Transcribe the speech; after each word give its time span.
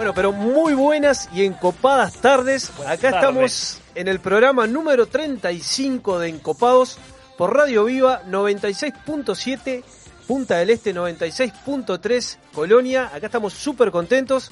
Bueno, 0.00 0.14
pero 0.14 0.32
muy 0.32 0.72
buenas 0.72 1.28
y 1.34 1.44
encopadas 1.44 2.14
tardes. 2.22 2.72
Acá 2.86 3.10
estamos 3.10 3.82
en 3.94 4.08
el 4.08 4.18
programa 4.18 4.66
número 4.66 5.04
35 5.04 6.20
de 6.20 6.30
Encopados 6.30 6.96
por 7.36 7.54
Radio 7.54 7.84
Viva 7.84 8.22
96.7, 8.22 9.84
Punta 10.26 10.56
del 10.56 10.70
Este 10.70 10.94
96.3, 10.94 12.38
Colonia. 12.54 13.10
Acá 13.12 13.26
estamos 13.26 13.52
súper 13.52 13.90
contentos, 13.90 14.50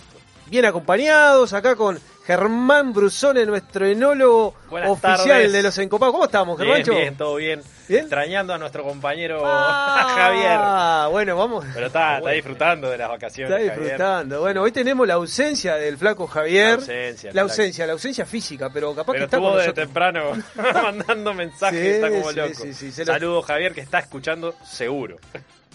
bien 0.50 0.66
acompañados, 0.66 1.55
acá 1.55 1.77
con 1.77 1.99
Germán 2.29 2.93
Brusone, 2.93 3.47
nuestro 3.47 3.87
enólogo 3.87 4.55
Buenas 4.69 4.91
oficial 4.91 5.17
tardes. 5.29 5.51
de 5.51 5.63
los 5.63 5.79
Encopados. 5.79 6.13
¿Cómo 6.13 6.27
estamos, 6.27 6.59
Bien, 6.59 6.69
Germancho? 6.69 6.93
bien, 6.95 7.17
todo 7.17 7.37
bien. 7.37 7.63
¿Bien? 7.89 8.01
Extrañando 8.03 8.53
a 8.53 8.59
nuestro 8.59 8.83
compañero 8.85 9.41
Ah, 9.47 10.13
Javier. 10.15 11.11
bueno, 11.11 11.36
vamos. 11.39 11.64
Pero 11.72 11.86
está, 11.86 12.19
está 12.19 12.31
disfrutando 12.33 12.91
de 12.91 12.99
las 12.99 13.09
vacaciones. 13.09 13.50
Está 13.50 13.67
Javier. 13.72 13.81
disfrutando. 13.89 14.41
Bueno, 14.41 14.61
hoy 14.61 14.72
tenemos 14.72 15.09
la 15.09 15.14
ausencia 15.14 15.77
del 15.77 15.96
flaco 15.96 16.27
Javier. 16.27 16.67
La 16.72 16.75
ausencia, 16.75 17.31
La 17.33 17.41
ausencia, 17.41 17.86
la 17.86 17.93
ausencia 17.95 18.27
física, 18.27 18.69
pero 18.71 18.95
capaz 18.95 19.14
que 19.14 19.25
está 19.25 19.39
con 19.39 19.47
estuvo 19.47 19.58
de 19.58 19.67
nosotros. 19.69 19.86
temprano 19.86 20.33
mandando 20.83 21.33
mensajes, 21.33 21.81
Sí, 21.81 21.86
está 21.89 22.11
como 22.11 22.31
sí, 22.31 22.36
loco. 22.36 22.75
sí, 22.75 22.93
lo- 22.99 23.05
Saludos 23.07 23.47
Javier 23.47 23.72
que 23.72 23.81
está 23.81 24.00
escuchando 24.00 24.55
seguro. 24.67 25.17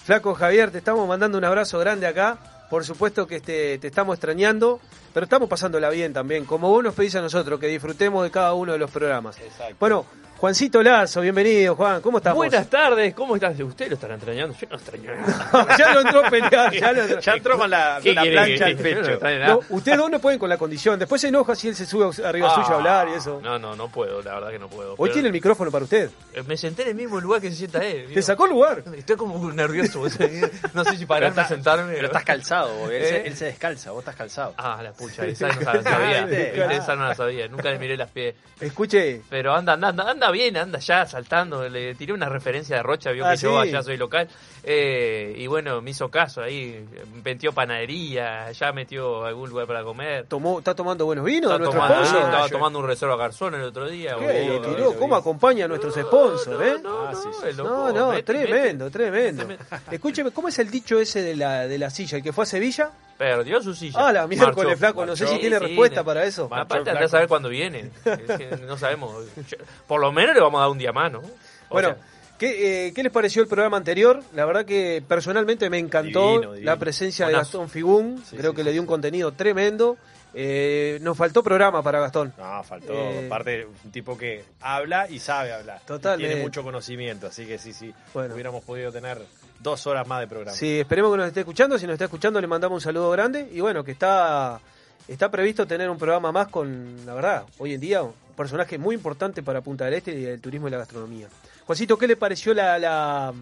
Flaco 0.05 0.35
Javier, 0.35 0.69
te 0.69 0.77
estamos 0.77 1.07
mandando 1.07 1.39
un 1.39 1.45
abrazo 1.45 1.79
grande 1.79 2.05
acá. 2.05 2.37
Por 2.69 2.85
supuesto 2.85 3.27
que 3.27 3.37
este, 3.37 3.77
te 3.77 3.87
estamos 3.87 4.15
extrañando, 4.15 4.79
pero 5.13 5.25
estamos 5.25 5.47
pasándola 5.47 5.89
bien 5.89 6.13
también. 6.13 6.45
Como 6.45 6.69
vos 6.69 6.83
nos 6.83 6.95
pedís 6.95 7.15
a 7.15 7.21
nosotros, 7.21 7.59
que 7.59 7.67
disfrutemos 7.67 8.23
de 8.23 8.31
cada 8.31 8.53
uno 8.53 8.71
de 8.71 8.79
los 8.79 8.89
programas. 8.89 9.37
Exacto. 9.39 9.75
Bueno, 9.79 10.05
Juancito 10.43 10.83
Lazo, 10.83 11.21
bienvenido, 11.21 11.73
Juan. 11.73 12.01
¿Cómo 12.01 12.17
estamos? 12.17 12.35
Buenas 12.35 12.69
tardes, 12.69 13.13
¿cómo 13.13 13.35
están? 13.35 13.53
¿Ustedes 13.63 13.91
lo 13.91 13.95
están 13.95 14.11
extrañando? 14.11 14.53
Yo 14.59 14.67
no 14.69 14.75
extraño 14.75 15.15
nada. 15.15 15.77
ya 15.77 15.93
lo 15.93 16.01
entró 16.01 16.25
a 16.25 16.29
pelear, 16.29 16.73
ya 16.73 16.91
lo 16.91 17.01
entró. 17.03 17.19
Ya 17.21 17.33
entró 17.35 17.57
con 17.57 17.69
la, 17.69 17.99
¿Qué 18.03 18.13
la 18.13 18.21
quiere 18.23 18.35
plancha 18.35 18.65
al 18.65 18.75
no 18.75 18.83
pecho. 18.83 19.19
No, 19.47 19.59
ustedes 19.69 19.97
dos 19.97 20.11
no 20.11 20.19
pueden 20.19 20.39
con 20.39 20.49
la 20.49 20.57
condición. 20.57 20.99
Después 20.99 21.21
se 21.21 21.29
enoja 21.29 21.55
si 21.55 21.69
él 21.69 21.75
se 21.77 21.85
sube 21.85 22.09
arriba 22.27 22.49
Ah, 22.51 22.55
suyo 22.55 22.73
a 22.73 22.75
hablar 22.75 23.07
y 23.07 23.13
eso. 23.13 23.39
No, 23.41 23.57
no, 23.57 23.73
no 23.77 23.87
puedo, 23.87 24.21
la 24.21 24.33
verdad 24.33 24.49
que 24.49 24.59
no 24.59 24.67
puedo. 24.67 24.91
Hoy 24.97 24.97
Pero, 25.03 25.13
tiene 25.13 25.27
el 25.29 25.31
micrófono 25.33 25.71
para 25.71 25.85
usted. 25.85 26.09
eh, 26.33 26.43
Me 26.45 26.57
senté 26.57 26.81
en 26.81 26.89
el 26.89 26.95
mismo 26.95 27.21
lugar 27.21 27.39
que 27.39 27.49
se 27.49 27.55
sienta 27.55 27.81
él. 27.81 28.09
Te 28.13 28.21
sacó 28.21 28.43
el 28.43 28.51
lugar. 28.51 28.83
Estoy 28.97 29.15
como 29.15 29.49
nervioso. 29.49 30.01
no 30.03 30.09
sé 30.09 30.91
si 30.91 30.97
Pero, 30.97 31.07
pararme 31.07 31.39
a 31.39 31.43
está- 31.43 31.47
sentarme. 31.55 31.93
pero 31.93 32.07
estás 32.07 32.25
calzado, 32.25 32.75
vos, 32.79 32.89
él, 32.89 33.01
¿Eh? 33.01 33.07
se, 33.07 33.27
él 33.27 33.37
se 33.37 33.45
descalza, 33.45 33.91
vos 33.91 33.99
estás 33.99 34.17
calzado. 34.17 34.53
Ah, 34.57 34.81
la 34.83 34.91
pucha, 34.91 35.25
esa 35.25 35.47
no 35.47 35.61
la 35.61 35.81
sabía. 35.83 36.27
Esa 36.73 36.95
no 36.97 37.07
la 37.07 37.15
sabía. 37.15 37.47
Nunca 37.47 37.71
le 37.71 37.79
miré 37.79 37.95
las 37.95 38.09
pies. 38.09 38.35
Escuche, 38.59 39.21
Pero 39.29 39.53
anda, 39.55 39.71
anda, 39.73 39.87
anda, 39.87 40.11
anda 40.11 40.32
bien, 40.33 40.57
anda 40.57 40.79
ya 40.79 41.05
saltando. 41.05 41.67
Le 41.69 41.95
tiré 41.95 42.13
una 42.13 42.27
referencia 42.29 42.75
de 42.77 42.83
Rocha, 42.83 43.11
vio 43.11 43.25
Ah, 43.25 43.31
que 43.31 43.37
yo 43.37 43.57
allá 43.59 43.81
soy 43.81 43.97
local. 43.97 44.27
Eh, 44.63 45.33
y 45.37 45.47
bueno, 45.47 45.81
me 45.81 45.91
hizo 45.91 46.09
caso 46.09 46.41
ahí. 46.41 46.85
Metió 47.23 47.51
panadería, 47.53 48.51
ya 48.51 48.71
metió 48.71 49.25
algún 49.25 49.49
lugar 49.49 49.67
para 49.67 49.83
comer. 49.83 50.25
tomó, 50.27 50.59
¿está 50.59 50.73
tomando 50.75 51.05
buenos 51.05 51.25
vinos 51.25 51.49
nuestro 51.59 51.71
tomando, 51.79 52.05
sponsor? 52.05 52.23
estaba 52.25 52.49
tomando 52.49 52.79
un 52.79 52.87
reserva 52.87 53.15
garzón 53.17 53.55
el 53.55 53.61
otro 53.63 53.89
día. 53.89 54.15
¿Qué? 54.17 54.49
boludo. 54.49 54.69
Le 54.69 54.75
tiró? 54.75 54.93
¿Cómo 54.99 55.15
acompaña 55.15 55.65
a 55.65 55.67
nuestros 55.67 55.93
sponsors, 55.95 56.61
eh? 56.61 56.75
No, 56.81 57.07
Ah, 57.07 57.11
no, 57.13 57.21
sí, 57.21 57.29
sí, 57.41 57.47
el 57.49 57.57
loco, 57.57 57.69
No, 57.69 57.91
no, 57.91 58.09
mete, 58.11 58.23
tremendo, 58.23 58.85
mete. 58.85 58.97
tremendo. 58.99 59.45
mete, 59.47 59.63
Escúcheme, 59.91 60.31
¿cómo 60.31 60.47
es 60.47 60.59
el 60.59 60.69
dicho 60.71 60.99
ese 60.99 61.21
de 61.21 61.35
la, 61.35 61.67
de 61.67 61.77
la 61.77 61.89
silla? 61.89 62.17
¿El 62.17 62.23
que 62.23 62.31
fue 62.33 62.43
a 62.43 62.47
Sevilla? 62.47 62.91
Perdió 63.17 63.61
su 63.61 63.75
silla. 63.75 64.07
Ah, 64.07 64.11
la 64.11 64.25
miércoles, 64.27 64.55
Marchó. 64.65 64.77
flaco, 64.79 65.05
no 65.05 65.15
sé 65.15 65.27
si 65.27 65.37
tiene 65.37 65.57
Sí, 65.59 65.63
respuesta 65.67 66.03
para 66.03 66.23
eso. 66.23 66.49
Marchó. 66.49 66.63
Aparte, 66.63 66.83
flaco. 66.85 66.97
anda 66.97 67.05
a 67.05 67.09
saber 67.09 67.27
cuándo 67.27 67.47
viene. 67.49 67.91
Es 68.05 68.37
que 68.37 68.57
no 68.65 68.75
sabemos. 68.77 69.13
Por 69.87 70.01
lo 70.01 70.11
menos 70.11 70.22
le 70.31 70.39
vamos 70.39 70.59
a 70.59 70.61
dar 70.61 70.69
un 70.71 70.77
día 70.77 70.91
más, 70.93 71.11
¿no? 71.11 71.19
O 71.19 71.23
Bueno, 71.71 71.89
sea, 71.89 71.97
¿qué, 72.37 72.87
eh, 72.87 72.93
¿qué 72.93 73.03
les 73.03 73.11
pareció 73.11 73.41
el 73.41 73.47
programa 73.49 73.77
anterior? 73.77 74.21
La 74.33 74.45
verdad 74.45 74.63
que 74.63 75.03
personalmente 75.07 75.69
me 75.69 75.79
encantó 75.79 76.33
Divino, 76.33 76.53
divino. 76.53 76.71
la 76.71 76.77
presencia 76.77 77.27
de. 77.27 77.33
Gastón 77.33 77.69
Figún. 77.69 78.23
Sí, 78.25 78.37
Creo 78.37 78.51
sí, 78.51 78.55
que 78.55 78.61
sí, 78.61 78.65
le 78.65 78.71
dio 78.71 78.81
un 78.81 78.87
contenido 78.87 79.31
tremendo. 79.33 79.97
Eh, 80.35 80.97
nos 81.01 81.15
faltó 81.17 81.43
programa 81.43 81.83
para 81.83 81.99
Gastón. 81.99 82.33
No, 82.37 82.63
faltó. 82.63 82.93
Eh, 82.93 83.25
Aparte, 83.27 83.65
un 83.65 83.91
tipo 83.91 84.17
que 84.17 84.43
habla 84.61 85.07
y 85.09 85.19
sabe 85.19 85.53
hablar. 85.53 85.79
Y 85.83 85.87
Totalmente. 85.87 86.27
Tiene 86.27 86.41
mucho 86.43 86.63
conocimiento, 86.63 87.27
así 87.27 87.45
que 87.45 87.57
sí, 87.57 87.73
sí. 87.73 87.93
Bueno. 88.13 88.33
Hubiéramos 88.33 88.63
podido 88.63 88.91
tener 88.91 89.19
dos 89.59 89.85
horas 89.85 90.07
más 90.07 90.21
de 90.21 90.27
programa. 90.27 90.57
Sí, 90.57 90.79
esperemos 90.79 91.11
que 91.11 91.17
nos 91.17 91.27
esté 91.27 91.41
escuchando. 91.41 91.77
Si 91.77 91.85
nos 91.85 91.93
está 91.93 92.05
escuchando, 92.05 92.41
le 92.41 92.47
mandamos 92.47 92.77
un 92.77 92.81
saludo 92.81 93.11
grande. 93.11 93.47
Y 93.51 93.59
bueno, 93.61 93.83
que 93.83 93.91
está, 93.91 94.59
está 95.07 95.29
previsto 95.29 95.67
tener 95.67 95.87
un 95.89 95.99
programa 95.99 96.31
más 96.31 96.47
con, 96.47 97.05
la 97.05 97.13
verdad, 97.13 97.43
hoy 97.59 97.75
en 97.75 97.79
día, 97.79 98.01
personaje 98.35 98.77
muy 98.77 98.95
importante 98.95 99.41
para 99.43 99.61
Punta 99.61 99.85
del 99.85 99.95
Este 99.95 100.17
y 100.17 100.25
el 100.25 100.41
turismo 100.41 100.67
y 100.67 100.71
la 100.71 100.77
gastronomía. 100.77 101.27
Juancito, 101.65 101.97
¿qué 101.97 102.07
le 102.07 102.15
pareció 102.17 102.53
la, 102.53 102.77
la, 102.77 103.33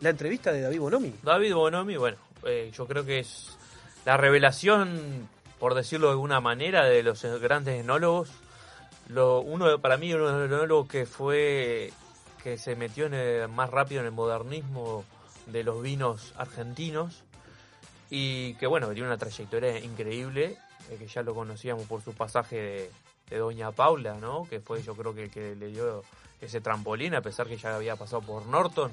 la 0.00 0.10
entrevista 0.10 0.52
de 0.52 0.60
David 0.62 0.80
Bonomi? 0.80 1.14
David 1.22 1.54
Bonomi, 1.54 1.96
bueno, 1.96 2.16
eh, 2.44 2.70
yo 2.74 2.86
creo 2.86 3.04
que 3.04 3.20
es 3.20 3.56
la 4.04 4.16
revelación, 4.16 5.28
por 5.58 5.74
decirlo 5.74 6.08
de 6.08 6.12
alguna 6.12 6.40
manera, 6.40 6.84
de 6.84 7.02
los 7.02 7.22
grandes 7.40 7.80
enólogos. 7.80 8.30
Lo, 9.08 9.40
uno 9.40 9.78
para 9.80 9.96
mí 9.98 10.12
uno 10.14 10.26
de 10.26 10.48
los 10.48 10.58
enólogos 10.58 10.88
que 10.88 11.04
fue 11.06 11.92
que 12.42 12.56
se 12.58 12.74
metió 12.76 13.06
en 13.06 13.14
el- 13.14 13.48
más 13.48 13.70
rápido 13.70 14.00
en 14.00 14.06
el 14.06 14.12
modernismo 14.12 15.04
de 15.46 15.62
los 15.62 15.82
vinos 15.82 16.32
argentinos 16.36 17.22
y 18.10 18.54
que 18.54 18.66
bueno 18.66 18.88
tiene 18.92 19.08
una 19.08 19.18
trayectoria 19.18 19.78
increíble 19.78 20.56
eh, 20.90 20.96
que 20.98 21.06
ya 21.06 21.22
lo 21.22 21.34
conocíamos 21.34 21.84
por 21.86 22.02
su 22.02 22.12
pasaje 22.14 22.56
de, 22.56 22.90
de 23.34 23.40
Doña 23.40 23.72
Paula 23.72 24.14
no 24.14 24.46
que 24.48 24.60
fue 24.60 24.82
yo 24.82 24.94
creo 24.94 25.14
que 25.14 25.54
le 25.56 25.66
dio 25.68 26.02
ese 26.40 26.60
trampolín 26.60 27.14
a 27.14 27.20
pesar 27.20 27.46
que 27.46 27.56
ya 27.56 27.74
había 27.76 27.96
pasado 27.96 28.22
por 28.22 28.46
Norton. 28.46 28.92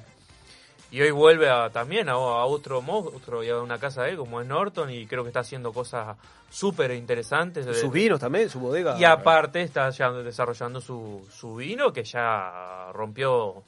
Y 0.90 1.00
hoy 1.00 1.10
vuelve 1.10 1.48
a, 1.48 1.70
también 1.70 2.10
a, 2.10 2.12
a 2.12 2.44
otro 2.44 2.82
monstruo 2.82 3.42
y 3.42 3.48
a 3.48 3.58
una 3.60 3.78
casa 3.78 4.02
de 4.02 4.10
él 4.10 4.16
como 4.18 4.40
es 4.42 4.46
Norton 4.46 4.90
y 4.90 5.06
creo 5.06 5.22
que 5.22 5.28
está 5.28 5.40
haciendo 5.40 5.72
cosas 5.72 6.16
súper 6.50 6.90
interesantes 6.90 7.64
Sus 7.78 7.90
vinos 7.90 8.20
también, 8.20 8.50
su 8.50 8.60
bodega. 8.60 8.98
y 8.98 9.04
aparte 9.04 9.62
está 9.62 9.88
ya 9.88 10.10
desarrollando 10.12 10.82
su, 10.82 11.26
su 11.32 11.56
vino 11.56 11.92
que 11.94 12.04
ya 12.04 12.90
rompió 12.92 13.62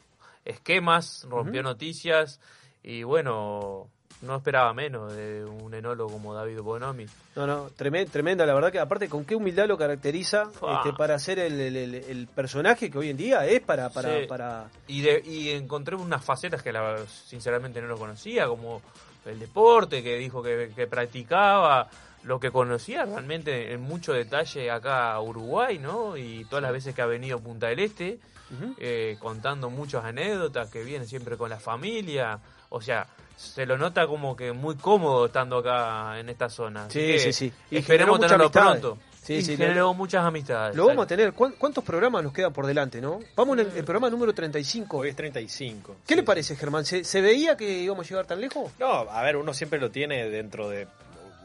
esquemas, 0.45 1.27
rompió 1.31 1.63
noticias 1.63 2.41
y 2.83 3.03
bueno, 3.05 3.89
no 4.25 4.37
esperaba 4.37 4.73
menos 4.75 5.13
de 5.15 5.45
un 5.45 5.73
enólogo 5.75 6.13
como 6.13 6.35
David 6.35 6.61
Bonomi. 6.61 7.07
No, 7.37 7.47
no, 7.47 7.71
tremen- 7.71 8.09
tremenda, 8.11 8.45
la 8.47 8.55
verdad 8.55 8.73
que 8.73 8.79
aparte 8.81 9.09
con 9.09 9.25
qué 9.25 9.37
humildad 9.37 9.67
lo 9.69 9.77
caracteriza 9.79 10.45
este, 10.79 10.93
para 10.97 11.19
ser 11.19 11.39
el, 11.39 11.61
el- 11.61 11.77
el- 11.77 11.95
el 11.95 12.27
personaje 12.27 12.91
que 12.91 12.99
hoy 12.99 13.11
en 13.11 13.17
día 13.17 13.47
es 13.47 13.61
para... 13.61 13.91
para, 13.91 14.21
Sí. 14.21 14.27
para 14.27 14.69
Y, 14.89 15.03
de, 15.03 15.23
y 15.25 15.51
encontré 15.51 15.95
unas 15.97 16.25
facetas 16.25 16.63
que 16.63 16.73
la, 16.73 16.97
sinceramente 17.07 17.81
no 17.81 17.87
lo 17.89 17.99
conocía, 17.99 18.47
como 18.47 18.83
el 19.25 19.39
deporte 19.39 20.03
que 20.03 20.17
dijo 20.17 20.43
que, 20.43 20.71
que 20.75 20.87
practicaba, 20.87 21.89
lo 22.25 22.41
que 22.41 22.51
conocía 22.51 23.05
realmente 23.05 23.73
en 23.73 23.81
mucho 23.83 24.13
detalle 24.13 24.71
acá 24.71 25.13
a 25.13 25.21
Uruguay, 25.21 25.79
¿no? 25.79 26.17
Y 26.17 26.45
todas 26.47 26.63
las 26.63 26.73
veces 26.73 26.95
que 26.95 27.03
ha 27.03 27.07
venido 27.07 27.37
a 27.39 27.41
Punta 27.41 27.67
del 27.69 27.81
Este. 27.81 28.19
Eh, 28.79 29.17
contando 29.19 29.69
muchas 29.69 30.05
anécdotas 30.05 30.71
que 30.71 30.85
viene 30.85 31.07
siempre 31.07 31.37
con 31.37 31.51
la 31.51 31.59
familia. 31.59 32.39
O 32.69 32.81
sea, 32.81 33.07
se 33.37 33.67
lo 33.67 33.77
nota 33.79 34.07
como 34.07 34.37
que 34.37 34.53
muy 34.53 34.77
cómodo 34.77 35.27
estando 35.27 35.59
acá 35.59 36.19
en 36.21 36.29
esta 36.29 36.49
zona. 36.49 36.89
Sí, 36.91 37.01
que 37.01 37.19
sí, 37.19 37.33
sí. 37.33 37.53
Y 37.71 37.79
esperemos 37.79 38.19
tenerlo 38.21 38.45
amistades. 38.45 38.81
pronto. 38.81 38.99
Sí, 39.23 39.35
y 39.37 39.43
sí, 39.43 39.57
generó 39.57 39.95
muchas 39.95 40.23
amistades. 40.25 40.77
Lo 40.77 40.87
vamos 40.87 41.05
a 41.05 41.07
tener. 41.09 41.33
¿Cuán- 41.33 41.55
¿Cuántos 41.59 41.83
programas 41.83 42.23
nos 42.23 42.33
quedan 42.35 42.53
por 42.53 42.67
delante, 42.67 43.01
no? 43.01 43.21
Vamos 43.35 43.59
en 43.59 43.67
el, 43.71 43.77
el 43.79 43.83
programa 43.85 44.11
número 44.11 44.35
35. 44.35 44.99
Hoy 44.99 45.09
es 45.09 45.17
35. 45.17 45.97
¿Qué 46.07 46.13
Sí, 46.13 46.17
le 46.17 46.23
parece, 46.25 46.57
Germán? 46.57 46.85
¿Se, 46.85 47.05
se 47.05 47.23
veía 47.23 47.57
que 47.57 47.67
íbamos 47.81 48.05
a 48.05 48.09
llegar 48.11 48.27
tan 48.27 48.39
lejos? 48.41 48.71
No, 48.79 48.87
a 48.87 49.23
ver, 49.23 49.37
uno 49.37 49.55
siempre 49.55 49.81
lo 49.81 49.91
tiene 49.91 50.29
dentro 50.29 50.69
de. 50.69 50.87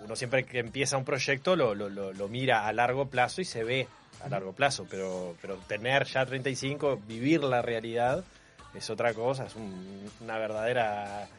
Uno 0.03 0.15
siempre 0.17 0.43
que 0.43 0.59
empieza 0.59 0.97
un 0.97 1.05
proyecto 1.05 1.55
lo, 1.55 1.73
lo, 1.73 1.87
lo, 1.87 2.11
lo 2.11 2.27
mira 2.27 2.67
a 2.67 2.73
largo 2.73 3.05
plazo 3.07 3.39
y 3.41 3.45
se 3.45 3.63
ve 3.63 3.87
a 4.25 4.27
largo 4.27 4.51
plazo, 4.51 4.85
pero, 4.89 5.35
pero 5.41 5.55
tener 5.67 6.03
ya 6.05 6.25
35, 6.25 6.99
vivir 7.07 7.43
la 7.45 7.61
realidad, 7.61 8.25
es 8.73 8.89
otra 8.89 9.13
cosa, 9.13 9.45
es 9.45 9.55
un- 9.55 10.09
una 10.19 10.37
verdadera. 10.37 11.29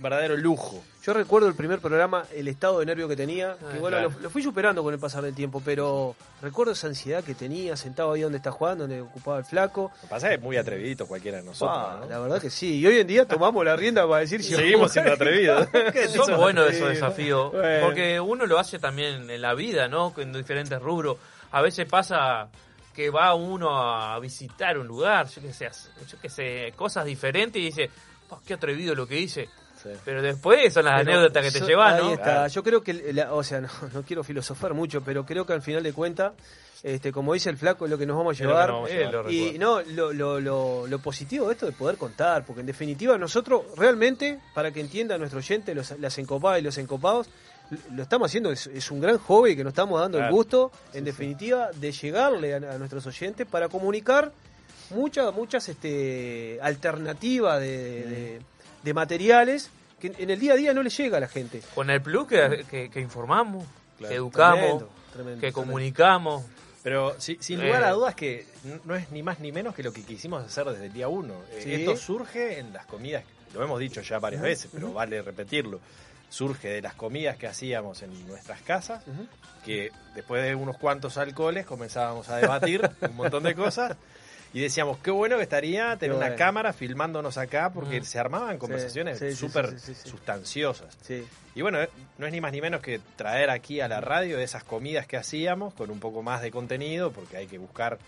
Verdadero 0.00 0.36
lujo. 0.36 0.82
Yo 1.02 1.12
recuerdo 1.12 1.48
el 1.48 1.54
primer 1.54 1.78
programa, 1.80 2.24
el 2.34 2.48
estado 2.48 2.78
de 2.80 2.86
nervio 2.86 3.08
que 3.08 3.16
tenía, 3.16 3.56
que 3.58 3.64
Ah, 3.64 3.80
bueno, 3.80 3.96
claro. 3.98 4.10
lo, 4.10 4.20
lo 4.20 4.30
fui 4.30 4.42
superando 4.42 4.82
con 4.82 4.92
el 4.92 5.00
pasar 5.00 5.22
del 5.22 5.34
tiempo, 5.34 5.62
pero 5.64 6.14
recuerdo 6.42 6.72
esa 6.72 6.86
ansiedad 6.88 7.22
que 7.24 7.34
tenía, 7.34 7.76
sentado 7.76 8.12
ahí 8.12 8.20
donde 8.22 8.38
está 8.38 8.50
jugando, 8.50 8.84
donde 8.86 9.00
ocupaba 9.00 9.38
el 9.38 9.44
flaco. 9.44 9.90
Lo 9.94 10.00
que 10.02 10.06
pasa 10.08 10.26
es 10.26 10.30
que 10.30 10.34
es 10.36 10.42
muy 10.42 10.56
atrevido 10.56 11.06
cualquiera 11.06 11.38
de 11.38 11.44
nosotros. 11.44 11.78
Ah, 11.78 11.98
¿no? 12.00 12.06
La 12.08 12.18
verdad 12.18 12.40
que 12.40 12.50
sí, 12.50 12.78
y 12.80 12.86
hoy 12.86 12.98
en 12.98 13.06
día 13.06 13.26
tomamos 13.26 13.64
la 13.64 13.76
rienda 13.76 14.06
para 14.08 14.20
decir 14.20 14.42
si 14.42 14.54
Seguimos 14.54 14.92
siendo 14.92 15.12
atrevidos. 15.12 15.68
Son 16.14 16.36
buenos 16.36 16.70
esos 16.70 16.88
desafíos, 16.88 17.52
Bueno. 17.52 17.86
porque 17.86 18.18
uno 18.20 18.46
lo 18.46 18.58
hace 18.58 18.78
también 18.78 19.30
en 19.30 19.40
la 19.42 19.54
vida, 19.54 19.88
¿no? 19.88 20.12
En 20.18 20.32
diferentes 20.32 20.80
rubros. 20.80 21.16
A 21.52 21.62
veces 21.62 21.86
pasa 21.88 22.48
que 22.94 23.08
va 23.10 23.34
uno 23.34 23.70
a 23.70 24.18
visitar 24.18 24.76
un 24.78 24.86
lugar, 24.86 25.26
yo 25.28 25.40
qué 25.40 25.52
sé, 25.52 25.68
yo 26.08 26.18
qué 26.20 26.28
sé, 26.28 26.72
cosas 26.76 27.04
diferentes 27.06 27.60
y 27.62 27.66
dice, 27.66 27.88
"Oh, 28.28 28.40
qué 28.46 28.54
atrevido 28.54 28.94
lo 28.94 29.06
que 29.06 29.18
hice. 29.18 29.48
Sí. 29.82 29.88
Pero 30.04 30.20
después 30.22 30.72
son 30.74 30.84
las 30.84 31.00
Pero 31.02 31.12
anécdotas 31.12 31.44
que 31.44 31.50
te 31.52 31.58
so- 31.60 31.66
llevan, 31.66 31.94
ahí 31.94 32.02
¿no? 32.02 32.10
está. 32.12 32.22
Claro. 32.24 32.48
Yo 32.48 32.62
creo 32.62 32.82
que, 32.82 33.12
la- 33.12 33.32
o 33.32 33.42
sea, 33.42 33.60
no, 33.62 33.68
no 33.94 34.02
quiero 34.02 34.22
filosofar 34.24 34.74
mucho, 34.74 35.00
pero 35.02 35.24
creo 35.24 35.46
que 35.46 35.52
al 35.54 35.62
final 35.62 35.82
de 35.82 35.92
cuentas, 35.92 36.32
este, 36.82 37.12
como 37.12 37.34
dice 37.34 37.50
el 37.50 37.56
flaco, 37.56 37.84
es 37.84 37.90
lo 37.90 37.96
que 37.98 38.06
nos 38.06 38.16
vamos 38.16 38.38
a 38.40 38.44
lo 38.44 38.50
llevar. 38.50 38.68
nos 38.68 38.76
vamos 38.76 38.90
a 38.90 38.94
Eh, 38.94 38.98
llevar. 38.98 39.14
lo 39.24 39.30
Y 39.30 39.58
no, 39.58 39.80
lo, 39.82 40.86
lo, 40.86 40.98
positivo 40.98 41.46
de 41.48 41.52
esto 41.54 41.66
de 41.66 41.72
poder 41.72 41.96
contar, 41.96 42.44
porque 42.44 42.60
en 42.60 42.66
definitiva 42.66 43.16
nosotros 43.18 43.62
realmente, 43.76 44.38
para 44.54 44.70
que 44.70 44.80
entienda 44.80 45.16
nuestro 45.18 45.38
oyente, 45.38 45.74
los, 45.74 45.98
las 45.98 46.16
encopadas 46.18 46.60
y 46.60 46.62
los 46.62 46.76
encopados, 46.78 47.28
lo 47.92 48.02
estamos 48.02 48.26
haciendo, 48.30 48.50
es, 48.50 48.66
es 48.66 48.90
un 48.90 49.00
gran 49.00 49.16
hobby 49.18 49.54
que 49.56 49.62
nos 49.62 49.70
estamos 49.72 50.00
dando 50.00 50.18
el 50.18 50.30
gusto, 50.30 50.72
en 50.86 50.92
Sí, 50.92 50.98
sí. 50.98 51.04
definitiva, 51.04 51.70
de 51.72 51.92
llegarle 51.92 52.54
a, 52.54 52.56
a 52.56 52.78
nuestros 52.78 53.06
oyentes 53.06 53.46
para 53.46 53.68
comunicar 53.68 54.32
muchas 54.90 55.32
muchas 55.32 55.68
este, 55.68 56.58
alternativas 56.60 57.60
de, 57.60 57.66
de- 58.04 58.40
de 58.82 58.94
materiales 58.94 59.70
que 59.98 60.14
en 60.18 60.30
el 60.30 60.40
día 60.40 60.54
a 60.54 60.56
día 60.56 60.72
no 60.74 60.82
le 60.82 60.90
llega 60.90 61.18
a 61.18 61.20
la 61.20 61.28
gente. 61.28 61.60
Con 61.74 61.90
el 61.90 62.00
plus 62.00 62.26
que, 62.26 62.64
que- 62.70 62.90
que 62.90 63.00
informamos, 63.00 63.64
Claro. 63.98 64.08
que 64.10 64.16
educamos, 64.16 64.58
Tremendo, 64.60 64.90
tremendo, 65.12 65.40
que 65.42 65.52
comunicamos. 65.52 66.44
Pero 66.82 67.14
sí- 67.20 67.36
sin 67.40 67.60
Eh. 67.60 67.66
lugar 67.66 67.84
a 67.84 67.90
dudas 67.90 68.14
que 68.14 68.46
no 68.86 68.94
es 68.94 69.10
ni 69.10 69.22
más 69.22 69.38
ni 69.40 69.52
menos 69.52 69.74
que 69.74 69.82
lo 69.82 69.92
que 69.92 70.02
quisimos 70.02 70.42
hacer 70.42 70.64
desde 70.64 70.86
el 70.86 70.92
día 70.94 71.08
uno. 71.08 71.34
Eh, 71.50 71.60
Sí. 71.62 71.74
Esto 71.74 71.94
surge 71.96 72.58
en 72.58 72.72
las 72.72 72.86
comidas, 72.86 73.22
lo 73.52 73.62
hemos 73.62 73.78
dicho 73.78 74.00
ya 74.00 74.18
varias 74.18 74.40
veces, 74.40 74.70
pero 74.72 74.90
vale 74.94 75.20
repetirlo. 75.20 75.78
Surge 76.30 76.68
de 76.68 76.80
las 76.80 76.94
comidas 76.94 77.36
que 77.36 77.46
hacíamos 77.48 78.00
en 78.02 78.26
nuestras 78.26 78.62
casas, 78.62 79.02
que 79.62 79.90
después 80.14 80.42
de 80.42 80.54
unos 80.54 80.78
cuantos 80.78 81.18
alcoholes 81.18 81.66
comenzábamos 81.66 82.30
a 82.30 82.36
debatir 82.38 82.80
un 83.02 83.16
montón 83.16 83.42
de 83.42 83.54
cosas 83.54 83.96
y 84.52 84.60
decíamos, 84.60 84.98
qué 84.98 85.10
bueno 85.10 85.36
que 85.36 85.42
estaría 85.44 85.96
tener 85.96 86.16
una 86.16 86.34
cámara 86.34 86.72
filmándonos 86.72 87.38
acá 87.38 87.70
porque 87.72 88.00
Mm. 88.00 88.04
se 88.04 88.18
armaban 88.18 88.58
conversaciones 88.58 89.18
súper 89.38 89.78
sí, 89.78 89.94
sustanciosas. 89.94 90.96
Sí. 91.02 91.24
Y 91.54 91.62
bueno, 91.62 91.80
eh, 91.82 91.88
no 92.18 92.26
es 92.26 92.32
ni 92.32 92.40
más 92.40 92.52
ni 92.52 92.60
menos 92.60 92.80
que 92.80 93.00
traer 93.16 93.50
aquí 93.50 93.80
a 93.80 93.86
Mm. 93.86 93.90
la 93.90 94.00
radio 94.00 94.38
esas 94.38 94.64
comidas 94.64 95.06
que 95.06 95.16
hacíamos 95.16 95.74
con 95.74 95.90
un 95.90 96.00
poco 96.00 96.22
más 96.22 96.42
de 96.42 96.50
contenido, 96.50 97.10
porque 97.12 97.36
hay 97.36 97.46
que 97.46 97.58
buscar 97.58 97.98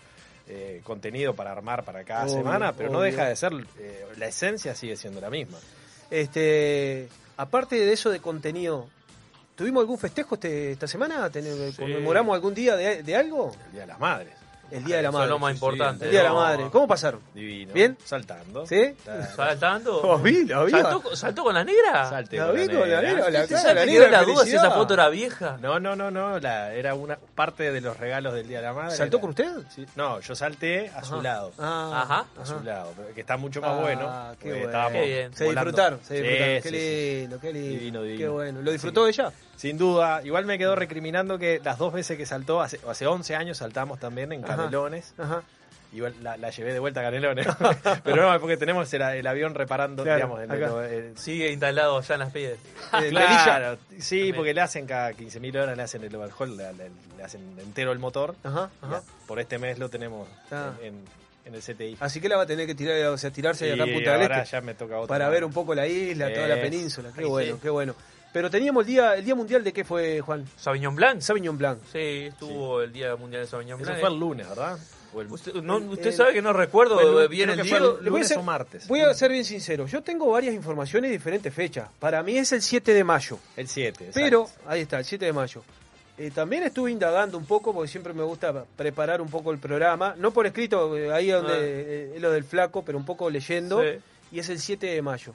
eh, 0.45 0.81
contenido 0.83 1.33
para 1.33 1.53
armar 1.53 1.85
para 1.85 2.03
cada 2.03 2.23
Obvio, 2.25 2.33
semana, 2.35 2.73
pero 2.73 2.89
no 2.89 2.99
deja 2.99 3.25
de 3.29 3.35
ser, 3.37 3.53
eh, 3.79 4.05
la 4.17 4.27
esencia 4.27 4.75
sigue 4.75 4.97
siendo 4.97 5.21
la 5.21 5.29
misma. 5.29 5.57
Este, 6.11 7.07
aparte 7.37 7.75
de 7.77 7.93
eso 7.93 8.09
de 8.09 8.19
contenido, 8.19 8.89
¿tuvimos 9.55 9.81
algún 9.81 9.97
festejo 9.97 10.35
este, 10.35 10.73
esta 10.73 10.85
semana? 10.87 11.29
¿Ten- 11.29 11.45
Sí. 11.71 11.77
¿Conmemoramos 11.77 12.35
algún 12.35 12.53
día 12.53 12.75
de, 12.75 13.03
de 13.03 13.15
algo? 13.15 13.53
El 13.67 13.71
Día 13.71 13.81
de 13.81 13.87
las 13.87 13.99
Madres. 13.99 14.33
El 14.73 14.83
Día 14.83 14.97
de 14.97 15.01
la 15.03 15.09
Eso 15.09 15.17
Madre. 15.17 15.25
es 15.25 15.29
lo 15.31 15.39
más 15.39 15.51
sí, 15.53 15.59
sí, 15.59 15.65
importante. 15.65 16.05
El 16.05 16.11
Día 16.11 16.19
de 16.21 16.27
la. 16.27 16.33
Madre. 16.33 16.63
¿Cómo 16.71 16.87
pasaron? 16.87 17.19
Divino. 17.33 17.73
¿Bien? 17.73 17.97
Saltando. 18.03 18.65
¿Sí? 18.65 18.95
¿Saltando? 19.35 20.01
¿Lo 20.03 20.19
vi? 20.19 20.45
¿Lo 20.45 20.65
vi? 20.65 20.71
¿Saltó, 20.71 21.15
saltó 21.15 21.43
con 21.43 21.53
la 21.53 21.63
negra? 21.63 22.09
Salte 22.09 22.37
La 22.37 22.51
vi 22.51 22.65
la 22.67 22.79
con 22.79 22.89
la 22.89 23.01
negra. 23.01 23.29
la 23.29 23.41
¿Usted 23.41 23.55
cara, 23.55 23.61
sabe 23.61 23.75
la 23.75 23.85
negra 23.85 24.09
la 24.09 24.23
duda 24.23 24.43
si 24.45 24.55
esa 24.55 24.71
foto 24.71 24.93
era 24.93 25.09
vieja? 25.09 25.57
No, 25.61 25.79
no, 25.79 25.95
no, 25.95 26.11
no, 26.11 26.39
la, 26.39 26.73
era 26.73 26.93
una 26.95 27.17
parte 27.35 27.71
de 27.71 27.81
los 27.81 27.97
regalos 27.97 28.33
del 28.33 28.47
Día 28.47 28.57
de 28.59 28.63
la 28.65 28.73
Madre. 28.73 28.95
¿Saltó 28.95 29.17
Era- 29.17 29.21
con 29.21 29.29
usted? 29.31 29.51
Sí. 29.73 29.85
No, 29.95 30.19
yo 30.19 30.35
salté 30.35 30.89
a 30.95 31.03
su 31.03 31.21
lado. 31.21 31.51
Ah, 31.59 32.01
Ajá. 32.03 32.25
A 32.41 32.45
su 32.45 32.59
lado, 32.63 32.91
que 33.13 33.21
está 33.21 33.37
mucho 33.37 33.61
más 33.61 33.71
Ah, 33.71 33.81
bueno. 33.81 34.35
qué 34.39 34.49
bueno. 34.49 34.65
estábamos 34.65 34.91
Qué 34.93 35.05
bien. 35.05 35.33
Se 35.35 35.43
disfrutaron, 35.45 35.99
se 36.03 36.13
disfrutaron. 36.21 36.55
sí, 36.55 36.69
qué 36.69 36.71
lindo, 37.21 37.39
qué 37.39 37.53
lindo. 37.53 37.69
Divino, 37.69 38.01
divino. 38.03 38.19
Qué 38.19 38.27
bueno. 38.27 38.61
¿Lo 38.61 38.71
disfrutó 38.71 39.07
ella? 39.07 39.31
Sin 39.55 39.77
duda, 39.77 40.21
igual 40.23 40.45
me 40.45 40.57
quedó 40.57 40.75
recriminando 40.75 41.37
que 41.37 41.61
las 41.63 41.77
dos 41.77 41.93
veces 41.93 42.17
que 42.17 42.25
saltó, 42.25 42.59
hace, 42.61 42.79
hace 42.89 43.05
11 43.07 43.35
años 43.35 43.57
saltamos 43.59 43.99
también 43.99 44.31
en 44.33 44.43
Ajá. 44.43 44.53
Canelones. 44.65 45.13
Ajá. 45.17 45.41
Igual 45.93 46.15
la, 46.23 46.37
la 46.37 46.49
llevé 46.49 46.73
de 46.73 46.79
vuelta 46.79 47.01
a 47.01 47.03
Canelones. 47.03 47.45
Pero 48.03 48.31
no, 48.31 48.39
porque 48.39 48.57
tenemos 48.57 48.91
el, 48.93 49.01
el 49.03 49.27
avión 49.27 49.53
reparando, 49.53 50.01
Claro, 50.03 50.17
digamos, 50.37 50.41
en 50.41 50.51
el- 50.51 50.93
el- 51.11 51.17
Sigue 51.19 51.51
instalado 51.51 51.99
allá 51.99 52.15
en 52.15 52.19
las 52.19 52.31
piedras. 52.31 52.57
Eh, 52.99 53.09
Claro, 53.09 53.77
sí, 53.99 54.15
También. 54.17 54.35
porque 54.35 54.53
le 54.55 54.61
hacen 54.61 54.87
cada 54.87 55.11
15.000 55.11 55.55
horas, 55.61 55.77
le 55.77 55.83
hacen 55.83 56.03
el 56.03 56.15
overhaul, 56.15 56.57
le, 56.57 56.73
le- 56.73 56.91
le 57.15 57.23
hacen 57.23 57.41
entero 57.59 57.91
el 57.91 57.99
motor. 57.99 58.35
Ajá, 58.43 58.71
ajá. 58.81 59.03
por 59.27 59.39
este 59.39 59.59
mes 59.59 59.77
lo 59.77 59.89
tenemos 59.89 60.27
Ah. 60.51 60.71
en, 60.81 60.87
en- 60.95 61.05
en 61.45 61.53
el 61.55 61.61
CTI. 61.61 61.97
Así 61.99 62.19
que 62.21 62.29
la 62.29 62.37
va 62.37 62.43
a 62.43 62.47
tener 62.47 62.65
que 62.65 62.73
tirar, 62.73 62.97
o 63.07 63.17
sea, 63.17 63.29
tirarse 63.29 63.67
Y 63.67 63.71
acá 63.73 63.83
en 63.83 63.93
Punta 63.93 64.17
del 64.17 64.31
Este 64.31 64.45
ya 64.45 64.61
me 64.61 64.73
toca 64.75 64.97
otra. 64.97 65.07
para 65.13 65.29
ver 65.29 65.43
un 65.43 65.51
poco 65.53 65.75
la 65.75 65.85
isla, 65.85 66.33
toda 66.33 66.47
la 66.47 66.55
península. 66.55 67.09
Qué 67.13 67.21
Ahí 67.21 67.27
bueno, 67.27 67.53
sí. 67.55 67.59
qué 67.61 67.69
bueno. 67.69 67.95
Pero 68.33 68.49
teníamos 68.49 68.81
el 68.81 68.87
día, 68.87 69.15
el 69.15 69.23
día 69.23 69.35
mundial 69.35 69.63
de 69.63 69.71
qué 69.71 69.83
fue, 69.83 70.19
Juan? 70.21 70.45
¿Sauvignon 70.57 70.95
Blanc? 70.95 71.21
Sauvignon 71.21 71.57
Blanc. 71.57 71.79
Sí, 71.91 72.25
estuvo 72.27 72.81
el 72.81 72.91
Día 72.91 73.15
Mundial 73.15 73.43
de 73.43 73.47
Sauvignon 73.47 73.79
Eso 73.79 73.85
Blanc. 73.91 73.99
fue 74.01 74.09
el 74.09 74.19
lunes, 74.19 74.49
¿verdad? 74.49 74.77
O 75.13 75.21
el- 75.21 75.31
Usted, 75.31 75.53
no, 75.61 75.77
usted 75.77 76.11
sabe 76.11 76.33
que 76.33 76.41
no 76.41 76.51
recuerdo 76.51 77.21
el- 77.21 77.27
bien 77.29 77.51
el 77.51 77.61
día. 77.61 77.79
voy 77.79 77.99
a 77.99 78.09
lunes 78.09 78.27
ser- 78.27 78.39
o 78.39 78.43
martes. 78.43 78.87
Voy 78.87 79.01
a 79.01 79.13
ser 79.13 79.31
bien 79.31 79.45
sincero. 79.45 79.85
Yo 79.85 80.01
tengo 80.01 80.31
varias 80.31 80.55
informaciones 80.55 81.09
de 81.11 81.17
diferentes 81.17 81.53
fechas. 81.53 81.87
Para 81.99 82.23
mí 82.23 82.35
es 82.35 82.51
el 82.51 82.63
7 82.63 82.93
de 82.95 83.03
mayo. 83.03 83.37
El 83.55 83.67
7. 83.67 84.09
Pero, 84.15 84.49
ahí 84.65 84.81
está, 84.81 84.97
el 84.97 85.05
7 85.05 85.25
de 85.25 85.33
mayo. 85.33 85.61
Eh, 86.17 86.31
también 86.31 86.63
estuve 86.63 86.89
indagando 86.91 87.37
un 87.37 87.45
poco, 87.45 87.71
porque 87.73 87.87
siempre 87.87 88.13
me 88.13 88.23
gusta 88.23 88.65
preparar 88.75 89.21
un 89.21 89.29
poco 89.29 89.51
el 89.51 89.59
programa. 89.59 90.15
No 90.17 90.31
por 90.31 90.47
escrito, 90.47 90.97
eh, 90.97 91.11
ahí 91.13 91.29
donde 91.29 91.53
Ah. 91.53 91.57
eh, 91.59 92.13
es 92.15 92.21
lo 92.21 92.31
del 92.31 92.43
flaco, 92.43 92.83
pero 92.83 92.97
un 92.97 93.05
poco 93.05 93.29
leyendo. 93.29 93.81
Sí. 93.83 93.99
Y 94.31 94.39
es 94.39 94.49
el 94.49 94.57
7 94.59 94.87
de 94.87 95.01
mayo. 95.03 95.33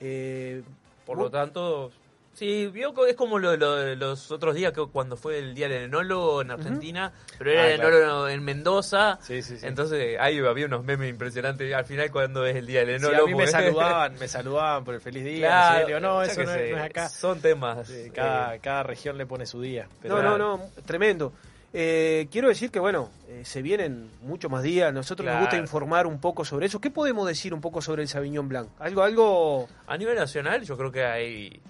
Eh, 0.00 0.62
Por 1.04 1.16
lo 1.18 1.30
tanto, 1.30 1.90
sí, 2.38 2.66
vio 2.68 2.94
que 2.94 3.10
es 3.10 3.16
como 3.16 3.38
lo, 3.38 3.56
lo 3.56 3.76
de 3.76 3.96
los 3.96 4.30
otros 4.30 4.54
días 4.54 4.72
que 4.72 4.84
cuando 4.86 5.16
fue 5.16 5.38
el 5.38 5.54
Día 5.54 5.68
del 5.68 5.82
Enólogo 5.84 6.40
en 6.42 6.50
Argentina, 6.50 7.12
pero 7.36 7.50
era 7.50 7.62
Ah, 7.62 7.70
el 7.70 7.80
claro. 7.80 7.98
enólogo 7.98 8.28
en 8.28 8.44
Mendoza. 8.44 9.18
Sí, 9.22 9.42
sí, 9.42 9.58
sí. 9.58 9.66
Entonces 9.66 10.16
ahí 10.20 10.38
había 10.38 10.66
unos 10.66 10.84
memes 10.84 11.10
impresionantes 11.10 11.74
al 11.74 11.84
final 11.84 12.10
cuando 12.10 12.46
es 12.46 12.56
el 12.56 12.66
Día 12.66 12.84
del 12.84 13.00
Sí, 13.00 13.06
enólogo. 13.06 13.24
a 13.24 13.26
mí 13.26 13.32
me 13.34 13.44
porque- 13.44 13.50
saludaban, 13.50 14.14
me 14.18 14.28
saludaban 14.28 14.84
por 14.84 14.94
el 14.94 15.00
feliz 15.00 15.24
día. 15.24 15.46
Claro, 15.48 15.86
digo, 15.86 16.00
no, 16.00 16.22
eso 16.22 16.42
no, 16.42 16.52
sé, 16.52 16.70
no 16.70 16.76
es 16.78 16.82
acá. 16.84 17.08
Son 17.08 17.40
temas. 17.40 17.86
Sí, 17.88 18.10
cada, 18.14 18.54
eh, 18.54 18.60
cada 18.60 18.82
región 18.84 19.18
le 19.18 19.26
pone 19.26 19.44
su 19.46 19.60
día. 19.60 19.88
Pero 20.00 20.22
no, 20.22 20.38
no, 20.38 20.56
no, 20.58 20.64
tremendo. 20.86 21.32
Eh, 21.74 22.28
quiero 22.32 22.48
decir 22.48 22.70
que, 22.70 22.78
bueno, 22.80 23.10
eh, 23.28 23.42
se 23.44 23.60
vienen 23.60 24.10
muchos 24.22 24.50
más 24.50 24.62
días. 24.62 24.92
Nosotros 24.94 25.26
nos 25.28 25.40
gusta 25.40 25.58
informar 25.58 26.06
un 26.06 26.18
poco 26.18 26.42
sobre 26.44 26.64
eso. 26.66 26.80
¿Qué 26.80 26.90
podemos 26.90 27.28
decir 27.28 27.52
un 27.52 27.60
poco 27.60 27.82
sobre 27.82 28.02
el 28.02 28.08
Sauvignon 28.08 28.48
Blanc? 28.48 28.68
Algo, 28.78 29.02
algo. 29.02 29.68
A 29.86 29.96
nivel 29.98 30.16
nacional, 30.16 30.62
yo 30.62 30.78
creo 30.78 30.90
que 30.90 31.04
hay 31.04 31.60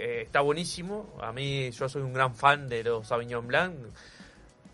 eh, 0.00 0.22
está 0.22 0.40
buenísimo. 0.40 1.14
A 1.20 1.32
mí, 1.32 1.70
yo 1.70 1.88
soy 1.88 2.02
un 2.02 2.12
gran 2.12 2.34
fan 2.34 2.68
de 2.68 2.82
los 2.84 3.06
Sauvignon 3.06 3.46
Blanc. 3.46 3.74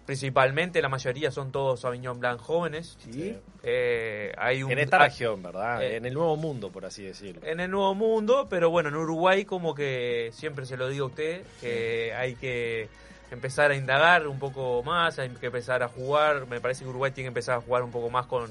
Principalmente, 0.05 0.81
la 0.81 0.89
mayoría 0.89 1.33
son 1.33 1.51
todos 1.51 1.81
Sauvignon 1.81 2.21
Blanc 2.21 2.41
jóvenes. 2.41 2.97
Sí. 3.01 3.37
Eh, 3.65 4.33
hay 4.39 4.63
un, 4.63 4.71
En 4.71 4.79
esta 4.79 4.99
hay- 5.03 5.09
región, 5.09 5.43
¿verdad? 5.43 5.83
eh, 5.83 5.97
en 5.97 6.07
el 6.07 6.15
nuevo 6.15 6.37
mundo, 6.37 6.71
por 6.71 6.85
así 6.85 7.03
decirlo. 7.03 7.41
en 7.45 7.59
el 7.59 7.69
Nuevo 7.71 7.93
Mundo, 7.97 8.47
pero 8.49 8.71
bueno, 8.71 8.89
en 8.89 8.95
Uruguay 8.95 9.45
como 9.45 9.75
que 9.75 10.31
siempre 10.33 10.65
se 10.65 10.77
lo 10.77 10.89
digo 10.89 11.07
a 11.07 11.09
usted, 11.09 11.43
que 11.61 12.15
hay 12.15 12.37
que 12.37 12.89
empezar 13.33 13.73
a 13.73 13.75
indagar 13.75 14.29
un 14.29 14.39
poco 14.39 14.81
más, 14.85 15.19
hay 15.19 15.29
que 15.31 15.47
empezar 15.47 15.83
a 15.83 15.89
jugar, 15.89 16.47
me 16.47 16.61
parece 16.61 16.85
que 16.85 16.91
Uruguay 16.91 17.11
tiene 17.11 17.25
que 17.27 17.31
empezar 17.31 17.59
a 17.59 17.61
jugar 17.61 17.83
un 17.83 17.91
poco 17.91 18.09
más 18.09 18.27
con 18.27 18.49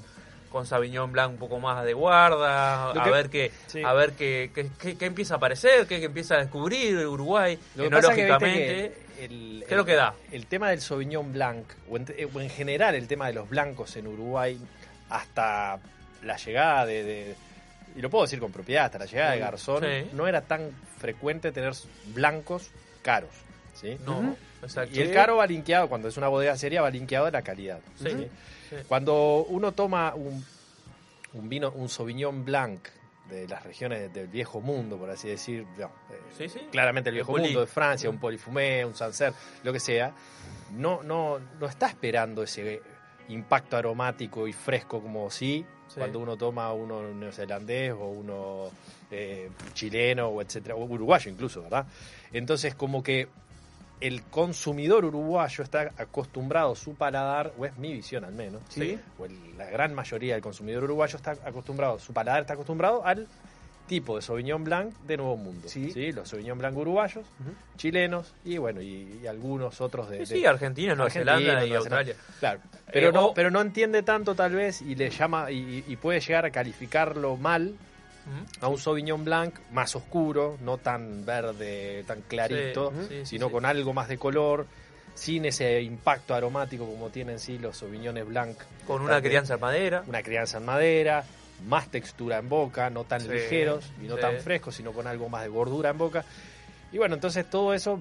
con 0.56 0.66
Sauvignon 0.66 1.12
Blanc 1.12 1.32
un 1.34 1.38
poco 1.38 1.60
más 1.60 1.84
de 1.84 1.92
guarda, 1.94 2.92
a 2.92 3.10
ver 3.10 3.30
qué 3.30 3.52
sí. 3.68 3.84
a 3.84 3.92
ver 3.92 4.14
qué, 4.14 4.50
empieza 5.02 5.34
a 5.34 5.38
aparecer, 5.38 5.86
qué, 5.86 6.02
empieza 6.02 6.36
a 6.36 6.38
descubrir 6.38 7.06
Uruguay, 7.06 7.60
Lo 7.76 7.90
pasa 7.90 8.14
que, 8.16 8.22
enológicamente. 8.22 8.94
que 9.18 9.26
el, 9.26 9.64
¿Qué 9.68 9.74
es 9.74 9.78
lo 9.78 9.84
que 9.84 9.96
da? 9.96 10.14
El 10.32 10.46
tema 10.48 10.70
del 10.70 10.80
Sauvignon 10.80 11.34
Blanc, 11.34 11.66
o 11.90 11.98
en, 11.98 12.06
o 12.34 12.40
en 12.40 12.50
general 12.50 12.96
el 12.96 13.06
tema 13.06 13.28
de 13.28 13.34
los 13.34 13.50
blancos 13.50 13.98
en 13.98 14.08
Uruguay, 14.08 14.58
hasta 15.10 15.78
la 16.24 16.38
llegada 16.38 16.86
de, 16.86 17.04
de- 17.04 17.36
y 17.98 18.02
lo 18.02 18.10
puedo 18.10 18.24
decir 18.24 18.40
con 18.40 18.54
propiedad, 18.54 18.86
hasta 18.86 19.00
la 19.00 19.06
llegada 19.08 19.32
de 19.34 19.40
Garzón, 19.40 19.84
Sí. 19.84 20.10
no 20.14 20.26
era 20.26 20.40
tan 20.40 20.72
frecuente 21.00 21.52
tener 21.52 21.74
blancos 22.14 22.72
caros. 23.02 23.32
¿sí? 23.74 23.98
No, 24.06 24.38
exacto. 24.64 24.98
Y 24.98 25.02
el 25.02 25.12
caro 25.12 25.36
va 25.36 25.46
linkeado, 25.48 25.90
cuando 25.90 26.08
es 26.08 26.16
una 26.16 26.30
bodega 26.30 26.56
seria, 26.58 26.82
va 26.82 26.90
linkeado 26.90 27.26
de 27.26 27.32
la 27.34 27.42
calidad. 27.42 27.80
Cuando 28.88 29.46
uno 29.50 29.72
toma 29.74 30.14
un, 30.16 30.44
un 31.36 31.48
vino, 31.50 31.72
un 31.76 31.88
Sauvignon 31.90 32.44
Blanc 32.44 32.88
de 33.30 33.48
las 33.48 33.64
regiones 33.64 34.14
del 34.14 34.28
viejo 34.28 34.62
mundo, 34.62 34.98
por 34.98 35.10
así 35.10 35.28
decir, 35.28 35.66
no, 35.78 35.86
eh, 36.12 36.22
Sí, 36.38 36.48
sí. 36.50 36.60
claramente 36.72 37.10
el 37.10 37.16
viejo 37.16 37.36
mundo 37.38 37.62
de 37.62 37.68
Francia, 37.68 38.10
un 38.10 38.20
Polifumé, 38.20 38.86
un 38.86 38.94
Sancerre, 38.96 39.36
lo 39.64 39.74
que 39.74 39.80
sea, 39.80 40.12
no, 40.74 41.02
no, 41.04 41.40
no 41.60 41.66
está 41.66 41.88
esperando 41.88 42.44
ese 42.44 42.82
impacto 43.30 43.78
aromático 43.78 44.48
y 44.48 44.54
fresco 44.54 45.02
como 45.02 45.30
sí, 45.32 45.66
Sí. 45.88 46.00
cuando 46.00 46.20
uno 46.20 46.36
toma 46.36 46.72
uno 46.74 47.14
neozelandés 47.14 47.94
o 47.94 48.08
uno 48.08 48.72
eh, 49.12 49.50
chileno 49.74 50.30
o 50.30 50.42
etcétera, 50.42 50.76
o 50.76 50.84
uruguayo 50.84 51.30
incluso, 51.30 51.62
¿verdad? 51.62 51.86
Entonces 52.34 52.74
como 52.74 53.04
que 53.04 53.28
el 54.02 54.24
consumidor 54.24 55.06
uruguayo 55.06 55.64
está 55.64 55.92
acostumbrado, 55.98 56.76
su 56.76 56.96
paladar, 56.96 57.54
o 57.58 57.66
es 57.66 57.78
mi 57.78 57.94
visión 57.94 58.26
al 58.26 58.34
menos, 58.34 58.62
Sí. 58.70 59.00
o 59.18 59.26
el- 59.26 59.58
la 59.58 59.66
gran 59.70 59.94
mayoría 59.94 60.34
del 60.34 60.42
consumidor 60.44 60.84
uruguayo 60.84 61.16
está 61.18 61.32
acostumbrado, 61.46 61.98
su 62.00 62.14
paladar 62.14 62.42
está 62.42 62.54
acostumbrado 62.54 63.06
al 63.06 63.28
tipo 63.88 64.16
de 64.16 64.22
Sauvignon 64.24 64.64
Blanc 64.64 64.94
de 65.06 65.16
Nuevo 65.18 65.38
Mundo. 65.38 65.70
Sí. 65.70 66.12
Los 66.12 66.28
Sauvignon 66.30 66.58
Blanc 66.58 66.76
uruguayos, 66.76 67.24
chilenos 67.78 68.34
y 68.44 68.58
bueno, 68.58 68.82
y, 68.82 69.20
y 69.24 69.28
algunos 69.28 69.80
otros 69.80 70.10
de... 70.10 70.26
Sí, 70.26 70.34
de- 70.34 70.40
sí, 70.40 70.46
Argentina, 70.46 70.96
Nueva 70.96 71.12
Zelanda 71.12 71.66
y 71.66 71.74
Australia. 71.74 72.16
Claro, 72.40 72.60
pero, 72.92 73.10
Eh, 73.10 73.12
no, 73.14 73.26
o- 73.28 73.34
pero 73.34 73.52
no 73.52 73.62
entiende 73.62 74.02
tanto 74.04 74.34
tal 74.36 74.54
vez 74.54 74.82
y 74.82 74.96
le 74.96 75.10
llama 75.12 75.52
y, 75.52 75.84
y 75.88 75.96
puede 75.98 76.20
llegar 76.20 76.46
a 76.46 76.52
calificarlo 76.52 77.38
mal. 77.38 77.76
A 78.62 78.68
un 78.68 78.78
Sauvignon 78.78 79.24
Blanc 79.24 79.54
más 79.72 79.96
oscuro, 79.96 80.58
no 80.62 80.78
tan 80.78 81.26
verde, 81.26 82.04
tan 82.08 82.22
clarito, 82.22 82.92
Sí, 82.92 82.98
sí, 83.02 83.08
sí, 83.08 83.26
sino 83.26 83.48
sí. 83.48 83.52
con 83.52 83.66
algo 83.66 83.94
más 83.94 84.08
de 84.08 84.18
color, 84.18 84.66
sin 85.14 85.46
ese 85.46 85.82
impacto 85.82 86.34
aromático 86.36 86.86
como 86.86 87.10
tienen 87.10 87.40
sí 87.40 87.58
los 87.58 87.78
Sauvignones 87.78 88.26
Blanc. 88.26 88.58
Con 88.88 89.02
una 89.02 89.22
crianza 89.22 89.56
en 89.56 89.60
madera. 89.62 90.04
Una 90.08 90.22
crianza 90.24 90.58
en 90.58 90.66
madera, 90.66 91.24
más 91.68 91.90
textura 91.90 92.38
en 92.38 92.50
boca, 92.50 92.90
no 92.90 93.04
tan 93.06 93.28
ligeros 93.28 93.92
y 94.04 94.08
no 94.08 94.18
tan 94.18 94.40
frescos, 94.40 94.76
sino 94.76 94.92
con 94.92 95.08
algo 95.08 95.30
más 95.30 95.44
de 95.44 95.50
gordura 95.50 95.90
en 95.90 95.98
boca. 95.98 96.26
Y 96.92 96.98
bueno, 96.98 97.16
entonces 97.16 97.50
todo 97.50 97.74
eso, 97.74 98.00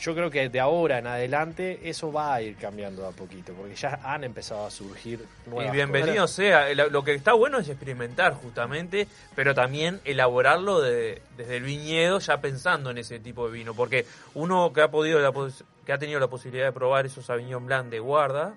yo 0.00 0.14
creo 0.14 0.30
que 0.30 0.48
de 0.48 0.60
ahora 0.60 0.98
en 0.98 1.06
adelante 1.06 1.80
eso 1.84 2.10
va 2.10 2.34
a 2.34 2.42
ir 2.42 2.56
cambiando 2.56 3.06
a 3.06 3.10
poquito, 3.12 3.52
porque 3.52 3.74
ya 3.74 4.00
han 4.02 4.24
empezado 4.24 4.66
a 4.66 4.70
surgir 4.70 5.24
nuevas 5.46 5.66
Y 5.72 5.76
bienvenido 5.76 6.26
sea. 6.26 6.70
El- 6.70 6.78
Lo 6.90 7.04
que 7.04 7.14
está 7.14 7.34
bueno 7.34 7.58
es 7.58 7.68
experimentar 7.68 8.32
justamente, 8.34 9.06
pero 9.34 9.54
también 9.54 10.00
elaborarlo 10.04 10.80
de- 10.80 11.20
desde 11.36 11.58
el 11.58 11.64
viñedo 11.64 12.18
ya 12.18 12.40
pensando 12.40 12.90
en 12.90 12.98
ese 12.98 13.18
tipo 13.20 13.46
de 13.46 13.52
vino. 13.52 13.74
Porque 13.74 14.06
uno 14.34 14.72
que 14.72 14.80
ha 14.80 14.90
podido 14.90 15.18
la 15.20 15.32
que 15.84 15.92
ha 15.92 15.98
tenido 15.98 16.18
la 16.20 16.28
posibilidad 16.28 16.66
de 16.66 16.72
probar 16.72 17.04
esos 17.06 17.26
Sauvignon 17.26 17.66
Blanc 17.66 17.88
de 17.90 17.98
guarda, 17.98 18.54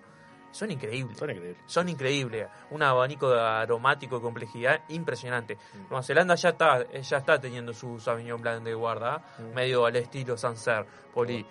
son 0.54 0.72
increíbles. 0.72 1.18
Son 1.18 1.30
increíbles. 1.30 1.58
Son 1.66 1.90
increíbles. 1.90 2.48
Un 2.72 2.82
abanico 2.84 3.30
de 3.30 3.42
aromático 3.42 4.16
de 4.18 4.22
complejidad 4.22 4.80
impresionante. 4.90 5.58
Nueva 5.90 6.02
Zelanda 6.04 6.36
ya 6.36 6.50
está, 6.50 6.90
ya 6.92 7.18
está 7.18 7.42
teniendo 7.42 7.74
su 7.74 8.00
Sauvignon 8.00 8.40
Blanc 8.42 8.64
de 8.64 8.74
guarda, 8.74 9.22
Mm. 9.40 9.54
medio 9.56 9.86
al 9.86 9.96
estilo 9.98 10.38
Sancerre, 10.38 10.86
Poli. 11.14 11.46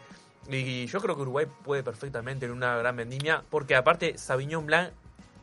Y 0.48 0.86
yo 0.86 1.00
creo 1.00 1.14
que 1.14 1.22
Uruguay 1.22 1.46
puede 1.62 1.82
perfectamente 1.82 2.46
en 2.46 2.52
una 2.52 2.76
gran 2.76 2.96
vendimia, 2.96 3.44
porque 3.50 3.76
aparte 3.76 4.16
Sauvignon 4.16 4.64
Blanc, 4.66 4.90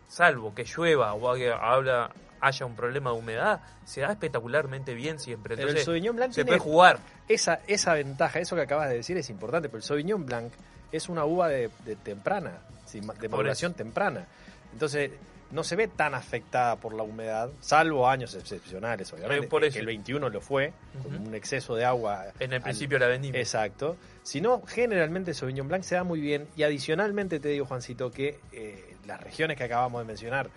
salvo 0.07 0.53
que 0.55 0.63
llueva 0.65 1.13
o 1.13 1.31
haya, 1.31 1.55
habla- 1.57 2.09
haya 2.41 2.65
un 2.65 2.75
problema 2.75 3.11
de 3.11 3.17
humedad, 3.17 3.61
se 3.85 4.01
da 4.01 4.11
espectacularmente 4.11 4.93
bien 4.93 5.19
siempre. 5.19 5.55
Pero 5.55 5.67
el 5.67 5.69
Entonces, 5.69 5.85
Sauvignon 5.85 6.15
Blanc 6.15 6.31
se 6.33 6.45
puede 6.45 6.59
jugar. 6.59 6.99
esa, 7.27 7.59
esa 7.67 7.93
ventaja, 7.93 8.39
eso 8.39 8.55
que 8.55 8.61
acabas 8.61 8.89
de 8.89 8.95
decir 8.95 9.17
es 9.17 9.29
importante, 9.29 9.67
pero 9.69 9.77
el 9.79 9.83
Sauvignon 9.83 10.25
Blanc 10.25 10.53
es 10.91 11.09
una 11.09 11.25
uva 11.25 11.49
de, 11.49 11.69
de 11.85 11.95
temprana, 11.97 12.59
sí, 12.89 12.99
de 13.19 13.29
maduración 13.29 13.73
temprana. 13.73 14.27
Entonces, 14.73 15.11
no 15.51 15.63
se 15.63 15.75
ve 15.75 15.87
tan 15.87 16.13
afectada 16.13 16.75
por 16.75 16.93
la 16.93 17.01
humedad, 17.03 17.49
salvo 17.59 18.07
años 18.07 18.35
excepcionales, 18.35 19.11
obviamente. 19.13 19.47
Por 19.47 19.63
eso. 19.63 19.73
que 19.73 19.79
el 19.79 19.87
21 19.87 20.29
lo 20.29 20.41
fue, 20.41 20.73
con 21.01 21.15
un 21.27 21.33
exceso 21.33 21.75
de 21.75 21.85
agua. 21.85 22.25
En 22.39 22.51
el 22.53 22.57
al- 22.57 22.61
principio 22.63 22.99
la 22.99 23.07
vendimia. 23.07 23.39
Exacto. 23.41 23.97
Si 24.21 24.41
no, 24.41 24.61
generalmente 24.67 25.33
Sauvignon 25.33 25.67
Blanc 25.67 25.83
se 25.83 25.95
da 25.95 26.03
muy 26.03 26.19
bien. 26.21 26.47
Y 26.55 26.61
adicionalmente 26.63 27.39
te 27.39 27.49
digo, 27.49 27.65
Juancito, 27.65 28.11
que 28.11 28.39
eh, 28.51 28.95
las 29.07 29.19
regiones 29.21 29.57
que 29.57 29.63
acabamos 29.63 30.01
de 30.01 30.05
mencionar, 30.05 30.49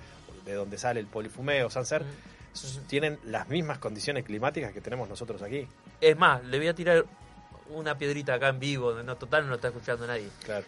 de 0.44 0.52
donde 0.54 0.76
sale 0.76 1.00
el 1.00 1.06
polifumeo, 1.06 1.70
Sancerre, 1.70 2.04
s- 2.52 2.80
tienen 2.86 3.18
las 3.24 3.48
mismas 3.48 3.78
condiciones 3.78 4.24
climáticas 4.24 4.72
que 4.72 4.82
tenemos 4.82 5.08
nosotros 5.08 5.40
aquí. 5.40 5.66
Es 6.02 6.18
más, 6.18 6.44
le 6.44 6.58
voy 6.58 6.68
a 6.68 6.74
tirar 6.74 7.06
una 7.70 7.96
piedrita 7.96 8.34
acá 8.34 8.48
en 8.48 8.60
vivo, 8.60 8.92
no 9.02 9.16
total 9.16 9.44
no 9.44 9.50
lo 9.50 9.54
está 9.54 9.68
escuchando 9.68 10.06
nadie. 10.06 10.28
Claro. 10.44 10.66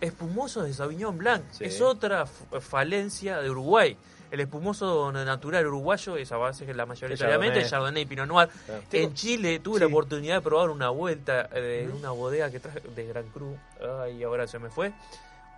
Espumoso 0.00 0.62
de 0.62 0.72
Sauvignon 0.72 1.16
Blanc. 1.18 1.42
Sí. 1.52 1.64
Es 1.64 1.80
otra 1.80 2.22
f- 2.22 2.60
falencia 2.60 3.38
de 3.38 3.50
Uruguay. 3.50 3.96
El 4.30 4.40
espumoso 4.40 5.10
natural 5.10 5.66
uruguayo 5.66 6.16
es 6.18 6.30
a 6.32 6.36
base 6.36 6.66
que 6.66 6.74
la 6.74 6.84
mayoritariamente 6.84 7.60
Chardonnay. 7.62 7.70
Chardonnay 7.70 8.02
y 8.02 8.06
Pinot 8.06 8.28
Noir. 8.28 8.48
Claro. 8.66 8.82
En 8.92 9.14
Chile 9.14 9.58
tuve 9.60 9.76
Sí. 9.78 9.80
la 9.80 9.86
oportunidad 9.86 10.34
de 10.36 10.40
probar 10.42 10.68
una 10.68 10.90
vuelta 10.90 11.48
eh, 11.54 11.84
en 11.88 11.92
una 11.96 12.10
bodega 12.10 12.50
que 12.50 12.60
traje 12.60 12.80
de 12.80 13.06
Gran 13.06 13.26
Cru. 13.30 13.56
Ay, 14.02 14.22
ahora 14.22 14.46
se 14.46 14.58
me 14.58 14.68
fue. 14.68 14.92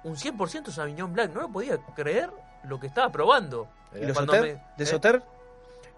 Un 0.04 0.16
100% 0.16 0.70
Sauvignon 0.70 1.12
Blanc. 1.12 1.34
No 1.34 1.40
lo 1.42 1.48
podía 1.48 1.78
creer 1.96 2.30
lo 2.64 2.78
que 2.78 2.86
estaba 2.86 3.10
probando. 3.10 3.66
¿Y 3.94 4.04
los 4.06 4.12
Cuando 4.12 4.34
Soter? 4.34 4.54
me- 4.54 4.62
¿De 4.76 4.84
¿eh? 4.84 4.86
Soter? 4.86 5.22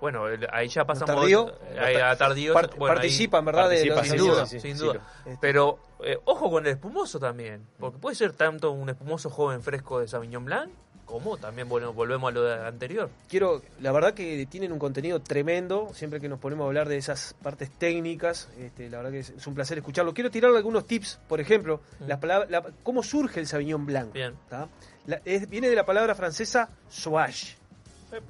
Bueno, 0.02 0.24
ahí 0.52 0.66
ya 0.66 0.84
pasamos 0.84 1.14
Tardío? 1.14 1.54
ahí 1.80 1.94
a 1.94 2.16
tardío. 2.16 2.52
Part- 2.54 2.76
bueno, 2.76 2.92
ahí- 2.94 2.98
participan, 2.98 3.44
¿verdad? 3.44 3.70
De 3.70 3.78
sin 4.04 4.16
duda, 4.16 4.44
sí, 4.46 4.58
sí, 4.58 4.68
sin 4.68 4.76
duda. 4.78 5.00
Este, 5.24 5.38
Pero 5.40 5.78
eh, 6.04 6.18
ojo 6.24 6.50
con 6.50 6.66
el 6.66 6.72
espumoso 6.72 7.20
también, 7.20 7.64
porque 7.78 7.98
puede 7.98 8.16
ser 8.16 8.32
tanto 8.32 8.72
un 8.72 8.88
espumoso 8.88 9.30
joven 9.30 9.62
fresco 9.62 10.00
de 10.00 10.08
Sauvignon 10.08 10.44
Blanc, 10.44 10.70
como 11.06 11.36
también 11.36 11.68
bueno, 11.68 11.92
volvemos 11.92 12.30
a 12.30 12.34
lo 12.34 12.42
de- 12.42 12.66
anterior. 12.66 13.10
quiero, 13.28 13.62
la 13.80 13.92
verdad 13.92 14.12
que 14.12 14.44
tienen 14.46 14.72
un 14.72 14.80
contenido 14.80 15.20
tremendo, 15.20 15.90
siempre 15.94 16.18
que 16.20 16.28
nos 16.28 16.40
ponemos 16.40 16.64
a 16.64 16.66
hablar 16.66 16.88
de 16.88 16.96
esas 16.96 17.34
partes 17.40 17.70
técnicas, 17.70 18.48
este, 18.58 18.90
la 18.90 18.96
verdad 18.98 19.12
que 19.12 19.20
es, 19.20 19.46
un 19.46 19.54
placer 19.54 19.78
escucharlo. 19.78 20.12
Quiero 20.14 20.32
tirarle 20.32 20.56
algunos 20.56 20.84
tips, 20.84 21.20
por 21.28 21.40
ejemplo, 21.40 21.80
Mm. 22.00 22.04
la 22.08 22.18
palabra, 22.18 22.48
la- 22.50 22.64
cómo 22.82 23.04
surge 23.04 23.38
el 23.38 23.46
Sauvignon 23.46 23.86
Blanc. 23.86 24.12
Bien. 24.12 24.34
¿tá? 24.48 24.66
La- 25.06 25.22
es- 25.24 25.48
viene 25.48 25.68
de 25.70 25.76
la 25.76 25.86
palabra 25.86 26.16
francesa 26.16 26.70
sauvage. 26.88 27.56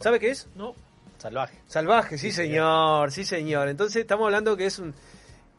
¿Sabe 0.00 0.20
qué 0.20 0.30
es? 0.30 0.48
No, 0.54 0.74
Salvaje. 1.22 1.58
Salvaje, 1.66 2.18
sí, 2.18 2.30
Sí, 2.30 2.36
señor, 2.36 3.10
sí 3.12 3.24
señor. 3.24 3.68
Entonces 3.68 3.96
estamos 4.02 4.26
hablando 4.26 4.56
que 4.56 4.66
es 4.66 4.78
un, 4.78 4.94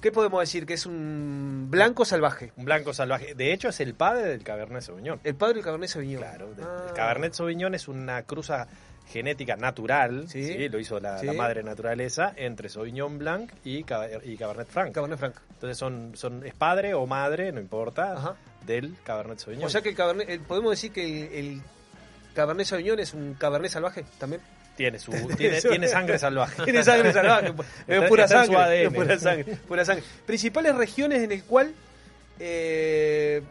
¿qué 0.02 0.12
podemos 0.12 0.40
decir? 0.42 0.66
Que 0.66 0.74
es 0.76 0.86
un 0.86 1.68
blanco 1.70 2.06
salvaje. 2.06 2.52
Un 2.58 2.66
blanco 2.66 2.94
salvaje. 2.94 3.34
De 3.36 3.54
hecho, 3.54 3.70
es 3.70 3.80
el 3.80 3.94
padre 3.96 4.24
del 4.28 4.44
Cabernet 4.44 4.82
Sauvignon. 4.82 5.20
El 5.24 5.36
padre 5.36 5.56
del 5.56 5.64
Cabernet 5.64 5.90
Sauvignon. 5.90 6.22
Claro, 6.22 6.50
Ah. 6.62 6.86
el 6.90 6.94
Cabernet 6.94 7.34
Sauvignon 7.34 7.74
es 7.76 7.88
una 7.88 8.24
cruza 8.24 8.68
genética 9.08 9.56
natural, 9.58 10.30
Sí. 10.30 10.44
¿sí? 10.48 10.70
lo 10.70 10.80
hizo 10.80 11.00
la, 11.00 11.20
Sí. 11.20 11.26
la 11.26 11.34
madre 11.34 11.62
naturaleza, 11.62 12.34
entre 12.38 12.70
Sauvignon 12.70 13.18
Blanc 13.20 13.52
y, 13.66 13.80
y 13.80 13.84
Cabernet 14.38 14.68
Franc. 14.68 14.94
Cabernet 14.94 15.20
Franc. 15.20 15.36
Entonces 15.52 15.78
son, 15.78 16.12
son 16.16 16.46
es 16.46 16.54
padre 16.54 16.94
o 16.94 17.06
madre, 17.06 17.52
no 17.52 17.60
importa, 17.60 18.14
Ajá. 18.14 18.36
del 18.66 18.96
Cabernet 19.04 19.40
Sauvignon. 19.40 19.66
O 19.68 19.70
sea 19.70 19.82
que 19.82 19.90
el 19.90 19.96
Cabernet, 19.96 20.30
el- 20.30 20.40
podemos 20.42 20.72
decir 20.72 20.92
que 20.94 21.06
el, 21.40 21.46
el 21.56 21.62
Cabernet 22.34 22.66
Sauvignon 22.66 23.00
es 23.00 23.14
un 23.14 23.34
Cabernet 23.36 23.72
salvaje 23.72 24.06
también. 24.18 24.42
Tiene, 24.76 25.00
su, 25.00 25.12
tiene, 25.38 25.62
tiene 25.62 25.88
sangre 25.88 26.18
salvaje. 26.20 26.64
Tiene 26.64 26.84
sangre 26.84 27.14
salvaje, 27.14 27.48
es 27.88 27.96
Está- 27.96 28.08
pura 28.08 28.28
sangre, 28.28 28.58
ADN. 28.58 28.74
es 28.88 28.94
pura 28.94 29.20
sangre, 29.20 29.56
pura 29.68 29.86
sangre. 29.86 30.04
Principales 30.26 30.76
regiones 30.76 31.22
en 31.24 31.32
el 31.32 31.44
cual 31.44 31.74
eh, 32.40 33.42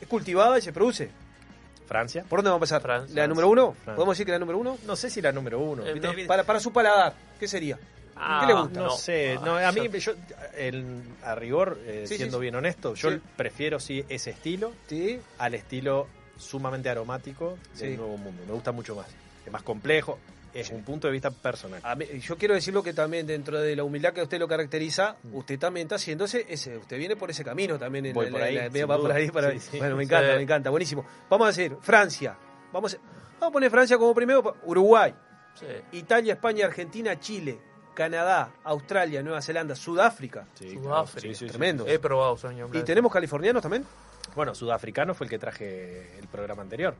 es 0.00 0.08
cultivada 0.08 0.58
y 0.58 0.62
se 0.62 0.72
produce. 0.72 1.10
Francia. 1.86 2.24
¿Por 2.28 2.40
dónde 2.40 2.50
vamos 2.50 2.72
a 2.72 2.76
empezar? 2.76 2.82
Francia. 2.82 3.14
¿La 3.16 3.28
número 3.28 3.48
uno? 3.48 3.72
Francia. 3.72 3.94
¿Podemos 3.94 4.14
decir 4.16 4.26
que 4.26 4.32
la 4.32 4.38
número 4.40 4.58
uno? 4.58 4.76
No 4.86 4.96
sé 4.96 5.08
si 5.08 5.22
la 5.22 5.30
número 5.30 5.60
uno. 5.60 5.86
Eh, 5.86 5.94
no. 6.00 6.12
Para, 6.26 6.42
para 6.42 6.58
su 6.58 6.72
paladar, 6.72 7.14
¿qué 7.38 7.46
sería? 7.46 7.78
Ah, 8.16 8.38
¿Qué 8.40 8.52
le 8.52 8.58
gusta? 8.60 8.80
No, 8.80 8.86
No. 8.86 8.90
sé, 8.96 9.38
no, 9.44 9.56
Ah, 9.56 9.68
a 9.68 9.72
mí, 9.72 9.88
yo- 10.00 10.14
el- 10.56 11.02
a 11.22 11.34
rigor, 11.36 11.78
eh, 11.86 12.04
Sí, 12.08 12.16
siendo 12.16 12.38
sí. 12.38 12.42
bien 12.42 12.56
honesto, 12.56 12.94
yo 12.94 13.10
Sí. 13.12 13.20
prefiero 13.36 13.78
sí 13.78 14.04
ese 14.08 14.30
estilo 14.30 14.72
Sí. 14.88 15.20
al 15.38 15.54
estilo 15.54 16.08
sumamente 16.38 16.88
aromático 16.88 17.56
del 17.78 17.90
Sí. 17.92 17.96
Nuevo 17.96 18.16
Mundo. 18.16 18.42
Me 18.46 18.52
gusta 18.54 18.72
mucho 18.72 18.96
más. 18.96 19.06
Es 19.44 19.52
más 19.52 19.62
complejo, 19.62 20.18
es 20.60 20.70
un 20.70 20.82
punto 20.82 21.06
de 21.08 21.12
vista 21.12 21.30
personal. 21.30 21.80
A 21.82 21.94
mí- 21.94 22.06
yo 22.20 22.36
quiero 22.36 22.54
decirlo 22.54 22.82
que 22.82 22.92
también 22.92 23.26
dentro 23.26 23.60
de 23.60 23.76
la 23.76 23.84
humildad 23.84 24.12
que 24.12 24.22
usted 24.22 24.38
lo 24.38 24.48
caracteriza, 24.48 25.16
usted 25.32 25.58
también 25.58 25.86
está 25.86 25.96
haciéndose 25.96 26.46
ese, 26.48 26.76
usted 26.78 26.96
viene 26.98 27.16
por 27.16 27.30
ese 27.30 27.44
camino 27.44 27.78
también. 27.78 28.06
En 28.06 28.12
Voy 28.14 28.26
la- 28.26 28.32
por 28.32 28.42
ahí, 28.42 28.54
la- 28.56 28.70
sin 28.70 28.82
va 28.82 28.96
por 28.96 29.00
duda. 29.06 29.14
ahí, 29.14 29.30
para- 29.30 29.50
Sí, 29.52 29.60
sí. 29.60 29.78
Bueno, 29.78 29.96
me 29.96 30.04
encanta, 30.04 30.30
Sí. 30.30 30.36
me 30.36 30.42
encanta, 30.42 30.70
buenísimo. 30.70 31.04
Vamos 31.28 31.44
a 31.46 31.48
decir 31.48 31.76
Francia, 31.80 32.36
vamos 32.72 32.94
a, 32.94 32.98
vamos 33.38 33.48
a 33.48 33.50
poner 33.52 33.70
Francia 33.70 33.98
como 33.98 34.14
primero, 34.14 34.56
Uruguay, 34.64 35.14
Sí. 35.54 35.66
Italia, 35.92 36.34
España, 36.34 36.66
Argentina, 36.66 37.18
Chile, 37.20 37.58
Canadá, 37.94 38.50
Australia, 38.64 39.22
Nueva 39.22 39.40
Zelanda, 39.40 39.74
Sudáfrica. 39.74 40.46
Sí, 40.54 40.74
Sudáfrica. 40.74 41.28
sí, 41.28 41.34
sí, 41.34 41.46
Tremendo. 41.46 41.84
sí, 41.84 41.90
sí. 41.90 41.94
He 41.96 41.98
probado 41.98 42.36
Sauvignon 42.36 42.70
¿Y 42.76 42.82
tenemos 42.82 43.10
californianos 43.10 43.62
también? 43.62 43.84
Bueno, 44.34 44.54
sudafricano 44.54 45.14
fue 45.14 45.24
el 45.26 45.30
que 45.30 45.38
traje 45.38 46.18
el 46.18 46.28
programa 46.28 46.60
anterior. 46.62 46.94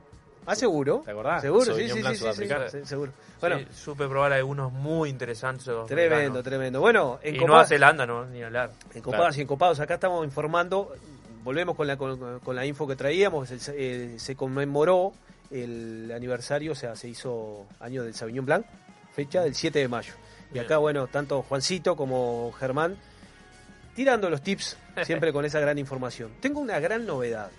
Ah, 0.46 0.54
seguro. 0.54 1.02
¿Te 1.04 1.10
acordás? 1.10 1.42
Seguro, 1.42 1.74
sí, 1.74 1.88
sí, 1.88 2.02
sí, 2.02 2.14
sí, 2.14 2.78
seguro. 2.84 3.12
Bueno, 3.40 3.58
supe 3.72 4.06
probar 4.06 4.32
algunos 4.32 4.72
muy 4.72 5.10
interesantes. 5.10 5.68
tremendo, 5.88 6.42
tremendo. 6.42 6.80
Bueno, 6.80 7.18
en 7.22 7.34
Y 7.34 7.38
Nueva 7.38 7.66
Zelanda, 7.66 8.06
no, 8.06 8.24
ni 8.26 8.42
hablar. 8.42 8.70
En 8.94 9.02
Copados 9.02 9.36
y 9.36 9.40
en 9.42 9.46
Copados, 9.46 9.80
acá 9.80 9.94
estamos 9.94 10.24
informando, 10.24 10.94
volvemos 11.42 11.76
con 11.76 11.86
la, 11.86 11.96
con, 11.96 12.56
la 12.56 12.64
info 12.64 12.86
que 12.86 12.96
traíamos, 12.96 13.50
eh, 13.50 14.14
se 14.18 14.36
conmemoró 14.36 15.12
el 15.50 16.12
aniversario, 16.14 16.72
o 16.72 16.76
sea, 16.76 16.94
se 16.96 17.08
hizo 17.08 17.66
año 17.80 18.04
del 18.04 18.14
Sauvignon 18.14 18.46
Blanc, 18.46 18.66
fecha 19.12 19.42
del 19.42 19.54
7 19.54 19.80
de 19.80 19.88
mayo. 19.88 20.14
Y 20.54 20.58
acá, 20.60 20.78
bueno, 20.78 21.08
tanto 21.08 21.42
Juancito 21.42 21.96
como 21.96 22.52
Germán, 22.52 22.96
tirando 23.94 24.30
los 24.30 24.42
tips, 24.42 24.76
siempre 25.02 25.32
con 25.32 25.44
esa 25.44 25.58
gran 25.58 25.78
información. 25.78 26.32
Tengo 26.40 26.60
una 26.60 26.78
gran 26.78 27.04
novedad. 27.04 27.50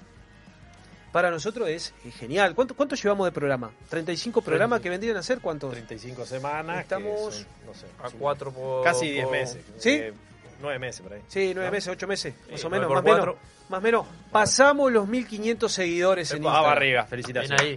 Para 1.17 1.31
nosotros 1.31 1.67
es 1.67 1.95
genial. 2.19 2.53
¿Cuánto, 2.53 2.75
¿Cuánto 2.75 2.95
llevamos 2.95 3.25
de 3.25 3.31
programa? 3.31 3.71
¿35 3.89 4.43
programas 4.43 4.81
que 4.81 4.87
vendrían 4.91 5.17
a 5.17 5.23
ser? 5.23 5.39
¿Cuántos? 5.39 5.71
35 5.71 6.27
semanas. 6.27 6.75
que 6.75 6.81
Estamos- 6.83 7.33
son, 7.33 7.45
no 7.65 7.73
sé, 7.73 7.87
A 8.03 8.09
son 8.11 8.19
cuatro 8.19 8.51
por. 8.51 8.83
Casi 8.83 9.09
10 9.09 9.23
por- 9.23 9.31
meses. 9.31 9.65
¿Sí? 9.79 9.89
Eh, 9.93 10.13
nueve 10.61 10.77
meses 10.77 11.01
por 11.01 11.13
ahí. 11.13 11.21
Sí, 11.27 11.53
nueve 11.55 11.69
¿No? 11.69 11.71
meses, 11.71 11.91
ocho 11.91 12.05
meses, 12.05 12.35
más 12.51 12.61
Sí, 12.61 12.67
o 12.67 12.69
menos, 12.69 12.91
más 12.93 13.03
menos. 13.03 13.35
Más 13.67 13.81
menos. 13.81 14.05
Pasamos 14.31 14.91
los 14.91 15.07
1500 15.07 15.71
seguidores 15.71 16.29
en 16.29 16.35
Ah, 16.35 16.39
Instagram. 16.45 16.63
barriga, 16.65 17.01
Ven 17.01 17.09
felicitaciones. 17.09 17.61
ahí. 17.61 17.75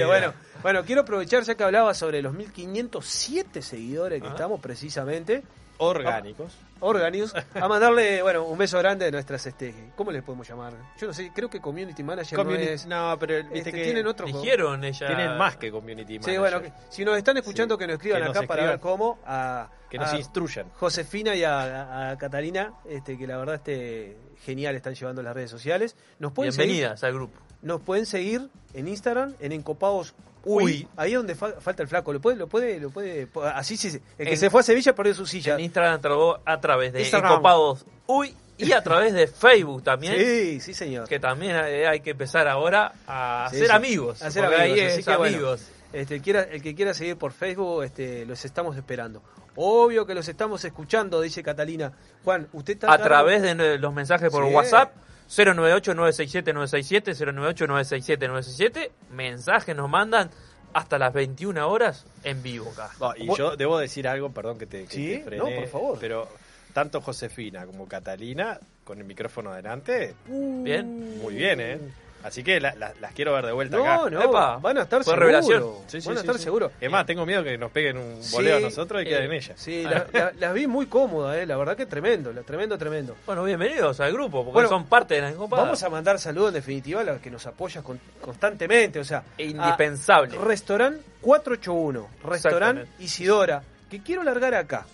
Bueno, 0.06 0.32
bueno, 0.62 0.84
quiero 0.84 1.02
aprovechar 1.02 1.44
ya 1.44 1.54
que 1.54 1.62
hablaba 1.62 1.94
sobre 1.94 2.20
los 2.22 2.34
1507 2.34 3.62
seguidores 3.62 4.20
que 4.20 4.26
Ajá. 4.26 4.34
estamos 4.36 4.60
precisamente. 4.60 5.42
Orgánicos. 5.80 6.52
Organius, 6.80 7.34
a 7.54 7.68
mandarle, 7.68 8.22
bueno, 8.22 8.44
un 8.44 8.56
beso 8.58 8.78
grande 8.78 9.06
a 9.06 9.10
nuestras, 9.10 9.46
este, 9.46 9.92
¿cómo 9.96 10.10
les 10.10 10.22
podemos 10.22 10.48
llamar? 10.48 10.72
Yo 10.98 11.06
no 11.08 11.12
sé, 11.12 11.30
creo 11.34 11.50
que 11.50 11.60
Community 11.60 12.02
Manager 12.02 12.38
Community- 12.38 12.66
no 12.66 12.70
es... 12.72 12.86
no, 12.86 13.16
pero 13.18 13.36
viste 13.44 13.58
este, 13.58 13.72
que 13.72 13.82
tienen 13.84 14.06
otro... 14.06 14.26
Dijeron 14.26 14.84
ella. 14.84 15.06
tienen 15.06 15.36
más 15.36 15.56
que 15.56 15.70
community 15.70 16.14
Sí, 16.14 16.18
manager. 16.20 16.40
bueno, 16.40 16.62
que- 16.62 16.72
si 16.90 17.04
nos 17.04 17.16
están 17.18 17.36
escuchando 17.36 17.74
Sí, 17.74 17.78
que 17.80 17.86
nos 17.86 17.94
escriban 17.94 18.20
que 18.22 18.28
nos 18.28 18.36
acá 18.36 18.46
para 18.46 18.64
ver 18.66 18.80
cómo 18.80 19.18
a, 19.26 19.68
que 19.90 19.98
nos 19.98 20.12
a 20.12 20.16
instruyan. 20.18 20.66
Josefina 20.74 21.34
y 21.34 21.44
a, 21.44 22.10
a- 22.10 22.18
Catalina, 22.18 22.74
este, 22.88 23.18
que 23.18 23.26
la 23.26 23.36
verdad 23.38 23.56
este 23.56 24.16
genial 24.44 24.76
están 24.76 24.94
llevando 24.94 25.22
las 25.22 25.34
redes 25.34 25.50
sociales. 25.50 25.96
Nos 26.18 26.32
pueden 26.32 26.52
seguir, 26.52 26.68
Bienvenidas 26.72 27.02
al 27.04 27.12
grupo. 27.14 27.38
nos 27.62 27.80
pueden 27.80 28.06
seguir 28.06 28.48
en 28.74 28.86
Instagram, 28.88 29.34
en 29.40 29.52
Encopados 29.52 30.14
Uy, 30.44 30.62
Uy. 30.64 30.88
ahí 30.96 31.10
es 31.12 31.16
donde 31.16 31.34
fa- 31.34 31.60
falta 31.60 31.82
el 31.82 31.88
flaco, 31.88 32.12
lo 32.12 32.20
puede, 32.20 32.36
lo 32.36 32.46
puede, 32.46 32.78
lo 32.80 32.90
puede, 32.90 33.28
así 33.54 33.76
sí, 33.76 33.88
el 34.18 34.26
que 34.26 34.32
En- 34.32 34.38
se 34.38 34.50
fue 34.50 34.60
a 34.60 34.64
Sevilla 34.64 34.94
perdió 34.94 35.14
su 35.14 35.26
silla. 35.26 35.54
En 35.54 35.60
Instagram 35.60 36.00
trabó 36.00 36.38
a 36.44 36.60
través 36.60 36.92
de. 36.92 37.06
Encopados 37.08 37.84
Uy 38.06 38.34
y 38.56 38.72
a 38.72 38.82
través 38.82 39.12
de 39.12 39.26
Facebook 39.26 39.82
también. 39.84 40.14
Sí, 40.16 40.60
sí 40.60 40.74
señor. 40.74 41.08
Que 41.08 41.20
también 41.20 41.54
hay, 41.56 41.84
hay 41.84 42.00
que 42.00 42.10
empezar 42.10 42.48
ahora 42.48 42.92
a 43.06 43.48
Sí, 43.52 43.60
sí. 43.60 43.66
amigos. 43.70 44.22
A 44.22 44.26
porque 44.26 44.40
amigos, 44.40 44.60
ahí 44.60 44.80
así 44.80 45.00
es 45.00 45.06
bueno. 45.06 45.24
amigos. 45.36 45.68
Este, 45.92 46.16
el, 46.16 46.22
quiera- 46.22 46.42
el 46.42 46.60
que 46.62 46.74
quiera 46.74 46.92
seguir 46.94 47.16
por 47.16 47.32
Facebook, 47.32 47.82
este, 47.84 48.26
los 48.26 48.44
estamos 48.44 48.76
esperando. 48.76 49.22
Obvio 49.60 50.06
que 50.06 50.14
los 50.14 50.28
estamos 50.28 50.64
escuchando, 50.64 51.20
dice 51.20 51.42
Catalina. 51.42 51.92
Juan, 52.24 52.46
usted 52.52 52.74
está 52.74 52.86
A 52.86 52.90
cargo- 52.98 53.04
través 53.06 53.42
de 53.42 53.78
los 53.78 53.92
mensajes 53.92 54.30
por 54.30 54.46
Sí. 54.46 54.54
WhatsApp. 54.54 54.92
098-967-967, 55.28 57.14
098-967-967. 57.14 58.90
Mensajes 59.10 59.74
nos 59.76 59.88
mandan 59.90 60.30
hasta 60.72 60.98
las 60.98 61.12
21 61.12 61.68
horas 61.68 62.06
en 62.24 62.42
vivo 62.42 62.70
acá. 62.70 62.90
No, 63.00 63.12
y 63.16 63.26
Vos- 63.26 63.38
yo 63.38 63.56
debo 63.56 63.78
decir 63.78 64.06
algo, 64.08 64.30
perdón 64.30 64.58
que 64.58 64.66
te, 64.66 64.84
que 64.84 64.94
Sí, 64.94 65.16
te 65.18 65.24
frené, 65.24 65.38
no, 65.54 65.60
por 65.60 65.68
favor. 65.68 65.98
pero 66.00 66.28
tanto 66.72 67.00
Josefina 67.00 67.66
como 67.66 67.88
Catalina, 67.88 68.58
con 68.84 68.98
el 68.98 69.04
micrófono 69.04 69.50
adelante, 69.52 70.14
Bien. 70.26 71.18
muy 71.20 71.34
bien, 71.34 71.60
¿eh? 71.60 71.78
Así 72.24 72.42
que 72.42 72.60
la- 72.60 72.74
la- 72.74 72.92
las 73.00 73.12
quiero 73.12 73.32
ver 73.32 73.46
de 73.46 73.52
vuelta 73.52 73.76
No, 73.76 73.84
acá. 73.84 74.10
no, 74.10 74.22
Epa, 74.22 74.56
van 74.58 74.78
a 74.78 74.82
estar 74.82 75.04
seguros. 75.04 75.20
revelación. 75.20 75.64
Sí, 75.86 76.00
sí, 76.00 76.08
van 76.08 76.16
a 76.16 76.20
sí, 76.20 76.26
estar 76.26 76.36
sí. 76.36 76.42
seguros. 76.42 76.72
Es 76.80 76.90
más, 76.90 77.06
tengo 77.06 77.24
miedo 77.24 77.44
que 77.44 77.56
nos 77.56 77.70
peguen 77.70 77.96
un 77.96 78.22
Sí, 78.22 78.34
boleo 78.34 78.56
a 78.56 78.60
nosotros 78.60 79.02
y 79.02 79.06
eh, 79.06 79.08
queden 79.08 79.32
ellas. 79.32 79.52
Sí, 79.56 79.84
la- 79.84 80.06
la- 80.12 80.32
las 80.38 80.52
vi 80.52 80.66
muy 80.66 80.86
cómodas, 80.86 81.36
eh, 81.38 81.46
la 81.46 81.56
verdad 81.56 81.76
que 81.76 81.86
tremendo, 81.86 82.32
la- 82.32 82.42
tremendo, 82.42 82.76
tremendo. 82.76 83.16
Bueno, 83.24 83.44
bienvenidos 83.44 84.00
al 84.00 84.12
grupo, 84.12 84.38
porque 84.42 84.52
Bueno, 84.54 84.68
son 84.68 84.86
parte 84.86 85.14
de 85.14 85.20
la 85.22 85.28
Encopada. 85.30 85.62
Vamos 85.62 85.82
a 85.82 85.88
mandar 85.90 86.18
saludos 86.18 86.48
en 86.48 86.54
definitiva 86.54 87.02
a 87.02 87.04
la 87.04 87.18
que 87.18 87.30
nos 87.30 87.46
apoya 87.46 87.82
con- 87.82 88.00
constantemente, 88.20 88.98
o 88.98 89.04
sea, 89.04 89.22
a 89.38 89.42
Indispensable. 89.42 90.36
Restaurant 90.38 90.96
481, 91.20 92.08
Restaurant. 92.24 92.84
Isidora, 92.98 93.62
que 93.88 94.02
quiero 94.02 94.24
largar 94.24 94.54
acá. 94.54 94.86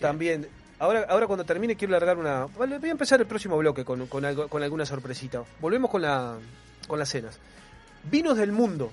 También, 0.00 0.48
ahora, 0.82 1.06
ahora 1.08 1.26
cuando 1.26 1.44
termine 1.44 1.76
quiero 1.76 1.92
largar 1.92 2.18
una... 2.18 2.46
Vale, 2.58 2.78
voy 2.78 2.88
a 2.88 2.92
empezar 2.92 3.20
el 3.20 3.26
próximo 3.26 3.56
bloque 3.56 3.84
con, 3.84 4.06
con, 4.06 4.24
algo, 4.24 4.48
con 4.48 4.62
alguna 4.62 4.84
sorpresita. 4.84 5.42
Volvemos 5.60 5.90
con, 5.90 6.02
la, 6.02 6.36
con 6.86 6.98
las 6.98 7.08
cenas. 7.08 7.38
Vinos 8.04 8.36
del 8.36 8.52
Mundo, 8.52 8.90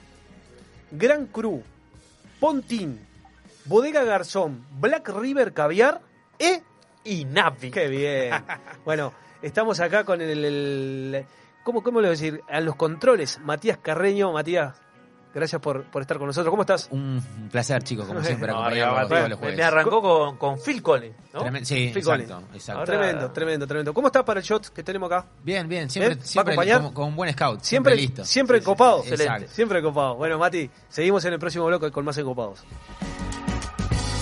Gran 0.91 1.25
Cru, 1.28 1.63
Pontín, 2.39 2.99
Bodega 3.65 4.04
Garzón, 4.04 4.65
Black 4.80 5.10
River 5.10 5.54
Caviar 5.54 6.02
e... 6.38 6.62
Y 7.04 7.25
Navi. 7.25 7.71
¡Qué 7.71 7.88
bien! 7.88 8.34
bueno, 8.86 9.13
estamos 9.41 9.80
acá 9.80 10.04
con 10.04 10.21
el... 10.21 10.45
el- 10.45 11.25
¿cómo, 11.63 11.82
¿Cómo 11.82 12.02
le 12.02 12.08
voy 12.10 12.15
a 12.15 12.19
decir? 12.19 12.41
A 12.49 12.60
los 12.62 12.75
controles, 12.75 13.39
Matías 13.39 13.78
Carreño. 13.78 14.32
Matías, 14.32 14.75
gracias 15.34 15.62
por, 15.62 15.84
por 15.84 16.02
estar 16.02 16.18
con 16.18 16.28
nosotros. 16.28 16.50
¿Cómo 16.52 16.63
estás? 16.63 16.88
Un 16.92 17.22
placer, 17.52 17.84
chicos, 17.84 18.06
como 18.08 18.24
siempre, 18.24 18.48
No, 18.52 18.70
los 18.70 19.10
Me, 19.10 19.36
jueves. 19.36 19.58
me 19.58 19.63
arrancó 19.63 20.02
con, 20.02 20.38
con 20.38 20.60
Phil 20.60 20.82
Collins, 20.82 21.15
¿no? 21.34 21.42
Tremen- 21.44 21.63
sí, 21.65 21.76
Phil 21.94 21.98
exacto, 21.98 22.34
Collins. 22.36 22.56
exacto. 22.56 22.80
Ahora- 22.80 22.98
Tremendo, 22.98 23.32
tremendo, 23.32 23.68
tremendo. 23.68 23.94
¿Cómo 23.94 24.08
estás 24.08 24.24
para 24.24 24.39
el 24.39 24.46
shot 24.46 24.68
que 24.70 24.84
tenemos 24.84 25.12
acá? 25.12 25.28
Bien, 25.44 25.68
bien, 25.68 25.89
siempre, 25.89 26.13
¿Eh? 26.13 26.18
¿Va 26.18 26.24
a 26.24 26.26
siempre 26.28 26.54
acompañar? 26.54 26.82
con, 26.84 26.94
con 26.94 27.08
un 27.10 27.15
buen 27.15 27.32
scout, 27.34 27.62
Siempre, 27.62 27.94
siempre, 27.96 27.96
listo. 28.08 28.26
siempre 28.26 28.58
Sí, 28.58 28.62
sí, 28.62 28.65
copado. 28.65 29.04
sí, 29.04 29.10
exacto. 29.10 29.52
Siempre 29.52 29.82
copado. 29.82 30.15
Bueno, 30.15 30.38
Mati, 30.38 30.70
seguimos 30.89 31.24
en 31.26 31.34
el 31.34 31.39
próximo 31.39 31.65
bloque 31.65 31.92
con 31.92 32.06
más 32.06 32.18
encopados. 32.18 32.63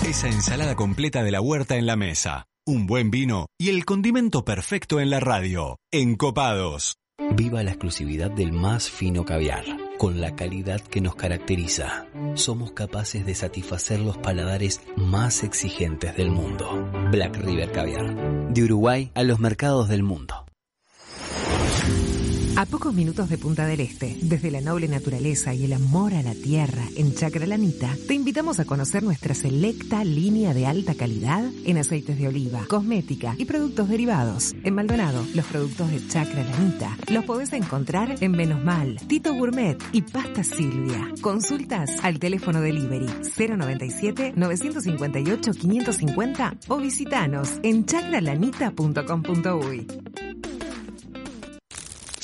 Esa 0.06 0.28
ensalada 0.28 0.74
completa 0.74 1.22
de 1.22 1.30
la 1.30 1.40
huerta 1.40 1.76
en 1.76 1.84
la 1.86 1.96
mesa, 1.96 2.46
un 2.66 2.86
buen 2.86 3.10
vino 3.10 3.46
y 3.58 3.68
el 3.68 3.84
condimento 3.84 4.44
perfecto 4.44 5.00
en 5.00 5.10
la 5.10 5.20
radio. 5.20 5.76
Encopados. 5.92 6.96
Viva 7.32 7.62
la 7.62 7.70
exclusividad 7.72 8.30
del 8.30 8.52
más 8.52 8.88
fino 8.88 9.24
caviar, 9.24 9.64
con 9.98 10.20
la 10.20 10.34
calidad 10.34 10.80
que 10.80 11.00
nos 11.00 11.16
caracteriza. 11.16 12.06
Somos 12.34 12.70
capaces 12.72 13.26
de 13.26 13.34
satisfacer 13.34 14.00
los 14.00 14.16
paladares 14.16 14.80
más 14.96 15.42
exigentes 15.42 16.16
del 16.16 16.30
mundo. 16.30 16.88
Black 17.10 17.36
River 17.36 17.72
Caviar, 17.72 18.48
de 18.48 18.64
Uruguay 18.64 19.10
a 19.14 19.24
los 19.24 19.40
mercados 19.40 19.88
del 19.88 20.02
mundo. 20.04 20.47
A 22.58 22.66
pocos 22.66 22.92
minutos 22.92 23.30
de 23.30 23.38
Punta 23.38 23.64
del 23.66 23.78
Este, 23.78 24.18
desde 24.20 24.50
la 24.50 24.60
noble 24.60 24.88
naturaleza 24.88 25.54
y 25.54 25.64
el 25.64 25.72
amor 25.72 26.12
a 26.12 26.24
la 26.24 26.34
tierra 26.34 26.82
en 26.96 27.14
Chacralanita, 27.14 27.96
te 28.08 28.14
invitamos 28.14 28.58
a 28.58 28.64
conocer 28.64 29.04
nuestra 29.04 29.32
selecta 29.32 30.02
línea 30.02 30.52
de 30.54 30.66
alta 30.66 30.96
calidad 30.96 31.44
en 31.64 31.78
aceites 31.78 32.18
de 32.18 32.26
oliva, 32.26 32.62
cosmética 32.68 33.36
y 33.38 33.44
productos 33.44 33.88
derivados. 33.88 34.56
En 34.64 34.74
Maldonado, 34.74 35.24
los 35.36 35.46
productos 35.46 35.88
de 35.92 36.04
Chacralanita 36.08 36.96
los 37.12 37.24
podés 37.24 37.52
encontrar 37.52 38.16
en 38.20 38.32
Menos 38.32 38.64
Mal, 38.64 38.96
Tito 39.06 39.34
Gourmet 39.34 39.78
y 39.92 40.02
Pasta 40.02 40.42
Silvia. 40.42 41.12
Consultas 41.20 41.92
al 42.02 42.18
teléfono 42.18 42.60
delivery 42.60 43.06
097 43.38 44.32
958 44.34 45.52
550 45.52 46.56
o 46.66 46.78
visitanos 46.78 47.50
en 47.62 47.86
chacralanita.com.uy. 47.86 49.86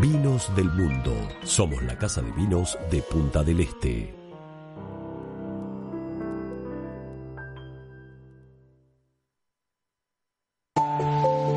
Vinos 0.00 0.54
del 0.54 0.70
mundo. 0.72 1.16
Somos 1.42 1.82
la 1.82 1.96
casa 1.96 2.20
de 2.20 2.30
vinos 2.32 2.78
de 2.90 3.00
Punta 3.00 3.42
del 3.42 3.60
Este. 3.60 4.14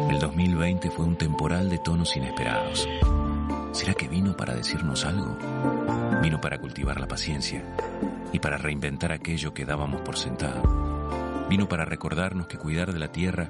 El 0.10 0.20
2020 0.20 0.90
fue 0.90 1.04
un 1.04 1.18
temporal 1.18 1.70
de 1.70 1.80
tonos 1.80 2.16
inesperados. 2.16 2.88
¿Será 3.74 3.94
que 3.94 4.08
vino 4.08 4.38
para 4.38 4.56
decirnos 4.56 5.04
algo? 5.04 5.38
Vino 6.22 6.40
para 6.40 6.60
cultivar 6.60 6.98
la 6.98 7.10
paciencia 7.10 7.62
y 8.32 8.40
para 8.40 8.58
reinventar 8.58 9.12
aquello 9.12 9.54
que 9.54 9.66
dábamos 9.66 10.00
por 10.00 10.16
sentado. 10.16 11.48
Vino 11.50 11.68
para 11.68 11.84
recordarnos 11.84 12.48
que 12.48 12.58
cuidar 12.58 12.94
de 12.94 13.00
la 13.00 13.12
tierra 13.12 13.50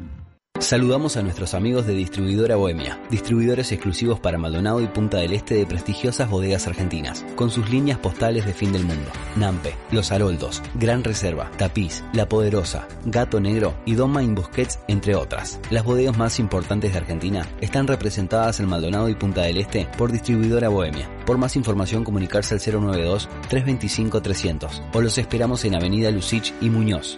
Saludamos 0.61 1.17
a 1.17 1.23
nuestros 1.23 1.55
amigos 1.55 1.87
de 1.87 1.95
Distribuidora 1.95 2.55
Bohemia, 2.55 3.01
distribuidores 3.09 3.71
exclusivos 3.71 4.19
para 4.19 4.37
Maldonado 4.37 4.79
y 4.79 4.85
Punta 4.85 5.17
del 5.17 5.33
Este 5.33 5.55
de 5.55 5.65
prestigiosas 5.65 6.29
bodegas 6.29 6.67
argentinas, 6.67 7.25
con 7.35 7.49
sus 7.49 7.67
líneas 7.71 7.97
postales 7.97 8.45
de 8.45 8.53
fin 8.53 8.71
del 8.71 8.85
mundo. 8.85 9.09
Nampe, 9.35 9.73
Los 9.91 10.11
Haroldos, 10.11 10.61
Gran 10.75 11.03
Reserva, 11.03 11.49
Tapiz, 11.57 12.03
La 12.13 12.29
Poderosa, 12.29 12.87
Gato 13.05 13.39
Negro 13.39 13.73
y 13.85 13.95
Doma 13.95 14.21
in 14.21 14.35
Busquets, 14.35 14.77
entre 14.87 15.15
otras. 15.15 15.59
Las 15.71 15.83
bodegas 15.83 16.15
más 16.15 16.37
importantes 16.37 16.93
de 16.93 16.99
Argentina 16.99 17.43
están 17.59 17.87
representadas 17.87 18.59
en 18.59 18.69
Maldonado 18.69 19.09
y 19.09 19.15
Punta 19.15 19.41
del 19.41 19.57
Este 19.57 19.87
por 19.97 20.11
Distribuidora 20.11 20.69
Bohemia. 20.69 21.09
Por 21.25 21.39
más 21.39 21.55
información 21.55 22.03
comunicarse 22.03 22.53
al 22.53 22.61
092-325-300 22.61 24.79
o 24.93 25.01
los 25.01 25.17
esperamos 25.17 25.65
en 25.65 25.73
Avenida 25.73 26.11
Lucich 26.11 26.53
y 26.61 26.69
Muñoz. 26.69 27.17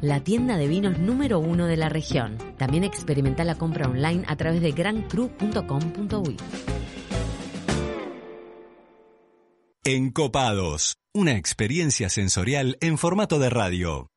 La 0.00 0.22
tienda 0.22 0.56
de 0.56 0.68
vinos 0.68 0.98
número 0.98 1.38
uno 1.38 1.66
de 1.66 1.76
la 1.76 1.88
región. 1.88 2.38
También 2.58 2.84
experimenta 2.84 3.44
la 3.44 3.56
compra 3.56 3.88
online 3.88 4.24
a 4.26 4.36
través 4.36 4.60
de 4.60 4.72
grandcru.com.uy. 4.72 6.36
Encopados, 9.84 10.98
una 11.12 11.36
experiencia 11.36 12.08
sensorial 12.08 12.78
en 12.80 12.98
formato 12.98 13.40
de 13.40 13.50
radio. 13.50 14.11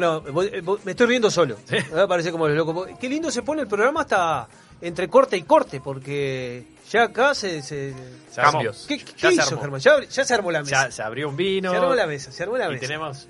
No, 0.00 0.20
no, 0.20 0.78
me 0.84 0.90
estoy 0.92 1.06
riendo 1.06 1.30
solo. 1.30 1.56
Me 1.92 2.06
parece 2.08 2.30
como 2.32 2.46
los 2.48 2.56
locos. 2.56 2.88
Qué 3.00 3.08
lindo 3.08 3.30
se 3.30 3.42
pone 3.42 3.62
el 3.62 3.68
programa 3.68 4.02
hasta 4.02 4.48
entre 4.80 5.08
corte 5.08 5.36
y 5.36 5.42
corte, 5.42 5.80
porque 5.80 6.64
ya 6.90 7.04
acá 7.04 7.34
se. 7.34 7.62
se... 7.62 7.94
Cambios. 8.34 8.84
¿Qué, 8.88 8.98
qué 8.98 9.32
hizo, 9.32 9.58
Germán? 9.60 9.80
Ya, 9.80 10.02
ya, 10.02 10.24
se 10.24 10.34
armó 10.34 10.50
la 10.50 10.60
mesa. 10.62 10.86
Ya 10.86 10.90
se 10.90 11.02
abrió 11.02 11.28
un 11.28 11.36
vino. 11.36 11.70
Se 11.70 11.76
armó 11.76 11.94
la 11.94 12.06
mesa, 12.06 12.32
se 12.32 12.42
armó 12.42 12.58
la 12.58 12.66
y 12.66 12.70
mesa. 12.70 12.80
tenemos 12.80 13.28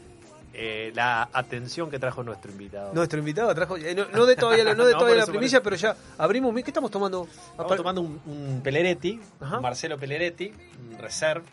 eh, 0.54 0.92
la 0.94 1.28
atención 1.32 1.90
que 1.90 1.98
trajo 1.98 2.22
nuestro 2.22 2.50
invitado. 2.50 2.92
Nuestro 2.94 3.18
invitado 3.18 3.54
trajo, 3.54 3.76
eh, 3.76 3.94
no, 3.94 4.06
no 4.12 4.24
de 4.26 4.36
todavía, 4.36 4.64
la- 4.64 4.74
no 4.74 4.84
de 4.86 4.92
No, 4.92 4.98
todavía 4.98 5.20
la 5.20 5.26
primicia, 5.26 5.62
pero 5.62 5.76
ya 5.76 5.94
abrimos. 6.18 6.54
¿Qué 6.54 6.62
estamos 6.70 6.90
tomando? 6.90 7.28
Estamos 7.50 7.76
tomando 7.76 8.00
un, 8.00 8.20
un 8.26 8.60
Peleretti, 8.62 9.20
un 9.40 9.60
Marcelo 9.60 9.98
Peleretti, 9.98 10.52
un 10.90 10.98
Reserve. 10.98 11.44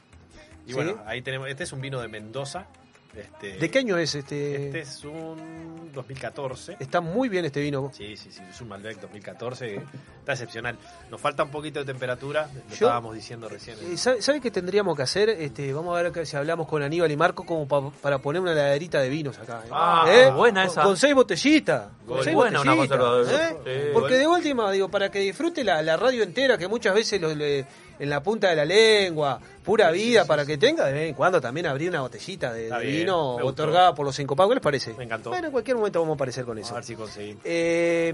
Y 0.66 0.70
Sí. 0.70 0.74
bueno, 0.76 0.98
ahí 1.08 1.22
tenemos, 1.24 1.50
este 1.50 1.64
es 1.64 1.74
un 1.74 1.82
vino 1.82 2.00
de 2.00 2.08
Mendoza. 2.08 2.68
Este, 3.16 3.58
¿De 3.58 3.70
qué 3.70 3.80
año 3.80 3.98
es 3.98 4.16
este? 4.16 4.68
Este 4.68 4.80
es 4.82 5.04
un 5.04 5.92
2014. 5.94 6.78
Está 6.80 7.02
muy 7.02 7.28
bien 7.28 7.44
este 7.44 7.60
vino. 7.60 7.92
Sí, 7.94 8.16
sí, 8.16 8.30
sí, 8.32 8.42
es 8.50 8.62
un 8.62 8.70
Malbec 8.70 9.02
2014, 9.02 9.76
está 10.20 10.32
excepcional. 10.32 10.78
Nos 11.10 11.20
falta 11.20 11.44
un 11.44 11.52
poquito 11.52 11.80
de 11.80 11.86
temperatura, 11.86 12.48
lo 12.54 12.60
Yo- 12.70 12.74
estábamos 12.88 13.14
diciendo 13.14 13.50
recién. 13.50 13.78
Eh, 13.82 13.98
¿Sabe, 13.98 14.22
sabe 14.22 14.40
qué 14.40 14.50
tendríamos 14.50 14.96
que 14.96 15.04
hacer? 15.04 15.28
Este, 15.30 15.74
vamos 15.74 15.98
a 15.98 16.02
ver 16.02 16.12
que 16.14 16.26
si 16.26 16.38
hablamos 16.38 16.68
con 16.70 16.82
Aníbal 16.84 17.12
y 17.12 17.18
Marco 17.18 17.46
como 17.46 17.68
pa- 17.68 17.90
para 18.02 18.20
poner 18.20 18.42
una 18.42 18.54
heladerita 18.54 19.02
de 19.02 19.10
vinos 19.10 19.38
acá. 19.40 19.62
¿eh? 19.66 19.70
Ah, 19.72 20.06
¿Eh? 20.08 20.32
buena 20.32 20.62
Con- 20.64 20.72
esa. 20.72 20.84
Con 20.84 20.96
seis 20.96 21.14
botellitas. 21.14 21.88
Con 22.08 22.08
Buena, 22.08 22.24
seis 22.24 22.36
buena 22.36 22.62
una. 22.62 22.74
¿eh? 22.74 23.48
Sí, 23.66 23.72
Porque 23.94 24.14
bueno. 24.16 24.18
de 24.18 24.28
última, 24.28 24.72
digo, 24.72 24.88
para 24.90 25.12
que 25.12 25.20
disfrute 25.20 25.66
la, 25.66 25.82
la 25.82 25.98
radio 25.98 26.24
entera, 26.24 26.58
que 26.58 26.70
muchas 26.70 26.96
veces 26.96 27.20
lo- 27.20 27.36
le- 27.36 27.66
en 28.00 28.10
la 28.10 28.24
punta 28.24 28.50
de 28.50 28.56
la 28.56 28.66
lengua, 28.66 29.40
pura 29.64 29.92
vida, 29.92 30.26
para 30.26 30.46
que 30.46 30.58
tenga 30.58 30.86
de 30.86 30.94
vez 30.94 31.10
en 31.10 31.14
cuando 31.16 31.40
también 31.42 31.66
abrir 31.68 31.90
una 31.90 32.02
botellita 32.02 32.52
de, 32.54 32.70
vino 32.86 33.38
me 33.38 33.44
gustó. 33.44 33.64
otorgada 33.64 33.94
por 33.96 34.06
los 34.06 34.18
encopados. 34.20 34.50
¿Qué 34.52 34.56
les 34.56 34.64
parece? 34.64 34.94
Me 34.96 35.04
encantó. 35.04 35.30
Bueno, 35.30 35.48
en 35.48 35.52
cualquier 35.52 35.78
momento 35.78 36.00
vamos 36.00 36.14
a 36.14 36.16
aparecer 36.16 36.46
con 36.46 36.58
eso. 36.58 36.72
A 36.74 36.76
ver 36.76 36.84
si 36.84 36.96
conseguimos. 36.96 37.42
Eh, 37.46 38.14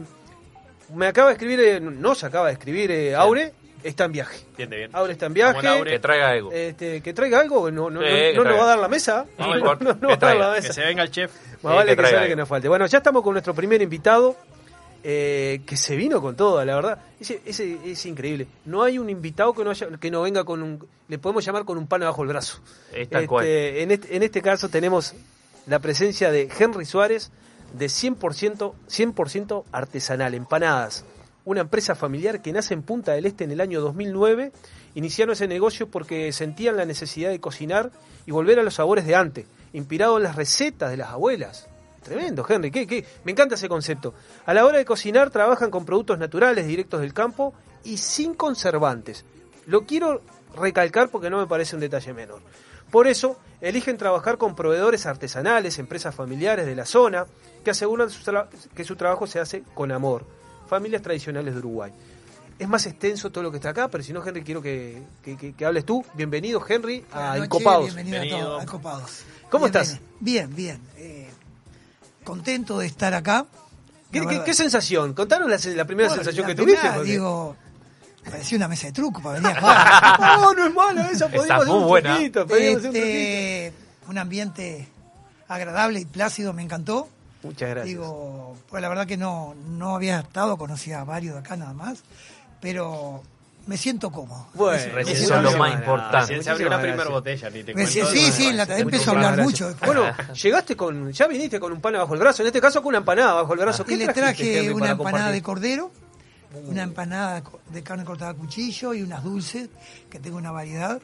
me 0.94 1.08
acaba 1.08 1.28
de 1.30 1.34
escribir, 1.34 1.60
eh, 1.60 1.80
no 1.80 2.16
se 2.16 2.26
acaba 2.26 2.48
de 2.48 2.54
escribir, 2.54 2.92
eh, 2.92 3.16
Aure, 3.16 3.54
está 3.84 4.06
en 4.06 4.12
viaje. 4.14 4.46
Bien, 4.58 4.70
bien. 4.70 4.90
Aure 4.94 5.14
está 5.14 5.26
en 5.28 5.34
viaje. 5.34 5.68
Aure. 5.68 5.92
Que 5.92 6.00
traiga 6.00 6.30
algo. 6.30 6.52
Este, 6.52 7.02
que 7.02 7.14
traiga 7.14 7.40
algo, 7.40 7.70
no, 7.72 7.90
no, 7.90 8.00
Sí, 8.02 8.06
no- 8.08 8.12
que 8.12 8.34
no 8.36 8.44
nos 8.46 8.60
va 8.60 8.64
a 8.64 8.68
dar 8.68 8.80
la 8.80 8.88
mesa. 8.88 9.26
No, 9.38 9.46
No, 9.48 9.52
me 9.54 9.60
importa. 9.60 9.84
no, 9.86 9.94
no 9.94 10.00
Que 10.00 10.26
va 10.26 10.32
a 10.32 10.36
dar 10.36 10.36
la 10.38 10.56
Que 10.56 10.62
mesa. 10.62 10.74
se 10.74 10.82
venga 10.86 11.04
el 11.04 11.12
chef. 11.12 11.32
Más 11.64 11.72
Sí, 11.74 11.78
vale 11.78 11.96
que 11.96 12.02
que, 12.04 12.10
sale 12.10 12.28
que 12.28 12.36
nos 12.36 12.48
falte. 12.48 12.68
Bueno, 12.70 12.86
ya 12.86 12.98
estamos 13.00 13.24
con 13.24 13.34
nuestro 13.34 13.54
primer 13.54 13.82
invitado, 13.82 14.36
eh, 15.04 15.62
que 15.66 15.78
se 15.78 15.96
vino 15.96 16.22
con 16.22 16.36
todo, 16.36 16.64
la 16.66 16.76
verdad. 16.76 17.00
Ese, 17.20 17.42
ese 17.46 17.78
es 17.86 18.06
increíble. 18.06 18.48
No 18.66 18.84
hay 18.84 19.00
un 19.00 19.10
invitado 19.10 19.54
que 19.54 19.64
no, 19.64 19.72
haya- 19.72 19.88
que 20.00 20.12
no 20.12 20.22
venga 20.22 20.44
con 20.44 20.62
un... 20.64 20.86
Le 21.08 21.18
podemos 21.20 21.44
llamar 21.46 21.66
con 21.66 21.78
un 21.78 21.88
pan 21.88 22.02
bajo 22.02 22.22
el 22.24 22.30
brazo. 22.30 22.60
Este. 22.92 23.84
En, 23.84 23.92
este, 23.92 24.16
en 24.16 24.24
este 24.24 24.42
caso 24.42 24.70
tenemos 24.70 25.14
la 25.66 25.80
presencia 25.80 26.32
de 26.32 26.50
Henry 26.60 26.86
Suárez, 26.86 27.32
de 27.78 27.88
100%, 27.88 28.74
100% 28.90 29.64
artesanal, 29.72 30.34
empanadas. 30.34 31.06
Una 31.46 31.62
empresa 31.62 31.96
familiar 31.96 32.42
que 32.42 32.52
nace 32.52 32.74
en 32.74 32.84
Punta 32.84 33.14
del 33.14 33.26
Este 33.26 33.44
en 33.46 33.52
el 33.52 33.62
año 33.62 33.80
2009. 33.82 34.52
Iniciaron 34.96 35.34
ese 35.34 35.48
negocio 35.48 35.88
porque 35.88 36.32
sentían 36.34 36.76
la 36.76 36.86
necesidad 36.86 37.30
de 37.30 37.40
cocinar 37.40 37.92
y 38.26 38.32
volver 38.32 38.60
a 38.60 38.64
los 38.64 38.74
sabores 38.76 39.06
de 39.06 39.16
antes, 39.16 39.46
inspirado 39.72 40.18
en 40.18 40.24
las 40.24 40.36
recetas 40.36 40.90
de 40.92 40.98
las 40.98 41.10
abuelas. 41.10 41.68
Tremendo, 42.04 42.46
Henry, 42.48 42.72
¿qué, 42.72 42.88
qué? 42.88 43.06
me 43.26 43.32
encanta 43.34 43.56
ese 43.56 43.68
concepto. 43.68 44.14
A 44.46 44.54
la 44.54 44.66
hora 44.66 44.78
de 44.78 44.86
cocinar 44.86 45.30
trabajan 45.30 45.70
con 45.72 45.86
productos 45.86 46.18
naturales 46.20 46.66
directos 46.68 47.02
del 47.02 47.14
campo 47.14 47.54
y 47.84 47.98
sin 47.98 48.34
conservantes. 48.34 49.26
Lo 49.66 49.86
quiero 49.86 50.22
recalcar 50.56 51.10
porque 51.10 51.30
no 51.30 51.38
me 51.40 51.48
parece 51.48 51.76
un 51.76 51.82
detalle 51.82 52.14
menor. 52.14 52.42
Por 52.92 53.08
eso, 53.08 53.38
eligen 53.60 53.98
trabajar 53.98 54.38
con 54.38 54.56
proveedores 54.56 55.06
artesanales, 55.06 55.78
empresas 55.80 56.16
familiares 56.16 56.66
de 56.66 56.76
la 56.76 56.86
zona, 56.86 57.26
que 57.66 57.72
aseguran 57.72 58.10
su 58.10 58.22
que 58.74 58.84
su 58.86 58.96
trabajo 58.96 59.28
se 59.28 59.40
hace 59.40 59.64
con 59.74 59.92
amor. 59.92 60.24
Familias 60.70 61.02
tradicionales 61.02 61.54
de 61.54 61.60
Uruguay. 61.60 61.92
Es 62.60 62.68
más 62.68 62.86
extenso 62.88 63.30
todo 63.30 63.44
lo 63.44 63.52
que 63.52 63.58
está 63.58 63.70
acá, 63.70 63.88
pero 63.90 64.04
si 64.04 64.14
no, 64.14 64.26
Henry, 64.26 64.42
quiero 64.44 64.62
que, 64.62 65.04
que- 65.22 65.38
que- 65.38 65.54
que 65.54 65.66
hables 65.66 65.86
tú. 65.86 66.04
Bienvenido, 66.16 66.64
Henry, 66.68 67.06
a 67.12 67.38
Encopados. 67.38 67.86
Bienvenido, 67.94 68.18
a 68.18 68.22
Bienvenido. 68.22 68.48
todos, 68.48 68.60
a 68.60 68.64
Encopados. 68.64 69.24
¿Cómo 69.52 69.66
Bienvenido. 69.66 69.94
estás? 69.94 70.02
Bien, 70.20 70.56
bien. 70.56 70.82
eh, 70.98 71.17
contento 72.28 72.80
de 72.80 72.88
estar 72.88 73.14
acá. 73.14 73.46
¿Qué, 74.12 74.54
sensación? 74.54 75.14
Contanos 75.14 75.50
la, 75.50 75.58
la 75.76 75.86
primera 75.86 76.10
Bueno, 76.10 76.24
sensación 76.24 76.48
la 76.48 76.56
que 76.56 76.62
tuviste. 76.62 76.80
primera, 76.80 76.96
porque- 76.96 77.12
Digo, 77.12 77.56
parecía 78.30 78.58
una 78.58 78.68
mesa 78.68 78.88
de 78.88 78.94
truco 78.94 79.22
para 79.22 79.40
venir 79.40 79.52
a 79.58 79.60
jugar. 79.62 80.40
no, 80.40 80.54
no 80.54 80.66
es 80.68 80.74
mala 80.74 81.10
esa, 81.12 81.26
podríamos 81.30 81.64
hacer 81.64 81.68
muy 81.74 81.82
un 81.84 81.88
buena. 81.88 82.14
truquito, 82.16 82.48
podríamos 82.48 82.78
hacer 82.80 82.90
un 82.90 82.94
truquito. 82.94 83.08
Este, 83.18 83.74
un 84.10 84.18
ambiente 84.18 84.88
agradable 85.48 86.00
y 86.02 86.06
plácido, 86.06 86.54
me 86.54 86.62
encantó. 86.64 87.08
Muchas 87.44 87.70
gracias. 87.70 87.86
Digo, 87.86 88.58
pues 88.70 88.82
la 88.82 88.90
verdad 88.90 89.06
que 89.08 89.16
no, 89.18 89.56
no 89.70 89.96
había 89.96 90.20
estado, 90.20 90.58
conocía 90.58 91.02
a 91.02 91.04
varios 91.04 91.36
de 91.36 91.40
acá 91.42 91.56
nada 91.56 91.74
más, 91.74 92.00
pero 92.60 93.24
me 93.68 93.78
siento 93.78 94.10
cómodo. 94.12 94.48
Bueno, 94.54 94.82
Me 94.88 94.92
Recién 94.94 95.18
siento 95.18 95.36
son 95.36 95.44
lo 95.44 95.58
más 95.58 95.74
importante. 95.74 96.20
Recién 96.20 96.44
se 96.44 96.50
abrió 96.50 96.70
la 96.70 96.78
primera 96.78 96.96
gracias. 96.96 97.14
botella, 97.14 97.50
ni 97.50 97.64
te 97.64 97.74
cuento. 97.74 97.92
sí, 97.92 98.32
sí, 98.32 98.54
la 98.54 98.64
empiezo 98.64 99.12
a 99.12 99.14
hablar 99.14 99.38
mucho. 99.44 99.76
Bueno, 99.86 100.04
llegaste 100.34 100.76
con, 100.76 101.12
ya 101.12 101.28
viniste 101.28 101.60
con 101.60 101.72
un 101.72 101.82
pan 101.82 101.94
bajo 101.94 102.14
el 102.14 102.20
brazo, 102.20 102.42
en 102.44 102.48
este 102.48 102.62
caso 102.62 102.82
con 102.82 102.90
una 102.90 103.00
empanada 103.00 103.34
bajo 103.34 103.54
el 103.54 103.60
brazo. 103.60 103.86
¿Qué 103.86 103.94
Y 103.94 103.98
le 103.98 104.08
traje 104.14 104.60
Henry, 104.60 104.74
una 104.74 104.92
empanada 104.92 105.32
de 105.32 105.42
cordero, 105.42 105.92
una 106.66 106.84
empanada 106.84 107.44
de 107.70 107.84
carne 107.84 108.04
cortada 108.06 108.32
a 108.32 108.34
cuchillo 108.34 108.94
y 108.94 109.02
unas 109.04 109.24
dulces, 109.24 109.70
que 110.10 110.20
tengo 110.20 110.38
una 110.38 110.52
variedad. 110.52 111.00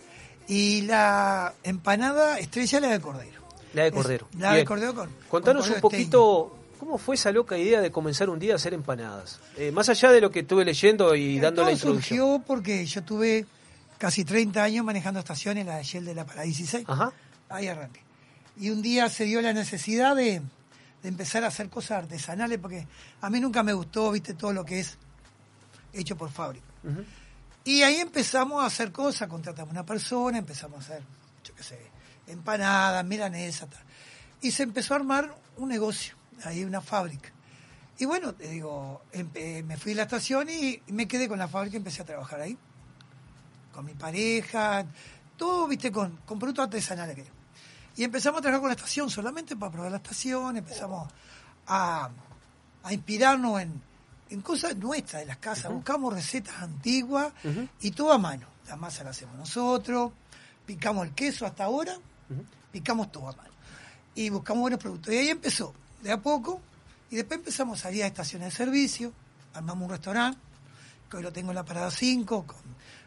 Y 0.47 0.81
la 0.81 1.53
empanada 1.63 2.37
estrella 2.39 2.79
la 2.79 2.87
de 2.89 2.99
cordero. 2.99 3.41
La 3.73 3.83
de 3.83 3.87
Es- 3.89 3.93
cordero. 3.93 4.27
La 4.37 4.53
de 4.53 4.65
cordero 4.65 4.93
con. 4.95 5.09
Contanos 5.29 5.65
con 5.67 5.75
un 5.75 5.81
poquito 5.81 6.57
cómo 6.83 6.97
fue 6.97 7.15
esa 7.15 7.31
loca 7.31 7.57
idea 7.57 7.79
de 7.79 7.91
comenzar 7.91 8.29
un 8.29 8.39
día 8.39 8.53
a 8.53 8.55
hacer 8.57 8.73
empanadas. 8.73 9.39
Eh, 9.55 9.71
más 9.71 9.87
allá 9.87 10.11
de 10.11 10.19
lo 10.19 10.31
que 10.31 10.41
estuve 10.41 10.65
leyendo 10.65 11.15
y 11.15 11.37
steak. 11.37 11.41
dando 11.41 11.63
la 11.63 11.71
introducción. 11.71 12.19
surgió 12.19 12.43
porque 12.45 12.85
yo 12.85 13.03
tuve 13.03 13.45
casi 13.97 14.25
30 14.25 14.61
años 14.61 14.85
manejando 14.85 15.21
estaciones, 15.21 15.65
la 15.65 15.77
de 15.77 15.83
Shell 15.83 16.03
de 16.03 16.13
la 16.13 16.25
Parada 16.25 16.43
16. 16.43 16.83
Ajá. 16.89 17.13
Ahí 17.47 17.67
arranqué. 17.67 18.01
Y 18.57 18.69
un 18.69 18.81
día 18.81 19.07
se 19.07 19.23
dio 19.23 19.41
la 19.41 19.53
necesidad 19.53 20.13
de, 20.13 20.41
de 21.01 21.09
empezar 21.09 21.45
a 21.45 21.47
hacer 21.47 21.69
cosas 21.69 21.99
artesanales, 22.03 22.59
porque 22.59 22.85
a 23.21 23.29
mí 23.29 23.39
nunca 23.39 23.63
me 23.63 23.71
gustó, 23.71 24.11
viste, 24.11 24.33
todo 24.33 24.51
lo 24.51 24.65
que 24.65 24.81
es 24.81 24.97
hecho 25.93 26.17
por 26.17 26.31
fábrica. 26.31 26.65
Y 27.63 27.81
ahí 27.83 27.95
empezamos 27.95 28.61
a 28.61 28.65
hacer 28.65 28.91
cosas, 28.91 29.29
contratamos 29.29 29.71
una 29.71 29.85
persona, 29.85 30.37
empezamos 30.37 30.79
a 30.79 30.79
hacer, 30.81 31.03
yo 31.45 31.55
qué 31.55 31.63
sé, 31.63 31.79
empanadas, 32.27 33.05
milanesas, 33.05 33.69
tal. 33.69 33.83
Y 34.41 34.51
se 34.51 34.63
empezó 34.63 34.95
a 34.95 34.97
armar 34.97 35.33
un 35.55 35.69
negocio, 35.69 36.15
ahí 36.45 36.63
una 36.63 36.81
fábrica. 36.81 37.31
Y 37.97 38.05
bueno, 38.05 38.33
te 38.33 38.49
digo, 38.49 39.03
me 39.33 39.77
fui 39.77 39.93
a 39.93 39.95
la 39.95 40.03
estación 40.03 40.49
y 40.49 40.81
me 40.87 41.07
quedé 41.07 41.27
con 41.27 41.39
la 41.39 41.47
fábrica 41.47 41.75
y 41.75 41.77
empecé 41.77 42.01
a 42.01 42.05
trabajar 42.05 42.41
ahí. 42.41 42.57
Con 43.71 43.85
mi 43.85 43.93
pareja, 43.93 44.85
todo, 45.37 45.67
viste, 45.67 45.91
con, 45.91 46.17
con 46.25 46.39
productos 46.39 46.65
artesanales. 46.65 47.27
Y 47.95 48.03
empezamos 48.03 48.39
a 48.39 48.41
trabajar 48.41 48.61
con 48.61 48.69
la 48.69 48.75
estación 48.75 49.09
solamente 49.09 49.55
para 49.55 49.71
probar 49.71 49.91
la 49.91 49.97
estación, 49.97 50.57
empezamos 50.57 51.11
a, 51.67 52.09
a 52.83 52.93
inspirarnos 52.93 53.61
en, 53.61 53.81
en 54.31 54.41
cosas 54.41 54.75
nuestras 54.75 55.21
de 55.21 55.27
las 55.27 55.37
casas. 55.37 55.71
Buscamos 55.71 56.13
recetas 56.13 56.55
antiguas 56.61 57.31
y 57.81 57.91
todo 57.91 58.11
a 58.11 58.17
mano. 58.17 58.47
La 58.67 58.75
masa 58.75 59.03
la 59.03 59.11
hacemos 59.11 59.35
nosotros, 59.35 60.11
picamos 60.65 61.05
el 61.05 61.13
queso 61.13 61.45
hasta 61.45 61.65
ahora, 61.65 61.95
picamos 62.71 63.11
todo 63.11 63.29
a 63.29 63.35
mano. 63.35 63.51
Y 64.15 64.29
buscamos 64.29 64.61
buenos 64.61 64.79
productos. 64.79 65.13
Y 65.13 65.17
ahí 65.17 65.29
empezó, 65.29 65.73
de 66.03 66.11
a 66.11 66.21
poco, 66.21 66.61
y 67.09 67.15
después 67.15 67.39
empezamos 67.39 67.79
a 67.79 67.83
salir 67.83 68.03
a 68.03 68.07
estaciones 68.07 68.49
de 68.49 68.55
servicio, 68.65 69.13
armamos 69.53 69.85
un 69.85 69.91
restaurante, 69.91 70.39
que 71.09 71.17
hoy 71.17 71.23
lo 71.23 71.31
tengo 71.31 71.51
en 71.51 71.55
la 71.55 71.63
parada 71.65 71.89
5, 71.91 72.45
con, 72.45 72.57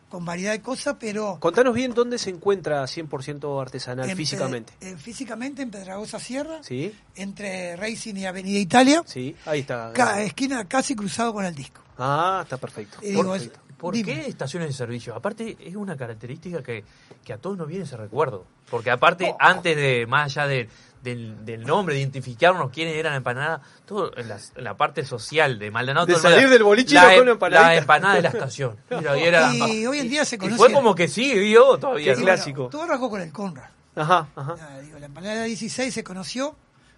con 0.09 0.25
variedad 0.25 0.53
de 0.53 0.61
cosas, 0.63 0.97
pero... 0.99 1.39
Contanos 1.41 1.75
bien 1.75 1.93
dónde 1.93 2.19
se 2.19 2.31
encuentra 2.31 2.83
100% 2.85 3.61
artesanal 3.61 4.09
en 4.09 4.17
físicamente. 4.17 4.73
Pe- 4.79 4.91
eh, 4.91 4.97
físicamente 4.97 5.63
en 5.63 5.71
Pedragosa 5.71 6.19
Sierra, 6.21 6.63
Sí, 6.63 6.95
entre 7.17 7.75
Racing 7.77 8.15
y 8.17 8.27
Avenida 8.27 8.59
Italia, 8.59 9.03
sí, 9.07 9.35
ahí 9.47 9.61
está. 9.61 9.93
ca- 9.93 10.23
esquina 10.23 10.67
casi 10.69 10.95
cruzado 10.95 11.33
con 11.33 11.45
el 11.45 11.55
disco. 11.55 11.81
Ah, 11.99 12.41
está 12.45 12.57
perfecto. 12.57 12.99
Y 13.03 13.09
digo, 13.09 13.33
Perfecto. 13.33 13.61
¿Por 13.77 13.93
Dime. 13.93 14.15
qué 14.15 14.27
estaciones 14.29 14.69
de 14.71 14.75
servicio? 14.75 15.15
Aparte, 15.15 15.55
es 15.61 15.77
una 15.77 15.99
característica 15.99 16.63
que, 16.63 16.83
que 17.23 17.33
a 17.35 17.37
todos 17.39 17.59
nos 17.59 17.69
viene 17.69 17.85
ese 17.85 17.97
recuerdo. 17.99 18.47
Porque 18.71 18.91
aparte, 18.91 19.31
Oh. 19.33 19.37
antes 19.39 19.77
de, 19.77 20.07
más 20.07 20.25
allá 20.35 20.47
de- 20.47 20.69
del, 21.03 21.45
del 21.45 21.65
nombre, 21.65 21.95
de 21.95 22.01
identificarnos 22.01 22.71
quiénes 22.71 22.95
eran 22.97 23.13
la 23.13 23.17
empanada, 23.19 23.61
todo 23.85 24.17
en 24.17 24.29
la, 24.29 24.39
la 24.57 24.77
parte 24.77 25.05
social 25.05 25.59
de 25.59 25.71
Maldonado. 25.71 26.07
De 26.07 26.17
salir 26.17 26.39
era 26.41 26.51
del 26.51 26.63
boliche 26.65 26.93
y 26.93 26.95
la, 26.95 27.03
con 27.05 27.13
em- 27.13 27.29
empanadita. 27.29 27.69
la 27.69 27.77
empanada 27.77 28.15
de 28.17 28.23
la 28.23 28.29
estación. 28.31 28.77
Mira, 28.91 29.19
y, 29.19 29.23
era- 29.23 29.55
Y 29.55 29.87
hoy 29.87 29.99
en 30.01 30.09
día 30.09 30.25
se 30.25 30.37
y 30.37 30.39
conoce... 30.39 30.59
fue 30.59 30.73
como 30.73 30.95
que 30.95 31.09
siguió 31.09 31.79
todavía. 31.79 32.15
Clásico. 32.15 32.69
todo 32.69 32.83
arrancó 32.83 33.09
con 33.11 33.21
el 33.21 33.33
Conrad. 33.33 33.69
Ajá, 33.95 34.29
ajá. 34.37 34.57
Ah, 34.61 34.79
digo, 34.81 34.99
la 34.99 35.07
empanada 35.07 35.45
16 35.45 35.93
se 35.95 36.05
conoció 36.05 36.55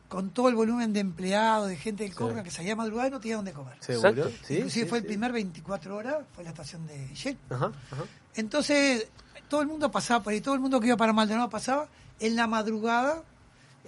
con 0.08 0.30
todo 0.30 0.48
el 0.48 0.54
volumen 0.54 0.92
de 0.94 1.00
empleados, 1.00 1.68
de 1.68 1.76
gente 1.76 2.02
del 2.04 2.14
Conrad 2.14 2.42
que 2.42 2.50
salía 2.50 2.72
a 2.72 2.76
madrugada 2.76 3.08
y 3.08 3.10
no 3.10 3.20
tenía 3.20 3.36
dónde 3.36 3.52
comer. 3.52 3.76
¿Seguro? 3.80 4.30
Sí, 4.42 4.54
Inclusive 4.54 4.70
sí, 4.70 4.84
fue 4.86 4.98
el 4.98 5.04
primer 5.04 5.32
24 5.32 5.94
horas, 5.94 6.16
fue 6.34 6.44
la 6.44 6.50
estación 6.50 6.86
de 6.86 7.08
Shell. 7.14 7.36
Ajá, 7.50 7.66
ajá. 7.90 8.02
Entonces, 8.34 9.08
todo 9.48 9.60
el 9.60 9.66
mundo 9.66 9.90
pasaba 9.90 10.22
por 10.22 10.32
ahí, 10.32 10.40
todo 10.40 10.54
el 10.54 10.60
mundo 10.60 10.80
que 10.80 10.86
iba 10.86 10.96
para 10.96 11.12
Maldonado 11.12 11.50
pasaba. 11.50 11.88
En 12.20 12.34
la 12.36 12.46
madrugada, 12.46 13.22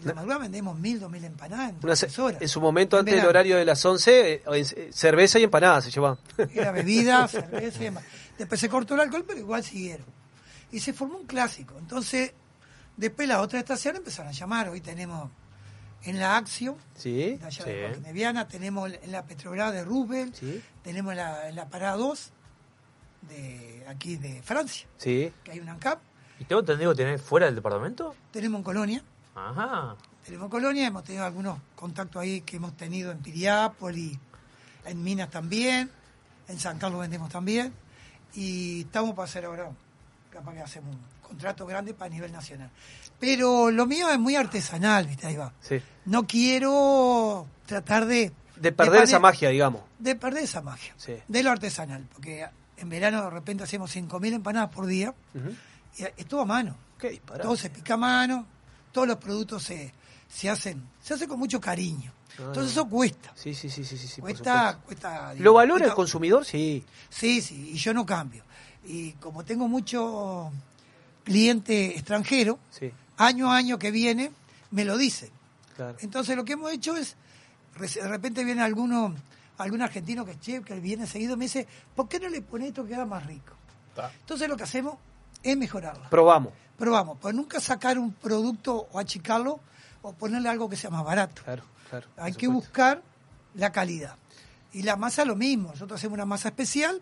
en 0.00 0.06
la 0.08 0.14
madrugada 0.14 0.40
vendemos 0.40 0.78
mil, 0.78 0.98
dos 1.00 1.10
mil 1.10 1.24
empanadas 1.24 1.70
en 1.70 1.80
tres 1.80 2.18
horas. 2.18 2.40
en 2.42 2.48
su 2.48 2.60
momento, 2.60 2.96
En 2.96 3.00
antes 3.00 3.14
del 3.16 3.26
horario 3.26 3.56
de 3.56 3.64
las 3.64 3.84
11, 3.84 4.32
eh, 4.34 4.42
eh, 4.46 4.90
cerveza 4.92 5.38
y 5.38 5.44
empanadas 5.44 5.84
se 5.84 5.90
llevaban. 5.90 6.18
Era 6.54 6.72
bebida, 6.72 7.26
cerveza 7.28 7.80
y 7.80 7.84
demás. 7.84 8.04
Después 8.38 8.58
se 8.60 8.68
cortó 8.68 8.94
el 8.94 9.00
alcohol, 9.00 9.24
pero 9.26 9.38
igual 9.38 9.62
siguieron. 9.62 10.06
Y 10.72 10.80
se 10.80 10.92
formó 10.92 11.18
un 11.18 11.26
clásico. 11.26 11.74
Entonces, 11.78 12.32
después 12.96 13.28
las 13.28 13.38
otras 13.38 13.60
estaciones 13.60 13.98
empezaron 13.98 14.28
a 14.28 14.32
llamar. 14.32 14.68
Hoy 14.68 14.80
tenemos 14.80 15.30
en 16.02 16.18
la 16.18 16.36
Acción, 16.38 16.76
Sí, 16.94 17.36
de 17.36 17.44
allá 17.44 17.64
Sí. 17.64 17.70
de 17.70 17.82
Joaquín 17.84 18.02
de 18.04 18.12
Viana, 18.14 18.48
tenemos 18.48 18.90
en 19.02 19.12
la 19.12 19.24
Petrograd 19.26 19.70
de 19.72 19.84
Roosevelt, 19.84 20.34
sí, 20.34 20.62
tenemos 20.82 21.10
en 21.12 21.18
la, 21.18 21.48
en 21.50 21.56
la 21.56 21.68
Parada 21.68 21.96
2 21.96 22.32
de 23.28 23.84
aquí 23.86 24.16
de 24.16 24.40
Francia, 24.42 24.86
sí. 24.96 25.30
que 25.44 25.50
hay 25.52 25.60
un 25.60 25.68
ANCAP, 25.68 26.00
¿Y 26.38 26.44
tengo 26.46 26.60
entendido 26.60 26.92
que 26.92 26.96
tenés 27.04 27.20
fuera 27.20 27.44
del 27.44 27.54
departamento? 27.54 28.14
tenemos 28.32 28.60
en 28.60 28.64
Colonia, 28.64 29.04
Ajá. 29.34 29.96
tenemos 30.24 30.46
en 30.46 30.50
Colonia, 30.50 30.86
hemos 30.86 31.04
tenido 31.04 31.24
algunos 31.24 31.58
contactos 31.74 32.22
ahí 32.22 32.40
que 32.42 32.56
hemos 32.56 32.76
tenido 32.76 33.12
en 33.12 33.18
Piriápolis, 33.18 34.18
en 34.84 35.02
Minas 35.02 35.30
también, 35.30 35.90
en 36.48 36.58
San 36.58 36.78
Carlos 36.78 37.00
vendemos 37.00 37.30
también, 37.30 37.72
y 38.34 38.82
estamos 38.82 39.14
para 39.14 39.24
hacer 39.24 39.44
ahora, 39.44 39.70
capaz 40.30 40.54
que 40.54 40.60
hacemos 40.60 40.94
un 40.94 41.00
contrato 41.22 41.66
grande 41.66 41.94
para 41.94 42.10
nivel 42.10 42.32
nacional. 42.32 42.70
Pero 43.18 43.70
lo 43.70 43.86
mío 43.86 44.10
es 44.10 44.18
muy 44.18 44.34
artesanal, 44.36 45.06
¿viste? 45.06 45.26
Ahí 45.26 45.36
va. 45.36 45.52
sí. 45.60 45.80
No 46.06 46.26
quiero 46.26 47.46
tratar 47.66 48.06
de... 48.06 48.32
De 48.56 48.72
perder 48.72 49.04
esa 49.04 49.20
magia, 49.20 49.50
digamos. 49.50 49.82
De 49.98 50.16
perder 50.16 50.44
esa 50.44 50.60
magia. 50.60 50.92
Sí. 50.96 51.14
De 51.28 51.42
lo 51.42 51.50
artesanal. 51.50 52.06
Porque 52.12 52.46
en 52.76 52.88
verano 52.88 53.22
de 53.22 53.30
repente 53.30 53.62
hacemos 53.62 53.94
5.000 53.94 54.34
empanadas 54.34 54.70
por 54.70 54.86
día. 54.86 55.14
Y 55.96 56.02
es 56.04 56.26
todo 56.26 56.40
a 56.40 56.46
mano. 56.46 56.74
Qué 56.98 57.10
disparate. 57.10 57.44
Todo 57.44 57.56
se 57.56 57.70
pica 57.70 57.94
a 57.94 57.96
mano. 57.98 58.46
Todos 58.92 59.06
los 59.08 59.16
productos 59.18 59.62
se, 59.62 59.92
se 60.28 60.48
hacen 60.50 60.82
se 61.02 61.14
hace 61.14 61.26
con 61.28 61.38
mucho 61.38 61.60
cariño. 61.60 62.12
Ah, 62.38 62.42
Entonces 62.46 62.72
eso 62.72 62.88
cuesta. 62.88 63.32
Sí, 63.34 63.54
sí, 63.54 63.68
sí, 63.70 63.84
sí, 63.84 63.96
sí, 63.98 64.20
cuesta, 64.20 64.78
cuesta. 64.84 65.34
¿Lo 65.38 65.52
valora 65.54 65.86
el 65.86 65.94
consumidor? 65.94 66.44
Sí. 66.44 66.84
Sí, 67.08 67.40
sí, 67.42 67.70
y 67.74 67.76
yo 67.76 67.92
no 67.92 68.06
cambio. 68.06 68.44
Y 68.84 69.12
como 69.14 69.44
tengo 69.44 69.68
mucho 69.68 70.50
cliente 71.24 71.94
extranjero, 71.96 72.58
Sí, 72.70 72.90
año 73.18 73.50
a 73.52 73.56
año 73.56 73.78
que 73.78 73.90
viene, 73.90 74.32
me 74.70 74.84
lo 74.84 74.96
dice. 74.96 75.30
claro. 75.76 75.96
Entonces 76.00 76.36
lo 76.36 76.44
que 76.44 76.54
hemos 76.54 76.72
hecho 76.72 76.96
es, 76.96 77.16
de 77.78 78.08
repente 78.08 78.44
viene 78.44 78.62
alguno, 78.62 79.14
algún 79.58 79.82
argentino 79.82 80.24
que 80.24 80.32
es 80.32 80.40
chef, 80.40 80.64
que 80.64 80.78
viene 80.80 81.06
seguido, 81.06 81.36
me 81.36 81.44
dice, 81.44 81.66
¿por 81.94 82.08
qué 82.08 82.18
no 82.20 82.28
le 82.28 82.40
pone 82.42 82.68
esto 82.68 82.86
que 82.86 82.94
haga 82.94 83.06
más 83.06 83.26
rico? 83.26 83.54
Ta. 83.94 84.10
Entonces 84.20 84.48
lo 84.48 84.56
que 84.56 84.62
hacemos 84.64 84.94
es 85.42 85.56
mejorarlo. 85.56 86.08
Probamos. 86.10 86.52
Probamos, 86.80 87.18
pues 87.20 87.34
nunca 87.34 87.60
sacar 87.60 87.98
un 87.98 88.12
producto 88.12 88.88
o 88.90 88.98
achicarlo 88.98 89.60
o 90.02 90.12
ponerle 90.14 90.48
algo 90.48 90.68
que 90.68 90.76
sea 90.76 90.90
más 90.90 91.04
barato. 91.04 91.42
Claro, 91.44 91.62
claro. 91.88 92.08
Hay 92.16 92.32
que 92.32 92.46
supuesto. 92.46 92.66
buscar 92.68 93.02
la 93.54 93.70
calidad. 93.70 94.16
Y 94.72 94.82
la 94.82 94.96
masa 94.96 95.24
lo 95.24 95.36
mismo, 95.36 95.68
nosotros 95.70 96.00
hacemos 96.00 96.14
una 96.14 96.24
masa 96.26 96.48
especial 96.48 97.00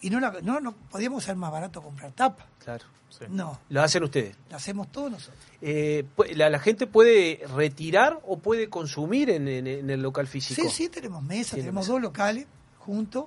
y 0.00 0.10
no, 0.10 0.20
la, 0.20 0.36
no, 0.42 0.60
no 0.60 0.72
podíamos 0.72 1.24
ser 1.24 1.34
más 1.36 1.50
barato 1.50 1.80
comprar 1.82 2.12
tapa. 2.12 2.46
Claro. 2.62 2.84
No, 3.30 3.58
Lo 3.70 3.82
hacen 3.82 4.04
ustedes. 4.04 4.36
la 4.50 4.58
hacemos 4.58 4.92
todos 4.92 5.10
nosotros. 5.10 5.42
Eh, 5.62 6.04
la, 6.36 6.50
la 6.50 6.58
gente 6.60 6.86
puede 6.86 7.40
retirar 7.56 8.20
o 8.26 8.38
puede 8.38 8.68
consumir 8.68 9.30
en, 9.30 9.48
en- 9.48 9.66
en 9.66 9.90
el 9.90 10.02
local 10.02 10.26
físico. 10.28 10.60
Sí, 10.62 10.68
sí, 10.68 10.88
tenemos 10.90 11.22
mesa, 11.22 11.56
tenemos 11.56 11.86
mesa. 11.86 11.92
dos 11.92 12.02
locales 12.02 12.46
juntos. 12.78 13.24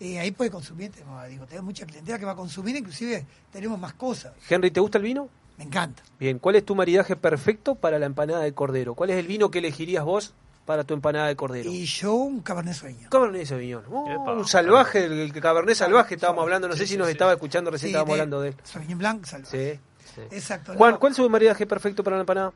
Eh, 0.00 0.18
ahí 0.18 0.30
puede 0.30 0.50
consumir, 0.50 0.90
tenemos, 0.92 1.26
digo, 1.28 1.46
tenemos 1.46 1.64
mucha 1.66 1.86
clientela 1.86 2.18
que 2.18 2.24
va 2.26 2.32
a 2.32 2.36
consumir, 2.36 2.76
inclusive 2.76 3.24
tenemos 3.50 3.78
más 3.78 3.94
cosas. 3.94 4.34
Henry, 4.48 4.70
¿te 4.70 4.80
gusta 4.80 4.98
el 4.98 5.04
vino? 5.04 5.28
Me 5.56 5.64
encanta. 5.64 6.02
Bien, 6.20 6.38
¿cuál 6.38 6.56
es 6.56 6.64
tu 6.66 6.74
maridaje 6.74 7.16
perfecto 7.16 7.74
para 7.76 7.98
la 7.98 8.04
empanada 8.06 8.40
de 8.40 8.52
cordero? 8.52 8.94
¿Cuál 8.94 9.10
es 9.10 9.16
el 9.16 9.26
vino 9.26 9.50
que 9.50 9.60
elegirías 9.60 10.04
vos 10.04 10.34
para 10.66 10.84
tu 10.84 10.92
empanada 10.92 11.28
de 11.28 11.36
cordero? 11.36 11.70
Y 11.70 11.86
yo 11.86 12.12
un 12.12 12.42
cabernet 12.42 12.74
sueño. 12.74 13.08
Cabernet 13.08 13.46
Sauvignon. 13.46 13.84
Oh, 13.90 14.06
Epa. 14.10 14.32
un 14.34 14.46
salvaje, 14.46 15.06
el, 15.06 15.12
el 15.12 15.32
Cabernet 15.32 15.74
salvaje 15.76 16.16
estábamos 16.16 16.42
hablando, 16.42 16.68
no 16.68 16.76
sé 16.76 16.86
si 16.86 16.98
nos 16.98 17.08
estaba 17.08 17.32
escuchando, 17.32 17.70
recién 17.70 17.88
Sí, 17.88 17.92
estábamos 17.92 18.16
de 18.16 18.20
hablando 18.20 18.40
de 18.42 18.48
él. 18.50 18.56
Sauvignon 18.64 18.98
Blanc, 18.98 19.24
salvaje. 19.24 19.80
Sí. 20.14 20.20
Exacto. 20.30 20.74
Juan, 20.74 20.98
¿cuál 20.98 21.12
es 21.12 21.16
su 21.16 21.30
maridaje 21.30 21.66
perfecto 21.66 22.04
para 22.04 22.16
la 22.16 22.20
empanada? 22.22 22.52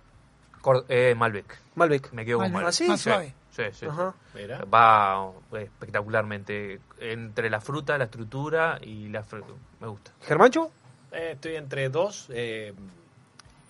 Cor- 0.61 0.85
eh, 0.91 1.15
Malbec. 1.17 1.59
Malbec. 1.75 2.13
Me 2.13 2.25
quedo 2.27 2.37
con 2.39 2.53
Malbec. 2.53 2.55
Malbec. 2.55 2.69
¿Ah, 2.69 2.73
sí? 2.73 2.85
Más 2.87 3.01
suave. 3.01 3.35
Sí, 3.51 3.63
sí. 3.73 3.87
Ajá. 3.87 4.15
Mira. 4.35 4.65
Va 4.65 5.31
eh, 5.53 5.63
espectacularmente. 5.65 6.81
Entre 7.01 7.51
la 7.51 7.61
fruta, 7.61 7.99
la 7.99 8.05
estructura 8.05 8.79
y 8.81 9.09
la 9.09 9.25
fru- 9.25 9.45
Me 9.81 9.89
gusta. 9.89 10.13
¿Germancho? 10.23 10.71
Eh, 11.13 11.31
estoy 11.35 11.57
entre 11.57 11.89
dos. 11.89 12.29
eh, 12.31 12.73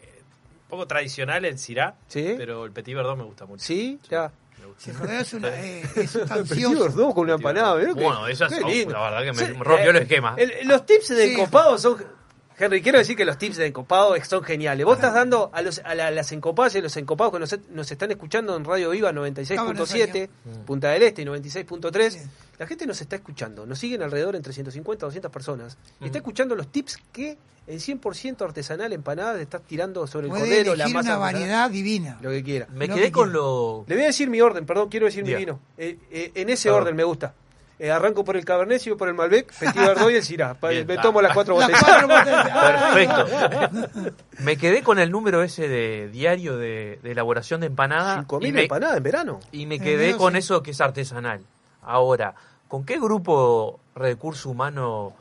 eh, 0.03 0.23
un 0.65 0.69
poco 0.69 0.87
tradicional 0.87 1.45
el 1.45 1.59
Syrah, 1.59 1.95
Sí. 2.09 2.35
pero 2.37 2.65
el 2.67 2.73
Petit 2.73 2.95
Verdot 2.95 3.17
me 3.17 3.25
gusta 3.25 3.47
mucho. 3.47 3.65
Sí, 3.65 3.99
ya. 4.11 4.31
Me 4.61 4.67
gusta. 4.67 4.83
Si 4.83 4.91
es, 4.91 5.33
una, 5.33 5.49
eh, 5.49 5.83
es 5.97 6.13
con 7.15 7.19
una 7.25 7.35
empanada, 7.35 7.75
¿verdad? 7.75 7.95
Bueno, 7.95 8.35
son- 8.37 8.71
lindo. 8.71 8.93
la 8.93 9.03
verdad 9.11 9.23
que 9.25 9.33
me 9.33 9.47
Sí, 9.47 9.53
rompió 9.55 9.87
eh, 9.87 9.91
el 9.91 9.97
esquema. 9.97 10.35
el- 10.37 10.69
los 10.69 10.85
tips 10.85 11.09
de 11.09 11.27
Sí. 11.29 11.33
encopado 11.41 11.79
son... 11.79 12.20
Henry, 12.61 12.83
quiero 12.83 12.99
decir 12.99 13.17
que 13.17 13.25
los 13.25 13.39
tips 13.39 13.57
de 13.57 13.67
encopado 13.67 14.15
son 14.23 14.43
geniales. 14.45 14.85
Vos 14.85 14.97
estás 14.97 15.15
dando 15.15 15.51
a, 15.55 15.63
los, 15.63 15.81
a 15.83 15.95
la- 15.95 16.11
las 16.11 16.31
encopadas 16.33 16.75
y 16.75 16.83
los 16.83 16.95
encopados 16.99 17.33
que 17.33 17.39
nos, 17.41 17.59
nos 17.71 17.91
están 17.91 18.11
escuchando 18.11 18.55
en 18.57 18.65
Radio 18.65 18.91
Viva 18.91 19.11
96.7, 19.13 20.29
Punta 20.67 20.91
del 20.91 21.03
Este 21.03 21.23
y 21.23 21.25
96.3. 21.25 22.11
Sí. 22.11 22.19
La 22.59 22.67
gente 22.67 22.87
nos 22.87 23.01
está 23.01 23.17
escuchando, 23.17 23.65
nos 23.65 23.79
siguen 23.79 24.03
alrededor 24.03 24.37
entre 24.37 24.53
150 24.53 25.07
200 25.07 25.31
personas. 25.33 25.79
Y 26.01 26.07
está 26.07 26.19
escuchando 26.19 26.55
los 26.55 26.69
tips 26.69 26.99
que 27.13 27.39
en 27.67 27.79
100% 27.79 28.43
artesanal 28.43 28.93
empanadas 28.93 29.41
estás 29.41 29.63
tirando 29.63 30.07
sobre 30.07 30.27
el 30.27 30.31
Puede 30.31 30.43
cordero, 30.45 30.75
la 30.77 30.89
masa. 30.89 31.11
una 31.11 31.19
variedad 31.19 31.71
divina. 31.71 32.19
Lo 32.21 32.31
que 32.31 32.43
quiera. 32.43 32.67
Me 32.73 32.87
lo 32.87 32.95
quedé 32.97 33.05
que 33.07 33.13
con 33.13 33.29
quiera. 33.31 33.39
lo. 33.41 33.85
Le 33.87 33.95
voy 33.95 34.05
a 34.05 34.07
decir 34.09 34.29
mi 34.29 34.41
orden, 34.41 34.67
perdón, 34.67 34.89
quiero 34.91 35.07
decir 35.07 35.23
mi 35.23 35.29
Diga. 35.29 35.39
vino. 35.39 35.61
Eh, 35.79 35.99
eh, 36.11 36.33
en 36.35 36.51
ese 36.51 36.69
orden 36.71 36.95
me 36.97 37.05
gusta. 37.05 37.35
Eh, 37.83 37.91
arranco 37.91 38.25
por 38.25 38.37
el 38.37 38.45
Cabernet, 38.45 38.79
sigo 38.79 38.97
por 38.99 39.09
el 39.09 39.15
Malbec, 39.15 39.53
Petit 39.59 39.75
Verdot 39.75 40.11
y 40.11 40.15
el 40.17 40.23
Syrah. 40.23 40.53
Pa- 40.61 40.69
Bien, 40.69 40.87
me 40.87 40.99
tomo 40.99 41.23
las 41.23 41.33
cuatro 41.33 41.59
Las 41.59 41.71
botellas. 41.71 41.83
cuatro 41.85 42.09
botellas. 42.09 43.27
Perfecto. 43.91 44.15
Me 44.41 44.57
quedé 44.59 44.83
con 44.83 44.99
el 44.99 45.11
número 45.11 45.43
ese 45.43 45.67
de 45.69 46.09
diario 46.09 46.57
de, 46.59 46.99
de 47.03 47.11
elaboración 47.13 47.61
de 47.63 47.69
empanada. 47.69 48.19
Cinco 48.19 48.39
y 48.41 48.45
mil 48.45 48.53
me, 48.55 48.63
empanadas 48.65 48.97
en 48.99 49.03
verano. 49.03 49.41
y 49.53 49.65
me 49.67 49.79
quedé 49.81 50.17
con 50.17 50.33
sí. 50.35 50.39
eso 50.41 50.63
que 50.63 50.71
es 50.73 50.81
artesanal. 50.81 51.41
Ahora, 51.83 52.35
¿con 52.69 52.85
qué 52.85 52.99
grupo 53.01 53.81
recurso 53.95 54.51
humano 54.51 55.15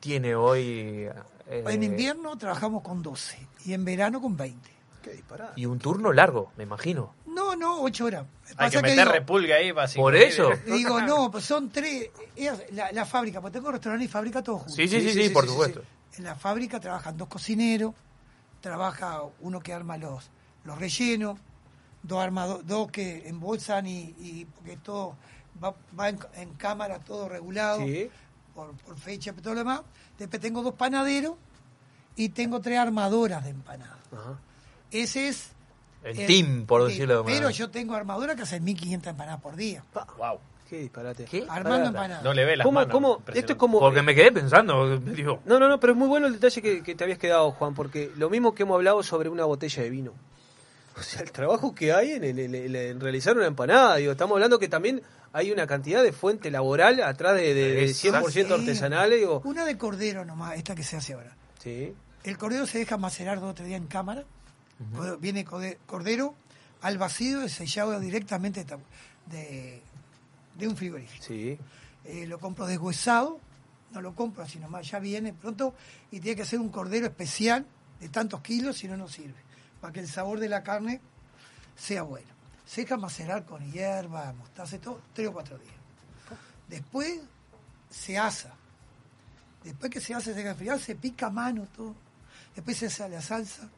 tiene 0.00 0.34
hoy? 0.34 1.08
eh, 1.48 1.64
En 1.68 1.82
invierno 1.82 2.36
trabajamos 2.36 2.82
con 2.82 3.02
12 3.02 3.46
y 3.64 3.72
en 3.74 3.84
verano 3.84 4.20
con 4.20 4.36
20. 4.36 4.70
Qué 5.02 5.10
disparada. 5.12 5.52
Y 5.56 5.66
un 5.66 5.78
turno 5.78 6.12
largo, 6.12 6.50
me 6.56 6.64
imagino. 6.64 7.14
No, 7.36 7.54
no, 7.54 7.82
8 7.82 8.04
horas. 8.06 8.26
Hay 8.56 8.70
que 8.70 8.80
meter 8.82 8.98
digo- 9.00 9.12
repulga 9.12 9.56
ahí 9.56 9.72
para 9.72 9.92
Por 9.92 10.16
eso. 10.16 10.50
Digo, 10.66 11.00
no, 11.02 11.30
pues 11.30 11.44
son 11.44 11.68
tres. 11.70 12.10
es 12.34 12.72
La, 12.72 12.90
la 12.92 13.04
fábrica, 13.04 13.40
porque 13.40 13.58
tengo 13.58 13.70
restaurante 13.70 14.04
y 14.06 14.08
fábrica 14.08 14.42
todos 14.42 14.60
juntos. 14.60 14.76
Sí, 14.76 14.88
sí, 14.88 15.00
sí, 15.00 15.08
Sí, 15.08 15.14
sí, 15.14 15.22
sí, 15.24 15.30
por 15.30 15.44
sí, 15.44 15.48
sí, 15.48 15.52
supuesto. 15.54 15.82
En 16.16 16.24
la 16.24 16.34
fábrica 16.34 16.80
trabajan 16.80 17.16
dos 17.16 17.28
cocineros, 17.28 17.92
trabaja 18.60 19.20
uno 19.40 19.60
que 19.60 19.72
arma 19.72 19.96
los, 19.98 20.30
los 20.64 20.78
rellenos, 20.78 21.38
dos 22.02 22.18
armado- 22.24 22.62
dos 22.64 22.90
que 22.90 23.28
embolsan 23.28 23.86
y, 23.86 24.14
y 24.18 24.46
porque 24.54 24.76
todo 24.78 25.14
va, 25.62 25.74
va 25.98 26.08
en, 26.08 26.18
en 26.36 26.54
cámara, 26.54 26.98
todo 27.00 27.28
regulado 27.28 27.80
Sí. 27.84 28.08
por, 28.54 28.72
por 28.78 28.98
fecha 28.98 29.32
y 29.36 29.40
todo 29.42 29.54
lo 29.54 29.58
demás. 29.60 29.82
Después 30.18 30.40
tengo 30.40 30.62
dos 30.62 30.74
panaderos 30.74 31.34
y 32.16 32.30
tengo 32.30 32.60
tres 32.60 32.78
armadoras 32.78 33.44
de 33.44 33.50
empanadas. 33.50 33.98
Ese 34.90 35.28
es... 35.28 35.50
El 36.04 36.18
el- 36.20 36.26
team, 36.26 36.66
por 36.66 36.84
decirlo 36.86 37.18
de 37.18 37.32
Pero 37.32 37.50
yo 37.50 37.70
tengo 37.70 37.94
armadoras 37.94 38.36
que 38.36 38.42
hacen 38.42 38.62
1500 38.64 39.10
empanadas 39.10 39.40
por 39.40 39.56
día. 39.56 39.82
Wow. 40.18 40.38
Qué 40.68 40.80
disparate. 40.80 41.24
¿Qué? 41.26 41.46
Armando 41.48 41.88
empanadas. 41.88 42.24
No 42.24 42.32
le 42.34 42.44
ve 42.44 42.56
las 42.56 42.64
¿Cómo, 42.64 42.80
manos. 42.80 42.92
cómo? 42.92 43.22
Esto 43.32 43.52
es 43.52 43.58
como... 43.58 43.78
Porque 43.78 44.02
me 44.02 44.14
quedé 44.16 44.32
pensando, 44.32 44.98
digo, 44.98 45.40
No, 45.44 45.60
no, 45.60 45.68
no, 45.68 45.78
pero 45.78 45.92
es 45.92 45.98
muy 45.98 46.08
bueno 46.08 46.26
el 46.26 46.32
detalle 46.34 46.60
que, 46.60 46.82
que 46.82 46.94
te 46.96 47.04
habías 47.04 47.18
quedado, 47.18 47.52
Juan, 47.52 47.74
porque 47.74 48.10
lo 48.16 48.28
mismo 48.30 48.52
que 48.54 48.64
hemos 48.64 48.74
hablado 48.74 49.02
sobre 49.04 49.28
una 49.28 49.44
botella 49.44 49.82
de 49.84 49.90
vino. 49.90 50.12
O 50.98 51.02
sea, 51.02 51.22
el 51.22 51.30
trabajo 51.30 51.74
que 51.74 51.92
hay 51.92 52.12
en, 52.12 52.24
en- 52.24 52.38
en- 52.38 52.74
en 52.74 53.00
realizar 53.00 53.36
una 53.36 53.46
empanada, 53.46 53.96
digo, 53.96 54.10
estamos 54.12 54.34
hablando 54.36 54.58
que 54.58 54.66
también 54.68 55.02
hay 55.32 55.52
una 55.52 55.66
cantidad 55.68 56.02
de 56.02 56.12
fuente 56.12 56.50
laboral 56.50 57.00
atrás 57.02 57.34
de, 57.36 57.52
de- 57.54 57.72
de 57.74 57.86
100% 57.88 58.30
Sí. 58.30 58.52
artesanales, 58.52 59.20
digo. 59.20 59.42
Una 59.44 59.64
de 59.66 59.76
cordero 59.78 60.24
nomás, 60.24 60.56
esta 60.56 60.74
que 60.74 60.82
se 60.82 60.96
hace 60.96 61.12
ahora. 61.14 61.36
Sí, 61.62 61.94
El 62.24 62.38
cordero 62.38 62.66
se 62.66 62.78
deja 62.78 62.96
macerar 62.96 63.38
dos 63.40 63.50
o 63.50 63.54
tres 63.54 63.68
días 63.68 63.80
en 63.80 63.86
cámara. 63.86 64.24
Viene 65.20 65.44
cordero 65.44 66.34
al 66.82 66.98
vacío 66.98 67.44
y 67.44 67.48
sellado 67.48 67.98
directamente 67.98 68.64
de, 69.26 69.82
un 70.66 70.76
frigorífico. 70.76 71.24
sí. 71.24 71.58
Eh, 72.04 72.24
lo 72.24 72.38
compro 72.38 72.66
deshuesado, 72.66 73.40
no 73.92 74.00
lo 74.00 74.14
compro 74.14 74.44
así 74.44 74.60
nomás, 74.60 74.88
ya 74.88 75.00
viene 75.00 75.32
pronto 75.32 75.74
y 76.12 76.20
tiene 76.20 76.36
que 76.36 76.44
ser 76.44 76.60
un 76.60 76.68
cordero 76.68 77.06
especial 77.06 77.66
de 77.98 78.08
tantos 78.08 78.42
kilos, 78.42 78.78
si 78.78 78.86
no, 78.86 78.96
no 78.96 79.08
sirve. 79.08 79.40
Para 79.80 79.92
que 79.92 80.00
el 80.00 80.08
sabor 80.08 80.38
de 80.38 80.48
la 80.48 80.62
carne 80.62 81.00
sea 81.76 82.02
bueno. 82.02 82.28
Se 82.64 82.82
deja 82.82 82.96
macerar 82.96 83.44
con 83.44 83.72
hierba, 83.72 84.32
mostaza 84.34 84.76
y 84.76 84.78
todo, 84.78 85.00
tres 85.12 85.28
o 85.28 85.32
cuatro 85.32 85.58
días. 85.58 85.74
Después 86.68 87.20
se 87.90 88.18
asa. 88.18 88.54
Después 89.64 89.90
que 89.90 90.00
se 90.00 90.14
hace, 90.14 90.32
se 90.32 90.34
deja 90.34 90.50
enfriar, 90.50 90.78
se 90.78 90.94
pica 90.94 91.26
a 91.26 91.30
mano 91.30 91.66
todo. 91.74 91.94
Después 92.54 92.76
se 92.76 92.86
hace 92.86 93.08
la 93.08 93.20
salsa, 93.20 93.68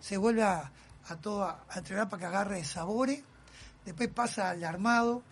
se 0.00 0.16
vuelve 0.16 0.42
a, 0.42 0.70
a 1.08 1.16
todo 1.16 1.44
a, 1.44 1.64
a 1.68 1.78
entregar 1.78 2.08
para 2.08 2.20
que 2.20 2.26
agarre 2.26 2.64
sabores. 2.64 3.22
Después 3.84 4.08
pasa 4.08 4.50
al 4.50 4.64
armado. 4.64 5.22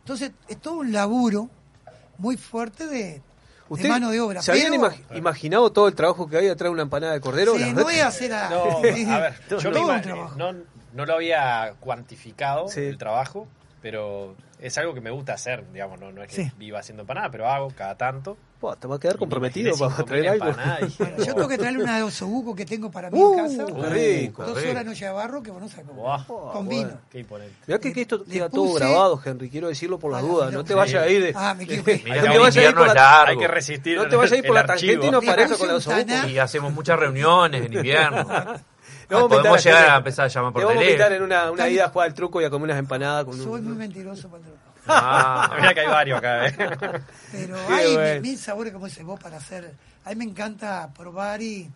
Entonces, 0.00 0.32
es 0.48 0.60
todo 0.60 0.74
un 0.74 0.92
laburo 0.92 1.50
muy 2.18 2.36
fuerte 2.36 2.86
de, 2.86 2.94
de 2.96 3.22
¿Usted 3.68 3.88
mano 3.88 4.10
de 4.10 4.20
obra. 4.20 4.40
¿Se 4.42 4.50
habían 4.52 4.72
Pero- 4.72 4.84
imag- 4.90 5.16
imaginado 5.16 5.70
todo 5.72 5.88
el 5.88 5.94
trago 5.94 6.28
que 6.28 6.38
hay 6.38 6.48
atrás 6.48 6.68
de 6.68 6.72
una 6.74 6.82
empanada 6.82 7.12
de 7.12 7.20
cordero? 7.20 7.56
Sí, 7.56 7.72
no 7.72 7.82
voy 7.82 7.96
a 7.98 8.06
hacer 8.08 8.32
a... 8.32 8.48
No, 8.50 8.62
a 8.78 8.80
ver, 8.80 9.34
yo 9.50 9.70
todo 9.72 10.00
trabajo. 10.00 10.34
no, 10.36 10.52
no 10.94 11.06
lo 11.06 11.14
había 11.14 11.74
cuantificado 11.80 12.68
Sí. 12.68 12.80
el 12.80 12.96
trabajo, 12.98 13.46
pero 13.80 14.34
es 14.60 14.76
algo 14.78 14.92
que 14.94 15.00
me 15.00 15.10
gusta 15.10 15.34
hacer, 15.34 15.64
digamos, 15.72 16.00
no, 16.00 16.10
no 16.12 16.22
es 16.22 16.28
que 16.28 16.44
Sí. 16.44 16.52
viva 16.56 16.80
haciendo 16.80 17.02
empanadas, 17.02 17.30
pero 17.30 17.48
hago 17.48 17.70
cada 17.76 17.96
tanto. 17.96 18.36
Buah, 18.60 18.74
te 18.74 18.88
va 18.88 18.96
a 18.96 18.98
quedar 18.98 19.14
Y 19.14 19.18
comprometido 19.20 19.76
para 19.78 19.94
5.000 19.94 20.04
traer 20.04 20.28
algo. 20.30 20.46
dije, 20.84 21.04
Bueno, 21.04 21.16
yo 21.24 21.34
tengo 21.36 21.48
que 21.48 21.58
traerle 21.58 21.82
una 21.84 21.96
de 21.98 22.02
osobuco 22.02 22.56
que 22.56 22.66
tengo 22.66 22.90
para 22.90 23.08
mí 23.08 23.16
Uh, 23.20 23.38
en 23.38 23.56
casa. 23.56 23.88
rico, 23.90 24.42
Dos 24.44 24.58
horas 24.64 24.84
noche 24.84 25.04
de 25.04 25.10
barro 25.12 25.42
que 25.44 25.52
vos 25.52 25.62
no 25.62 25.68
sabés 25.68 25.86
Con 25.86 26.66
bueno, 26.66 26.68
vino. 26.68 27.00
Qué 27.08 27.20
imponente. 27.20 27.54
Mirá 27.68 27.78
que, 27.78 27.92
que 27.92 28.00
esto 28.00 28.24
queda 28.24 28.48
todo 28.50 28.74
grabado, 28.74 29.20
Henry, 29.24 29.48
quiero 29.48 29.68
decirlo 29.68 30.00
por 30.00 30.10
las 30.10 30.22
dudas. 30.22 30.50
no, 30.50 30.58
No 30.58 30.64
te 30.64 30.74
vayas 30.74 31.04
a 31.04 31.08
ir 31.08 31.22
de... 31.22 31.32
Ah, 31.36 31.54
me 31.54 31.66
no 31.66 31.82
te 31.84 32.38
vayas 32.38 32.74
por 32.74 32.86
la... 32.88 32.94
largo. 32.94 33.30
Hay 33.30 33.38
que 33.38 33.46
resistir. 33.48 33.96
No 33.96 34.08
te 34.08 34.16
vayas 34.16 34.32
a 34.32 34.36
ir 34.38 34.44
por 34.44 34.54
la 34.56 34.66
tangente 34.66 35.06
y 35.06 35.10
no 35.12 35.18
aparezca 35.18 35.56
con 35.56 35.68
la 35.68 35.74
osobuco. 35.76 36.26
Y 36.28 36.38
hacemos 36.38 36.72
muchas 36.72 36.98
reuniones 36.98 37.64
en 37.64 37.72
invierno. 37.74 38.26
Le 39.08 39.14
vamos 39.16 39.32
a 39.32 39.36
Podemos 39.36 39.58
a 39.58 39.68
llegar 39.70 39.90
a 39.90 39.96
empezar 39.96 40.24
a 40.26 40.28
llamar 40.28 40.52
por 40.52 40.60
Te 40.62 40.66
vamos 40.66 40.82
a 40.82 40.84
invitar 40.86 41.12
en 41.12 41.18
teléfono. 41.18 41.42
una, 41.42 41.50
una 41.52 41.68
ida 41.68 41.84
a 41.86 41.88
jugar 41.88 42.08
al 42.08 42.14
truco 42.14 42.40
y 42.40 42.44
a 42.44 42.50
comer 42.50 42.64
unas 42.66 42.78
empanadas 42.78 43.24
con 43.24 43.36
Soy 43.42 43.60
muy 43.62 43.74
mentiroso 43.74 44.28
para 44.28 44.42
el 44.42 44.50
truco. 44.50 44.58
Ah, 44.86 45.54
Mira 45.60 45.74
que 45.74 45.80
hay 45.80 45.86
varios 45.86 46.18
acá, 46.18 46.46
¿eh? 46.46 46.54
Pero 47.32 47.56
Qué 47.66 47.72
hay 47.74 47.94
bueno. 47.94 48.20
mil 48.20 48.38
sabores 48.38 48.72
como 48.72 48.86
ese 48.86 49.02
vos 49.04 49.18
para 49.20 49.38
hacer. 49.38 49.72
A 50.04 50.10
mí 50.10 50.16
me 50.16 50.24
encanta 50.24 50.90
probar 50.96 51.40
y. 51.42 51.70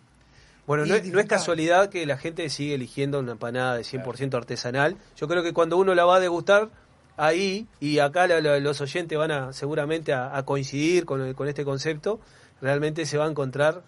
Bueno, 0.65 0.85
no 0.85 0.85
es, 0.85 0.89
no 0.91 0.95
es 0.97 1.03
disfrutar. 1.03 1.27
casualidad 1.39 1.89
que 1.89 2.05
la 2.05 2.17
gente 2.17 2.49
sigue 2.49 2.75
eligiendo 2.75 3.19
una 3.19 3.33
empanada 3.33 3.75
de 3.75 3.81
100% 3.83 4.33
artesanal. 4.35 4.95
Yo 5.17 5.27
creo 5.27 5.43
que 5.43 5.51
cuando 5.53 5.75
uno 5.77 5.93
la 5.93 6.05
va 6.05 6.15
a 6.17 6.19
degustar 6.21 6.69
ahí, 7.17 7.67
y 7.81 7.99
acá 7.99 8.27
la- 8.27 8.39
la- 8.41 8.59
los 8.59 8.79
oyentes 8.79 9.17
van 9.17 9.31
a 9.31 9.53
seguramente 9.53 10.13
a, 10.13 10.35
a 10.37 10.43
coincidir 10.43 11.05
con, 11.05 11.21
el- 11.21 11.35
con 11.35 11.47
este 11.49 11.65
concepto, 11.65 12.19
realmente 12.61 13.05
se 13.05 13.17
va 13.17 13.25
a 13.25 13.29
encontrar 13.29 13.81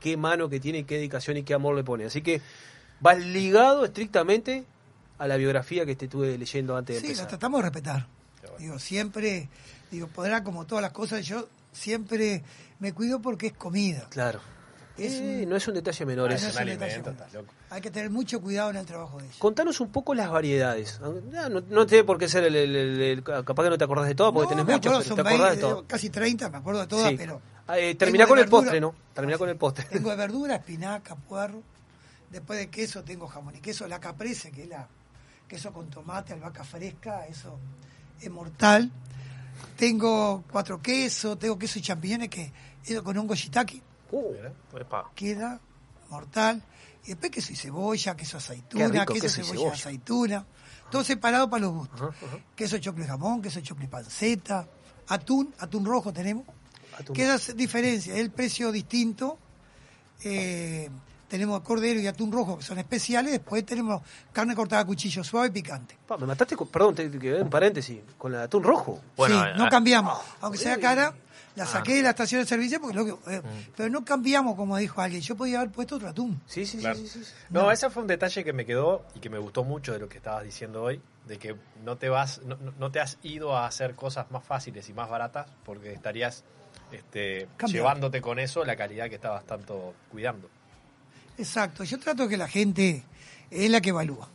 qué 0.00 0.16
mano 0.16 0.48
que 0.48 0.58
tiene, 0.58 0.84
qué 0.84 0.94
dedicación 0.96 1.36
y 1.36 1.42
qué 1.42 1.52
amor 1.54 1.74
le 1.76 1.84
pone. 1.84 2.06
Así 2.06 2.22
que 2.22 2.40
va 3.04 3.14
ligado 3.14 3.84
estrictamente 3.84 4.64
a 5.18 5.26
la 5.26 5.36
biografía 5.36 5.84
que 5.86 5.96
te 5.96 6.06
estuve 6.06 6.36
leyendo 6.38 6.76
antes 6.76 7.02
de 7.02 7.08
Sí, 7.08 7.14
la 7.14 7.26
tratamos 7.26 7.58
de 7.58 7.62
respetar. 7.62 8.06
Digo, 8.58 8.78
siempre, 8.78 9.48
digo, 9.90 10.06
podrá 10.08 10.42
como 10.44 10.64
todas 10.66 10.82
las 10.82 10.92
cosas, 10.92 11.26
yo 11.26 11.48
siempre 11.72 12.42
me 12.78 12.92
cuido 12.92 13.20
porque 13.20 13.48
es 13.48 13.52
comida. 13.52 14.06
Claro. 14.10 14.40
Es 14.96 15.12
Eh, 15.12 15.40
un- 15.42 15.50
no 15.50 15.56
es 15.56 15.68
un 15.68 15.74
detalle 15.74 16.06
menor 16.06 16.30
Ah, 16.30 16.34
eso. 16.36 16.44
no 16.46 16.50
Es 16.52 16.56
un 16.58 16.66
detalle 16.66 16.98
menor. 17.02 17.14
loco. 17.34 17.52
Hay 17.68 17.82
que 17.82 17.90
tener 17.90 18.08
mucho 18.08 18.40
cuidado 18.40 18.70
en 18.70 18.76
el 18.76 18.86
trabajo 18.86 19.18
de 19.18 19.24
ellos. 19.26 19.36
Contanos 19.38 19.78
un 19.80 19.90
poco 19.92 20.14
las 20.14 20.30
variedades. 20.30 20.98
Ya, 21.30 21.50
No, 21.50 21.60
no 21.60 21.86
tiene 21.86 22.04
por 22.04 22.16
qué 22.16 22.28
ser 22.28 22.44
el, 22.44 22.56
el- 22.56 22.74
el- 22.76 23.00
el- 23.02 23.22
Capaz 23.22 23.62
que 23.64 23.68
no 23.70 23.76
te 23.76 23.84
acordás 23.84 24.06
de 24.06 24.14
todo 24.14 24.32
porque 24.32 24.54
No, 24.54 24.64
tenés 24.64 24.76
muchas, 24.76 25.04
pero 25.04 25.14
te 25.16 25.20
acordás 25.20 25.40
de 25.42 25.48
20, 25.48 25.60
todo. 25.60 25.84
casi 25.86 26.08
30, 26.08 26.48
me 26.48 26.56
acuerdo 26.56 26.80
de 26.80 26.86
todas, 26.86 27.10
Sí. 27.10 27.16
pero 27.18 27.42
Ah, 27.66 27.78
eh, 27.78 27.94
terminá 27.94 28.26
con 28.26 28.38
el 28.38 28.48
postre, 28.48 28.80
¿no? 28.80 28.94
Terminá 29.12 29.36
con 29.36 29.48
el 29.50 29.56
postre. 29.56 29.84
tengo 29.90 30.08
de 30.10 30.16
verdura, 30.16 30.56
espinaca, 30.56 31.14
puerro. 31.14 31.62
Después 32.30 32.58
de 32.58 32.70
queso 32.70 33.04
tengo 33.04 33.26
jamón 33.28 33.56
y 33.56 33.60
queso, 33.60 33.86
la 33.86 34.00
caprese, 34.00 34.50
que 34.50 34.64
es 34.64 34.68
la 34.68 34.88
queso 35.48 35.72
con 35.72 35.88
tomate, 35.88 36.32
albahaca 36.32 36.64
fresca, 36.64 37.26
eso 37.26 37.58
es 38.20 38.30
mortal. 38.30 38.90
Tengo 39.76 40.44
cuatro 40.50 40.82
quesos, 40.82 41.38
tengo 41.38 41.58
queso 41.58 41.78
y 41.78 41.82
champiñones 41.82 42.28
que 42.28 42.52
eso 42.84 43.02
con 43.02 43.16
hongo 43.16 43.34
shiitake 43.34 43.82
Uh, 44.10 44.32
queda 45.14 45.60
mortal. 46.10 46.62
Y 47.04 47.08
después 47.08 47.32
queso 47.32 47.52
y 47.52 47.56
cebolla, 47.56 48.16
queso 48.16 48.36
aceituna, 48.36 48.88
rico, 48.88 49.14
queso, 49.14 49.26
queso 49.26 49.40
y 49.40 49.44
cebolla, 49.44 49.58
cebolla. 49.58 49.72
aceituna. 49.72 50.46
Todo 50.90 51.04
separado 51.04 51.50
para 51.50 51.62
los 51.62 51.72
gustos. 51.72 52.14
Queso 52.54 52.78
choclo 52.78 53.04
y 53.04 53.06
jamón, 53.06 53.42
queso 53.42 53.60
choclo 53.60 53.84
y 53.84 53.88
panceta, 53.88 54.68
atún, 55.08 55.52
atún 55.58 55.84
rojo 55.84 56.12
tenemos. 56.12 56.44
Atún. 56.96 57.16
Queda 57.16 57.36
diferencia, 57.54 58.16
el 58.16 58.30
precio 58.30 58.70
distinto. 58.70 59.38
Eh, 60.22 60.88
tenemos 61.28 61.60
cordero 61.62 61.98
y 62.00 62.06
atún 62.06 62.30
rojo 62.32 62.58
que 62.58 62.64
son 62.64 62.78
especiales. 62.78 63.32
Después 63.32 63.64
tenemos 63.66 64.02
carne 64.32 64.54
cortada 64.54 64.82
a 64.82 64.84
cuchillo 64.84 65.22
suave 65.24 65.48
y 65.48 65.50
picante. 65.50 65.96
pa, 66.06 66.16
me 66.16 66.26
mataste, 66.26 66.56
con, 66.56 66.68
perdón, 66.68 66.94
te, 66.94 67.08
te 67.08 67.18
quedé 67.18 67.40
en 67.40 67.50
paréntesis, 67.50 68.00
con 68.18 68.32
el 68.34 68.40
atún 68.40 68.62
rojo. 68.62 69.00
Bueno, 69.16 69.42
sí, 69.42 69.48
no 69.58 69.64
ah, 69.64 69.68
cambiamos. 69.68 70.18
Aunque 70.40 70.58
sea 70.58 70.78
cara, 70.78 71.14
la 71.56 71.64
Ah. 71.64 71.66
saqué 71.66 71.94
de 71.94 72.02
la 72.02 72.10
estación 72.10 72.42
de 72.42 72.46
servicio 72.46 72.80
porque 72.80 72.96
lo 72.96 73.04
que- 73.06 73.34
eh, 73.34 73.40
Mm. 73.42 73.70
pero 73.76 73.88
no 73.88 74.04
cambiamos 74.04 74.56
como 74.56 74.76
dijo 74.76 75.00
alguien. 75.00 75.22
Yo 75.22 75.36
podía 75.36 75.58
haber 75.60 75.72
puesto 75.72 75.96
otro 75.96 76.08
atún. 76.08 76.40
Sí, 76.46 76.66
sí, 76.66 76.78
Claro. 76.78 76.96
sí, 76.98 77.08
sí, 77.08 77.24
sí. 77.24 77.32
No, 77.50 77.62
No. 77.62 77.70
ese 77.72 77.88
fue 77.90 78.02
un 78.02 78.08
detalle 78.08 78.44
que 78.44 78.52
me 78.52 78.66
quedó 78.66 79.04
y 79.14 79.20
que 79.20 79.30
me 79.30 79.38
gustó 79.38 79.64
mucho 79.64 79.92
de 79.92 79.98
lo 79.98 80.08
que 80.08 80.18
estabas 80.18 80.44
diciendo 80.44 80.82
hoy, 80.82 81.00
de 81.26 81.38
que 81.38 81.56
no 81.82 81.96
te 81.96 82.08
vas, 82.10 82.40
no, 82.42 82.56
no- 82.78 82.90
te 82.92 83.00
has 83.00 83.16
ido 83.22 83.56
a 83.56 83.66
hacer 83.66 83.94
cosas 83.94 84.30
más 84.30 84.44
fáciles 84.44 84.88
y 84.88 84.92
más 84.92 85.08
baratas 85.08 85.46
porque 85.64 85.92
estarías 85.92 86.44
este, 86.92 87.48
llevándote 87.66 88.20
con 88.20 88.38
eso 88.38 88.64
la 88.64 88.76
calidad 88.76 89.08
que 89.08 89.16
estabas 89.16 89.44
tanto 89.44 89.94
cuidando. 90.10 90.48
Exacto. 91.38 91.84
Yo 91.84 91.98
trato 91.98 92.28
que 92.28 92.36
la 92.36 92.48
gente 92.48 93.04
es 93.50 93.70
la 93.70 93.80
que 93.80 93.90
evalúa. 93.90 94.28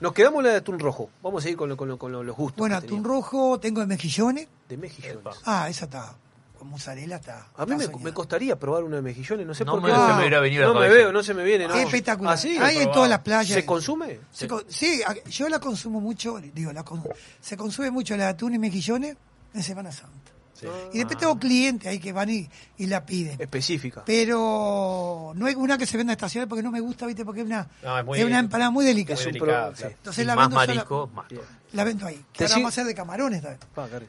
Nos 0.00 0.12
quedamos 0.12 0.44
la 0.44 0.50
de 0.50 0.56
atún 0.56 0.78
rojo. 0.78 1.10
Vamos 1.22 1.44
a 1.44 1.50
ir 1.50 1.56
con, 1.56 1.68
lo- 1.68 1.76
con, 1.76 1.88
lo- 1.88 1.98
con 1.98 2.12
lo- 2.12 2.22
los 2.22 2.36
gustos. 2.36 2.58
Bueno, 2.58 2.76
atún 2.76 3.02
rojo 3.02 3.58
tengo 3.58 3.80
de 3.80 3.86
mejillones. 3.86 4.46
De 4.68 4.76
mejillones. 4.76 5.24
Ah, 5.44 5.68
esa 5.68 5.86
está. 5.86 6.14
Con 6.56 6.68
mozzarella 6.70 7.16
está. 7.16 7.48
A 7.56 7.66
mí 7.66 7.74
me, 7.76 8.12
costaría 8.12 8.58
probar 8.58 8.82
una 8.84 8.96
de 8.96 9.02
mejillones, 9.02 9.46
no 9.46 9.54
sé 9.54 9.64
No 9.64 9.72
por 9.72 9.82
me- 9.82 9.88
qué. 9.90 9.94
se 9.94 10.12
me 10.12 10.18
hubiera 10.18 10.40
venido 10.40 10.64
a 10.64 10.68
la 10.68 10.74
no 10.74 10.80
me 10.80 10.86
cabeza. 10.86 11.02
veo, 11.04 11.12
no 11.12 11.22
se 11.22 11.34
me 11.34 11.44
viene. 11.44 11.68
No. 11.68 11.74
Es 11.74 11.84
espectacular. 11.86 12.34
¿Ah, 12.34 12.36
sí? 12.36 12.56
Hay 12.60 12.78
en 12.78 12.90
todas 12.90 13.08
las 13.08 13.20
playas. 13.20 13.54
¿Se 13.54 13.64
consume? 13.64 14.18
Se 14.32 14.48
con- 14.48 14.64
sí, 14.68 15.00
yo 15.30 15.48
la 15.48 15.60
consumo 15.60 16.00
mucho, 16.00 16.38
digo, 16.52 16.72
la 16.72 16.84
con- 16.84 17.02
se 17.40 17.56
consume 17.56 17.90
mucho 17.92 18.16
la 18.16 18.24
de 18.24 18.30
atún 18.30 18.54
y 18.54 18.58
mejillones 18.58 19.16
en 19.54 19.62
Semana 19.62 19.92
Santa. 19.92 20.17
Sí. 20.58 20.66
Y 20.92 20.98
después 20.98 21.18
tengo 21.18 21.38
clientes 21.38 21.86
ahí 21.88 22.00
que 22.00 22.12
van 22.12 22.28
y, 22.30 22.48
y 22.78 22.86
la 22.86 23.06
piden. 23.06 23.40
Específica. 23.40 24.02
Pero 24.04 25.32
no 25.36 25.46
es 25.46 25.54
una 25.56 25.78
que 25.78 25.86
se 25.86 25.96
venda 25.96 26.12
en 26.12 26.16
estaciones 26.16 26.48
porque 26.48 26.62
no 26.62 26.70
me 26.70 26.80
gusta, 26.80 27.06
¿viste? 27.06 27.24
Porque 27.24 27.40
es 27.40 27.46
una, 27.46 27.68
No, 27.82 27.98
es 27.98 28.04
muy- 28.04 28.22
una 28.24 28.38
empanada 28.40 28.70
muy 28.70 28.84
delicada. 28.84 29.14
Muy 29.22 29.32
sí. 29.76 29.84
Entonces 29.84 30.24
y 30.24 30.26
la 30.26 30.34
más 30.34 30.48
vendo, 30.48 30.60
sola- 30.60 30.74
marisco, 30.74 31.10
más 31.14 31.28
todo. 31.28 31.42
la 31.72 31.84
vendo 31.84 32.06
ahí. 32.06 32.16
Que 32.32 32.38
Te 32.38 32.44
ahora 32.44 32.54
vamos 32.56 32.66
a 32.66 32.68
hacer 32.70 32.84
de 32.86 32.94
camarones 32.94 33.42
también. 33.42 33.60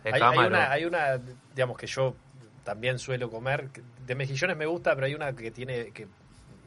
Hay, 0.06 0.22
hay 0.22 0.38
una, 0.48 0.72
hay 0.72 0.86
una, 0.86 1.20
digamos 1.56 1.78
que 1.78 1.88
yo 1.88 2.16
también 2.64 3.00
suelo 3.00 3.30
comer, 3.30 3.70
de 4.06 4.16
mejillones 4.16 4.58
me 4.58 4.66
gusta, 4.66 4.94
pero 4.96 5.06
hay 5.08 5.14
una 5.16 5.34
que 5.34 5.52
tiene, 5.52 5.92
que 5.92 6.08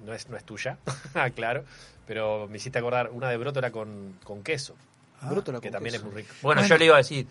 no 0.05 0.12
es, 0.14 0.28
no 0.28 0.37
es 0.37 0.45
tuya, 0.45 0.78
ah, 1.14 1.30
claro, 1.30 1.64
pero 2.07 2.47
me 2.49 2.57
hiciste 2.59 2.78
acordar 2.78 3.11
una 3.11 3.28
de 3.30 3.37
brótola 3.37 3.70
con, 3.70 4.16
con 4.24 4.43
queso, 4.43 4.74
Brótola 5.22 5.61
que 5.61 5.70
también 5.70 5.93
queso. 5.95 6.07
es 6.07 6.12
muy 6.12 6.22
rico. 6.22 6.35
Bueno, 6.43 6.61
Bueno. 6.61 6.68
yo 6.74 6.78
le 6.78 6.85
iba 6.87 6.95
a 6.95 6.99
decir, 6.99 7.26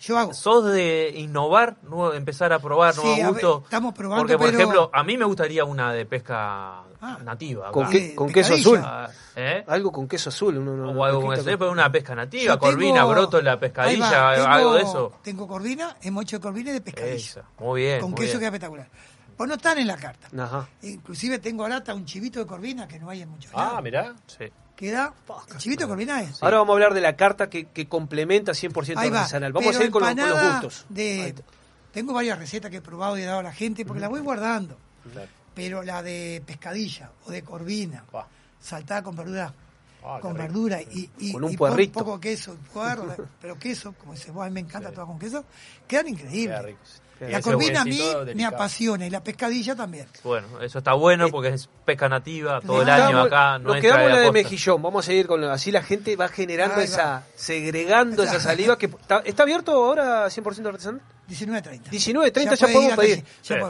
Yo 0.00 0.16
hago. 0.18 0.32
¿sos 0.32 0.64
de 0.72 1.12
innovar, 1.16 1.76
nuevo- 1.82 2.14
empezar 2.14 2.52
a 2.52 2.58
probar 2.60 2.94
Sí, 2.94 3.00
nuevos 3.02 3.28
gustos? 3.32 3.64
estamos 3.64 3.94
probando, 3.94 4.22
Porque, 4.22 4.38
por 4.38 4.46
pero- 4.46 4.58
ejemplo, 4.58 4.90
a 4.92 5.02
mí 5.02 5.16
me 5.18 5.24
gustaría 5.24 5.64
una 5.64 5.92
de 5.92 6.06
pesca 6.06 6.82
Ah. 7.00 7.18
nativa. 7.24 7.70
¿Con 7.72 7.88
qué? 7.90 8.00
de 8.08 8.14
con 8.14 8.30
queso 8.32 8.54
azul. 8.54 8.80
Ah, 8.82 9.08
¿eh? 9.36 9.64
Algo 9.66 9.90
con 9.92 10.06
queso 10.08 10.28
azul. 10.30 10.56
uno- 10.58 10.72
uno- 10.72 10.90
O 11.00 11.04
algo 11.04 11.20
con 11.20 11.30
pesquita 11.30 11.50
eso, 11.50 11.58
pero 11.58 11.70
una 11.72 11.90
pesca 11.90 12.14
nativa, 12.14 12.54
Yo 12.54 12.58
corvina, 12.58 13.00
tengo- 13.00 13.10
brótola, 13.10 13.50
Ahí 13.50 13.56
va, 13.56 13.60
pescadilla, 13.60 14.34
tengo- 14.34 14.46
algo 14.48 14.74
de 14.74 14.82
eso. 14.82 15.12
Tengo 15.22 15.48
corvina, 15.48 15.96
hemos 16.02 16.22
hecho 16.24 16.40
corvina 16.40 16.70
y 16.70 16.74
de 16.74 16.80
pescadilla. 16.80 17.14
Esa, 17.14 17.42
muy 17.58 17.82
bien. 17.82 18.00
con 18.00 18.10
muy 18.10 18.16
queso 18.20 18.30
bien. 18.32 18.40
queda 18.40 18.48
espectacular. 18.48 18.88
Pues 19.36 19.48
no 19.48 19.54
están 19.54 19.78
en 19.78 19.86
la 19.86 19.96
carta. 19.96 20.28
Ajá. 20.36 20.68
Inclusive 20.82 21.38
tengo 21.38 21.62
ahora 21.62 21.76
hasta 21.76 21.94
un 21.94 22.04
chivito 22.04 22.40
de 22.40 22.46
corvina 22.46 22.88
que 22.88 22.98
no 22.98 23.08
hay 23.10 23.22
en 23.22 23.28
muchos 23.30 23.52
Ah, 23.54 23.64
lados. 23.66 23.82
mirá. 23.84 24.14
Sí. 24.26 24.44
Queda, 24.78 25.12
chivito 25.56 25.84
de 25.84 25.88
corvina 25.88 26.22
es. 26.22 26.40
Ahora 26.40 26.58
vamos 26.58 26.70
a 26.70 26.74
hablar 26.74 26.94
de 26.94 27.00
la 27.00 27.16
carta 27.16 27.50
que, 27.50 27.64
que 27.66 27.88
complementa 27.88 28.52
100% 28.52 28.94
Ahí 28.96 29.10
va. 29.10 29.22
artesanal. 29.22 29.52
Vamos 29.52 29.70
a 29.74 29.78
seguir 29.78 29.90
con, 29.90 30.02
los- 30.02 30.14
con 30.14 30.52
gustos. 30.52 30.86
De, 30.88 31.34
tengo 31.92 32.12
varias 32.12 32.38
recetas 32.38 32.70
que 32.70 32.76
he 32.76 32.80
probado 32.80 33.18
y 33.18 33.22
he 33.22 33.24
dado 33.24 33.40
a 33.40 33.42
la 33.42 33.52
gente 33.52 33.84
porque 33.84 34.00
las 34.00 34.08
voy 34.08 34.20
guardando. 34.20 34.78
Claro. 35.12 35.28
Pero 35.52 35.82
la 35.82 36.00
de 36.04 36.40
pescadilla 36.46 37.10
o 37.26 37.32
de 37.32 37.42
corvina, 37.42 38.04
Va. 38.14 38.28
saltada 38.60 39.02
con 39.02 39.16
verdura, 39.16 39.52
Ah, 40.00 40.20
con 40.22 40.32
verdura 40.34 40.80
y, 40.80 41.10
y, 41.18 41.32
Con 41.32 41.42
un 41.42 41.50
y 41.52 41.56
puerrito. 41.56 41.98
poco 41.98 42.20
queso, 42.20 42.56
puerro, 42.72 43.16
pero 43.42 43.58
queso, 43.58 43.92
como 43.98 44.12
dice 44.12 44.30
vos, 44.30 44.44
a 44.44 44.48
mí 44.48 44.52
me 44.54 44.60
encanta 44.60 44.92
todo 44.92 45.06
con 45.08 45.18
queso, 45.18 45.44
quedan 45.88 46.06
increíbles. 46.06 46.56
Queda 46.56 46.62
rico. 46.62 46.78
La 47.20 47.40
corvina 47.42 47.80
a 47.80 47.84
mí 47.84 48.00
me 48.34 48.44
apasiona 48.44 49.06
y 49.06 49.10
la 49.10 49.22
pescadilla 49.22 49.74
también. 49.74 50.06
Bueno, 50.22 50.60
eso 50.62 50.78
está 50.78 50.92
bueno 50.94 51.28
porque 51.30 51.48
es 51.48 51.68
pesca 51.84 52.08
nativa 52.08 52.60
todo 52.60 52.82
el 52.82 52.88
año 52.88 53.20
acá. 53.22 53.58
Nos 53.58 53.76
quedamos 53.78 54.06
en 54.06 54.12
la 54.12 54.20
de 54.20 54.32
mejillón. 54.32 54.80
Vamos 54.82 55.04
a 55.04 55.06
seguir 55.06 55.26
con 55.26 55.40
la- 55.40 55.52
así 55.52 55.72
la 55.72 55.82
gente 55.82 56.14
va 56.16 56.28
generando 56.28 56.80
esa, 56.80 57.24
segregando 57.34 58.22
esa 58.22 58.38
saliva 58.40 58.78
que 58.78 58.86
está, 58.86 59.18
está 59.24 59.42
abierto 59.42 59.72
ahora 59.72 60.26
100% 60.26 60.66
artesanal. 60.66 61.00
19.30. 61.28 61.90
19.30 61.90 62.54
ya, 62.56 62.66
podemos 62.68 62.96
pedir. 62.96 63.24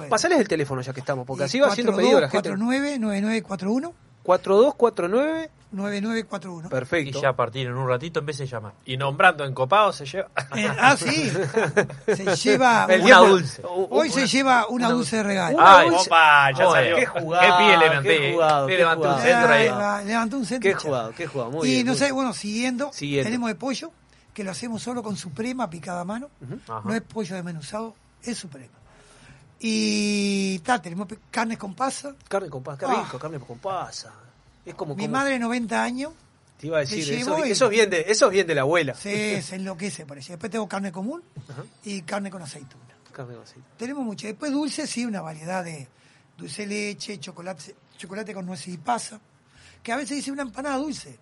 Pasales 0.09 0.39
el 0.39 0.47
teléfono 0.47 0.81
ya 0.81 0.93
que 0.93 1.01
estamos, 1.01 1.27
porque 1.27 1.43
Y 1.43 1.47
así 1.47 1.59
va 1.61 1.69
haciendo 1.69 1.93
42 1.93 2.07
pedido 2.07 2.21
la 2.21 2.29
gente. 2.31 2.49
49 2.51 2.99
9941 3.01 3.95
4249, 4.23 5.51
9941. 5.71 6.69
perfecto. 6.71 7.19
Y 7.19 7.23
ya 7.23 7.29
a 7.31 7.37
partir 7.37 7.67
en 7.67 7.75
un 7.75 7.87
ratito 7.89 8.21
empiece 8.21 8.45
a 8.45 8.47
llamar. 8.47 8.73
Y 8.85 8.97
nombrando 8.97 9.45
encopado 9.45 9.93
se 9.93 10.07
lleva. 10.07 10.29
Eh, 10.57 10.69
ah, 10.79 10.97
sí. 10.97 11.31
Se 12.07 12.37
lleva 12.37 12.87
El 12.89 13.03
Una 13.03 13.19
dulce. 13.19 13.63
Hoy 13.65 14.09
se 14.11 14.27
lleva 14.27 14.67
una 14.69 14.89
dulce 14.91 15.17
de 15.17 15.23
regalo. 15.23 15.59
Una 15.59 15.79
Ay, 15.81 15.89
dulce- 15.91 16.07
Opa, 16.09 16.51
ya 16.53 16.71
salió. 16.71 16.97
Qué 16.97 17.07
jugado. 17.07 17.43
¿Qué 17.59 17.65
pie 17.65 17.77
le 17.77 17.89
levanté? 17.89 18.19
Qué 18.19 18.33
jugado, 18.33 18.67
qué 18.67 18.77
levanté 18.79 19.07
un 19.07 19.13
jugado. 19.15 19.23
centro 19.29 19.53
ahí. 19.55 19.63
Ahí 19.63 19.69
va, 19.69 20.03
levantó 20.03 20.37
un 20.39 20.47
centro. 20.47 20.71
Qué 20.71 20.75
jugado, 20.75 21.13
qué 21.15 21.27
jugado. 21.27 21.51
Muy 21.51 21.69
y 21.69 21.71
bien. 21.73 21.87
no 21.87 21.93
muy 21.93 21.99
sé, 21.99 22.05
bien. 22.07 22.15
bueno, 22.15 22.33
siguiendo, 22.33 22.91
Siguiendo. 22.93 23.25
tenemos 23.27 23.49
de 23.49 23.55
pollo, 23.55 23.93
que 24.33 24.45
lo 24.45 24.51
hacemos 24.53 24.83
solo 24.83 25.03
con 25.03 25.17
suprema 25.17 25.69
picada 25.69 26.01
a 26.01 26.05
mano. 26.05 26.31
Ajá. 26.67 26.81
No 26.85 26.95
es 26.95 27.03
pollo 27.03 27.35
desmenuzado, 27.35 27.95
es 28.23 28.39
suprema. 28.39 28.73
Y 29.61 30.59
ta, 30.61 30.81
tenemos 30.81 31.09
carnes 31.31 31.59
con 31.59 31.75
pasa. 31.75 32.15
Carne 32.29 32.49
con 32.49 32.63
pasa, 32.63 32.79
qué 32.79 32.87
Ah. 32.87 33.03
rico, 33.05 33.19
carne 33.19 33.39
con 33.39 33.59
pasa. 33.59 34.13
Es 34.69 34.75
como, 34.75 34.95
Mi 34.95 35.05
como- 35.05 35.13
madre, 35.19 35.39
90 35.39 35.83
años, 35.83 36.13
Te 36.59 36.67
iba 36.67 36.79
a 36.79 36.81
decir, 36.81 36.99
eso, 37.15 37.45
y- 37.47 37.51
eso 37.53 37.65
es 37.67 37.71
bien 37.71 37.89
de, 37.91 38.05
eso 38.09 38.27
es 38.27 38.33
bien 38.33 38.47
de 38.47 38.55
la 38.55 38.63
abuela. 38.63 38.95
Sí, 38.95 39.41
se 39.43 39.57
enloquece 39.57 40.05
por 40.07 40.19
eso. 40.19 40.33
Después 40.33 40.51
tengo 40.51 40.69
carne 40.69 40.91
común 40.93 41.23
Ajá. 41.49 41.65
y 41.85 42.03
carne 42.03 42.31
con 42.31 42.43
aceituna. 42.43 42.85
Carne 43.13 43.35
con 43.35 43.43
aceite. 43.45 43.63
Tenemos 43.77 44.05
mucho. 44.05 44.27
Después 44.27 44.51
dulce, 44.53 44.87
sí, 44.87 45.05
una 45.07 45.21
variedad 45.23 45.65
de 45.65 45.87
dulce 46.37 46.67
leche, 46.67 47.19
chocolate, 47.21 47.75
chocolate 47.97 48.35
con 48.35 48.45
nueces 48.45 48.69
y 48.75 48.77
pasa. 48.79 49.21
Que 49.83 49.93
a 49.93 49.97
veces 49.97 50.17
dice 50.17 50.33
una 50.33 50.43
empanada 50.43 50.77
dulce. 50.79 51.17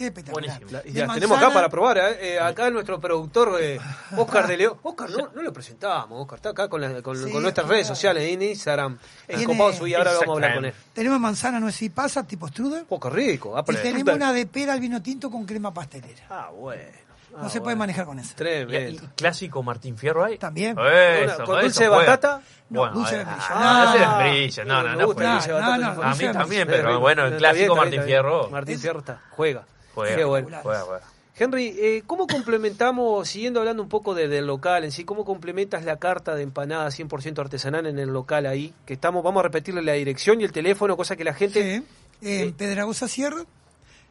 Es 0.00 0.06
espectacular. 0.06 0.58
Buenísimo. 0.60 0.70
La- 0.82 0.88
y 0.88 0.92
las 1.06 1.14
tenemos 1.14 1.38
acá 1.38 1.50
para 1.52 1.68
probar. 1.68 1.98
¿eh? 1.98 2.34
Eh, 2.34 2.40
acá 2.40 2.70
nuestro 2.70 2.98
productor 3.00 3.58
eh, 3.60 3.78
Oscar 4.16 4.46
de 4.46 4.56
León. 4.56 4.78
Oscar, 4.82 5.10
no, 5.10 5.30
no 5.34 5.42
lo 5.42 5.52
presentamos. 5.52 6.20
Oscar 6.22 6.36
está 6.36 6.48
acá 6.50 6.68
con, 6.68 6.80
la- 6.80 7.02
con- 7.02 7.16
Sí, 7.16 7.30
con 7.30 7.42
nuestras 7.42 7.64
claro. 7.64 7.74
redes 7.74 7.86
sociales 7.86 8.24
en 8.32 8.42
Instagram. 8.42 8.98
En 9.28 9.38
Tiene- 9.38 9.56
Copados 9.58 9.86
y 9.88 9.94
ahora 9.94 10.12
vamos 10.12 10.28
a 10.28 10.32
hablar 10.32 10.54
con 10.54 10.64
él. 10.64 10.74
Tenemos 10.94 11.20
manzana, 11.20 11.60
nueces 11.60 11.82
y 11.82 11.90
pasa, 11.90 12.26
tipo 12.26 12.48
strudel. 12.48 12.84
Oh, 12.88 12.98
qué 12.98 13.10
rico. 13.10 13.56
Ah, 13.56 13.64
Y 13.68 13.74
tenemos 13.76 14.14
una 14.14 14.32
de 14.32 14.46
pera 14.46 14.72
al 14.72 14.80
vino 14.80 15.02
tinto 15.02 15.30
con 15.30 15.44
crema 15.44 15.72
pastelera. 15.74 16.24
Ah, 16.30 16.50
bueno. 16.54 16.82
No 17.32 17.46
Ah, 17.46 17.48
se 17.48 17.60
puede 17.60 17.76
manejar 17.76 18.06
con 18.06 18.18
eso. 18.18 18.30
¿Y, 18.30 18.32
y 18.32 18.34
Tremendo. 18.34 19.02
clásico 19.14 19.62
Martín 19.62 19.96
Fierro 19.96 20.24
hay? 20.24 20.36
También. 20.36 20.76
Eso, 20.76 21.44
con 21.44 21.60
dulce 21.60 21.84
de 21.84 21.88
batata. 21.88 22.40
No, 22.70 22.80
Bueno, 22.80 22.94
dulce 22.96 23.16
de 23.18 23.22
eh, 23.22 23.26
ah, 23.28 23.84
No. 23.84 23.84
dulce 23.84 23.98
de 23.98 24.06
membrillo. 24.08 24.64
No, 24.64 24.82
no, 24.82 24.96
no. 24.96 25.92
el 26.02 26.02
A 26.08 26.14
mí 26.16 26.24
también, 26.32 26.66
pero 26.66 26.98
bueno, 26.98 27.26
el 27.26 27.36
clásico 27.36 27.76
Martín. 27.76 28.02
Fierro. 28.02 28.50
Martín 28.50 28.80
Fierro 28.80 28.98
está, 28.98 29.20
juega. 29.30 29.62
Juega, 29.94 30.16
Qué 30.16 30.24
bueno. 30.24 30.58
juega, 30.62 30.82
juega. 30.82 31.02
Henry, 31.36 31.74
eh, 31.78 32.02
¿cómo 32.06 32.26
complementamos, 32.26 33.26
siguiendo 33.28 33.60
hablando 33.60 33.82
un 33.82 33.88
poco 33.88 34.14
de- 34.14 34.28
del 34.28 34.46
local 34.46 34.84
en 34.84 34.92
sí, 34.92 35.04
cómo 35.04 35.24
complementas 35.24 35.84
la 35.86 35.96
carta 35.96 36.34
de 36.34 36.42
empanada 36.42 36.90
100% 36.90 37.40
artesanal 37.40 37.86
en 37.86 37.98
el 37.98 38.10
local 38.10 38.44
ahí? 38.46 38.74
Que 38.84 38.92
estamos, 38.94 39.24
vamos 39.24 39.40
a 39.40 39.44
repetirle 39.44 39.80
la 39.82 39.92
dirección 39.94 40.40
y 40.40 40.44
el 40.44 40.52
teléfono, 40.52 40.96
cosa 40.96 41.16
que 41.16 41.24
la 41.24 41.32
gente... 41.34 41.82
Sí, 41.82 41.86
en 42.22 42.52
Pedragosa 42.52 43.08
Sierra, 43.08 43.44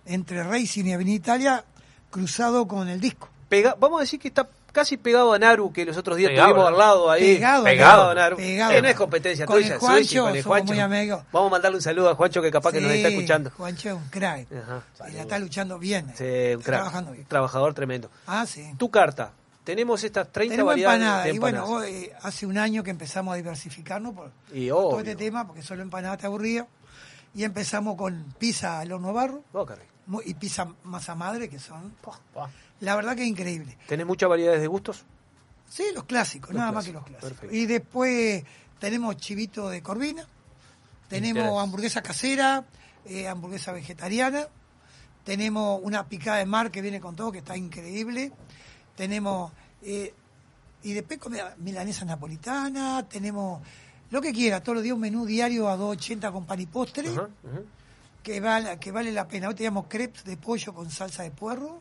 entre 0.07 0.41
Racing 0.43 0.86
y 0.86 0.93
Avenida 0.93 1.15
Italia, 1.15 1.65
cruzado 2.09 2.67
con 2.67 2.89
el 2.89 2.99
disco. 2.99 3.30
Pega, 3.47 3.75
vamos 3.80 3.99
a 3.99 4.01
decir 4.01 4.19
que 4.19 4.30
está 4.30 4.49
casi 4.72 4.97
pegado 4.97 5.34
a 5.34 5.39
Naru, 5.39 5.72
que 5.74 5.86
los 5.86 5.97
otros 5.97 6.17
días 6.17 6.30
Pegado, 6.30 6.49
estuvimos 6.49 6.72
al 6.74 6.78
lado 6.78 7.09
ahí. 7.11 7.36
Pegado, 7.36 7.63
Pegado, 7.63 8.09
a 8.09 8.13
Naru. 8.15 8.38
pegado. 8.38 8.72
Eh, 8.74 8.82
no 8.82 8.88
es 8.88 8.95
competencia 8.95 9.45
Con 9.45 9.61
tuya, 9.61 9.74
el 9.76 9.80
Juancho 9.80 10.24
con 10.24 10.36
el 10.36 10.43
somos 10.43 10.45
Juancho. 10.57 10.74
muy 10.74 10.80
amigos. 10.82 11.24
Vamos 11.32 11.47
a 11.47 11.51
mandarle 11.51 11.78
un 11.78 11.82
saludo 11.82 12.09
a 12.09 12.15
Juancho 12.15 12.41
que 12.41 12.51
capaz 12.51 12.72
que 12.72 12.82
nos 12.82 12.91
está 12.91 13.09
escuchando. 13.09 13.51
Juancho 13.51 13.89
es 13.89 13.95
un 13.95 14.09
crack. 14.09 14.47
Ajá. 14.51 14.84
Y 15.09 15.13
la 15.13 15.22
está 15.22 15.39
luchando 15.39 15.80
bien. 15.80 16.05
Sí, 16.15 16.24
un 16.24 16.30
está 16.30 16.55
crack, 16.57 16.63
trabajando 16.65 17.11
bien. 17.11 17.26
trabajador 17.28 17.74
tremendo. 17.74 18.09
Ah, 18.28 18.45
sí. 18.45 18.74
Tu 18.78 18.89
carta. 18.91 19.32
Tenemos 19.63 20.03
estas 20.03 20.32
30 20.32 20.53
Tenemos 20.53 20.72
variedades 20.72 20.97
empanadas. 20.99 21.24
de 21.26 21.34
Y 21.34 21.39
bueno, 21.39 21.59
empanadas. 21.59 21.84
hoy, 21.89 22.11
hace 22.24 22.45
un 22.47 22.57
año 22.57 22.82
que 22.84 22.89
empezamos 22.89 23.34
a 23.34 23.38
diversificarnos 23.38 24.13
por, 24.15 24.32
Y 24.51 24.70
por 24.70 24.82
todo 24.84 24.99
este 24.99 25.15
tema, 25.15 25.45
porque 25.45 25.61
solo 25.61 25.84
empanadas 25.84 26.17
te 26.17 26.26
aburría. 26.26 26.65
Y 27.36 27.43
empezamos 27.43 27.95
con 27.95 28.34
pizza 28.39 28.80
al 28.80 28.91
horno 28.91 29.13
barro 29.13 29.43
Oh, 29.53 29.65
y 30.26 30.34
pizza 30.34 30.67
masa 30.86 31.13
madre, 31.13 31.47
que 31.49 31.59
son. 31.59 31.93
La 32.82 32.95
verdad 32.95 33.15
que 33.15 33.25
increíble. 33.25 33.77
¿Tenés 33.88 34.05
muchas 34.05 34.30
variedades 34.30 34.61
de 34.61 34.67
gustos? 34.67 35.05
Sí, 35.69 35.84
los 35.93 36.05
clásicos, 36.05 36.49
Los 36.51 36.57
nada 36.59 36.71
clásicos, 36.71 36.73
más 36.73 36.86
que 36.86 37.11
los 37.11 37.19
clásicos. 37.21 37.30
perfecto. 37.39 37.55
Y 37.55 37.65
después 37.65 38.43
tenemos 38.80 39.17
chivito 39.17 39.69
de 39.69 39.82
corvina, 39.84 40.25
tenemos 41.07 41.43
Interés. 41.43 41.61
hamburguesa 41.63 42.01
casera, 42.01 42.65
eh, 43.05 43.27
hamburguesa 43.27 43.71
vegetariana, 43.71 44.47
tenemos 45.23 45.80
una 45.84 46.07
picada 46.07 46.38
de 46.38 46.45
mar 46.45 46.71
que 46.71 46.82
viene 46.82 46.99
con 46.99 47.15
todo, 47.15 47.32
que 47.32 47.39
está 47.39 47.55
increíble, 47.55 48.32
tenemos, 48.95 49.51
eh, 49.84 50.13
y 50.84 50.93
después 50.93 51.19
comida 51.19 51.55
milanesa 51.59 52.05
napolitana, 52.05 53.05
tenemos 53.07 53.61
lo 54.09 54.21
que 54.21 54.32
quiera, 54.34 54.63
todos 54.63 54.77
los 54.77 54.84
días 54.84 54.95
un 54.95 55.01
menú 55.01 55.25
diario 55.25 55.69
a 55.69 55.77
2.80 55.77 56.32
con 56.32 56.45
pan 56.45 56.59
y 56.61 56.65
postre, 56.65 57.09
que, 58.23 58.39
vale, 58.39 58.80
que 58.80 58.91
vale 58.91 59.11
la 59.11 59.27
pena. 59.27 59.49
Hoy 59.49 59.55
teníamos 59.55 59.86
crepes 59.88 60.23
de 60.23 60.36
pollo 60.36 60.73
con 60.73 60.89
salsa 60.89 61.21
de 61.23 61.32
puerro, 61.32 61.80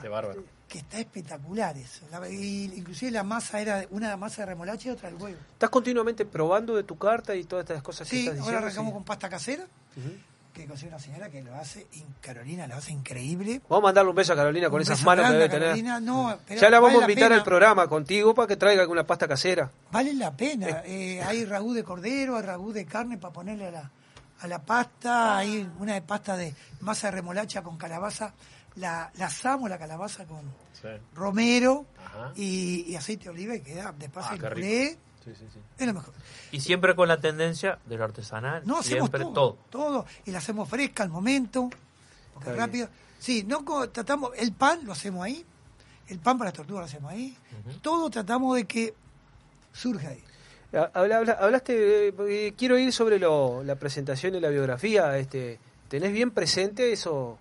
Qué 0.00 0.08
bárbaro. 0.08 0.42
que 0.68 0.78
está 0.78 0.98
espectacular 0.98 1.76
eso. 1.76 2.04
La- 2.10 2.28
y 2.28 2.64
inclusive 2.76 3.12
la 3.12 3.22
masa 3.22 3.60
era 3.60 3.84
una 3.90 4.16
masa 4.16 4.42
de 4.42 4.46
remolacha 4.46 4.88
y 4.88 4.92
otra 4.92 5.10
de 5.10 5.14
huevo. 5.16 5.38
¿Estás 5.52 5.70
continuamente 5.70 6.24
probando 6.24 6.74
de 6.74 6.82
tu 6.82 6.98
carta 6.98 7.34
y 7.36 7.44
todas 7.44 7.64
estas 7.64 7.82
cosas 7.82 8.08
que 8.08 8.16
Sí, 8.16 8.22
estás 8.26 8.40
ahora 8.40 8.44
diciendo? 8.44 8.66
arrancamos 8.66 8.90
Sí. 8.90 8.94
con 8.94 9.04
pasta 9.04 9.28
casera, 9.28 9.64
que 10.52 10.66
consigue 10.66 10.88
una 10.88 10.98
señora 10.98 11.28
que 11.30 11.42
lo 11.42 11.54
hace, 11.54 11.86
in- 11.92 12.06
Carolina 12.20 12.66
lo 12.66 12.74
hace 12.76 12.90
increíble. 12.90 13.60
Vamos 13.68 13.84
a 13.84 13.86
mandarle 13.88 14.10
un 14.10 14.16
beso 14.16 14.32
a 14.32 14.36
Carolina 14.36 14.68
con 14.70 14.80
esas 14.82 15.04
manos 15.04 15.26
que 15.26 15.32
debe 15.34 15.44
a 15.44 15.48
tener. 15.50 15.62
Carolina. 15.68 16.00
No, 16.00 16.36
pero 16.48 16.60
ya 16.60 16.68
la 16.70 16.80
vamos 16.80 16.94
vale 17.00 17.04
a 17.06 17.10
invitar 17.10 17.32
al 17.32 17.44
programa 17.44 17.86
contigo 17.86 18.34
para 18.34 18.48
que 18.48 18.56
traiga 18.56 18.82
alguna 18.82 19.06
pasta 19.06 19.28
casera. 19.28 19.70
Vale 19.92 20.14
la 20.14 20.36
pena. 20.36 20.82
Eh, 20.84 21.22
hay 21.22 21.44
ragú 21.44 21.74
de 21.74 21.84
cordero, 21.84 22.36
hay 22.36 22.42
ragú 22.42 22.72
de 22.72 22.84
carne 22.86 23.18
para 23.18 23.32
ponerle 23.32 23.68
a 23.68 23.70
la, 23.70 23.90
a 24.40 24.46
la 24.48 24.58
pasta. 24.62 25.36
Hay 25.38 25.68
una 25.78 25.94
de 25.94 26.02
pasta 26.02 26.36
de 26.36 26.54
masa 26.80 27.06
de 27.08 27.10
remolacha 27.12 27.62
con 27.62 27.76
calabaza. 27.76 28.32
La, 28.76 29.10
la 29.16 29.26
asamos 29.26 29.68
la 29.70 29.78
calabaza 29.78 30.24
con 30.26 30.42
Sí. 30.80 30.88
romero 31.14 31.86
y, 32.34 32.84
y 32.88 32.96
aceite 32.96 33.24
de 33.24 33.30
oliva 33.30 33.54
y 33.56 33.60
queda 33.62 33.92
de 33.92 34.08
paso 34.10 34.28
Ah, 34.32 34.34
el. 34.34 34.98
Sí, 35.24 35.32
sí, 35.34 35.46
sí. 35.52 35.58
Es 35.78 35.86
lo 35.86 35.94
mejor. 35.94 36.12
Y 36.52 36.60
siempre 36.60 36.94
con 36.94 37.08
la 37.08 37.18
tendencia 37.18 37.78
de 37.86 37.96
lo 37.96 38.04
artesanal. 38.04 38.62
No, 38.66 38.78
hacemos 38.78 39.08
siempre 39.10 39.20
todo, 39.22 39.32
todo. 39.32 39.58
todo. 39.70 40.06
Y 40.26 40.30
la 40.30 40.38
hacemos 40.38 40.68
fresca 40.68 41.02
al 41.02 41.08
momento, 41.08 41.68
porque 42.34 42.50
Está 42.50 42.60
rápido. 42.66 42.88
Sí, 43.18 43.42
no 43.44 43.64
tratamos, 43.88 44.30
el 44.36 44.52
pan 44.52 44.80
lo 44.84 44.92
hacemos 44.92 45.24
ahí, 45.24 45.44
el 46.08 46.18
pan 46.20 46.36
para 46.38 46.50
las 46.50 46.56
tortugas 46.56 46.82
lo 46.82 46.86
hacemos 46.86 47.10
ahí. 47.12 47.36
Todo 47.80 48.08
tratamos 48.10 48.54
de 48.56 48.66
que 48.66 48.94
surja 49.72 50.10
ahí. 50.10 50.22
Ha- 50.74 50.90
habla- 50.92 51.16
habla- 51.18 51.38
hablaste, 51.40 52.08
eh, 52.08 52.54
quiero 52.56 52.76
ir 52.78 52.92
sobre 52.92 53.18
lo- 53.18 53.64
la 53.64 53.76
presentación 53.76 54.34
de 54.34 54.40
la 54.42 54.50
biografía. 54.50 55.16
Este, 55.18 55.58
¿Tenés 55.88 56.12
bien 56.12 56.30
presente 56.32 56.92
eso 56.92 57.38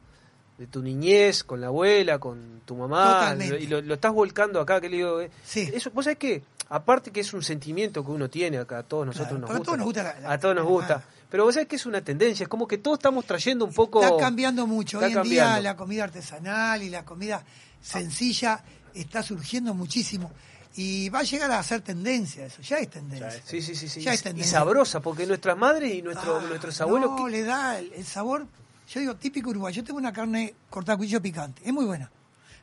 de 0.58 0.68
tu 0.68 0.82
niñez 0.82 1.43
con 1.43 1.60
la 1.62 1.68
abuela, 1.68 2.18
con 2.20 2.62
tu 2.66 2.76
mamá? 2.76 3.20
Totalmente. 3.20 3.60
Y 3.62 3.68
lo, 3.68 3.82
lo 3.82 3.93
estás 3.95 4.14
volcando 4.14 4.60
acá, 4.62 4.80
que 4.80 4.89
le 4.89 4.97
digo. 4.97 5.22
eh, 5.22 5.30
Sí. 5.45 5.70
Eso, 5.74 5.91
vos 5.91 6.06
sabés 6.06 6.18
que, 6.18 6.43
aparte 6.70 7.12
que 7.12 7.20
es 7.22 7.34
un 7.34 7.43
sentimiento 7.43 8.03
que 8.06 8.12
uno 8.12 8.30
tiene 8.30 8.58
acá, 8.58 8.80
a 8.80 8.84
todos 8.84 9.06
nosotros 9.06 9.30
Claro, 9.39 9.41
nos 9.41 9.49
gusta. 9.58 9.66
todos 9.66 9.78
nos 9.78 9.86
gusta 9.86 10.03
la- 10.03 10.20
la- 10.22 10.32
a 10.34 10.39
todos 10.39 10.56
nos 10.56 10.66
gusta. 10.66 10.93
mamá. 10.95 11.06
Pero 11.30 11.43
vos 11.43 11.53
sabés 11.56 11.68
que 11.68 11.76
es 11.76 11.86
una 11.86 12.01
tendencia, 12.01 12.43
es 12.43 12.47
como 12.49 12.68
que 12.68 12.78
todos 12.78 12.99
estamos 12.99 13.26
trayendo 13.26 13.66
un 13.66 13.74
poco. 13.74 14.01
Está 14.01 14.16
cambiando 14.18 14.66
mucho. 14.68 14.97
Está 14.97 15.08
Hoy 15.08 15.12
en 15.12 15.18
cambiando. 15.20 15.53
día 15.56 15.62
la 15.62 15.76
comida 15.76 16.03
artesanal 16.06 16.82
y 16.84 16.89
la 16.89 17.03
comida 17.03 17.43
sencilla 17.82 18.64
está 18.93 19.22
surgiendo 19.24 19.74
muchísimo. 19.74 20.32
Y 20.78 21.08
va 21.10 21.20
a 21.20 21.24
llegar 21.24 21.51
a 21.51 21.64
ser 21.64 21.82
tendencia 21.82 22.45
eso, 22.45 22.62
ya 22.62 22.78
es 22.80 22.89
tendencia. 22.89 23.32
Sí, 23.45 23.62
sí, 23.62 23.76
sí, 23.76 23.88
sí. 23.88 24.01
Ya 24.01 24.14
es 24.14 24.20
y 24.20 24.24
tendencia. 24.24 24.60
sabrosa, 24.60 24.99
porque 24.99 25.26
nuestras 25.26 25.58
madres 25.58 25.93
y 25.93 26.01
nuestro- 26.01 26.38
Ah, 26.38 26.43
nuestros 26.47 26.80
abuelos. 26.82 27.12
No, 27.12 27.26
¿qué- 27.26 27.32
le 27.32 27.43
da 27.43 27.80
el, 27.80 27.93
el 27.93 28.06
sabor, 28.06 28.45
yo 28.88 28.99
digo, 28.99 29.15
típico 29.15 29.49
uruguayo. 29.49 29.77
Yo 29.77 29.83
tengo 29.83 29.99
una 29.99 30.13
carne 30.13 30.53
cortada 30.69 30.93
a 30.95 30.97
cuchillo 30.97 31.21
picante, 31.21 31.61
es 31.65 31.73
muy 31.73 31.86
buena. 31.86 32.09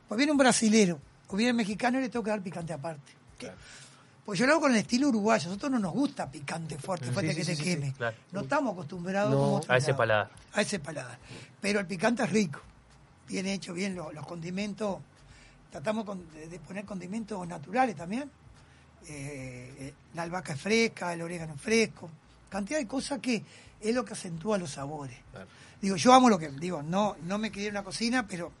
Pues 0.07 0.17
viene 0.17 0.31
un 0.31 0.37
brasilero 0.37 0.99
o 1.27 1.35
viene 1.35 1.51
un 1.51 1.57
mexicano 1.57 1.97
y 1.99 2.01
le 2.03 2.09
tengo 2.09 2.23
que 2.23 2.29
dar 2.31 2.41
picante 2.41 2.73
aparte. 2.73 3.11
¿Qué? 3.37 3.51
Pues 4.25 4.39
yo 4.39 4.45
lo 4.45 4.53
hago 4.53 4.61
con 4.61 4.71
el 4.71 4.77
estilo 4.77 5.09
uruguayo. 5.09 5.45
A 5.45 5.47
nosotros 5.49 5.71
no 5.71 5.79
nos 5.79 5.91
gusta 5.91 6.31
picante 6.31 6.77
fuerte, 6.77 7.11
fuerte 7.11 7.31
sí, 7.31 7.37
que 7.37 7.43
sí, 7.43 7.51
te 7.51 7.55
sí, 7.57 7.63
queme. 7.63 7.87
sí, 7.87 7.93
claro. 7.93 8.15
No 8.31 8.41
estamos 8.41 8.73
acostumbrados 8.73 9.31
No, 9.31 9.37
como 9.37 9.61
A 9.67 9.77
ese 9.77 9.93
paladar. 9.93 10.29
A 10.53 10.61
ese 10.61 10.79
paladar. 10.79 11.17
Pero 11.59 11.79
el 11.81 11.87
picante 11.87 12.23
es 12.23 12.29
rico. 12.29 12.61
Bien 13.27 13.45
hecho, 13.47 13.73
bien 13.73 13.95
lo- 13.95 14.11
los 14.13 14.25
condimentos. 14.25 14.97
Tratamos 15.71 16.05
con- 16.05 16.31
de, 16.33 16.47
de 16.47 16.59
poner 16.59 16.85
condimentos 16.85 17.45
naturales 17.47 17.95
también. 17.97 18.29
Eh, 19.07 19.75
eh, 19.79 19.93
la 20.13 20.21
albahaca 20.23 20.53
es 20.53 20.61
fresca, 20.61 21.13
el 21.13 21.21
orégano 21.21 21.55
es 21.55 21.61
fresco. 21.61 22.09
Cantidad 22.49 22.79
de 22.79 22.87
cosas 22.87 23.19
que 23.19 23.43
es 23.81 23.93
lo 23.93 24.05
que 24.05 24.13
acentúa 24.13 24.57
los 24.57 24.71
sabores. 24.71 25.17
Claro. 25.31 25.47
Digo, 25.83 25.97
yo 25.97 26.13
amo 26.13 26.29
lo 26.29 26.39
que. 26.39 26.47
Digo, 26.47 26.81
no, 26.81 27.17
no 27.23 27.37
me 27.37 27.51
crié 27.51 27.67
en 27.67 27.73
una 27.73 27.83
cocina, 27.83 28.25
pero 28.25 28.53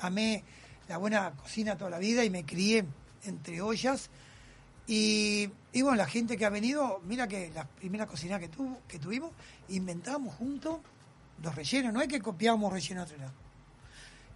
amé 0.00 0.44
la 0.88 0.98
buena 0.98 1.30
cocina 1.30 1.74
toda 1.74 1.88
la 1.88 1.98
vida 1.98 2.22
y 2.22 2.28
me 2.28 2.44
crié 2.44 2.84
entre 3.24 3.62
ollas. 3.62 4.10
Y, 4.86 5.48
y 5.72 5.80
bueno, 5.80 5.96
la 5.96 6.06
gente 6.06 6.36
que 6.36 6.44
ha 6.44 6.50
venido, 6.50 7.00
mira 7.06 7.26
que 7.26 7.50
la 7.54 7.64
primera 7.64 8.06
cocina 8.06 8.38
que, 8.38 8.48
tuvo, 8.48 8.82
que 8.86 8.98
tuvimos, 8.98 9.32
inventamos 9.70 10.34
juntos 10.34 10.80
los 11.42 11.54
rellenos. 11.54 11.94
No 11.94 12.02
es 12.02 12.08
que 12.08 12.20
copiábamos 12.20 12.70
rellenos 12.70 13.08
de 13.08 13.14
otro 13.14 13.24
lado. 13.24 13.38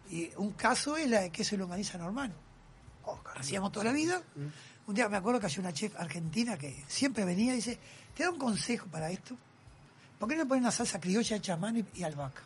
Y 0.09 0.31
un 0.39 0.53
caso 0.53 0.97
es 0.97 1.11
la 1.11 1.21
de 1.21 1.31
queso 1.31 1.57
y 1.57 1.59
longaniza 1.59 1.99
normal. 1.99 2.33
Hacíamos 3.37 3.71
toda 3.71 3.85
la 3.85 3.93
vida. 3.93 4.23
Un 4.87 4.95
día 4.95 5.11
me 5.11 5.19
acuerdo 5.19 5.41
que 5.41 5.47
había 5.47 5.61
una 5.61 5.75
chef 5.75 5.95
argentina 6.01 6.57
que 6.57 6.85
siempre 6.89 7.23
venía 7.27 7.53
y 7.53 7.57
dice, 7.57 7.79
te 8.17 8.23
da 8.23 8.31
un 8.31 8.39
consejo 8.39 8.87
para 8.87 9.11
esto. 9.11 9.37
¿Por 10.21 10.29
qué 10.29 10.37
no 10.37 10.43
le 10.45 10.49
ponen 10.49 10.63
una 10.63 10.71
salsa 10.71 11.01
criolla 11.01 11.35
hecha 11.37 11.55
a 11.55 11.57
mano 11.57 11.81
y, 11.81 11.87
y 11.95 12.03
albahaca? 12.05 12.43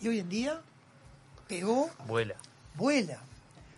Y 0.00 0.08
hoy 0.08 0.18
en 0.18 0.28
día 0.28 0.60
pegó, 1.48 1.88
Vuela. 2.06 2.34
vuela. 2.74 3.18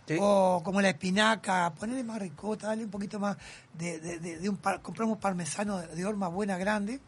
Sí. 0.07 0.17
O 0.19 0.61
como 0.65 0.81
la 0.81 0.89
espinaca, 0.89 1.71
ponerle 1.79 2.03
más 2.03 2.19
ricota, 2.19 2.67
darle 2.67 2.83
un 2.85 2.89
poquito 2.89 3.19
más 3.19 3.37
de, 3.75 3.99
de- 3.99 4.19
de- 4.19 4.39
de 4.39 4.49
un 4.49 4.57
par- 4.57 4.81
compramos 4.81 5.19
parmesano 5.19 5.77
de, 5.77 5.87
de 5.95 6.05
horma 6.05 6.27
buena 6.27 6.57
grande 6.57 6.99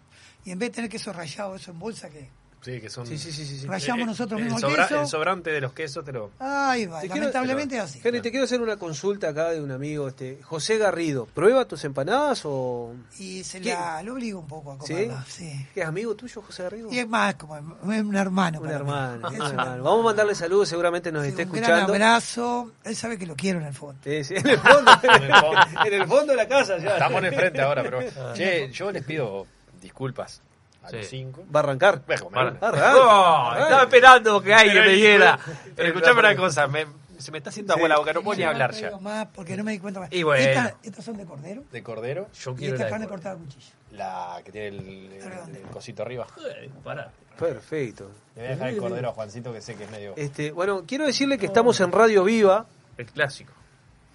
y 0.45 0.51
en 0.51 0.59
vez 0.59 0.69
de 0.69 0.76
tener 0.76 0.89
queso 0.91 1.11
rallado, 1.11 1.55
eso 1.55 1.72
en 1.72 1.80
bolsa 1.80 2.09
que 2.09 2.30
Sí, 2.64 2.80
que 2.80 2.91
son. 2.91 3.07
Sí, 3.07 3.18
sí, 3.18 3.32
sí, 3.32 3.43
sí, 3.43 3.57
sí. 3.57 3.66
Rayamos 3.66 4.05
nosotros 4.05 4.38
el, 4.39 4.45
mismos 4.45 4.62
el 4.64 4.70
sobra- 4.70 4.88
queso. 4.88 5.01
el 5.01 5.07
sobrante 5.07 5.49
de 5.49 5.62
los 5.62 5.74
quesos 5.74 6.05
te 6.05 6.12
lo. 6.12 6.30
Ahí 6.38 6.86
va, 6.86 7.01
Te 7.01 7.07
lamentablemente 7.07 7.76
es 7.78 7.82
así. 7.82 8.01
Henry, 8.03 8.22
te 8.22 8.30
quiero 8.30 8.43
hacer 8.45 8.62
una 8.62 8.78
consulta 8.78 9.30
acá 9.30 9.49
de 9.49 9.62
un 9.62 9.72
amigo, 9.72 10.07
este 10.07 10.38
José 10.43 10.78
Garrido. 10.78 11.26
¿Prueba 11.26 11.66
tus 11.66 11.84
empanadas 11.86 12.41
o 12.45 12.93
Y 13.18 13.43
se 13.43 13.62
¿Qué? 13.62 13.74
la 13.74 14.03
lo 14.03 14.14
obligo 14.14 14.39
un 14.39 14.47
poco 14.47 14.74
a 14.74 14.76
¿Sí? 14.86 14.93
comerla, 14.93 15.26
sí. 15.28 15.68
¿Qué 15.74 15.82
es 15.82 15.88
amigo 15.88 16.14
tuyo, 16.14 16.43
José 16.43 16.62
Garrido? 16.62 16.91
Y 16.91 16.99
es 16.99 17.07
más, 17.07 17.34
como 17.34 17.57
es 17.57 17.64
un 18.03 18.16
hermano. 18.16 18.62
Un 18.62 18.70
hermano, 18.70 19.28
un 19.28 19.34
Es 19.34 19.39
un 19.39 19.47
hermano. 19.47 19.84
Vamos 19.84 19.99
a 20.01 20.03
mandarle 20.05 20.36
saludos, 20.36 20.70
seguramente 20.70 21.12
nos 21.12 21.24
Sí, 21.24 21.30
esté 21.30 21.45
un 21.45 21.55
escuchando. 21.55 21.93
abrazo. 21.93 22.72
Él 22.84 22.95
sabe 22.95 23.18
que 23.18 23.26
lo 23.26 23.36
quiero 23.36 23.59
en 23.59 23.66
el 23.66 23.74
fondo. 23.74 23.99
Sí, 24.03 24.24
sí, 24.24 24.36
en 24.36 24.47
el 24.47 24.59
fondo, 24.59 24.91
en 25.01 25.24
el 25.24 25.34
fondo, 25.34 25.62
en 25.86 25.93
el 25.93 26.07
fondo 26.07 26.26
de 26.34 26.36
la 26.38 26.47
casa 26.47 26.78
ya. 26.78 26.91
Estamos 26.93 27.18
en 27.20 27.26
el 27.26 27.34
frente 27.36 27.59
ahora, 27.62 27.82
pero. 27.82 28.01
Che, 28.36 28.70
yo 28.72 28.91
les 28.91 29.03
pido 29.03 29.47
disculpas 29.82 30.41
a 30.84 30.91
los 30.91 31.05
Sí. 31.05 31.17
cinco. 31.17 31.43
Va 31.53 31.59
a 31.59 31.63
arrancar. 31.63 32.01
Voy 32.05 32.15
a 32.15 32.19
comer 32.19 32.39
una. 32.43 32.67
Arranca. 32.67 32.95
Oh, 32.97 33.53
estaba 33.55 33.82
esperando 33.84 34.41
que 34.41 34.53
alguien 34.53 34.84
me 34.86 34.89
diera. 34.93 35.39
Pero 35.75 35.88
escuchame 35.89 36.19
una 36.19 36.36
cosa, 36.36 36.67
me- 36.67 36.88
se 37.19 37.32
me 37.32 37.38
está 37.38 37.51
haciendo 37.51 37.73
agua 37.75 37.88
la 37.88 37.97
boca, 37.99 38.13
no 38.13 38.23
puedo 38.23 38.38
ni 38.39 38.43
hablar 38.45 38.71
ya. 38.73 38.97
más 38.97 39.27
porque 39.34 39.55
no 39.55 39.63
me 39.63 39.73
di 39.73 39.79
cuenta 39.79 39.99
más. 39.99 40.11
Y 40.11 40.23
bueno. 40.23 40.43
Estas, 40.43 40.73
estas 40.82 41.05
son 41.05 41.17
de 41.17 41.25
cordero 41.25 41.63
De 41.71 41.84
cordero, 41.84 42.27
Yo 42.34 42.51
y 42.51 42.55
quiero 42.55 42.73
esta 42.73 42.86
la 42.86 42.89
carne 42.89 43.05
de 43.05 43.09
cortada 43.11 43.36
a 43.36 43.38
cuchillo. 43.38 43.65
la 43.91 44.41
que 44.43 44.51
tiene 44.51 44.67
el, 44.69 44.79
el- 45.13 45.55
el 45.57 45.61
cosito 45.71 46.01
arriba. 46.01 46.25
Eh, 46.49 46.69
pará. 46.84 47.11
Perfecto. 47.38 48.09
Le 48.36 48.41
voy 48.41 48.47
a 48.47 48.51
dejar 48.55 48.69
el 48.69 48.77
cordero 48.77 49.09
a 49.09 49.13
Juancito 49.13 49.53
que 49.53 49.61
sé 49.61 49.75
que 49.75 49.84
es 49.84 49.91
medio. 49.91 50.13
Este, 50.17 50.51
bueno, 50.51 50.84
quiero 50.88 51.05
decirle 51.05 51.38
que 51.38 51.45
estamos 51.45 51.79
en 51.79 51.91
Radio 51.91 52.23
Viva, 52.23 52.65
El 52.97 53.05
clásico. 53.05 53.53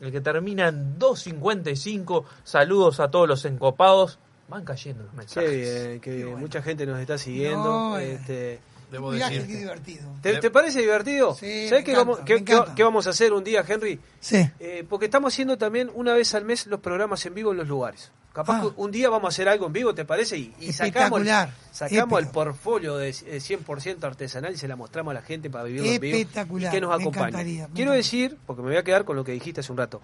El 0.00 0.12
que 0.12 0.20
termina 0.20 0.68
en 0.68 0.98
255, 0.98 2.24
saludos 2.44 3.00
a 3.00 3.10
todos 3.10 3.26
los 3.26 3.44
encopados. 3.44 4.18
Van 4.48 4.64
cayendo 4.64 5.02
los 5.02 5.14
mensajes. 5.14 5.50
Qué 5.50 5.56
bien, 5.56 6.00
qué 6.00 6.14
bien. 6.14 6.38
Mucha 6.38 6.62
gente 6.62 6.86
nos 6.86 7.00
está 7.00 7.18
siguiendo. 7.18 7.64
No, 7.64 7.98
eh. 7.98 8.12
este, 8.12 8.60
Debo 8.90 9.10
decir. 9.12 9.46
qué 9.46 9.56
divertido. 9.56 10.08
¿te, 10.22 10.34
te 10.38 10.50
parece 10.50 10.80
divertido? 10.80 11.34
Sí, 11.34 11.68
¿Sabes 11.68 11.82
me 11.82 11.84
qué, 11.84 11.90
encanta, 11.92 11.98
vamos, 11.98 12.18
me 12.20 12.24
qué- 12.24 12.44
qué- 12.44 12.52
encanta. 12.52 12.74
qué 12.74 12.82
vamos 12.84 13.06
a 13.06 13.10
hacer 13.10 13.32
un 13.32 13.42
día, 13.44 13.64
Henry? 13.66 13.98
Sí. 14.20 14.48
Eh, 14.60 14.84
porque 14.88 15.06
estamos 15.06 15.32
haciendo 15.32 15.58
también 15.58 15.90
una 15.94 16.14
vez 16.14 16.34
al 16.34 16.44
mes 16.44 16.66
los 16.66 16.80
programas 16.80 17.24
en 17.26 17.34
vivo 17.34 17.50
en 17.52 17.58
los 17.58 17.68
lugares. 17.68 18.10
Capaz 18.32 18.58
Ah. 18.58 18.60
que 18.62 18.80
un 18.80 18.90
día 18.90 19.08
vamos 19.08 19.24
a 19.24 19.28
hacer 19.34 19.48
algo 19.48 19.66
en 19.66 19.72
vivo, 19.72 19.94
¿te 19.94 20.04
parece? 20.04 20.36
Y, 20.36 20.54
y 20.60 20.72
sacamos, 20.72 21.22
el, 21.22 21.26
sacamos 21.72 22.20
el 22.20 22.28
portfolio 22.28 22.96
de 22.98 23.08
eh, 23.08 23.40
100% 23.40 24.04
artesanal 24.04 24.52
y 24.52 24.58
se 24.58 24.68
la 24.68 24.76
mostramos 24.76 25.10
a 25.12 25.14
la 25.14 25.22
gente 25.22 25.48
para 25.48 25.64
vivirlo 25.64 25.88
en 25.90 26.00
vivo. 26.00 26.16
Espectacular, 26.18 26.70
Y 26.70 26.74
que 26.74 26.80
nos 26.82 27.00
acompañe. 27.00 27.66
Quiero 27.74 27.92
decir, 27.92 28.36
porque 28.46 28.60
me 28.62 28.68
voy 28.68 28.76
a 28.76 28.82
quedar 28.84 29.04
con 29.06 29.16
lo 29.16 29.24
que 29.24 29.32
dijiste 29.32 29.60
hace 29.60 29.72
un 29.72 29.78
rato. 29.78 30.02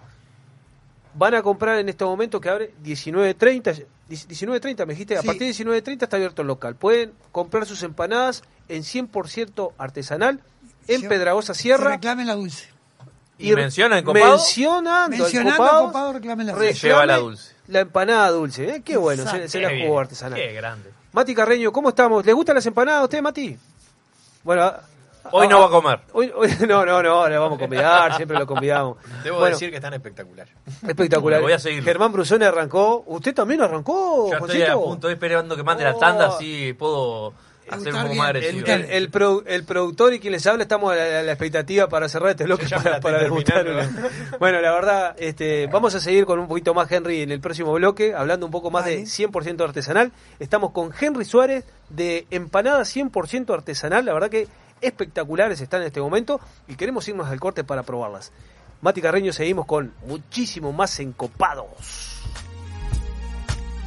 Van 1.15 1.35
a 1.35 1.43
comprar 1.43 1.77
en 1.77 1.89
este 1.89 2.03
momento 2.05 2.41
que 2.41 2.49
abre 2.49 2.73
19.30. 2.83 3.85
19.30 4.13 4.85
me 4.85 4.93
dijiste, 4.93 5.17
a 5.17 5.23
partir 5.23 5.53
de 5.55 5.63
19.30 5.65 6.03
está 6.03 6.15
abierto 6.17 6.41
el 6.41 6.47
local. 6.47 6.75
Pueden 6.75 7.13
comprar 7.31 7.65
sus 7.65 7.83
empanadas 7.83 8.43
en 8.69 8.83
100% 8.83 9.73
artesanal 9.77 10.39
en 10.87 11.01
Se- 11.01 11.07
Pedragosa 11.09 11.53
Se 11.53 11.63
Sierra. 11.63 11.91
reclamen 11.91 12.27
la 12.27 12.35
dulce. 12.35 12.67
¿Y 13.37 13.53
menciona 13.53 13.97
en 13.97 14.05
Copado? 14.05 14.37
Mencionando, 14.37 15.17
Mencionando 15.17 15.57
Copado, 15.57 15.85
Copado, 15.87 16.13
reclamen 16.13 16.47
la 16.47 16.53
dulce. 16.53 16.73
lleva 16.87 17.05
la 17.05 17.17
dulce. 17.17 17.53
La 17.67 17.79
empanada 17.81 18.29
dulce, 18.29 18.69
¿eh? 18.75 18.81
Qué 18.85 18.95
bueno, 18.97 19.23
se, 19.23 19.29
Exacto. 19.29 19.47
se 19.49 19.59
Qué 19.59 19.65
la 19.79 19.85
jugó 19.85 19.99
artesanal. 19.99 20.39
Qué 20.39 20.53
grande. 20.53 20.91
Mati 21.13 21.33
Carreño, 21.35 21.71
¿cómo 21.71 21.89
estamos? 21.89 22.25
¿Les 22.25 22.35
gustan 22.35 22.55
las 22.55 22.65
empanadas 22.65 23.01
a 23.01 23.03
usted, 23.05 23.21
Mati? 23.21 23.57
Bueno, 24.43 24.63
a- 24.63 24.83
Hoy 25.31 25.47
no 25.47 25.59
va 25.59 25.65
a 25.67 25.69
comer. 25.69 25.99
Hoy, 26.13 26.31
hoy- 26.35 26.49
no, 26.67 26.85
no, 26.85 27.01
no, 27.01 27.27
le 27.29 27.37
vamos 27.37 27.57
a 27.57 27.59
convidar, 27.61 28.15
siempre 28.15 28.37
lo 28.37 28.45
convidamos. 28.45 28.97
Debo 29.23 29.39
Bueno, 29.39 29.55
decir 29.55 29.69
que 29.69 29.77
están 29.77 29.93
espectacular. 29.93 30.47
espectacular. 30.87 31.41
Voy 31.41 31.53
a 31.53 31.59
seguirlo. 31.59 31.85
Germán 31.85 32.11
Brusone 32.11 32.45
arrancó. 32.45 33.03
¿Usted 33.07 33.33
también 33.33 33.61
arrancó, 33.61 34.29
Ya 34.29 34.37
estoy 34.37 34.61
a 34.63 34.73
punto, 34.75 34.93
estoy 35.07 35.13
esperando 35.13 35.55
que 35.55 35.63
mande 35.63 35.83
la 35.83 35.95
Oh. 35.95 35.99
tanda, 35.99 36.27
así 36.27 36.73
puedo 36.73 37.33
hacer 37.69 37.93
un 37.95 38.01
poco 38.03 38.15
más 38.15 38.29
agresivo. 38.29 38.65
El, 38.67 38.81
el 38.85 39.11
produ- 39.11 39.43
el 39.47 39.63
productor 39.63 40.13
y 40.13 40.19
quien 40.19 40.33
les 40.33 40.45
habla 40.45 40.63
estamos 40.63 40.91
a 40.91 40.95
la, 40.95 41.19
a 41.19 41.23
la 41.23 41.31
expectativa 41.31 41.87
para 41.87 42.09
cerrar 42.09 42.31
este 42.31 42.43
bloque 42.43 42.65
Yo 42.67 42.77
para, 42.77 42.91
la 42.91 42.99
para 42.99 43.19
degustar 43.19 43.65
Bueno, 44.39 44.59
la 44.59 44.71
verdad, 44.73 45.15
este, 45.17 45.67
vamos 45.67 45.95
a 45.95 45.99
seguir 46.01 46.25
con 46.25 46.39
un 46.39 46.47
poquito 46.49 46.73
más 46.73 46.91
Henry 46.91 47.21
en 47.21 47.31
el 47.31 47.39
próximo 47.39 47.71
bloque, 47.73 48.13
hablando 48.13 48.45
un 48.45 48.51
poco 48.51 48.69
más 48.69 48.83
de 48.85 48.97
Vale. 48.97 49.05
100% 49.07 49.61
artesanal. 49.63 50.11
Estamos 50.39 50.71
con 50.71 50.91
Henry 50.99 51.23
Suárez 51.25 51.63
de 51.89 52.27
Empanada 52.29 52.81
100% 52.81 53.53
artesanal, 53.53 54.05
la 54.05 54.13
verdad 54.13 54.29
que 54.29 54.47
espectaculares 54.83 55.61
están 55.61 55.81
en 55.81 55.87
este 55.87 56.01
momento 56.01 56.39
y 56.67 56.75
queremos 56.75 57.07
irnos 57.07 57.27
al 57.27 57.39
corte 57.39 57.63
para 57.63 57.83
probarlas. 57.83 58.31
Mati 58.81 59.01
Carreño, 59.01 59.31
seguimos 59.31 59.65
con 59.65 59.93
muchísimo 60.05 60.73
más 60.73 60.99
encopados. 60.99 62.21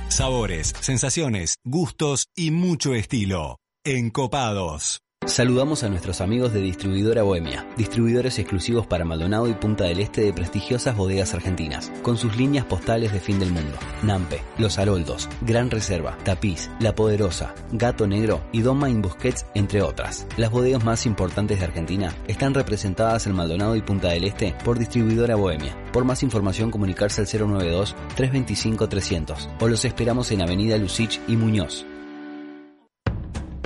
Sabores, 0.08 0.72
sensaciones, 0.80 1.56
gustos 1.64 2.28
y 2.34 2.50
mucho 2.50 2.94
estilo. 2.94 3.58
Encopados. 3.84 5.05
Saludamos 5.26 5.82
a 5.82 5.88
nuestros 5.88 6.20
amigos 6.20 6.52
de 6.52 6.60
Distribuidora 6.60 7.24
Bohemia, 7.24 7.66
distribuidores 7.76 8.38
exclusivos 8.38 8.86
para 8.86 9.04
Maldonado 9.04 9.48
y 9.48 9.54
Punta 9.54 9.82
del 9.82 9.98
Este 9.98 10.20
de 10.20 10.32
prestigiosas 10.32 10.96
bodegas 10.96 11.34
argentinas, 11.34 11.90
con 12.02 12.16
sus 12.16 12.36
líneas 12.36 12.64
postales 12.64 13.12
de 13.12 13.18
fin 13.18 13.40
del 13.40 13.50
mundo. 13.50 13.76
Nampe, 14.04 14.40
Los 14.56 14.78
Haroldos, 14.78 15.28
Gran 15.40 15.68
Reserva, 15.68 16.16
Tapiz, 16.22 16.70
La 16.78 16.94
Poderosa, 16.94 17.56
Gato 17.72 18.06
Negro 18.06 18.40
y 18.52 18.60
Don 18.60 18.78
Main 18.78 19.02
Busquets, 19.02 19.46
entre 19.54 19.82
otras. 19.82 20.28
Las 20.36 20.52
bodegas 20.52 20.84
más 20.84 21.06
importantes 21.06 21.58
de 21.58 21.64
Argentina 21.64 22.14
están 22.28 22.54
representadas 22.54 23.26
en 23.26 23.34
Maldonado 23.34 23.74
y 23.74 23.82
Punta 23.82 24.10
del 24.10 24.22
Este 24.22 24.54
por 24.64 24.78
Distribuidora 24.78 25.34
Bohemia. 25.34 25.76
Por 25.92 26.04
más 26.04 26.22
información 26.22 26.70
comunicarse 26.70 27.22
al 27.22 27.26
092-325-300 27.26 29.48
o 29.58 29.66
los 29.66 29.84
esperamos 29.84 30.30
en 30.30 30.42
Avenida 30.42 30.78
Lucich 30.78 31.20
y 31.26 31.36
Muñoz. 31.36 31.84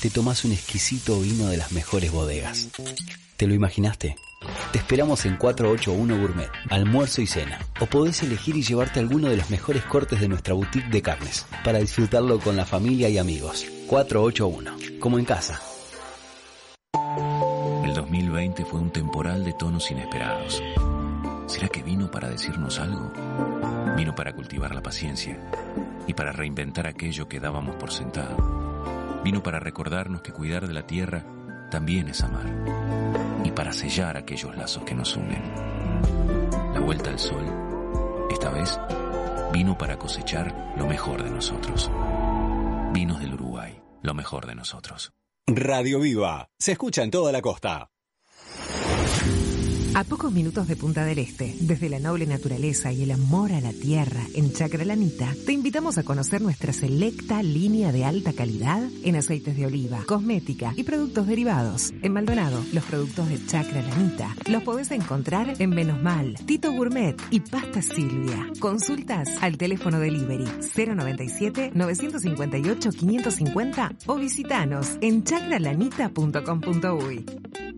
te 0.00 0.10
tomas 0.10 0.44
un 0.44 0.52
exquisito 0.52 1.20
vino 1.20 1.48
de 1.48 1.56
las 1.56 1.72
mejores 1.72 2.12
bodegas. 2.12 2.68
¿Te 3.36 3.46
lo 3.46 3.54
imaginaste? 3.54 4.16
Te 4.72 4.78
esperamos 4.78 5.26
en 5.26 5.36
481 5.36 6.20
Gourmet, 6.20 6.50
almuerzo 6.70 7.20
y 7.20 7.26
cena. 7.26 7.58
O 7.80 7.86
podés 7.86 8.22
elegir 8.22 8.56
y 8.56 8.62
llevarte 8.62 9.00
alguno 9.00 9.28
de 9.28 9.36
los 9.36 9.50
mejores 9.50 9.82
cortes 9.84 10.20
de 10.20 10.28
nuestra 10.28 10.54
boutique 10.54 10.88
de 10.88 11.02
carnes, 11.02 11.46
para 11.64 11.80
disfrutarlo 11.80 12.38
con 12.38 12.56
la 12.56 12.64
familia 12.64 13.08
y 13.08 13.18
amigos. 13.18 13.66
481, 13.88 15.00
como 15.00 15.18
en 15.18 15.24
casa. 15.24 15.60
El 17.84 17.94
2020 17.94 18.64
fue 18.64 18.78
un 18.78 18.92
temporal 18.92 19.44
de 19.44 19.52
tonos 19.54 19.90
inesperados. 19.90 20.62
¿Será 21.48 21.68
que 21.68 21.82
vino 21.82 22.10
para 22.10 22.28
decirnos 22.28 22.78
algo? 22.78 23.10
Vino 23.96 24.14
para 24.14 24.32
cultivar 24.32 24.74
la 24.74 24.82
paciencia 24.82 25.38
y 26.06 26.14
para 26.14 26.30
reinventar 26.30 26.86
aquello 26.86 27.28
que 27.28 27.40
dábamos 27.40 27.74
por 27.76 27.90
sentado. 27.90 28.77
Vino 29.24 29.42
para 29.42 29.60
recordarnos 29.60 30.22
que 30.22 30.32
cuidar 30.32 30.66
de 30.66 30.74
la 30.74 30.86
tierra 30.86 31.24
también 31.70 32.08
es 32.08 32.22
amar 32.22 32.46
y 33.44 33.50
para 33.50 33.72
sellar 33.72 34.16
aquellos 34.16 34.56
lazos 34.56 34.84
que 34.84 34.94
nos 34.94 35.16
unen. 35.16 35.42
La 36.72 36.80
vuelta 36.80 37.10
al 37.10 37.18
sol, 37.18 37.44
esta 38.30 38.50
vez, 38.50 38.78
vino 39.52 39.76
para 39.76 39.98
cosechar 39.98 40.74
lo 40.76 40.86
mejor 40.86 41.22
de 41.22 41.30
nosotros. 41.30 41.90
Vinos 42.92 43.20
del 43.20 43.34
Uruguay, 43.34 43.80
lo 44.02 44.14
mejor 44.14 44.46
de 44.46 44.54
nosotros. 44.54 45.12
Radio 45.46 46.00
Viva. 46.00 46.48
Se 46.58 46.72
escucha 46.72 47.02
en 47.02 47.10
toda 47.10 47.32
la 47.32 47.40
costa. 47.40 47.90
A 49.94 50.04
pocos 50.04 50.32
minutos 50.32 50.68
de 50.68 50.76
Punta 50.76 51.04
del 51.04 51.18
Este, 51.18 51.56
desde 51.60 51.88
la 51.88 51.98
noble 51.98 52.26
naturaleza 52.26 52.92
y 52.92 53.02
el 53.02 53.10
amor 53.10 53.52
a 53.52 53.60
la 53.60 53.72
tierra 53.72 54.20
en 54.34 54.52
Chacralanita, 54.52 55.34
te 55.44 55.52
invitamos 55.52 55.98
a 55.98 56.04
conocer 56.04 56.40
nuestra 56.40 56.72
selecta 56.72 57.42
línea 57.42 57.90
de 57.90 58.04
alta 58.04 58.32
calidad 58.32 58.80
en 59.02 59.16
aceites 59.16 59.56
de 59.56 59.66
oliva, 59.66 60.04
cosmética 60.06 60.72
y 60.76 60.84
productos 60.84 61.26
derivados. 61.26 61.92
En 62.02 62.12
Maldonado, 62.12 62.62
los 62.72 62.84
productos 62.84 63.28
de 63.28 63.44
Chacralanita 63.44 64.36
los 64.48 64.62
podés 64.62 64.92
encontrar 64.92 65.54
en 65.58 65.70
Menos 65.70 66.00
Mal, 66.00 66.36
Tito 66.46 66.70
Gourmet 66.72 67.16
y 67.30 67.40
Pasta 67.40 67.82
Silvia. 67.82 68.46
Consultas 68.60 69.28
al 69.40 69.56
teléfono 69.56 69.98
delivery 69.98 70.46
097 70.76 71.72
958 71.74 72.90
550 72.90 73.92
o 74.06 74.16
visitanos 74.16 74.96
en 75.00 75.24
chacralanita.com.uy. 75.24 77.77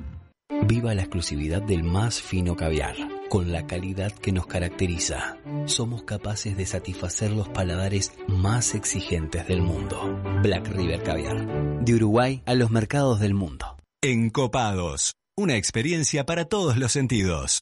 Viva 0.67 0.93
la 0.93 1.01
exclusividad 1.01 1.61
del 1.61 1.83
más 1.83 2.21
fino 2.21 2.55
caviar, 2.55 2.95
con 3.29 3.51
la 3.51 3.65
calidad 3.65 4.11
que 4.11 4.31
nos 4.31 4.47
caracteriza. 4.47 5.37
Somos 5.65 6.03
capaces 6.03 6.57
de 6.57 6.65
satisfacer 6.65 7.31
los 7.31 7.47
paladares 7.49 8.13
más 8.27 8.75
exigentes 8.75 9.47
del 9.47 9.61
mundo. 9.61 10.21
Black 10.43 10.67
River 10.67 11.03
Caviar, 11.03 11.83
de 11.83 11.95
Uruguay 11.95 12.43
a 12.45 12.53
los 12.55 12.69
mercados 12.69 13.19
del 13.19 13.33
mundo. 13.33 13.77
Encopados. 14.01 15.13
Una 15.37 15.55
experiencia 15.55 16.25
para 16.25 16.45
todos 16.45 16.77
los 16.77 16.91
sentidos. 16.91 17.61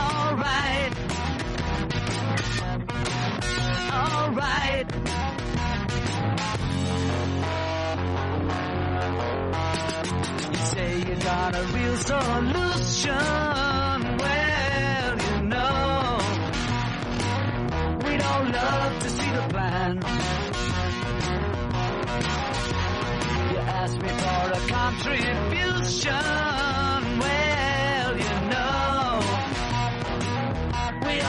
Alright. 0.00 0.92
Alright. 3.92 4.88
You 10.50 10.58
say 10.72 10.98
you 10.98 11.14
got 11.16 11.54
a 11.54 11.62
real 11.76 11.96
solution. 11.96 13.14
Well, 14.22 15.18
you 15.26 15.36
know, 15.52 16.18
we'd 18.04 18.22
all 18.22 18.44
love 18.44 18.92
to 19.02 19.08
see 19.10 19.30
the 19.38 19.44
plan. 19.52 19.92
You 23.50 23.58
asked 23.58 24.00
me 24.02 24.08
for 24.08 24.42
a 24.52 24.60
contribution. 24.76 26.12
Well, 27.20 27.49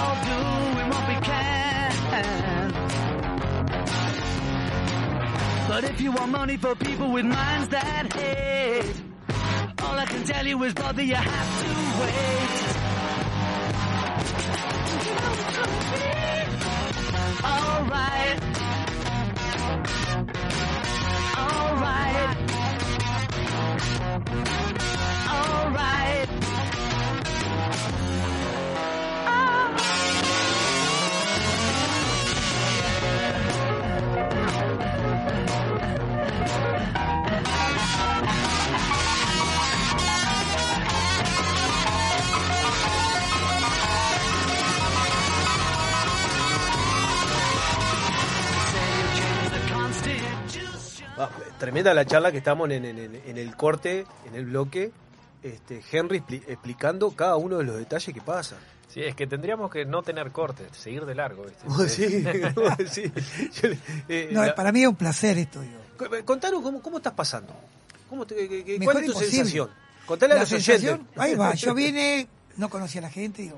all 0.02 0.18
doing 0.26 0.90
what 0.90 1.04
we 1.08 1.16
can. 1.30 2.72
But 5.68 5.84
if 5.84 6.02
you 6.02 6.12
want 6.12 6.32
money 6.32 6.58
for 6.58 6.76
people 6.76 7.12
with 7.12 7.26
minds 7.26 7.68
that 7.70 8.12
hate, 8.14 8.96
all 9.84 9.98
I 9.98 10.06
can 10.06 10.24
tell 10.24 10.46
you 10.46 10.62
is, 10.64 10.74
brother, 10.74 11.04
you 11.04 11.16
have 11.16 11.50
to 11.62 11.70
wait. 12.02 12.62
Alright. 17.44 18.40
Alright. 21.38 22.38
Alright. 25.30 26.41
Tremenda 51.60 51.94
la 51.94 52.06
charla 52.06 52.32
que 52.32 52.38
estamos 52.40 52.70
en, 52.70 52.86
en- 52.86 53.00
en- 53.00 53.22
en 53.26 53.38
el 53.38 53.56
corte, 53.56 54.06
en 54.28 54.36
el 54.36 54.46
bloque. 54.46 54.92
Este, 55.44 55.82
Henry 55.92 56.20
expli- 56.22 56.44
explicando 56.48 57.12
cada 57.12 57.36
uno 57.36 57.58
de 57.58 57.64
los 57.64 57.78
detalles 57.78 58.14
que 58.14 58.22
pasa. 58.22 58.58
Sí, 58.88 59.02
es 59.02 59.16
que 59.16 59.26
tendríamos 59.26 59.72
que 59.72 59.86
no 59.86 60.04
tener 60.04 60.32
cortes, 60.32 60.68
seguir 60.78 61.06
de 61.06 61.16
largo. 61.16 61.46
Yo 61.66 63.70
le- 63.70 63.78
eh, 64.10 64.30
No, 64.32 64.46
la- 64.46 64.56
para 64.56 64.72
mí 64.72 64.82
es 64.84 64.88
un 64.88 64.96
placer 64.96 65.38
esto. 65.38 65.62
Digo. 65.62 65.80
cu- 65.98 66.26
Contanos 66.26 66.62
cómo, 66.62 66.82
cómo 66.82 66.98
estás 66.98 67.14
pasando. 67.14 67.54
¿Cómo 68.10 68.26
te- 68.26 68.48
que- 68.48 68.64
que- 68.66 68.80
¿Cuál 68.80 68.98
es 68.98 69.06
tu 69.06 69.12
imposible. 69.12 69.36
sensación? 69.38 69.70
Contale 70.06 70.34
a 70.34 70.36
La 70.36 70.42
los 70.42 70.50
sensación, 70.50 70.94
oyentes. 70.96 71.18
ahí 71.20 71.36
va, 71.36 71.54
yo 71.56 71.74
vine, 71.82 72.28
no 72.58 72.70
conocía 72.70 73.00
a 73.00 73.04
la 73.04 73.10
gente, 73.10 73.44
digo, 73.44 73.58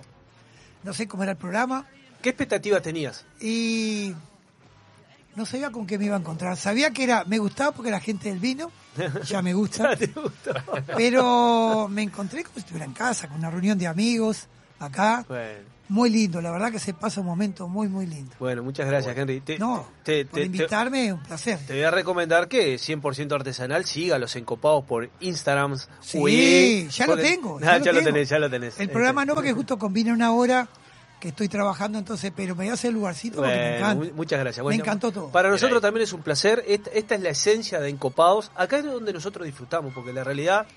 no 0.83 0.93
sé 0.93 1.07
cómo 1.07 1.23
era 1.23 1.31
el 1.31 1.37
programa 1.37 1.87
¿Qué 2.21 2.29
expectativas 2.29 2.81
tenías? 2.83 3.25
y 3.41 4.13
no 5.35 5.45
sabía 5.45 5.71
con 5.71 5.85
qué 5.87 5.97
me 5.97 6.05
iba 6.05 6.15
a 6.15 6.19
encontrar. 6.19 6.57
Sabía 6.57 6.91
que 6.91 7.03
era, 7.03 7.23
me 7.25 7.37
gustaba 7.39 7.71
porque 7.71 7.89
era 7.89 7.99
gente 7.99 8.29
del 8.29 8.39
vino, 8.39 8.71
ya 9.25 9.41
me 9.41 9.53
gusta. 9.53 9.91
Pero 10.97 11.87
me 11.89 12.03
encontré 12.03 12.43
como 12.43 12.53
si 12.55 12.59
estuviera 12.61 12.85
en 12.85 12.93
casa, 12.93 13.27
con 13.27 13.37
una 13.37 13.49
reunión 13.49 13.77
de 13.77 13.87
amigos 13.87 14.47
acá. 14.79 15.25
Bueno, 15.27 15.59
Muy 15.89 16.09
lindo, 16.09 16.41
la 16.41 16.51
verdad 16.51 16.71
que 16.71 16.79
se 16.79 16.93
pasa 16.93 17.21
un 17.21 17.27
momento 17.27 17.67
muy, 17.67 17.87
muy 17.87 18.05
lindo. 18.05 18.35
bueno, 18.39 18.63
muchas 18.63 18.87
gracias, 18.87 19.15
Henry. 19.17 19.41
Te, 19.41 19.57
No, 19.59 19.85
te, 20.03 20.25
por 20.25 20.39
te- 20.39 20.45
invitarme, 20.45 21.11
un 21.13 21.21
placer. 21.23 21.59
te 21.65 21.73
voy 21.73 21.83
a 21.83 21.91
recomendar 21.91 22.47
que 22.47 22.75
100% 22.75 23.33
artesanal 23.33 23.85
siga 23.85 24.17
los 24.17 24.35
encopados 24.35 24.83
por 24.85 25.09
Instagram. 25.19 25.77
Sí, 26.01 26.87
ya 26.89 27.07
lo 27.07 27.17
tengo, 27.17 27.57
Ah, 27.63 27.77
ya 27.77 27.77
lo 27.79 27.85
ya 27.85 27.91
lo 27.93 28.03
tenés, 28.03 28.29
ya 28.29 28.39
lo 28.39 28.49
tenés. 28.49 28.79
El 28.79 28.89
programa 28.89 29.25
no, 29.25 29.35
porque 29.35 29.53
justo 29.53 29.77
combina 29.77 30.13
una 30.13 30.31
hora 30.31 30.67
que 31.23 31.29
estoy 31.29 31.47
trabajando, 31.47 31.97
entonces, 31.97 32.31
pero 32.35 32.53
me 32.55 32.65
voy 32.65 32.69
a 32.69 32.73
hacer 32.73 32.89
el 32.89 32.95
lugarcito 32.95 33.37
porque 33.37 33.51
me 33.51 33.57
Bueno, 33.57 33.77
encanta. 33.77 34.05
mu- 34.05 34.11
muchas 34.15 34.39
gracias. 34.41 34.65
Me 34.65 34.75
encantó 34.75 35.11
todo. 35.11 35.29
Para 35.29 35.49
nosotros 35.49 35.81
también 35.81 36.03
es 36.03 36.11
un 36.13 36.21
placer. 36.21 36.63
Esta, 36.67 36.91
esta 36.91 37.15
es 37.15 37.21
la 37.21 37.29
esencia 37.29 37.79
de 37.79 37.89
Encopados. 37.89 38.51
Acá 38.55 38.77
es 38.77 38.83
donde 38.83 39.13
nosotros 39.13 39.45
disfrutamos, 39.45 39.93
porque 39.93 40.11
la 40.13 40.23
realidad 40.23 40.67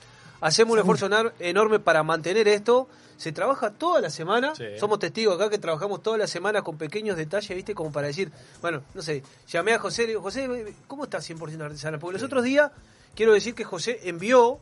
hacemos 0.40 0.74
un 0.74 0.78
esfuerzo 0.78 1.08
enorme 1.40 1.80
para 1.80 2.02
mantener 2.02 2.46
esto. 2.48 2.88
Se 3.16 3.32
trabaja 3.32 3.70
toda 3.70 4.00
la 4.00 4.10
semana. 4.10 4.54
Sí. 4.54 4.64
Somos 4.78 4.98
testigos 4.98 5.34
acá 5.34 5.50
que 5.50 5.58
trabajamos 5.58 6.02
toda 6.02 6.16
la 6.18 6.26
semana 6.26 6.62
con 6.62 6.76
pequeños 6.78 7.16
detalles, 7.16 7.48
¿viste? 7.56 7.74
Como 7.74 7.90
para 7.90 8.06
decir, 8.06 8.30
bueno, 8.62 8.82
no 8.94 9.02
sé, 9.02 9.22
llamé 9.48 9.72
a 9.72 9.78
José, 9.78 10.02
le 10.02 10.08
digo, 10.08 10.22
José, 10.22 10.74
¿cómo 10.86 11.04
está 11.04 11.18
100% 11.18 11.60
artesanal? 11.64 11.98
Porque 11.98 12.14
los 12.14 12.22
otros 12.22 12.44
días, 12.44 12.70
quiero 13.14 13.32
decir 13.32 13.54
que 13.54 13.64
José 13.64 13.98
envió. 14.04 14.60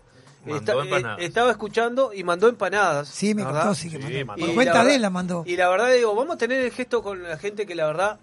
Mandó 0.53 0.73
esta- 0.73 0.85
empanadas. 0.85 1.19
eh, 1.21 1.25
estaba 1.25 1.51
escuchando 1.51 2.13
y 2.13 2.25
mandó 2.25 2.49
empanadas. 2.49 3.09
Sí, 3.09 3.35
me 3.35 3.43
la 3.43 3.49
contó, 3.49 3.59
verdad. 3.61 3.75
sí 3.75 3.91
que 3.91 3.97
Sí, 3.99 4.03
mandó. 4.03 4.27
mandó. 4.27 4.41
Por 4.47 4.51
Y 4.51 4.55
cuenta 4.55 4.73
la 4.75 4.79
de 4.81 4.85
verdad- 4.85 4.95
él 4.97 5.03
la 5.03 5.11
mandó. 5.11 5.45
Y 5.47 5.57
la 5.57 5.69
verdad 5.69 5.93
digo, 5.93 6.15
vamos 6.15 6.35
a 6.35 6.39
tener 6.39 6.61
el 6.61 6.71
gesto 6.73 7.03
con 7.03 7.23
la 7.23 7.37
gente 7.39 7.67
que 7.67 7.75
la 7.75 7.87
verdad 7.87 8.19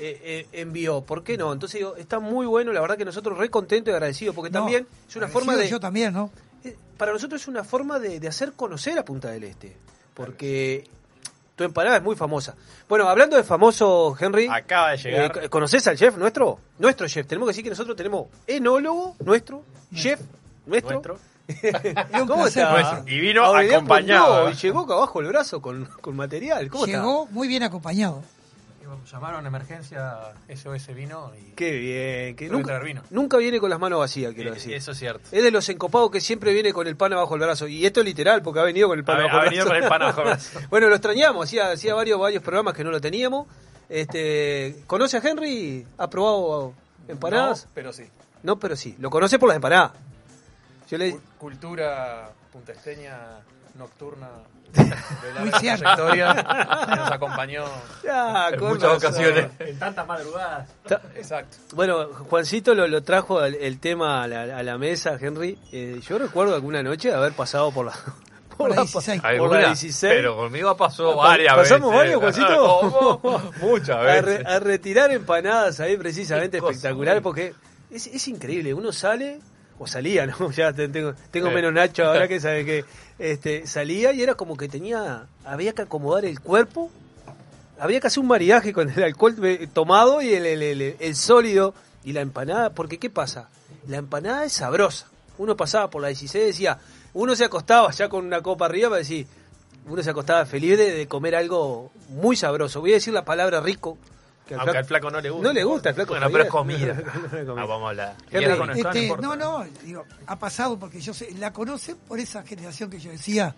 eh, 0.00 0.46
eh, 0.52 0.60
envió. 0.60 1.00
¿Por 1.00 1.24
qué 1.24 1.36
no? 1.36 1.52
Entonces 1.52 1.78
digo, 1.80 1.96
está 1.96 2.20
muy 2.20 2.46
bueno, 2.46 2.72
la 2.72 2.80
verdad 2.80 2.96
que 2.96 3.04
nosotros 3.04 3.36
re 3.36 3.50
contentos 3.50 3.90
y 3.90 3.94
agradecidos, 3.94 4.32
porque 4.34 4.50
No, 4.50 4.60
también 4.60 4.86
es 5.08 5.16
una 5.16 5.26
forma 5.26 5.56
de... 5.56 5.68
Yo 5.68 5.80
también, 5.80 6.12
¿no? 6.14 6.30
eh, 6.62 6.76
Para 6.96 7.12
nosotros 7.12 7.40
es 7.42 7.48
una 7.48 7.64
forma 7.64 7.98
de, 7.98 8.20
de 8.20 8.28
hacer 8.28 8.52
conocer 8.52 8.96
a 8.96 9.04
Punta 9.04 9.28
del 9.30 9.42
Este, 9.42 9.76
porque 10.14 10.84
tu 11.56 11.64
empanada 11.64 11.96
es 11.96 12.02
muy 12.04 12.14
famosa. 12.14 12.54
Bueno, 12.88 13.08
hablando 13.08 13.36
de 13.36 13.42
famoso, 13.42 14.16
Henry, 14.20 14.46
Acaba 14.48 14.92
de 14.92 14.98
llegar. 14.98 15.38
eh, 15.42 15.48
¿conoces 15.48 15.84
al 15.88 15.96
chef 15.96 16.16
nuestro? 16.16 16.60
Nuestro 16.78 17.08
chef. 17.08 17.26
Tenemos 17.26 17.46
que 17.48 17.50
decir 17.50 17.64
que 17.64 17.70
nosotros 17.70 17.96
tenemos 17.96 18.28
enólogo 18.46 19.16
nuestro, 19.24 19.64
chef 19.94 20.20
nuestro. 20.66 20.92
Nuestro. 20.92 21.18
¿Cómo 22.26 22.34
placer. 22.42 22.62
está? 22.62 22.70
Nuestro. 22.72 23.04
Y 23.14 23.20
vino 23.20 23.44
Aureliano 23.44 23.76
acompañado. 23.78 24.34
Pundó, 24.44 24.50
y 24.50 24.54
llegó 24.54 24.80
acá 24.80 24.94
abajo 24.94 25.20
el 25.20 25.26
brazo 25.28 25.62
con, 25.62 25.84
con 26.00 26.16
material. 26.16 26.68
¿Cómo 26.68 26.84
está? 26.86 26.98
Llegó 26.98 27.26
muy 27.26 27.48
bien 27.48 27.62
acompañado. 27.62 28.22
Llamaron 29.10 29.44
a 29.44 29.48
emergencia 29.48 30.16
SOS 30.54 30.88
Vino 30.94 31.32
y 31.38 31.52
Qué 31.52 31.70
bien. 31.72 32.36
Que 32.36 32.48
nunca, 32.48 32.78
vino. 32.78 33.02
nunca 33.10 33.36
viene 33.38 33.58
con 33.60 33.70
las 33.70 33.78
manos 33.78 33.98
vacías, 34.00 34.34
quiero 34.34 34.50
Eh, 34.50 34.54
decir. 34.54 34.74
Eso 34.74 34.92
es 34.92 34.98
cierto. 34.98 35.28
Es 35.32 35.42
de 35.42 35.50
los 35.50 35.66
encopados 35.70 36.10
que 36.10 36.20
siempre 36.20 36.52
viene 36.52 36.72
con 36.74 36.86
el 36.86 36.96
pan 36.96 37.12
abajo 37.14 37.34
el 37.34 37.40
brazo. 37.40 37.66
Y 37.68 37.86
esto 37.86 38.00
es 38.00 38.06
literal, 38.06 38.42
porque 38.42 38.60
ha 38.60 38.64
venido 38.64 38.88
con 38.88 38.98
el 38.98 39.04
pan 39.04 39.16
Ha- 39.16 39.20
abajo 39.20 39.36
ha 39.38 39.42
el 39.44 39.48
venido 39.50 39.66
con 39.66 39.76
el 39.76 39.88
pan 39.88 40.02
abajo 40.02 40.20
el 40.22 40.26
brazo. 40.28 40.60
bueno, 40.68 40.88
lo 40.88 40.94
extrañamos. 40.94 41.46
Hacía, 41.46 41.70
hacía 41.70 41.94
varios, 41.94 42.18
varios 42.20 42.42
programas 42.42 42.74
que 42.74 42.84
no 42.84 42.90
lo 42.90 43.00
teníamos. 43.00 43.46
Este, 43.88 44.76
¿Conoce 44.86 45.16
a 45.16 45.20
Henry? 45.24 45.86
¿Ha 45.96 46.10
probado 46.10 46.74
empanadas? 47.08 47.64
No, 47.66 47.70
pero 47.74 47.92
sí. 47.92 48.04
No, 48.42 48.58
pero 48.58 48.76
sí. 48.76 48.94
Lo 48.98 49.08
conoce 49.10 49.38
por 49.38 49.48
las 49.48 49.56
empanadas. 49.56 49.92
Yo 50.90 50.98
le... 50.98 51.12
Cu- 51.12 51.20
Cultura 51.38 52.30
puntesteña 52.52 53.16
nocturna 53.74 54.28
de 54.72 54.82
Muy 55.40 55.50
la 55.50 55.58
cierto. 55.60 55.82
trayectoria 55.84 56.34
que 56.34 56.96
nos 56.96 57.10
acompañó 57.12 57.64
Ah, 58.10 58.50
En 58.52 58.58
con 58.58 58.68
muchas 58.70 58.90
razón. 59.02 59.08
ocasiones. 59.14 59.50
en 59.60 59.78
tantas 59.78 60.06
madrugadas. 60.06 60.68
Ta- 60.86 61.00
Exacto. 61.14 61.56
Bueno, 61.74 62.06
Juancito 62.28 62.74
lo, 62.74 62.86
lo 62.88 63.02
trajo 63.02 63.42
el, 63.44 63.54
el 63.54 63.78
tema 63.80 64.22
a 64.22 64.26
la, 64.28 64.42
a 64.58 64.62
la 64.62 64.76
mesa, 64.78 65.16
Henry. 65.20 65.58
Eh, 65.72 66.00
yo 66.06 66.18
recuerdo 66.18 66.54
alguna 66.54 66.82
noche 66.82 67.12
haber 67.14 67.32
pasado 67.32 67.70
por 67.72 67.86
la... 67.86 67.92
Por 68.58 68.70
la 68.70 68.74
pa- 68.76 68.82
16. 68.82 69.20
por 69.22 69.30
la 69.30 69.30
Alguna, 69.44 69.58
16. 69.68 70.12
Pero 70.16 70.36
conmigo 70.36 70.76
pasó 70.76 71.14
Pa- 71.16 71.28
varias 71.28 71.54
¿pasamos 71.54 71.90
veces. 71.92 71.96
varios, 72.18 72.20
Juancito? 72.20 73.20
¿Cómo? 73.22 73.52
Muchas 73.60 73.90
a, 73.96 74.00
veces. 74.00 74.24
re- 74.24 74.44
a 74.44 74.58
retirar 74.58 75.12
empanadas 75.12 75.78
ahí 75.78 75.96
precisamente 75.96 76.56
espectacular 76.58 77.22
porque 77.22 77.54
es, 77.88 78.08
es 78.08 78.26
increíble 78.26 78.74
uno 78.74 78.90
sale 78.90 79.38
o 79.78 79.86
salía 79.86 80.26
no 80.26 80.50
ya 80.56 80.72
te- 80.72 80.88
tengo 80.88 81.14
tengo 81.30 81.50
menos 81.50 81.72
nacho 81.72 82.04
ahora 82.04 82.26
que 82.28 82.40
sabe 82.40 82.64
que 82.64 82.84
este 83.18 83.66
salía 83.66 84.12
y 84.12 84.22
era 84.22 84.34
como 84.34 84.56
que 84.56 84.68
tenía 84.68 85.26
había 85.44 85.72
que 85.72 85.82
acomodar 85.82 86.24
el 86.24 86.40
cuerpo 86.40 86.90
había 87.78 88.00
que 88.00 88.08
hacer 88.08 88.20
un 88.20 88.26
maridaje 88.28 88.72
con 88.72 88.90
el 88.90 89.02
alcohol 89.04 89.36
eh, 89.44 89.68
tomado 89.72 90.20
y 90.20 90.34
el, 90.34 90.46
el- 90.46 90.62
el- 90.62 90.96
el 90.98 91.16
sólido 91.16 91.74
y 92.04 92.12
la 92.12 92.20
empanada 92.22 92.70
porque 92.70 92.98
qué 92.98 93.10
pasa 93.10 93.48
la 93.86 93.96
empanada 93.98 94.44
es 94.44 94.52
sabrosa. 94.54 95.06
Uno 95.38 95.56
pasaba 95.56 95.88
por 95.88 96.02
la 96.02 96.08
16 96.08 96.42
y 96.42 96.46
decía 96.48 96.78
uno 97.14 97.34
se 97.36 97.44
acostaba 97.44 97.90
ya 97.92 98.08
con 98.08 98.26
una 98.26 98.42
copa 98.42 98.66
arriba 98.66 98.88
para 98.90 98.98
decir 98.98 99.26
uno 99.86 100.02
se 100.02 100.10
acostaba 100.10 100.44
feliz 100.44 100.76
de, 100.76 100.92
de 100.92 101.06
comer 101.06 101.34
algo 101.36 101.90
muy 102.10 102.36
sabroso. 102.36 102.80
Voy 102.80 102.90
a 102.90 102.94
decir 102.94 103.14
la 103.14 103.24
palabra 103.24 103.60
rico 103.60 103.96
que 104.48 104.54
al 104.54 104.60
Aunque 104.60 104.72
flaco- 104.72 104.78
al 104.78 104.84
flaco 104.86 105.10
no 105.10 105.20
le 105.20 105.30
gusta. 105.30 105.46
no 105.48 105.52
le 105.52 105.64
gusta 105.64 105.88
el 105.90 105.94
flaco 105.94 106.10
Bueno, 106.14 106.26
pero 106.32 106.44
es 106.44 106.50
comida. 106.50 106.94
No. 107.44 107.52
Ah, 107.58 107.66
vamos 107.66 107.86
a 107.86 107.88
hablar. 107.90 108.16
Henry, 108.30 108.80
Este, 108.80 109.02
importa. 109.04 109.26
no, 109.26 109.36
no, 109.36 109.64
digo, 109.84 110.04
ha 110.26 110.38
pasado 110.38 110.78
porque 110.78 111.00
yo 111.00 111.12
sé, 111.14 111.30
la 111.38 111.52
conocen 111.52 111.96
por 112.08 112.18
esa 112.18 112.42
generación 112.42 112.90
que 112.90 112.98
yo 112.98 113.10
decía 113.10 113.54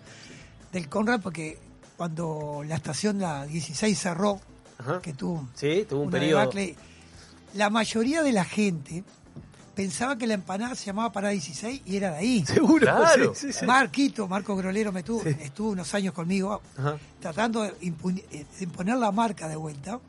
del 0.71 0.87
Conrad, 0.89 1.21
porque 1.21 1.57
cuando 1.97 2.63
la 2.67 2.75
estación 2.75 3.19
la 3.19 3.45
16 3.45 3.97
cerró, 3.97 4.39
Ajá. 4.77 5.01
que 5.01 5.13
tuvo 5.13 5.47
Sí, 5.55 5.85
tuvo 5.89 6.01
un 6.01 6.07
una 6.07 6.19
periodo. 6.19 6.39
debacle, 6.41 6.75
la 7.53 7.69
mayoría 7.69 8.21
de 8.23 8.31
la 8.31 8.43
gente 8.45 9.03
pensaba 9.75 10.17
que 10.17 10.27
la 10.27 10.33
empanada 10.33 10.75
se 10.75 10.85
llamaba 10.87 11.11
Parada 11.11 11.31
16 11.31 11.81
y 11.85 11.95
era 11.97 12.11
de 12.11 12.17
ahí. 12.17 12.45
Seguro, 12.45 12.85
Claro. 12.85 13.33
sí, 13.35 13.47
sí, 13.47 13.59
sí. 13.59 13.65
Marquito, 13.65 14.27
Marco 14.27 14.55
Grolero, 14.55 14.91
me 14.91 15.01
tuvo, 15.03 15.23
estuvo 15.25 15.69
unos 15.71 15.93
años 15.93 16.13
conmigo 16.13 16.61
Ajá. 16.77 16.97
tratando 17.19 17.61
de, 17.63 17.77
impu- 17.79 18.21
eh, 18.31 18.45
de 18.57 18.63
imponer 18.63 18.97
la 18.97 19.11
marca 19.11 19.47
de 19.47 19.55
vuelta, 19.55 19.99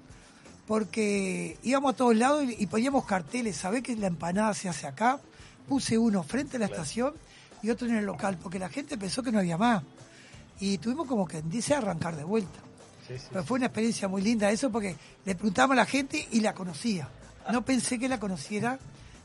porque 0.73 1.59
íbamos 1.65 1.93
a 1.93 1.97
todos 1.99 2.17
lados 2.17 2.45
y, 2.45 2.63
y 2.63 2.67
poníamos 2.67 3.05
carteles, 3.05 3.59
¿sabés 3.59 3.83
que 3.83 3.95
la 3.95 4.07
empanada 4.07 4.55
se 4.55 4.71
hace 4.71 4.87
acá? 4.87 5.21
Puse 5.69 5.99
uno 5.99 6.23
frente 6.23 6.57
a 6.57 6.61
la 6.61 6.65
estación 6.65 7.13
y 7.63 7.69
otro 7.69 7.87
en 7.87 7.97
el 7.97 8.07
local, 8.07 8.39
porque 8.43 8.59
la 8.59 8.71
gente 8.71 8.97
pensó 8.97 9.23
que 9.23 9.31
no 9.31 9.41
había 9.41 9.59
más. 9.59 9.83
Y 10.61 10.79
tuvimos 10.79 11.07
como 11.07 11.29
que 11.29 11.43
dice 11.43 11.75
arrancar 11.75 12.17
de 12.17 12.25
vuelta. 12.25 12.59
Pero 13.07 13.45
fue 13.45 13.59
una 13.59 13.67
experiencia 13.67 14.09
muy 14.09 14.23
linda 14.23 14.51
eso 14.51 14.73
porque 14.73 14.97
le 15.27 15.35
preguntamos 15.35 15.75
a 15.75 15.77
la 15.77 15.85
gente 15.85 16.27
y 16.31 16.41
la 16.41 16.55
conocía. 16.55 17.07
No 17.53 17.63
pensé 17.63 17.99
que 17.99 18.09
la 18.09 18.19
conociera 18.19 18.79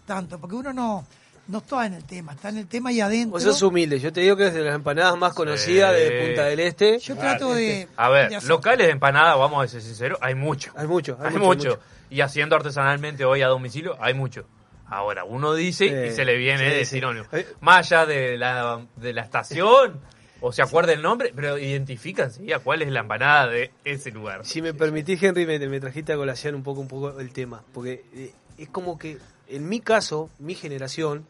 tanto, 0.06 0.42
porque 0.42 0.58
uno 0.58 0.74
no, 0.74 1.06
no 1.48 1.60
está 1.60 1.86
en 1.86 1.94
el 1.94 2.04
tema, 2.04 2.34
está 2.34 2.50
en 2.50 2.58
el 2.58 2.68
tema 2.68 2.92
y 2.92 3.02
adentro. 3.02 3.32
Vos 3.32 3.44
sos 3.44 3.62
humilde. 3.62 4.00
Yo 4.00 4.12
te 4.12 4.22
digo 4.22 4.36
que 4.36 4.48
es 4.48 4.54
de 4.54 4.64
las 4.64 4.76
empanadas 4.76 5.18
más 5.18 5.34
conocidas 5.34 5.94
de 5.94 6.26
Punta 6.26 6.46
del 6.46 6.60
Este. 6.60 7.00
Yo 7.00 7.16
trato 7.16 7.54
de... 7.54 7.88
A 7.96 8.10
ver, 8.10 8.30
de 8.30 8.48
locales 8.48 8.88
de 8.88 8.94
empanada, 8.94 9.36
vamos 9.36 9.64
a 9.64 9.68
ser 9.68 9.82
sinceros, 9.82 10.20
hay 10.22 10.36
mucho. 10.36 10.72
Hay 10.76 10.88
mucho, 10.88 11.18
hay 11.20 11.28
Hay, 11.28 11.34
mucho, 11.34 11.46
mucho. 11.46 11.70
hay 11.70 11.76
mucho. 11.76 11.84
Y 12.10 12.22
haciendo 12.22 12.56
artesanalmente 12.56 13.26
hoy 13.26 13.42
a 13.42 13.48
domicilio, 13.48 13.98
hay 14.00 14.14
mucho. 14.14 14.46
Ahora, 14.90 15.26
uno 15.26 15.54
dice 15.54 15.90
Sí, 15.90 16.12
y 16.12 16.16
se 16.16 16.24
le 16.24 16.38
viene 16.38 16.70
sí, 16.70 16.76
de 16.78 16.86
sinónimo. 16.86 17.26
Más 17.60 17.92
allá 17.92 18.06
de 18.06 18.38
la, 18.38 18.86
de 18.96 19.14
la 19.14 19.22
estación, 19.22 20.00
o 20.40 20.52
se 20.52 20.62
acuerda 20.62 20.94
el 20.94 21.02
nombre, 21.02 21.34
pero 21.36 21.58
identifican 21.58 22.32
a 22.56 22.60
cuál 22.60 22.82
es 22.82 22.92
la 22.92 23.02
empanada 23.02 23.48
de 23.48 23.72
ese 23.84 24.12
lugar. 24.12 24.46
Si 24.46 24.62
me 24.62 24.74
permitís, 24.74 25.22
Henry, 25.22 25.46
me, 25.46 25.60
me 25.60 25.80
trajiste 25.80 26.14
a 26.14 26.16
colación 26.16 26.56
un 26.56 26.64
poco, 26.64 26.82
un 26.82 26.88
poco 26.88 27.20
el 27.20 27.32
tema. 27.34 27.64
Porque 27.74 28.06
eh, 28.14 28.32
es 28.58 28.70
como 28.70 28.98
que, 28.98 29.18
en 29.50 29.68
mi 29.70 29.80
caso, 29.80 30.30
mi 30.40 30.56
generación, 30.56 31.26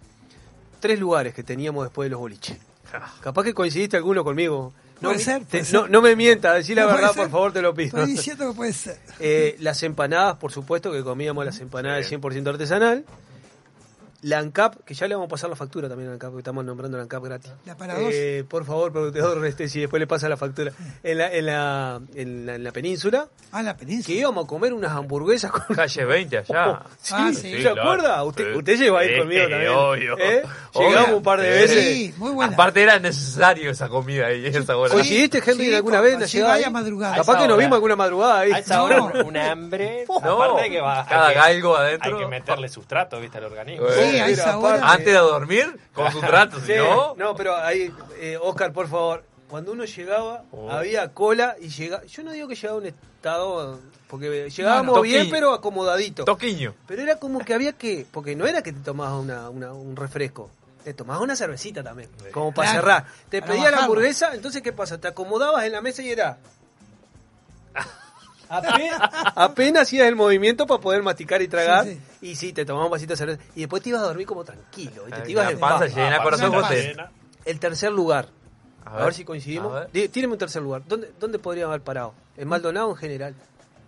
tres 0.80 1.00
lugares 1.00 1.34
que 1.34 1.44
teníamos 1.44 1.84
después 1.86 2.06
de 2.08 2.12
los 2.12 2.20
boliches. 2.20 2.58
Capaz 3.22 3.44
que 3.44 3.54
coincidiste 3.54 3.98
alguno 3.98 4.24
conmigo. 4.24 4.74
No, 5.02 5.10
Puede 5.10 5.24
ser, 5.24 5.46
te- 5.46 5.60
no, 5.60 5.66
ser. 5.66 5.90
no 5.92 6.02
me 6.02 6.16
mientas, 6.16 6.56
decí 6.56 6.74
la 6.74 6.84
No, 6.84 6.88
verdad, 6.90 7.10
ser. 7.14 7.24
por 7.24 7.30
favor, 7.32 7.54
te 7.54 7.62
lo 7.62 7.74
pido. 7.74 7.98
Estoy 8.00 8.14
diciendo 8.14 8.50
que 8.50 8.56
puede 8.56 8.74
ser. 8.74 8.98
Eh, 9.20 9.56
las 9.60 9.84
empanadas, 9.84 10.38
por 10.38 10.52
supuesto, 10.52 10.92
que 10.92 11.04
comíamos 11.04 11.46
las 11.46 11.60
empanadas 11.60 12.10
100% 12.12 12.48
artesanal. 12.50 13.06
La 14.28 14.40
ANCAP, 14.40 14.84
que 14.84 14.94
ya 14.94 15.08
le 15.08 15.16
vamos 15.16 15.28
a 15.28 15.30
pasar 15.30 15.50
la 15.50 15.56
factura 15.56 15.88
también 15.88 16.08
a 16.08 16.12
la 16.12 16.14
ANCAP, 16.16 16.30
porque 16.32 16.42
estamos 16.42 16.66
nombrando 16.66 16.98
la 16.98 17.04
ANCAP 17.04 17.24
gratis. 17.24 17.52
La 17.66 17.78
para 17.78 17.94
dos. 17.96 18.10
Eh, 18.12 18.44
por 18.50 18.66
favor, 18.66 18.92
productor, 18.92 19.46
este, 19.46 19.70
si 19.70 19.80
después 19.82 20.00
le 20.00 20.08
pasa 20.08 20.28
la 20.28 20.38
factura. 20.38 20.72
En 21.04 21.18
la, 21.18 21.32
en 21.34 21.46
la, 21.46 22.02
en 22.16 22.46
la, 22.46 22.56
en 22.56 22.64
la 22.64 22.72
península, 22.72 23.28
Ah, 23.52 23.64
la 23.64 23.78
península. 23.78 24.06
que 24.08 24.20
íbamos 24.20 24.44
a 24.46 24.48
comer 24.48 24.74
unas 24.74 24.92
hamburguesas 24.92 25.52
con... 25.52 25.76
Calle 25.76 26.06
20 26.06 26.38
allá. 26.40 26.82
Sí, 27.02 27.14
Ah, 27.18 27.32
¿se 27.34 27.42
sí, 27.42 27.62
claro. 27.62 27.82
acuerda? 27.82 28.24
Usted, 28.24 28.52
Sí. 28.52 28.58
usted 28.58 28.78
llegó 28.80 28.98
ahí 28.98 29.10
Sí, 29.14 29.20
conmigo 29.20 29.42
también. 29.50 29.72
obvio. 29.72 30.18
¿Eh? 30.20 30.44
Obvio. 30.74 30.90
Llegamos 30.90 31.12
un 31.12 31.24
par 31.24 31.42
de 31.42 31.48
Sí. 31.54 31.60
veces. 31.76 31.86
Sí, 31.86 32.14
muy 32.18 32.32
buena. 32.32 32.54
Aparte 32.54 32.82
era 32.84 33.00
necesario 33.00 33.72
esa 33.72 33.88
comida 33.88 34.28
ahí, 34.28 34.46
esa 34.46 34.76
hora. 34.76 34.94
¿Coincidiste, 34.94 35.38
Henry, 35.46 35.68
sí, 35.68 35.76
alguna 35.76 36.02
vez? 36.02 36.20
¿La 36.20 36.28
sí, 36.28 36.38
llegada 36.38 36.70
madrugada. 36.70 37.16
Capaz 37.16 37.38
que 37.42 37.48
nos 37.48 37.58
vimos 37.58 37.74
alguna 37.76 37.96
madrugada 37.96 38.40
ahí. 38.40 38.52
A 38.52 38.60
esa 38.60 38.84
hora 38.84 38.98
hambre. 39.52 40.06
No, 40.08 40.44
aparte 40.44 40.70
que 40.70 40.82
va. 40.82 41.06
cada 41.08 41.28
hay 41.28 41.34
que- 41.34 41.40
galgo 41.40 41.78
adentro. 41.78 42.18
Hay 42.18 42.24
que 42.24 42.28
meterle 42.30 42.68
sustrato, 42.70 43.20
¿viste? 43.22 43.38
Al 43.38 43.46
organismo. 43.46 43.88
Sí, 43.90 44.17
Sí, 44.17 44.17
a 44.20 44.26
Mira, 44.28 44.42
esa 44.44 44.54
aparte- 44.56 44.80
hora. 44.82 44.92
Antes 44.92 45.06
de 45.06 45.14
dormir, 45.20 45.80
con 45.94 46.12
su 46.12 46.20
trato, 46.20 46.60
si 46.62 46.68
Sí, 46.68 46.74
no... 46.78 47.16
no, 47.16 47.36
pero 47.36 47.56
ahí, 47.56 47.92
eh, 48.20 48.38
Oscar, 48.42 48.72
por 48.74 48.88
favor, 48.88 49.24
cuando 49.50 49.72
uno 49.72 49.86
llegaba, 49.86 50.44
Oh. 50.52 50.70
había 50.72 51.10
cola 51.14 51.56
y 51.60 51.70
llegaba. 51.70 52.04
Yo 52.06 52.24
no 52.24 52.32
digo 52.32 52.48
que 52.48 52.56
llegaba 52.56 52.76
a 52.76 52.82
un 52.82 52.86
estado. 52.88 53.80
Porque 54.10 54.50
llegábamos 54.50 54.96
no. 54.96 55.02
bien, 55.02 55.30
pero 55.30 55.54
acomodadito. 55.54 56.24
Toquiño. 56.24 56.74
Pero 56.88 57.02
era 57.02 57.18
como 57.18 57.40
que 57.44 57.54
había 57.54 57.74
que. 57.74 58.06
Porque 58.12 58.36
no 58.38 58.46
era 58.48 58.62
que 58.62 58.72
te 58.72 58.80
tomabas 58.80 59.22
una, 59.22 59.50
una- 59.50 59.74
un 59.74 59.96
refresco. 59.98 60.50
Te 60.86 60.94
tomabas 60.94 61.22
una 61.22 61.36
cervecita 61.36 61.84
también. 61.84 62.10
Como 62.32 62.54
para 62.54 62.70
Claro, 62.72 62.82
cerrar. 62.88 63.06
Te 63.30 63.42
para 63.42 63.54
pedía 63.54 63.70
la 63.72 63.80
hamburguesa, 63.84 64.34
entonces 64.34 64.62
¿qué 64.62 64.72
pasa? 64.72 64.98
Te 64.98 65.10
acomodabas 65.10 65.66
en 65.66 65.74
la 65.74 65.82
mesa 65.82 66.02
y 66.04 66.10
era. 66.12 66.38
Apenas, 68.50 69.02
apenas 69.36 69.82
hacías 69.84 70.08
el 70.08 70.16
movimiento 70.16 70.66
para 70.68 70.80
poder 70.82 71.04
masticar 71.04 71.42
y 71.42 71.48
tragar. 71.48 71.86
Sí, 71.86 72.00
Y 72.22 72.36
sí, 72.36 72.54
te 72.54 72.66
tomabas 72.66 72.88
un 72.88 72.92
vasito 72.92 73.14
de 73.14 73.18
cerveza. 73.18 73.42
Y 73.56 73.62
después 73.62 73.82
te 73.84 73.90
ibas 73.90 74.02
a 74.02 74.06
dormir 74.06 74.26
como 74.26 74.44
tranquilo. 74.44 75.04
Ay, 75.12 75.22
Te 75.24 75.32
ibas 75.32 75.46
la 75.46 75.52
en 75.52 75.60
panza 75.60 75.88
llena, 75.88 76.22
corazón. 76.24 76.54
El 77.46 77.60
tercer 77.60 77.92
lugar. 77.92 78.30
A 78.86 78.98
A, 79.02 79.06
ver, 79.06 79.14
si 79.14 79.26
coincidimos. 79.26 79.74
ver. 79.92 80.10
Tíreme 80.10 80.34
un 80.34 80.40
tercer 80.40 80.62
lugar. 80.62 80.82
¿Dónde, 80.88 81.12
dónde 81.20 81.40
podríamos 81.40 81.72
haber 81.74 81.84
parado? 81.84 82.14
¿En 82.38 82.48
Maldonado 82.48 82.90
en 82.92 82.96
general? 82.96 83.36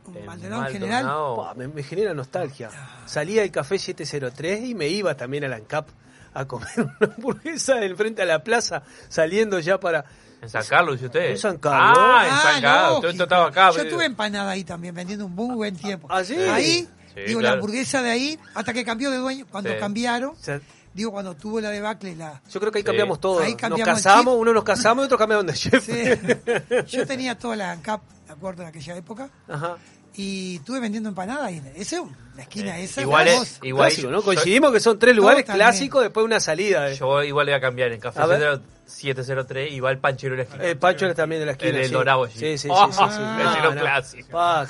Un 0.06 0.26
Maldonado 0.26 0.66
en 0.66 0.72
general. 0.74 1.06
Pua, 1.06 1.54
me, 1.56 1.68
me 1.68 1.84
genera 1.84 2.14
nostalgia. 2.14 2.70
Salía 3.06 3.42
del 3.42 3.52
café 3.52 3.78
703 3.80 4.62
y 4.66 4.76
me 4.76 4.88
iba 4.88 5.16
también 5.16 5.44
a 5.46 5.48
la 5.48 5.56
ANCAP 5.58 5.88
a 6.34 6.46
comer 6.46 6.70
una 6.78 7.14
hamburguesa 7.16 7.82
enfrente 7.84 8.22
a 8.22 8.26
la 8.26 8.44
plaza, 8.44 8.84
saliendo 9.08 9.60
ya 9.60 9.80
para... 9.80 10.06
En 10.42 10.50
San 10.50 10.64
Carlos, 10.66 10.96
dice 10.96 11.06
usted. 11.08 11.32
En 11.32 11.38
San 11.38 11.58
Carlos. 11.58 11.98
Ah, 12.00 12.24
en 12.26 12.34
Ah, 12.34 12.40
San 12.44 12.62
Carlos. 12.62 13.06
estaba 13.20 13.48
acá. 13.48 13.72
Yo 13.72 13.82
estuve 13.82 14.06
empanada 14.06 14.52
ahí 14.52 14.64
también, 14.64 14.96
vendiendo 14.96 15.26
un 15.26 15.36
muy 15.36 15.56
buen 15.56 15.76
tiempo. 15.76 16.08
¿Ah, 16.10 16.24
sí? 16.24 16.36
Ahí, 16.36 16.88
Sí, 17.14 17.22
digo, 17.28 17.40
claro. 17.40 17.56
la 17.56 17.60
hamburguesa 17.60 18.02
de 18.02 18.12
ahí, 18.12 18.40
hasta 18.56 18.72
que 18.72 18.86
cambió 18.86 19.12
de 19.12 19.18
dueño, 19.18 19.46
cuando 19.52 19.70
Sí. 19.72 19.76
cambiaron, 19.80 20.34
digo, 20.94 21.12
cuando 21.12 21.36
tuvo 21.36 21.60
la 21.60 21.70
debacle, 21.70 22.16
la... 22.16 22.42
yo 22.50 22.60
creo 22.60 22.72
que 22.72 22.78
ahí 22.78 22.84
Sí. 22.84 22.86
cambiamos 22.86 23.20
todo. 23.20 23.40
Ahí 23.42 23.52
Nos 23.52 23.62
cambiamos 23.62 23.88
el 23.90 23.94
casamos, 23.96 24.36
uno 24.38 24.54
nos 24.54 24.64
casamos 24.64 25.04
y 25.04 25.06
otro 25.06 25.18
cambiaron 25.18 25.46
de 25.48 25.54
chef. 25.54 25.84
Sí. 25.86 26.98
Yo 26.98 27.06
tenía 27.06 27.38
toda 27.38 27.56
la 27.58 27.72
ANCAP, 27.72 28.02
de 28.28 28.34
acuerdo, 28.34 28.62
en 28.62 28.70
aquella 28.70 28.96
época, 28.96 29.30
Ajá. 29.48 29.78
Y 30.16 30.58
estuve 30.58 30.80
vendiendo 30.80 31.10
empanadas 31.10 31.46
ahí. 31.46 31.62
Esa 31.76 31.98
es 31.98 32.04
la 32.36 32.42
esquina 32.44 32.78
esa. 32.80 33.02
Igual 33.02 33.28
es- 33.28 33.34
hermosa. 33.34 33.60
igual 33.64 33.90
Clásico, 33.90 34.12
¿no? 34.12 34.22
Coincidimos 34.22 34.72
que 34.72 34.80
son 34.80 35.00
tres 35.00 35.16
lugares 35.16 35.46
clásicos 35.46 36.04
después 36.04 36.24
de 36.24 36.26
una 36.26 36.40
salida. 36.40 36.90
eh. 36.92 36.96
Yo 36.96 37.24
igual 37.24 37.46
le 37.46 37.52
voy 37.54 37.58
a 37.58 37.62
cambiar 37.62 37.92
en 37.92 38.00
Café 38.00 38.22
A 38.22 38.26
ver. 38.26 38.62
703 38.86 39.72
y 39.72 39.80
va 39.80 39.92
el 39.92 40.00
panchero 40.00 40.32
de 40.32 40.38
la 40.38 40.44
esquina. 40.44 40.64
El 40.66 40.78
Pancho 40.78 41.06
era 41.06 41.14
también 41.14 41.40
de 41.42 41.46
la 41.46 41.52
esquina. 41.52 41.78
El 41.78 41.86
sí. 41.86 41.92
Dorado 41.94 42.24
allí. 42.26 42.34
Sí, 42.34 42.58
sí, 42.58 42.58
sí. 42.58 42.68
Oh, 42.72 42.88
sí, 42.92 42.98
sí. 42.98 43.20
no. 43.20 43.82
clásico. 43.82 44.40
Ah, 44.40 44.66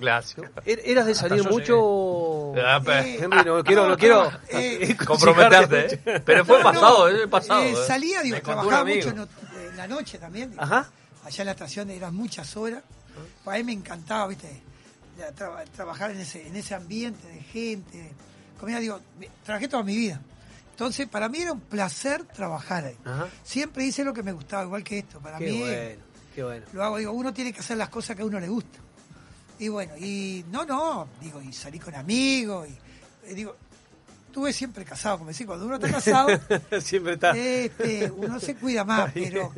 clásico. 0.00 0.42
Er- 0.66 0.80
¿Eras 0.84 1.06
de 1.06 1.14
salir 1.14 1.48
mucho? 1.48 2.52
Ah, 2.56 2.82
Eh, 3.04 3.18
Henry, 3.20 3.44
no 3.44 3.62
quiero, 3.62 3.86
no 3.88 3.96
quiero 3.96 4.30
Eh, 4.48 4.96
Comprometerte, 5.06 6.00
¿eh? 6.04 6.22
Pero 6.24 6.44
fue 6.44 6.58
No, 6.58 6.64
pasado, 6.64 7.10
no, 7.10 7.16
es 7.16 7.26
pasado. 7.28 7.62
eh, 7.62 7.70
eh. 7.70 7.76
salía, 7.86 8.22
digo, 8.22 8.40
trabajaba 8.40 8.84
mucho 8.84 9.08
en, 9.10 9.18
en 9.20 9.76
la 9.76 9.86
noche 9.86 10.18
también. 10.18 10.50
digo. 10.50 10.62
Ajá. 10.62 10.90
Allá 11.24 11.42
en 11.42 11.46
la 11.46 11.52
estación 11.52 11.90
eran 11.90 12.14
muchas 12.14 12.56
horas. 12.56 12.82
Para 13.44 13.58
mí 13.58 13.64
me 13.64 13.72
encantaba, 13.72 14.26
viste, 14.26 14.62
trabajar 15.74 16.10
en 16.10 16.20
ese, 16.20 16.46
en 16.46 16.56
ese 16.56 16.74
ambiente 16.74 17.26
de 17.28 17.40
gente. 17.40 18.12
Comida, 18.58 18.78
digo, 18.80 19.00
trabajé 19.44 19.68
toda 19.68 19.82
mi 19.82 19.96
vida. 19.96 20.20
Entonces, 20.72 21.06
para 21.08 21.28
mí 21.28 21.38
era 21.38 21.52
un 21.52 21.60
placer 21.60 22.24
trabajar 22.24 22.84
ahí. 22.86 22.96
Ajá. 23.04 23.28
Siempre 23.42 23.84
hice 23.84 24.02
lo 24.04 24.12
que 24.14 24.22
me 24.22 24.32
gustaba, 24.32 24.64
igual 24.64 24.82
que 24.82 24.98
esto. 24.98 25.20
Para 25.20 25.38
Qué 25.38 25.50
mí 25.50 25.58
bueno, 25.60 26.02
qué 26.34 26.42
bueno. 26.42 26.66
lo 26.72 26.84
hago, 26.84 26.96
digo, 26.98 27.12
uno 27.12 27.32
tiene 27.34 27.52
que 27.52 27.60
hacer 27.60 27.76
las 27.76 27.88
cosas 27.90 28.16
que 28.16 28.22
a 28.22 28.24
uno 28.24 28.40
le 28.40 28.48
gusta. 28.48 28.78
Y 29.58 29.68
bueno, 29.68 29.92
y 29.98 30.44
no, 30.50 30.64
no, 30.64 31.06
digo, 31.20 31.42
y 31.42 31.52
salí 31.52 31.78
con 31.78 31.94
amigos, 31.94 32.66
y 32.66 33.30
eh, 33.30 33.34
digo, 33.34 33.54
estuve 34.26 34.54
siempre 34.54 34.86
casado, 34.86 35.18
como 35.18 35.28
decía, 35.28 35.46
cuando 35.46 35.66
uno 35.66 35.74
está 35.74 35.90
casado, 35.92 36.28
Siempre 36.80 37.12
está. 37.14 37.36
este, 37.36 38.10
uno 38.10 38.40
se 38.40 38.54
cuida 38.54 38.84
más, 38.84 39.12
pero 39.12 39.52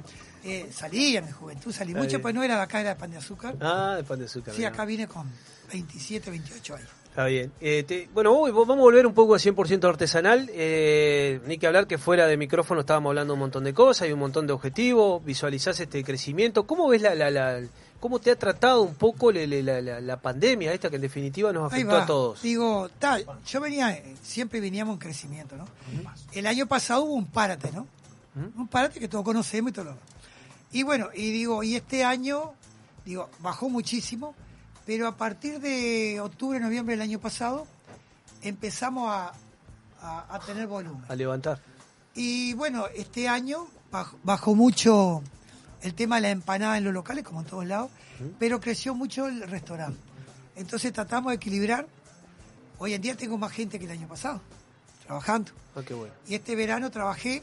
eh, 0.44 0.68
salí 0.72 1.16
en 1.16 1.26
mi 1.26 1.32
juventud, 1.32 1.72
salí 1.72 1.94
mucho, 1.94 2.20
pues 2.22 2.34
no 2.34 2.42
era 2.42 2.56
de 2.56 2.62
acá, 2.62 2.80
era 2.80 2.90
de 2.90 2.96
pan 2.96 3.10
de 3.10 3.18
azúcar. 3.18 3.56
Ah, 3.60 3.94
de 3.96 4.04
pan 4.04 4.18
de 4.18 4.24
azúcar. 4.26 4.54
Sí, 4.54 4.64
acá 4.64 4.84
vine 4.84 5.06
con 5.06 5.30
27, 5.72 6.30
28 6.30 6.74
años. 6.76 6.88
Está 7.08 7.26
bien. 7.26 7.52
Eh, 7.60 7.84
te- 7.86 8.08
bueno, 8.14 8.32
hoy 8.32 8.50
vamos 8.52 8.70
a 8.78 8.80
volver 8.80 9.06
un 9.06 9.12
poco 9.12 9.34
a 9.34 9.38
100% 9.38 9.86
artesanal. 9.86 10.48
Eh, 10.54 11.40
ni 11.46 11.58
que 11.58 11.66
hablar 11.66 11.86
que 11.86 11.98
fuera 11.98 12.26
de 12.26 12.36
micrófono 12.38 12.80
estábamos 12.80 13.10
hablando 13.10 13.34
un 13.34 13.40
montón 13.40 13.64
de 13.64 13.74
cosas, 13.74 14.02
hay 14.06 14.12
un 14.12 14.18
montón 14.20 14.46
de 14.46 14.54
objetivos, 14.54 15.22
visualizás 15.22 15.78
este 15.80 16.02
crecimiento. 16.04 16.66
¿Cómo 16.66 16.88
ves 16.88 17.02
la, 17.02 17.14
la, 17.14 17.30
la- 17.30 17.60
cómo 18.00 18.18
te 18.18 18.30
ha 18.30 18.36
tratado 18.36 18.80
un 18.80 18.94
poco 18.94 19.30
la, 19.30 19.46
la- 19.46 20.00
la 20.00 20.16
pandemia 20.22 20.72
esta 20.72 20.88
que 20.88 20.96
en 20.96 21.02
definitiva 21.02 21.52
nos 21.52 21.70
afectó 21.70 21.96
a 22.02 22.06
todos? 22.06 22.40
Digo, 22.42 22.88
tal, 22.98 23.26
yo 23.46 23.60
venía, 23.60 24.02
siempre 24.22 24.60
veníamos 24.60 24.94
en 24.94 24.98
crecimiento, 25.00 25.54
¿no? 25.56 25.66
El 26.32 26.46
año 26.46 26.66
pasado 26.66 27.02
hubo 27.04 27.12
un 27.12 27.26
párate, 27.26 27.70
¿no? 27.72 27.86
Un 28.56 28.68
párate 28.68 28.98
que 28.98 29.08
todos 29.08 29.22
conocemos 29.24 29.70
y 29.70 29.74
todo 29.74 29.84
lo. 29.84 29.96
Y 30.72 30.82
bueno, 30.82 31.08
y 31.14 31.30
digo, 31.30 31.62
y 31.62 31.76
este 31.76 32.04
año, 32.04 32.52
digo, 33.04 33.28
bajó 33.40 33.68
muchísimo, 33.68 34.34
pero 34.86 35.06
a 35.06 35.16
partir 35.16 35.60
de 35.60 36.18
octubre, 36.20 36.58
noviembre 36.60 36.94
del 36.94 37.02
año 37.02 37.18
pasado, 37.20 37.66
empezamos 38.42 39.08
a, 39.10 39.32
a- 40.00 40.34
a 40.34 40.40
tener 40.40 40.66
volumen. 40.66 41.04
A 41.08 41.14
levantar. 41.14 41.60
Y 42.14 42.54
bueno, 42.54 42.86
este 42.94 43.28
año 43.28 43.68
bajó, 43.90 44.18
bajó 44.22 44.54
mucho 44.54 45.22
el 45.82 45.94
tema 45.94 46.16
de 46.16 46.22
la 46.22 46.30
empanada 46.30 46.78
en 46.78 46.84
los 46.84 46.92
locales, 46.94 47.24
como 47.24 47.40
en 47.40 47.46
todos 47.46 47.66
lados, 47.66 47.90
pero 48.38 48.60
creció 48.60 48.94
mucho 48.94 49.26
el 49.26 49.42
restaurante. 49.48 49.98
Entonces 50.56 50.92
tratamos 50.92 51.30
de 51.32 51.36
equilibrar. 51.36 51.86
Hoy 52.78 52.94
en 52.94 53.02
día 53.02 53.16
tengo 53.16 53.38
más 53.38 53.52
gente 53.52 53.78
que 53.78 53.84
el 53.86 53.90
año 53.92 54.08
pasado, 54.08 54.40
trabajando. 55.06 55.52
Ah, 55.74 55.80
qué 55.86 55.94
bueno. 55.94 56.12
Y 56.28 56.34
este 56.34 56.54
verano 56.56 56.90
trabajé, 56.90 57.42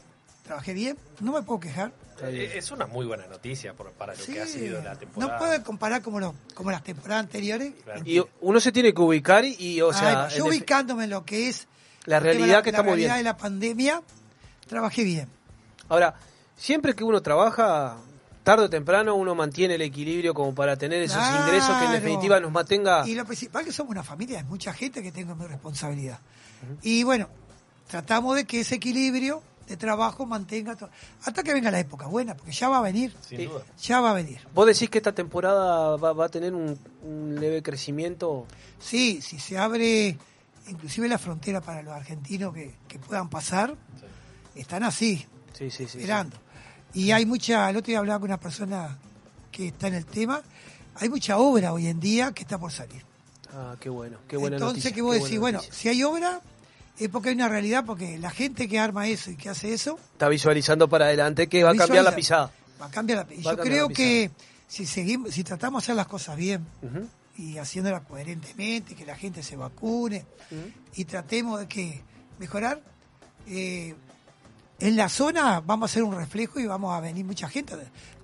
trabajé 0.50 0.74
bien, 0.74 0.98
no 1.20 1.32
me 1.32 1.42
puedo 1.42 1.60
quejar. 1.60 1.92
Eh, 2.22 2.54
Es 2.56 2.72
una 2.72 2.86
muy 2.86 3.06
buena 3.06 3.24
noticia 3.28 3.72
por- 3.72 3.92
para 3.92 4.14
lo 4.14 4.18
Sí, 4.20 4.32
que 4.32 4.40
ha 4.40 4.46
sido 4.46 4.82
la 4.82 4.94
no 4.94 4.98
temporada. 4.98 5.38
puedo 5.38 5.62
comparar 5.62 6.02
como, 6.02 6.18
lo- 6.18 6.34
como 6.54 6.72
las 6.72 6.82
temporadas 6.82 7.24
anteriores. 7.26 7.72
Y 8.04 8.20
uno 8.40 8.58
se 8.58 8.72
tiene 8.72 8.92
que 8.92 9.00
ubicar 9.00 9.44
y, 9.44 9.54
y, 9.58 9.80
o 9.80 9.92
sea, 9.92 10.24
Ay, 10.26 10.36
yo 10.38 10.46
ubicándome 10.46 11.04
en 11.04 11.10
lo 11.10 11.24
que 11.24 11.48
es 11.48 11.68
la 12.04 12.18
realidad 12.18 12.64
que 12.64 12.72
la 12.72 12.78
estamos 12.78 12.86
realidad 12.96 13.14
bien. 13.14 13.18
de 13.18 13.30
la 13.30 13.36
pandemia, 13.36 14.02
trabajé 14.66 15.04
bien. 15.04 15.28
Ahora, 15.88 16.14
siempre 16.56 16.94
que 16.96 17.04
uno 17.04 17.22
trabaja, 17.22 17.96
tarde 18.42 18.64
o 18.64 18.70
temprano 18.70 19.14
uno 19.14 19.36
mantiene 19.36 19.76
el 19.76 19.82
equilibrio 19.82 20.34
como 20.34 20.52
para 20.52 20.76
tener 20.76 21.00
esos 21.02 21.16
Claro. 21.18 21.46
ingresos 21.46 21.78
que 21.78 21.84
en 21.84 21.92
definitiva 21.92 22.40
nos 22.40 22.50
mantenga... 22.50 23.06
Y 23.06 23.14
lo 23.14 23.24
principal 23.24 23.64
que 23.64 23.70
somos 23.72 23.92
una 23.92 24.02
familia, 24.02 24.38
hay 24.40 24.44
mucha 24.44 24.72
gente 24.74 25.00
que 25.00 25.12
tengo 25.12 25.36
mi 25.36 25.46
responsabilidad. 25.46 26.18
Y 26.82 27.04
bueno, 27.04 27.28
tratamos 27.88 28.34
de 28.36 28.44
que 28.44 28.60
ese 28.60 28.74
equilibrio 28.74 29.42
de 29.70 29.76
trabajo 29.76 30.26
mantenga 30.26 30.74
todo. 30.76 30.90
Hasta 31.24 31.42
que 31.42 31.52
venga 31.52 31.70
la 31.70 31.78
época 31.80 32.06
buena, 32.06 32.34
porque 32.36 32.52
ya 32.52 32.68
va 32.68 32.78
a 32.78 32.82
venir. 32.82 33.14
Sin 33.26 33.48
duda. 33.48 33.62
Ya 33.80 34.00
va 34.00 34.10
a 34.10 34.14
venir. 34.14 34.40
¿Vos 34.54 34.66
decís 34.66 34.90
que 34.90 34.98
esta 34.98 35.12
temporada 35.14 35.96
va, 35.96 36.12
va 36.12 36.26
a 36.26 36.28
tener 36.28 36.52
un, 36.54 36.78
un 37.04 37.36
leve 37.40 37.62
crecimiento? 37.62 38.46
Sí, 38.78 39.22
si 39.22 39.38
se 39.38 39.56
abre 39.58 40.18
inclusive 40.68 41.08
la 41.08 41.18
frontera 41.18 41.60
para 41.60 41.82
los 41.82 41.92
argentinos 41.94 42.52
que, 42.54 42.74
que 42.86 42.98
puedan 42.98 43.28
pasar, 43.30 43.76
están 44.54 44.82
así, 44.82 45.26
Sí, 45.52 45.70
sí, 45.70 45.84
sí. 45.84 45.86
sí. 45.88 45.98
esperando. 45.98 46.36
Y 46.92 47.12
hay 47.12 47.24
mucha, 47.26 47.68
el 47.70 47.76
otro 47.76 47.86
día 47.88 47.98
hablaba 47.98 48.20
con 48.20 48.28
una 48.30 48.40
persona 48.40 48.98
que 49.52 49.68
está 49.68 49.88
en 49.88 49.94
el 49.94 50.06
tema, 50.06 50.42
hay 50.96 51.08
mucha 51.08 51.38
obra 51.38 51.72
hoy 51.72 51.86
en 51.86 51.98
día 52.00 52.32
que 52.32 52.42
está 52.42 52.58
por 52.58 52.72
salir. 52.72 53.04
Ah, 53.52 53.76
qué 53.80 53.88
bueno, 53.88 54.18
qué 54.28 54.36
buena 54.36 54.56
Entonces 54.56 54.76
noticia, 54.84 54.92
que 54.94 55.02
vos 55.02 55.16
qué 55.16 55.22
decís, 55.24 55.38
bueno, 55.40 55.60
si 55.70 55.88
hay 55.88 56.02
obra, 56.04 56.40
es 57.04 57.08
porque 57.10 57.30
hay 57.30 57.34
una 57.34 57.48
realidad, 57.48 57.84
porque 57.84 58.18
la 58.18 58.30
gente 58.30 58.68
que 58.68 58.78
arma 58.78 59.08
eso 59.08 59.30
y 59.30 59.36
que 59.36 59.48
hace 59.48 59.72
eso, 59.72 59.98
Está 60.12 60.28
visualizando 60.28 60.88
para 60.88 61.06
adelante 61.06 61.48
que 61.48 61.64
va 61.64 61.70
a 61.70 61.74
cambiar 61.74 62.04
la 62.04 62.14
pisada. 62.14 62.52
va 62.80 62.86
a 62.86 62.90
cambiar 62.90 63.18
la 63.18 63.24
Va 63.24 63.50
a 63.52 63.56
Yo 63.56 63.62
creo 63.62 63.88
que 63.88 64.30
si 64.68 64.86
seguimos, 64.86 65.32
si 65.34 65.42
tratamos 65.44 65.82
de 65.82 65.86
hacer 65.86 65.96
las 65.96 66.06
cosas 66.06 66.36
bien 66.36 66.64
y 67.36 67.58
haciéndolas 67.58 68.02
coherentemente, 68.02 68.94
que 68.94 69.04
la 69.06 69.16
gente 69.16 69.42
se 69.42 69.56
vacune 69.56 70.24
y 70.94 71.04
tratemos 71.06 71.60
de 71.60 71.66
que 71.68 72.02
mejorar, 72.38 72.80
eh, 73.48 73.94
en 74.78 74.96
la 74.96 75.08
zona 75.08 75.60
vamos 75.60 75.90
a 75.90 75.92
hacer 75.92 76.02
un 76.02 76.14
reflejo 76.14 76.58
y 76.60 76.66
vamos 76.66 76.94
a 76.94 77.00
venir 77.00 77.24
mucha 77.24 77.48
gente 77.48 77.74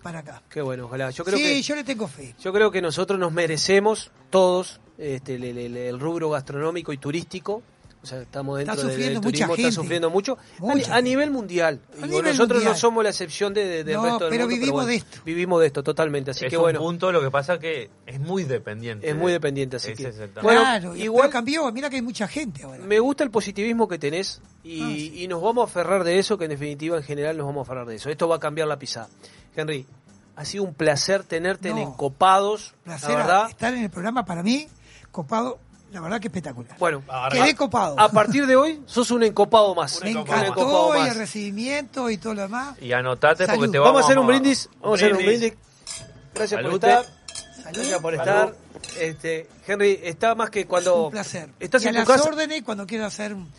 para 0.03 0.21
acá. 0.21 0.43
Qué 0.49 0.61
bueno, 0.63 0.87
ojalá. 0.87 1.11
Yo 1.11 1.25
creo 1.25 1.37
sí, 1.37 1.43
que 1.45 1.63
yo 1.63 1.75
le 1.77 1.85
tengo 1.85 2.09
fe. 2.09 2.35
yo 2.41 2.53
creo 2.53 2.71
que 2.71 2.81
nosotros 2.81 3.19
nos 3.19 3.33
merecemos 3.33 4.11
todos 4.31 4.81
este, 4.99 5.35
el, 5.35 5.45
el- 5.45 5.77
el 5.77 6.01
rubro 6.01 6.31
gastronómico 6.31 6.93
y 6.93 6.99
turístico. 6.99 7.63
O 8.07 8.09
sea, 8.09 8.23
estamos 8.23 8.57
dentro 8.59 8.75
Está 8.75 8.87
del- 8.87 8.91
del 8.93 8.97
sufriendo 9.03 9.21
mucha 9.21 9.31
turismo, 9.47 9.53
está 9.55 9.63
gente. 9.63 9.75
sufriendo 9.75 10.11
mucho. 10.11 10.33
A 10.39 10.61
ni- 10.63 10.81
Mucha 10.81 10.95
a, 10.95 11.01
nivel 11.01 11.31
mundial. 11.33 11.81
A 11.91 11.95
Digo, 11.97 12.07
nivel 12.07 12.25
nosotros 12.27 12.59
mundial. 12.59 12.73
no 12.75 12.79
somos 12.79 13.03
la 13.03 13.11
excepción 13.11 13.53
de, 13.53 13.65
de- 13.67 13.85
del 13.85 13.97
No, 13.97 14.03
resto 14.05 14.19
del 14.27 14.31
pero 14.31 14.45
mundo. 14.45 14.55
vivimos 14.55 14.73
bueno, 14.75 14.87
de 14.89 14.95
esto. 14.95 15.19
Vivimos 15.25 15.61
de 15.61 15.67
esto 15.67 15.83
totalmente. 15.83 16.31
Así 16.31 16.45
es 16.45 16.51
que 16.51 16.57
un 16.57 16.63
bueno, 16.63 16.79
punto, 16.79 17.11
lo 17.11 17.21
que 17.21 17.31
pasa 17.33 17.59
que 17.59 17.91
es 18.07 18.21
muy 18.21 18.45
dependiente. 18.45 19.11
es 19.11 19.17
muy 19.17 19.33
dependiente. 19.33 19.77
Así 19.77 19.95
que, 19.95 20.13
bueno, 20.41 20.61
claro, 20.61 20.95
y 20.95 21.03
igual 21.03 21.23
pero 21.23 21.33
cambió, 21.33 21.73
mira 21.73 21.91
que 21.91 21.97
hay 21.97 22.03
mucha 22.03 22.29
gente 22.29 22.63
ahora. 22.63 22.85
me 22.85 23.01
gusta 23.01 23.25
el 23.25 23.31
positivismo 23.33 23.89
que 23.89 23.99
tenés 23.99 24.41
y, 24.63 24.83
Ah, 24.83 24.87
sí. 24.95 25.13
y 25.23 25.27
nos 25.29 25.43
vamos 25.43 25.63
a 25.63 25.65
aferrar 25.69 26.05
de 26.05 26.21
eso, 26.21 26.39
que 26.39 26.45
en 26.45 26.51
definitiva 26.51 26.97
en 26.97 27.03
general 27.03 27.37
nos 27.37 27.47
vamos 27.47 27.61
a 27.61 27.73
aferrar 27.73 27.87
de 27.89 27.97
eso. 27.97 28.09
Esto 28.09 28.29
va 28.29 28.37
a 28.37 28.41
cambiar 28.41 28.69
la 28.69 28.79
pisada. 28.79 29.09
Henry, 29.57 29.85
ha 30.37 30.45
sido 30.45 30.63
un 30.63 30.75
placer 30.75 31.25
tenerte 31.25 31.71
en 31.71 31.77
No. 31.77 31.83
Encopados. 31.83 32.75
placer 32.85 33.11
la 33.11 33.17
verdad, 33.17 33.51
estar 33.51 33.75
en 33.75 33.83
el 33.83 33.91
programa 33.91 34.25
para 34.25 34.43
mí, 34.45 34.69
copado, 35.11 35.59
la 35.93 36.01
verdad 36.01 36.21
que 36.21 36.29
espectacular. 36.29 36.77
Bueno, 36.79 37.03
Quedé 37.31 37.55
copado. 37.55 37.99
a 37.99 38.09
partir 38.11 38.47
de 38.47 38.57
hoy 38.57 38.83
sos 38.87 39.11
un 39.11 39.23
encopado 39.23 39.75
más. 39.75 40.03
Me 40.03 40.11
encantó 40.11 40.45
encopado 40.63 41.05
y 41.05 41.09
el 41.09 41.15
recibimiento 41.15 42.11
y 42.11 42.19
todo 42.19 42.35
lo 42.35 42.43
demás. 42.43 42.77
Y 42.83 42.93
anotate 42.93 43.45
porque 43.47 43.61
Salud. 43.61 43.73
te 43.73 43.79
Vamos 43.79 43.93
vamos, 43.95 44.03
a 44.03 44.07
hacer 44.07 44.19
un 44.19 44.27
brindis. 44.27 44.69
Vamos 44.81 45.01
a 45.03 45.05
hacer 45.07 45.17
un 45.17 45.25
brindis. 45.25 45.55
Gracias 46.35 46.61
por 46.61 46.71
Salud. 46.71 46.85
estar. 46.85 47.07
Gracias 47.73 48.01
por 48.01 48.15
estar. 48.15 48.55
Este, 49.01 49.49
Henry, 49.67 50.01
está 50.03 50.35
más 50.35 50.51
que 50.51 50.67
cuando 50.67 51.07
Un 51.07 51.11
placer. 51.11 51.49
estás 51.59 51.83
y 51.85 51.89
en 51.89 51.97
a 51.97 52.05
tu 52.05 52.11
las 52.11 52.19
casa. 52.19 52.31
órdenes 52.31 52.63
cuando 52.63 52.87
quiera 52.87 53.07
hacer 53.07 53.35
un, 53.35 53.51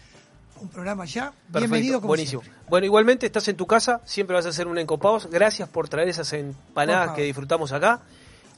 un 0.61 0.69
programa 0.69 1.05
ya, 1.05 1.31
Perfecto, 1.31 1.59
bienvenido 1.59 1.99
como 1.99 2.09
buenísimo. 2.09 2.41
siempre. 2.41 2.63
Bueno, 2.69 2.85
igualmente 2.85 3.25
estás 3.25 3.47
en 3.47 3.57
tu 3.57 3.67
casa, 3.67 4.01
siempre 4.05 4.35
vas 4.35 4.45
a 4.45 4.49
hacer 4.49 4.67
un 4.67 4.77
encopados. 4.77 5.27
Gracias 5.29 5.67
por 5.69 5.89
traer 5.89 6.07
esas 6.09 6.31
empanadas 6.33 7.11
que 7.15 7.23
disfrutamos 7.23 7.71
acá. 7.73 8.01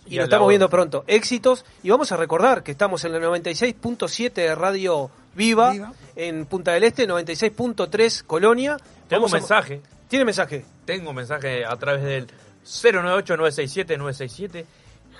Y, 0.09 0.15
Y 0.15 0.17
nos 0.17 0.25
estamos 0.25 0.45
hora. 0.45 0.51
viendo 0.53 0.69
pronto. 0.69 1.03
Éxitos. 1.07 1.63
Y 1.83 1.89
vamos 1.91 2.11
a 2.11 2.17
recordar 2.17 2.63
que 2.63 2.71
estamos 2.71 3.03
en 3.05 3.11
la 3.13 3.19
96.7 3.19 4.33
de 4.33 4.55
Radio 4.55 5.09
Viva, 5.35 5.71
Viva. 5.71 5.93
en 6.15 6.45
Punta 6.47 6.71
del 6.73 6.83
Este, 6.83 7.07
96.3 7.07 8.23
Colonia. 8.25 8.77
Tengo 9.07 9.25
un 9.25 9.31
a- 9.31 9.35
mensaje. 9.35 9.81
¿Tiene 10.07 10.25
mensaje? 10.25 10.65
Tengo 10.85 11.11
un 11.11 11.15
mensaje 11.17 11.63
a 11.65 11.75
través 11.77 12.01
del 12.03 12.27
098-967-967. 12.65 14.65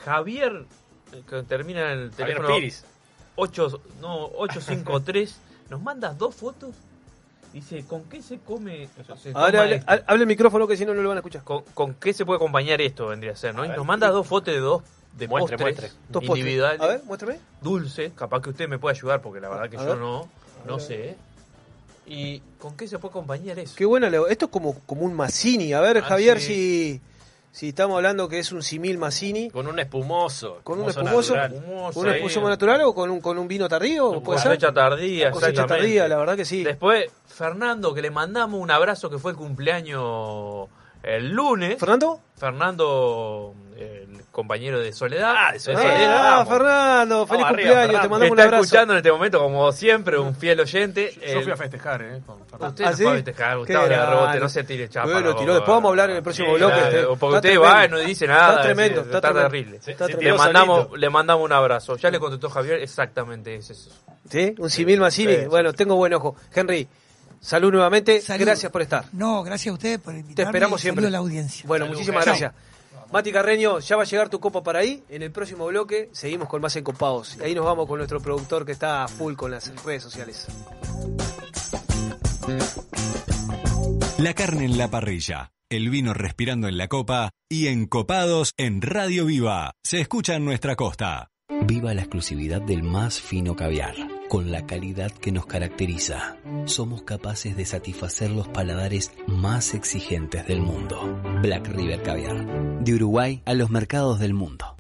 Javier, 0.04 0.66
eh, 1.14 1.22
que 1.30 1.44
termina 1.44 1.94
en 1.94 2.00
el 2.00 2.10
Javier 2.12 2.28
teléfono 2.38 2.56
Piris. 2.56 2.84
8, 3.36 3.82
no, 4.02 4.26
853, 4.38 5.36
nos 5.70 5.82
manda 5.82 6.14
dos 6.14 6.36
fotos. 6.36 6.76
Dice, 7.54 7.84
¿con 7.86 8.04
qué 8.04 8.22
se 8.22 8.38
come? 8.40 8.88
se 9.18 9.32
toma 9.34 9.46
Ahora 9.46 9.62
hable, 9.64 9.76
esto? 9.78 9.92
ha- 9.92 10.04
hable 10.06 10.22
el 10.24 10.28
micrófono 10.28 10.68
que 10.68 10.78
si 10.78 10.86
no, 10.86 10.94
no 10.94 11.02
lo 11.02 11.10
van 11.10 11.18
a 11.18 11.22
escuchar. 11.22 11.44
¿Con, 11.44 11.64
con 11.74 11.96
qué 11.96 12.14
se 12.14 12.26
puede 12.26 12.38
acompañar 12.38 12.80
esto? 12.82 13.08
Vendría 13.08 13.32
a 13.32 13.36
ser, 13.36 13.56
¿no? 13.56 13.66
Y 13.66 13.70
ver. 13.70 13.78
nos 13.78 13.86
manda 13.88 14.08
dos 14.10 14.28
fotos 14.28 14.54
de 14.54 14.60
dos 14.60 14.84
de 15.18 15.28
Muestre, 15.28 15.58
postres 15.58 15.80
muestre. 15.92 16.00
Dos 16.10 16.24
postres. 16.24 16.38
individuales, 16.40 16.80
A 16.82 16.88
ver, 16.88 17.02
muéstrame. 17.06 17.40
dulce. 17.62 18.12
Capaz 18.16 18.42
que 18.42 18.50
usted 18.52 18.70
me 18.70 18.78
puede 18.78 18.96
ayudar 18.96 19.22
porque 19.22 19.40
la 19.42 19.50
verdad 19.50 19.68
que 19.70 19.78
A 19.78 19.82
yo 19.84 19.88
ver. 19.90 19.98
no, 19.98 20.30
no 20.68 20.80
sé. 20.80 21.16
¿Y 22.06 22.40
con 22.60 22.76
qué 22.78 22.88
se 22.88 22.98
puede 23.00 23.12
acompañar 23.12 23.58
eso? 23.60 23.76
Qué 23.76 23.86
buena, 23.86 24.10
Leo. 24.10 24.28
Esto 24.28 24.46
es 24.46 24.52
como, 24.52 24.80
como 24.86 25.02
un 25.02 25.14
Mazzini. 25.16 25.74
A 25.74 25.80
ver, 25.82 25.98
Ah, 25.98 26.02
Javier, 26.02 26.40
sí. 26.40 26.46
si, 26.46 27.02
si 27.52 27.70
estamos 27.70 27.96
hablando 27.98 28.30
que 28.30 28.40
es 28.40 28.52
un 28.52 28.62
simil 28.64 28.98
Mazzini. 28.98 29.50
Con 29.50 29.68
un 29.68 29.80
espumoso. 29.80 30.60
¿Con 30.64 30.82
un 30.82 30.90
espumoso? 30.90 31.36
natural. 31.36 31.54
Espumoso 31.56 31.94
¿Con 31.94 32.04
un 32.04 32.10
ahí. 32.10 32.16
espumoso 32.16 32.50
natural 32.50 32.82
o 32.82 32.94
con 32.94 33.10
un, 33.10 33.22
con 33.22 33.38
un 33.38 33.48
vino 33.48 33.68
tardío? 33.68 34.10
¿Puede 34.12 34.24
Con 34.24 34.38
ser? 34.38 34.48
cosecha 34.50 34.74
tardía, 34.74 35.32
Cosecha 35.32 35.66
tardía, 35.66 36.08
la 36.08 36.18
verdad 36.18 36.36
que 36.36 36.46
sí. 36.46 36.64
Después, 36.64 37.12
Fernando, 37.26 37.94
que 37.94 38.02
le 38.02 38.12
mandamos 38.12 38.62
un 38.62 38.72
abrazo, 38.72 39.10
que 39.10 39.18
fue 39.18 39.32
el 39.32 39.38
cumpleaños 39.38 40.68
el 41.04 41.30
lunes. 41.32 41.78
¿Fernando? 41.80 42.20
Fernando, 42.36 43.56
el 43.78 44.26
compañero 44.40 44.80
de 44.80 44.92
Soledad. 44.94 45.34
Ah, 45.38 45.52
de 45.54 45.60
Soledad. 45.60 46.40
Ah. 46.40 46.46
Fernando, 46.46 47.28
feliz 47.28 47.44
Vamos 47.44 47.54
arriba, 47.58 47.70
cumpleaños, 47.70 48.02
te 48.02 48.08
mandamos 48.10 48.32
un 48.32 48.40
está 48.40 48.44
abrazo. 48.44 48.64
escuchando 48.64 48.94
en 48.94 48.98
este 48.98 49.12
momento, 49.12 49.40
como 49.40 49.72
siempre, 49.72 50.18
un 50.18 50.36
fiel 50.36 50.60
oyente. 50.60 51.14
Yo 51.16 51.38
El- 51.40 51.44
fui 51.44 51.52
a 51.52 51.56
festejar, 51.58 52.02
¿eh? 52.02 52.22
Con 52.26 52.38
Fernando. 52.46 52.68
Usted 52.68 52.86
¿Ah, 52.86 52.92
no 52.92 52.98
sí? 52.98 53.04
fue 53.04 53.12
a 53.12 53.16
festejar, 53.16 53.58
Gustavo 53.58 53.84
de 53.84 53.90
grande. 53.90 54.16
rebote, 54.16 54.40
no 54.40 54.50
se 54.50 54.64
tire 54.64 54.90
chapa. 54.90 55.12
Bueno, 55.12 55.30
no, 55.32 55.36
tiró, 55.36 55.54
después 55.54 55.70
vamos 55.76 55.86
a 55.86 55.90
hablar 55.90 56.10
en 56.12 56.16
el 56.18 56.24
próximo 56.24 56.54
bloque, 56.54 56.74
claro, 56.76 56.88
este. 56.90 57.06
porque 57.20 57.26
usted 57.36 57.42
tremendo. 57.50 57.62
va 57.62 57.86
y 57.86 57.90
no 57.90 57.98
dice 58.00 58.28
nada. 58.28 58.50
Está 58.52 58.62
tremendo, 58.64 59.02
está 59.02 59.18
está, 59.18 59.22
tremendo. 59.30 59.50
terrible. 59.50 59.78
Está 59.86 60.06
Se- 60.08 60.14
se 60.14 60.22
Le 60.24 60.34
mandamos, 60.34 60.78
solito. 60.78 60.98
le 60.98 61.10
mandamos 61.10 61.46
un 61.46 61.52
abrazo. 61.54 61.96
Ya 61.98 62.10
le 62.12 62.20
contestó 62.20 62.50
Javier, 62.50 62.82
exactamente 62.82 63.56
es 63.56 63.70
eso. 63.70 63.90
¿Sí? 64.30 64.56
Un 64.58 64.70
simil. 64.70 65.02
Sí, 65.12 65.26
sí, 65.28 65.46
bueno, 65.48 65.74
tengo 65.74 65.96
buen 65.96 66.14
ojo. 66.14 66.36
Henry, 66.54 66.88
salud 67.42 67.72
nuevamente. 67.72 68.22
Salud. 68.22 68.46
Gracias 68.46 68.72
por 68.72 68.82
estar. 68.82 69.06
No, 69.14 69.44
gracias 69.44 69.72
a 69.72 69.74
ustedes 69.74 70.00
por 70.00 70.14
invitarme. 70.14 70.36
Te 70.36 70.42
esperamos 70.44 70.80
y 70.80 70.84
siempre. 70.84 71.08
a 71.08 71.10
la 71.10 71.18
audiencia. 71.20 71.64
Bueno, 71.68 71.86
Salud, 71.86 71.96
muchísimas 71.96 72.26
chao. 72.26 72.32
gracias. 72.38 72.69
Mati 73.12 73.32
Carreño, 73.32 73.80
ya 73.80 73.96
va 73.96 74.04
a 74.04 74.06
llegar 74.06 74.30
tu 74.30 74.40
copa 74.40 74.62
para 74.62 74.80
ahí. 74.80 75.04
En 75.10 75.24
el 75.24 75.32
próximo 75.32 75.66
bloque 75.66 76.10
seguimos 76.12 76.48
con 76.48 76.62
más 76.62 76.76
encopados. 76.76 77.38
Y 77.38 77.44
ahí 77.44 77.56
nos 77.56 77.66
vamos 77.66 77.88
con 77.88 77.98
nuestro 77.98 78.20
productor 78.20 78.66
que 78.66 78.72
está 78.72 79.08
full 79.08 79.34
con 79.36 79.52
las 79.52 79.74
redes 79.84 80.04
sociales. 80.04 80.48
La 84.20 84.34
carne 84.34 84.66
en 84.66 84.78
la 84.78 84.90
parrilla, 84.90 85.52
el 85.70 85.90
vino 85.90 86.14
respirando 86.14 86.68
en 86.68 86.78
la 86.78 86.88
copa 86.88 87.32
y 87.50 87.68
encopados 87.68 88.54
en 88.58 88.82
Radio 88.82 89.26
Viva. 89.26 89.72
Se 89.84 90.02
escucha 90.02 90.36
en 90.36 90.46
nuestra 90.46 90.76
costa. 90.76 91.30
Viva 91.50 91.96
la 91.96 92.02
exclusividad 92.02 92.62
del 92.62 92.84
más 92.84 93.20
fino 93.20 93.56
caviar, 93.56 93.96
con 94.28 94.52
la 94.52 94.68
calidad 94.68 95.12
que 95.12 95.32
nos 95.32 95.48
caracteriza. 95.48 96.38
Somos 96.66 97.02
capaces 97.02 97.58
de 97.58 97.66
satisfacer 97.66 98.30
los 98.30 98.48
paladares 98.48 99.12
más 99.26 99.74
exigentes 99.74 100.46
del 100.48 100.62
mundo. 100.62 101.20
Black 101.42 101.68
River 101.68 102.04
Caviar, 102.04 102.84
de 102.84 102.94
Uruguay 102.94 103.42
a 103.46 103.56
los 103.56 103.72
mercados 103.72 104.20
del 104.20 104.36
mundo. 104.36 104.79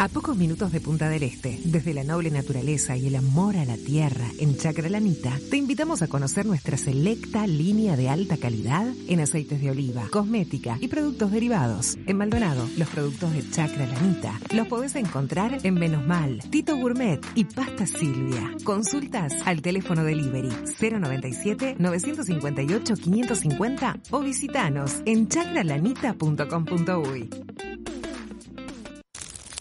A 0.00 0.08
pocos 0.08 0.34
minutos 0.34 0.72
de 0.72 0.80
Punta 0.80 1.10
del 1.10 1.22
Este, 1.24 1.60
desde 1.62 1.92
la 1.92 2.04
noble 2.04 2.30
naturaleza 2.30 2.96
y 2.96 3.08
el 3.08 3.16
amor 3.16 3.58
a 3.58 3.66
la 3.66 3.76
tierra 3.76 4.24
en 4.38 4.56
Chacralanita, 4.56 5.38
te 5.50 5.58
invitamos 5.58 6.00
a 6.00 6.08
conocer 6.08 6.46
nuestra 6.46 6.78
selecta 6.78 7.46
línea 7.46 7.96
de 7.96 8.08
alta 8.08 8.38
calidad 8.38 8.86
en 9.08 9.20
aceites 9.20 9.60
de 9.60 9.70
oliva, 9.70 10.08
cosmética 10.10 10.78
y 10.80 10.88
productos 10.88 11.32
derivados. 11.32 11.98
En 12.06 12.16
Maldonado, 12.16 12.66
los 12.78 12.88
productos 12.88 13.34
de 13.34 13.50
Chacralanita 13.50 14.40
los 14.54 14.68
podés 14.68 14.96
encontrar 14.96 15.58
en 15.64 15.74
Menos 15.74 16.06
Mal, 16.06 16.40
Tito 16.48 16.78
Gourmet 16.78 17.20
y 17.34 17.44
Pasta 17.44 17.86
Silvia. 17.86 18.52
Consultas 18.64 19.34
al 19.44 19.60
teléfono 19.60 20.02
delivery 20.02 20.48
097 20.80 21.76
958 21.78 22.94
550 22.94 23.98
o 24.12 24.20
visitanos 24.20 25.02
en 25.04 25.28
chacralanita.com.uy. 25.28 27.28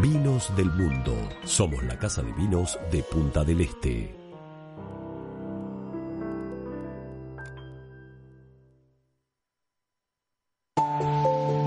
Vinos 0.00 0.54
del 0.56 0.70
Mundo. 0.72 1.16
Somos 1.44 1.82
la 1.84 1.96
casa 1.96 2.20
de 2.20 2.32
vinos 2.32 2.78
de 2.90 3.02
Punta 3.04 3.44
del 3.44 3.60
Este. 3.60 4.14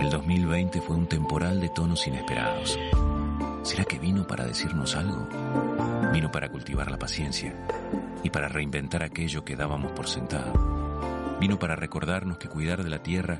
El 0.02 0.10
2020 0.10 0.82
fue 0.82 0.98
un 0.98 1.08
temporal 1.08 1.62
de 1.62 1.70
tonos 1.70 2.06
inesperados. 2.06 2.78
¿Será 3.64 3.86
que 3.86 3.98
vino 3.98 4.28
para 4.28 4.46
decirnos 4.46 4.96
algo? 4.96 5.28
Vino 6.12 6.30
para 6.30 6.50
cultivar 6.50 6.92
la 6.92 7.00
paciencia 7.00 7.56
y 8.24 8.30
para 8.30 8.50
reinventar 8.50 9.04
aquello 9.04 9.46
que 9.46 9.56
dábamos 9.56 9.94
por 9.94 10.08
sentado. 10.08 11.38
Vino 11.40 11.58
para 11.58 11.78
recordarnos 11.78 12.38
que 12.38 12.50
cuidar 12.50 12.84
de 12.84 12.90
la 12.90 13.02
tierra 13.02 13.40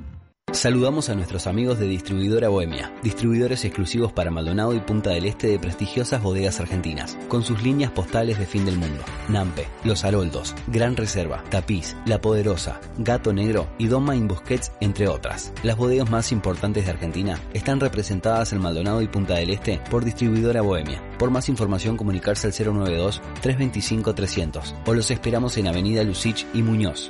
Saludamos 0.53 1.09
a 1.09 1.15
nuestros 1.15 1.47
amigos 1.47 1.79
de 1.79 1.87
Distribuidora 1.87 2.49
Bohemia, 2.49 2.93
distribuidores 3.01 3.63
exclusivos 3.63 4.11
para 4.11 4.31
Maldonado 4.31 4.75
y 4.75 4.81
Punta 4.81 5.11
del 5.11 5.25
Este 5.25 5.47
de 5.47 5.57
prestigiosas 5.57 6.21
bodegas 6.21 6.59
argentinas, 6.59 7.17
con 7.29 7.43
sus 7.43 7.63
líneas 7.63 7.91
postales 7.91 8.37
de 8.37 8.45
fin 8.45 8.65
del 8.65 8.77
mundo. 8.77 9.01
Nampe, 9.29 9.69
Los 9.85 10.03
Haroldos, 10.03 10.53
Gran 10.67 10.97
Reserva, 10.97 11.41
Tapiz, 11.49 11.95
La 12.05 12.19
Poderosa, 12.19 12.81
Gato 12.97 13.31
Negro 13.31 13.69
y 13.77 13.87
Doma 13.87 14.17
in 14.17 14.27
Busquets, 14.27 14.73
entre 14.81 15.07
otras. 15.07 15.53
Las 15.63 15.77
bodegas 15.77 16.09
más 16.09 16.33
importantes 16.33 16.83
de 16.83 16.91
Argentina 16.91 17.39
están 17.53 17.79
representadas 17.79 18.51
en 18.51 18.59
Maldonado 18.59 19.01
y 19.01 19.07
Punta 19.07 19.35
del 19.35 19.51
Este 19.51 19.79
por 19.89 20.03
Distribuidora 20.03 20.61
Bohemia. 20.61 21.01
Por 21.17 21.31
más 21.31 21.47
información 21.47 21.95
comunicarse 21.95 22.47
al 22.47 22.53
092-325-300 22.53 24.73
o 24.85 24.93
los 24.93 25.11
esperamos 25.11 25.57
en 25.57 25.67
Avenida 25.67 26.03
Lucich 26.03 26.45
y 26.53 26.61
Muñoz. 26.61 27.09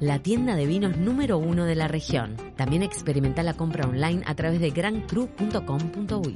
la 0.00 0.18
tienda 0.20 0.56
de 0.56 0.66
vinos 0.66 0.96
número 0.96 1.38
uno 1.38 1.64
de 1.64 1.74
la 1.74 1.88
región. 1.88 2.36
También 2.56 2.82
experimenta 2.82 3.42
la 3.42 3.54
compra 3.54 3.86
online 3.86 4.22
a 4.26 4.34
través 4.34 4.60
de 4.60 4.70
grancru.com.uy. 4.70 6.34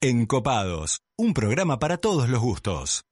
Encopados, 0.00 1.00
un 1.16 1.34
programa 1.34 1.80
para 1.80 1.96
todos 1.96 2.28
los 2.28 2.40
gustos. 2.40 3.07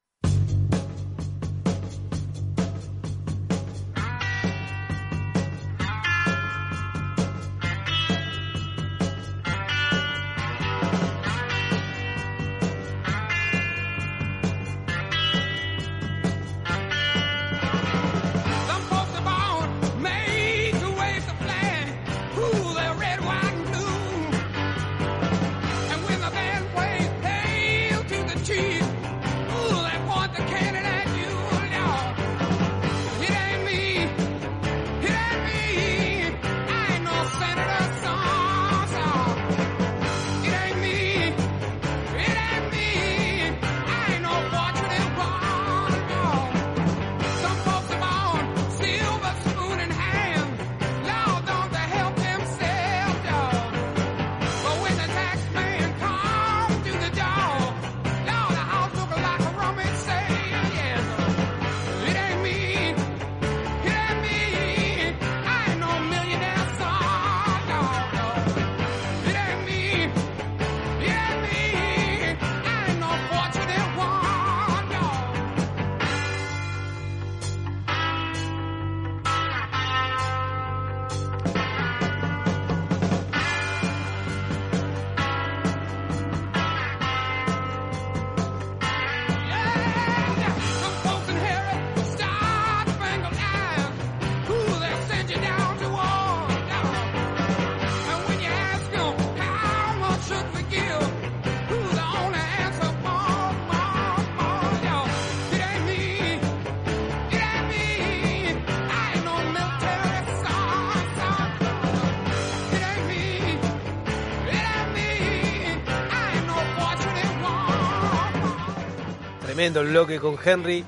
El 119.81 119.89
bloque 119.89 120.19
con 120.21 120.37
Henry. 120.45 120.85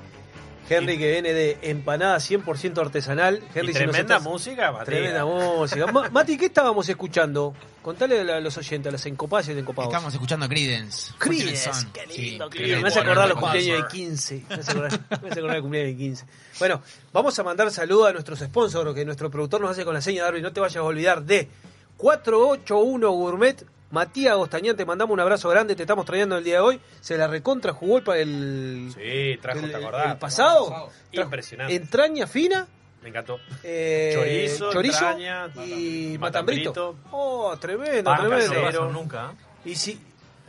Henry 0.71 0.99
que 0.99 1.11
viene 1.11 1.33
de 1.33 1.57
empanada 1.63 2.19
100% 2.19 2.79
artesanal. 2.79 3.43
Henry, 3.55 3.71
Y 3.71 3.73
si 3.73 3.79
tremenda 3.79 4.17
estás- 4.17 4.23
música, 4.23 4.71
Matías. 4.71 4.85
Tremenda 4.85 5.25
música. 5.25 5.87
Ma- 5.91 6.11
Mati, 6.11 6.37
¿qué 6.37 6.45
estábamos 6.47 6.87
escuchando? 6.91 7.55
Contale 7.81 8.21
a 8.21 8.39
los 8.39 8.55
oyentes, 8.59 8.91
a 8.91 8.93
los 8.93 9.07
encopados 9.07 9.49
y 9.49 9.53
encopados. 9.53 9.91
Estamos 9.91 10.13
escuchando 10.13 10.47
Creedence. 10.47 11.13
Creedence, 11.17 11.71
qué 11.95 12.01
Sí, 12.11 12.21
lindo, 12.33 12.51
tremendo. 12.51 12.83
Me 12.83 12.89
hace 12.89 13.01
acordar 13.01 13.29
los 13.31 13.39
cumpleaños 13.39 13.83
de 13.83 13.89
15. 13.89 14.45
Me 14.47 14.55
hace 14.57 14.71
acordar, 14.73 15.01
me 15.09 15.17
hace 15.31 15.39
acordar 15.39 15.57
el 15.57 15.63
cumpleaños 15.63 15.91
de 15.93 15.97
15. 15.97 16.25
Bueno, 16.59 16.83
vamos 17.15 17.39
a 17.39 17.43
mandar 17.45 17.71
saludos 17.71 18.11
a 18.11 18.13
nuestros 18.13 18.39
sponsors, 18.41 18.95
que 18.95 19.07
nuestro 19.07 19.31
productor 19.31 19.63
nos 19.63 19.71
hace 19.71 19.87
con 19.87 19.95
la 19.95 20.03
seña 20.03 20.19
de 20.19 20.25
Darby. 20.25 20.43
No 20.43 20.53
te 20.53 20.61
vayas 20.61 20.77
a 20.77 20.83
olvidar 20.83 21.23
de 21.23 21.49
481 21.97 23.11
Gourmet. 23.11 23.65
Matías 23.91 24.37
Gostañán, 24.37 24.77
te 24.77 24.85
mandamos 24.85 25.15
un 25.15 25.21
abrazo 25.21 25.49
grande, 25.49 25.75
te 25.75 25.83
estamos 25.83 26.05
trayendo 26.05 26.37
el 26.37 26.45
día 26.45 26.55
de 26.57 26.61
hoy. 26.61 26.81
Se 27.01 27.17
la 27.17 27.27
recontra 27.27 27.73
jugó 27.73 27.99
el, 28.13 28.93
Sí, 28.95 29.39
trajo, 29.41 29.61
el- 29.61 29.71
¿te 29.71 29.77
acordás? 29.77 30.13
el 30.13 30.19
pasado. 30.19 30.67
Trajo 30.67 30.93
Impresionante. 31.13 31.75
Entraña 31.75 32.27
fina, 32.27 32.67
Me 33.03 33.09
encantó. 33.09 33.39
eh, 33.63 34.11
Chorizo, 34.15 34.73
chorizo 34.73 34.99
entraña, 35.11 35.47
y 35.65 36.19
matambrito. 36.19 36.71
matambrito. 36.71 36.97
Oh, 37.13 37.57
tremendo, 37.59 38.15
tremendo. 38.15 38.93
nunca. 38.93 39.33
Y 39.65 39.75
si 39.75 39.99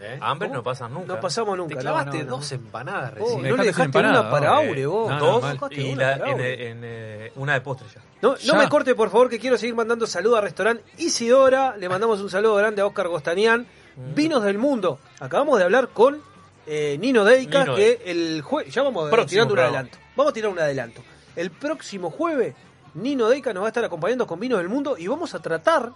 ¿Eh? 0.02 0.20
No 0.52 0.64
pasan 0.64 0.94
nunca. 0.94 1.14
no 1.16 1.20
pasamos 1.20 1.54
Te 1.54 1.58
nunca. 1.58 1.76
clavaste 1.78 2.18
no, 2.20 2.24
no, 2.24 2.30
no. 2.32 2.36
dos 2.38 2.52
empanadas 2.54 3.12
Oh, 3.12 3.16
recién. 3.16 3.50
no 3.50 3.58
le 3.58 3.64
dejaste 3.66 3.98
una 4.00 4.30
para 4.32 4.50
Aure, 4.56 4.86
vos. 4.86 5.10
No, 5.10 5.20
no, 5.20 5.26
Dos, 5.42 5.72
Y 5.72 5.92
una 5.94 6.18
la- 6.18 6.30
en, 6.32 6.38
eh, 6.84 7.32
una 7.36 7.54
de 7.54 7.62
postre 7.62 7.88
ya. 7.94 8.02
No, 8.22 8.36
no 8.48 8.56
me 8.56 8.70
corte, 8.70 8.96
por 8.96 9.10
favor, 9.10 9.30
que 9.30 9.40
quiero 9.40 9.58
seguir 9.58 9.76
mandando 9.76 10.08
saludos 10.08 10.38
al 10.38 10.44
restaurante 10.46 10.84
Isidora. 10.98 11.76
Le 11.78 11.90
mandamos 11.90 12.22
un 12.22 12.30
saludo 12.30 12.56
grande 12.56 12.82
a 12.82 12.86
Oscar 12.86 13.08
Gostanian. 13.10 13.68
Mm. 13.98 14.14
Vinos 14.16 14.44
del 14.44 14.58
Mundo. 14.58 15.00
Acabamos 15.20 15.58
de 15.58 15.66
hablar 15.66 15.90
con 15.90 16.22
eh, 16.66 16.98
Nino 17.00 17.26
Nino 17.26 17.76
que 17.76 18.02
el 18.06 18.42
jueves. 18.42 18.74
Ya 18.74 18.84
vamos 18.84 19.10
Próximo 19.10 19.30
tirando 19.30 19.54
un 19.54 19.60
adelanto. 19.60 19.98
Vamos 20.16 20.32
a 20.32 20.34
tirar 20.34 20.52
un 20.52 20.60
adelanto. 20.60 21.02
El 21.36 21.52
próximo 21.52 22.10
jueves, 22.10 22.56
Nino 22.94 23.28
Deika 23.28 23.54
nos 23.54 23.64
va 23.64 23.68
a 23.68 23.70
estar 23.70 23.84
acompañando 23.84 24.26
con 24.28 24.40
Vinos 24.40 24.60
del 24.60 24.70
Mundo 24.70 24.96
y 24.98 25.08
vamos 25.08 25.34
a 25.36 25.40
tratar 25.42 25.92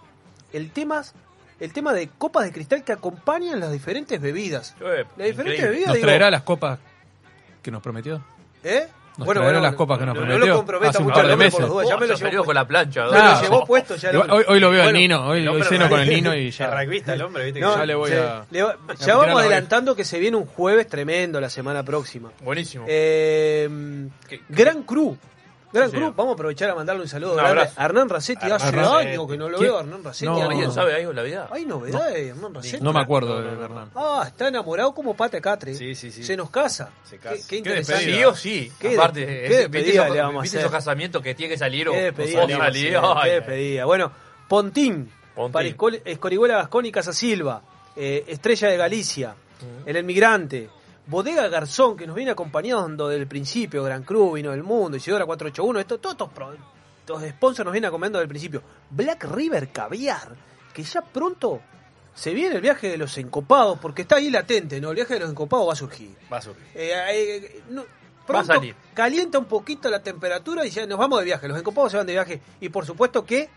el 0.51 0.71
tema, 0.71 1.03
el 1.59 1.73
tema 1.73 1.93
de 1.93 2.09
copas 2.17 2.43
de 2.45 2.51
cristal 2.51 2.83
que 2.83 2.91
acompañan 2.91 3.59
las 3.59 3.71
diferentes 3.71 4.19
bebidas. 4.19 4.75
Eh, 4.81 5.05
Las 5.17 5.27
diferentes 5.27 5.37
increíble. 5.39 5.67
bebidas, 5.69 5.87
¿Nos 5.87 5.95
digo, 5.95 6.07
traerá 6.07 6.31
las 6.31 6.41
copas 6.43 6.79
que 7.61 7.71
nos 7.71 7.81
prometió? 7.81 8.23
¿eh? 8.63 8.87
Nos 9.15 9.27
traerá 9.29 9.59
las 9.61 9.75
copas 9.75 9.99
que 9.99 10.07
nos 10.07 10.15
no, 10.15 10.21
no 10.21 10.27
prometió 10.27 10.47
lo 10.47 10.55
comprometa 10.57 10.99
mucho 10.99 11.19
el 11.21 11.27
de 11.27 11.33
hombre 11.33 11.51
por 11.51 11.61
los 11.61 11.69
dudas. 11.69 11.87
Ya 11.87 11.95
Oh, 11.95 11.99
me 11.99 12.07
lo 12.07 12.13
ya 12.13 12.17
salió 12.17 12.31
llevó 12.31 12.45
con 12.45 12.55
la 12.55 12.67
plancha. 12.67 13.05
Me 13.05 13.11
¿no? 13.11 13.31
lo 13.35 13.41
llevó 13.41 13.65
puesto 13.67 13.95
ya. 13.95 14.09
el 14.09 14.15
Igual, 14.15 14.29
hombre. 14.31 14.45
hoy, 14.47 14.53
hoy 14.55 14.59
lo 14.59 14.69
veo 14.71 14.79
Bueno, 14.83 14.89
al 14.97 15.01
Nino, 15.01 15.27
hoy, 15.27 15.39
el 15.41 15.47
hoy 15.49 15.63
ceno 15.63 15.87
con 15.89 15.99
el 15.99 16.09
Nino 16.09 16.35
y 16.35 16.45
El 16.47 16.51
ya. 16.51 16.65
el 17.13 17.21
hombre, 17.21 17.45
¿viste? 17.45 17.59
No, 17.59 17.73
que 17.73 17.79
ya 17.79 17.85
le 17.85 17.93
voy 17.95 18.09
se- 18.09 18.19
a- 18.19 18.45
le 18.49 18.63
va- 18.63 18.71
a 18.87 18.93
ya 18.95 19.15
vamos 19.15 19.35
la 19.35 19.41
adelantando 19.41 19.95
que 19.95 20.03
se 20.03 20.17
viene 20.17 20.35
un 20.37 20.47
jueves 20.47 20.87
tremendo 20.87 21.39
la 21.39 21.51
semana 21.51 21.83
próxima. 21.83 22.31
Buenísimo. 22.41 22.85
Eh, 22.87 23.69
¿Qué- 24.27 24.39
qué- 24.39 24.43
Gran 24.49 24.81
Cru. 24.81 25.15
Gran 25.73 25.89
Sí, 25.91 25.97
Cruz, 25.97 26.15
vamos 26.15 26.31
a 26.31 26.33
aprovechar 26.35 26.69
a 26.69 26.75
mandarle 26.75 27.01
un 27.01 27.07
saludo 27.07 27.31
Un 27.31 27.37
grande 27.37 27.69
a 27.75 27.85
Hernán 27.85 28.07
Racetti. 28.07 28.45
Hace 28.51 28.67
años 28.79 29.27
que 29.27 29.37
no 29.37 29.49
lo 29.49 29.57
¿Quién? 29.57 29.69
veo, 29.71 29.77
a 29.77 29.81
Hernán 29.81 30.03
Racetti. 30.03 30.25
No, 30.25 30.41
¿Alguien 30.43 30.71
¿Sabe 30.71 30.95
algo 30.95 31.09
de 31.09 31.15
la 31.15 31.23
vida? 31.23 31.47
Hay 31.51 31.65
novedades 31.65 32.13
de 32.13 32.27
Hernán 32.29 32.53
Racetti. 32.53 32.83
No 32.83 32.93
me 32.93 32.99
acuerdo 33.01 33.41
de 33.41 33.63
Hernán. 33.63 33.89
Ah, 33.95 34.23
está 34.27 34.47
enamorado 34.49 34.93
como 34.93 35.15
pata 35.15 35.37
de 35.37 35.41
catre. 35.41 35.73
Sí, 35.73 35.95
sí, 35.95 36.11
sí. 36.11 36.23
Se 36.23 36.37
nos 36.37 36.49
casa. 36.51 36.91
Se 37.03 37.17
Qué, 37.17 37.23
casa. 37.23 37.35
qué 37.35 37.43
Qué 37.47 37.55
interesante. 37.57 38.05
Sí 38.05 38.23
o 38.23 38.35
sí. 38.35 38.71
Qué, 38.79 38.95
Aparte, 38.95 39.23
ese- 39.23 39.31
qué 39.31 39.41
¿viste 39.41 39.69
despedida 39.69 40.09
le 40.09 40.21
vamos 40.21 40.39
a 40.39 40.41
¿viste 40.43 40.57
hacer. 40.57 40.67
esos 40.67 40.71
casamientos 40.71 41.21
que 41.23 41.33
tiene 41.35 41.53
que 41.53 41.57
salir 41.57 41.89
o 41.89 41.91
Qué 41.91 42.01
despedida 42.01 42.45
no 42.47 42.53
a 42.61 42.65
salir? 42.65 42.97
qué 43.23 43.29
despedida. 43.31 43.85
Bueno, 43.85 44.11
Pontín, 44.47 45.09
Pontín. 45.35 45.51
para 45.51 45.67
Escorihuela 46.05 46.55
Gascón 46.57 46.85
y 46.85 46.91
Casa 46.91 47.13
Silva, 47.13 47.61
eh, 47.95 48.23
Estrella 48.27 48.67
de 48.67 48.77
Galicia, 48.77 49.33
El 49.85 49.95
Emigrante, 49.95 50.69
Bodega 51.07 51.47
Garzón, 51.49 51.97
que 51.97 52.07
nos 52.07 52.15
viene 52.15 52.31
acompañando 52.31 53.07
desde 53.09 53.21
el 53.23 53.27
principio, 53.27 53.83
Gran 53.83 54.03
Cruz, 54.03 54.35
Vino 54.35 54.51
del 54.51 54.63
Mundo, 54.63 54.95
Isidora 54.97 55.25
481, 55.25 55.79
esto, 55.79 55.97
todos 55.99 56.15
estos, 56.15 57.29
sponsors 57.29 57.65
nos 57.65 57.73
vienen 57.73 57.89
acompañando 57.89 58.19
desde 58.19 58.23
el 58.25 58.29
principio. 58.29 58.63
Black 58.89 59.25
River 59.25 59.69
Caviar, 59.69 60.29
que 60.73 60.83
ya 60.83 61.01
pronto 61.01 61.59
se 62.15 62.33
viene 62.33 62.55
el 62.55 62.61
viaje 62.61 62.87
de 62.89 62.97
los 62.97 63.17
encopados, 63.17 63.79
porque 63.79 64.03
está 64.03 64.15
ahí 64.15 64.29
latente, 64.29 64.79
¿no? 64.79 64.89
El 64.91 64.95
viaje 64.95 65.15
de 65.15 65.19
los 65.21 65.29
encopados 65.29 65.67
va 65.67 65.73
a 65.73 65.75
surgir. 65.75 66.15
Va 66.31 66.37
a 66.37 66.41
surgir. 66.41 66.63
Eh, 66.75 66.91
eh, 67.11 67.61
no, 67.69 67.81
Va 67.81 67.87
a 67.87 68.25
pronto 68.27 68.53
salir. 68.53 68.75
calienta 68.93 69.37
un 69.39 69.45
poquito 69.45 69.89
la 69.89 70.01
temperatura 70.01 70.65
y 70.65 70.69
ya 70.69 70.85
nos 70.85 70.97
vamos 70.97 71.19
de 71.19 71.25
viaje. 71.25 71.47
Los 71.49 71.57
encopados 71.59 71.91
se 71.91 71.97
van 71.97 72.07
de 72.07 72.13
viaje. 72.13 72.39
Y 72.61 72.69
por 72.69 72.85
supuesto 72.85 73.25
que 73.25 73.49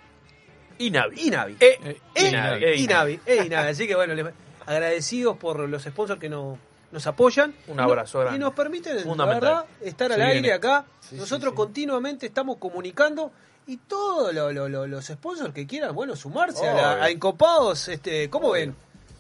Inavi. 0.78 1.20
Inavi. 1.28 1.56
Eh, 1.60 1.78
Eh, 2.14 2.28
Inavi. 2.28 2.56
Inavi. 2.64 2.82
Inavi. 2.82 3.20
eh, 3.26 3.42
Inavi. 3.46 3.68
Así 3.68 3.86
que 3.86 3.94
bueno, 3.94 4.14
les- 4.14 4.26
agradecidos 4.66 5.36
por 5.36 5.60
los 5.68 5.82
sponsors 5.84 6.18
que 6.20 6.28
nos, 6.28 6.58
nos 6.96 7.06
apoyan. 7.06 7.54
Un 7.68 7.78
abrazo 7.78 8.20
grande. 8.20 8.38
Y 8.38 8.40
nos 8.40 8.54
permiten, 8.54 8.96
la 9.18 9.24
verdad, 9.26 9.64
estar 9.82 10.10
al 10.12 10.22
aire 10.22 10.54
acá. 10.54 10.86
Sí, 11.00 11.16
Nosotros 11.16 11.50
sí, 11.52 11.56
continuamente 11.56 12.24
estamos 12.24 12.56
comunicando. 12.56 13.32
Y 13.66 13.76
todos 13.76 14.32
lo- 14.32 14.50
lo- 14.50 14.66
lo- 14.68 14.86
los 14.86 15.04
sponsors 15.04 15.52
que 15.52 15.66
quieran, 15.66 15.94
bueno, 15.94 16.16
sumarse 16.16 16.66
a, 16.66 16.72
la- 16.74 17.04
a 17.04 17.10
Encopados, 17.10 17.88
este, 17.88 18.30
¿cómo 18.30 18.52
ven? 18.52 18.74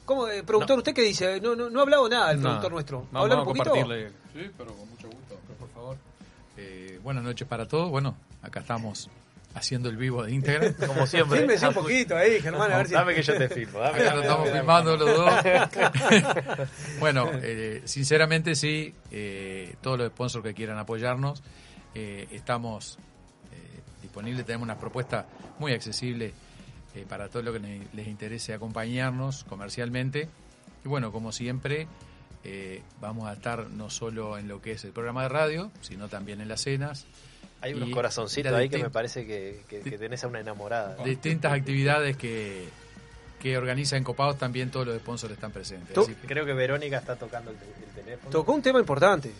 ¿Cómo, 0.06 0.26
eh, 0.28 0.42
productor, 0.42 0.78
usted 0.78 0.94
qué 0.94 1.02
dice? 1.02 1.38
No, 1.42 1.54
no, 1.54 1.68
no 1.68 1.80
ha 1.80 1.82
hablado 1.82 2.08
nada 2.08 2.30
el 2.30 2.38
No. 2.38 2.44
productor 2.44 2.72
nuestro. 2.72 2.98
Vamos, 3.10 3.22
¿Hablar 3.24 3.38
un 3.40 3.44
vamos 3.44 3.60
a 3.60 3.64
poquito? 3.64 3.70
compartirle. 3.70 4.08
Sí, 4.32 4.50
pero 4.56 4.72
con 4.72 4.88
mucho 4.88 5.08
gusto, 5.08 5.34
por 5.58 5.68
favor. 5.70 5.96
Eh, 6.56 6.98
buenas 7.02 7.24
noches 7.24 7.46
para 7.46 7.66
todos. 7.68 7.90
Bueno, 7.90 8.16
acá 8.40 8.60
estamos 8.60 9.10
haciendo 9.56 9.88
el 9.88 9.96
vivo 9.96 10.22
de 10.22 10.32
Instagram. 10.32 10.74
Como 10.86 11.06
siempre. 11.06 11.38
Fílmese 11.38 11.68
un 11.68 11.74
poquito 11.74 12.16
ahí, 12.16 12.40
Germán, 12.40 12.70
a 12.70 12.76
ver 12.78 12.88
si... 12.88 12.94
Dame 12.94 13.14
que 13.14 13.22
yo 13.22 13.36
te 13.36 13.48
filmo. 13.48 13.78
Dame, 13.78 14.02
dame, 14.02 14.16
lo 14.16 14.22
estamos 14.22 14.46
dame, 14.46 14.58
filmando 14.58 14.96
dame. 14.96 15.04
los 15.04 15.16
dos. 15.16 16.68
bueno, 17.00 17.30
eh, 17.42 17.82
sinceramente 17.84 18.54
sí, 18.54 18.94
eh, 19.10 19.74
todos 19.80 19.98
los 19.98 20.08
sponsors 20.08 20.44
que 20.44 20.54
quieran 20.54 20.78
apoyarnos, 20.78 21.42
eh, 21.94 22.28
estamos 22.30 22.98
eh, 23.52 23.80
disponibles, 24.02 24.44
tenemos 24.44 24.64
una 24.64 24.78
propuesta 24.78 25.26
muy 25.58 25.72
accesible 25.72 26.34
eh, 26.94 27.04
para 27.08 27.28
todo 27.28 27.42
lo 27.42 27.52
que 27.52 27.60
les 27.92 28.06
interese 28.06 28.54
acompañarnos 28.54 29.44
comercialmente. 29.44 30.28
Y 30.84 30.88
bueno, 30.88 31.12
como 31.12 31.32
siempre, 31.32 31.88
eh, 32.44 32.82
vamos 33.00 33.28
a 33.28 33.32
estar 33.34 33.68
no 33.70 33.90
solo 33.90 34.38
en 34.38 34.48
lo 34.48 34.62
que 34.62 34.72
es 34.72 34.84
el 34.84 34.92
programa 34.92 35.22
de 35.24 35.28
radio, 35.28 35.70
sino 35.80 36.08
también 36.08 36.40
en 36.40 36.48
las 36.48 36.62
cenas. 36.62 37.06
Hay 37.60 37.72
unos 37.74 37.90
corazoncitos 37.90 38.52
ahí 38.52 38.68
que 38.68 38.78
me 38.78 38.90
parece 38.90 39.26
que, 39.26 39.62
que, 39.68 39.80
que 39.80 39.98
tenés 39.98 40.22
a 40.24 40.28
una 40.28 40.40
enamorada. 40.40 40.96
distintas 41.04 41.52
actividades 41.52 42.16
que, 42.16 42.68
que 43.40 43.56
organiza 43.58 43.96
Encopados, 43.96 44.38
también 44.38 44.70
todos 44.70 44.86
los 44.86 44.96
sponsors 44.98 45.32
están 45.32 45.52
presentes. 45.52 45.94
Tú- 45.94 46.02
Así 46.02 46.14
que- 46.14 46.26
Creo 46.26 46.44
que 46.46 46.52
Verónica 46.52 46.98
está 46.98 47.16
tocando 47.16 47.50
el, 47.50 47.56
el 47.56 48.04
teléfono. 48.04 48.30
Tocó 48.30 48.52
un 48.52 48.62
tema 48.62 48.78
importante. 48.78 49.32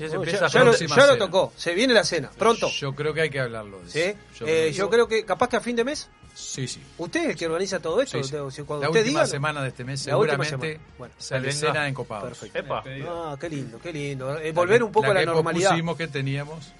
No, 0.00 0.06
empieza 0.16 0.46
ya, 0.48 0.62
lo, 0.62 0.76
ya 0.76 1.16
tocó, 1.16 1.54
se 1.56 1.72
viene 1.72 1.94
la 1.94 2.04
cena, 2.04 2.30
pronto. 2.36 2.68
Yo 2.68 2.94
creo 2.94 3.14
que 3.14 3.22
hay 3.22 3.30
que 3.30 3.40
hablarlo. 3.40 3.80
de 3.80 3.90
¿Sí? 3.90 3.98
eso. 4.00 4.16
Yo, 4.40 4.44
creo 4.44 4.46
que- 4.66 4.72
yo 4.72 4.90
creo 4.90 5.08
que 5.08 5.24
capaz 5.24 5.48
que 5.48 5.56
a 5.56 5.60
fin 5.60 5.74
de 5.74 5.84
mes, 5.84 6.08
Sí, 6.34 6.68
sí. 6.68 6.82
usted 6.98 7.22
es 7.24 7.28
el 7.30 7.36
que 7.36 7.46
organiza 7.46 7.80
todo 7.80 8.02
esto. 8.02 8.22
Sí, 8.22 8.30
cuando 8.62 8.82
La 8.82 8.90
usted 8.90 9.00
última 9.00 9.20
diga, 9.20 9.26
semana 9.26 9.62
de 9.62 9.68
este 9.68 9.84
mes 9.84 10.06
La 10.06 10.12
seguramente. 10.12 10.78
Bueno, 10.98 11.14
sale 11.16 11.50
cena 11.52 11.84
en 11.84 11.88
Encopados. 11.90 12.28
Perfecto. 12.28 12.58
Epa. 12.58 12.84
Ah, 13.08 13.36
qué 13.40 13.48
lindo, 13.48 13.78
qué 13.82 13.92
lindo. 13.92 14.38
Eh, 14.38 14.52
volver 14.52 14.82
un 14.82 14.92
poco 14.92 15.10
a 15.10 15.14
la 15.14 15.20
que 15.20 15.26
normalidad 15.26 15.74
que 15.96 16.08
teníamos 16.08 16.72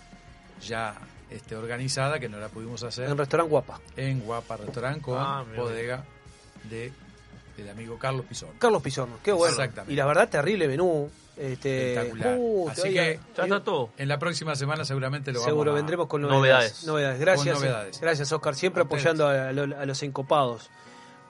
ya 0.63 0.95
este, 1.31 1.57
organizada, 1.57 2.19
que 2.19 2.29
no 2.29 2.39
la 2.39 2.49
pudimos 2.49 2.83
hacer 2.83 3.09
en 3.09 3.17
restaurante 3.17 3.51
Guapa. 3.51 3.81
en 3.97 4.21
Guapa 4.21 4.57
Restaurant 4.57 5.01
con 5.01 5.17
Ah, 5.19 5.45
bodega 5.57 6.05
de 6.69 6.93
el 7.59 7.69
amigo 7.69 7.99
Carlos 7.99 8.25
Pizón. 8.27 8.51
Carlos 8.59 8.83
Pizorno, 8.83 9.17
qué 9.23 9.33
bueno. 9.33 9.53
Exactamente. 9.55 9.93
Y 9.93 9.97
la 9.97 10.07
verdad, 10.07 10.29
terrible 10.29 10.67
menú. 10.67 11.11
Este, 11.37 11.95
Espectacular. 11.95 12.37
uh, 12.39 12.69
Así 12.69 12.83
que 12.89 12.95
Ya 12.95 13.45
está 13.45 13.61
todo. 13.65 13.91
en 13.97 14.09
la 14.09 14.19
próxima 14.19 14.55
semana 14.57 14.85
seguramente 14.85 15.33
lo 15.33 15.41
Seguro 15.41 15.57
vamos 15.71 15.73
a- 15.73 15.77
vendremos 15.77 16.07
con 16.07 16.21
novedades. 16.23 16.43
Novedades. 16.43 16.87
Novedades. 16.87 17.21
Gracias, 17.21 17.55
Con 17.55 17.65
novedades. 17.65 18.01
gracias 18.01 18.33
Oscar, 18.33 18.55
siempre 18.55 18.83
apoyando 18.83 19.27
a, 19.27 19.53
lo- 19.53 19.79
a 19.79 19.87
los 19.87 20.03
encopados. 20.03 20.71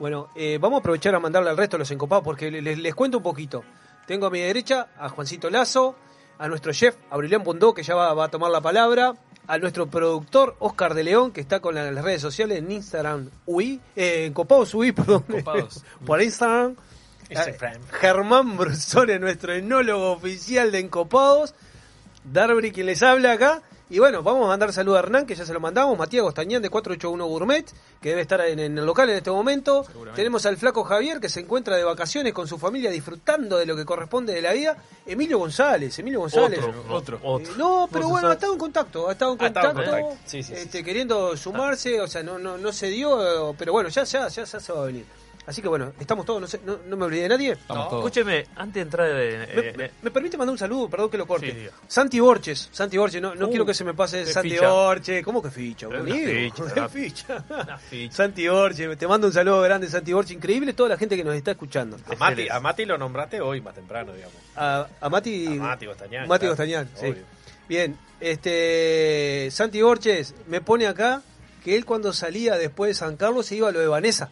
Bueno, 0.00 0.28
eh, 0.34 0.58
vamos 0.60 0.78
a 0.78 0.80
aprovechar 0.80 1.14
a 1.14 1.20
mandarle 1.20 1.50
al 1.50 1.56
resto 1.56 1.76
de 1.76 1.80
los 1.80 1.90
encopados 1.92 2.24
porque 2.24 2.50
les, 2.50 2.78
les 2.78 2.94
cuento 2.94 3.18
un 3.18 3.22
poquito. 3.22 3.62
Tengo 4.06 4.26
a 4.26 4.30
mi 4.30 4.40
derecha 4.40 4.88
a 4.98 5.08
Juancito 5.10 5.48
Lazo, 5.50 5.94
a 6.40 6.48
nuestro 6.48 6.72
chef 6.72 6.96
Aurelian 7.10 7.44
Bondó, 7.44 7.72
que 7.74 7.82
ya 7.84 7.94
va, 7.94 8.12
va 8.14 8.24
a 8.24 8.28
tomar 8.28 8.50
la 8.50 8.60
palabra, 8.60 9.14
a 9.46 9.58
nuestro 9.58 9.86
productor 9.88 10.56
Oscar 10.58 10.94
de 10.94 11.04
León, 11.04 11.30
que 11.32 11.40
está 11.40 11.60
con 11.60 11.74
la- 11.74 11.90
las 11.92 12.02
redes 12.04 12.20
sociales 12.22 12.58
en 12.58 12.70
Instagram 12.72 13.30
UI, 13.46 13.80
eh, 13.94 14.24
Encopados 14.26 14.74
UI, 14.74 14.90
perdón, 14.92 15.24
Encopados. 15.28 15.84
por 16.04 16.20
Instagram. 16.22 16.74
Instagram. 17.28 17.82
Germán 17.92 18.56
Brusone, 18.56 19.18
nuestro 19.20 19.52
enólogo 19.54 20.12
oficial 20.12 20.72
de 20.72 20.80
Encopados. 20.80 21.54
Darby 22.24 22.72
quien 22.72 22.86
les 22.86 23.02
habla 23.02 23.32
acá. 23.32 23.62
Y 23.90 23.98
bueno, 23.98 24.22
vamos 24.22 24.44
a 24.44 24.48
mandar 24.48 24.72
saludo 24.72 24.94
a 24.96 25.00
Hernán, 25.00 25.26
que 25.26 25.34
ya 25.34 25.44
se 25.44 25.52
lo 25.52 25.58
mandamos. 25.58 25.98
Matías 25.98 26.22
Gostañán 26.22 26.62
de 26.62 26.70
481 26.70 27.26
Gourmet, 27.26 27.66
que 28.00 28.10
debe 28.10 28.22
estar 28.22 28.40
en, 28.42 28.60
en 28.60 28.78
el 28.78 28.86
local 28.86 29.10
en 29.10 29.16
este 29.16 29.32
momento. 29.32 29.84
Tenemos 30.14 30.46
al 30.46 30.56
flaco 30.56 30.84
Javier, 30.84 31.18
que 31.18 31.28
se 31.28 31.40
encuentra 31.40 31.76
de 31.76 31.82
vacaciones 31.82 32.32
con 32.32 32.46
su 32.46 32.56
familia, 32.56 32.88
disfrutando 32.92 33.58
de 33.58 33.66
lo 33.66 33.74
que 33.74 33.84
corresponde 33.84 34.32
de 34.32 34.42
la 34.42 34.52
vida. 34.52 34.76
Emilio 35.04 35.38
González, 35.38 35.98
Emilio 35.98 36.20
González. 36.20 36.60
Otro. 36.88 37.16
Eh, 37.16 37.20
Otro. 37.24 37.56
no, 37.56 37.88
pero 37.90 38.02
No 38.02 38.06
se 38.06 38.12
bueno, 38.12 38.28
ha 38.28 38.32
estado 38.34 38.52
en 38.52 38.58
contacto, 38.60 39.08
ha 39.08 39.12
estado 39.12 39.32
en 39.34 39.42
Ha 39.42 39.46
estado 39.48 39.70
en 39.70 39.74
contacto, 39.76 39.98
contacto. 40.00 40.22
Sí, 40.24 40.42
sí, 40.44 40.54
sí, 40.54 40.60
este, 40.62 40.84
queriendo 40.84 41.36
sumarse, 41.36 42.00
o 42.00 42.06
sea, 42.06 42.22
no, 42.22 42.38
no, 42.38 42.58
no 42.58 42.72
se 42.72 42.86
dio, 42.86 43.56
pero 43.58 43.72
bueno, 43.72 43.88
ya, 43.88 44.04
ya, 44.04 44.28
ya, 44.28 44.44
ya 44.44 44.60
se 44.60 44.72
va 44.72 44.82
a 44.82 44.86
venir. 44.86 45.04
Así 45.46 45.62
que 45.62 45.68
bueno, 45.68 45.92
estamos 45.98 46.24
todos, 46.26 46.40
no, 46.40 46.46
sé, 46.46 46.60
no, 46.64 46.78
no 46.86 46.96
me 46.96 47.06
olvidé 47.06 47.22
de 47.22 47.28
nadie. 47.30 47.52
Estamos 47.52 47.88
todos. 47.88 48.04
Escúcheme, 48.04 48.46
antes 48.56 48.74
de 48.74 48.80
entrar 48.82 49.08
eh, 49.10 49.48
¿Me, 49.56 49.60
eh, 49.68 49.74
me- 49.76 49.90
me 50.02 50.10
permite 50.10 50.36
mandar 50.36 50.52
un 50.52 50.58
saludo? 50.58 50.88
Perdón 50.88 51.10
que 51.10 51.18
lo 51.18 51.26
corte. 51.26 51.50
Sí. 51.52 51.68
Santi 51.88 52.20
Borges, 52.20 52.68
Santi 52.70 52.98
Borges, 52.98 53.20
no, 53.20 53.34
no 53.34 53.46
Uh, 53.46 53.50
quiero 53.50 53.66
que 53.66 53.74
se 53.74 53.82
me 53.82 53.94
pase 53.94 54.24
Santi 54.26 54.50
ficha. 54.50 54.68
Borges. 54.70 55.24
¿Cómo 55.24 55.42
que 55.42 55.50
ficha? 55.50 55.88
Una 55.88 56.02
ficha, 56.04 56.14
¿Qué 56.54 56.62
una- 56.80 56.88
ficha? 56.88 57.44
una 57.48 57.78
ficha. 57.78 58.14
Santi 58.16 58.46
Borges, 58.48 58.98
te 58.98 59.08
mando 59.08 59.26
un 59.26 59.32
saludo 59.32 59.60
grande, 59.62 59.88
Santi 59.88 60.12
Borges. 60.12 60.32
Increíble 60.32 60.72
toda 60.74 60.90
la 60.90 60.96
gente 60.98 61.16
que 61.16 61.24
nos 61.24 61.34
está 61.34 61.50
escuchando. 61.52 61.96
A 62.08 62.14
Mati, 62.16 62.48
a 62.48 62.60
Mati 62.60 62.84
lo 62.84 62.96
nombraste 62.98 63.40
hoy 63.40 63.60
más 63.60 63.74
temprano, 63.74 64.12
digamos. 64.12 64.36
A, 64.56 64.86
a 65.00 65.08
Mati, 65.08 65.46
A 65.46 65.50
Mati 65.50 65.86
Gostañán, 65.86 66.28
Mati 66.28 66.40
claro, 66.40 66.50
Gostañán, 66.52 66.88
sí. 66.94 67.06
obvio. 67.06 67.22
Bien, 67.68 67.96
este 68.20 69.48
Santi 69.50 69.80
Borges 69.82 70.34
me 70.48 70.60
pone 70.60 70.86
acá 70.86 71.22
que 71.64 71.76
él 71.76 71.84
cuando 71.84 72.12
salía 72.12 72.56
después 72.56 72.88
de 72.90 72.94
San 72.94 73.16
Carlos 73.16 73.46
se 73.46 73.56
iba 73.56 73.68
a 73.68 73.72
lo 73.72 73.80
de 73.80 73.86
Vanessa. 73.88 74.30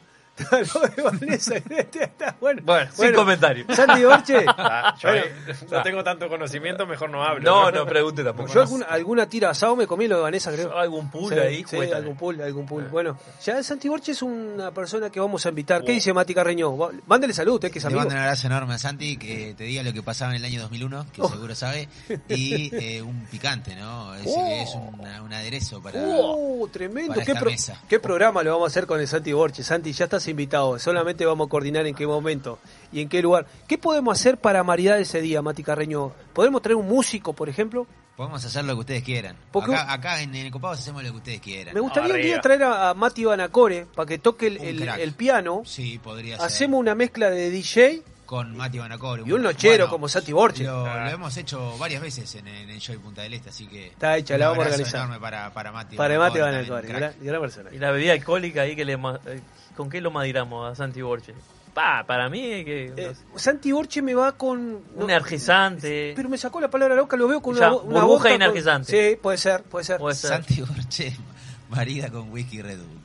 Lo 0.51 0.81
de 0.89 1.03
Vanessa, 1.03 1.57
está 1.57 2.37
bueno. 2.41 2.63
Bueno, 2.65 2.91
sin 2.93 3.13
comentario. 3.15 3.65
Santi 3.75 4.05
Borges. 4.05 4.45
Ah, 4.59 4.95
yo 5.01 5.09
Bueno, 5.09 5.25
no 5.71 5.83
tengo 5.83 6.05
tanto 6.05 6.29
conocimiento, 6.29 6.87
mejor 6.87 7.11
no 7.11 7.23
hablo. 7.25 7.43
No, 7.43 7.71
no 7.71 7.87
pregunte 7.87 8.23
tampoco. 8.25 8.53
Yo 8.53 8.61
alguna, 8.63 8.87
alguna 8.87 9.29
tira 9.29 9.51
asado 9.51 9.77
me 9.77 9.87
comí 9.87 10.07
lo 10.09 10.17
de 10.17 10.23
Vanessa, 10.23 10.53
creo. 10.53 10.77
Algún 10.77 11.11
pool 11.11 11.33
Sí, 11.33 11.39
ahí, 11.39 11.65
sí, 11.69 11.77
algún 11.93 12.17
pool, 12.17 12.41
algún 12.41 12.67
pool. 12.67 12.85
Bueno, 12.89 13.19
ya 13.45 13.63
Santi 13.63 13.89
Borges 13.89 14.09
es 14.17 14.23
una 14.23 14.71
persona 14.73 15.11
que 15.11 15.21
vamos 15.21 15.45
a 15.47 15.49
invitar. 15.51 15.83
¿Qué 15.85 15.93
dice 15.93 16.13
Mati 16.13 16.35
Carreño? 16.35 16.77
Mándele 17.07 17.33
salud, 17.33 17.55
usted 17.55 17.71
que 17.71 17.79
es 17.79 17.85
Le 17.85 17.89
amigo. 17.89 18.01
mando 18.01 18.15
un 18.15 18.21
abrazo 18.21 18.47
enorme 18.47 18.75
a 18.75 18.79
Santi, 18.79 19.17
que 19.17 19.55
te 19.57 19.65
diga 19.65 19.83
lo 19.83 19.93
que 19.93 20.03
pasaba 20.03 20.33
en 20.33 20.37
el 20.39 20.45
año 20.45 20.61
2001, 20.63 21.07
que 21.13 21.23
Oh. 21.23 21.29
seguro 21.29 21.55
sabe, 21.55 21.89
y 22.29 22.75
eh, 22.75 23.03
un 23.03 23.27
picante, 23.31 23.75
¿no? 23.77 24.15
Es, 24.15 24.23
Oh. 24.27 24.47
es 24.63 24.69
una- 24.99 25.23
un 25.23 25.33
aderezo 25.33 25.81
para... 25.83 26.01
¡Oh, 26.03 26.69
tremendo! 26.73 27.15
para 27.15 27.25
¿Qué, 27.25 27.33
esta 27.33 27.41
pro- 27.41 27.51
mesa. 27.51 27.81
qué 27.89 27.99
programa 28.01 28.43
lo 28.43 28.53
vamos 28.53 28.67
a 28.67 28.69
hacer 28.69 28.87
con 28.87 29.01
el 29.01 29.09
Santi 29.09 29.33
Borges? 29.33 29.67
Santi, 29.67 29.93
ya 29.93 30.05
estás 30.05 30.27
invitado. 30.31 30.79
Solamente 30.79 31.25
vamos 31.27 31.47
a 31.47 31.51
coordinar 31.51 31.87
en 31.87 31.95
qué 31.95 32.07
momento 32.07 32.59
y 32.93 33.01
en 33.03 33.09
qué 33.09 33.23
lugar. 33.23 33.47
¿Qué 33.67 33.79
podemos 33.79 34.19
hacer 34.19 34.39
para 34.39 34.63
maridar 34.65 34.99
ese 34.99 35.21
día, 35.21 35.43
Mati 35.43 35.63
Carreño? 35.63 36.13
¿Podemos 36.33 36.63
traer 36.63 36.77
un 36.77 36.89
músico, 36.89 37.33
por 37.33 37.49
ejemplo? 37.49 37.87
Podemos 38.17 38.45
hacer 38.45 38.65
lo 38.65 38.75
que 38.75 38.81
ustedes 38.81 39.03
quieran. 39.05 39.37
Porque- 39.53 39.73
Acá, 39.75 39.93
acá 39.93 40.23
en 40.23 40.35
el 40.35 40.51
Copados 40.51 40.81
hacemos 40.81 41.05
lo 41.05 41.11
que 41.13 41.17
ustedes 41.19 41.41
quieran. 41.41 41.73
Me 41.73 41.81
gustaría 41.81 42.15
un 42.15 42.21
día 42.21 42.41
traer 42.41 42.65
a, 42.65 42.91
a 42.91 42.95
Mati 42.95 43.25
Banacore 43.25 43.87
para 43.95 44.07
que 44.07 44.19
toque 44.19 44.49
el, 44.49 45.13
piano. 45.13 45.63
Sí, 45.65 46.01
podría 46.03 46.37
ser. 46.37 46.47
Hacemos 46.47 46.81
una 46.81 46.97
mezcla 46.97 47.31
de 47.31 47.49
DJ 47.51 48.03
Con 48.27 48.57
Mati 48.57 48.79
Banacor. 48.81 49.23
y 49.25 49.31
un 49.31 49.43
nochero 49.43 49.89
como 49.89 50.09
Santi 50.09 50.33
Borges. 50.33 50.67
Lo, 50.67 50.85
lo 50.85 51.09
hemos 51.11 51.37
hecho 51.37 51.79
varias 51.79 52.03
veces 52.03 52.35
en, 52.35 52.49
en 52.49 52.69
el 52.69 52.81
Joy 52.81 52.97
Punta 52.99 53.23
del 53.23 53.35
Este, 53.35 53.51
así 53.51 53.69
que... 53.69 53.87
Está 53.87 54.17
hecha, 54.17 54.37
la 54.37 54.49
vamos 54.49 54.65
a 54.65 54.69
organizar. 54.71 54.97
enorme 55.03 55.21
para, 55.21 55.53
para 55.55 55.71
Mati 55.71 55.95
Para 55.97 56.19
Mati 56.19 56.41
Banacore, 56.41 56.89
gran, 56.89 57.15
gran 57.21 57.41
persona. 57.41 57.71
Y 57.73 57.79
la 57.79 57.93
bebida 57.93 58.15
alcohólica 58.15 58.63
ahí 58.63 58.75
que 58.75 58.85
le 58.85 58.95
eh, 58.95 59.41
¿Con 59.79 59.89
qué 59.89 60.01
lo 60.01 60.11
madiramos 60.11 60.69
a 60.73 60.75
Santi 60.75 61.01
Borges? 61.03 61.37
Pa, 61.73 62.03
para 62.05 62.29
mí 62.29 62.45
es 62.45 62.65
que... 62.65 62.93
Eh, 62.97 63.13
Santi 63.37 63.71
Borche 63.71 64.03
me 64.03 64.13
va 64.13 64.33
con... 64.33 64.59
un 64.97 65.03
energizante. 65.05 66.15
Pero 66.17 66.29
me 66.29 66.37
sacó 66.37 66.61
la 66.61 66.69
palabra 66.69 66.97
loca, 66.97 67.17
lo 67.17 67.29
veo 67.29 67.41
con 67.41 67.55
Ya, 67.55 67.69
una, 67.73 67.77
una 67.83 68.01
burbuja 68.01 68.25
con- 68.31 68.43
energizante. 68.43 69.11
Sí, 69.13 69.17
puede 69.23 69.39
ser, 69.39 69.63
puede 69.63 69.85
ser. 69.85 69.99
Puede 70.01 70.17
ser. 70.17 70.31
Santi 70.31 70.63
Borche, 70.63 71.17
marida 71.71 72.11
con 72.11 72.33
whisky 72.33 72.61
Red 72.61 72.79
Bull. 72.79 73.01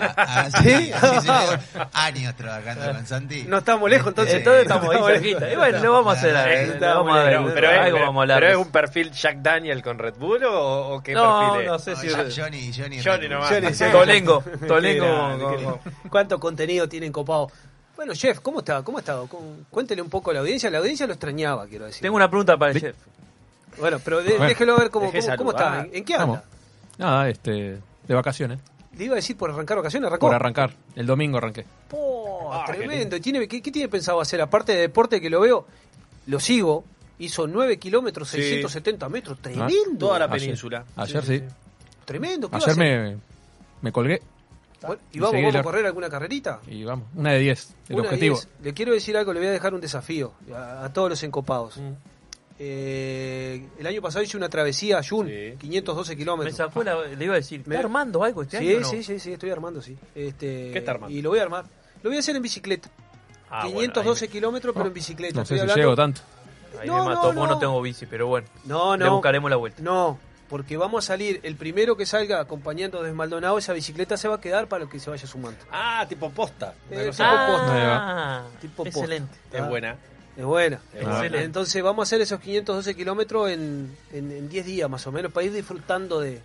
Ah, 0.00 0.14
ah, 0.16 0.48
¿Sí? 0.62 0.70
sí, 0.70 0.92
sí, 0.92 1.20
sí, 1.20 1.78
años 1.92 2.34
trabajando 2.34 2.92
con 2.94 3.06
Santi. 3.06 3.42
No 3.42 3.58
estamos 3.58 3.90
lejos, 3.90 4.08
entonces. 4.08 4.36
Entonces 4.36 4.62
estamos 4.62 4.86
Estamos 4.86 5.10
cerquita. 5.12 5.40
lejos. 5.40 5.52
Y 5.52 5.56
bueno, 5.56 5.78
le 5.80 5.88
vamos 5.88 6.14
a 6.14 6.18
hacer 6.18 6.36
algo. 6.36 6.72
Pero, 7.54 7.70
es, 7.70 7.78
algo 7.78 7.96
pero- 7.96 8.06
vamos 8.06 8.16
a 8.16 8.22
hablar. 8.22 8.40
pero 8.40 8.52
es 8.52 8.56
un 8.66 8.72
perfil 8.72 9.12
Jack 9.12 9.36
Daniel 9.42 9.82
con 9.82 9.98
Red 9.98 10.14
Bull 10.14 10.44
o, 10.44 10.94
o 10.94 11.02
qué 11.02 11.12
No, 11.12 11.40
perfil 11.40 11.60
es? 11.60 11.66
no 11.70 11.78
sé 11.78 11.96
si... 11.96 12.06
No, 12.08 12.16
Johnny, 12.34 12.72
Johnny, 12.74 13.02
Johnny 13.02 13.28
nomás. 13.28 13.50
Johnny, 13.50 13.74
sí. 13.74 13.84
Tolengo, 13.92 14.42
Tolengo. 14.66 15.80
¿Cuánto 16.10 16.40
contenido 16.40 16.88
tienen 16.88 17.12
copado? 17.12 17.50
Bueno, 17.96 18.14
chef, 18.14 18.40
¿cómo 18.40 18.60
está? 18.60 18.82
¿Cómo 18.82 18.98
ha 18.98 19.00
estado? 19.00 19.26
¿Cómo- 19.26 19.56
Cuéntele 19.70 20.00
un 20.02 20.08
poco 20.10 20.30
a 20.30 20.34
la 20.34 20.40
audiencia. 20.40 20.70
La 20.70 20.78
audiencia 20.78 21.06
lo 21.06 21.12
extrañaba, 21.12 21.66
quiero 21.66 21.84
decir. 21.86 22.00
Tengo 22.02 22.16
una 22.16 22.28
pregunta 22.30 22.56
para 22.56 22.72
el 22.72 22.80
chef. 22.80 22.96
Bueno, 23.78 23.98
pero 24.02 24.22
déjelo 24.22 24.76
ver 24.78 24.90
cómo, 24.90 25.12
cómo, 25.12 25.36
cómo 25.36 25.50
está. 25.50 25.86
¿En, 25.92 26.02
qué 26.04 26.14
anda? 26.14 26.42
Nada, 26.96 27.28
este, 27.28 27.78
de 28.08 28.14
vacaciones. 28.14 28.58
Le 28.96 29.04
iba 29.04 29.12
a 29.14 29.16
decir 29.16 29.36
por 29.36 29.50
arrancar 29.50 29.76
vacaciones, 29.76 30.06
arrancó. 30.06 30.26
Por 30.26 30.34
arrancar. 30.34 30.74
El 30.94 31.06
domingo 31.06 31.38
arranqué. 31.38 31.64
Po, 31.88 32.50
Ah, 32.52 32.64
qué 32.66 32.74
tremendo. 32.74 33.16
¿Y 33.16 33.20
tiene, 33.20 33.46
qué, 33.48 33.60
qué 33.60 33.70
tiene 33.72 33.88
pensado 33.88 34.20
hacer? 34.20 34.40
Aparte 34.40 34.72
de 34.72 34.78
deporte 34.82 35.20
que 35.20 35.28
lo 35.28 35.40
veo, 35.40 35.66
lo 36.26 36.40
sigo. 36.40 36.84
Hizo 37.18 37.46
9 37.46 37.78
kilómetros, 37.78 38.28
Sí. 38.28 38.36
670 38.38 39.08
metros. 39.08 39.38
Tremendo. 39.40 39.98
Toda 39.98 40.18
la 40.20 40.28
península. 40.30 40.84
Ayer 40.96 41.24
sí. 41.24 41.42
Tremendo. 42.04 42.48
¿Qué 42.50 42.56
Ayer 42.56 42.76
me, 42.76 43.16
me 43.82 43.90
colgué 43.92 44.20
Bueno, 44.82 45.00
¿Y 45.12 45.16
y 45.16 45.20
vamos, 45.20 45.54
a 45.54 45.62
correr 45.62 45.86
alguna 45.86 46.08
carrerita? 46.10 46.60
y 46.68 46.84
vamos. 46.84 47.06
Una 47.14 47.32
de 47.32 47.38
10. 47.40 47.74
El 47.88 47.94
Una 47.96 48.04
objetivo. 48.04 48.36
diez. 48.36 48.48
Le 48.62 48.74
quiero 48.74 48.92
decir 48.92 49.16
algo, 49.16 49.32
le 49.32 49.40
voy 49.40 49.48
a 49.48 49.52
dejar 49.52 49.74
un 49.74 49.80
desafío 49.80 50.32
a, 50.54 50.84
a 50.84 50.92
todos 50.92 51.08
los 51.10 51.22
encopados. 51.22 51.78
Mm. 51.78 51.92
Eh, 52.58 53.66
el 53.78 53.86
año 53.86 54.00
pasado 54.02 54.22
hice 54.24 54.36
una 54.36 54.48
travesía 54.48 54.98
a 54.98 55.02
Jun, 55.06 55.28
Sí. 55.28 55.54
512 55.58 56.12
Me 56.12 56.16
kilómetros. 56.16 56.56
sacó 56.56 56.82
la, 56.82 57.02
le 57.06 57.24
iba 57.24 57.34
a 57.34 57.36
decir, 57.36 57.60
¿está 57.60 57.70
Me- 57.70 57.76
armando 57.76 58.22
algo 58.24 58.42
este 58.42 58.58
Sí, 58.58 58.68
año 58.68 58.78
o 58.78 58.80
no? 58.80 58.88
sí, 58.88 59.02
sí, 59.02 59.18
sí, 59.18 59.32
estoy 59.32 59.50
armando, 59.50 59.82
sí. 59.82 59.96
Este, 60.14 60.70
¿Qué 60.72 60.78
está 60.78 60.92
armando? 60.92 61.14
Y 61.16 61.22
lo 61.22 61.30
voy 61.30 61.38
a 61.38 61.42
armar. 61.42 61.64
Lo 62.02 62.10
voy 62.10 62.16
a 62.16 62.20
hacer 62.20 62.36
en 62.36 62.42
bicicleta. 62.42 62.88
Ah, 63.50 63.62
bueno, 63.64 63.78
512 63.78 64.28
kilómetros, 64.28 64.74
pero 64.74 64.86
en 64.88 64.94
bicicleta. 64.94 65.40
No 65.40 65.44
sé 65.46 65.54
si 65.54 65.60
hablando- 65.60 65.80
llego 65.80 65.96
tanto. 65.96 66.20
ahí, 66.80 66.88
No, 66.88 66.98
me 67.04 67.14
mató, 67.14 67.32
no, 67.32 67.46
no 67.46 67.52
no. 67.52 67.58
tengo 67.58 67.80
bici, 67.82 68.06
pero 68.06 68.26
bueno. 68.26 68.46
No, 68.64 68.96
Le 68.96 69.04
no. 69.04 69.12
buscaremos 69.12 69.48
la 69.50 69.56
vuelta. 69.56 69.82
No, 69.82 70.18
porque 70.48 70.76
vamos 70.76 71.04
a 71.04 71.06
salir. 71.08 71.40
El 71.42 71.56
primero 71.56 71.96
que 71.96 72.04
salga 72.06 72.40
acompañando 72.40 73.02
desde 73.02 73.14
Maldonado, 73.14 73.56
esa 73.58 73.72
bicicleta 73.72 74.16
se 74.16 74.28
va 74.28 74.36
a 74.36 74.40
quedar 74.40 74.66
para 74.66 74.84
el 74.84 74.90
que 74.90 74.98
se 74.98 75.08
vaya 75.10 75.26
sumando. 75.26 75.58
Ah, 75.70 76.04
tipo 76.08 76.30
posta. 76.30 76.74
Eh, 76.90 76.96
tipo 76.98 77.10
así. 77.10 77.22
posta. 77.22 77.72
Ahí 77.74 77.82
Ah, 77.84 78.44
Tipo 78.60 78.84
posta. 78.84 78.98
excelente. 79.00 79.34
Es 79.52 79.60
Ah. 79.60 79.68
buena. 79.68 79.96
Es. 80.36 81.02
Excelente. 81.02 81.42
Entonces 81.44 81.82
vamos 81.82 82.00
a 82.00 82.04
hacer 82.04 82.20
esos 82.20 82.40
512 82.40 82.94
kilómetros 82.94 83.50
en, 83.50 83.96
en, 84.12 84.30
en 84.32 84.48
10 84.48 84.66
días 84.66 84.90
más 84.90 85.06
o 85.06 85.12
menos 85.12 85.32
para 85.32 85.46
ir 85.46 85.52
disfrutando 85.52 86.20
de... 86.20 86.40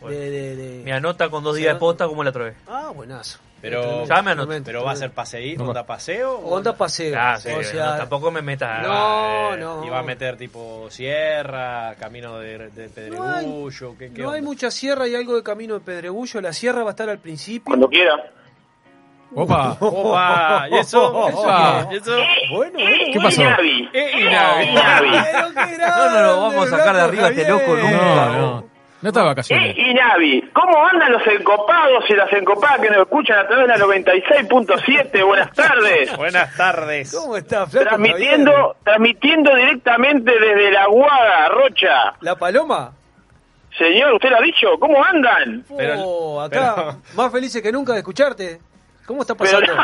Bueno. 0.00 0.16
de, 0.18 0.30
de- 0.30 0.56
de- 0.56 0.84
Me 0.84 0.92
anota 0.92 1.28
con 1.30 1.42
dos 1.42 1.56
días 1.56 1.74
de 1.74 1.80
posta 1.80 2.06
como 2.06 2.22
la 2.22 2.30
otra 2.30 2.44
vez. 2.44 2.54
Ah, 2.66 2.92
buenazo. 2.94 3.38
Pero, 3.62 4.04
Ya 4.06 4.20
me 4.20 4.32
anoto. 4.32 4.46
tremendo, 4.48 4.66
pero 4.66 4.84
va 4.84 4.92
a 4.92 4.96
ser 4.96 5.10
paseíto, 5.10 5.64
onda 5.64 5.84
paseo. 5.86 6.34
o 6.38 6.54
Onda 6.54 6.76
paseo. 6.76 7.16
Ah, 7.18 7.38
sí, 7.40 7.48
o 7.48 7.56
no, 7.56 7.62
sea, 7.64 7.96
tampoco 7.96 8.30
me 8.30 8.42
metas. 8.42 8.82
No, 8.86 9.54
Eh, 9.54 9.58
no. 9.58 9.84
Y 9.84 9.88
va 9.88 10.00
a 10.00 10.02
meter 10.02 10.36
tipo 10.36 10.88
sierra, 10.90 11.94
camino 11.98 12.38
de, 12.38 12.68
de 12.70 12.88
Pedregullo. 12.90 13.96
¿qué, 13.98 14.12
qué 14.12 14.22
no 14.22 14.30
hay 14.30 14.40
onda? 14.40 14.50
mucha 14.50 14.70
sierra 14.70 15.08
y 15.08 15.14
algo 15.14 15.34
de 15.34 15.42
camino 15.42 15.74
de 15.74 15.80
Pedregullo. 15.80 16.40
La 16.42 16.52
sierra 16.52 16.82
va 16.84 16.90
a 16.90 16.92
estar 16.92 17.08
al 17.08 17.18
principio. 17.18 17.64
Cuando 17.64 17.88
quiera. 17.88 18.30
¡Opa! 19.34 19.76
Opa, 19.80 20.66
¿y 20.70 20.74
eso? 20.78 21.04
Opa. 21.12 21.88
¿Y 21.92 21.96
eso? 21.96 22.16
Bueno, 22.52 22.72
bueno. 22.74 22.98
¿Qué 23.12 23.20
pasó? 23.22 23.42
Inavi. 23.42 23.90
Eh. 23.92 24.10
Inavi. 24.20 24.70
No, 25.78 26.10
no 26.10 26.20
lo 26.22 26.40
vamos 26.42 26.72
a 26.72 26.76
sacar 26.78 26.96
de 26.96 27.02
arriba 27.02 27.28
este 27.28 27.48
loco 27.48 27.76
nunca. 27.76 27.90
No, 27.90 28.32
no. 28.38 28.76
No 29.02 29.08
está 29.10 29.20
de 29.20 29.26
vacaciones. 29.26 29.76
Eh, 29.76 29.90
Inavi, 29.90 30.50
¿cómo 30.54 30.84
andan 30.86 31.12
los 31.12 31.22
encopados 31.26 32.04
y 32.08 32.14
las 32.14 32.32
encopadas 32.32 32.80
que 32.80 32.88
nos 32.88 33.00
escuchan 33.02 33.38
a 33.38 33.46
través 33.46 33.68
de 33.68 33.78
la 33.78 33.84
96.7? 33.86 35.26
Buenas 35.26 35.52
tardes. 35.52 36.16
Buenas 36.16 36.56
tardes. 36.56 37.14
¿Cómo 37.14 37.36
está, 37.36 37.66
Flaco 37.66 37.90
Javier? 37.90 38.08
Transmitiendo, 38.16 38.76
transmitiendo 38.82 39.54
directamente 39.54 40.32
desde 40.32 40.70
la 40.72 40.86
Guada, 40.86 41.48
Rocha. 41.50 42.14
¿La 42.20 42.36
paloma? 42.36 42.92
Señor, 43.78 44.14
¿usted 44.14 44.30
lo 44.30 44.38
ha 44.38 44.42
dicho? 44.42 44.66
¿Cómo 44.80 45.04
andan? 45.04 45.62
Pero- 45.76 45.94
Oh, 46.02 46.40
acá, 46.40 46.72
pero- 46.76 46.96
más 47.14 47.30
felices 47.30 47.60
que 47.62 47.70
nunca 47.70 47.92
de 47.92 47.98
escucharte. 47.98 48.60
¿Cómo 49.06 49.22
está 49.22 49.34
Pero 49.34 49.50
pasando? 49.60 49.76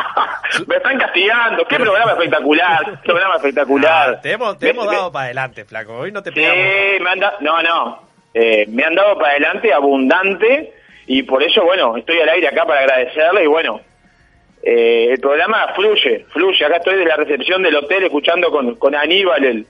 me 0.66 0.76
están 0.76 0.98
castigando. 0.98 1.64
Qué 1.66 1.76
programa 1.76 2.12
espectacular. 2.12 2.84
Qué 3.02 3.08
programa 3.12 3.36
espectacular. 3.36 4.14
Ah, 4.16 4.20
te 4.20 4.32
hemos, 4.32 4.58
te 4.58 4.66
Me- 4.66 4.70
hemos 4.72 4.86
me- 4.88 4.96
dado 4.96 5.12
para 5.12 5.24
adelante, 5.26 5.64
flaco. 5.64 5.94
Hoy 5.98 6.12
no 6.12 6.22
te 6.22 6.30
Sí, 6.30 6.34
pegamos. 6.36 6.64
me 7.00 7.10
han 7.10 7.18
dado, 7.20 7.36
no, 7.40 7.62
no, 7.62 8.02
Eh, 8.34 8.64
me 8.68 8.82
han 8.84 8.94
dado 8.94 9.16
para 9.18 9.32
adelante 9.32 9.72
abundante 9.72 10.72
y 11.06 11.22
por 11.24 11.42
eso, 11.42 11.62
bueno, 11.64 11.96
estoy 11.98 12.18
al 12.20 12.28
aire 12.30 12.48
acá 12.48 12.64
para 12.64 12.80
agradecerle 12.80 13.44
y 13.44 13.46
bueno, 13.46 13.80
eh, 14.62 15.08
el 15.12 15.20
programa 15.20 15.72
fluye, 15.74 16.24
fluye. 16.32 16.64
Acá 16.64 16.76
estoy 16.76 16.96
de 16.96 17.04
la 17.04 17.16
recepción 17.16 17.62
del 17.62 17.76
hotel 17.76 18.04
escuchando 18.04 18.50
con, 18.50 18.76
con 18.76 18.94
Aníbal, 18.94 19.44
el, 19.44 19.66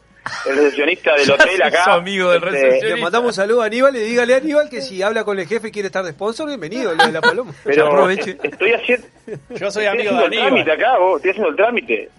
el 0.46 0.56
recepcionista 0.56 1.14
del 1.16 1.30
hotel 1.30 1.62
acá. 1.62 1.94
amigo 1.94 2.30
del 2.30 2.42
Este, 2.44 2.50
recepcionista. 2.50 2.96
Le 2.96 3.02
mandamos 3.02 3.26
un 3.28 3.32
saludo 3.34 3.62
a 3.62 3.66
Aníbal 3.66 3.96
y 3.96 4.00
dígale 4.00 4.34
a 4.34 4.36
Aníbal 4.38 4.68
que 4.70 4.80
si 4.80 5.02
habla 5.02 5.24
con 5.24 5.38
el 5.38 5.46
jefe 5.46 5.68
y 5.68 5.70
quiere 5.72 5.86
estar 5.86 6.04
de 6.04 6.12
sponsor, 6.12 6.46
bienvenido, 6.48 6.94
lo 6.94 7.04
de 7.06 7.12
la 7.12 7.20
paloma. 7.20 7.52
Pero 7.64 7.86
aproveche. 7.88 8.38
estoy 8.42 8.72
haciendo, 8.72 9.06
Yo 9.50 9.70
soy 9.70 9.86
amigo 9.86 10.10
de 10.12 10.18
haciendo 10.18 10.24
el 10.26 10.30
trámite 10.32 10.70
Aníbal. 10.72 10.90
acá, 10.90 10.98
vos, 10.98 11.16
estoy 11.16 11.30
haciendo 11.30 11.50
el 11.50 11.56
trámite. 11.56 12.10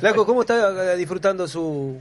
Flaco, 0.00 0.26
¿cómo 0.26 0.40
está 0.42 0.92
eh, 0.92 0.96
disfrutando 0.96 1.46
su, 1.48 2.00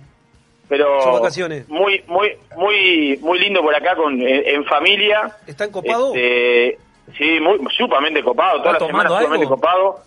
Pero 0.70 1.02
sus 1.04 1.14
vacaciones? 1.20 1.68
muy, 1.70 2.04
muy, 2.08 2.32
muy, 2.56 3.18
muy 3.22 3.40
lindo 3.40 3.62
por 3.62 3.76
acá 3.76 3.96
con 3.96 4.14
en, 4.22 4.48
en 4.48 4.66
familia. 4.66 5.36
¿Está 5.46 5.66
encopado? 5.66 6.14
Este, 6.16 6.78
sí, 7.18 7.40
muy 7.40 7.60
sumamente 7.78 8.24
copado, 8.24 8.60
toda 8.60 8.72
la 8.74 8.78
¿Está 8.78 8.88
semana 8.88 9.18
algo? 9.18 9.50
copado. 9.50 10.04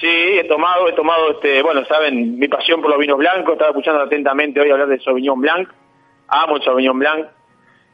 Sí, 0.00 0.06
he 0.08 0.44
tomado, 0.44 0.88
he 0.88 0.92
tomado, 0.92 1.30
este, 1.32 1.62
bueno, 1.62 1.84
saben, 1.86 2.38
mi 2.38 2.48
pasión 2.48 2.80
por 2.82 2.90
los 2.90 2.98
vinos 2.98 3.16
blancos, 3.18 3.52
estaba 3.52 3.70
escuchando 3.70 4.02
atentamente 4.02 4.60
hoy 4.60 4.70
hablar 4.70 4.88
de 4.88 5.00
Sauvignon 5.00 5.40
Blanc, 5.40 5.68
amo 6.28 6.56
el 6.56 6.62
Sauvignon 6.62 6.98
Blanc, 6.98 7.26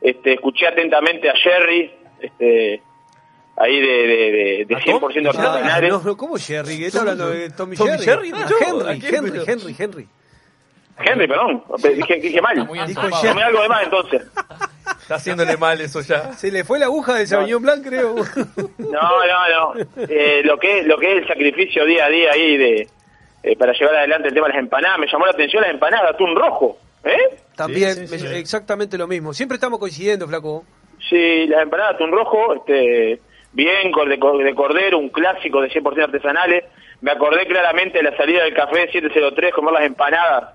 este, 0.01 0.33
escuché 0.35 0.66
atentamente 0.66 1.31
a 1.31 1.35
Jerry, 1.37 1.93
este, 2.20 2.83
ahí 3.57 3.81
de, 3.81 3.87
de, 3.87 4.07
de, 4.33 4.65
de 4.69 4.74
¿A 4.74 4.81
Tom? 4.81 5.01
100% 5.03 5.27
Ah, 5.27 5.29
artesanales. 5.29 5.91
no, 5.93 6.03
no, 6.03 6.16
¿Cómo 6.16 6.37
Jerry? 6.39 6.79
¿Qué 6.79 6.87
está 6.87 7.01
hablando 7.01 7.31
de 7.31 7.51
Tommy, 7.51 7.77
Tommy 7.77 7.99
Jerry? 7.99 8.33
Ah, 8.35 8.47
yo, 8.51 8.57
¿a 8.87 8.93
Henry, 8.95 9.07
Henry, 9.07 9.45
Henry, 9.47 9.77
Henry. 9.79 10.09
Henry, 11.05 11.27
perdón, 11.29 11.62
dije, 11.97 12.16
dije 12.16 12.43
mal. 12.43 12.66
Tomé 12.66 13.43
algo 13.43 13.62
de 13.62 13.69
más 13.69 13.83
entonces. 13.85 14.23
Está 15.02 15.14
haciéndole 15.16 15.56
mal 15.56 15.80
eso 15.80 16.00
ya. 16.00 16.32
Se 16.32 16.50
le 16.50 16.64
fue 16.64 16.78
la 16.78 16.86
aguja 16.86 17.14
del 17.14 17.26
Sauvignon 17.26 17.62
Blanc, 17.62 17.84
creo. 17.86 18.14
No, 18.78 19.00
no, 19.26 19.74
no. 19.76 20.04
Eh, 20.09 20.42
lo 20.44 20.59
que 20.59 20.80
es 20.80 20.86
lo 20.86 20.98
que 20.98 21.12
es 21.12 21.22
el 21.22 21.28
sacrificio 21.28 21.84
día 21.86 22.06
a 22.06 22.09
día 22.09 22.30
ahí 22.32 22.56
de 22.56 22.88
eh, 23.42 23.56
para 23.56 23.72
llevar 23.72 23.96
adelante 23.96 24.28
el 24.28 24.34
tema 24.34 24.46
de 24.48 24.52
las 24.54 24.62
empanadas, 24.62 24.98
me 24.98 25.06
llamó 25.10 25.24
la 25.26 25.32
atención 25.32 25.62
las 25.62 25.70
empanadas 25.72 26.04
de 26.04 26.14
atún 26.14 26.36
rojo, 26.36 26.78
¿eh? 27.04 27.16
También, 27.56 27.94
Sí, 27.94 28.06
sí, 28.06 28.18
sí. 28.18 28.24
me- 28.28 28.38
exactamente 28.38 28.96
lo 28.98 29.06
mismo. 29.09 29.32
Siempre 29.34 29.56
estamos 29.56 29.78
coincidiendo, 29.78 30.26
Flaco. 30.28 30.64
Sí, 31.09 31.46
las 31.48 31.62
empanadas 31.62 31.98
de 31.98 32.04
atún 32.04 32.12
rojo, 32.16 32.54
este, 32.54 33.20
bien 33.52 33.90
con 33.92 34.09
de, 34.09 34.18
co- 34.18 34.38
de 34.38 34.54
cordero, 34.54 34.98
un 34.98 35.09
clásico 35.09 35.60
de 35.60 35.70
100% 35.70 36.04
artesanales. 36.04 36.64
Me 37.00 37.10
acordé 37.10 37.46
claramente 37.46 37.98
de 37.98 38.04
la 38.04 38.16
salida 38.16 38.44
del 38.44 38.54
café 38.54 38.88
703, 38.92 39.52
comer 39.52 39.72
las 39.74 39.82
empanadas. 39.84 40.54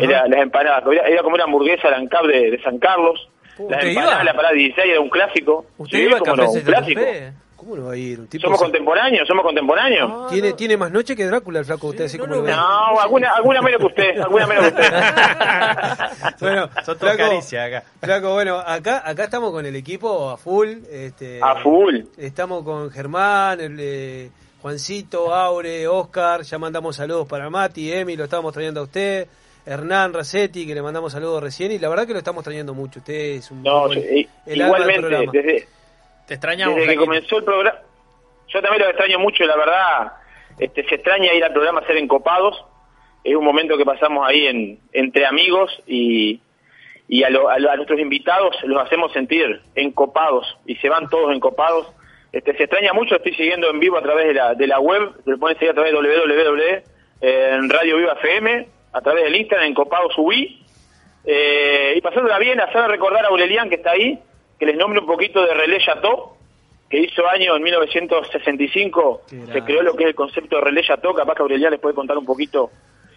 Era, 0.00 0.26
las 0.26 0.40
empanadas. 0.40 0.82
Era, 0.90 1.06
era 1.06 1.22
como 1.22 1.36
una 1.36 1.44
hamburguesa 1.44 1.88
la 1.88 1.98
ANCAP 1.98 2.24
de, 2.26 2.50
de 2.50 2.62
San 2.62 2.78
Carlos. 2.78 3.28
Las 3.58 3.78
¿Usted 3.78 3.86
iba? 3.92 4.24
la 4.24 4.34
parada 4.34 4.54
16 4.54 4.90
era 4.90 5.00
un 5.00 5.08
clásico. 5.10 5.66
¿Usted 5.78 5.98
Sí, 5.98 6.04
iba 6.04 6.18
cómo 6.18 6.36
no, 6.36 6.42
un 6.50 6.52
73? 6.54 6.94
clásico. 6.94 7.34
¿Cómo 7.56 7.76
no 7.76 7.86
va 7.86 7.92
a 7.92 7.96
ir? 7.96 8.20
Un 8.20 8.26
tipo 8.26 8.42
Somos 8.42 8.56
así. 8.60 8.64
contemporáneos, 8.64 9.26
somos 9.26 9.42
contemporáneos. 9.42 10.28
tiene, 10.30 10.52
tiene 10.52 10.76
más 10.76 10.90
noche 10.90 11.16
que 11.16 11.24
Drácula 11.24 11.60
el 11.60 11.64
flaco, 11.64 11.86
usted 11.86 12.04
así 12.04 12.18
como 12.18 12.34
lo 12.34 12.42
ve. 12.42 12.50
No, 12.50 13.00
alguna, 13.00 13.30
alguna 13.30 13.62
menos 13.62 13.80
que 13.80 13.86
usted, 13.86 14.20
alguna 14.20 14.46
menos 14.46 14.64
que 14.64 14.68
usted. 14.80 14.92
Bueno, 16.40 16.68
Son 16.84 16.98
Flaco, 16.98 17.16
caricias 17.18 17.66
acá. 17.68 17.82
Flaco, 18.02 18.34
bueno, 18.34 18.58
acá, 18.58 19.02
acá 19.08 19.24
estamos 19.24 19.50
con 19.52 19.64
el 19.64 19.76
equipo 19.76 20.28
a 20.30 20.36
full. 20.36 20.68
Este, 20.90 21.40
A 21.42 21.56
full. 21.62 22.00
Estamos 22.18 22.64
con 22.64 22.90
Germán, 22.90 23.60
el, 23.60 23.76
eh, 23.80 24.30
Juancito, 24.60 25.34
Aure, 25.34 25.86
Oscar. 25.88 26.42
Ya 26.42 26.58
mandamos 26.58 26.96
saludos 26.96 27.26
para 27.26 27.48
Mati, 27.50 27.92
Emi, 27.92 28.16
lo 28.16 28.24
estábamos 28.24 28.52
trayendo 28.52 28.80
a 28.80 28.84
usted. 28.84 29.26
Hernán 29.66 30.12
Racetti, 30.12 30.66
que 30.66 30.74
le 30.74 30.82
mandamos 30.82 31.12
saludos 31.12 31.42
recién. 31.42 31.72
Y 31.72 31.78
la 31.78 31.88
verdad 31.88 32.06
que 32.06 32.12
lo 32.12 32.18
estamos 32.18 32.44
trayendo 32.44 32.74
mucho. 32.74 32.98
Usted 33.00 33.14
es 33.14 33.50
un. 33.50 33.62
No, 33.62 33.86
buen- 33.86 34.02
sí, 34.02 34.28
el 34.46 34.62
alma 34.62 34.78
del 34.86 34.90
igualmente, 34.98 35.38
desde, 35.42 35.68
Te 36.26 36.34
extrañamos, 36.34 36.76
desde 36.76 36.88
que 36.92 36.96
comenzó 36.96 37.38
el 37.38 37.44
programa, 37.44 37.78
yo 38.48 38.60
también 38.62 38.82
lo 38.82 38.88
extraño 38.88 39.18
mucho, 39.18 39.44
la 39.44 39.56
verdad, 39.56 40.12
este, 40.58 40.84
se 40.88 40.94
extraña 40.96 41.32
ir 41.34 41.44
al 41.44 41.52
programa 41.52 41.80
a 41.80 41.86
ser 41.86 41.96
encopados, 41.96 42.64
es 43.24 43.34
un 43.34 43.44
momento 43.44 43.76
que 43.78 43.84
pasamos 43.84 44.26
ahí 44.28 44.46
en, 44.46 44.78
entre 44.92 45.26
amigos 45.26 45.70
y, 45.86 46.40
y 47.08 47.22
a, 47.24 47.30
lo- 47.30 47.48
a 47.48 47.58
lo- 47.58 47.70
a 47.70 47.76
nuestros 47.76 47.98
invitados 48.00 48.54
los 48.64 48.82
hacemos 48.84 49.12
sentir 49.12 49.60
encopados 49.74 50.46
y 50.66 50.76
se 50.76 50.88
van 50.88 51.08
todos 51.08 51.34
encopados. 51.34 51.88
Este, 52.32 52.56
se 52.56 52.64
extraña 52.64 52.92
mucho, 52.92 53.14
estoy 53.16 53.34
siguiendo 53.34 53.70
en 53.70 53.78
vivo 53.80 53.96
a 53.96 54.02
través 54.02 54.26
de 54.26 54.34
la, 54.34 54.54
de 54.54 54.66
la 54.66 54.80
web, 54.80 55.10
lo 55.24 55.38
pueden 55.38 55.56
seguir 55.56 55.70
a 55.70 55.74
través 55.74 55.92
de 55.92 55.98
en 57.20 57.70
Radio 57.70 57.96
Viva 57.96 58.12
FM, 58.14 58.68
a 58.94 59.00
través 59.00 59.24
del 59.24 59.36
Instagram, 59.36 59.68
en 59.68 59.74
Copado 59.74 60.08
Subí. 60.10 60.62
Eh, 61.26 61.94
y 61.96 62.00
pasándola 62.00 62.38
bien, 62.38 62.60
hacer 62.60 62.82
recordar 62.82 63.24
a 63.24 63.28
Aurelian 63.28 63.68
que 63.68 63.76
está 63.76 63.90
ahí, 63.90 64.18
que 64.58 64.66
les 64.66 64.76
nombre 64.76 65.00
un 65.00 65.06
poquito 65.06 65.44
de 65.44 65.52
Relais 65.52 65.84
Chateau, 65.84 66.36
que 66.88 67.00
hizo 67.00 67.26
año 67.28 67.56
en 67.56 67.62
1965, 67.62 69.22
se 69.52 69.62
creó 69.62 69.82
lo 69.82 69.94
que 69.94 70.04
es 70.04 70.08
el 70.10 70.14
concepto 70.14 70.56
de 70.56 70.62
Relais 70.62 70.86
Chateau, 70.86 71.12
capaz 71.12 71.34
que 71.34 71.42
Aurelian 71.42 71.72
les 71.72 71.80
puede 71.80 71.94
contar 71.94 72.16
un 72.16 72.24
poquito, 72.24 72.70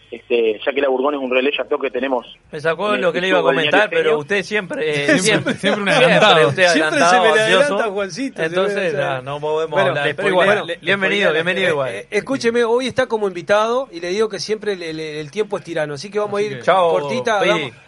este, 0.10 0.60
ya 0.66 0.72
que 0.74 0.82
la 0.82 0.88
Bourgogne 0.90 1.18
es 1.18 1.24
un 1.24 1.30
Relais 1.32 1.56
Chateau 1.56 1.78
que 1.80 1.90
tenemos. 1.92 2.26
Me 2.52 2.60
sacó 2.62 2.96
lo 2.96 3.12
que 3.12 3.20
le 3.22 3.28
iba 3.30 3.40
a 3.40 3.42
comentar, 3.42 3.90
pero 3.90 4.18
usted 4.20 4.44
siempre, 4.44 4.90
eh, 4.90 5.20
Siempre- 5.20 5.20
siempre, 5.22 5.54
siempre 5.56 5.82
un 5.84 5.90
siempre 5.90 6.06
adelantado. 6.06 6.48
usted 6.50 6.68
Siempre 6.70 7.00
se 7.00 7.20
me 7.20 7.28
adelanta 7.28 7.84
Juancito. 7.90 8.42
Entonces, 8.44 8.94
no 9.24 9.40
podemos 9.40 9.70
Bueno, 9.72 9.90
hablar. 9.90 10.16
Pero 10.16 10.30
igual, 10.30 10.48
le- 10.68 10.76
le 10.76 10.80
bienvenido, 10.82 11.34
bienvenido 11.34 11.68
eh, 11.68 11.72
igual. 11.72 11.90
eh, 11.94 12.08
Escúcheme, 12.12 12.64
hoy 12.64 12.88
está 12.88 13.08
como 13.08 13.28
invitado 13.28 13.90
y 13.92 14.00
le 14.00 14.10
digo 14.10 14.30
que 14.30 14.40
siempre 14.40 14.76
le- 14.76 14.94
le- 14.94 15.20
el 15.20 15.30
tiempo 15.32 15.58
es 15.58 15.64
tirano, 15.64 15.96
así 15.96 16.10
que 16.10 16.20
vamos 16.20 16.40
a 16.40 16.44
ir 16.44 16.58
que- 16.58 16.64
Chao, 16.64 16.92
cortita. 17.00 17.42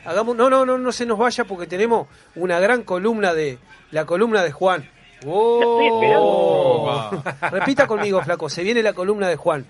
Hagamos- 0.05 0.35
no, 0.35 0.49
no, 0.49 0.65
no, 0.65 0.77
no 0.77 0.91
se 0.91 1.05
nos 1.05 1.17
vaya 1.17 1.45
porque 1.45 1.67
tenemos 1.67 2.07
una 2.35 2.59
gran 2.59 2.83
columna 2.83 3.33
de 3.33 3.57
la 3.91 4.05
columna 4.05 4.43
de 4.43 4.51
Juan. 4.51 4.89
Oh. 5.25 7.11
Repita 7.51 7.87
conmigo, 7.87 8.21
flaco. 8.21 8.49
Se 8.49 8.63
viene 8.63 8.81
la 8.83 8.93
columna 8.93 9.27
de 9.27 9.35
Juan. 9.35 9.65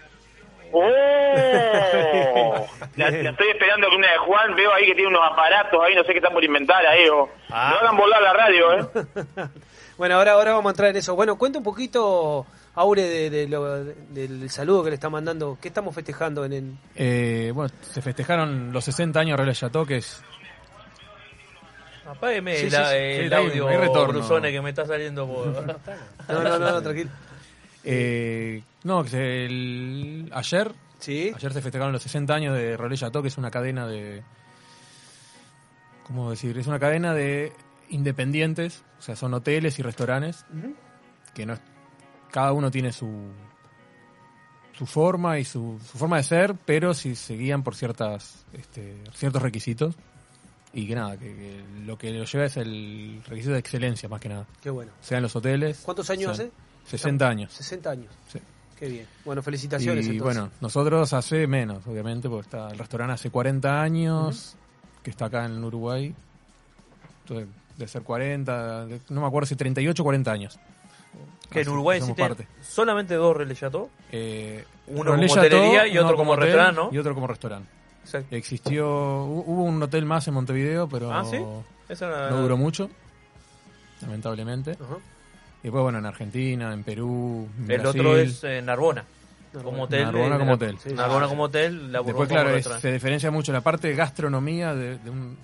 ¡Oh! 0.72 2.68
La, 2.96 3.10
la 3.10 3.30
estoy 3.32 3.50
esperando 3.50 3.88
con 3.90 3.98
una 3.98 4.12
de 4.12 4.18
Juan, 4.18 4.56
veo 4.56 4.74
ahí 4.74 4.86
que 4.88 4.94
tiene 4.96 5.10
unos 5.10 5.22
aparatos 5.32 5.80
ahí, 5.84 5.96
no 5.96 6.04
sé 6.04 6.12
qué 6.12 6.18
están 6.20 6.34
por 6.34 6.44
inventar 6.44 6.86
ahí, 6.86 7.08
o... 7.08 7.30
No 7.50 7.56
hagan 7.56 7.98
volar 7.98 8.22
la 8.22 8.34
radio, 8.34 8.74
¿eh? 8.80 8.86
Bueno, 9.98 10.16
ahora, 10.16 10.32
ahora 10.32 10.52
vamos 10.54 10.68
a 10.68 10.72
entrar 10.72 10.90
en 10.92 10.96
eso. 10.96 11.14
Bueno, 11.14 11.38
cuenta 11.38 11.58
un 11.58 11.64
poquito, 11.66 12.46
Aure, 12.76 13.02
de, 13.04 13.30
de 13.30 13.48
lo- 13.50 13.84
del 13.84 14.50
saludo 14.50 14.82
que 14.82 14.92
le 14.92 14.94
está 14.96 15.10
mandando. 15.10 15.58
¿Qué 15.62 15.68
estamos 15.68 15.94
festejando 15.94 16.46
en 16.46 16.54
el...? 16.54 16.74
Eh, 16.96 17.52
bueno, 17.54 17.70
se 17.82 18.02
festejaron 18.02 18.72
los 18.72 18.86
60 18.86 19.20
años 19.20 19.32
de 19.34 19.38
Relais 19.42 19.60
Chateau, 19.60 19.86
que 19.86 19.98
es 19.98 20.24
Apágueme 22.08 22.56
Sí, 22.56 22.70
sí, 22.70 22.76
la- 22.78 22.90
sí. 22.92 22.96
el 22.96 23.34
audio, 23.34 23.68
retorno. 23.68 24.42
Que 24.42 24.62
me 24.62 24.70
está 24.70 24.86
saliendo 24.86 25.28
por... 25.28 25.48
No, 26.30 26.44
no, 26.44 26.60
no, 26.60 26.82
tranquilo. 26.82 27.10
Eh, 27.84 28.62
no, 28.84 29.04
que 29.04 29.46
el- 29.46 30.30
ayer, 30.34 30.72
ayer 31.36 31.54
se 31.54 31.62
festejaron 31.62 31.94
los 31.94 32.02
60 32.04 32.34
años 32.34 32.56
de 32.56 32.76
Relais 32.78 33.00
Chateau, 33.00 33.22
que 33.22 33.28
es 33.30 33.38
una 33.38 33.52
cadena 33.52 33.88
de, 33.88 34.24
¿cómo 36.06 36.30
decir? 36.30 36.58
Es 36.58 36.68
una 36.68 36.80
cadena 36.80 37.14
de 37.14 37.54
independientes, 37.90 38.84
o 39.00 39.02
sea, 39.02 39.16
son 39.16 39.34
hoteles 39.34 39.78
y 39.80 39.82
restaurantes 39.82 40.46
que 41.34 41.46
no 41.46 41.54
es- 41.54 41.62
cada 42.32 42.54
uno 42.54 42.70
tiene 42.72 42.92
su 42.92 43.32
su 44.78 44.86
forma 44.86 45.38
y 45.40 45.44
su, 45.44 45.78
su 45.92 45.98
forma 45.98 46.16
de 46.18 46.24
ser, 46.24 46.56
pero 46.66 46.94
si 46.94 47.14
se 47.14 47.36
guían 47.36 47.64
por 47.64 47.76
ciertas 47.76 48.46
este, 48.54 48.96
ciertos 49.14 49.42
requisitos 49.42 49.96
y 50.72 50.88
que 50.88 50.96
nada, 50.96 51.18
que, 51.18 51.26
que 51.36 51.64
lo 51.86 51.98
que 51.98 52.12
lo 52.12 52.24
lleva 52.24 52.46
es 52.46 52.56
el 52.56 53.22
requisito 53.28 53.52
de 53.54 53.60
excelencia 53.60 54.08
más 54.08 54.22
que 54.22 54.30
nada. 54.30 54.48
Qué 54.62 54.70
bueno. 54.70 54.94
Sean 55.02 55.22
los 55.22 55.36
hoteles. 55.36 55.82
¿Cuántos 55.84 56.10
años 56.12 56.32
hace? 56.32 56.52
60 56.86 57.28
años. 57.28 57.52
60 57.52 57.90
años. 57.90 58.14
Sí. 58.32 58.40
Qué 58.80 58.88
bien. 58.88 59.08
Bueno, 59.26 59.42
felicitaciones 59.44 60.06
Y 60.08 60.12
entonces. 60.12 60.38
bueno, 60.38 60.52
nosotros 60.62 61.12
hace 61.14 61.46
menos, 61.48 61.86
obviamente, 61.86 62.30
porque 62.30 62.44
está 62.46 62.70
el 62.72 62.78
restaurante 62.80 63.14
hace 63.16 63.30
40 63.30 63.82
años, 63.82 64.56
que 65.04 65.10
está 65.10 65.26
acá 65.26 65.46
en 65.46 65.62
Uruguay. 65.64 66.16
Entonces, 67.24 67.48
de 67.78 67.88
ser 67.88 68.04
40, 68.04 68.86
de- 68.86 69.02
no 69.10 69.22
me 69.22 69.28
acuerdo 69.28 69.48
si 69.48 69.56
38 69.56 70.02
o 70.02 70.06
40 70.06 70.32
años. 70.32 70.60
Que 71.52 71.62
en 71.62 71.70
Uruguay 71.70 71.98
existen 71.98 72.48
solamente 72.62 73.16
dos 73.16 73.36
Chateau. 73.56 73.90
Eh, 74.12 74.64
Uno 74.88 75.12
como 75.12 75.24
hotelería 75.34 75.88
y 75.88 75.98
otro 75.98 76.16
como 76.16 76.36
restaurante, 76.36 76.82
¿no? 76.82 76.90
Y 76.92 76.98
otro 77.00 77.14
como 77.16 77.28
restaurante. 77.28 77.70
Exacto. 78.04 78.36
Existió, 78.36 78.86
hu- 79.26 79.44
hubo 79.46 79.64
un 79.64 79.82
hotel 79.84 80.06
más 80.06 80.28
en 80.28 80.36
Montevideo, 80.36 80.88
pero 80.88 81.12
Ah, 81.12 81.26
¿sí? 81.26 81.38
Eso 81.90 82.08
no- 82.08 82.30
no 82.30 82.42
duró 82.44 82.56
mucho, 82.58 82.90
lamentablemente. 84.02 84.78
Y 85.62 85.64
después, 85.64 85.82
bueno, 85.84 85.98
en 86.00 86.06
Argentina, 86.06 86.74
en 86.74 86.84
Perú, 86.84 87.48
en 87.66 87.72
El 87.72 87.82
Brasil. 87.82 88.02
otro 88.02 88.18
es 88.18 88.44
eh, 88.44 88.62
Narbona. 88.62 89.04
Como 89.64 89.84
hotel. 89.84 90.04
Narbona 90.04 90.34
de- 90.36 90.40
como 90.40 90.54
hotel. 90.54 90.78
Narbona 90.96 91.28
como 91.28 91.44
hotel, 91.44 91.92
la 91.92 92.02
Después, 92.02 92.30
claro, 92.30 92.56
es- 92.56 92.66
se 92.66 92.92
diferencia 92.94 93.32
mucho 93.32 93.52
la 93.52 93.62
parte 93.62 93.88
de 93.88 93.96
gastronomía 93.96 94.74
de, 94.76 94.98
de 95.00 95.10
un... 95.10 95.38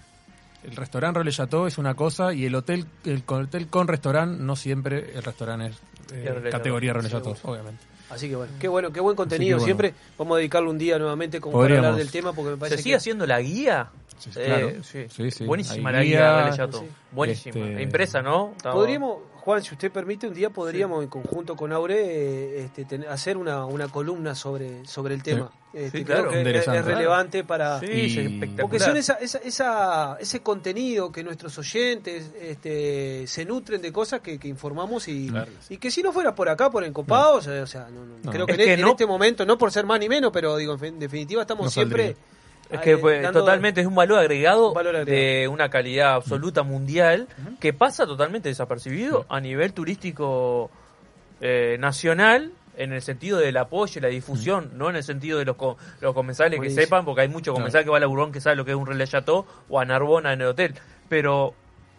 El 0.63 0.75
restaurante 0.75 1.19
Relais 1.19 1.35
Chateau 1.35 1.67
es 1.67 1.77
una 1.77 1.93
cosa 1.93 2.33
y 2.33 2.45
el 2.45 2.55
hotel 2.55 2.85
el 3.03 3.23
con- 3.23 3.43
hotel 3.43 3.67
con 3.67 3.87
restaurante 3.87 4.41
no 4.41 4.55
siempre 4.55 5.11
el 5.15 5.21
restaurante 5.23 5.67
es 5.67 5.75
eh, 6.13 6.31
Relais 6.33 6.51
categoría. 6.51 6.93
Relais 6.93 7.11
Chateau, 7.11 7.35
Seguro. 7.35 7.53
obviamente. 7.53 7.83
Así 8.09 8.29
que 8.29 8.35
bueno, 8.35 8.53
qué 8.59 8.67
bueno, 8.67 8.91
qué 8.93 8.99
buen 8.99 9.15
contenido. 9.15 9.57
bueno. 9.57 9.65
Siempre 9.65 9.93
vamos 10.17 10.35
a 10.35 10.37
dedicarle 10.37 10.69
un 10.69 10.77
día 10.77 10.97
nuevamente 10.99 11.39
como 11.41 11.59
para 11.59 11.75
hablar 11.77 11.95
del 11.95 12.09
tema 12.11 12.33
porque 12.33 12.51
me 12.51 12.57
parece 12.57 12.77
¿Se 12.77 12.83
sigue 12.83 12.93
que... 12.93 12.97
haciendo 12.97 13.25
la 13.27 13.41
guía? 13.41 13.89
Sí, 14.17 14.29
Eh, 14.35 14.45
claro. 14.45 14.71
sí. 14.83 15.05
Sí, 15.09 15.31
sí. 15.31 15.45
Buenísima 15.45 15.89
Hay 15.89 15.95
la 15.95 16.03
guía, 16.03 16.51
guía, 16.55 16.67
sí. 16.71 16.79
Buenísima. 17.11 17.65
Este- 17.67 17.81
Impresa, 17.83 18.21
¿no? 18.21 18.53
Estaba- 18.55 18.75
Podríamos, 18.75 19.17
Juan, 19.35 19.61
si 19.63 19.73
usted 19.73 19.91
permite, 19.91 20.27
un 20.27 20.33
día 20.33 20.49
podríamos 20.49 21.03
en 21.03 21.09
conjunto 21.09 21.55
con 21.55 21.71
Aure 21.71 21.95
eh, 21.99 22.63
este, 22.65 22.85
ten- 22.85 23.05
hacer 23.07 23.37
una, 23.37 23.65
una 23.65 23.87
columna 23.89 24.33
sobre, 24.35 24.85
sobre 24.87 25.13
el 25.15 25.21
tema. 25.21 25.51
Este, 25.73 25.99
Sí, 25.99 26.05
creo 26.05 26.27
claro. 26.27 26.31
que 26.31 26.57
es- 26.57 26.85
relevante 26.85 27.43
para... 27.43 27.79
Sí, 27.81 27.85
es 27.91 28.17
espectacular. 28.17 28.61
Porque 28.61 28.79
son 28.79 28.95
esa, 28.97 29.13
esa, 29.15 29.37
esa- 29.39 30.17
ese 30.19 30.39
contenido 30.41 31.11
que 31.11 31.23
nuestros 31.23 31.57
oyentes 31.57 32.31
este, 32.41 33.27
se 33.27 33.43
nutren 33.45 33.81
de 33.81 33.91
cosas 33.91 34.21
que, 34.21 34.39
que 34.39 34.47
informamos 34.47 35.07
y, 35.09 35.27
Claro. 35.29 35.51
y 35.69 35.77
que 35.77 35.91
si 35.91 36.01
no 36.01 36.11
fuera 36.13 36.33
por 36.33 36.47
acá, 36.49 36.69
por 36.71 36.83
encopados, 36.85 37.45
eh, 37.47 37.61
o 37.61 37.67
sea, 37.67 37.87
no, 37.91 38.05
no, 38.05 38.15
No. 38.23 38.31
creo 38.31 38.45
que, 38.45 38.53
Es 38.53 38.59
en, 38.59 38.65
que 38.65 38.73
en 38.73 38.81
no- 38.81 38.91
este 38.91 39.05
momento, 39.05 39.45
no 39.45 39.57
por 39.57 39.71
ser 39.71 39.85
más 39.85 39.99
ni 39.99 40.07
menos, 40.09 40.31
pero 40.31 40.55
digo, 40.57 40.73
en 40.73 40.79
fin- 40.79 40.97
definitiva 40.99 41.41
estamos 41.41 41.65
No 41.65 41.69
siempre... 41.71 42.15
Es 42.69 42.79
que 42.81 42.91
eh, 42.93 42.97
pues, 42.97 43.31
totalmente 43.31 43.81
es 43.81 43.87
un 43.87 43.95
valor 43.95 44.19
agregado, 44.19 44.73
valor 44.73 44.95
agregado. 44.95 45.21
de 45.41 45.47
una 45.47 45.69
calidad 45.69 46.13
absoluta 46.15 46.63
mundial 46.63 47.27
que 47.59 47.73
pasa 47.73 48.05
totalmente 48.05 48.49
desapercibido 48.49 49.25
a 49.29 49.39
nivel 49.39 49.71
turístico 49.73 50.71
eh, 51.41 51.77
nacional 51.79 52.51
en 52.77 52.91
el 52.91 53.01
sentido 53.01 53.37
del 53.39 53.55
apoyo 53.57 53.99
y 53.99 54.01
la 54.01 54.09
difusión, 54.09 54.71
no 54.73 54.89
en 54.89 54.97
el 54.97 55.03
sentido 55.03 55.39
de 55.39 55.45
los, 55.45 55.55
co- 55.55 55.77
los 56.01 56.13
comensales 56.13 56.59
que 56.59 56.69
sepan, 56.83 57.05
porque 57.05 57.21
hay 57.21 57.29
muchos 57.29 57.53
comensales 57.53 57.85
que 57.85 57.91
va 57.91 57.97
a 57.97 58.01
la 58.01 58.07
Burgón 58.07 58.31
que 58.31 58.41
sabe 58.41 58.55
lo 58.57 58.65
que 58.65 58.71
es 58.71 58.77
un 58.77 59.05
Chateau 59.05 59.45
o 59.69 59.79
a 59.79 59.85
Narbona 59.85 60.33
en 60.33 60.41
el 60.41 60.47
hotel. 60.47 60.73
Pero 61.07 61.53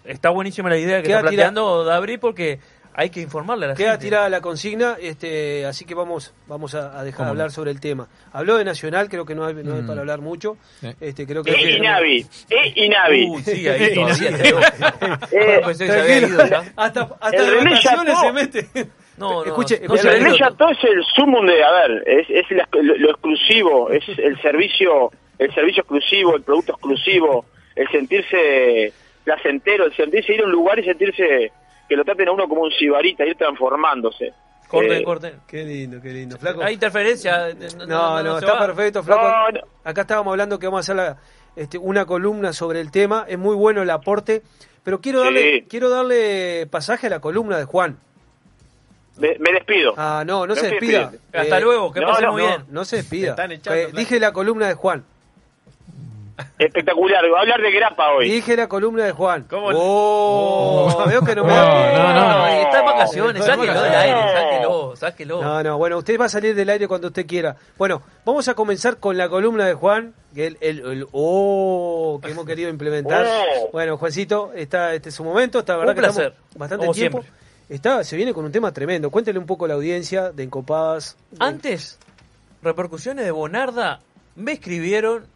está 0.04 0.30
buenísima 0.30 0.68
la 0.68 0.76
idea 0.76 0.98
que 0.98 1.04
Queda 1.08 1.18
está 1.18 1.28
planteando 1.30 1.84
Dabri 1.84 2.18
porque 2.18 2.60
hay 2.98 3.10
que 3.10 3.20
informarle 3.20 3.66
a 3.66 3.68
la 3.68 3.74
Queda 3.74 3.90
gente. 3.92 4.06
tirada 4.06 4.28
la 4.30 4.40
consigna, 4.40 4.96
este, 5.00 5.66
así 5.66 5.84
que 5.84 5.94
vamos, 5.94 6.32
vamos 6.46 6.74
a, 6.74 6.98
a 6.98 7.04
dejar 7.04 7.28
hablar 7.28 7.50
sobre 7.50 7.70
el 7.70 7.78
tema. 7.78 8.08
Habló 8.32 8.56
de 8.56 8.64
Nacional, 8.64 9.08
creo 9.10 9.26
que 9.26 9.34
no 9.34 9.44
hay, 9.44 9.52
no 9.54 9.74
hay 9.74 9.82
Mm. 9.82 9.86
para 9.86 10.00
hablar 10.00 10.20
mucho. 10.22 10.56
Este, 11.00 11.26
creo 11.26 11.42
que 11.44 11.50
¡Eh, 11.52 11.76
Inavi! 11.76 12.26
¡Eh, 12.48 12.72
Inavi! 12.76 13.26
Uy, 13.28 13.42
sí, 13.42 13.68
ahí 13.68 13.92
todavía 13.94 14.30
Eh, 15.30 15.60
que 15.66 15.74
se 15.74 16.18
ido 16.26 16.46
ya. 16.46 16.64
hasta 16.74 17.02
hasta 17.20 17.36
El 17.36 17.46
René 17.58 17.70
vacaciones 17.74 18.14
Chateau. 18.14 18.16
se 18.16 18.32
mete. 18.32 18.90
No, 19.18 19.30
no, 19.32 19.44
escuche, 19.44 19.74
no, 19.78 19.80
El 19.80 19.84
escuche, 19.84 20.04
no, 20.04 20.10
René 20.12 20.30
es 20.72 20.84
el 20.84 21.04
sumum 21.14 21.46
de, 21.46 21.64
a 21.64 21.70
ver, 21.72 22.02
es, 22.06 22.26
es 22.30 22.50
la- 22.50 22.68
lo, 22.72 22.96
lo 22.96 23.10
exclusivo, 23.10 23.90
es 23.90 24.04
el 24.18 24.40
servicio, 24.42 25.10
el 25.38 25.54
servicio 25.54 25.82
exclusivo, 25.82 26.36
el 26.36 26.42
producto 26.42 26.72
exclusivo, 26.72 27.44
el 27.74 27.88
sentirse 27.88 28.92
placentero, 29.24 29.84
el 29.86 29.94
sentirse 29.96 30.32
ir 30.34 30.40
a 30.40 30.44
un 30.44 30.52
lugar 30.52 30.78
y 30.78 30.84
sentirse 30.84 31.52
que 31.88 31.96
lo 31.96 32.04
traten 32.04 32.28
a 32.28 32.32
uno 32.32 32.48
como 32.48 32.62
un 32.62 32.70
sibarita, 32.72 33.24
ir 33.24 33.36
transformándose. 33.36 34.32
Corten, 34.68 34.92
Eh, 34.92 35.04
corten. 35.04 35.34
Qué 35.46 35.64
lindo, 35.64 36.00
qué 36.02 36.08
lindo. 36.12 36.36
Flaco. 36.38 36.62
Hay 36.62 36.74
interferencia. 36.74 37.54
No, 37.86 38.22
no, 38.22 38.38
se 38.38 38.44
está 38.46 38.58
va. 38.58 38.66
perfecto, 38.66 39.02
Flaco. 39.02 39.22
No, 39.22 39.50
no. 39.52 39.60
Acá 39.84 40.00
estábamos 40.00 40.32
hablando 40.32 40.58
que 40.58 40.66
vamos 40.66 40.78
a 40.78 40.80
hacer 40.92 40.96
la- 40.96 41.16
este, 41.54 41.78
una 41.78 42.04
columna 42.04 42.52
sobre 42.52 42.80
el 42.80 42.90
tema. 42.90 43.24
Es 43.28 43.38
muy 43.38 43.54
bueno 43.54 43.82
el 43.82 43.90
aporte. 43.90 44.42
Pero 44.82 45.00
quiero 45.00 45.20
Sí. 45.20 45.24
darle, 45.24 45.64
quiero 45.68 45.88
darle 45.88 46.66
pasaje 46.70 47.06
a 47.06 47.10
la 47.10 47.20
columna 47.20 47.58
de 47.58 47.64
Juan. 47.64 47.98
Me, 49.18 49.36
me 49.38 49.52
despido. 49.52 49.94
Ah, 49.96 50.24
no, 50.26 50.40
no 50.40 50.48
No 50.48 50.54
se 50.56 50.68
despida. 50.68 51.10
Hasta 51.32 51.58
Eh, 51.58 51.60
luego, 51.60 51.92
que 51.92 52.00
no, 52.00 52.08
pasen 52.08 52.26
no, 52.26 52.32
muy 52.32 52.42
No, 52.42 52.48
bien. 52.48 52.64
no 52.68 52.84
se 52.84 52.96
despida. 52.96 53.34
Eh, 53.70 53.88
dije 53.94 54.20
la 54.20 54.32
columna 54.32 54.66
de 54.68 54.74
Juan. 54.74 55.04
Espectacular, 56.58 57.22
voy 57.28 57.36
a 57.38 57.40
hablar 57.40 57.60
de 57.62 57.70
grapa 57.72 58.12
hoy. 58.12 58.28
Dije 58.30 58.56
la 58.56 58.68
columna 58.68 59.04
de 59.04 59.12
Juan. 59.12 59.44
¿Cómo? 59.48 59.68
Oh, 59.72 61.04
veo 61.06 61.22
que 61.22 61.34
no 61.34 61.44
me 61.44 61.52
da 61.52 61.92
no, 61.92 62.14
no, 62.14 62.38
No, 62.38 62.46
está 62.46 62.80
en 62.80 62.84
vacaciones, 62.86 63.44
sáquelo 63.44 63.82
del 63.82 63.94
aire, 63.94 64.20
sáquelo, 64.32 64.96
sáquelo. 64.96 65.42
No, 65.42 65.62
no, 65.62 65.78
bueno, 65.78 65.98
usted 65.98 66.20
va 66.20 66.26
a 66.26 66.28
salir 66.28 66.54
del 66.54 66.68
aire 66.68 66.86
cuando 66.88 67.08
usted 67.08 67.26
quiera. 67.26 67.56
Bueno, 67.78 68.02
vamos 68.24 68.48
a 68.48 68.54
comenzar 68.54 68.98
con 68.98 69.16
la 69.16 69.28
columna 69.28 69.64
de 69.66 69.74
Juan, 69.74 70.14
que 70.34 70.46
el, 70.48 70.58
el, 70.60 70.78
el- 70.80 71.06
oh, 71.12 72.20
que 72.22 72.30
hemos 72.32 72.44
querido 72.44 72.68
implementar. 72.68 73.26
Oh. 73.26 73.70
Bueno, 73.72 73.96
Juancito, 73.96 74.52
está, 74.54 74.92
este 74.94 75.08
es 75.08 75.14
su 75.14 75.24
momento, 75.24 75.60
está 75.60 75.76
verdad 75.76 75.90
Un 75.90 75.94
que 75.94 76.00
placer, 76.02 76.26
estamos 76.26 76.58
bastante 76.58 76.88
tiempo. 76.90 77.22
siempre. 77.22 77.46
Está, 77.68 78.04
se 78.04 78.14
viene 78.16 78.32
con 78.32 78.44
un 78.44 78.52
tema 78.52 78.72
tremendo. 78.72 79.10
Cuéntele 79.10 79.38
un 79.38 79.46
poco 79.46 79.64
a 79.64 79.68
la 79.68 79.74
audiencia 79.74 80.30
de 80.30 80.42
Encopadas. 80.44 81.16
Antes, 81.40 81.98
repercusiones 82.62 83.24
de 83.24 83.30
Bonarda 83.32 84.00
me 84.36 84.52
escribieron 84.52 85.26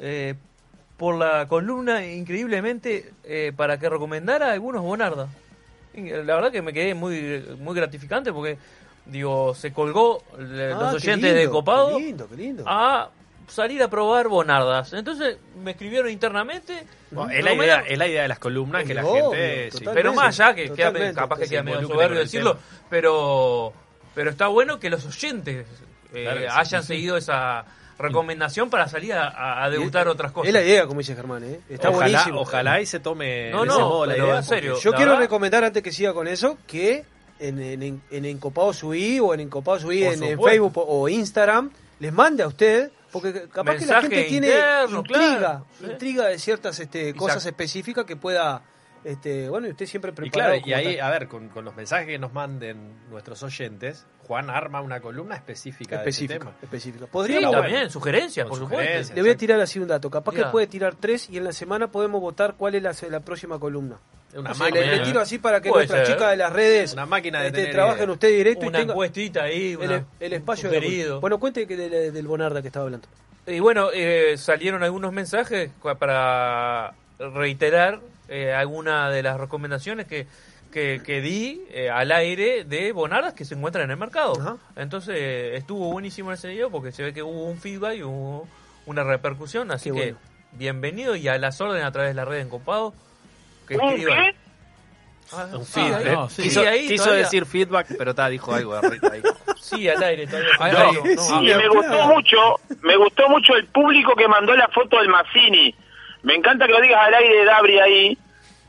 eh, 0.00 0.34
por 0.96 1.16
la 1.16 1.46
columna 1.48 2.04
increíblemente 2.04 3.12
eh, 3.24 3.52
para 3.56 3.78
que 3.78 3.88
recomendara 3.88 4.52
algunos 4.52 4.82
Bonarda. 4.82 5.28
Y 5.94 6.10
La 6.10 6.34
verdad 6.34 6.52
que 6.52 6.62
me 6.62 6.72
quedé 6.72 6.94
muy, 6.94 7.44
muy 7.58 7.74
gratificante 7.74 8.32
porque 8.32 8.58
digo, 9.06 9.54
se 9.54 9.72
colgó 9.72 10.22
eh, 10.38 10.72
Ah, 10.74 10.78
los 10.78 10.94
oyentes 10.94 11.32
lindo, 11.32 11.40
de 11.40 11.48
Copado 11.48 11.96
qué 11.96 12.02
lindo, 12.04 12.28
qué 12.28 12.36
lindo. 12.36 12.64
a 12.66 13.10
salir 13.48 13.82
a 13.82 13.88
probar 13.88 14.28
bonardas. 14.28 14.92
Entonces 14.92 15.38
me 15.62 15.72
escribieron 15.72 16.10
internamente. 16.10 16.86
Bueno, 17.10 17.30
es, 17.32 17.42
la 17.42 17.54
idea, 17.54 17.80
es 17.80 17.98
la 17.98 18.06
idea 18.06 18.22
de 18.22 18.28
las 18.28 18.38
columnas 18.38 18.84
que 18.84 18.94
la 18.94 19.04
obvio, 19.04 19.30
gente... 19.32 19.70
sí. 19.72 19.84
pero 19.92 20.12
más 20.14 20.38
allá, 20.38 20.54
que 20.54 20.70
queda, 20.70 21.12
capaz 21.12 21.38
que 21.40 21.48
queda 21.48 21.62
medio 21.62 21.86
soberbio 21.88 22.20
decirlo, 22.20 22.56
pero, 22.88 23.72
pero 24.14 24.30
está 24.30 24.46
bueno 24.46 24.78
que 24.78 24.90
los 24.90 25.04
oyentes 25.04 25.66
eh, 26.12 26.22
Claro 26.24 26.40
que 26.40 26.46
sí, 26.46 26.52
hayan 26.56 26.82
sí, 26.82 26.86
sí. 26.86 26.94
seguido 26.94 27.16
esa 27.16 27.64
recomendación 28.00 28.70
para 28.70 28.88
salir 28.88 29.12
a, 29.12 29.64
a- 29.64 29.70
debutar 29.70 30.08
otras 30.08 30.32
cosas. 30.32 30.48
Es 30.48 30.54
la 30.54 30.62
idea, 30.62 30.86
como 30.86 30.98
dice 31.00 31.14
Germán, 31.14 31.44
¿eh? 31.44 31.60
Está 31.68 31.90
ojalá, 31.90 32.06
buenísimo. 32.10 32.40
Ojalá 32.40 32.80
y 32.80 32.86
se 32.86 33.00
tome 33.00 33.50
No, 33.50 33.64
no, 33.64 33.78
modo 33.80 34.06
la 34.06 34.16
idea. 34.16 34.36
en 34.38 34.42
serio. 34.44 34.78
Yo 34.80 34.90
la 34.90 34.96
quiero 34.96 35.12
verdad- 35.12 35.24
recomendar, 35.24 35.64
antes 35.64 35.82
que 35.82 35.92
siga 35.92 36.12
con 36.12 36.26
eso, 36.28 36.58
que 36.66 37.04
en, 37.38 37.60
en, 37.60 37.82
en, 37.82 38.02
en 38.10 38.24
Encopado 38.24 38.72
Subí 38.72 39.18
o 39.20 39.32
en 39.34 39.40
Encopado 39.40 39.78
Subí 39.80 40.02
en. 40.04 40.18
Facebook 40.40 40.72
o 40.76 41.08
Instagram, 41.08 41.70
les 41.98 42.12
mande 42.12 42.42
a 42.42 42.46
usted, 42.48 42.90
porque 43.12 43.48
capaz 43.52 43.76
que 43.76 43.86
la 43.86 44.00
gente 44.02 44.24
tiene 44.24 44.46
intriga, 44.48 44.86
claro. 45.04 45.66
intriga 45.82 46.26
de 46.28 46.38
ciertas 46.38 46.78
este, 46.80 47.14
cosas 47.14 47.36
Exacto. 47.38 47.48
específicas 47.62 48.04
que 48.04 48.16
pueda, 48.16 48.62
este, 49.04 49.48
bueno, 49.48 49.66
y 49.66 49.70
usted 49.70 49.86
siempre 49.86 50.10
Y 50.10 50.14
preparado. 50.14 50.52
claro, 50.62 50.68
y 50.68 50.72
ahí, 50.72 50.96
tal. 50.96 51.06
a 51.06 51.10
ver, 51.10 51.28
con, 51.28 51.48
con 51.48 51.64
los 51.64 51.74
mensajes 51.74 52.06
que 52.06 52.18
nos 52.18 52.32
manden 52.32 52.94
nuestros 53.10 53.42
oyentes, 53.42 54.06
Juan 54.30 54.48
arma 54.48 54.80
una 54.80 55.00
columna 55.00 55.34
específica, 55.34 55.96
de 55.96 56.02
específica, 56.02 56.38
tema. 56.38 56.52
específica. 56.62 57.06
Sí, 57.26 57.40
también, 57.50 57.90
sugerencias, 57.90 58.46
Con 58.46 58.60
por 58.60 58.68
sugerencias. 58.68 58.96
supuesto. 59.08 59.14
le 59.16 59.22
voy 59.22 59.30
a 59.32 59.36
tirar 59.36 59.60
así 59.60 59.80
un 59.80 59.88
dato, 59.88 60.08
capaz 60.08 60.32
que 60.36 60.44
puede 60.44 60.68
tirar 60.68 60.94
tres 60.94 61.28
y 61.28 61.36
en 61.36 61.42
la 61.42 61.52
semana 61.52 61.88
podemos 61.88 62.20
votar 62.20 62.54
cuál 62.56 62.76
es 62.76 62.82
la, 62.84 62.94
la 63.08 63.18
próxima 63.18 63.58
columna. 63.58 63.96
Una 64.36 64.52
O 64.52 64.54
sea, 64.54 64.66
le, 64.66 64.72
máquina, 64.82 64.92
le 64.98 65.00
tiro 65.02 65.20
así 65.20 65.38
para 65.38 65.60
que 65.60 65.70
Puede 65.70 65.86
nuestras 65.88 66.06
ser. 66.06 66.16
chicas 66.16 66.30
de 66.30 66.36
las 66.36 66.52
redes 66.52 66.92
Una 66.92 67.06
máquina 67.06 67.40
de 67.40 67.48
este, 67.48 67.66
trabajen 67.72 67.98
ideas. 68.04 68.10
usted 68.12 68.28
directo 68.28 68.66
Una 68.66 68.78
y 68.78 68.80
tenga 68.82 68.92
encuestita 68.92 69.42
ahí, 69.42 69.72
el, 69.72 69.78
una- 69.78 70.04
el 70.20 70.32
espacio 70.34 70.70
de. 70.70 71.18
Bueno, 71.20 71.40
cuente 71.40 71.66
que 71.66 71.76
del, 71.76 72.12
del 72.12 72.26
Bonarda 72.28 72.62
que 72.62 72.68
estaba 72.68 72.84
hablando. 72.84 73.08
Y 73.48 73.58
bueno, 73.58 73.88
eh, 73.92 74.36
salieron 74.38 74.84
algunos 74.84 75.12
mensajes 75.12 75.72
para 75.98 76.94
reiterar 77.18 77.98
eh, 78.28 78.52
alguna 78.52 79.10
de 79.10 79.24
las 79.24 79.40
recomendaciones 79.40 80.06
que, 80.06 80.28
que, 80.72 81.00
que 81.04 81.20
di 81.20 81.62
eh, 81.70 81.90
al 81.90 82.12
aire 82.12 82.64
de 82.64 82.92
Bonardas 82.92 83.34
que 83.34 83.44
se 83.44 83.54
encuentran 83.54 83.84
en 83.86 83.90
el 83.92 83.96
mercado. 83.96 84.34
Ajá. 84.40 84.56
Entonces 84.76 85.14
eh, 85.18 85.56
estuvo 85.56 85.90
buenísimo 85.92 86.32
ese 86.32 86.48
video 86.48 86.70
porque 86.70 86.92
se 86.92 87.02
ve 87.02 87.12
que 87.12 87.22
hubo 87.22 87.46
un 87.46 87.58
feedback 87.58 87.96
y 87.96 88.02
hubo 88.02 88.46
una 88.86 89.02
repercusión. 89.04 89.70
Así 89.70 89.90
Qué 89.90 89.96
que 89.96 90.02
bueno. 90.12 90.18
bienvenido 90.52 91.16
y 91.16 91.28
a 91.28 91.38
las 91.38 91.60
órdenes 91.60 91.84
a 91.84 91.90
través 91.92 92.10
de 92.10 92.14
la 92.14 92.24
red 92.24 92.40
Encopado. 92.40 92.94
Que 93.66 93.76
¿Un 93.76 93.90
escriban. 93.90 94.18
qué? 94.32 94.36
Ah, 95.32 95.46
Un 95.52 95.64
sí, 95.64 95.72
feedback. 95.80 96.06
ahí- 96.06 96.12
no, 96.14 96.28
sí. 96.28 96.34
sí, 96.36 96.42
Quiso, 96.48 96.60
ahí 96.62 96.88
quiso 96.88 97.04
todavía- 97.04 97.24
decir 97.24 97.46
feedback, 97.46 97.86
pero 97.96 98.10
está, 98.10 98.28
dijo 98.28 98.52
algo 98.52 98.80
de 98.80 98.88
ahí. 99.12 99.22
Sí, 99.60 99.88
al 99.88 100.02
aire 100.02 100.26
todavía. 100.26 100.48
No, 100.58 100.92
no, 100.92 101.04
no, 101.04 101.22
sí, 101.22 101.32
ah, 101.32 101.40
Y 101.42 101.54
me 101.54 101.68
gustó 101.68 102.06
mucho, 102.08 102.38
me 102.82 102.96
gustó 102.96 103.28
mucho 103.28 103.54
el 103.54 103.66
público 103.66 104.16
que 104.16 104.26
mandó 104.26 104.56
la 104.56 104.66
foto 104.68 104.98
del 104.98 105.08
Mazzini. 105.08 105.72
Me 106.22 106.34
encanta 106.34 106.66
que 106.66 106.72
lo 106.72 106.80
digas 106.80 106.98
al 107.06 107.14
aire, 107.14 107.44
Dabri, 107.44 107.78
ahí, 107.78 108.18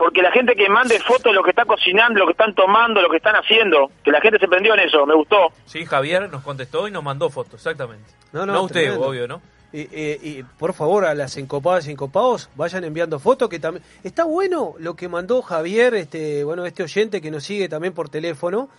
porque 0.03 0.23
la 0.23 0.31
gente 0.31 0.55
que 0.55 0.67
mande 0.67 0.99
fotos 0.99 1.25
de 1.25 1.33
lo 1.33 1.43
que 1.43 1.51
está 1.51 1.63
cocinando, 1.65 2.19
lo 2.19 2.25
que 2.25 2.31
están 2.31 2.55
tomando, 2.55 3.01
lo 3.03 3.09
que 3.11 3.17
están 3.17 3.35
haciendo, 3.35 3.91
que 4.03 4.09
la 4.09 4.19
gente 4.19 4.39
se 4.39 4.47
prendió 4.47 4.73
en 4.73 4.79
eso, 4.79 5.05
me 5.05 5.13
gustó. 5.13 5.37
Sí, 5.65 5.85
Javier 5.85 6.27
nos 6.31 6.41
contestó 6.43 6.87
y 6.87 6.91
nos 6.91 7.03
mandó 7.03 7.29
fotos, 7.29 7.53
exactamente. 7.55 8.09
No, 8.33 8.47
No, 8.47 8.53
no, 8.53 8.61
usted, 8.63 8.81
tremendo. 8.81 9.07
obvio, 9.07 9.27
¿no? 9.27 9.41
Y, 9.71 9.81
eh, 9.91 10.19
y, 10.23 10.43
por 10.43 10.73
favor, 10.73 11.05
a 11.05 11.13
las 11.13 11.37
encopadas 11.37 11.87
y 11.87 11.91
encopados, 11.91 12.49
vayan 12.55 12.83
enviando 12.83 13.19
fotos 13.19 13.47
que 13.47 13.59
también... 13.59 13.85
Está 14.03 14.23
bueno 14.23 14.73
lo 14.79 14.95
que 14.95 15.07
mandó 15.07 15.41
Javier, 15.43 15.93
este 15.93 16.43
bueno 16.43 16.65
este 16.65 16.81
oyente 16.83 17.21
que 17.21 17.29
nos 17.29 17.43
sigue 17.43 17.69
también 17.69 17.93
por 17.93 18.09
teléfono, 18.09 18.69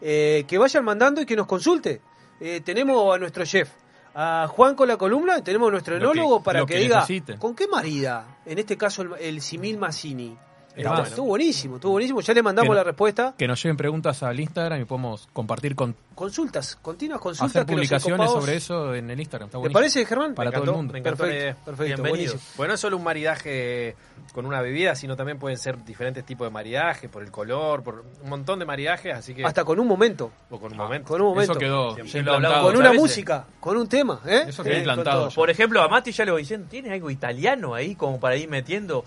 eh, 0.00 0.44
que 0.46 0.56
vayan 0.56 0.84
mandando 0.84 1.20
y 1.20 1.26
que 1.26 1.34
nos 1.36 1.46
consulte. 1.48 2.00
Eh, 2.40 2.60
tenemos 2.64 3.12
a 3.14 3.18
nuestro 3.18 3.44
chef, 3.44 3.68
a 4.14 4.46
Juan 4.48 4.74
con 4.76 4.88
la 4.88 4.96
columna, 4.96 5.42
tenemos 5.44 5.68
a 5.68 5.72
nuestro 5.72 5.94
que- 5.98 6.00
enólogo 6.04 6.42
para 6.42 6.60
que, 6.64 6.74
que 6.74 6.80
diga 6.80 7.04
con 7.38 7.54
qué 7.54 7.66
marida, 7.68 8.38
en 8.46 8.58
este 8.58 8.76
caso 8.78 9.02
el, 9.02 9.10
el 9.20 9.40
simil 9.42 9.76
Mazzini. 9.78 10.38
Bueno. 10.76 11.02
Estuvo 11.02 11.26
buenísimo, 11.26 11.76
estuvo 11.76 11.92
buenísimo, 11.92 12.20
ya 12.20 12.32
le 12.34 12.42
mandamos 12.42 12.68
no- 12.68 12.74
la 12.74 12.84
respuesta. 12.84 13.34
Que 13.36 13.48
nos 13.48 13.62
lleven 13.62 13.76
preguntas 13.76 14.22
al 14.22 14.38
Instagram 14.38 14.80
y 14.80 14.84
podemos 14.84 15.28
compartir 15.32 15.74
con 15.74 15.94
Consultas, 16.20 16.76
continuas 16.82 17.18
consultas. 17.18 17.50
hacer 17.50 17.64
que 17.64 17.72
los 17.72 17.78
publicaciones 17.78 18.30
sobre 18.30 18.56
eso 18.56 18.94
en 18.94 19.08
el 19.10 19.18
Instagram. 19.20 19.46
Está 19.48 19.62
¿Te 19.62 19.70
parece, 19.70 20.04
Germán? 20.04 20.34
Para 20.34 20.52
todo 20.52 20.64
el 20.64 20.72
mundo. 20.72 20.92
me 20.92 20.98
encantó 20.98 21.24
la 21.24 21.32
Perfecto, 21.32 21.64
perfecto, 21.64 21.84
Bienvenido. 22.02 22.10
buenísimo. 22.10 22.40
Bueno, 22.58 22.68
no 22.68 22.74
es 22.74 22.80
solo 22.80 22.96
un 22.98 23.04
maridaje 23.04 23.96
con 24.34 24.44
una 24.44 24.60
bebida, 24.60 24.94
sino 24.94 25.16
también 25.16 25.38
pueden 25.38 25.56
ser 25.56 25.82
diferentes 25.82 26.22
tipos 26.26 26.46
de 26.46 26.50
maridaje, 26.50 27.08
por 27.08 27.22
el 27.22 27.30
color, 27.30 27.82
por 27.82 28.04
un 28.22 28.28
montón 28.28 28.58
de 28.58 28.66
maridajes, 28.66 29.14
así 29.14 29.34
que... 29.34 29.46
Hasta 29.46 29.64
con 29.64 29.80
un 29.80 29.88
momento. 29.88 30.30
o 30.50 30.60
con 30.60 30.70
un 30.72 30.76
momento. 30.76 31.08
Con 31.08 31.22
un 31.22 31.28
momento. 31.28 31.52
Eso 31.52 31.58
quedó 31.58 31.98
implantado. 31.98 32.64
con 32.66 32.76
una 32.76 32.92
música, 32.92 33.46
con 33.58 33.78
un 33.78 33.88
tema, 33.88 34.20
¿eh? 34.26 34.44
Eso 34.48 34.62
quedó 34.62 34.76
implantado. 34.76 35.30
Por 35.30 35.48
ejemplo, 35.48 35.80
a 35.80 35.88
Mati 35.88 36.12
ya 36.12 36.26
le 36.26 36.32
voy 36.32 36.42
diciendo, 36.42 36.66
¿tiene 36.70 36.92
algo 36.92 37.08
italiano 37.10 37.74
ahí 37.74 37.94
como 37.94 38.20
para 38.20 38.36
ir 38.36 38.46
metiendo? 38.50 39.06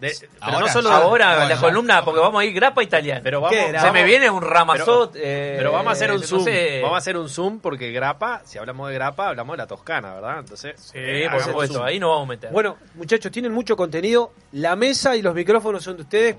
De- 0.00 0.16
pero 0.20 0.30
Ahora, 0.40 0.60
no 0.60 0.68
solo... 0.68 0.88
ya. 0.90 0.96
Ahora, 0.96 1.48
la 1.48 1.60
columna, 1.60 2.04
porque 2.04 2.20
vamos 2.20 2.40
a 2.40 2.44
ir 2.44 2.54
grapa 2.54 2.84
italiana. 2.84 3.20
Pero 3.20 3.40
vamos, 3.40 3.56
¿Qué, 3.56 3.80
Se 3.80 3.90
me 3.90 4.04
viene 4.04 4.30
un 4.30 4.42
ramazot. 4.42 5.12
Pero, 5.12 5.24
eh, 5.26 5.54
pero 5.58 5.72
vamos 5.72 5.88
a 5.88 5.92
hacer 5.92 6.12
un 6.12 6.20
no 6.20 6.26
zoom. 6.26 6.44
sé. 6.44 6.51
Vamos 6.82 6.94
a 6.94 6.98
hacer 6.98 7.16
un 7.16 7.28
zoom 7.28 7.60
porque 7.60 7.92
grapa, 7.92 8.42
si 8.44 8.58
hablamos 8.58 8.88
de 8.88 8.94
grapa, 8.94 9.28
hablamos 9.28 9.54
de 9.54 9.58
la 9.58 9.66
toscana, 9.66 10.14
¿verdad? 10.14 10.38
Entonces, 10.40 10.80
Sí, 10.80 10.92
eh, 10.94 11.28
por 11.30 11.40
supuesto, 11.42 11.82
ahí 11.82 11.98
no 11.98 12.10
vamos 12.10 12.24
a 12.24 12.28
meter. 12.28 12.52
Bueno, 12.52 12.76
muchachos, 12.94 13.30
tienen 13.32 13.52
mucho 13.52 13.76
contenido. 13.76 14.32
La 14.52 14.76
mesa 14.76 15.16
y 15.16 15.22
los 15.22 15.34
micrófonos 15.34 15.82
son 15.82 15.96
de 15.96 16.02
ustedes. 16.02 16.36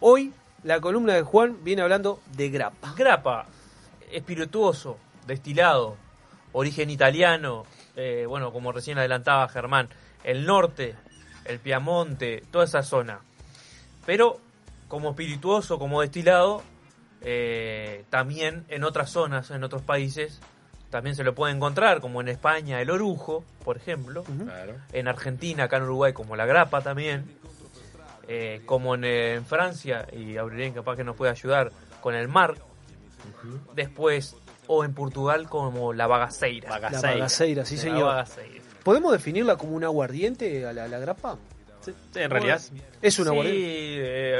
Hoy, 0.00 0.32
la 0.62 0.80
columna 0.80 1.14
de 1.14 1.22
Juan 1.22 1.58
viene 1.62 1.82
hablando 1.82 2.20
de 2.36 2.50
grapa. 2.50 2.94
Grapa, 2.96 3.46
espirituoso, 4.10 4.98
destilado, 5.26 5.96
origen 6.52 6.90
italiano, 6.90 7.64
eh, 7.96 8.24
bueno, 8.28 8.52
como 8.52 8.72
recién 8.72 8.98
adelantaba 8.98 9.48
Germán, 9.48 9.88
el 10.24 10.44
norte, 10.46 10.94
el 11.44 11.58
Piamonte, 11.58 12.42
toda 12.50 12.64
esa 12.64 12.82
zona. 12.82 13.20
Pero 14.04 14.38
como 14.88 15.10
espirituoso, 15.10 15.78
como 15.78 16.00
destilado, 16.00 16.62
eh, 17.28 18.04
también 18.08 18.64
en 18.68 18.84
otras 18.84 19.10
zonas, 19.10 19.50
en 19.50 19.64
otros 19.64 19.82
países, 19.82 20.40
también 20.90 21.16
se 21.16 21.24
lo 21.24 21.34
puede 21.34 21.52
encontrar, 21.52 22.00
como 22.00 22.20
en 22.20 22.28
España 22.28 22.80
el 22.80 22.88
orujo, 22.90 23.44
por 23.64 23.76
ejemplo, 23.76 24.22
Claro. 24.22 24.74
en 24.92 25.08
Argentina, 25.08 25.64
acá 25.64 25.78
en 25.78 25.82
Uruguay, 25.82 26.12
como 26.12 26.36
la 26.36 26.46
grapa 26.46 26.80
también, 26.82 27.24
eh, 28.28 28.62
como 28.64 28.94
en, 28.94 29.04
en 29.04 29.44
Francia, 29.44 30.06
y 30.12 30.36
Aurelien 30.36 30.72
capaz 30.72 30.94
que 30.96 31.02
nos 31.04 31.16
puede 31.16 31.32
ayudar, 31.32 31.72
con 32.00 32.14
el 32.14 32.28
mar, 32.28 32.54
después, 33.74 34.36
o 34.68 34.84
en 34.84 34.94
Portugal 34.94 35.48
como 35.48 35.92
la 35.92 36.06
bagaceira. 36.06 36.70
La 36.70 36.78
bagaceira, 36.78 37.64
sí, 37.64 37.76
La 37.76 37.82
señor. 37.82 38.04
bagaceira. 38.06 38.62
¿Podemos 38.84 39.10
definirla 39.12 39.56
como 39.56 39.72
un 39.74 39.82
aguardiente 39.82 40.64
a 40.64 40.72
la, 40.72 40.86
la 40.86 40.98
grapa? 41.00 41.36
Sí, 41.86 42.20
en 42.20 42.30
realidad. 42.30 42.60
Es 43.02 43.18
un 43.18 43.24
Sí, 43.26 43.30
aguardiente. 43.30 43.62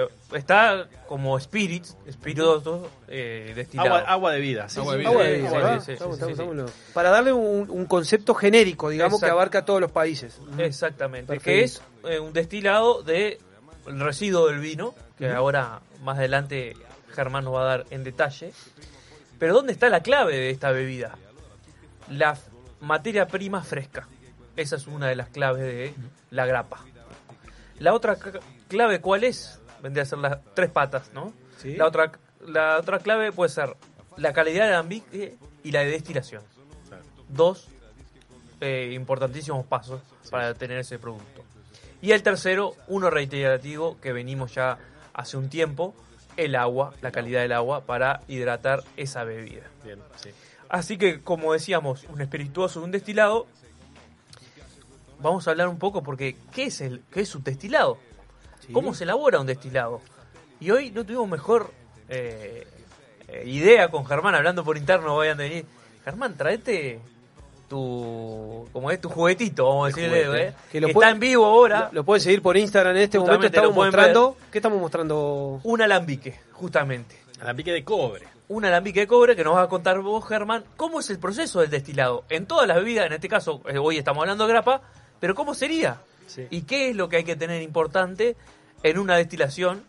eh, 0.03 0.09
está 0.35 0.89
como 1.07 1.37
spirit, 1.39 1.85
espirituoso, 2.07 2.91
eh, 3.09 3.53
destilado. 3.55 3.95
Agua, 3.95 4.09
agua 4.11 4.33
de 4.33 4.41
vida. 4.41 4.69
sí, 4.69 4.81
Agua 4.81 4.97
de 4.97 5.39
vida. 5.39 6.67
Para 6.93 7.11
darle 7.11 7.33
un, 7.33 7.71
un 7.71 7.87
concepto 7.87 8.35
genérico, 8.35 8.89
digamos, 8.91 9.21
que 9.21 9.27
abarca 9.31 9.61
a 9.61 9.65
todos 9.65 9.81
los 9.81 9.93
países. 9.93 10.39
Exactamente, 10.59 11.27
Perfecto. 11.35 11.45
que 11.45 11.63
es 11.63 11.83
eh, 12.05 12.19
un 12.21 12.33
destilado 12.33 13.03
de 13.03 13.39
el 13.87 14.01
residuo 14.01 14.49
del 14.49 14.59
vino, 14.59 14.95
que 15.19 15.31
ahora 15.31 15.81
más 16.03 16.19
adelante 16.19 16.75
Germán 17.15 17.45
nos 17.45 17.55
va 17.55 17.63
a 17.63 17.65
dar 17.65 17.87
en 17.91 18.03
detalle. 18.05 18.53
Pero 19.39 19.55
¿dónde 19.55 19.73
está 19.73 19.89
la 19.89 20.01
clave 20.01 20.35
de 20.37 20.51
esta 20.51 20.71
bebida? 20.73 21.17
La 22.11 22.37
materia 22.81 23.27
prima 23.29 23.63
fresca. 23.63 24.09
Esa 24.57 24.77
es 24.77 24.87
una 24.87 25.09
de 25.09 25.17
las 25.17 25.29
claves 25.29 25.63
de 25.63 25.95
la 26.31 26.47
grapa. 26.47 26.83
La 27.79 27.95
otra 27.95 28.17
clave, 28.69 29.01
¿cuál 29.01 29.25
es? 29.25 29.61
Vendría 29.83 30.03
a 30.03 30.07
ser 30.07 30.19
las 30.19 30.39
tres 30.55 30.71
patas, 30.71 31.13
¿no? 31.13 31.33
Sí. 31.59 31.77
La, 31.77 31.87
otra, 31.87 32.13
la 32.47 32.79
otra 32.79 32.99
clave 32.99 33.33
puede 33.33 33.51
ser 33.51 33.77
la 34.17 34.33
calidad 34.33 34.67
del 34.67 34.75
ambiente 34.75 35.37
y 35.63 35.73
la 35.73 35.81
de 35.81 35.91
destilación. 35.91 36.43
Dos 37.29 37.69
eh, 38.61 38.93
importantísimos 38.95 39.67
pasos 39.67 40.01
para 40.31 40.55
tener 40.55 40.79
ese 40.79 40.99
producto. 40.99 41.45
Y 42.01 42.13
el 42.13 42.23
tercero, 42.23 42.75
uno 42.89 43.11
reiterativo 43.11 43.99
que 44.01 44.13
venimos 44.13 44.55
ya 44.55 44.79
hace 45.13 45.37
un 45.37 45.49
tiempo, 45.49 45.95
el 46.37 46.55
agua, 46.55 46.95
la 47.01 47.11
calidad 47.11 47.41
del 47.41 47.53
agua 47.53 47.83
para 47.83 48.21
hidratar 48.29 48.85
esa 48.97 49.25
bebida. 49.25 49.63
Bien, 49.85 49.99
sí. 50.17 50.31
Así 50.69 50.99
que, 50.99 51.23
como 51.23 51.53
decíamos, 51.53 52.05
un 52.05 52.21
espirituoso, 52.21 52.83
un 52.83 52.91
destilado. 52.91 53.47
Vamos 55.21 55.47
a 55.47 55.51
hablar 55.51 55.69
un 55.69 55.79
poco 55.79 56.03
porque 56.03 56.37
¿qué 56.55 56.65
es 56.65 56.81
el 56.81 57.03
qué 57.11 57.21
es 57.23 57.35
un 57.35 57.43
destilado? 57.43 57.99
Sí. 58.67 58.73
¿Cómo 58.73 58.95
se 58.95 59.05
elabora 59.05 59.41
un 59.41 59.47
destilado? 59.47 60.01
Y 60.61 60.71
hoy 60.71 60.91
no 60.91 61.05
tuvimos 61.05 61.29
mejor 61.29 61.73
eh, 62.09 62.67
eh, 63.29 63.43
idea 63.47 63.89
con 63.91 64.05
Germán 64.07 64.35
hablando 64.35 64.65
por 64.65 64.77
interno. 64.77 65.17
Vayan 65.17 65.39
a 65.41 65.43
venir. 65.43 65.65
Germán, 66.05 66.35
traete 66.37 67.01
tu 67.69 68.69
como 68.73 68.91
es 68.91 69.01
tu 69.01 69.09
juguetito, 69.09 69.67
vamos 69.67 69.85
a 69.85 69.97
decirle, 69.97 70.27
juguete. 70.27 70.49
¿eh? 70.49 70.55
Que 70.71 70.81
lo 70.81 70.87
está 70.89 70.95
puede- 70.95 71.11
en 71.11 71.21
vivo 71.21 71.45
ahora. 71.45 71.89
Lo, 71.89 71.95
lo 72.01 72.05
pueden 72.05 72.21
seguir 72.23 72.43
por 72.43 72.57
Instagram 72.57 72.97
en 72.97 73.03
este 73.03 73.19
momento. 73.19 73.47
Estamos 73.47 73.75
mostrando. 73.75 74.37
¿Qué 74.51 74.59
estamos 74.59 74.81
mostrando? 74.81 75.61
Un 75.65 75.83
alambique, 75.83 76.39
justamente. 76.53 77.17
Alambique 77.41 77.73
de 77.73 77.85
cobre. 77.85 78.27
un 78.49 78.65
alambique 78.65 79.01
de 79.01 79.07
cobre 79.09 79.35
que 79.37 79.43
nos 79.45 79.57
va 79.57 79.63
a 79.63 79.69
contar 79.69 79.99
vos, 80.01 80.27
Germán, 80.27 80.65
cómo 80.77 81.01
es 81.01 81.11
el 81.11 81.19
proceso 81.19 81.61
del 81.61 81.69
destilado. 81.71 82.25
En 82.29 82.47
todas 82.47 82.67
las 82.69 82.77
bebidas, 82.77 83.07
en 83.07 83.15
este 83.15 83.29
caso, 83.29 83.61
eh, 83.69 83.77
hoy 83.79 83.99
estamos 83.99 84.23
hablando 84.23 84.47
de 84.47 84.53
grapa, 84.53 84.83
pero 85.21 85.35
¿cómo 85.35 85.55
sería? 85.55 86.01
Sí. 86.27 86.47
¿Y 86.51 86.63
qué 86.63 86.91
es 86.91 86.97
lo 86.97 87.09
que 87.09 87.17
hay 87.17 87.25
que 87.25 87.37
tener 87.37 87.63
importante 87.63 88.37
en 88.83 88.99
una 88.99 89.17
destilación? 89.17 89.85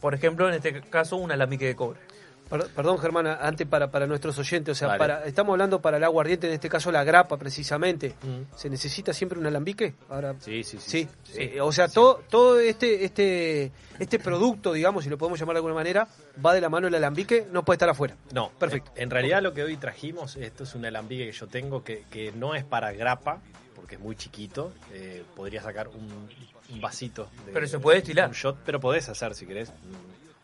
Por 0.00 0.14
ejemplo, 0.14 0.48
en 0.48 0.54
este 0.54 0.80
caso, 0.82 1.16
un 1.16 1.32
alambique 1.32 1.66
de 1.66 1.76
cobre. 1.76 2.00
Per- 2.48 2.66
Perdón, 2.68 2.98
Germán, 2.98 3.26
antes 3.26 3.66
para, 3.66 3.90
para 3.90 4.06
nuestros 4.06 4.38
oyentes, 4.38 4.72
o 4.72 4.74
sea, 4.78 4.96
para, 4.98 5.24
estamos 5.26 5.52
hablando 5.52 5.80
para 5.80 5.96
el 5.98 6.04
aguardiente, 6.04 6.46
en 6.46 6.54
este 6.54 6.68
caso 6.68 6.90
la 6.90 7.04
grapa 7.04 7.36
precisamente. 7.36 8.14
Mm. 8.22 8.56
¿Se 8.56 8.70
necesita 8.70 9.12
siempre 9.12 9.38
un 9.38 9.46
alambique? 9.46 9.94
Ahora, 10.08 10.34
Sí, 10.40 10.62
sí, 10.64 10.78
sí. 10.80 11.08
sí. 11.24 11.38
Eh, 11.38 11.60
o 11.60 11.70
sea, 11.72 11.88
todo, 11.88 12.22
todo 12.28 12.58
este, 12.58 13.04
este, 13.04 13.70
este 13.98 14.18
producto, 14.18 14.72
digamos, 14.72 15.04
si 15.04 15.10
lo 15.10 15.18
podemos 15.18 15.38
llamar 15.38 15.54
de 15.54 15.58
alguna 15.58 15.74
manera, 15.74 16.08
va 16.44 16.54
de 16.54 16.60
la 16.60 16.68
mano 16.68 16.86
el 16.88 16.94
alambique, 16.94 17.46
no 17.52 17.64
puede 17.64 17.76
estar 17.76 17.88
afuera. 17.88 18.16
No, 18.32 18.50
Perfecto. 18.58 18.90
En, 18.96 19.04
en 19.04 19.10
realidad 19.10 19.42
lo 19.42 19.52
que 19.52 19.62
hoy 19.62 19.76
trajimos, 19.76 20.36
esto 20.36 20.64
es 20.64 20.74
un 20.74 20.84
alambique 20.86 21.26
que 21.26 21.32
yo 21.32 21.46
tengo 21.48 21.84
que, 21.84 22.04
que 22.10 22.32
no 22.32 22.54
es 22.54 22.64
para 22.64 22.92
grapa, 22.92 23.40
porque 23.74 23.96
es 23.96 24.00
muy 24.00 24.16
chiquito. 24.16 24.72
eh, 24.92 25.22
podría 25.36 25.62
sacar 25.62 25.88
un, 25.88 26.28
un 26.70 26.80
vasito. 26.80 27.28
de- 27.46 27.52
Pero 27.52 27.66
se 27.66 27.78
puede 27.78 27.98
destilar. 27.98 28.28
Un 28.28 28.34
shot, 28.34 28.56
pero 28.64 28.80
podés 28.80 29.08
hacer 29.08 29.34
si 29.34 29.46
querés 29.46 29.70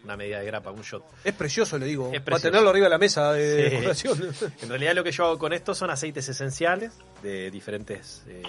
una 0.04 0.16
medida 0.16 0.38
de 0.40 0.46
grapa, 0.46 0.70
un 0.70 0.82
shot. 0.82 1.02
Es 1.24 1.32
precioso, 1.34 1.78
le 1.78 1.86
digo. 1.86 2.10
Es 2.12 2.20
Para 2.20 2.38
tenerlo 2.38 2.70
arriba 2.70 2.84
de 2.86 2.90
la 2.90 2.98
mesa 2.98 3.32
de 3.32 3.68
Sí. 3.70 3.76
decoración. 3.76 4.34
En 4.62 4.68
realidad 4.68 4.94
lo 4.94 5.02
que 5.04 5.12
yo 5.12 5.24
hago 5.26 5.38
con 5.38 5.52
esto 5.52 5.74
son 5.74 5.90
aceites 5.90 6.28
esenciales 6.28 6.92
de 7.22 7.50
diferentes 7.50 8.22
eh, 8.28 8.42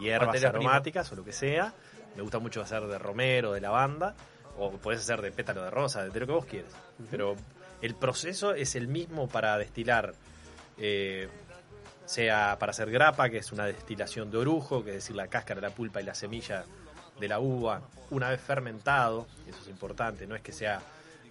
hierbas 0.00 0.28
Materia 0.28 0.50
prima. 0.52 0.70
aromáticas 0.70 1.10
o 1.12 1.16
lo 1.16 1.24
que 1.24 1.32
sea. 1.32 1.72
Me 2.16 2.22
gusta 2.22 2.38
mucho 2.38 2.60
hacer 2.60 2.82
de 2.86 2.98
romero, 2.98 3.52
de 3.52 3.60
lavanda, 3.60 4.14
o 4.58 4.70
puedes 4.72 5.00
hacer 5.00 5.22
de 5.22 5.30
pétalo 5.32 5.62
de 5.62 5.70
rosa, 5.70 6.02
de 6.04 6.20
lo 6.20 6.26
que 6.26 6.32
vos 6.32 6.44
quieras. 6.46 6.72
Pero 7.10 7.36
el 7.80 7.94
proceso 7.94 8.54
es 8.54 8.74
el 8.74 8.88
mismo 8.88 9.28
para 9.28 9.56
destilar, 9.56 10.14
eh, 10.78 11.28
sea 12.04 12.56
para 12.58 12.70
hacer 12.70 12.90
grapa, 12.90 13.30
que 13.30 13.38
es 13.38 13.52
una 13.52 13.66
destilación 13.66 14.30
de 14.30 14.38
orujo, 14.38 14.82
que 14.84 14.90
es 14.90 14.96
decir, 14.96 15.14
la 15.16 15.28
cáscara, 15.28 15.60
la 15.60 15.70
pulpa 15.70 16.00
y 16.00 16.04
la 16.04 16.14
semilla 16.14 16.64
de 17.20 17.28
la 17.28 17.38
uva, 17.40 17.80
una 18.10 18.30
vez 18.30 18.40
fermentado, 18.40 19.26
eso 19.46 19.58
es 19.60 19.68
importante, 19.68 20.26
no 20.26 20.34
es 20.34 20.42
que 20.42 20.52
sea 20.52 20.80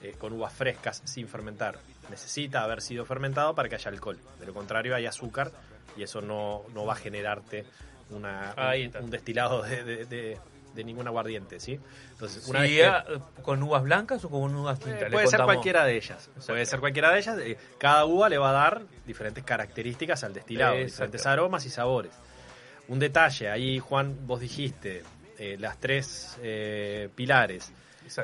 eh, 0.01 0.13
con 0.17 0.33
uvas 0.33 0.53
frescas 0.53 1.01
sin 1.05 1.27
fermentar. 1.27 1.79
Necesita 2.09 2.63
haber 2.63 2.81
sido 2.81 3.05
fermentado 3.05 3.53
para 3.55 3.67
que 3.69 3.75
haya 3.75 3.89
alcohol. 3.91 4.19
De 4.39 4.45
lo 4.45 4.53
contrario, 4.53 4.95
hay 4.95 5.05
azúcar 5.05 5.51
y 5.97 6.03
eso 6.03 6.21
no, 6.21 6.63
no 6.73 6.85
va 6.85 6.93
a 6.93 6.95
generarte 6.97 7.65
una, 8.11 8.55
un, 9.01 9.09
destilado 9.09 9.61
de, 9.63 9.83
de- 9.83 10.05
de- 10.05 10.37
de 10.75 10.83
ningún 10.83 11.07
aguardiente. 11.07 11.59
¿sí? 11.59 11.79
Entonces, 12.11 12.47
una 12.47 12.59
Sí, 12.63 12.75
vez 12.77 12.81
que- 12.81 12.85
ah, 12.85 13.03
¿Con 13.41 13.63
uvas 13.63 13.81
blancas 13.81 14.23
o 14.23 14.29
con 14.29 14.53
uvas 14.55 14.79
tintas? 14.79 15.01
eh, 15.03 15.11
puede 15.11 15.25
ser 15.27 15.41
cualquiera 15.41 15.83
de 15.85 15.95
ellas. 15.97 16.29
Puede 16.45 16.65
ser 16.67 16.79
cualquiera 16.79 17.11
de 17.11 17.17
ellas. 17.19 17.37
Eh, 17.39 17.57
Cada 17.79 18.05
uva 18.05 18.29
le 18.29 18.37
va 18.37 18.51
a 18.51 18.53
dar 18.53 18.83
diferentes 19.07 19.43
características 19.43 20.23
al 20.23 20.33
destilado, 20.35 20.75
Exacto. 20.75 20.91
diferentes 20.93 21.25
aromas 21.25 21.65
y 21.65 21.71
sabores. 21.71 22.11
Un 22.89 22.99
detalle, 22.99 23.49
ahí 23.49 23.79
Juan, 23.79 24.15
vos 24.27 24.39
dijiste 24.39 25.03
eh, 25.37 25.57
las 25.59 25.77
tres 25.79 26.37
eh, 26.41 27.09
pilares. 27.15 27.71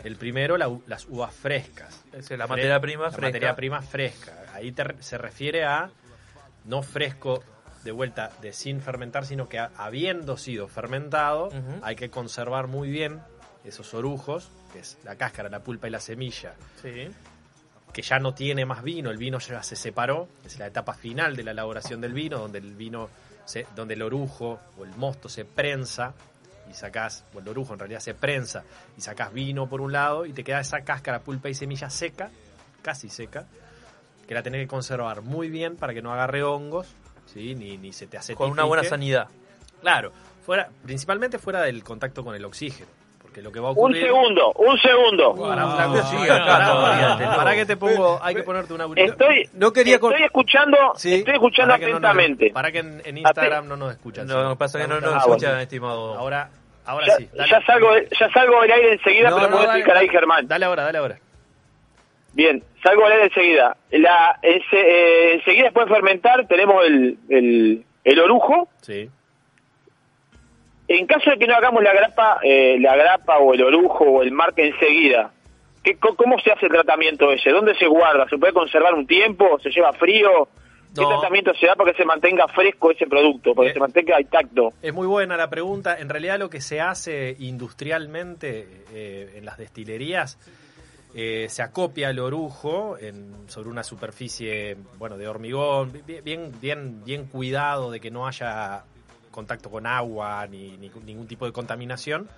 El 0.03 0.15
primero, 0.15 0.56
la 0.57 0.72
las 0.88 1.06
uvas 1.10 1.34
frescas. 1.34 2.03
Es 2.14 2.30
la 2.31 2.48
materia 2.48 2.80
prima 2.80 3.03
La 3.06 3.10
fresca. 3.11 3.27
materia 3.27 3.56
prima 3.56 3.81
fresca. 3.81 4.45
Ahí 4.53 4.72
te- 4.72 4.95
se 5.02 5.18
refiere 5.18 5.65
a 5.65 5.90
no 6.65 6.81
fresco 6.81 7.44
de 7.84 7.91
vuelta 7.91 8.31
de 8.41 8.53
sin 8.53 8.80
fermentar, 8.81 9.26
sino 9.26 9.49
que 9.49 9.60
a- 9.60 9.72
habiendo 9.76 10.38
sido 10.38 10.69
fermentado, 10.69 11.49
hay 11.81 11.98
que 11.98 12.10
conservar 12.10 12.68
muy 12.68 12.90
bien 12.90 13.19
esos 13.65 13.94
orujos, 13.94 14.49
que 14.72 14.80
es 14.80 14.98
la 15.03 15.18
cáscara, 15.18 15.49
la 15.49 15.60
pulpa 15.64 15.88
y 15.88 15.91
la 15.91 15.99
semilla, 15.99 16.53
Sí. 16.81 17.10
que 17.91 18.02
ya 18.02 18.19
no 18.19 18.34
tiene 18.34 18.65
más 18.65 18.84
vino, 18.84 19.11
el 19.11 19.18
vino 19.18 19.40
ya 19.40 19.61
se 19.64 19.76
separó, 19.76 20.30
es 20.45 20.57
la 20.60 20.68
etapa 20.68 20.94
final 20.94 21.35
de 21.35 21.44
la 21.44 21.52
elaboración 21.52 21.99
del 21.99 22.14
vino, 22.14 22.40
donde 22.40 22.60
el 22.60 22.73
vino, 22.76 23.10
se- 23.44 23.68
donde 23.76 23.95
el 23.95 24.02
orujo 24.02 24.61
o 24.77 24.85
el 24.85 24.91
mosto 24.95 25.27
se 25.27 25.44
prensa 25.44 26.14
y 26.69 26.73
sacás, 26.73 27.26
o 27.34 27.40
el 27.40 27.48
orujo 27.48 27.73
en 27.73 27.80
realidad 27.80 27.99
se 27.99 28.14
prensa 28.14 28.64
y 28.98 29.02
sacás 29.02 29.34
vino 29.34 29.68
por 29.68 29.81
un 29.81 29.91
lado 29.91 30.26
y 30.26 30.34
te 30.34 30.44
queda 30.44 30.60
esa 30.60 30.81
cáscara, 30.81 31.19
pulpa 31.19 31.49
y 31.49 31.53
semilla 31.53 31.90
seca, 31.90 32.30
casi 32.81 33.10
seca, 33.10 33.45
que 34.27 34.34
la 34.34 34.44
tenés 34.44 34.61
que 34.61 34.68
conservar 34.68 35.22
muy 35.22 35.49
bien 35.49 35.76
para 35.76 35.94
que 35.94 36.02
no 36.02 36.14
agarre 36.14 36.44
hongos, 36.44 36.88
¿sí? 37.26 37.56
ni, 37.56 37.77
ni 37.77 37.94
se 37.94 38.07
te 38.07 38.18
hace 38.18 38.35
Con 38.35 38.52
una 38.52 38.64
buena 38.64 38.84
sanidad. 38.84 39.27
Claro, 39.81 40.11
fuera, 40.45 40.69
principalmente 40.84 41.38
fuera 41.40 41.61
del 41.61 41.84
contacto 41.84 42.23
con 42.23 42.35
el 42.35 42.45
oxígeno. 42.45 43.03
Porque 43.34 43.42
lo 43.42 43.52
que 43.52 43.60
va 43.60 43.70
a 43.70 43.72
Un 43.72 43.78
ocurrir. 43.78 44.04
segundo, 44.04 44.52
un 44.58 44.78
segundo. 44.80 45.34
Te 45.34 45.40
pará 47.26 47.52
lo- 47.52 47.58
que 47.58 47.66
te 47.66 47.78
pongo, 47.78 48.20
hay 48.22 48.36
que 48.36 48.44
ponerte 48.44 48.74
una 48.76 48.86
Estoy, 48.96 49.50
No 49.54 49.74
quería 49.74 49.96
estoy 49.96 50.22
escuchando, 50.22 50.78
Sí. 50.96 51.16
estoy 51.16 51.34
escuchando 51.34 51.72
Para 51.74 51.80
que 51.80 51.92
no 51.92 52.00
nos- 52.00 52.10
atentamente. 52.12 52.52
para 52.52 52.72
que 52.72 52.78
en, 52.80 53.02
en 53.04 53.18
Instagram 53.18 53.68
no 53.68 53.76
nos 53.76 53.92
escuchan. 53.92 54.28
No, 54.28 54.52
que 54.52 54.56
pasa 54.56 54.80
que 54.80 54.88
no 54.88 55.02
nos 55.02 55.16
Ah, 55.16 55.18
escuchan, 55.18 55.50
bueno. 55.50 55.62
estimado. 55.62 56.14
Ahora, 56.14 56.52
ahora 56.86 57.08
ya, 57.08 57.16
sí. 57.16 57.28
Dale, 57.34 57.50
ya 57.50 57.62
salgo, 57.66 57.88
ya 58.20 58.30
salgo 58.32 58.62
del 58.62 58.72
aire 58.72 58.94
enseguida, 58.94 59.30
No, 59.32 59.36
pero 59.38 59.50
no, 59.50 59.56
puedo 59.58 59.64
explicar 59.72 59.98
ahí. 59.98 60.10
Germán. 60.10 60.48
Dale 60.48 60.66
ahora, 60.66 60.84
dale 60.84 60.98
ahora. 61.00 61.18
Bien, 62.34 62.64
salgo 62.84 63.04
del 63.06 63.14
aire 63.14 63.26
enseguida. 63.26 63.78
La, 63.90 64.38
eh, 64.44 65.34
enseguida 65.40 65.64
después 65.64 65.88
de 65.88 65.94
fermentar 65.96 66.46
tenemos 66.48 66.86
el, 66.86 67.18
el, 67.30 67.84
el 68.04 68.20
orujo. 68.20 68.70
Sí. 68.82 69.10
En 70.88 71.06
caso 71.08 71.30
de 71.32 71.38
que 71.38 71.48
no 71.48 71.56
hagamos 71.56 71.82
la 71.84 71.94
grapa, 71.94 72.40
eh, 72.44 72.78
la 72.80 72.96
grapa 72.96 73.38
o 73.40 73.54
el 73.54 73.64
orujo 73.64 74.04
o 74.06 74.22
el 74.22 74.32
marque 74.32 74.68
enseguida, 74.68 75.32
¿qué, 75.84 75.98
¿cómo 75.98 76.38
se 76.40 76.52
hace 76.52 76.66
el 76.66 76.72
tratamiento 76.74 77.32
ese? 77.32 77.52
¿Dónde 77.52 77.74
se 77.76 77.88
guarda? 77.88 78.28
¿Se 78.30 78.38
puede 78.38 78.54
conservar 78.54 78.94
un 78.94 79.08
tiempo? 79.08 79.58
¿Se 79.60 79.70
lleva 79.70 79.94
frío? 79.94 80.48
¿Qué 80.96 81.02
No. 81.02 81.08
tratamiento 81.10 81.54
se 81.56 81.66
da 81.66 81.76
para 81.76 81.92
que 81.92 81.98
se 81.98 82.06
mantenga 82.06 82.48
fresco 82.50 82.92
ese 82.92 83.08
producto, 83.08 83.56
para 83.56 83.66
que 83.68 83.72
Eh, 83.72 83.74
se 83.74 83.80
mantenga 83.80 84.22
intacto? 84.22 84.70
Es 84.82 84.94
muy 84.94 85.08
buena 85.08 85.36
la 85.38 85.50
pregunta. 85.50 85.98
En 85.98 86.08
realidad 86.10 86.38
lo 86.38 86.50
que 86.52 86.62
se 86.62 86.82
hace 86.82 87.36
industrialmente 87.40 88.68
eh, 88.94 89.34
en 89.38 89.46
las 89.46 89.58
destilerías 89.58 90.38
eh, 91.16 91.46
se 91.50 91.62
acopia 91.64 92.10
el 92.10 92.20
orujo 92.20 92.98
en- 93.00 93.48
sobre 93.50 93.70
una 93.70 93.84
superficie 93.84 94.76
bueno 94.98 95.18
de 95.18 95.28
hormigón 95.28 95.92
bi- 96.06 96.22
bien 96.22 96.52
bien 96.60 97.04
bien 97.06 97.26
cuidado 97.28 97.92
de 97.92 98.00
que 98.00 98.10
no 98.12 98.26
haya 98.28 98.84
contacto 99.34 99.70
con 99.70 99.86
agua 99.86 100.48
ni, 100.48 100.78
ni 100.78 100.90
ningún 101.04 101.28
tipo 101.28 101.46
de 101.46 101.52
contaminación 101.52 102.30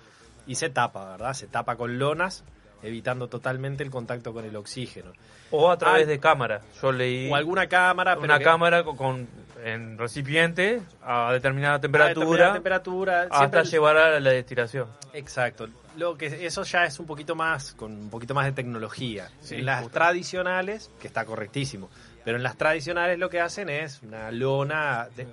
y 0.48 0.56
se 0.56 0.68
tapa 0.70 1.10
verdad 1.12 1.32
se 1.34 1.46
tapa 1.46 1.76
con 1.76 1.98
lonas 2.00 2.42
evitando 2.82 3.28
totalmente 3.28 3.82
el 3.84 3.90
contacto 3.90 4.32
con 4.32 4.44
el 4.44 4.54
oxígeno 4.54 5.12
O 5.50 5.70
a 5.70 5.78
través 5.78 6.04
Ah, 6.06 6.10
de 6.10 6.18
cámara. 6.20 6.60
Yo 6.82 6.90
leí 6.92 7.30
o 7.30 7.36
alguna 7.36 7.68
cámara 7.68 8.18
una 8.18 8.38
cámara 8.40 8.82
con, 8.84 8.96
con- 8.96 9.28
en 9.64 9.96
recipiente 9.98 10.82
a 11.02 11.32
determinada 11.32 11.80
temperatura, 11.80 12.20
determinada 12.26 12.52
temperatura, 12.54 13.28
hasta 13.30 13.60
el- 13.60 13.66
llevar 13.66 13.96
a 13.96 14.20
la 14.20 14.30
destilación. 14.30 14.86
Exacto. 15.14 15.68
Lo 15.96 16.16
que 16.16 16.26
eso 16.46 16.62
ya 16.64 16.84
es 16.84 17.00
un 17.00 17.06
poquito 17.06 17.34
más 17.34 17.72
con 17.72 17.90
un 17.92 18.10
poquito 18.10 18.34
más 18.34 18.44
de 18.44 18.52
tecnología. 18.52 19.30
Sí, 19.40 19.56
en 19.56 19.64
las 19.66 19.80
justo. 19.82 19.98
tradicionales, 19.98 20.90
que 21.00 21.06
está 21.08 21.24
correctísimo, 21.24 21.88
pero 22.24 22.36
en 22.36 22.42
las 22.42 22.56
tradicionales 22.56 23.18
lo 23.18 23.30
que 23.30 23.40
hacen 23.40 23.68
es 23.70 24.02
una 24.02 24.30
lona. 24.30 25.08
de- 25.16 25.26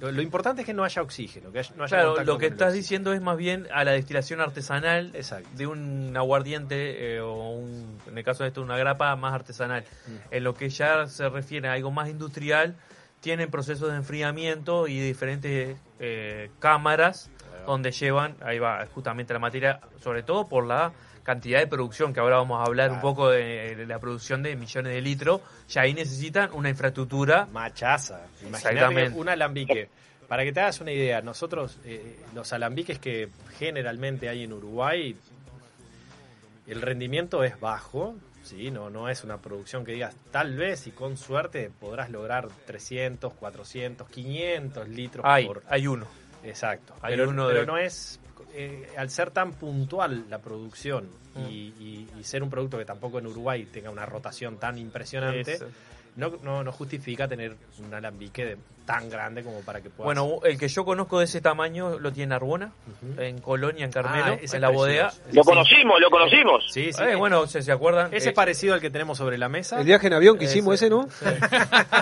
lo, 0.00 0.12
lo 0.12 0.22
importante 0.22 0.62
es 0.62 0.66
que 0.66 0.74
no 0.74 0.84
haya 0.84 1.02
oxígeno, 1.02 1.50
que 1.52 1.60
haya- 1.60 1.74
no 1.76 1.84
haya 1.84 1.96
Claro, 1.96 2.24
lo 2.24 2.38
que 2.38 2.46
estás 2.46 2.72
diciendo 2.72 3.12
es 3.12 3.20
más 3.20 3.36
bien 3.36 3.66
a 3.72 3.84
la 3.84 3.92
destilación 3.92 4.40
artesanal 4.40 5.10
Exacto. 5.14 5.48
de 5.54 5.66
un 5.66 6.16
aguardiente 6.16 7.16
eh, 7.16 7.20
o 7.20 7.50
un, 7.50 7.98
en 8.06 8.16
el 8.18 8.24
caso 8.24 8.44
de 8.44 8.48
esto 8.48 8.62
una 8.62 8.76
grapa 8.76 9.14
más 9.16 9.34
artesanal. 9.34 9.84
Mm. 10.06 10.10
En 10.34 10.44
lo 10.44 10.54
que 10.54 10.68
ya 10.68 11.06
se 11.06 11.28
refiere 11.28 11.68
a 11.68 11.72
algo 11.72 11.90
más 11.90 12.08
industrial, 12.08 12.76
tienen 13.20 13.50
procesos 13.50 13.90
de 13.90 13.96
enfriamiento 13.96 14.86
y 14.86 15.00
diferentes 15.00 15.76
eh, 15.98 16.50
cámaras 16.60 17.30
donde 17.66 17.90
llevan, 17.90 18.36
ahí 18.40 18.58
va 18.58 18.86
justamente 18.94 19.32
la 19.34 19.40
materia, 19.40 19.80
sobre 20.02 20.22
todo 20.22 20.48
por 20.48 20.64
la 20.66 20.92
cantidad 21.28 21.58
de 21.58 21.66
producción, 21.66 22.14
que 22.14 22.20
ahora 22.20 22.36
vamos 22.38 22.58
a 22.58 22.64
hablar 22.64 22.90
un 22.90 23.02
poco 23.02 23.28
de, 23.28 23.76
de 23.76 23.84
la 23.86 23.98
producción 23.98 24.42
de 24.42 24.56
millones 24.56 24.94
de 24.94 25.02
litros, 25.02 25.42
ya 25.68 25.82
ahí 25.82 25.92
necesitan 25.92 26.48
una 26.54 26.70
infraestructura 26.70 27.46
Machaza. 27.52 28.22
Imagínate 28.40 28.74
Exactamente. 28.76 29.18
un 29.20 29.28
alambique. 29.28 29.90
Para 30.26 30.42
que 30.44 30.52
te 30.52 30.60
hagas 30.60 30.80
una 30.80 30.90
idea, 30.90 31.20
nosotros, 31.20 31.78
eh, 31.84 32.18
los 32.34 32.50
alambiques 32.54 32.98
que 32.98 33.28
generalmente 33.58 34.30
hay 34.30 34.44
en 34.44 34.54
Uruguay, 34.54 35.14
el 36.66 36.80
rendimiento 36.80 37.44
es 37.44 37.60
bajo, 37.60 38.14
¿sí? 38.42 38.70
no, 38.70 38.88
no 38.88 39.10
es 39.10 39.22
una 39.22 39.36
producción 39.36 39.84
que 39.84 39.92
digas, 39.92 40.14
tal 40.30 40.56
vez 40.56 40.86
y 40.86 40.92
con 40.92 41.18
suerte 41.18 41.70
podrás 41.78 42.08
lograr 42.08 42.48
300, 42.66 43.34
400, 43.34 44.08
500 44.08 44.88
litros 44.88 45.24
Hay, 45.28 45.46
por... 45.46 45.62
hay 45.68 45.86
uno. 45.86 46.06
Exacto. 46.42 46.94
Hay 47.02 47.16
pero 47.16 47.28
uno 47.28 47.46
pero 47.48 47.60
de- 47.60 47.66
no 47.66 47.76
es, 47.76 48.18
eh, 48.54 48.88
al 48.96 49.10
ser 49.10 49.30
tan 49.30 49.52
puntual 49.52 50.24
la 50.30 50.38
producción 50.38 51.08
Mm. 51.34 51.46
y, 51.50 51.52
y- 51.78 52.08
y 52.18 52.24
ser 52.24 52.42
un 52.42 52.50
producto 52.50 52.78
que 52.78 52.84
tampoco 52.84 53.18
en 53.18 53.26
Uruguay 53.26 53.64
tenga 53.72 53.90
una 53.90 54.04
rotación 54.06 54.56
tan 54.58 54.76
impresionante, 54.78 55.52
Eso. 55.52 55.66
no, 56.16 56.32
no, 56.42 56.64
no 56.64 56.72
justifica 56.72 57.28
tener 57.28 57.54
un 57.78 57.92
alambique 57.94 58.44
de- 58.44 58.56
tan 58.86 59.10
grande 59.10 59.42
como 59.44 59.60
para 59.60 59.82
que 59.82 59.90
pueda 59.90 60.06
Bueno, 60.06 60.40
el 60.44 60.58
que 60.58 60.66
yo 60.66 60.82
conozco 60.82 61.18
de 61.18 61.26
ese 61.26 61.42
tamaño 61.42 61.98
lo 61.98 62.10
tiene 62.10 62.34
Arbona, 62.34 62.72
en 63.18 63.38
Colonia, 63.38 63.84
en 63.84 63.92
Carmelo, 63.92 64.38
Ah, 64.42 64.50
en 64.50 64.60
la 64.62 64.70
bodega. 64.70 65.12
Lo 65.30 65.44
conocimos, 65.44 66.00
lo 66.00 66.08
conocimos. 66.08 66.64
Sí, 66.72 66.90
sí. 66.94 67.02
Eh, 67.02 67.14
bueno, 67.14 67.46
¿se, 67.46 67.60
se 67.60 67.70
acuerdan? 67.70 68.06
Ese 68.14 68.28
Eh, 68.28 68.30
es 68.30 68.34
parecido 68.34 68.72
al 68.72 68.80
que 68.80 68.88
tenemos 68.88 69.18
sobre 69.18 69.36
la 69.36 69.50
mesa. 69.50 69.78
El 69.78 69.84
viaje 69.84 70.06
en 70.06 70.14
avión 70.14 70.38
que 70.38 70.46
hicimos 70.46 70.74
ese, 70.76 70.88
¿no? 70.88 71.06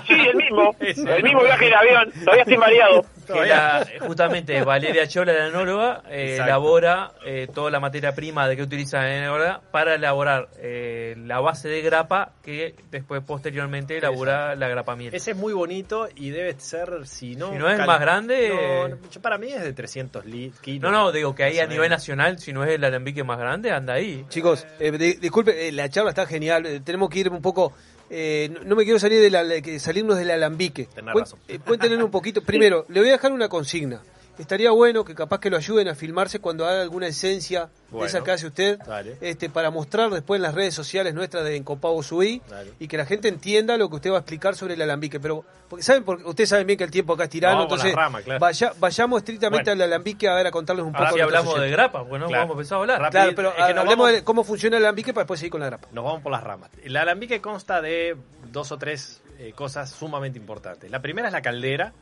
Sí, 0.07 0.15
el 0.15 0.37
mismo. 0.37 0.77
El 0.81 1.23
mismo 1.25 1.43
viaje 1.43 1.67
en 1.67 1.75
avión. 1.75 2.13
Todavía 2.21 2.43
estoy 2.45 2.59
mareado. 2.59 3.05
que 3.43 3.47
la- 3.47 3.87
justamente 4.07 4.63
Valeria 4.63 5.07
Chola, 5.09 5.33
la 5.33 5.47
enóloga, 5.49 6.03
eh, 6.09 6.39
elabora 6.43 7.13
eh, 7.25 7.49
toda 7.53 7.71
la 7.71 7.81
materia 7.81 8.15
prima 8.15 8.47
de 8.49 8.57
que 8.57 8.63
utiliza 8.63 8.99
la 8.99 9.17
enóloga 9.17 9.61
para 9.71 9.95
elaborar 9.95 10.49
eh, 10.59 11.15
la 11.19 11.41
base 11.41 11.69
de 11.69 11.83
grapa 11.83 12.33
que 12.43 12.75
después 12.91 13.23
posteriormente 13.25 13.97
elabora 13.99 14.55
la 14.55 14.69
grapa 14.69 14.97
miel. 14.97 15.15
Ese 15.15 15.33
es 15.33 15.37
muy 15.37 15.53
bonito 15.53 16.09
y 16.15 16.31
debe 16.31 16.55
ser, 16.59 17.07
si 17.07 17.37
no... 17.37 17.51
Si 17.53 17.59
no 17.59 17.69
es 17.71 17.77
cal- 17.79 17.87
más 17.87 18.01
grande, 18.01 18.49
No, 18.49 18.87
eh, 18.95 18.97
para 19.21 19.39
mí 19.39 19.49
es 19.53 19.63
de 19.63 19.73
300 19.73 20.25
li- 20.27 20.53
kilos. 20.61 20.83
No, 20.91 20.97
no, 20.97 21.13
digo 21.13 21.35
que 21.35 21.45
ahí 21.45 21.59
a 21.59 21.67
nivel 21.67 21.91
nacional, 21.91 22.39
si 22.39 22.53
no 22.53 22.65
es 22.65 22.71
el 22.71 22.85
alambique 22.85 23.25
más 23.25 23.39
grande, 23.39 23.71
anda 23.71 23.95
ahí. 23.95 24.25
Chicos, 24.29 24.67
eh, 24.79 24.91
di- 24.93 25.15
disculpe, 25.15 25.69
eh, 25.69 25.73
la 25.73 25.89
charla 25.89 26.11
está 26.11 26.27
genial. 26.27 26.67
eh, 26.67 26.81
tenemos 26.81 27.09
que 27.11 27.19
ir 27.21 27.29
un 27.29 27.43
poco. 27.43 27.73
Eh, 28.11 28.51
no, 28.53 28.65
no 28.65 28.77
me 28.77 28.85
quiero 28.85 28.99
salir 28.99 29.21
de 29.21 29.31
la, 29.31 29.45
salirnos 29.79 30.17
del 30.19 30.31
alambique. 30.31 30.89
Tenés 30.95 31.15
razón. 31.15 31.39
eh, 31.49 31.59
un 32.05 32.11
poquito. 32.11 32.43
Primero, 32.43 32.85
le 32.89 33.01
voy 33.01 33.09
a 33.09 33.13
dejar 33.13 33.33
una 33.33 33.49
consigna. 33.49 34.03
Estaría 34.39 34.71
bueno 34.71 35.05
que 35.05 35.15
capaz 35.15 35.41
que 35.41 35.49
lo 35.51 35.57
ayuden 35.57 35.89
a 35.89 35.95
filmarse 35.95 36.41
cuando 36.41 36.67
haga 36.67 36.83
alguna 36.83 37.07
esencia 37.07 37.69
Bueno. 37.91 38.03
de 38.03 38.09
esa 38.09 38.23
que 38.23 38.31
hace 38.33 38.47
usted, 38.47 38.79
Dale. 38.79 39.17
este, 39.21 39.49
para 39.49 39.71
mostrar 39.71 40.11
después 40.11 40.39
en 40.39 40.43
las 40.43 40.55
redes 40.55 40.75
sociales 40.75 41.15
nuestras 41.15 41.45
de 41.45 41.57
Encopado 41.57 42.03
Subí 42.03 42.43
Dale. 42.49 42.73
y 42.79 42.87
que 42.89 42.97
la 42.99 43.07
gente 43.07 43.29
entienda 43.29 43.77
lo 43.79 43.89
que 43.89 43.97
usted 43.97 44.11
va 44.11 44.17
a 44.17 44.21
explicar 44.21 44.55
sobre 44.55 44.75
el 44.75 44.83
alambique. 44.83 45.19
Pero, 45.21 45.45
porque 45.69 45.83
saben, 45.83 46.05
porque 46.05 46.25
ustedes 46.25 46.51
saben 46.51 46.67
bien 46.67 46.77
que 46.77 46.85
el 46.85 46.91
tiempo 46.91 47.15
acá 47.15 47.25
es 47.25 47.31
tirano, 47.31 47.55
Vamos 47.57 47.69
por 47.69 47.79
entonces 47.79 47.97
las 47.97 48.05
ramas, 48.05 48.23
claro. 48.25 48.41
vaya- 48.41 48.73
vayamos 48.79 49.19
estrictamente 49.19 49.71
Bueno. 49.71 49.85
al 49.85 49.91
alambique 49.93 50.29
a 50.29 50.35
ver 50.35 50.47
a 50.47 50.51
contarles 50.51 50.85
un 50.85 50.95
Ahora 50.95 51.09
poco. 51.11 51.21
a 51.21 51.25
hablamos 51.25 51.61
de 51.61 51.71
grapa, 51.71 52.03
bueno, 52.03 52.27
Claro. 52.27 52.43
vamos 52.43 52.55
a 52.55 52.59
empezar 52.59 52.77
a 52.77 52.81
hablar. 52.83 53.01
Rápido. 53.01 53.11
Claro, 53.23 53.33
pero 53.37 53.49
Es 53.49 53.55
que 53.55 53.61
nos 53.61 53.69
hablemos 53.85 53.97
vamos- 54.07 54.13
de 54.13 54.25
cómo 54.25 54.45
funciona 54.45 54.77
el 54.77 54.85
alambique 54.85 55.15
para 55.15 55.23
después 55.25 55.41
seguir 55.41 55.51
con 55.53 55.61
la 55.61 55.67
grapa. 55.67 55.89
Nos 55.93 56.05
vamos 56.05 56.23
por 56.23 56.33
las 56.33 56.45
ramas. 56.45 56.71
El 56.83 56.97
alambique 56.97 57.41
consta 57.41 57.81
de 57.81 58.17
dos 58.53 58.71
o 58.73 58.79
tres 58.79 59.23
eh, 59.39 59.53
cosas 59.55 59.91
sumamente 59.91 60.39
importantes. 60.39 60.91
La 60.91 61.03
primera 61.03 61.29
es 61.29 61.33
la 61.33 61.43
caldera, 61.43 61.93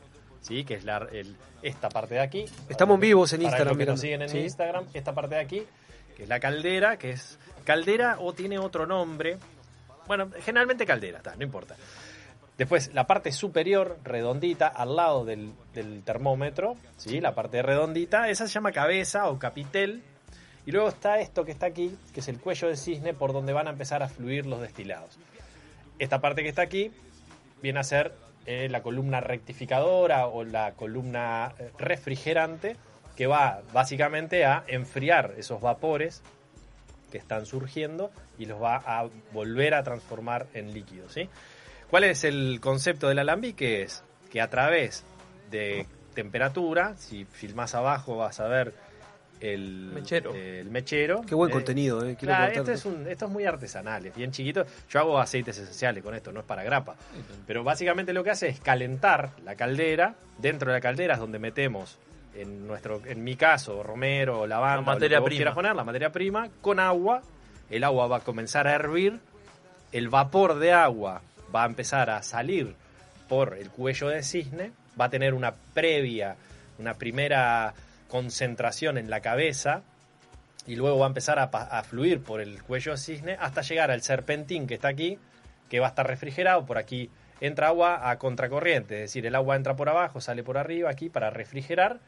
¿sí? 0.45 0.63
que 0.63 0.75
es 0.75 0.83
la, 0.83 0.97
el- 1.11 1.35
esta 1.61 1.89
parte 1.89 2.15
de 2.15 2.19
aquí. 2.21 2.45
Estamos 2.69 2.99
vivos 2.99 3.33
en 3.33 3.39
Para 3.39 3.49
Instagram, 3.49 3.67
los 3.69 3.77
que 3.77 3.85
nos 3.91 3.99
siguen 3.99 4.21
en 4.21 4.29
Sí. 4.29 4.39
Instagram, 4.39 4.85
esta 4.93 5.13
parte 5.13 5.35
de 5.35 5.41
aquí, 5.41 5.63
que 6.15 6.23
es 6.23 6.29
la 6.29 6.39
caldera, 6.39 6.97
que 6.97 7.11
es 7.11 7.39
caldera 7.63 8.17
o 8.19 8.33
tiene 8.33 8.59
otro 8.59 8.85
nombre. 8.85 9.37
Bueno, 10.07 10.29
generalmente 10.41 10.85
caldera, 10.85 11.17
está, 11.17 11.35
no 11.35 11.43
importa. 11.43 11.75
Después, 12.57 12.93
la 12.93 13.05
parte 13.05 13.31
superior, 13.31 13.97
redondita, 14.03 14.67
al 14.67 14.95
lado 14.95 15.25
del, 15.25 15.51
del 15.73 16.03
termómetro, 16.03 16.75
¿sí? 16.95 17.19
la 17.19 17.33
parte 17.35 17.61
redondita, 17.61 18.29
esa 18.29 18.47
se 18.47 18.53
llama 18.53 18.71
cabeza 18.71 19.27
o 19.29 19.37
capitel. 19.39 20.03
Y 20.67 20.71
luego 20.71 20.87
está 20.89 21.19
esto 21.19 21.43
que 21.43 21.51
está 21.51 21.65
aquí, 21.65 21.95
que 22.13 22.21
es 22.21 22.27
el 22.27 22.39
cuello 22.39 22.67
de 22.69 22.77
cisne, 22.77 23.13
por 23.13 23.33
donde 23.33 23.51
van 23.53 23.67
a 23.67 23.71
empezar 23.71 24.01
a 24.03 24.07
fluir 24.07 24.45
los 24.45 24.61
destilados. 24.61 25.17
Esta 25.99 26.21
parte 26.21 26.43
que 26.43 26.49
está 26.49 26.61
aquí 26.61 26.91
viene 27.61 27.79
a 27.79 27.83
ser 27.83 28.13
eh, 28.45 28.67
la 28.69 28.81
columna 28.81 29.21
rectificadora 29.21 30.27
o 30.27 30.43
la 30.43 30.73
columna 30.73 31.53
eh, 31.57 31.71
refrigerante, 31.77 32.75
que 33.15 33.27
va 33.27 33.61
básicamente 33.73 34.45
a 34.45 34.63
enfriar 34.67 35.33
esos 35.37 35.61
vapores 35.61 36.21
que 37.11 37.17
están 37.17 37.45
surgiendo 37.45 38.11
y 38.37 38.45
los 38.45 38.61
va 38.61 38.75
a 38.75 39.07
volver 39.31 39.73
a 39.73 39.83
transformar 39.83 40.47
en 40.53 40.73
líquidos. 40.73 41.13
¿sí? 41.13 41.29
¿Cuál 41.89 42.03
es 42.03 42.23
el 42.23 42.59
concepto 42.61 43.07
del 43.07 43.19
alambique? 43.19 43.83
Es 43.83 44.03
que 44.29 44.41
a 44.41 44.49
través 44.49 45.05
de 45.49 45.87
temperatura, 46.13 46.95
si 46.97 47.25
filmas 47.25 47.75
abajo 47.75 48.17
vas 48.17 48.39
a 48.39 48.47
ver 48.47 48.73
el 49.41 49.91
Mechero. 49.93 50.33
eh, 50.33 50.59
el 50.61 50.69
mechero. 50.69 51.21
Qué 51.27 51.35
buen 51.35 51.49
Eh, 51.51 51.53
contenido, 51.53 51.99
eh. 52.05 52.15
Quiero 52.17 52.33
Claro, 52.35 52.53
cortarte. 52.53 52.71
esto 52.73 52.89
es, 52.89 52.95
un- 52.95 53.07
esto 53.07 53.25
es 53.25 53.31
muy 53.31 53.45
artesanal, 53.45 54.05
es 54.05 54.15
bien 54.15 54.31
chiquito. 54.31 54.65
Yo 54.89 54.99
hago 54.99 55.19
aceites 55.19 55.57
esenciales 55.57 56.03
con 56.03 56.15
esto, 56.15 56.31
no 56.31 56.39
es 56.39 56.45
para 56.45 56.63
grapa. 56.63 56.95
Pero 57.45 57.63
básicamente 57.63 58.13
lo 58.13 58.23
que 58.23 58.31
hace 58.31 58.47
es 58.47 58.59
calentar 58.59 59.31
la 59.43 59.55
caldera. 59.55 60.15
Dentro 60.37 60.71
de 60.71 60.77
la 60.77 60.81
caldera 60.81 61.15
es 61.15 61.19
donde 61.19 61.37
metemos, 61.39 61.97
en 62.35 62.65
nuestro 62.67 63.01
en 63.05 63.23
mi 63.23 63.35
caso, 63.35 63.83
romero, 63.83 64.47
lavanda, 64.47 64.75
La 64.75 64.77
o 64.77 64.81
lo 64.81 64.85
que 64.85 64.91
materia 64.95 65.17
prima. 65.23 65.37
quieras 65.37 65.53
poner, 65.55 65.75
la 65.75 65.83
materia 65.83 66.11
prima, 66.11 66.49
con 66.61 66.79
agua. 66.79 67.21
El 67.69 67.83
agua 67.83 68.07
va 68.07 68.17
a 68.17 68.21
comenzar 68.21 68.67
a 68.67 68.73
hervir. 68.75 69.19
El 69.91 70.09
vapor 70.09 70.59
de 70.59 70.71
agua 70.73 71.21
va 71.55 71.63
a 71.63 71.65
empezar 71.67 72.09
a 72.09 72.21
salir 72.23 72.73
por 73.29 73.55
el 73.57 73.69
cuello 73.69 74.07
de 74.09 74.23
cisne. 74.23 74.71
Va 74.99 75.05
a 75.05 75.09
tener 75.09 75.33
una 75.33 75.53
previa, 75.73 76.35
una 76.79 76.93
primera 76.93 77.73
concentración 78.15 78.97
en 78.97 79.09
la 79.09 79.19
cabeza 79.19 79.81
y 80.65 80.77
luego 80.77 80.99
va 80.99 81.05
a 81.05 81.09
empezar 81.09 81.37
a, 81.37 81.83
fluir 81.83 82.23
por 82.23 82.39
el 82.39 82.63
cuello 82.63 82.93
de 82.93 82.97
cisne 82.97 83.37
hasta 83.41 83.61
llegar 83.61 83.91
al 83.91 84.03
serpentín 84.03 84.67
que 84.67 84.75
está 84.75 84.87
aquí, 84.87 85.19
que 85.69 85.81
va 85.81 85.87
a 85.87 85.89
estar 85.89 86.07
refrigerado. 86.07 86.65
Por 86.65 86.77
aquí 86.77 87.09
entra 87.41 87.67
agua 87.67 88.09
a 88.09 88.17
contracorriente, 88.17 88.95
es 88.95 89.01
decir, 89.01 89.25
el 89.25 89.35
agua 89.35 89.57
entra 89.57 89.75
por 89.75 89.89
abajo, 89.89 90.21
sale 90.21 90.43
por 90.43 90.57
arriba 90.57 90.89
aquí 90.89 91.09
para 91.09 91.29
refrigerar 91.29 91.99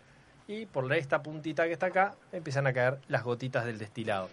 y 0.47 0.65
por 0.65 0.91
esta 0.93 1.21
puntita 1.21 1.65
que 1.65 1.73
está 1.73 1.87
acá 1.87 2.15
empiezan 2.31 2.67
a 2.67 2.73
caer 2.73 2.99
las 3.09 3.23
gotitas 3.23 3.65
del 3.65 3.77
destilado, 3.77 4.29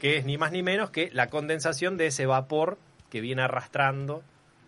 que 0.00 0.18
es 0.18 0.24
ni 0.24 0.38
más 0.38 0.52
ni 0.52 0.62
menos 0.62 0.90
que 0.90 1.10
la 1.12 1.30
condensación 1.30 1.96
de 1.96 2.06
ese 2.06 2.26
vapor 2.26 2.78
que 3.10 3.20
viene 3.20 3.42
arrastrando, 3.42 4.22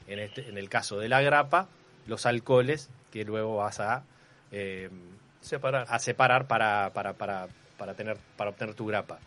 en, 0.09 0.19
este, 0.19 0.49
en 0.49 0.59
el 0.59 0.69
caso 0.69 0.99
de 0.99 1.09
la 1.09 1.23
grapa, 1.23 1.69
los 2.09 2.27
alcoholes 2.27 2.91
que 3.13 3.25
luego 3.25 3.59
vas 3.59 3.79
a... 3.79 4.03
eh, 4.51 4.91
Separar. 5.41 5.87
a 5.89 5.99
separar 5.99 6.47
para, 6.47 6.91
para, 6.93 7.12
para, 7.15 7.49
para, 7.79 7.95
tener, 7.95 8.17
para 8.37 8.51
obtener 8.51 8.75
tu 8.75 8.87
grapa. 8.87 9.19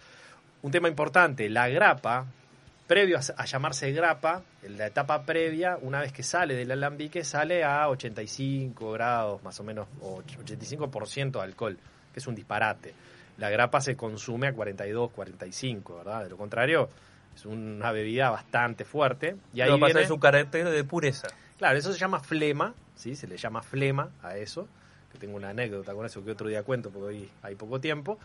Un 0.61 0.72
tema 0.72 0.88
importante, 0.88 1.49
la 1.49 1.68
grapa, 1.69 2.26
previo 2.88 3.18
a, 3.18 3.22
a 3.41 3.45
llamarse 3.45 3.91
grapa, 3.91 4.41
en 4.61 4.77
la 4.77 4.88
etapa 4.88 5.23
previa, 5.23 5.77
una 5.81 5.99
vez 6.02 6.11
que 6.14 6.23
sale 6.23 6.56
del 6.56 6.72
alambique, 6.72 7.23
sale 7.23 7.64
a 7.64 7.90
85 7.90 8.91
grados, 8.94 9.44
más 9.44 9.60
o 9.60 9.64
menos, 9.64 9.88
o 10.02 10.22
85% 10.22 11.31
de 11.31 11.41
alcohol, 11.41 11.77
que 12.14 12.19
es 12.19 12.27
un 12.27 12.35
disparate. 12.35 12.94
La 13.38 13.49
grapa 13.49 13.81
se 13.81 13.95
consume 13.98 14.48
a 14.48 14.53
42, 14.53 15.11
45, 15.11 15.98
¿verdad? 15.98 16.23
De 16.23 16.30
lo 16.30 16.38
contrario, 16.38 16.88
es 17.35 17.45
una 17.48 17.91
bebida 17.91 18.30
bastante 18.30 18.85
fuerte. 18.85 19.35
Y 19.53 19.61
ahí 19.61 19.72
pasa 19.72 19.85
viene- 19.88 20.02
es 20.03 20.11
un 20.11 20.19
carácter 20.19 20.69
de 20.69 20.84
pureza. 20.84 21.27
Claro, 21.57 21.77
eso 21.77 21.91
se 21.91 21.99
llama 21.99 22.19
flema, 22.19 22.73
¿sí? 22.95 23.15
Se 23.15 23.26
le 23.27 23.38
llama 23.38 23.64
flema 23.64 24.11
a 24.22 24.38
eso. 24.38 24.68
Que 25.14 25.18
tengo 25.19 25.38
una 25.38 25.49
anécdota 25.49 25.94
con 25.94 26.06
eso 26.06 26.23
que 26.26 26.31
otro 26.31 26.48
día 26.49 26.64
cuento 26.64 26.90
porque 26.90 27.07
hoy 27.07 27.30
hay 27.44 27.56
poco 27.56 27.80
tiempo. 27.80 28.19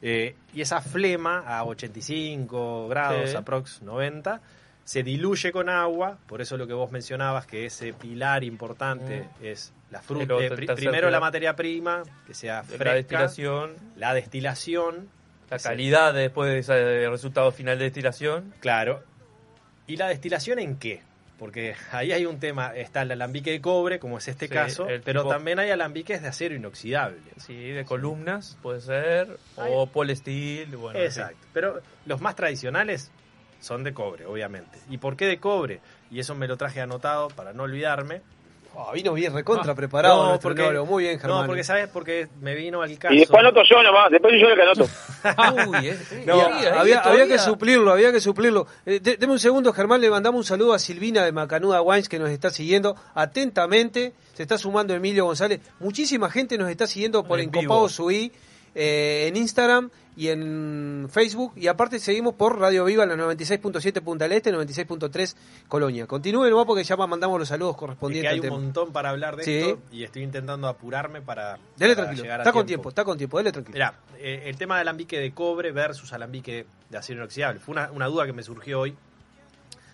Eh, 0.00 0.34
y 0.54 0.60
esa 0.62 0.80
flema 0.80 1.40
a 1.40 1.64
85 1.64 2.88
grados, 2.88 3.30
Sí. 3.30 3.36
aprox 3.36 3.82
90, 3.82 4.40
se 4.84 5.02
diluye 5.02 5.52
con 5.52 5.68
agua. 5.68 6.16
Por 6.26 6.40
eso 6.40 6.56
lo 6.56 6.66
que 6.66 6.72
vos 6.72 6.90
mencionabas, 6.90 7.46
que 7.46 7.66
ese 7.66 7.92
pilar 7.92 8.44
importante 8.44 9.28
es 9.42 9.72
la 9.90 10.00
fruta. 10.00 10.34
eh, 10.40 10.50
primero 10.76 11.10
la 11.10 11.20
materia 11.20 11.54
prima, 11.56 12.02
que 12.26 12.32
sea 12.34 12.62
fresca. 12.62 12.84
La 12.84 12.94
destilación, 12.94 13.74
La 13.96 14.14
destilación. 14.14 15.08
la 15.50 15.58
calidad 15.58 16.14
después 16.14 16.50
de 16.50 16.58
ese 16.60 17.08
resultado 17.10 17.50
final 17.52 17.78
de 17.78 17.84
destilación. 17.84 18.54
Claro. 18.60 19.02
¿Y 19.86 19.96
la 19.96 20.08
destilación 20.08 20.58
en 20.58 20.76
qué? 20.76 21.02
Porque 21.38 21.76
ahí 21.92 22.10
hay 22.12 22.26
un 22.26 22.40
tema, 22.40 22.74
está 22.74 23.02
el 23.02 23.12
alambique 23.12 23.50
de 23.52 23.60
cobre, 23.60 24.00
como 24.00 24.18
es 24.18 24.26
este 24.26 24.48
Sí, 24.48 24.52
caso, 24.54 24.86
pero 25.04 25.22
tipo- 25.22 25.30
también 25.32 25.58
hay 25.60 25.70
alambiques 25.70 26.20
de 26.20 26.28
acero 26.28 26.54
inoxidable. 26.56 27.20
Sí, 27.36 27.54
de 27.70 27.84
columnas, 27.84 28.58
puede 28.60 28.80
ser, 28.80 29.38
o 29.56 29.86
polestil, 29.86 30.76
bueno. 30.76 30.98
en 30.98 31.04
Exacto. 31.06 31.38
Pero 31.52 31.80
los 32.06 32.20
más 32.20 32.34
tradicionales 32.34 33.12
son 33.60 33.84
de 33.84 33.94
cobre, 33.94 34.26
obviamente. 34.26 34.78
¿Y 34.90 34.98
por 34.98 35.16
qué 35.16 35.26
de 35.26 35.38
cobre? 35.38 35.80
Y 36.10 36.18
eso 36.18 36.34
me 36.34 36.48
lo 36.48 36.56
traje 36.56 36.80
anotado 36.80 37.28
para 37.28 37.52
no 37.52 37.64
olvidarme. 37.64 38.22
Ah, 38.76 38.92
vino 38.94 39.12
bien 39.12 39.34
recontra 39.34 39.74
preparado 39.74 40.32
No, 40.32 40.40
porque, 40.40 40.62
enólogo. 40.62 40.86
Muy 40.86 41.02
bien, 41.04 41.18
Germán. 41.18 41.40
No, 41.40 41.46
porque 41.46 41.64
sabes, 41.64 41.88
porque 41.88 42.28
me 42.40 42.54
vino 42.54 42.80
al 42.80 42.96
caso. 42.96 43.12
Y 43.12 43.18
después 43.18 43.40
anoto 43.40 43.60
yo 43.68 43.82
nomás, 43.82 44.10
después 44.10 44.34
yo 44.40 44.48
el 44.48 44.54
que 44.56 44.62
anoto. 44.62 44.84
Uy, 45.70 45.86
eh, 45.88 45.98
eh, 46.12 46.22
No, 46.24 46.34
ahí, 46.46 46.64
ahí 46.64 47.00
había, 47.02 47.26
que 47.26 47.38
suplirlo, 47.38 47.90
había 47.90 48.12
que 48.12 48.20
suplirlo. 48.20 48.68
Eh, 48.86 49.00
de- 49.00 49.16
deme 49.16 49.32
un 49.32 49.38
segundo, 49.40 49.72
Germán, 49.72 50.00
le 50.00 50.08
mandamos 50.10 50.38
un 50.38 50.44
saludo 50.44 50.74
a 50.74 50.78
Silvina 50.78 51.24
de 51.24 51.32
Macanuda 51.32 51.82
Wines 51.82 52.08
que 52.08 52.20
nos 52.20 52.30
está 52.30 52.50
siguiendo 52.50 52.94
atentamente. 53.14 54.12
Se 54.34 54.42
está 54.44 54.58
sumando 54.58 54.94
Emilio 54.94 55.24
González. 55.24 55.60
Muchísima 55.80 56.30
gente 56.30 56.56
nos 56.56 56.70
está 56.70 56.86
siguiendo 56.86 57.24
por 57.24 57.40
En 57.40 57.46
Encopado. 57.46 57.88
Subí 57.88 58.30
eh, 58.74 59.26
en 59.28 59.36
Instagram 59.36 59.90
y 60.18 60.30
en 60.30 61.06
Facebook. 61.12 61.52
Y 61.54 61.68
aparte 61.68 62.00
seguimos 62.00 62.34
por 62.34 62.58
Radio 62.58 62.84
Viva, 62.84 63.06
la 63.06 63.14
96.7 63.14 64.02
Punta 64.02 64.24
del 64.24 64.32
Este, 64.32 64.52
96.3 64.52 65.36
Colonia. 65.68 66.08
Continúen 66.08 66.50
nomás 66.50 66.66
porque 66.66 66.82
ya 66.82 66.96
mandamos 66.96 67.38
los 67.38 67.46
saludos 67.46 67.74
Es 67.74 67.78
correspondientes 67.78 68.32
que 68.40 68.46
hay 68.46 68.52
un 68.52 68.62
montón 68.64 68.92
para 68.92 69.10
hablar 69.10 69.36
de 69.36 69.44
Sí. 69.44 69.58
esto 69.58 69.78
y 69.92 70.02
estoy 70.02 70.24
intentando 70.24 70.66
apurarme 70.66 71.22
para, 71.22 71.56
Dele 71.76 71.94
para 71.94 72.08
tranquilo, 72.08 72.34
está 72.34 72.52
con 72.52 72.66
tiempo, 72.66 72.88
está 72.88 73.04
con 73.04 73.16
tiempo, 73.16 73.38
dele 73.38 73.52
tranquilo. 73.52 73.74
Mirá, 73.74 73.94
eh, 74.18 74.42
el 74.46 74.56
tema 74.58 74.74
de 74.74 74.80
alambique 74.80 75.20
de 75.20 75.32
cobre 75.32 75.70
versus 75.70 76.12
alambique 76.12 76.66
de 76.90 76.98
acero 76.98 77.20
inoxidable. 77.20 77.60
Fue 77.60 77.72
una, 77.72 77.92
una 77.92 78.06
duda 78.06 78.26
que 78.26 78.32
me 78.32 78.42
surgió 78.42 78.80
hoy. 78.80 78.96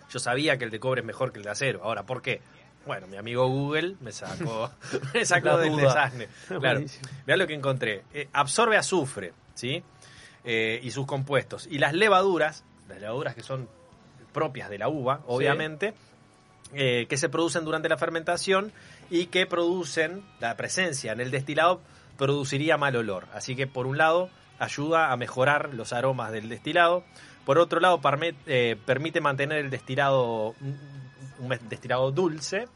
Yo 0.09 0.17
sabía 0.17 0.57
que 0.57 0.65
el 0.65 0.71
de 0.71 0.79
cobre 0.79 1.01
es 1.01 1.05
mejor 1.07 1.31
que 1.31 1.37
el 1.37 1.43
de 1.45 1.51
acero. 1.51 1.81
Ahora, 1.83 2.03
¿por 2.03 2.23
qué? 2.23 2.41
Bueno, 2.87 3.07
mi 3.07 3.17
amigo 3.17 3.47
Google 3.47 3.95
me 4.01 4.11
sacó, 4.11 4.71
me 5.13 5.23
sacó 5.23 5.57
del 5.57 5.75
desasne. 5.75 6.27
Claro. 6.59 6.81
Mirá 7.25 7.37
lo 7.37 7.47
que 7.47 7.53
encontré. 7.53 8.03
Eh, 8.13 8.27
absorbe 8.33 8.77
azufre, 8.77 9.33
¿sí? 9.55 9.83
Eh, 10.47 10.79
y 10.83 10.91
sus 10.91 11.07
compuestos. 11.07 11.67
Y 11.71 11.79
las 11.79 11.93
levaduras, 11.93 12.63
las 12.87 13.01
levaduras 13.01 13.33
que 13.33 13.41
son 13.41 13.67
propias 14.31 14.69
de 14.69 14.77
la 14.77 14.89
uva, 14.89 15.21
obviamente, 15.25 15.95
eh, 16.71 17.07
que 17.09 17.17
se 17.17 17.29
producen 17.29 17.65
durante 17.65 17.89
la 17.89 17.97
fermentación 17.97 18.71
y 19.09 19.25
que 19.27 19.47
producen, 19.47 20.23
la 20.39 20.55
presencia 20.55 21.13
en 21.13 21.19
el 21.19 21.31
destilado 21.31 21.81
produciría 22.15 22.77
mal 22.77 22.95
olor. 22.95 23.25
Así 23.33 23.55
que 23.55 23.65
por 23.65 23.87
un 23.87 23.97
lado 23.97 24.29
ayuda 24.59 25.11
a 25.11 25.17
mejorar 25.17 25.73
los 25.73 25.93
aromas 25.93 26.31
del 26.31 26.47
destilado, 26.47 27.03
por 27.43 27.57
otro 27.57 27.79
lado 27.79 27.99
eh, 28.45 28.77
permite 28.85 29.21
mantener 29.21 29.57
el 29.57 29.71
destilado, 29.71 30.53
un 31.39 31.59
destilado 31.69 32.11
dulce, 32.11 32.67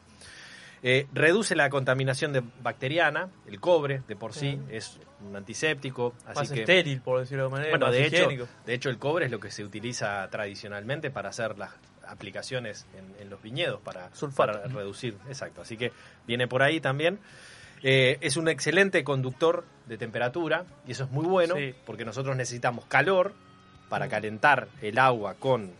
eh, 0.82 1.06
reduce 1.12 1.54
la 1.56 1.68
contaminación 1.70 2.32
de- 2.32 2.42
bacteriana, 2.62 3.28
el 3.46 3.60
cobre 3.60 4.02
de 4.08 4.16
por 4.16 4.32
sí 4.32 4.58
es 4.70 4.98
un 5.20 5.36
antiséptico, 5.36 6.14
así 6.26 6.38
Más 6.40 6.50
que 6.52 6.60
estéril, 6.60 7.00
por 7.02 7.20
decirlo 7.20 7.44
de 7.44 7.50
manera. 7.50 7.70
bueno, 7.70 7.86
más 7.86 7.94
de 7.94 8.06
hecho, 8.06 8.16
higiénico. 8.16 8.48
de 8.64 8.74
hecho 8.74 8.88
el 8.88 8.98
cobre 8.98 9.26
es 9.26 9.30
lo 9.30 9.38
que 9.40 9.50
se 9.50 9.62
utiliza 9.64 10.26
tradicionalmente 10.30 11.10
para 11.10 11.28
hacer 11.28 11.58
las 11.58 11.70
aplicaciones 12.06 12.86
en, 12.96 13.22
en 13.22 13.30
los 13.30 13.40
viñedos 13.42 13.80
para, 13.82 14.10
para 14.36 14.62
reducir, 14.66 15.16
exacto. 15.28 15.62
Así 15.62 15.76
que 15.76 15.92
viene 16.26 16.48
por 16.48 16.62
ahí 16.62 16.80
también. 16.80 17.18
Eh, 17.82 18.18
es 18.20 18.36
un 18.36 18.48
excelente 18.48 19.02
conductor 19.04 19.64
de 19.86 19.96
temperatura 19.96 20.64
y 20.86 20.92
eso 20.92 21.04
es 21.04 21.10
muy 21.10 21.24
bueno 21.26 21.54
Sí. 21.56 21.74
porque 21.86 22.04
nosotros 22.04 22.36
necesitamos 22.36 22.84
calor 22.86 23.32
para 23.88 24.08
calentar 24.08 24.68
el 24.82 24.98
agua 24.98 25.34
con, 25.38 25.72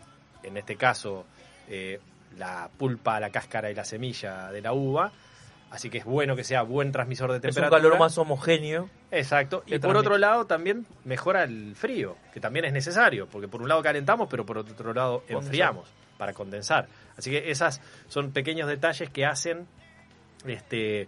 en 0.43 0.57
este 0.57 0.75
caso, 0.77 1.25
eh, 1.69 1.99
la 2.37 2.69
pulpa, 2.77 3.19
la 3.19 3.29
cáscara 3.29 3.69
y 3.71 3.75
la 3.75 3.85
semilla 3.85 4.51
de 4.51 4.61
la 4.61 4.73
uva. 4.73 5.11
Así 5.69 5.89
que 5.89 5.99
es 5.99 6.05
bueno 6.05 6.35
que 6.35 6.43
sea 6.43 6.63
buen 6.63 6.91
transmisor 6.91 7.31
de 7.31 7.37
Es 7.37 7.43
un 7.43 7.61
temperatura. 7.61 7.81
calor 7.81 7.97
más 7.99 8.17
homogéneo. 8.17 8.89
Exacto. 9.09 9.63
Y 9.65 9.71
por 9.71 9.79
transmite. 9.81 9.99
otro 9.99 10.17
lado 10.17 10.45
también 10.45 10.85
mejora 11.05 11.43
el 11.43 11.75
frío, 11.77 12.17
que 12.33 12.41
también 12.41 12.65
es 12.65 12.73
necesario, 12.73 13.27
porque 13.27 13.47
por 13.47 13.61
un 13.61 13.69
lado 13.69 13.81
calentamos, 13.81 14.27
pero 14.29 14.45
por 14.45 14.57
otro 14.57 14.93
lado 14.93 15.23
enfriamos 15.29 15.87
para 16.17 16.33
condensar. 16.33 16.87
Así 17.17 17.31
que 17.31 17.51
esas 17.51 17.79
son 18.09 18.31
pequeños 18.31 18.67
detalles 18.67 19.09
que 19.09 19.25
hacen 19.25 19.65
este 20.45 21.07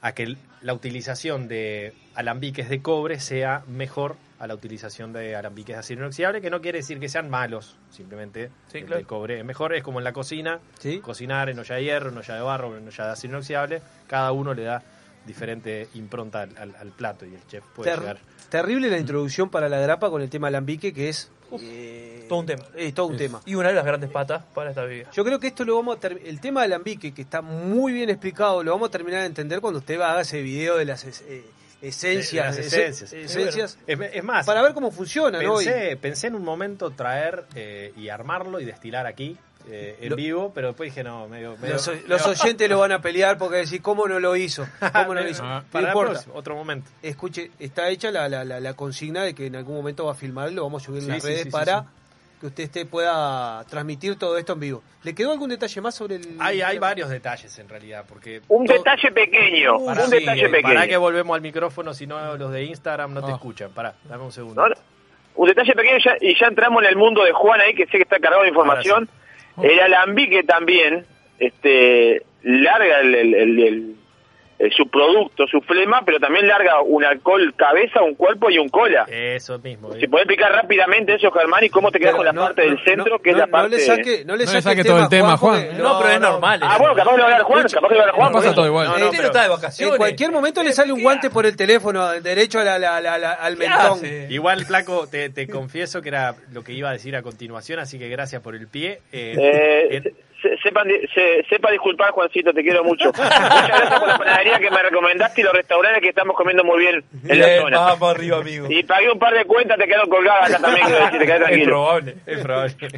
a 0.00 0.12
que 0.12 0.36
la 0.62 0.72
utilización 0.74 1.48
de 1.48 1.92
alambiques 2.14 2.68
de 2.68 2.82
cobre 2.82 3.18
sea 3.18 3.64
mejor 3.66 4.16
a 4.38 4.46
la 4.46 4.54
utilización 4.54 5.12
de 5.12 5.34
alambiques 5.34 5.74
de 5.76 5.80
acero 5.80 6.00
inoxidable, 6.02 6.40
que 6.40 6.50
no 6.50 6.60
quiere 6.60 6.78
decir 6.78 7.00
que 7.00 7.08
sean 7.08 7.30
malos, 7.30 7.76
simplemente 7.90 8.50
Sí, 8.70 8.78
el 8.78 8.84
claro. 8.86 9.06
cobre 9.06 9.38
es 9.38 9.44
mejor, 9.44 9.74
es 9.74 9.82
como 9.82 9.98
en 9.98 10.04
la 10.04 10.12
cocina, 10.12 10.60
¿Sí? 10.78 10.98
cocinar 11.00 11.48
en 11.48 11.58
olla 11.58 11.74
de 11.76 11.82
hierro, 11.84 12.10
en 12.10 12.18
olla 12.18 12.34
de 12.34 12.40
barro, 12.42 12.76
en 12.76 12.86
olla 12.86 13.06
de 13.06 13.10
acero 13.12 13.32
inoxidable, 13.34 13.82
cada 14.06 14.32
uno 14.32 14.52
le 14.54 14.64
da 14.64 14.82
diferente 15.26 15.88
impronta 15.94 16.42
al, 16.42 16.56
al- 16.56 16.76
al 16.76 16.88
plato 16.92 17.24
y 17.26 17.34
el 17.34 17.46
chef 17.46 17.64
puede 17.74 17.90
Ter- 17.90 18.00
llegar. 18.00 18.18
Terrible 18.50 18.88
la 18.90 18.98
introducción 18.98 19.50
para 19.50 19.68
la 19.68 19.80
grapa 19.80 20.08
con 20.10 20.22
el 20.22 20.30
tema 20.30 20.48
alambique, 20.48 20.92
que 20.92 21.08
es 21.08 21.30
eh, 21.60 22.26
Todo 22.28 22.40
un 22.40 22.46
tema. 22.46 22.64
es 22.76 22.92
todo 22.94 23.06
un 23.06 23.16
tema. 23.16 23.40
Y 23.46 23.54
una 23.54 23.68
de 23.68 23.74
las 23.74 23.84
grandes 23.84 24.10
patas 24.10 24.44
para 24.54 24.70
esta 24.70 24.84
vida. 24.84 25.10
Yo 25.12 25.24
creo 25.24 25.38
que 25.40 25.46
esto 25.48 25.64
lo 25.64 25.76
vamos 25.76 25.98
a 26.02 26.06
el 26.08 26.40
tema 26.40 26.62
del 26.62 26.72
alambique, 26.72 27.12
que 27.12 27.22
está 27.22 27.40
muy 27.40 27.92
bien 27.92 28.10
explicado, 28.10 28.62
lo 28.62 28.70
vamos 28.72 28.88
a 28.88 28.90
terminar 28.92 29.20
de 29.20 29.26
entender 29.26 29.60
cuando 29.60 29.78
usted 29.80 30.00
haga 30.00 30.20
ese 30.20 30.42
video 30.42 30.76
de 30.76 30.84
las 30.84 31.04
es- 31.04 31.22
eh, 31.22 31.44
esencias, 31.88 32.56
las 32.56 32.58
esencias. 32.66 33.12
esencias, 33.12 33.78
Es, 33.86 33.98
es 34.12 34.24
más, 34.24 34.46
para 34.46 34.62
ver 34.62 34.74
cómo 34.74 34.90
funciona, 34.90 35.40
¿no? 35.42 35.60
Y- 35.60 35.64
pensé, 35.64 35.96
pensé 35.96 36.26
en 36.28 36.34
un 36.34 36.44
momento 36.44 36.90
traer 36.90 37.44
eh, 37.54 37.92
y 37.96 38.08
armarlo 38.08 38.60
y 38.60 38.64
destilar 38.64 39.06
aquí 39.06 39.36
eh, 39.68 39.98
en 40.00 40.10
Lo- 40.10 40.16
vivo, 40.16 40.52
pero 40.54 40.68
después 40.68 40.90
dije 40.92 41.02
no, 41.02 41.26
medio, 41.28 41.56
medio- 41.56 41.74
los, 41.74 41.90
los 42.06 42.26
oyentes 42.40 42.68
lo 42.70 42.78
van 42.78 42.92
a 42.92 43.00
pelear 43.02 43.36
porque 43.36 43.56
decir 43.56 43.82
cómo 43.82 44.06
no 44.06 44.20
lo 44.20 44.36
hizo, 44.36 44.64
cómo 44.92 45.12
no 45.14 45.20
lo 45.22 45.28
hizo. 45.28 45.42
Ah, 45.44 45.62
No 45.64 45.70
para 45.72 45.82
la 45.82 45.88
importa. 45.90 46.12
próxima, 46.12 46.34
otro 46.36 46.54
momento. 46.54 46.88
Escuche, 47.02 47.50
está 47.58 47.88
hecha 47.88 48.10
la, 48.12 48.28
la, 48.28 48.44
la, 48.44 48.60
la 48.60 48.74
consigna 48.74 49.24
de 49.24 49.34
que 49.34 49.46
en 49.46 49.56
algún 49.56 49.74
momento 49.76 50.04
va 50.06 50.12
a 50.12 50.14
filmar 50.14 50.52
y 50.52 50.54
lo 50.54 50.62
vamos 50.62 50.82
a 50.82 50.86
subir 50.86 51.00
en 51.00 51.06
Sí, 51.06 51.12
las 51.12 51.22
sí, 51.22 51.28
redes 51.28 51.42
sí, 51.42 51.50
para. 51.50 51.84
Que 52.40 52.46
usted 52.46 52.64
esté, 52.64 52.84
pueda 52.86 53.64
transmitir 53.64 54.18
todo 54.18 54.36
esto 54.38 54.52
en 54.54 54.60
vivo. 54.60 54.82
¿Le 55.02 55.14
quedó 55.14 55.32
algún 55.32 55.48
detalle 55.48 55.80
más 55.80 55.94
sobre 55.94 56.16
el...? 56.16 56.36
Hay, 56.38 56.60
hay 56.60 56.78
varios 56.78 57.08
detalles 57.08 57.58
en 57.58 57.68
realidad, 57.68 58.04
porque... 58.08 58.42
Un 58.48 58.66
todo- 58.66 58.76
detalle 58.76 59.10
pequeño, 59.12 59.84
Pará, 59.86 60.04
un 60.04 60.10
sí, 60.10 60.18
detalle 60.18 60.44
eh, 60.44 60.48
pequeño. 60.50 60.74
Pará 60.74 60.86
que 60.86 60.96
volvemos 60.96 61.34
al 61.34 61.40
micrófono, 61.40 61.94
si 61.94 62.06
no 62.06 62.36
los 62.36 62.52
de 62.52 62.64
Instagram 62.64 63.14
no 63.14 63.24
te 63.24 63.32
Ah. 63.32 63.36
escuchan. 63.36 63.70
Pará, 63.72 63.94
dame 64.04 64.24
un 64.24 64.32
segundo. 64.32 64.60
No, 64.62 64.68
no. 64.68 64.74
Un 65.36 65.48
detalle 65.48 65.72
pequeño 65.74 65.98
ya- 66.04 66.16
y 66.20 66.38
ya 66.38 66.46
entramos 66.46 66.82
en 66.82 66.88
el 66.90 66.96
mundo 66.96 67.22
de 67.24 67.32
Juan 67.32 67.60
ahí, 67.60 67.74
que 67.74 67.84
sé 67.86 67.92
que 67.92 68.02
está 68.02 68.18
cargado 68.18 68.42
de 68.42 68.48
información. 68.48 69.08
El 69.62 69.80
alambique 69.80 70.42
también 70.44 71.06
este, 71.38 72.22
larga 72.42 73.00
el, 73.00 73.14
el- 73.14 73.34
el- 73.34 73.58
el- 73.60 73.95
el- 74.58 74.72
su 74.72 74.88
producto, 74.88 75.46
su 75.46 75.60
flema, 75.60 76.02
pero 76.04 76.18
también 76.18 76.46
larga 76.48 76.80
un 76.82 77.04
alcohol 77.04 77.54
cabeza, 77.56 78.02
un 78.02 78.14
cuerpo 78.14 78.50
y 78.50 78.58
un 78.58 78.68
cola. 78.68 79.04
Eso 79.08 79.58
mismo. 79.58 79.92
Si 79.94 80.06
podés 80.06 80.24
explicar 80.26 80.52
rápidamente 80.52 81.14
eso, 81.14 81.30
Germán, 81.30 81.64
y 81.64 81.68
cómo 81.70 81.90
te 81.90 81.98
quedas 81.98 82.12
Pero 82.12 82.16
con 82.18 82.26
la 82.26 82.32
no, 82.32 82.40
parte 82.42 82.62
del 82.62 82.78
centro, 82.84 83.16
no, 83.16 83.18
que 83.20 83.30
es 83.30 83.36
no, 83.36 83.42
la 83.42 83.46
parte... 83.48 83.70
No 83.70 83.76
le 83.76 83.82
saque, 83.82 84.24
no 84.24 84.36
le 84.36 84.44
No 84.44 84.50
saque, 84.50 84.56
le 84.58 84.62
saque 84.62 84.84
todo 84.84 84.98
el 85.02 85.08
tema, 85.08 85.36
Juan. 85.36 85.78
No, 85.78 85.98
pero 86.00 86.10
es 86.14 86.20
normal. 86.20 86.60
Ah, 86.62 86.76
bueno, 86.78 86.94
capaz 86.94 87.10
que 87.12 87.16
lo 87.16 87.22
va 87.22 87.28
a 87.28 87.32
hablar 87.32 87.42
Juan, 87.42 87.62
capaz 87.68 87.88
que 87.88 87.94
lo 87.94 88.00
va 88.00 88.04
a 88.04 88.08
hablar 88.08 88.14
Juan. 88.14 88.32
No 88.32 88.38
pasa 88.38 88.54
todo 88.54 88.66
igual. 88.66 88.86
No, 88.88 89.10
pero- 89.10 89.22
está 89.24 89.42
de 89.42 89.48
vacaciones. 89.48 89.92
En 89.92 89.98
cualquier 89.98 90.32
momento 90.32 90.62
le 90.62 90.72
sale 90.72 90.92
un 90.92 91.02
guante 91.02 91.30
por 91.30 91.46
el 91.46 91.56
teléfono, 91.56 92.06
derecho 92.20 92.60
a 92.60 92.64
la- 92.64 92.78
la- 92.78 93.00
la- 93.00 93.18
la- 93.18 93.32
al 93.32 93.54
¿Qué 93.54 93.68
mentón. 93.68 93.92
hace? 93.98 94.26
Igual, 94.30 94.64
Flaco, 94.64 95.06
te, 95.08 95.30
te 95.30 95.46
confieso 95.48 96.02
que 96.02 96.08
era 96.08 96.34
lo 96.52 96.62
que 96.64 96.72
iba 96.72 96.88
a 96.88 96.92
decir 96.92 97.14
a 97.16 97.22
continuación, 97.22 97.78
así 97.78 97.98
que 97.98 98.08
gracias 98.08 98.42
por 98.42 98.54
el 98.54 98.68
pie. 98.68 99.00
Eh, 99.12 99.34
Eh, 99.36 99.96
en- 99.96 100.25
se- 100.50 100.56
se- 100.56 100.62
sepan 100.62 100.88
se- 101.14 101.44
sepa 101.48 101.70
disculpar, 101.70 102.10
Juancito, 102.12 102.52
te 102.52 102.62
quiero 102.62 102.84
mucho. 102.84 103.06
Muchas 103.16 103.68
gracias 103.68 103.98
por 104.00 104.08
la 104.08 104.18
panadería 104.18 104.58
que 104.58 104.70
me 104.70 104.82
recomendaste 104.82 105.40
y 105.40 105.44
los 105.44 105.52
restaurantes 105.52 106.02
que 106.02 106.08
estamos 106.10 106.36
comiendo 106.36 106.64
muy 106.64 106.78
bien 106.80 107.04
en 107.28 107.38
la 107.40 107.46
Bien, 107.46 107.60
zona. 107.62 107.78
vamos 107.78 108.10
arriba, 108.14 108.38
amigo. 108.38 108.66
Y 108.70 108.82
pagué 108.84 109.10
un 109.10 109.18
par 109.18 109.34
de 109.34 109.44
cuentas, 109.44 109.78
te 109.78 109.86
quedaron 109.86 110.08
colgadas 110.08 110.50
acá 110.50 110.62
también, 110.62 110.86
Es 111.60 111.64
probable. 111.66 112.16
Es 112.26 112.40
probable. 112.40 112.74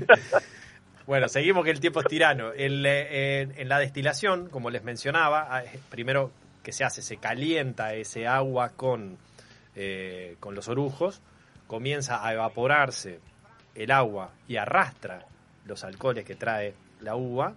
Bueno, 1.07 1.27
seguimos 1.31 1.65
que 1.65 1.71
el 1.71 1.81
tiempo 1.81 2.01
es 2.01 2.07
tirano. 2.07 2.53
El, 2.53 2.85
eh, 2.85 3.49
en, 3.57 3.69
la 3.71 3.79
destilación, 3.79 4.51
como 4.51 4.69
les 4.69 4.85
mencionaba, 4.85 5.47
ah, 5.49 5.65
eh, 5.65 5.79
primero 5.89 6.31
que 6.63 6.71
se 6.71 6.85
hace, 6.85 7.01
se 7.01 7.17
calienta 7.17 7.95
ese 7.95 8.27
agua 8.27 8.73
con, 8.77 9.17
eh, 9.75 10.37
con 10.39 10.55
los 10.55 10.69
orujos, 10.69 11.23
comienza 11.67 12.27
a 12.27 12.35
evaporarse 12.35 13.21
el 13.75 13.91
agua 13.91 14.33
y 14.49 14.57
arrastra 14.57 15.21
los 15.65 15.83
alcoholes 15.83 16.27
que 16.27 16.35
trae 16.35 16.75
la 17.01 17.17
uva, 17.17 17.55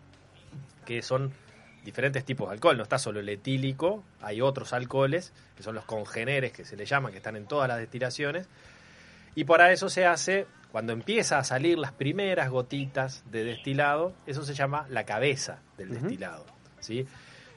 que 0.85 1.01
son 1.01 1.31
diferentes 1.83 2.23
tipos 2.25 2.49
de 2.49 2.53
alcohol. 2.53 2.77
No 2.77 2.83
está 2.83 2.97
solo 2.97 3.19
el 3.19 3.29
etílico, 3.29 4.03
hay 4.21 4.41
otros 4.41 4.73
alcoholes, 4.73 5.33
que 5.55 5.63
son 5.63 5.75
los 5.75 5.85
congeneres 5.85 6.51
que 6.51 6.65
se 6.65 6.75
le 6.75 6.85
llama, 6.85 7.11
que 7.11 7.17
están 7.17 7.35
en 7.35 7.45
todas 7.45 7.67
las 7.67 7.77
destilaciones. 7.77 8.47
Y 9.35 9.45
para 9.45 9.71
eso 9.71 9.89
se 9.89 10.05
hace, 10.05 10.45
cuando 10.71 10.93
empieza 10.93 11.37
a 11.39 11.43
salir 11.43 11.77
las 11.77 11.93
primeras 11.93 12.49
gotitas 12.49 13.23
de 13.31 13.43
destilado, 13.43 14.13
eso 14.25 14.43
se 14.43 14.53
llama 14.53 14.85
la 14.89 15.05
cabeza 15.05 15.59
del 15.77 15.89
destilado. 15.89 16.45
¿sí? 16.79 17.07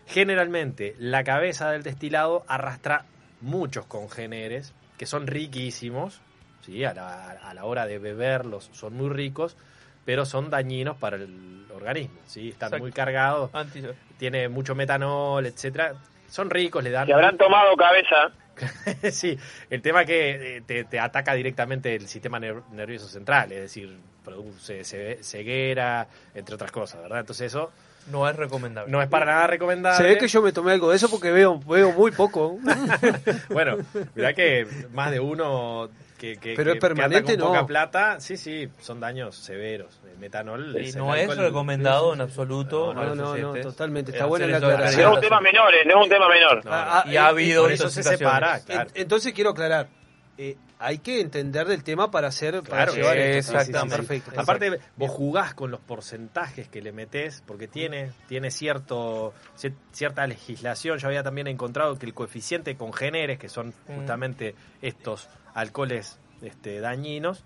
Generalmente, 0.07 0.95
la 0.99 1.25
cabeza 1.25 1.71
del 1.71 1.83
destilado 1.83 2.45
arrastra 2.47 3.07
muchos 3.41 3.87
congéneres 3.87 4.73
que 4.97 5.07
son 5.07 5.27
riquísimos, 5.27 6.21
¿sí? 6.65 6.85
a, 6.85 6.95
la, 6.95 7.31
a 7.31 7.55
la 7.55 7.65
hora 7.65 7.87
de 7.87 7.99
beberlos 7.99 8.71
son 8.73 8.95
muy 8.95 9.11
ricos, 9.11 9.57
pero 10.05 10.25
son 10.25 10.51
dañinos 10.51 10.97
para 10.97 11.17
el 11.17 11.67
organismo. 11.75 12.19
¿sí? 12.27 12.51
Están 12.51 12.69
Exacto. 12.69 12.83
muy 12.85 12.93
cargados, 12.93 13.51
Anti- 13.53 13.83
tiene 14.19 14.49
mucho 14.49 14.75
metanol, 14.75 15.47
etcétera. 15.47 15.95
Son 16.29 16.51
ricos, 16.51 16.83
le 16.83 16.91
dan... 16.91 17.07
Se 17.07 17.13
habrán 17.13 17.37
tomado 17.37 17.77
cabeza. 17.77 18.33
sí, 19.11 19.37
el 19.71 19.83
tema 19.83 20.05
que 20.05 20.57
eh, 20.59 20.63
te, 20.65 20.85
te 20.85 21.01
ataca 21.01 21.35
directamente 21.35 21.95
el 21.97 22.07
sistema 22.07 22.39
ner- 22.39 22.63
nervioso 22.71 23.09
central, 23.09 23.51
es 23.53 23.61
decir, 23.63 23.97
produce 24.25 24.85
ce- 24.85 25.19
ceguera, 25.23 26.07
entre 26.35 26.55
otras 26.55 26.71
cosas, 26.71 27.03
¿verdad? 27.03 27.21
Entonces 27.21 27.49
eso 27.49 27.73
No 28.11 28.29
es 28.29 28.37
recomendable. 28.37 28.91
no 28.93 29.03
es 29.03 29.09
para 29.09 29.27
nada 29.27 29.47
recomendable. 29.49 29.97
Se 29.99 30.05
ve 30.05 30.19
que 30.19 30.29
yo 30.29 30.41
me 30.41 30.53
tomé 30.53 30.73
algo 30.73 30.91
de 30.91 30.97
eso 30.97 31.11
porque 31.11 31.33
veo, 31.33 31.59
veo 31.61 31.91
muy 31.93 32.13
poco. 32.13 32.59
Bueno, 33.49 33.79
mirá 34.15 34.33
que 34.35 34.67
más 34.93 35.11
de 35.11 35.19
uno 35.21 35.89
que, 36.33 36.37
que, 36.41 36.55
Pero 36.55 36.73
que- 36.73 36.79
es 36.79 36.81
permanente, 36.81 37.33
que 37.33 37.39
con 37.39 37.53
no. 37.53 37.55
poca 37.55 37.67
plata, 37.67 38.21
sí, 38.21 38.37
sí, 38.37 38.69
son 38.81 39.01
daños 39.01 39.37
severos. 39.37 40.01
El 40.11 40.19
metanol 40.19 40.75
Y 40.81 40.93
no 40.93 41.15
el 41.15 41.29
es 41.31 41.37
recomendado 41.37 42.15
en 42.15 42.21
absoluto. 42.21 42.95
No, 42.95 43.15
no, 43.15 43.37
no, 43.37 43.55
totalmente. 43.61 44.13
Está 44.13 44.25
hacer 44.25 44.29
buena 44.31 44.47
la 44.47 44.57
aclaración. 44.59 45.03
No 45.03 45.11
es 45.11 45.15
un 45.17 45.21
tema 45.23 45.41
menor, 45.41 45.75
eh, 45.75 45.79
no 45.85 45.91
es 46.01 46.05
un 46.05 46.09
tema 46.11 46.29
menor. 46.29 46.65
No, 46.65 46.71
Ah, 46.73 47.03
no. 47.07 47.13
Y 47.13 47.17
ha 47.17 47.27
habido 47.27 47.63
por 47.65 47.73
eso 47.73 47.89
se 47.91 48.03
separa, 48.03 48.61
claro. 48.61 48.91
En- 48.95 49.03
Entonces 49.03 49.33
quiero 49.33 49.51
aclarar. 49.51 49.89
eh, 50.37 50.57
hay 50.81 50.99
que 50.99 51.21
entender 51.21 51.67
del 51.69 51.85
tema 51.85 52.11
para 52.11 52.27
hacer 52.29 52.55
para 52.63 52.87
Claro, 52.87 52.95
llevar 52.95 53.15
que 53.15 53.39
esto. 53.39 53.53
sí, 53.53 53.67
sí, 53.67 53.73
sí, 53.73 53.79
sí. 53.81 53.89
perfecto. 53.89 54.33
Aparte, 54.37 54.81
vos 54.97 55.11
jugás 55.11 55.55
con 55.55 55.71
los 55.71 55.79
porcentajes 55.81 56.69
que 56.69 56.83
le 56.83 56.91
metés, 56.93 57.43
porque 57.47 57.69
tiene, 57.69 58.11
tiene 58.29 58.51
cierto 58.51 59.33
cier- 59.57 59.75
cierta 59.93 60.27
legislación. 60.27 60.99
Yo 60.99 61.07
había 61.07 61.23
también 61.23 61.47
encontrado 61.47 61.97
que 61.99 62.07
el 62.07 62.15
coeficiente 62.15 62.73
de 62.73 62.77
congéneres, 62.77 63.39
que 63.39 63.49
son 63.49 63.69
Mm. 63.87 63.95
justamente 63.97 64.55
estos 64.83 65.29
alcoholes 65.55 66.19
este, 66.43 66.81
dañinos, 66.81 67.45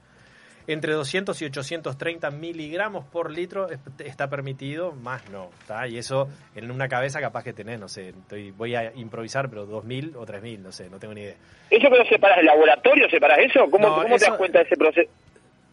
entre 0.67 0.93
200 0.93 1.41
y 1.41 1.47
830 1.47 2.31
miligramos 2.31 3.05
por 3.07 3.31
litro 3.31 3.71
es- 3.71 3.79
está 4.01 4.29
permitido, 4.29 4.93
más 4.93 5.23
no. 5.31 5.49
Y 5.89 5.97
eso 5.97 6.29
en 6.55 6.71
una 6.71 6.89
cabeza 6.89 7.21
capaz 7.21 7.43
que 7.45 7.55
tenés, 7.55 7.81
no 7.81 7.89
sé, 7.89 8.11
estoy, 8.11 8.51
voy 8.51 8.75
a 8.75 8.93
improvisar, 8.95 9.49
pero 9.49 9.67
2.000 9.67 10.15
o 10.17 10.27
3.000, 10.27 10.59
no 10.61 10.71
sé, 10.73 10.91
no 10.91 10.99
tengo 10.99 11.15
ni 11.15 11.23
idea. 11.23 11.37
¿Eso 11.71 11.89
que 11.91 11.97
lo 11.97 12.05
separas 12.05 12.37
del 12.39 12.47
laboratorio? 12.47 13.09
¿Separas 13.09 13.39
eso? 13.39 13.61
¿Cómo, 13.71 13.89
No, 13.89 14.03
cómo 14.03 14.17
te 14.17 14.25
das 14.27 14.37
cuenta 14.37 14.59
de 14.59 14.65
ese 14.65 14.77
proceso? 14.77 15.11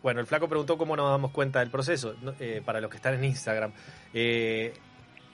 Bueno, 0.02 0.22
el 0.22 0.28
flaco 0.28 0.48
preguntó 0.48 0.78
cómo 0.78 0.96
nos 0.96 1.10
damos 1.10 1.32
cuenta 1.32 1.60
del 1.60 1.72
proceso, 1.72 2.16
eh, 2.40 2.62
para 2.64 2.80
los 2.80 2.90
que 2.90 2.98
están 2.98 3.16
en 3.16 3.24
Instagram. 3.26 3.74
Eh, 4.14 4.72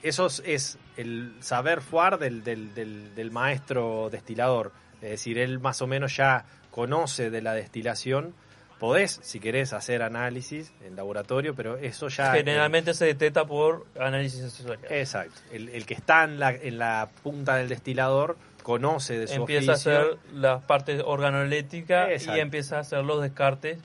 eso 0.02 0.26
es- 0.26 0.42
es 0.44 0.78
el 0.96 1.34
saber 1.40 1.82
fuar 1.82 2.18
del, 2.18 2.42
del, 2.42 2.74
del- 2.74 3.14
del 3.14 3.30
maestro 3.30 4.08
destilador. 4.10 4.72
Es 5.02 5.10
decir, 5.10 5.38
él 5.38 5.60
más 5.60 5.82
o 5.82 5.86
menos 5.86 6.16
ya 6.16 6.44
conoce 6.72 7.30
de 7.30 7.40
la 7.42 7.54
destilación. 7.54 8.34
Podés, 8.80 9.20
si 9.22 9.38
querés, 9.38 9.72
hacer 9.72 10.02
análisis 10.02 10.72
en 10.84 10.96
laboratorio, 10.96 11.54
pero 11.54 11.76
eso 11.76 12.08
ya... 12.08 12.32
Generalmente 12.32 12.94
se 12.94 13.04
detecta 13.04 13.44
por 13.44 13.86
análisis 13.96 14.40
sensorial. 14.40 14.80
Exacto. 14.90 15.40
El, 15.52 15.68
el 15.68 15.86
que 15.86 15.94
está 15.94 16.24
en 16.24 16.40
la, 16.40 16.50
en 16.50 16.78
la 16.78 17.08
punta 17.22 17.54
del 17.54 17.68
destilador 17.68 18.36
conoce 18.64 19.18
de 19.18 19.28
su 19.28 19.34
empieza 19.34 19.72
a 19.72 19.74
hacer 19.76 20.18
las 20.32 20.64
partes 20.64 21.00
organoléticas 21.04 22.10
Exacto. 22.10 22.36
y 22.36 22.40
empieza 22.40 22.78
a 22.78 22.80
hacer 22.80 23.04
los 23.04 23.22
descartes 23.22 23.78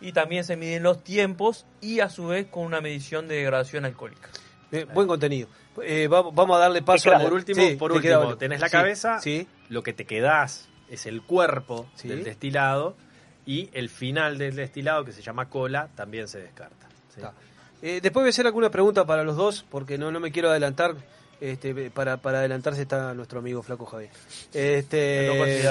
y 0.00 0.12
también 0.12 0.42
se 0.44 0.56
miden 0.56 0.82
los 0.82 1.04
tiempos 1.04 1.66
y 1.80 2.00
a 2.00 2.08
su 2.08 2.28
vez 2.28 2.46
con 2.46 2.64
una 2.64 2.80
medición 2.80 3.28
de 3.28 3.36
degradación 3.36 3.84
alcohólica. 3.84 4.30
Eh, 4.72 4.86
buen 4.94 5.06
contenido. 5.06 5.48
Eh, 5.82 6.08
vamos, 6.08 6.34
vamos 6.34 6.56
a 6.56 6.60
darle 6.60 6.82
paso 6.82 7.10
Por 7.10 7.20
al 7.20 7.32
último, 7.32 7.60
Sí, 7.62 7.76
por 7.76 7.92
último 7.92 8.36
tenés 8.36 8.60
la 8.60 8.68
Sí, 8.68 8.72
cabeza, 8.72 9.20
Sí. 9.20 9.46
lo 9.68 9.82
que 9.82 9.92
te 9.92 10.04
quedás 10.06 10.68
es 10.90 11.06
el 11.06 11.22
cuerpo 11.22 11.86
Sí. 11.94 12.08
del 12.08 12.24
destilado 12.24 12.96
y 13.46 13.70
el 13.72 13.88
final 13.88 14.36
del 14.38 14.56
destilado, 14.56 15.04
que 15.04 15.12
se 15.12 15.22
llama 15.22 15.48
cola, 15.48 15.88
también 15.94 16.28
se 16.28 16.40
descarta. 16.40 16.86
¿sí? 17.14 17.20
Eh, 17.82 18.00
después 18.02 18.22
voy 18.22 18.28
a 18.28 18.30
hacer 18.30 18.46
alguna 18.46 18.70
pregunta 18.70 19.06
para 19.06 19.24
los 19.24 19.36
dos, 19.36 19.64
porque 19.70 19.96
no, 19.96 20.10
no 20.10 20.20
me 20.20 20.30
quiero 20.30 20.50
adelantar. 20.50 20.94
Este, 21.40 21.90
para, 21.90 22.18
para 22.18 22.40
adelantarse 22.40 22.82
está 22.82 23.14
nuestro 23.14 23.38
amigo 23.38 23.62
Flaco 23.62 23.86
Javier. 23.86 24.10
Este. 24.52 25.70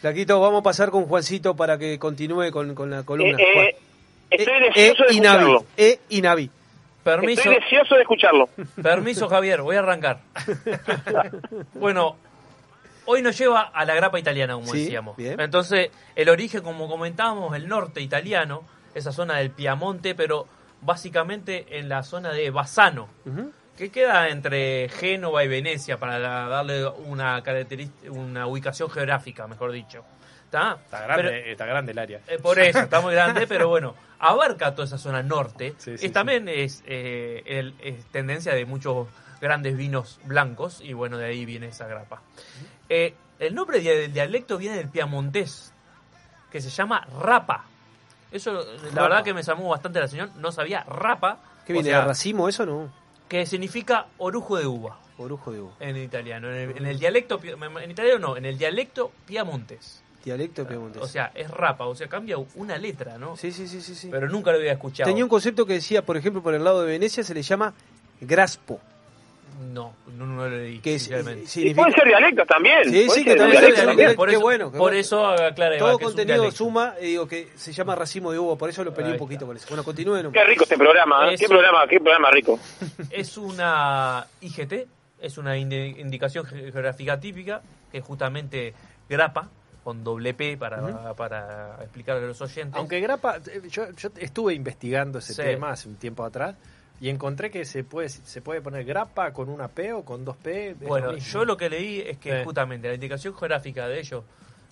Flaquito, 0.00 0.40
vamos 0.40 0.60
a 0.60 0.62
pasar 0.62 0.90
con 0.90 1.04
Juancito 1.04 1.54
para 1.54 1.76
que 1.76 1.98
continúe 1.98 2.50
con, 2.50 2.74
con 2.74 2.88
la 2.90 3.02
columna. 3.02 3.36
Eh, 3.38 3.42
eh, 3.42 3.52
Juan. 3.54 3.66
estoy 4.30 4.54
Eh, 4.54 4.60
deseoso 4.74 5.04
de 5.04 5.14
Inavi, 5.14 5.36
escucharlo. 5.42 5.66
eh, 5.76 6.00
Inavi. 6.08 6.50
Permiso, 7.04 7.40
Estoy 7.42 7.54
deseoso 7.62 7.94
de 7.96 8.00
escucharlo. 8.02 8.48
permiso 8.82 9.28
Javier, 9.28 9.60
voy 9.60 9.76
a 9.76 9.80
arrancar. 9.80 10.20
bueno, 11.74 12.16
hoy 13.06 13.22
nos 13.22 13.36
lleva 13.38 13.62
a 13.62 13.84
la 13.84 13.94
grapa 13.94 14.18
italiana, 14.18 14.54
como 14.54 14.72
Sí, 14.72 14.80
decíamos. 14.84 15.16
bien. 15.16 15.40
Entonces, 15.40 15.90
el 16.16 16.28
origen, 16.28 16.62
como 16.62 16.88
comentábamos, 16.88 17.54
el 17.56 17.68
norte 17.68 18.00
italiano, 18.00 18.64
esa 18.94 19.12
zona 19.12 19.36
del 19.38 19.50
Piamonte, 19.50 20.14
pero 20.14 20.46
básicamente 20.82 21.78
en 21.78 21.88
la 21.88 22.02
zona 22.02 22.32
de 22.32 22.50
Bassano, 22.50 23.08
que 23.76 23.90
queda 23.90 24.28
entre 24.28 24.88
Génova 24.88 25.44
y 25.44 25.48
Venecia 25.48 25.98
para 25.98 26.18
da- 26.18 26.48
darle 26.48 26.86
una 26.86 27.42
característica, 27.42 28.10
una 28.10 28.46
ubicación 28.46 28.90
geográfica, 28.90 29.46
mejor 29.46 29.72
dicho. 29.72 30.04
¿Está? 30.44 30.78
Está 30.84 31.02
grande, 31.02 31.22
Pero- 31.22 31.52
está 31.52 31.64
grande 31.66 31.92
el 31.92 31.98
área. 32.00 32.20
eh, 32.26 32.38
por 32.42 32.58
eso, 32.58 32.80
está 32.80 33.00
muy 33.00 33.14
grande, 33.14 33.46
pero 33.48 33.68
bueno, 33.68 33.94
abarca 34.18 34.74
toda 34.74 34.84
esa 34.86 34.98
zona 34.98 35.22
norte. 35.22 35.74
Sí, 35.78 36.08
también 36.10 36.48
es, 36.48 36.82
eh, 36.86 37.42
el- 37.46 37.74
es 37.80 38.04
tendencia 38.06 38.52
de 38.54 38.64
muchos 38.66 39.06
grandes 39.40 39.76
vinos 39.76 40.18
blancos, 40.24 40.80
y 40.82 40.92
bueno, 40.92 41.16
de 41.18 41.26
ahí 41.26 41.44
viene 41.46 41.68
esa 41.68 41.86
grapa. 41.86 42.20
Eh, 42.90 43.14
el 43.38 43.54
nombre 43.54 43.80
del 43.80 44.12
dialecto 44.12 44.58
viene 44.58 44.76
del 44.76 44.88
piamontés, 44.88 45.72
que 46.50 46.60
se 46.60 46.68
llama 46.68 47.06
rapa. 47.18 47.64
Eso, 48.30 48.52
la 48.52 48.88
Rapa. 48.90 49.02
verdad 49.02 49.24
que 49.24 49.32
me 49.34 49.42
llamó 49.42 49.70
bastante 49.70 49.98
la 50.00 50.08
señora, 50.08 50.30
no 50.36 50.52
sabía 50.52 50.84
rapa, 50.84 51.38
¿Qué 51.66 51.72
o 51.72 51.74
viene? 51.74 51.88
sea, 51.88 52.00
¿De 52.00 52.04
racimo 52.06 52.48
eso 52.48 52.66
no? 52.66 52.92
que 53.28 53.46
significa 53.46 54.06
orujo 54.18 54.56
de 54.56 54.66
uva 54.66 54.98
Orujo 55.18 55.52
de 55.52 55.60
uva. 55.60 55.72
en 55.80 55.96
italiano. 55.96 56.48
En 56.50 56.54
el, 56.70 56.76
en 56.78 56.86
el 56.86 56.98
dialecto, 56.98 57.40
en 57.42 57.90
italiano 57.90 58.18
no, 58.18 58.36
en 58.36 58.44
el 58.44 58.58
dialecto 58.58 59.12
piamontés. 59.26 60.02
Dialecto 60.24 60.66
piemontés. 60.66 61.00
O 61.02 61.06
sea, 61.06 61.30
es 61.34 61.50
rapa, 61.50 61.86
o 61.86 61.94
sea, 61.94 62.08
cambia 62.08 62.36
una 62.56 62.76
letra, 62.78 63.16
¿no? 63.18 63.36
Sí, 63.36 63.52
sí, 63.52 63.66
sí, 63.68 63.80
sí. 63.80 63.94
sí. 63.94 64.08
Pero 64.10 64.28
nunca 64.28 64.50
lo 64.52 64.58
había 64.58 64.72
escuchado. 64.72 65.08
Tenía 65.08 65.24
un 65.24 65.30
concepto 65.30 65.64
que 65.66 65.74
decía, 65.74 66.04
por 66.04 66.16
ejemplo, 66.16 66.42
por 66.42 66.54
el 66.54 66.62
lado 66.64 66.82
de 66.82 66.88
Venecia 66.88 67.22
se 67.24 67.32
le 67.34 67.42
llama 67.42 67.72
graspo. 68.20 68.80
No, 69.72 69.94
no, 70.16 70.26
no 70.26 70.48
lo 70.48 70.56
leí. 70.56 70.78
Que 70.80 70.94
es- 70.96 71.02
sinceramente. 71.02 71.60
Y 71.60 71.74
pueden 71.74 71.92
ser 71.94 72.04
dialectos 72.06 72.46
también. 72.46 72.84
Sí, 72.84 73.08
sí, 73.10 73.24
que 73.24 73.36
también 73.36 73.60
dialectos 73.60 73.84
dialectos. 73.84 74.16
por 74.16 74.28
Qué 74.28 74.34
eso, 74.34 74.42
bueno, 74.42 74.64
qué 74.72 74.78
por 74.78 74.80
bueno. 74.90 74.96
eso 74.98 75.26
aclara 75.26 75.76
Eva, 75.76 75.78
Todo 75.86 75.98
que 75.98 76.04
es 76.04 76.10
un 76.10 76.14
contenido 76.16 76.50
suma, 76.50 76.94
y 77.00 77.06
digo 77.06 77.28
que 77.28 77.48
se 77.56 77.72
llama 77.72 77.94
racimo 77.94 78.32
de 78.32 78.38
uva, 78.38 78.56
por 78.56 78.68
eso 78.70 78.82
lo 78.84 78.92
peleé 78.94 79.08
Ahí 79.10 79.12
un 79.14 79.18
poquito 79.18 79.46
con 79.46 79.56
eso. 79.56 79.66
Bueno, 79.68 79.84
continúen. 79.84 80.32
Qué 80.32 80.44
rico 80.44 80.64
este 80.64 80.76
programa, 80.78 81.30
¿eh? 81.30 81.34
Es 81.34 81.40
qué 81.40 81.46
un- 81.46 81.50
programa, 81.50 81.86
qué 81.88 82.00
programa 82.00 82.30
rico. 82.30 82.58
Es 83.10 83.36
una 83.38 84.26
IGT, 84.40 84.86
es 85.20 85.38
una 85.38 85.56
indi- 85.56 85.98
indicación 85.98 86.44
ge- 86.46 86.72
geográfica 86.72 87.18
típica, 87.20 87.60
que 87.92 87.98
es 87.98 88.04
justamente 88.04 88.74
grapa, 89.08 89.48
con 89.84 90.04
doble 90.04 90.34
P 90.34 90.56
para, 90.58 91.14
para 91.14 91.76
explicarle 91.80 92.24
a 92.24 92.26
los 92.28 92.40
oyentes. 92.42 92.74
Aunque 92.76 93.00
grapa, 93.00 93.38
eh, 93.46 93.62
yo, 93.68 93.90
yo 93.96 94.10
estuve 94.18 94.54
investigando 94.54 95.18
ese 95.20 95.32
Sí. 95.34 95.42
tema 95.42 95.70
hace 95.70 95.88
un 95.88 95.96
tiempo 95.96 96.22
atrás 96.24 96.54
y 97.00 97.08
encontré 97.08 97.50
que 97.50 97.64
se 97.64 97.82
puede 97.82 98.08
se 98.10 98.42
puede 98.42 98.60
poner 98.60 98.84
grapa 98.84 99.32
con 99.32 99.48
una 99.48 99.68
P 99.68 99.92
o 99.92 100.04
con 100.04 100.24
dos 100.24 100.36
P. 100.36 100.76
lo 100.80 100.86
Bueno, 100.88 101.16
yo 101.16 101.44
lo 101.44 101.56
que 101.56 101.70
leí 101.70 102.00
es 102.00 102.18
que 102.18 102.38
Sí. 102.38 102.44
justamente 102.44 102.88
la 102.88 102.94
indicación 102.94 103.34
geográfica 103.34 103.88
de 103.88 104.00
ellos 104.00 104.24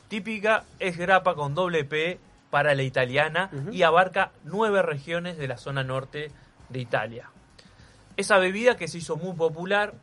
típica 0.09 0.65
es 0.79 0.97
grapa 0.97 1.35
con 1.35 1.55
doble 1.55 1.85
P 1.85 2.19
para 2.51 2.75
la 2.75 2.83
italiana 2.83 3.51
y 3.73 3.83
abarca 3.83 4.31
nueve 4.45 4.83
regiones 4.83 5.37
de 5.39 5.49
la 5.49 5.59
zona 5.59 5.85
norte 5.85 6.31
de 6.71 6.79
Italia. 6.79 7.29
Esa 8.17 8.39
bebida 8.39 8.77
que 8.77 8.89
se 8.89 8.99
hizo 8.99 9.17
muy 9.17 9.35
popular 9.35 9.95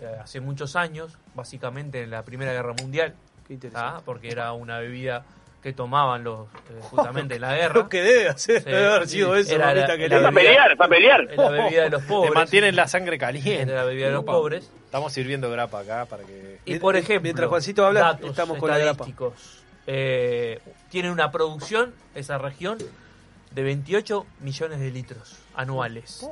eh, 0.00 0.16
hace 0.20 0.40
muchos 0.40 0.74
años, 0.76 1.16
básicamente 1.34 2.02
en 2.02 2.10
la 2.10 2.22
Primera 2.24 2.52
Guerra 2.52 2.74
Mundial, 2.80 3.14
Qué 3.46 3.54
interesante. 3.54 3.98
¿ah? 3.98 4.02
porque 4.04 4.30
era 4.30 4.52
una 4.52 4.78
bebida 4.78 5.24
que 5.62 5.72
tomaban 5.72 6.24
los 6.24 6.48
eh, 6.48 6.80
justamente 6.90 7.36
en 7.36 7.40
la 7.42 7.54
guerra. 7.56 7.74
Lo 7.74 7.88
que 7.88 8.02
debe 8.02 8.28
hacer, 8.28 8.62
Sí. 8.62 8.70
debe 8.70 8.86
haber 8.86 9.08
sido 9.08 9.36
eso, 9.36 9.54
Era 9.54 9.72
la- 9.74 9.86
querida. 9.96 10.16
la 10.18 10.22
Para 10.30 10.34
pelear, 10.34 10.76
para 10.76 10.90
pelear. 10.90 11.20
Es 11.30 11.36
la 11.36 11.48
bebida 11.50 11.82
de 11.84 11.90
los 11.90 12.02
Te 12.06 12.08
pobres. 12.08 12.34
mantienen 12.34 12.76
la 12.76 12.88
sangre 12.88 13.16
caliente. 13.18 13.62
Era 13.62 13.74
la 13.76 13.84
bebida 13.84 14.06
de 14.06 14.12
los 14.12 14.22
Opa. 14.22 14.32
pobres. 14.32 14.70
Estamos 14.84 15.12
sirviendo 15.12 15.50
grapa 15.50 15.80
acá 15.80 16.04
para 16.06 16.24
que. 16.24 16.58
Y 16.64 16.78
por 16.78 16.96
ejemplo, 16.96 17.22
Mientras 17.22 17.48
Juancito 17.48 17.86
habla, 17.86 18.00
datos 18.00 18.30
estamos 18.30 18.58
con 18.58 18.70
la 18.70 18.78
grapa. 18.78 19.06
Eh, 19.86 20.60
tiene 20.90 21.10
una 21.10 21.30
producción, 21.30 21.94
esa 22.14 22.38
región, 22.38 22.78
de 23.50 23.62
28 23.62 24.26
millones 24.40 24.80
de 24.80 24.90
litros 24.90 25.36
anuales. 25.54 26.26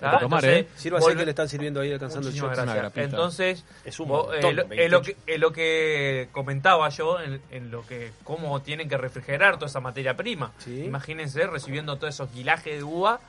Para 0.00 0.18
tomar, 0.18 0.44
¿eh? 0.44 0.68
Sírvase 0.76 1.14
que 1.14 1.24
le 1.24 1.30
están 1.30 1.48
sirviendo 1.48 1.80
ahí 1.80 1.92
alcanzando 1.92 2.28
el 2.28 2.34
shot. 2.34 2.56
Entonces, 2.96 3.64
Es 3.84 4.00
un 4.00 4.08
vos, 4.08 4.28
montón, 4.28 4.50
eh, 4.50 4.54
lo, 4.54 4.66
28. 4.68 4.82
eh, 4.82 4.88
lo 4.88 5.02
que, 5.02 5.16
eh, 5.26 5.38
lo 5.38 5.52
que 5.52 6.28
comentaba 6.32 6.88
yo 6.88 7.20
en, 7.20 7.40
en 7.50 7.70
lo 7.70 7.86
que 7.86 8.12
cómo 8.24 8.60
tienen 8.62 8.88
que 8.88 8.96
refrigerar 8.96 9.54
toda 9.56 9.66
esa 9.66 9.80
materia 9.80 10.16
prima. 10.16 10.52
Sí. 10.58 10.84
Imagínense 10.84 11.46
recibiendo 11.46 11.96
todos 11.96 12.14
esos 12.14 12.28
quilajes 12.30 12.76
de 12.78 12.82
uva 12.82 13.20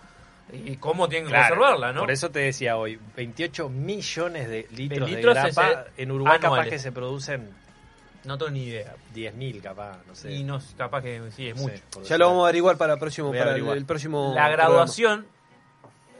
y 0.53 0.75
cómo 0.77 1.07
tienen 1.07 1.27
que 1.27 1.33
Claro, 1.33 1.55
conservarla, 1.55 1.93
¿no? 1.93 2.01
Por 2.01 2.11
eso 2.11 2.29
te 2.29 2.39
decía 2.39 2.75
hoy, 2.77 2.99
28 3.15 3.69
millones 3.69 4.49
de 4.49 4.67
litros 4.71 5.09
de, 5.09 5.15
litros 5.15 5.33
grapa. 5.35 5.71
eh, 5.71 5.77
en 5.97 6.11
Uruguay 6.11 6.39
capaz 6.39 6.67
que 6.67 6.79
se 6.79 6.91
producen 6.91 7.49
No 8.25 8.37
tengo 8.37 8.51
ni 8.51 8.63
idea. 8.65 8.95
10.000 9.15 9.61
capaz, 9.61 9.97
no 10.07 10.13
sé. 10.15 10.31
Y 10.31 10.43
no, 10.43 10.59
capaz 10.77 11.01
que 11.03 11.21
sí, 11.35 11.47
es 11.47 11.55
No 11.55 11.63
mucho. 11.63 12.03
Ya 12.03 12.17
lo 12.17 12.27
vamos 12.27 12.41
a 12.41 12.47
averiguar 12.47 12.77
para 12.77 12.93
el 12.93 12.99
próximo, 12.99 13.31
para 13.31 13.55
el, 13.55 13.85
próximo 13.85 14.33
La 14.35 14.47
programa. 14.47 14.69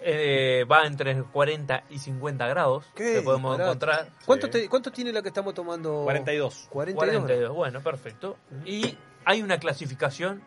Eh, 0.04 0.66
va 0.70 0.86
entre 0.88 1.22
40 1.24 1.84
y 1.90 2.00
50 2.00 2.48
grados 2.48 2.86
¿Qué? 2.96 3.14
que 3.16 3.22
podemos 3.22 3.52
Disparate. 3.58 3.64
encontrar. 3.64 4.10
¿Cuánto, 4.26 4.48
Sí. 4.48 4.52
te- 4.52 4.70
¿Cuánto 4.70 4.92
tiene 4.92 5.12
la 5.14 5.22
que 5.22 5.28
estamos 5.28 5.54
tomando? 5.54 6.02
42. 6.04 6.68
42. 6.70 6.98
42, 7.20 7.56
bueno, 7.56 7.82
perfecto. 7.82 8.38
Y 8.66 8.98
hay 9.26 9.42
una 9.44 9.58
clasificación 9.60 10.42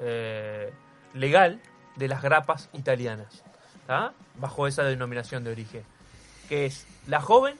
eh, 0.00 0.72
legal 1.14 1.60
de 1.96 2.08
las 2.08 2.22
grapas 2.22 2.68
italianas, 2.72 3.42
¿tá? 3.86 4.12
bajo 4.36 4.66
esa 4.66 4.82
denominación 4.84 5.44
de 5.44 5.50
origen, 5.52 5.82
que 6.48 6.64
es 6.66 6.86
la 7.06 7.20
joven, 7.20 7.56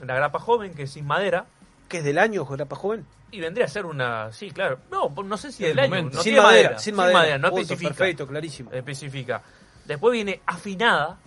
la 0.00 0.14
grapa 0.14 0.38
joven, 0.38 0.72
que 0.74 0.84
es 0.84 0.92
sin 0.92 1.06
madera, 1.06 1.46
¿Qué 1.88 1.98
es 1.98 2.04
del 2.04 2.18
año, 2.18 2.44
grapa 2.46 2.76
joven? 2.76 3.04
y 3.32 3.40
vendría 3.40 3.64
a 3.64 3.68
ser 3.68 3.84
una, 3.86 4.32
sí, 4.32 4.50
claro, 4.52 4.78
no, 4.90 5.08
no 5.24 5.36
sé 5.36 5.50
si 5.52 5.64
El 5.64 5.76
del 5.76 5.92
año, 5.92 6.02
no 6.04 6.12
sin, 6.14 6.22
tiene 6.22 6.40
madera, 6.40 6.62
madera, 6.70 6.78
sin 6.78 6.94
madera, 6.94 7.38
no 7.38 7.48
Punto, 7.50 7.62
especifica. 7.62 7.94
Perfecto, 7.94 8.26
clarísimo. 8.26 8.70
especifica. 8.72 9.42
Después 9.90 10.12
viene 10.12 10.40
afinada, 10.46 11.18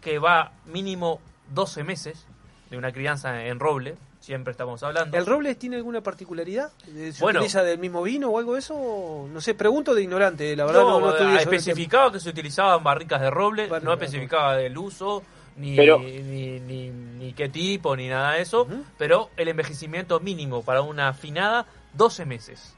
que 0.00 0.18
va 0.18 0.52
mínimo 0.64 1.20
12 1.50 1.84
meses 1.84 2.26
de 2.70 2.78
una 2.78 2.92
crianza 2.92 3.44
en 3.44 3.60
roble, 3.60 3.96
siempre 4.20 4.52
estamos 4.52 4.82
hablando. 4.82 5.18
¿El 5.18 5.26
roble 5.26 5.54
tiene 5.54 5.76
alguna 5.76 6.00
particularidad? 6.00 6.72
¿Se 6.82 7.12
Bueno. 7.22 7.40
utiliza 7.40 7.62
del 7.62 7.78
mismo 7.78 8.02
vino 8.02 8.30
o 8.30 8.38
algo 8.38 8.54
de 8.54 8.60
eso? 8.60 9.28
No 9.30 9.38
sé, 9.42 9.52
pregunto 9.52 9.94
de 9.94 10.02
ignorante, 10.02 10.56
la 10.56 10.64
verdad 10.64 10.80
no, 10.80 10.98
no, 10.98 11.12
no 11.12 11.38
especificaba 11.38 12.10
que 12.10 12.20
se 12.20 12.30
utilizaban 12.30 12.82
barricas 12.82 13.20
de 13.20 13.28
roble, 13.28 13.66
Vale, 13.66 13.84
no 13.84 13.90
vale. 13.90 14.02
especificaba 14.02 14.56
del 14.56 14.78
uso, 14.78 15.22
ni, 15.58 15.76
Pero- 15.76 15.98
ni, 15.98 16.58
ni, 16.60 16.88
ni 16.88 17.32
qué 17.34 17.50
tipo, 17.50 17.94
ni 17.96 18.08
nada 18.08 18.32
de 18.32 18.40
eso, 18.40 18.66
pero 18.96 19.28
el 19.36 19.48
envejecimiento 19.48 20.20
mínimo 20.20 20.62
para 20.64 20.80
una 20.80 21.08
afinada, 21.08 21.66
12 21.92 22.24
meses. 22.24 22.74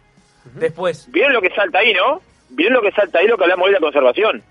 Después, 0.54 1.08
¿Vieron 1.12 1.32
lo 1.32 1.40
que 1.40 1.50
salta 1.54 1.78
ahí, 1.78 1.92
no? 1.94 2.20
miren 2.50 2.72
lo 2.72 2.82
que 2.82 2.90
salta 2.90 3.20
ahí, 3.20 3.28
lo 3.28 3.36
que 3.36 3.44
hablamos 3.44 3.66
hoy 3.66 3.70
de 3.72 3.78
la 3.78 3.84
conservación. 3.86 4.42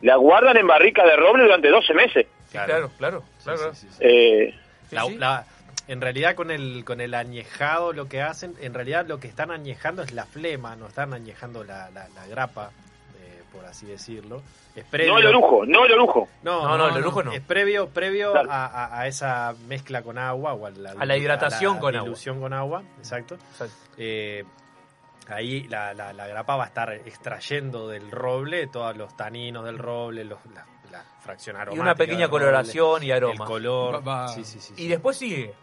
La 0.00 0.16
guardan 0.16 0.56
en 0.56 0.66
barricas 0.66 1.04
de 1.06 1.16
roble 1.16 1.42
durante 1.44 1.68
12 1.68 1.94
meses. 1.94 2.26
Claro, 2.50 2.90
claro, 2.98 3.22
claro. 3.44 3.72
Eh, 4.00 4.54
La- 4.90 5.04
la- 5.10 5.44
en 5.86 6.00
realidad 6.00 6.34
con 6.34 6.50
el 6.50 6.84
con 6.84 7.00
el 7.00 7.14
añejado 7.14 7.92
lo 7.92 8.08
que 8.08 8.22
hacen, 8.22 8.54
en 8.60 8.74
realidad 8.74 9.06
lo 9.06 9.18
que 9.20 9.26
están 9.28 9.50
añejando 9.50 10.02
es 10.02 10.12
la 10.12 10.24
flema, 10.26 10.76
no 10.76 10.86
están 10.86 11.12
añejando 11.14 11.64
la, 11.64 11.90
la- 11.90 12.08
la 12.14 12.26
grapa, 12.26 12.70
eh, 13.20 13.42
por 13.52 13.64
así 13.66 13.86
decirlo. 13.86 14.42
Es 14.76 14.84
previo- 14.84 15.12
no 15.14 15.18
el 15.18 15.26
orujo, 15.26 15.66
no 15.66 15.84
el 15.86 15.92
orujo. 15.92 16.28
No, 16.42 16.62
No, 16.68 16.78
no, 16.78 16.88
el 16.96 17.02
orujo 17.02 17.22
no. 17.24 17.32
Es 17.32 17.40
previo, 17.40 17.88
previo 17.88 18.32
Claro. 18.32 18.50
a, 18.50 18.66
a- 18.66 19.00
a 19.00 19.06
esa 19.08 19.54
mezcla 19.66 20.02
con 20.02 20.16
agua 20.18 20.52
o 20.54 20.66
a 20.66 20.70
la, 20.70 20.90
A 20.92 21.04
la 21.04 21.16
hidratación 21.16 21.78
con 21.78 21.94
agua. 21.96 22.04
dilución 22.04 22.40
con 22.40 22.52
agua, 22.52 22.82
exacto. 22.98 23.36
Eh, 23.96 24.44
ahí 25.28 25.64
la, 25.68 25.92
la- 25.94 26.12
la 26.12 26.26
grapa 26.26 26.56
va 26.56 26.64
a 26.64 26.66
estar 26.68 26.92
extrayendo 26.92 27.88
del 27.88 28.10
roble 28.10 28.66
todos 28.68 28.96
los 28.96 29.16
taninos 29.16 29.64
del 29.64 29.78
roble, 29.78 30.24
los, 30.24 30.38
la, 30.54 30.64
la 30.90 31.04
fracción 31.20 31.56
aromática. 31.56 31.76
Y 31.76 31.80
una 31.80 31.94
pequeña 31.94 32.18
del 32.20 32.30
roble, 32.30 32.44
coloración 32.44 33.02
y 33.02 33.10
aroma. 33.10 33.44
El 33.44 33.48
color. 33.50 33.94
Va- 33.96 34.22
va- 34.24 34.28
Sí, 34.28 34.44
sí, 34.44 34.58
sí, 34.60 34.74
sí. 34.76 34.82
Y 34.84 34.88
después 34.88 35.16
sigue, 35.16 35.54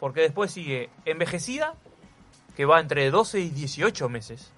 porque 0.00 0.20
después 0.22 0.50
sigue 0.50 0.90
envejecida, 1.04 1.74
que 2.56 2.64
va 2.64 2.80
entre 2.80 3.08
12 3.10 3.38
y 3.40 3.50
18 3.50 4.08
meses. 4.08 4.52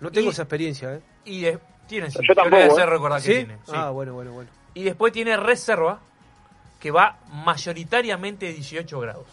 No 0.00 0.10
tengo 0.10 0.28
Y- 0.28 0.30
esa 0.32 0.42
experiencia, 0.42 0.94
¿eh? 0.94 1.00
Y 1.24 1.40
de- 1.42 1.58
tiene, 1.86 2.10
sí, 2.10 2.18
Yo 2.26 2.34
tampoco, 2.34 2.56
le 2.56 2.62
voy 2.62 2.70
a 2.70 2.72
hacer 2.72 2.88
¿eh? 2.88 2.92
recordar 2.92 3.20
¿Sí? 3.20 3.28
que 3.28 3.34
tiene. 3.44 3.58
sí. 3.66 3.72
Ah, 3.74 3.90
bueno, 3.90 4.14
bueno, 4.14 4.32
bueno. 4.32 4.50
Y 4.74 4.84
después 4.84 5.12
tiene 5.12 5.36
reserva, 5.36 5.98
que 6.78 6.90
va 6.92 7.18
mayoritariamente 7.30 8.52
18 8.52 9.00
grados. 9.00 9.26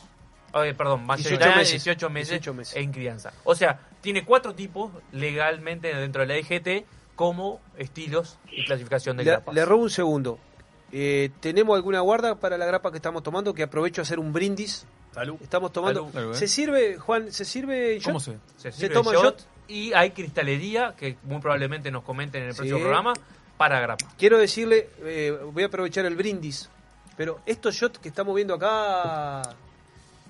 Ay, 0.62 0.74
perdón, 0.74 1.00
18 1.02 1.08
mayoritariamente 1.08 1.60
meses. 1.74 1.84
18 1.84 2.10
meses, 2.10 2.30
18 2.30 2.54
meses. 2.54 2.76
en 2.76 2.92
crianza. 2.92 3.34
O 3.44 3.56
sea, 3.56 3.80
tiene 4.02 4.24
cuatro 4.26 4.54
tipos 4.54 4.92
legalmente 5.12 5.94
dentro 5.96 6.22
de 6.26 6.28
la 6.28 6.38
IGT 6.40 6.86
como 7.16 7.60
estilos 7.78 8.38
y 8.52 8.66
clasificación 8.66 9.18
de 9.18 9.24
Le, 9.24 9.32
grapas. 9.32 9.56
le 9.56 9.66
robo 9.66 9.84
un 9.84 9.90
segundo. 9.90 10.40
Eh, 10.92 11.32
¿Tenemos 11.42 11.76
alguna 11.76 12.00
guarda 12.02 12.36
para 12.36 12.58
la 12.58 12.66
grapa 12.66 12.92
que 12.92 12.98
estamos 12.98 13.24
tomando? 13.24 13.54
Que 13.54 13.64
aprovecho 13.64 14.02
a 14.02 14.04
hacer 14.04 14.20
un 14.20 14.32
brindis. 14.32 14.86
Salud. 15.14 15.36
Estamos 15.42 15.74
tomando. 15.74 16.02
Salud. 16.02 16.14
Salud, 16.14 16.36
¿eh? 16.36 16.38
¿Se 16.38 16.48
sirve, 16.48 16.98
Juan? 16.98 17.32
¿Se 17.32 17.44
sirve 17.44 18.00
¿Cómo 18.04 18.20
shot? 18.20 18.26
se? 18.58 18.62
Se, 18.62 18.72
¿Se 18.72 18.80
sirve 18.82 18.94
toma 18.94 19.12
shot, 19.14 19.24
shot? 19.24 19.48
y 19.68 19.92
hay 19.94 20.12
cristalería, 20.12 20.94
que 20.96 21.18
muy 21.24 21.42
probablemente 21.42 21.92
nos 21.92 22.04
comenten 22.04 22.44
en 22.44 22.48
el 22.50 22.54
Sí. 22.54 22.58
próximo 22.60 22.80
programa, 22.80 23.14
para 23.58 23.80
grapa. 23.82 24.06
Quiero 24.18 24.38
decirle, 24.38 24.90
eh, 25.00 25.38
voy 25.52 25.64
a 25.64 25.66
aprovechar 25.66 26.06
el 26.06 26.16
brindis, 26.16 26.70
pero 27.18 27.40
estos 27.46 27.74
shots 27.76 27.98
que 28.00 28.08
estamos 28.10 28.36
viendo 28.36 28.54
acá 28.54 29.42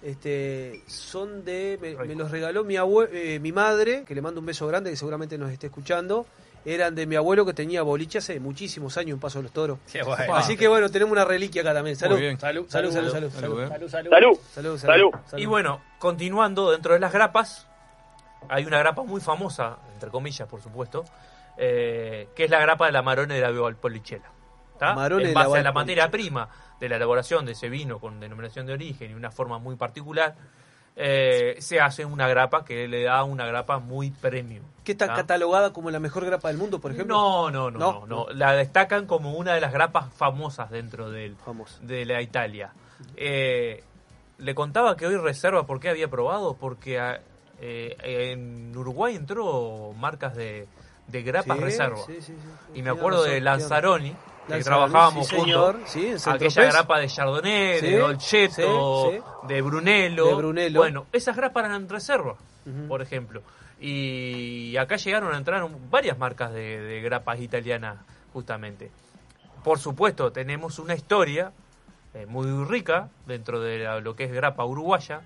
este, 0.04 0.82
son 0.88 1.44
de. 1.46 1.78
Me, 1.82 1.96
me 1.96 2.16
los 2.16 2.32
regaló 2.32 2.64
mi, 2.64 2.76
abue- 2.76 3.10
eh, 3.12 3.40
mi 3.40 3.52
madre, 3.52 4.04
que 4.06 4.14
le 4.16 4.22
mando 4.22 4.40
un 4.40 4.46
beso 4.46 4.68
grande, 4.68 4.90
que 4.90 4.96
seguramente 4.98 5.38
nos 5.38 5.52
esté 5.52 5.68
escuchando. 5.68 6.26
Eran 6.66 6.96
de 6.96 7.06
mi 7.06 7.16
abuelo 7.16 7.46
que 7.46 7.54
tenía 7.54 7.82
boliche 7.82 8.18
hace 8.18 8.42
muchísimos 8.42 8.98
años 8.98 9.14
en 9.14 9.20
Paso 9.22 9.40
de 9.40 9.44
los 9.44 9.52
Toros. 9.54 9.80
Qué 9.90 10.04
bueno. 10.04 10.36
Así 10.36 10.58
que 10.58 10.68
bueno, 10.68 10.90
tenemos 10.90 11.14
una 11.14 11.24
reliquia 11.24 11.62
acá 11.62 11.74
también. 11.74 11.96
Salud. 11.96 12.18
Salud, 12.38 12.68
salud, 12.68 12.92
salud, 12.92 13.10
salud, 13.12 13.32
Salud, 13.32 13.62
¿eh? 13.64 13.68
Salud, 13.70 13.90
salud. 13.90 14.10
Salud. 14.12 14.78
salud, 14.78 14.78
Salud. 15.26 15.42
Y 15.42 15.46
bueno, 15.46 15.82
continuando 15.98 16.72
dentro 16.72 16.94
de 16.94 17.00
las 17.00 17.14
grapas, 17.14 17.68
hay 18.50 18.66
una 18.66 18.80
grapa 18.80 19.04
muy 19.04 19.22
famosa, 19.22 19.78
entre 19.94 20.10
comillas, 20.10 20.46
por 20.50 20.62
supuesto, 20.62 21.06
eh, 21.58 22.28
que 22.36 22.44
es 22.46 22.50
la 22.50 22.60
grapa 22.60 22.88
de 22.88 22.92
la 22.92 23.02
Marone 23.02 23.36
de 23.36 23.42
la 23.42 23.52
Valpolicella. 23.52 24.30
En 25.28 25.34
base 25.34 25.60
a 25.60 25.64
la 25.64 25.72
materia 25.72 26.10
prima 26.10 26.50
de 26.80 26.90
la 26.90 26.96
elaboración 26.98 27.46
de 27.46 27.54
ese 27.54 27.70
vino 27.70 28.00
con 28.00 28.20
denominación 28.20 28.66
de 28.66 28.74
origen 28.74 29.12
y 29.12 29.14
una 29.14 29.32
forma 29.32 29.58
muy 29.60 29.76
particular, 29.76 30.36
eh, 30.96 31.56
se 31.60 31.80
hace 31.80 32.06
una 32.06 32.28
grapa 32.28 32.66
que 32.66 32.88
le 32.88 33.04
da 33.04 33.24
una 33.24 33.46
grapa 33.46 33.80
muy 33.80 34.10
premium. 34.12 34.64
¿Qué 34.84 34.94
está 34.94 35.08
¿tá? 35.08 35.16
catalogada 35.16 35.72
como 35.74 35.92
la 35.92 36.00
mejor 36.00 36.26
grapa 36.26 36.48
del 36.48 36.58
mundo, 36.58 36.80
por 36.80 36.92
ejemplo? 36.92 37.16
No, 37.16 37.52
no, 37.52 37.70
no, 37.70 38.06
No. 38.08 38.28
La 38.34 38.54
destacan 38.54 39.06
como 39.06 39.34
una 39.34 39.54
de 39.54 39.62
las 39.62 39.72
grapas 39.72 40.12
famosas 40.14 40.70
dentro 40.72 41.12
del, 41.12 41.36
Famosa. 41.36 41.78
de 41.82 42.06
la 42.06 42.22
Italia. 42.22 42.72
Eh, 43.16 43.84
le 44.40 44.56
contaba 44.56 44.96
que 44.96 45.06
hoy 45.06 45.18
reserva, 45.18 45.66
¿por 45.66 45.80
qué 45.80 45.90
había 45.90 46.08
probado? 46.10 46.56
Porque 46.56 47.00
ah, 47.00 47.20
eh, 47.60 47.96
en 48.34 48.76
Uruguay 48.76 49.16
entró 49.16 49.94
marcas 49.98 50.36
de, 50.36 50.68
de 51.08 51.22
grapas 51.24 51.58
Sí, 51.58 51.64
reserva. 51.64 51.98
sí, 52.06 52.14
sí, 52.22 52.34
sí. 52.34 52.34
Y 52.80 52.82
me 52.82 52.90
acuerdo 52.90 53.24
de 53.24 53.40
Lanzaroni, 53.42 54.16
que 54.48 54.64
trabajábamos 54.64 55.28
sí, 55.28 55.36
juntos. 55.36 55.76
sí, 55.86 56.08
en 56.08 56.30
aquella 56.34 56.64
grapa 56.66 57.00
de 57.00 57.08
Chardonnay, 57.08 57.80
Sí, 57.80 57.86
de 57.88 57.98
Dolcetto, 57.98 59.12
de 59.48 59.62
Brunello. 59.62 60.26
De 60.28 60.34
Brunello. 60.36 60.80
Bueno, 60.80 61.06
esas 61.12 61.36
grapas 61.36 61.66
eran 61.66 61.88
reserva, 61.90 62.34
Ujú. 62.66 62.88
por 62.88 63.02
ejemplo. 63.02 63.42
Y 63.80 64.76
acá 64.78 64.96
llegaron 64.98 65.34
a 65.34 65.38
entrar 65.38 65.68
varias 65.90 66.18
marcas 66.18 66.52
de, 66.54 66.80
de 66.82 67.02
grapas 67.02 67.40
italianas, 67.40 67.98
justamente. 68.34 68.90
Por 69.64 69.80
supuesto, 69.80 70.32
tenemos 70.32 70.80
una 70.80 70.96
historia 70.96 71.52
eh, 72.14 72.26
muy 72.28 72.48
rica 72.66 73.10
dentro 73.26 73.60
de 73.60 73.80
la- 73.80 74.00
lo 74.00 74.16
que 74.16 74.24
es 74.26 74.32
grapa 74.32 74.64
uruguaya, 74.66 75.22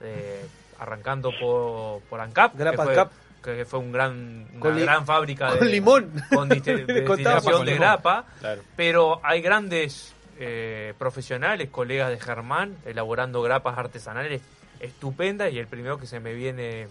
eh, 0.00 0.46
arrancando 0.78 1.30
por, 1.38 2.00
por 2.02 2.20
ANCAP, 2.20 2.56
Grapa 2.56 2.84
ANCAP. 2.84 3.12
Que 3.42 3.64
fue 3.64 3.78
un 3.78 3.90
gran, 3.92 4.46
una 4.52 4.60
Con 4.60 4.78
gran 4.78 5.06
fábrica 5.06 5.48
con 5.50 5.60
de, 5.60 5.66
limón. 5.72 6.10
con 6.34 6.48
de 6.48 6.60
destilación 6.60 7.64
de 7.64 7.74
grapa, 7.74 8.24
Claro. 8.40 8.62
pero 8.76 9.20
hay 9.22 9.40
grandes 9.40 10.14
eh, 10.38 10.94
profesionales, 10.98 11.68
colegas 11.70 12.10
de 12.10 12.18
Germán, 12.20 12.76
elaborando 12.84 13.42
grapas 13.42 13.76
artesanales 13.78 14.42
estupendas 14.80 15.52
y 15.52 15.58
el 15.58 15.66
primero 15.66 15.98
que 15.98 16.06
se 16.06 16.20
me 16.20 16.32
viene 16.32 16.88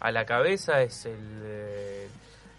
a 0.00 0.10
la 0.10 0.24
cabeza 0.24 0.82
es 0.82 1.06
el, 1.06 1.18
eh, 1.42 2.08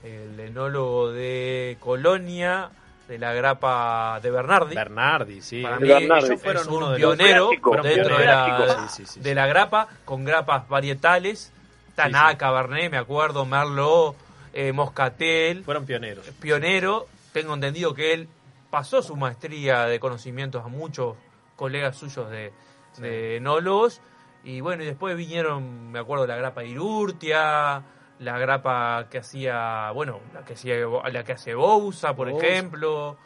el 0.03 0.39
enólogo 0.39 1.11
de 1.11 1.77
Colonia, 1.79 2.69
de 3.07 3.17
la 3.19 3.33
grapa 3.33 4.19
de 4.21 4.31
Bernardi. 4.31 4.75
Bernardi, 4.75 5.41
sí. 5.41 5.61
Para 5.61 5.77
De 5.77 5.81
mí 5.85 5.87
Bernardi. 5.89 6.25
ellos 6.27 6.41
fueron 6.41 6.61
Es 6.63 6.67
un 6.67 6.73
uno 6.75 6.89
de 6.91 6.99
los- 6.99 7.15
pionero 7.15 7.49
dentro 7.83 8.17
de 8.17 8.25
la, 8.25 8.57
clásico. 8.57 8.87
Sí, 8.89 9.05
sí, 9.05 9.13
sí, 9.13 9.19
de 9.21 9.29
sí. 9.29 9.35
la 9.35 9.47
grapa, 9.47 9.87
con 10.05 10.25
grapas 10.25 10.67
varietales, 10.67 11.53
Tanaka, 11.97 12.37
Cabernet, 12.37 12.91
me 12.91 12.97
acuerdo, 12.97 13.45
Merlot, 13.45 14.15
eh, 14.53 14.71
Moscatel, 14.71 15.63
Fueron 15.63 15.85
pioneros. 15.85 16.25
pionero. 16.39 17.07
Tengo 17.33 17.53
entendido 17.53 17.93
que 17.93 18.13
él 18.13 18.29
pasó 18.69 19.01
su 19.01 19.15
maestría 19.15 19.85
de 19.85 19.99
conocimientos 19.99 20.63
a 20.63 20.67
muchos 20.67 21.15
colegas 21.55 21.97
suyos 21.97 22.29
de, 22.29 22.53
de 22.97 23.37
enólogos. 23.37 24.01
Y 24.43 24.61
bueno, 24.61 24.83
y 24.83 24.85
después 24.85 25.17
vinieron, 25.17 25.91
me 25.91 25.99
acuerdo, 25.99 26.25
la 26.27 26.35
grapa 26.37 26.63
Irurtia, 26.63 27.83
la 28.19 28.37
grapa 28.39 29.07
que 29.09 29.17
hacía, 29.17 29.91
bueno, 29.91 30.19
la 30.33 30.45
que 30.45 30.53
hacía 30.53 30.75
la 31.11 31.23
que 31.23 31.33
hace 31.33 31.53
Bousa, 31.53 32.15
por 32.15 32.29
Bousa. 32.29 32.47
ejemplo. 32.47 33.17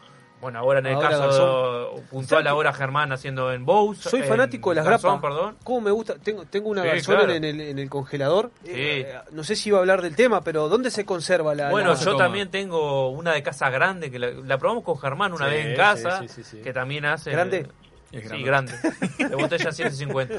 Bueno, 0.42 0.58
ahora 0.60 0.80
en 0.80 0.88
el 0.88 0.96
Ahora 0.96 1.10
caso 1.10 1.94
puntual 2.10 2.42
¿Sabes 2.44 2.48
ahora 2.52 2.74
Germán 2.74 3.12
haciendo 3.12 3.54
en 3.54 3.64
Bousa. 3.66 4.10
Soy 4.10 4.24
fanático 4.24 4.72
de 4.72 4.78
las 4.78 4.86
Garzón, 4.86 5.20
grapas. 5.20 5.30
perdón. 5.38 5.58
¿Cómo 5.64 5.82
me 5.82 5.92
gusta? 5.92 6.16
Tengo, 6.16 6.46
tengo 6.46 6.70
una 6.70 6.82
Sí, 6.82 6.88
garzón 6.88 7.16
claro. 7.16 7.32
en, 7.34 7.44
el, 7.44 7.62
en 7.62 7.78
el 7.80 7.90
congelador. 7.90 8.52
Sí. 8.66 8.72
Eh, 8.74 9.14
no 9.32 9.44
sé 9.44 9.56
si 9.56 9.70
iba 9.70 9.78
a 9.78 9.82
hablar 9.82 10.02
del 10.02 10.16
tema, 10.16 10.42
pero 10.42 10.68
¿dónde 10.68 10.90
se 10.90 11.06
conserva 11.06 11.54
la 11.54 11.70
Bueno, 11.70 11.94
la- 11.94 12.00
yo 12.00 12.12
toma. 12.14 12.24
también 12.26 12.50
tengo 12.50 13.10
una 13.12 13.34
de 13.34 13.44
casa 13.44 13.70
grande 13.70 14.10
que 14.10 14.18
la, 14.20 14.32
la 14.32 14.58
probamos 14.58 14.84
con 14.84 14.98
Germán 14.98 15.32
una 15.34 15.46
Sí, 15.48 15.52
vez 15.52 15.66
en 15.68 15.76
casa, 15.76 16.20
sí, 16.22 16.28
sí, 16.28 16.44
sí. 16.44 16.58
que 16.62 16.74
también 16.74 17.06
hace 17.06 17.30
¿Grande? 17.32 17.68
Es 18.12 18.28
Sí, 18.30 18.44
grande. 18.44 18.74
De 19.20 19.36
botella 19.36 19.72
150. 19.72 20.36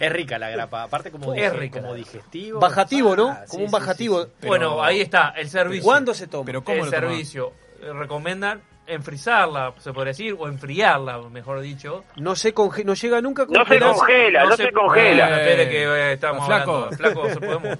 Es 0.00 0.12
rica 0.12 0.38
la 0.38 0.50
grapa, 0.50 0.82
aparte 0.82 1.10
como, 1.12 1.34
Es 1.34 1.52
rica. 1.54 1.80
como 1.80 1.94
digestivo. 1.94 2.58
Bajativo, 2.58 3.14
¿no? 3.14 3.28
Ah, 3.28 3.44
Como 3.48 3.60
sí, 3.60 3.64
un 3.66 3.70
bajativo. 3.70 4.22
sí, 4.22 4.28
sí. 4.28 4.34
Pero- 4.40 4.48
bueno, 4.50 4.82
ahí 4.82 5.00
está, 5.00 5.28
el 5.36 5.48
servicio. 5.48 5.84
¿Cuándo 5.84 6.14
se 6.14 6.26
toma? 6.26 6.46
Pero 6.46 6.64
¿cómo 6.64 6.82
el 6.84 6.90
servicio. 6.90 7.52
Eh, 7.82 7.92
Recomiendan 7.92 8.60
enfrizarla, 8.94 9.74
se 9.78 9.92
podría 9.92 10.10
decir, 10.10 10.36
o 10.38 10.48
enfriarla, 10.48 11.18
mejor 11.30 11.60
dicho. 11.60 12.04
No 12.16 12.34
se 12.36 12.54
conge- 12.54 12.84
no 12.84 12.94
llega 12.94 13.20
nunca 13.20 13.42
a 13.42 13.46
No 13.46 13.64
se 13.66 13.78
congela, 13.78 14.44
no 14.44 14.56
se 14.56 14.72
congela. 14.72 15.28
Eh, 15.30 15.40
espere 15.42 15.68
que 15.70 15.82
eh, 15.84 16.12
estamos 16.14 16.46
Flaco. 16.46 16.72
hablando. 16.90 16.96
Flaco, 16.96 17.28
se 17.30 17.40
podemos- 17.40 17.78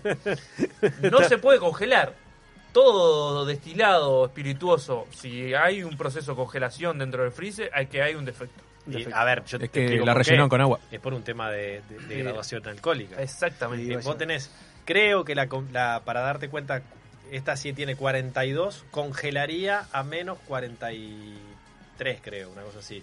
No 1.12 1.19
se 1.23 1.39
puede 1.39 1.59
congelar. 1.59 2.15
Todo 2.73 3.45
destilado 3.47 4.27
espirituoso, 4.27 5.07
si 5.11 5.53
hay 5.55 5.82
un 5.82 5.97
proceso 5.97 6.32
de 6.32 6.37
congelación 6.37 6.99
dentro 7.01 7.24
del 7.24 7.32
freezer, 7.32 7.69
hay 7.74 7.87
que 7.87 8.01
hay 8.01 8.15
un 8.15 8.24
defecto. 8.24 8.62
Y, 8.87 9.07
a 9.12 9.24
ver, 9.24 9.45
yo 9.45 9.59
te 9.59 9.65
Es 9.65 9.70
que 9.73 9.82
explico 9.82 10.07
la 10.07 10.15
rellenaron 10.15 10.49
con 10.49 10.61
agua. 10.61 10.78
Es 10.91 11.01
por 11.01 11.12
un 11.12 11.23
tema 11.24 11.51
de, 11.51 11.82
de- 12.09 12.23
graduación 12.23 12.66
alcohólica. 12.69 13.20
Exactamente. 13.20 13.93
Eh, 13.93 13.99
Vos 14.05 14.16
tenés, 14.16 14.51
creo 14.85 15.24
que 15.24 15.35
la, 15.35 15.49
con- 15.49 15.73
la- 15.73 16.03
para 16.05 16.20
darte 16.20 16.49
cuenta, 16.49 16.82
esta 17.31 17.57
sí 17.57 17.73
tiene 17.73 17.97
42, 17.97 18.85
congelaría 18.90 19.86
a 19.93 20.02
menos 20.02 20.39
43, 20.47 22.20
creo, 22.23 22.51
una 22.51 22.62
cosa 22.62 22.78
así. 22.81 23.02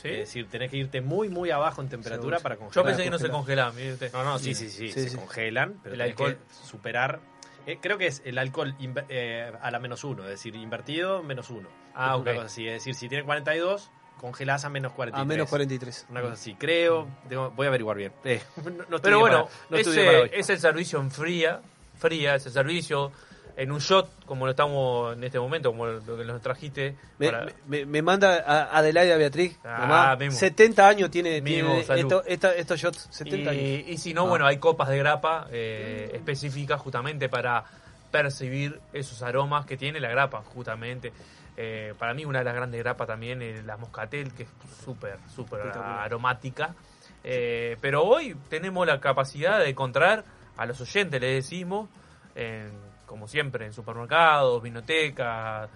¿Sí? 0.00 0.08
Es 0.08 0.18
decir, 0.18 0.48
tenés 0.48 0.70
que 0.70 0.78
irte 0.78 1.00
muy, 1.00 1.28
muy 1.28 1.50
abajo 1.52 1.80
en 1.80 1.88
temperatura 1.88 2.38
Seguro. 2.38 2.42
para 2.42 2.56
congelar. 2.56 2.74
Yo 2.74 2.84
pensé 2.88 3.04
que 3.04 3.10
no 3.10 3.18
se 3.18 3.28
congelaban. 3.28 3.74
No, 4.12 4.24
no, 4.24 4.38
sí, 4.38 4.52
sí, 4.54 4.68
sí, 4.68 4.88
Sí, 4.88 5.00
se 5.04 5.10
sí. 5.10 5.16
congelan, 5.16 5.78
pero 5.82 5.94
El 5.94 6.00
tenés 6.00 6.10
alcohol. 6.12 6.36
que 6.36 6.66
superar. 6.66 7.20
eh, 7.66 7.78
creo 7.80 7.96
que 7.98 8.08
es 8.08 8.20
el 8.24 8.38
alcohol 8.38 8.74
inver- 8.80 9.04
eh, 9.08 9.52
a 9.62 9.70
la 9.70 9.78
menos 9.78 10.02
uno, 10.02 10.24
es 10.24 10.30
decir, 10.30 10.56
invertido 10.56 11.22
menos 11.22 11.50
uno. 11.50 11.68
Ah, 11.94 12.14
Es 12.16 12.20
una 12.22 12.34
cosa 12.34 12.46
así, 12.46 12.66
es 12.66 12.74
decir, 12.74 12.96
si 12.96 13.08
tiene 13.08 13.22
42, 13.24 13.90
congelás 14.20 14.64
a 14.64 14.68
menos 14.70 14.90
43. 14.92 15.22
A 15.22 15.24
menos 15.24 15.48
43. 15.48 16.06
Una 16.10 16.20
cosa 16.22 16.32
así, 16.32 16.54
creo. 16.56 17.06
tengo- 17.28 17.52
voy 17.52 17.66
a 17.66 17.68
averiguar 17.68 17.96
bien. 17.96 18.12
Eh, 18.24 18.42
no, 18.64 18.84
no 18.88 18.98
Pero 18.98 19.20
bueno, 19.20 19.44
para- 19.44 19.54
no 19.54 19.68
para 19.68 19.80
ese 19.82 20.08
hoy. 20.22 20.30
es 20.32 20.50
el 20.50 20.58
servicio 20.58 20.98
en 21.00 21.12
fría, 21.12 21.60
fría, 22.00 22.34
ese 22.34 22.50
servicio. 22.50 23.12
En 23.56 23.70
un 23.70 23.78
shot, 23.80 24.24
como 24.24 24.46
lo 24.46 24.52
estamos 24.52 25.14
en 25.14 25.24
este 25.24 25.38
momento, 25.38 25.70
como 25.70 25.86
lo 25.86 26.16
que 26.16 26.24
nos 26.24 26.40
trajiste. 26.40 26.96
Me, 27.18 27.30
para- 27.30 27.46
me- 27.66 27.84
me 27.86 28.00
manda 28.02 28.42
a 28.46 28.78
Adelaida 28.78 29.16
Beatriz, 29.16 29.58
Ah, 29.64 29.76
mamá, 29.80 30.16
Memo. 30.16 30.32
70 30.32 30.88
años 30.88 31.10
tiene, 31.10 31.40
Memo, 31.42 31.80
tiene 31.82 32.00
esto- 32.00 32.24
esta- 32.26 32.54
estos 32.54 32.80
shots, 32.80 33.08
70 33.10 33.52
y, 33.54 33.58
años. 33.76 33.88
y 33.88 33.98
si 33.98 34.14
no, 34.14 34.22
Ah. 34.26 34.28
bueno, 34.28 34.46
hay 34.46 34.56
copas 34.58 34.88
de 34.88 34.98
grapa 34.98 35.46
eh, 35.50 36.10
específicas 36.14 36.80
justamente 36.80 37.28
para 37.28 37.64
percibir 38.10 38.80
esos 38.92 39.22
aromas 39.22 39.64
que 39.66 39.76
tiene 39.76 40.00
la 40.00 40.08
grapa, 40.10 40.42
justamente. 40.54 41.12
Eh, 41.56 41.92
para 41.98 42.14
mí 42.14 42.24
una 42.24 42.38
de 42.40 42.44
las 42.46 42.54
grandes 42.54 42.80
grapas 42.82 43.06
también 43.06 43.42
es 43.42 43.64
la 43.64 43.76
moscatel, 43.76 44.32
que 44.32 44.44
es 44.44 44.48
súper, 44.84 45.16
súper 45.34 45.60
aromática. 45.60 46.74
Eh, 47.24 47.76
pero 47.80 48.02
hoy 48.04 48.34
tenemos 48.48 48.86
la 48.86 48.98
capacidad 49.00 49.58
de 49.58 49.68
encontrar 49.68 50.24
a 50.56 50.66
los 50.66 50.80
oyentes, 50.80 51.20
les 51.20 51.44
decimos, 51.44 51.88
en- 52.34 52.91
como 53.12 53.28
siempre, 53.28 53.66
en 53.66 53.74
supermercados, 53.74 54.62
vinotecas, 54.62 55.68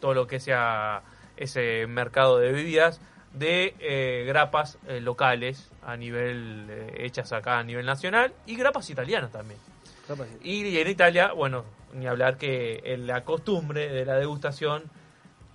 todo 0.00 0.14
lo 0.14 0.26
que 0.26 0.40
sea 0.40 1.02
ese 1.36 1.86
mercado 1.86 2.38
de 2.38 2.52
bebidas, 2.52 3.02
de 3.34 3.74
eh, 3.80 4.24
grapas 4.26 4.78
eh, 4.88 4.98
locales 4.98 5.70
a 5.82 5.98
nivel, 5.98 6.68
eh, 6.70 7.04
hechas 7.04 7.34
acá 7.34 7.58
a 7.58 7.64
nivel 7.64 7.84
nacional, 7.84 8.32
y 8.46 8.56
grapas 8.56 8.88
italianas 8.88 9.30
también. 9.30 9.60
Y 10.42 10.78
en 10.78 10.88
Italia, 10.88 11.32
bueno, 11.34 11.66
ni 11.92 12.06
hablar 12.06 12.38
que 12.38 12.80
en 12.82 13.06
la 13.06 13.24
costumbre 13.24 13.90
de 13.90 14.06
la 14.06 14.14
degustación, 14.14 14.84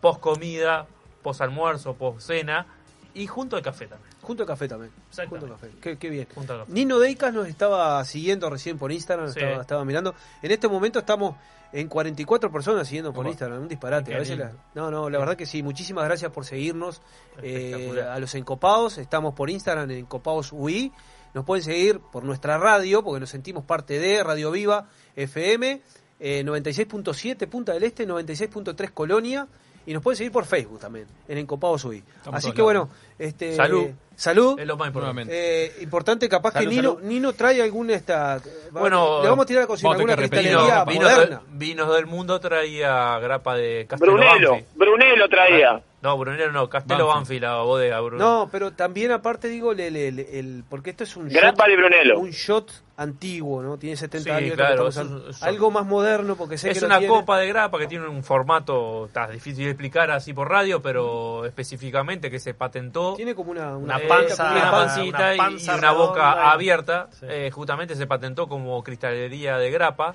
post 0.02 0.20
comida, 0.20 0.86
post 1.24 1.42
almuerzo, 1.42 1.96
post 1.96 2.20
cena, 2.22 2.68
y 3.16 3.26
junto 3.28 3.56
al 3.56 3.62
café 3.64 3.88
también. 3.88 4.10
Junto 4.22 4.44
al 4.44 4.48
café 4.48 4.68
también. 4.68 4.92
Junto 5.30 5.46
al 5.46 5.52
café. 5.54 5.72
Qué, 5.82 5.98
qué 5.98 6.10
bien. 6.10 6.28
Junto 6.36 6.54
al 6.54 6.60
café. 6.60 6.72
Nino 6.72 7.00
Deicas 7.00 7.34
nos 7.34 7.48
estaba 7.48 8.04
siguiendo 8.06 8.50
recién 8.50 8.78
por 8.78 8.92
Instagram, 8.92 9.32
Sí. 9.32 9.40
estaba, 9.40 9.62
estaba 9.62 9.86
mirando. 9.86 10.14
En 10.42 10.52
este 10.52 10.68
momento 10.68 11.00
estamos 11.00 11.36
en 11.74 11.88
44 11.90 12.52
personas 12.52 12.88
siguiendo 12.88 13.12
por. 13.12 13.26
Instagram, 13.28 13.62
un 13.64 13.68
disparate. 13.68 14.12
Qué 14.12 14.16
A 14.16 14.20
veces 14.20 14.38
la- 14.38 14.46
lindo. 14.48 14.62
no, 14.76 14.92
no, 14.92 15.10
la 15.10 15.18
verdad 15.18 15.36
que 15.36 15.46
sí. 15.46 15.64
Muchísimas 15.64 16.06
gracias 16.06 16.32
por 16.32 16.46
seguirnos 16.46 17.02
eh, 17.42 18.02
a 18.10 18.20
los 18.20 18.34
encopados. 18.36 18.98
Estamos 18.98 19.34
por 19.34 19.50
Instagram 19.50 19.90
en 19.92 19.98
Encopados 20.00 20.52
UI. 20.54 20.92
Nos 21.34 21.44
pueden 21.44 21.64
seguir 21.64 22.00
por 22.00 22.24
nuestra 22.24 22.58
radio, 22.58 23.04
porque 23.04 23.20
nos 23.20 23.30
sentimos 23.30 23.66
parte 23.66 24.00
de 24.00 24.24
Radio 24.24 24.52
Viva 24.52 24.88
FM, 25.18 25.82
eh, 26.20 26.44
96.7 26.46 27.48
Punta 27.48 27.74
del 27.74 27.84
Este, 27.84 28.08
96.3 28.08 28.92
Colonia. 28.92 29.48
Y 29.86 29.94
nos 29.94 30.02
pueden 30.02 30.18
seguir 30.18 30.32
por 30.32 30.46
Facebook 30.46 30.80
también, 30.80 31.06
en 31.28 31.38
Encopados 31.38 31.86
UI. 31.86 32.04
Estamos 32.18 32.38
Así 32.38 32.52
que 32.52 32.62
bueno, 32.62 32.90
este, 33.20 33.56
Salud. 33.56 33.90
salud. 34.16 34.60
Es 34.60 34.66
lo 34.66 34.78
más 34.78 34.88
importante. 34.88 35.32
Eh, 35.32 35.72
importante, 35.82 36.28
capaz 36.28 36.54
Salud, 36.54 36.70
que 36.70 36.76
Nino, 36.76 36.94
salud. 36.96 37.04
Nino 37.08 37.34
trae 37.34 37.62
alguna 37.62 37.94
esta. 37.94 38.42
Bueno, 38.72 39.22
le 39.22 39.30
vamos 39.30 39.44
a 39.44 39.46
tirar 39.48 39.64
a 39.64 39.68
cocinar 39.68 39.96
alguna 39.96 40.16
cristalería 40.16 40.86
vinos, 40.86 41.04
moderna. 41.04 41.42
del, 41.48 41.58
vinos 41.58 41.94
del 41.96 42.06
mundo 42.08 42.40
traía 42.40 43.20
grapa 43.20 43.56
de 43.56 43.86
Castelo 43.88 44.14
Brunello, 44.14 44.52
Banfi. 44.52 44.66
Brunello 44.76 45.30
traía. 45.30 45.82
No, 46.06 46.18
Brunello 46.18 46.52
no, 46.52 46.70
Castelo 46.70 47.08
Banfi. 47.08 47.18
Banfi, 47.20 47.40
la 47.40 47.56
bodega 47.64 48.00
Brunello. 48.00 48.24
No, 48.24 48.50
pero 48.52 48.72
también 48.74 49.12
aparte 49.12 49.48
digo, 49.48 49.74
le- 49.74 49.90
le- 49.90 50.12
le- 50.12 50.40
el, 50.40 50.64
porque 50.70 50.92
esto 50.92 51.04
es 51.04 51.18
un 51.18 51.28
Grappa 51.30 51.64
shot, 51.64 51.68
de 51.68 51.76
Brunello. 51.78 52.20
un 52.20 52.30
shot 52.30 52.72
antiguo, 52.98 53.62
¿no? 53.64 53.78
Tiene 53.78 53.98
70 53.98 54.24
Sí, 54.24 54.30
años. 54.46 54.56
claro, 54.56 54.88
es 54.88 54.96
un- 54.98 55.02
hablando. 55.02 55.30
es 55.32 55.42
un- 55.42 55.48
Algo 55.48 55.72
más 55.72 55.86
moderno, 55.86 56.36
porque 56.36 56.58
sé 56.58 56.70
es 56.70 56.80
que 56.80 56.86
una 56.86 57.00
tiene. 57.00 57.14
copa 57.14 57.40
de 57.40 57.48
grapa 57.48 57.78
que 57.80 57.88
tiene 57.88 58.08
un 58.08 58.24
formato, 58.24 59.08
está 59.08 59.28
difícil 59.28 59.66
de 59.66 59.72
explicar 59.72 60.12
así 60.12 60.32
por 60.34 60.50
radio, 60.50 60.82
pero 60.82 61.44
específicamente 61.46 62.30
que 62.32 62.40
se 62.40 62.54
patentó. 62.54 63.16
Tiene 63.16 63.34
como 63.36 63.52
una, 63.52 63.76
Una 63.76 64.00
panza- 64.08 64.52
una 64.52 64.62
una- 64.62 64.72
pancita 64.72 65.18
una 65.18 65.34
y- 65.36 65.38
panza 65.38 65.76
y 65.76 65.80
una 65.80 65.92
boca 65.92 66.36
y- 66.38 66.54
abierta. 66.54 67.10
Eh, 67.24 67.50
justamente 67.52 67.96
se 67.96 68.06
patentó 68.08 68.48
como 68.48 68.82
cristalería 68.84 69.58
de 69.58 69.72
grapa, 69.72 70.14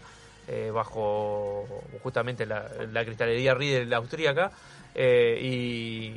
eh, 0.49 0.71
bajo 0.73 1.67
justamente 2.03 2.47
la, 2.47 2.65
la 2.93 3.05
cristalería 3.05 3.55
Riedel, 3.55 3.91
la 3.91 3.99
austríaca. 3.99 4.51
Eh, 5.03 5.39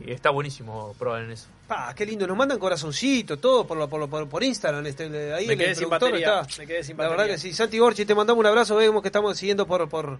y 0.05 0.11
está 0.11 0.29
buenísimo 0.29 0.93
probar 0.99 1.23
en 1.23 1.31
eso. 1.31 1.47
Pa, 1.67 1.93
qué 1.95 2.05
lindo, 2.05 2.27
nos 2.27 2.35
mandan 2.35 2.59
corazoncito, 2.59 3.37
todo 3.37 3.65
por, 3.65 3.77
lo- 3.77 3.87
por, 3.87 3.99
lo- 4.01 4.09
por, 4.09 4.27
por 4.27 4.43
Instagram. 4.43 4.85
Este, 4.85 5.05
el- 5.05 5.33
ahí 5.33 5.47
Me 5.47 5.53
el 5.53 5.59
quedé 5.59 5.75
sin 5.75 5.87
productor 5.87 6.11
batería, 6.11 6.41
está. 6.41 6.61
me 6.61 6.67
quedé 6.67 6.83
sin 6.83 6.97
La 6.97 7.07
verdad 7.07 7.25
que 7.27 7.37
sí. 7.37 7.53
Santi 7.53 7.77
Gorchi, 7.79 8.05
te 8.05 8.13
mandamos 8.13 8.41
un 8.41 8.45
abrazo. 8.47 8.75
Vemos 8.75 9.01
que 9.01 9.07
estamos 9.07 9.37
siguiendo 9.37 9.65
por, 9.65 9.87
por, 9.87 10.19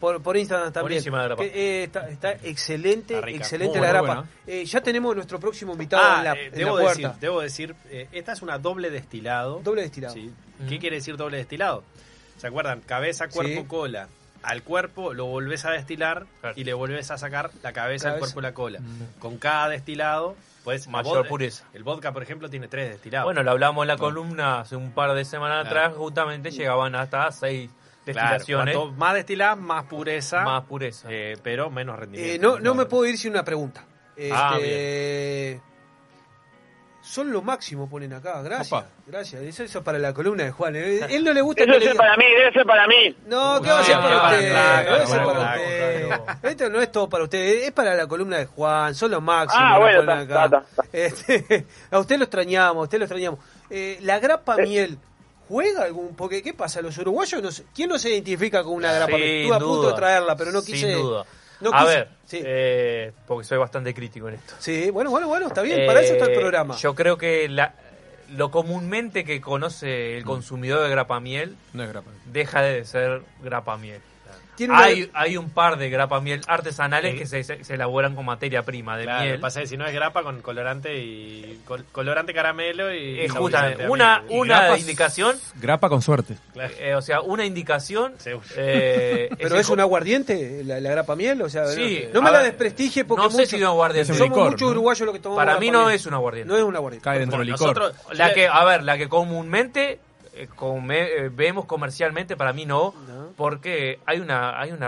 por, 0.00 0.22
por 0.22 0.36
Instagram 0.38 0.72
también. 0.72 0.94
Buenísima 0.94 1.18
la 1.18 1.24
grapa. 1.24 1.42
Que, 1.42 1.48
eh, 1.80 1.84
está, 1.84 2.08
está 2.08 2.32
excelente, 2.32 3.14
Está 3.16 3.28
excelente 3.30 3.78
muy 3.78 3.86
la 3.86 3.92
grapa. 3.92 4.24
Eh, 4.46 4.64
ya 4.64 4.80
tenemos 4.80 5.14
nuestro 5.14 5.38
próximo 5.38 5.72
invitado 5.72 6.02
Ah, 6.06 6.18
en 6.18 6.24
la, 6.24 6.32
eh, 6.34 6.46
en 6.46 6.52
debo, 6.54 6.78
la 6.78 6.84
decir, 6.88 7.02
puerta. 7.02 7.18
debo 7.20 7.40
decir, 7.42 7.74
eh, 7.90 8.08
esta 8.12 8.32
es 8.32 8.40
una 8.40 8.58
doble 8.58 8.88
destilado. 8.90 9.60
Doble 9.62 9.82
destilado. 9.82 10.14
Sí. 10.14 10.32
¿Qué 10.68 10.78
quiere 10.78 10.96
decir 10.96 11.16
doble 11.18 11.36
destilado? 11.36 11.84
¿Se 12.38 12.46
acuerdan? 12.46 12.80
Cabeza, 12.80 13.28
cuerpo, 13.28 13.60
Sí. 13.60 13.66
cola. 13.66 14.08
Al 14.48 14.62
cuerpo 14.62 15.12
lo 15.12 15.26
volvés 15.26 15.64
a 15.66 15.70
destilar 15.72 16.26
y 16.56 16.64
le 16.64 16.72
volvés 16.72 17.10
a 17.10 17.18
sacar 17.18 17.50
la 17.62 17.72
cabeza, 17.72 18.12
el 18.14 18.18
cuerpo 18.18 18.40
y 18.40 18.42
la 18.42 18.54
cola. 18.54 18.80
Con 19.18 19.36
cada 19.38 19.68
destilado, 19.68 20.36
pues 20.64 20.88
Mayor 20.88 21.18
vodka- 21.18 21.28
pureza. 21.28 21.64
El 21.74 21.82
vodka, 21.84 22.12
por 22.12 22.22
ejemplo, 22.22 22.48
tiene 22.48 22.66
tres 22.68 22.88
destilados. 22.90 23.26
Bueno, 23.26 23.42
lo 23.42 23.50
hablamos 23.50 23.82
en 23.84 23.88
la 23.88 23.96
columna 23.98 24.60
hace 24.60 24.74
un 24.76 24.92
par 24.92 25.12
de 25.14 25.24
semanas 25.24 25.68
Claro. 25.68 25.80
atrás, 25.86 25.96
justamente 25.98 26.50
llegaban 26.50 26.94
hasta 26.94 27.30
seis 27.32 27.70
destilaciones. 28.06 28.74
más 28.96 29.14
destilás, 29.14 29.58
más 29.58 29.84
pureza. 29.84 30.40
Más 30.42 30.64
pureza. 30.64 31.08
eh, 31.10 31.36
pero 31.42 31.68
menos 31.70 31.98
rendimiento. 31.98 32.34
Eh, 32.34 32.38
no, 32.38 32.58
no 32.58 32.74
me 32.74 32.86
puedo 32.86 33.04
ir 33.04 33.18
sin 33.18 33.32
una 33.32 33.44
pregunta. 33.44 33.84
Ah, 34.32 34.54
Este, 34.56 35.60
son 37.08 37.32
lo 37.32 37.40
máximo, 37.42 37.88
ponen 37.88 38.12
acá. 38.12 38.42
Gracias. 38.42 38.72
Opa. 38.72 38.86
Gracias. 39.06 39.42
Eso, 39.42 39.62
eso 39.62 39.78
es 39.78 39.84
para 39.84 39.98
la 39.98 40.12
columna 40.12 40.44
de 40.44 40.50
Juan. 40.50 40.76
Eh, 40.76 41.00
Él 41.10 41.24
no 41.24 41.32
le 41.32 41.40
gusta 41.40 41.64
debe 41.64 41.80
ser 41.80 41.96
para 41.96 42.16
mí, 42.16 42.24
debe 42.36 42.52
ser 42.52 42.66
para 42.66 42.86
mí. 42.86 43.16
No, 43.26 43.60
¿qué 43.62 43.70
va 43.70 43.80
a 43.80 43.84
ser 43.84 43.96
para 43.96 44.22
usted? 44.28 44.50
claro, 44.50 44.84
¿Qué 44.84 44.90
va 44.90 45.02
a 45.02 45.06
ser 45.06 45.24
para 45.24 45.40
usted? 45.40 46.48
Esto 46.50 46.70
no 46.70 46.80
es 46.82 46.92
todo 46.92 47.08
para 47.08 47.24
usted, 47.24 47.38
es 47.64 47.72
para 47.72 47.94
la 47.94 48.06
columna 48.06 48.36
de 48.38 48.46
Juan, 48.46 48.94
son 48.94 49.10
los 49.10 49.22
máximos. 49.22 49.64
Ah, 49.66 49.74
lo 49.74 49.80
bueno, 49.80 50.00
ponen 50.04 50.18
está, 50.20 50.42
acá. 50.44 50.64
Este, 50.92 51.66
a 51.90 51.98
usted 51.98 52.18
lo 52.18 52.24
extrañamos, 52.24 52.76
a 52.76 52.84
usted 52.84 52.98
lo 52.98 53.04
extrañamos. 53.04 53.40
Eh, 53.70 53.98
la 54.02 54.18
grapa 54.18 54.56
miel, 54.56 54.98
¿juega 55.48 55.84
algún? 55.84 56.14
Porque, 56.14 56.42
¿qué 56.42 56.52
pasa? 56.54 56.80
Los 56.82 56.98
uruguayos, 56.98 57.42
no 57.42 57.50
se- 57.50 57.64
¿quién 57.74 57.88
no 57.88 57.98
se 57.98 58.10
identifica 58.10 58.62
con 58.62 58.74
una 58.74 58.92
grapa 58.92 59.16
miel? 59.16 59.44
Sin 59.44 59.52
Estuve 59.52 59.56
a 59.56 59.58
punto 59.58 59.88
de 59.88 59.94
traerla, 59.94 60.36
pero 60.36 60.52
no 60.52 60.60
sin 60.60 60.74
quise. 60.74 60.92
duda. 60.92 61.24
No 61.60 61.70
a 61.72 61.80
quise- 61.80 61.94
ver, 61.96 62.08
eh, 62.32 63.12
porque 63.26 63.44
soy 63.44 63.58
bastante 63.58 63.92
crítico 63.94 64.28
en 64.28 64.34
esto. 64.36 64.54
Sí, 64.58 64.90
bueno, 64.90 65.10
bueno, 65.10 65.28
bueno, 65.28 65.46
está 65.48 65.62
bien, 65.62 65.86
para 65.86 66.00
eso 66.00 66.12
está 66.14 66.26
el 66.26 66.32
Eh, 66.32 66.38
programa. 66.38 66.76
Yo 66.76 66.94
creo 66.94 67.16
que 67.18 67.48
la, 67.48 67.74
lo 68.36 68.50
comúnmente 68.50 69.24
que 69.24 69.40
conoce 69.40 70.16
el 70.16 70.24
consumidor 70.24 70.82
de 70.82 70.90
grapa 70.90 71.18
miel 71.20 71.56
No 71.72 71.82
es 71.82 71.88
grapa. 71.88 72.10
deja 72.26 72.62
de 72.62 72.84
ser 72.84 73.22
grapa 73.42 73.76
miel. 74.58 74.68
Tiene 74.68 74.72
una- 74.74 74.82
Hay, 74.82 75.10
hay 75.14 75.36
un 75.36 75.50
par 75.50 75.78
de 75.78 75.88
grapa 75.90 76.20
miel 76.20 76.40
artesanales 76.46 77.12
Sí. 77.12 77.18
que 77.18 77.26
se, 77.26 77.44
se- 77.44 77.64
se 77.64 77.74
elaboran 77.74 78.14
con 78.14 78.24
materia 78.24 78.62
prima 78.62 78.96
de 78.96 79.04
Claro, 79.04 79.20
miel. 79.20 79.30
lo 79.32 79.36
que 79.38 79.42
pasa 79.42 79.60
es 79.60 79.64
que 79.64 79.68
si 79.70 79.76
no 79.76 79.86
es 79.86 79.92
grapa 79.94 80.22
con 80.22 80.40
colorante 80.42 80.96
y 80.98 81.60
col- 81.64 81.84
colorante 81.92 82.34
caramelo 82.34 82.92
y 82.94 83.20
Es 83.20 83.32
saborizante 83.32 83.74
justamente 83.76 83.84
a 83.84 83.90
una, 83.90 84.20
miel. 84.20 84.40
una 84.40 84.60
grapas- 84.62 84.80
indicación, 84.80 85.36
Grapa 85.60 85.88
con 85.88 86.02
suerte. 86.02 86.34
eh, 86.80 86.94
o 86.94 87.02
sea, 87.02 87.20
una 87.20 87.44
indicación. 87.44 88.14
eh, 88.56 89.28
¿Pero 89.38 89.56
es 89.58 89.66
co- 89.66 89.72
un 89.74 89.80
aguardiente 89.80 90.62
la, 90.64 90.80
la 90.80 90.90
grapa 90.90 91.16
miel? 91.16 91.40
O 91.42 91.48
sea, 91.48 91.66
Sí, 91.68 92.02
no, 92.08 92.14
no 92.14 92.22
me 92.22 92.28
a 92.28 92.32
la 92.32 92.38
ver, 92.38 92.46
desprestigie 92.48 93.04
porque 93.04 93.24
no 93.24 93.30
sé 93.30 93.36
muchos- 93.36 93.50
si 93.50 93.56
es 93.56 93.62
un 93.62 93.68
aguardiente. 93.68 94.06
somos 94.06 94.16
Es 94.20 94.22
un 94.22 94.28
licor, 94.30 94.50
muchos 94.50 94.60
¿no? 94.68 94.70
uruguayos 94.72 95.06
los 95.06 95.14
que 95.14 95.20
tomamos 95.20 95.44
Para 95.44 95.58
mí 95.58 95.70
no 95.70 95.84
miel. 95.86 95.94
es 95.94 96.06
un 96.06 96.14
aguardiente. 96.14 96.48
No 96.52 96.56
es 96.58 96.62
un 96.64 96.76
aguardiente. 96.76 97.04
Cae 97.04 97.18
dentro 97.18 97.38
del 97.38 97.46
licor. 97.48 97.60
Nosotros, 97.78 97.94
La 98.16 98.32
que, 98.32 98.46
a 98.48 98.64
ver, 98.64 98.82
la 98.82 98.96
que 98.98 99.08
comúnmente 99.08 99.92
eh, 99.92 99.98
come- 100.46 101.08
eh, 101.08 101.28
vemos 101.30 101.64
comercialmente, 101.64 102.36
para 102.36 102.52
mí 102.52 102.64
no, 102.66 102.94
porque 103.36 104.00
hay 104.06 104.20
una 104.20 104.60
hay 104.60 104.70
un 104.72 104.80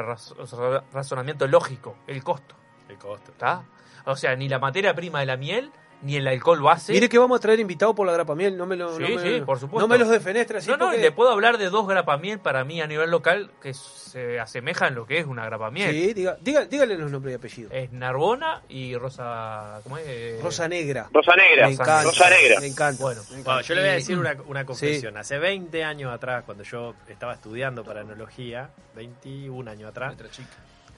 razonamiento 0.92 1.46
lógico, 1.48 1.96
el 2.06 2.22
costo. 2.22 2.54
el 2.88 2.96
costo. 2.98 3.32
¿Está? 3.32 3.64
O 4.06 4.16
sea, 4.16 4.34
ni 4.36 4.48
la 4.48 4.58
materia 4.58 4.94
prima 4.94 5.20
de 5.20 5.26
la 5.26 5.36
miel, 5.36 5.70
ni 6.02 6.16
el 6.16 6.26
alcohol 6.26 6.58
lo 6.58 6.70
hace. 6.70 6.92
Mire 6.92 7.08
que 7.08 7.18
vamos 7.18 7.38
a 7.38 7.40
traer 7.40 7.60
invitado 7.60 7.94
por 7.94 8.06
la 8.06 8.12
grapa 8.12 8.34
miel, 8.34 8.56
no 8.56 8.66
me 8.66 8.76
lo, 8.76 8.96
Sí, 8.96 9.02
no 9.02 9.08
me, 9.08 9.22
sí, 9.22 9.40
por 9.44 9.58
supuesto. 9.60 9.86
No 9.86 9.88
me 9.92 9.98
los 9.98 10.08
defenestre 10.08 10.58
así 10.58 10.68
no, 10.70 10.76
no, 10.76 10.84
y 10.86 10.88
porque- 10.88 11.02
le 11.02 11.12
puedo 11.12 11.30
hablar 11.30 11.58
de 11.58 11.68
dos 11.70 11.86
grapamiel 11.86 12.38
para 12.38 12.64
mí 12.64 12.80
a 12.80 12.86
nivel 12.86 13.10
local 13.10 13.50
que 13.62 13.74
se 13.74 14.40
asemejan 14.40 14.94
lo 14.94 15.06
que 15.06 15.18
es 15.18 15.26
una 15.26 15.44
grapamiel. 15.44 15.90
Sí, 15.90 16.14
diga, 16.14 16.36
diga- 16.40 16.66
dígale 16.66 16.96
los 16.96 17.10
nombres 17.10 17.32
y 17.32 17.36
apellidos. 17.36 17.72
Es 17.74 17.92
Narbona 17.92 18.62
y 18.68 18.96
Rosa. 18.96 19.80
¿Cómo 19.82 19.98
es? 19.98 20.04
Eh, 20.06 20.40
Rosa 20.42 20.66
Negra. 20.68 21.08
Rosa 21.12 21.32
Negra, 21.36 21.66
Me 21.66 21.72
encanta. 21.74 22.02
Rosa 22.02 22.30
Negra. 22.30 22.60
Me 22.60 22.66
encanta. 22.66 23.02
Bueno, 23.02 23.20
me 23.22 23.28
encanta. 23.40 23.50
Bueno, 23.52 23.60
yo 23.68 23.74
le 23.74 23.80
voy 23.82 23.90
a 23.90 23.92
decir 23.94 24.18
una, 24.18 24.36
una 24.46 24.64
confesión. 24.64 25.16
Hace 25.16 25.38
20 25.38 25.84
años 25.84 26.12
atrás, 26.12 26.44
cuando 26.44 26.64
yo 26.64 26.94
estaba 27.08 27.34
estudiando 27.34 27.84
para 27.84 28.00
enología, 28.00 28.70
21 28.96 29.70
años 29.70 29.90
atrás, 29.90 30.16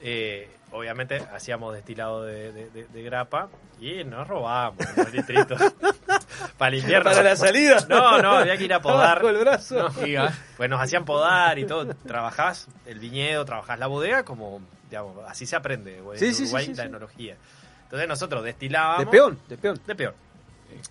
eh, 0.03 0.49
obviamente 0.71 1.17
hacíamos 1.33 1.73
destilado 1.73 2.23
de, 2.23 2.51
de- 2.51 2.69
de- 2.69 2.85
de 2.87 3.03
grapa 3.03 3.47
y 3.79 4.03
nos 4.03 4.27
robábamos 4.27 4.85
unos 4.95 5.11
litritos 5.13 5.59
para 6.57 6.75
el 6.75 6.81
invierno. 6.81 7.09
¿Para 7.09 7.23
la 7.23 7.35
salida? 7.35 7.85
No, 7.89 8.21
no, 8.21 8.31
había 8.33 8.57
que 8.57 8.65
ir 8.65 8.73
a 8.73 8.81
podar. 8.81 9.15
Bajo 9.17 9.29
el 9.29 9.37
brazo. 9.37 9.89
No, 9.89 10.27
pues 10.57 10.69
nos 10.69 10.81
hacían 10.81 11.05
podar 11.05 11.57
y 11.59 11.65
todo. 11.65 11.87
Trabajás 12.05 12.67
el 12.85 12.99
viñedo, 12.99 13.45
trabajás 13.45 13.79
la 13.79 13.87
bodega, 13.87 14.23
como, 14.23 14.61
digamos, 14.89 15.17
así 15.27 15.45
se 15.45 15.55
aprende 15.55 16.01
güey, 16.01 16.19
Sí, 16.19 16.25
en 16.25 16.31
sí, 16.33 16.37
sí, 16.37 16.43
Uruguay 16.43 16.65
sí, 16.65 16.73
la 16.75 16.83
sí. 16.83 16.89
enología. 16.89 17.37
Entonces 17.83 18.07
nosotros 18.07 18.43
destilábamos. 18.43 19.05
De 19.05 19.11
peón, 19.11 19.39
de 19.47 19.57
peón. 19.57 19.79
De 19.85 19.95
peón. 19.95 20.13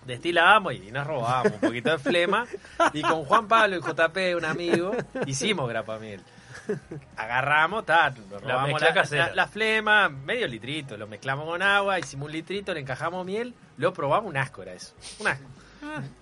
Destilábamos 0.05 0.73
y 0.75 0.91
nos 0.91 1.05
robábamos 1.05 1.53
un 1.53 1.59
poquito 1.59 1.91
de 1.91 1.97
flema. 1.99 2.45
Y 2.93 3.01
con 3.01 3.25
Juan 3.25 3.47
Pablo 3.49 3.75
y 3.75 3.81
JP, 3.81 4.37
un 4.37 4.45
amigo, 4.45 4.95
hicimos 5.25 5.67
grapa 5.67 5.97
miel. 5.99 6.21
Agarramos, 7.17 7.85
ta, 7.85 8.13
La 8.31 8.39
robamos 8.39 8.81
la, 8.81 8.93
casera. 8.93 9.27
la- 9.29 9.35
la 9.35 9.47
flema, 9.47 10.09
medio 10.09 10.47
litrito, 10.47 10.97
lo 10.97 11.07
mezclamos 11.07 11.45
con 11.45 11.61
agua, 11.61 11.99
hicimos 11.99 12.27
un 12.27 12.31
litrito, 12.31 12.73
le 12.73 12.79
encajamos 12.79 13.25
miel, 13.25 13.53
lo 13.77 13.93
probamos, 13.93 14.29
un 14.29 14.37
asco 14.37 14.61
era 14.61 14.73
eso. 14.73 14.93
Un 15.19 15.27
asco. 15.27 15.45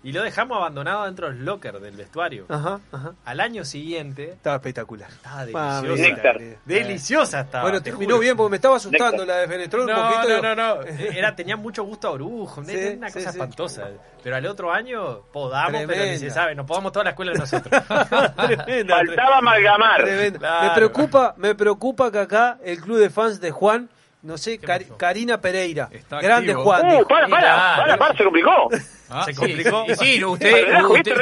Y 0.03 0.11
lo 0.11 0.23
dejamos 0.23 0.57
abandonado 0.57 1.05
dentro 1.05 1.27
del 1.27 1.45
locker 1.45 1.79
del 1.79 1.95
vestuario. 1.95 2.45
Ajá, 2.49 2.79
ajá. 2.91 3.13
Al 3.25 3.39
año 3.39 3.63
siguiente, 3.65 4.31
Estaba 4.31 4.55
espectacular. 4.57 5.09
estaba 5.09 5.45
deliciosa. 5.45 6.01
néctar. 6.01 6.39
Deliciosa 6.65 7.39
estaba. 7.41 7.63
Bueno, 7.63 7.77
te 7.79 7.91
terminó 7.91 8.11
juro. 8.15 8.19
bien 8.21 8.37
porque 8.37 8.49
me 8.51 8.55
estaba 8.57 8.77
asustando 8.77 9.25
la 9.25 9.37
de 9.37 9.47
Fenestrol 9.47 9.81
un 9.81 9.87
No, 9.95 10.09
poquito. 10.11 10.41
no, 10.41 10.55
no, 10.55 10.75
no. 10.75 10.81
Era, 11.13 11.35
tenía 11.35 11.55
mucho 11.57 11.83
gusto 11.83 12.07
a 12.07 12.11
orujo, 12.11 12.63
Sí, 12.63 12.75
una 12.97 13.07
sí, 13.09 13.13
cosa 13.13 13.31
sí. 13.31 13.37
espantosa. 13.37 13.87
Pero 14.23 14.35
al 14.35 14.45
otro 14.45 14.71
año 14.71 15.21
podamos, 15.31 15.71
pero 15.71 15.87
ni 15.87 15.93
Tremenda. 15.95 16.19
se 16.19 16.29
sabe, 16.29 16.55
nos 16.55 16.65
podamos 16.65 16.91
toda 16.91 17.05
la 17.05 17.09
escuela 17.11 17.31
de 17.33 17.39
nosotros. 17.39 17.83
Tremenda, 18.37 18.95
Faltaba 18.97 19.37
amalgamar. 19.37 20.03
Tremenda. 20.03 20.39
Claro. 20.39 20.67
Me 20.69 20.75
preocupa, 20.75 21.33
me 21.37 21.55
preocupa 21.55 22.11
que 22.11 22.19
acá 22.19 22.57
el 22.63 22.79
club 22.81 22.97
de 22.99 23.09
fans 23.09 23.41
de 23.41 23.51
Juan, 23.51 23.89
no 24.21 24.37
sé, 24.37 24.59
Cari- 24.61 24.95
Karina 24.97 25.41
Pereira, 25.41 25.89
grande 26.09 26.51
activo. 26.51 26.63
Juan. 26.63 26.85
Uh, 27.01 27.07
para, 27.07 27.27
para, 27.27 27.75
para, 27.77 27.97
para, 27.97 28.17
se 28.17 28.23
complicó. 28.23 28.69
Ah, 29.11 29.25
se 29.25 29.33
Sí, 29.33 29.37
complicó. 29.39 29.85
Y 29.87 29.95
sí, 29.95 30.23
usted, 30.23 30.65
¿Relajo, 30.65 30.93
usted- 30.93 31.15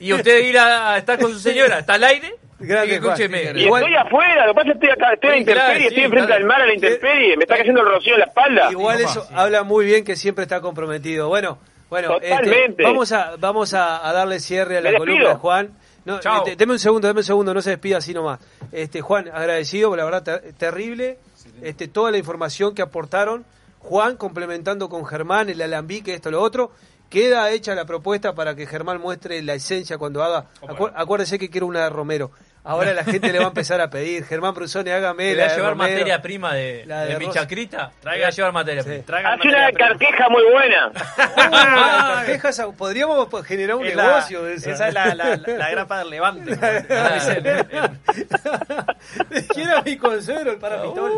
y 0.00 0.12
usted 0.12 0.38
ir 0.44 0.58
a 0.58 0.96
estar 0.98 1.18
con 1.18 1.32
su 1.32 1.38
señora, 1.38 1.80
¿está 1.80 1.94
al 1.94 2.04
aire? 2.04 2.34
Grande. 2.60 2.94
Escúcheme. 2.94 3.42
Y 3.56 3.64
estoy 3.64 3.94
afuera, 3.96 4.46
lo 4.46 4.52
que 4.52 4.56
pasa 4.56 4.68
es 4.72 4.78
que 4.78 4.86
estoy 4.86 4.90
acá, 4.90 5.12
estoy 5.14 5.30
a 5.30 5.32
la 5.36 5.42
claro, 5.44 5.60
intemperie, 5.62 5.80
sí, 5.80 5.86
estoy 5.88 6.04
enfrente 6.04 6.32
del 6.32 6.44
mar 6.44 6.62
a 6.62 6.66
la 6.66 6.74
intemperie, 6.74 7.36
me 7.36 7.42
está 7.42 7.56
cayendo 7.56 7.80
el 7.80 7.86
rocío 7.88 8.14
en 8.14 8.20
la 8.20 8.26
espalda. 8.26 8.70
Igual 8.70 9.00
eso 9.00 9.26
habla 9.34 9.62
muy 9.64 9.84
bien 9.86 10.04
que 10.04 10.14
siempre 10.14 10.44
está 10.44 10.60
comprometido. 10.60 11.26
Bueno, 11.28 11.58
bueno, 11.90 12.18
este, 12.22 12.74
vamos 12.84 13.10
a 13.12 13.32
vamos 13.38 13.74
a, 13.74 14.08
a 14.08 14.12
darle 14.12 14.38
cierre 14.38 14.78
a 14.78 14.80
la 14.80 14.96
columna 14.96 15.30
de 15.30 15.34
Juan. 15.34 15.70
No, 16.04 16.20
Chao. 16.20 16.38
este, 16.38 16.56
deme 16.56 16.72
un 16.72 16.78
segundo, 16.78 17.06
deme 17.08 17.20
un 17.20 17.24
segundo, 17.24 17.52
no 17.52 17.62
se 17.62 17.70
despida 17.70 17.98
así 17.98 18.14
nomás. 18.14 18.38
Este 18.70 19.00
Juan, 19.00 19.28
agradecido, 19.28 19.88
por 19.88 19.98
la 19.98 20.04
verdad 20.04 20.22
ter- 20.22 20.52
terrible. 20.54 21.18
Este 21.62 21.88
toda 21.88 22.10
la 22.12 22.18
información 22.18 22.74
que 22.74 22.82
aportaron 22.82 23.44
Juan 23.80 24.16
complementando 24.16 24.88
con 24.88 25.04
Germán 25.04 25.48
el 25.48 25.60
alambique 25.60 26.14
esto 26.14 26.30
lo 26.30 26.40
otro. 26.40 26.70
Queda 27.12 27.50
hecha 27.50 27.74
la 27.74 27.84
propuesta 27.84 28.34
para 28.34 28.56
que 28.56 28.66
Germán 28.66 28.98
muestre 28.98 29.42
la 29.42 29.52
esencia 29.52 29.98
cuando 29.98 30.22
haga. 30.22 30.46
Acu- 30.62 30.90
acuérdese 30.96 31.38
que 31.38 31.50
quiero 31.50 31.66
una 31.66 31.84
de 31.84 31.90
Romero. 31.90 32.30
Ahora 32.64 32.92
la 32.94 33.02
gente 33.02 33.32
le 33.32 33.38
va 33.40 33.46
a 33.46 33.48
empezar 33.48 33.80
a 33.80 33.90
pedir. 33.90 34.24
Germán 34.24 34.54
Brusone, 34.54 34.92
hágame 34.92 35.34
la 35.34 35.46
a 35.46 35.48
de 35.48 35.56
llevar 35.56 35.72
Romero. 35.72 35.90
materia 35.92 36.22
prima 36.22 36.54
de, 36.54 36.84
La 36.86 37.02
de 37.02 37.14
de 37.14 37.18
mi 37.18 37.26
Rosa. 37.26 37.40
chacrita. 37.40 37.90
Traiga 38.00 38.28
a 38.28 38.30
llevar 38.30 38.52
materia 38.52 38.84
prima. 38.84 39.02
Hace 39.02 39.48
una 39.48 39.58
materia 39.62 39.72
carqueja 39.76 40.28
muy 40.28 40.44
buena. 40.52 40.92
Ah, 41.36 42.22
carqueja 42.24 42.72
podríamos 42.76 43.26
pues, 43.28 43.44
generar 43.46 43.74
un 43.76 43.84
Es 43.86 43.96
la- 43.96 44.06
negocio 44.06 44.44
de 44.44 44.54
esa. 44.54 44.70
Esa 44.70 44.88
es 44.88 44.94
la, 44.94 45.12
la, 45.14 45.36
la, 45.36 45.56
la 45.58 45.70
grapa 45.70 45.98
del 45.98 46.10
levante. 46.10 46.56
como 46.56 47.08
dicen 47.14 47.46
en- 47.46 47.66
en- 47.72 49.46
¿Quién 49.48 49.68
era 49.68 49.82
mi 49.82 49.96
consuelo, 49.96 50.52
el 50.52 50.58
parapitol? 50.58 51.12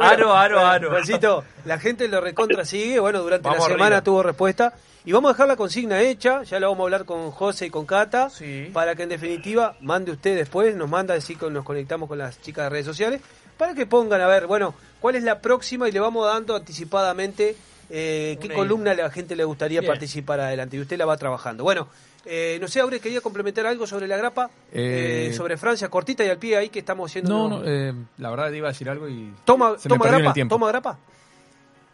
Aro, 0.00 0.34
aro, 0.36 0.66
aro. 0.66 0.90
Juancito, 0.90 1.44
la 1.64 1.78
gente 1.78 2.08
lo 2.08 2.20
recontra 2.20 2.64
sigue. 2.64 2.98
Bueno, 2.98 3.20
durante 3.20 3.44
Vamos 3.48 3.60
la 3.68 3.72
semana 3.74 3.86
arriba. 3.86 4.02
tuvo 4.02 4.22
respuesta. 4.22 4.72
Y 5.06 5.12
vamos 5.12 5.28
a 5.30 5.32
dejar 5.34 5.48
la 5.48 5.56
consigna 5.56 6.00
hecha. 6.00 6.42
Ya 6.44 6.58
la 6.58 6.68
vamos 6.68 6.80
a 6.80 6.84
hablar 6.84 7.04
con 7.04 7.30
José 7.30 7.66
y 7.66 7.70
con 7.70 7.84
Cata. 7.84 8.30
Sí. 8.30 8.70
Para 8.72 8.94
que 8.94 9.02
en 9.02 9.10
definitiva 9.10 9.76
mande 9.80 10.12
usted 10.12 10.34
después. 10.36 10.74
Nos 10.74 10.88
manda 10.88 11.14
así 11.14 11.36
que 11.36 11.50
nos 11.50 11.64
conectamos 11.64 12.08
con 12.08 12.18
las 12.18 12.40
chicas 12.40 12.64
de 12.64 12.70
redes 12.70 12.86
sociales. 12.86 13.20
Para 13.58 13.74
que 13.74 13.86
pongan 13.86 14.20
a 14.22 14.26
ver, 14.26 14.46
bueno, 14.46 14.74
cuál 15.00 15.16
es 15.16 15.22
la 15.22 15.40
próxima. 15.40 15.88
Y 15.88 15.92
le 15.92 16.00
vamos 16.00 16.26
dando 16.26 16.56
anticipadamente 16.56 17.54
eh, 17.90 18.38
qué 18.40 18.46
Una 18.46 18.54
columna 18.56 18.90
a 18.92 18.94
la 18.94 19.10
gente 19.10 19.36
le 19.36 19.44
gustaría 19.44 19.80
Bien. 19.80 19.90
participar 19.92 20.40
adelante. 20.40 20.76
Y 20.76 20.80
usted 20.80 20.96
la 20.96 21.04
va 21.04 21.16
trabajando. 21.18 21.64
Bueno. 21.64 21.86
eh, 22.24 22.56
no 22.58 22.66
sé, 22.68 22.80
Aure, 22.80 22.98
quería 23.00 23.20
complementar 23.20 23.66
algo 23.66 23.86
sobre 23.86 24.08
la 24.08 24.16
grapa, 24.16 24.48
Eh, 24.72 25.28
eh, 25.28 25.34
sobre 25.34 25.58
Francia, 25.58 25.90
cortita 25.90 26.24
y 26.24 26.30
al 26.30 26.38
pie 26.38 26.56
ahí 26.56 26.70
que 26.70 26.78
estamos 26.78 27.10
haciendo. 27.10 27.48
No, 27.50 27.62
eh, 27.62 27.92
la 28.16 28.30
verdad 28.30 28.50
iba 28.52 28.68
a 28.68 28.72
decir 28.72 28.88
algo 28.88 29.06
y 29.06 29.30
Toma, 29.44 29.76
se 29.78 29.90
me 29.90 29.96
toma 29.96 30.06
en 30.06 30.10
grapa, 30.14 30.28
el 30.28 30.32
tiempo. 30.32 30.54
toma 30.54 30.68
grapa, 30.68 30.98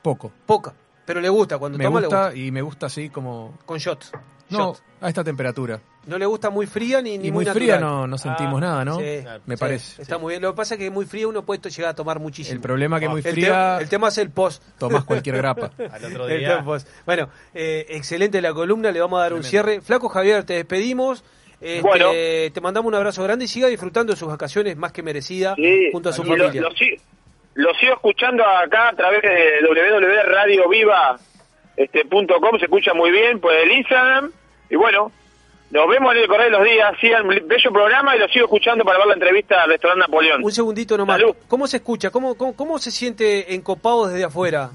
Poco. 0.02 0.30
poca, 0.46 0.72
pero 1.10 1.20
le 1.20 1.28
gusta 1.28 1.58
cuando 1.58 1.76
Me 1.76 1.84
toma 1.84 2.00
le 2.00 2.06
gusta 2.06 2.24
gusta. 2.26 2.38
y 2.38 2.50
me 2.52 2.62
gusta 2.62 2.86
así 2.86 3.08
como... 3.10 3.58
Con 3.66 3.78
shot. 3.78 4.04
No, 4.50 4.58
Shot. 4.74 4.82
a 5.00 5.08
esta 5.08 5.24
temperatura. 5.24 5.80
No 6.06 6.16
le 6.18 6.26
gusta 6.26 6.50
muy 6.50 6.66
fría 6.66 7.02
ni, 7.02 7.18
ni 7.18 7.28
Y 7.28 7.32
muy, 7.32 7.44
muy 7.44 7.52
fría 7.54 7.78
no, 7.78 8.06
no 8.06 8.16
sentimos 8.18 8.56
Ah, 8.56 8.60
nada, 8.60 8.84
¿no? 8.84 8.96
sí, 8.98 9.04
Me 9.46 9.56
sí, 9.56 9.60
parece. 9.60 10.02
Está 10.02 10.18
muy 10.18 10.32
bien. 10.32 10.42
Lo 10.42 10.52
que 10.52 10.56
pasa 10.56 10.74
es 10.74 10.78
que 10.80 10.90
muy 10.90 11.04
fría 11.06 11.26
uno 11.28 11.44
puede 11.44 11.68
llegar 11.70 11.90
a 11.90 11.94
tomar 11.94 12.18
muchísimo. 12.20 12.54
El 12.54 12.60
problema 12.60 12.98
que 13.00 13.08
muy 13.08 13.22
El 13.24 13.32
fría- 13.34 13.78
El, 13.80 13.88
tema 13.88 14.08
es 14.08 14.18
el 14.18 14.30
post. 14.30 14.62
Tomás 14.78 15.04
cualquier 15.04 15.36
grapa. 15.36 15.70
Al 15.92 16.04
otro 16.04 16.26
día. 16.26 16.64
post. 16.64 16.88
Bueno, 17.06 17.28
eh, 17.54 17.86
excelente 17.90 18.40
la 18.40 18.52
columna, 18.54 18.90
le 18.92 19.00
vamos 19.00 19.18
a 19.18 19.22
dar 19.22 19.34
un 19.34 19.42
cierre. 19.44 19.80
Flaco 19.80 20.08
Javier, 20.08 20.44
te 20.44 20.54
despedimos. 20.54 21.22
Este, 21.60 21.82
Bueno. 21.82 22.10
Te 22.10 22.60
mandamos 22.60 22.88
un 22.88 22.94
abrazo 22.94 23.22
grande 23.22 23.44
y 23.44 23.48
siga 23.48 23.68
disfrutando 23.68 24.12
de 24.12 24.18
sus 24.18 24.26
vacaciones 24.28 24.76
más 24.76 24.92
que 24.92 25.02
merecida 25.02 25.54
Sí, 25.56 25.90
junto 25.92 26.08
a 26.08 26.12
su 26.12 26.24
lo, 26.24 26.30
familia. 26.36 26.62
lo 26.62 26.70
lo 27.54 27.74
sigo 27.74 27.94
escuchando 27.94 28.44
acá 28.46 28.88
a 28.88 28.92
través 28.94 29.22
de 29.22 29.60
www.radioviva.com, 29.66 32.58
se 32.58 32.64
escucha 32.64 32.94
muy 32.94 33.10
bien 33.10 33.40
por 33.40 33.52
el 33.54 33.70
Instagram. 33.72 34.30
Y 34.68 34.76
bueno, 34.76 35.10
nos 35.70 35.88
vemos 35.88 36.14
en 36.14 36.20
el 36.22 36.28
correo 36.28 36.44
de 36.46 36.50
los 36.50 36.64
días. 36.64 36.92
Sigan 37.00 37.28
bello 37.28 37.72
programa 37.72 38.16
y 38.16 38.18
lo 38.18 38.28
sigo 38.28 38.44
escuchando 38.46 38.84
para 38.84 38.98
ver 38.98 39.08
la 39.08 39.14
entrevista 39.14 39.62
al 39.62 39.70
restaurante 39.70 40.00
Napoleón. 40.06 40.44
Un 40.44 40.52
segundito 40.52 40.96
nomás. 40.96 41.20
Salud. 41.20 41.34
¿Cómo 41.48 41.66
se 41.66 41.78
escucha? 41.78 42.10
¿Cómo, 42.10 42.36
cómo, 42.36 42.54
cómo 42.56 42.78
se 42.78 42.90
siente 42.90 43.54
encopado 43.54 44.08
desde 44.08 44.24
afuera? 44.24 44.70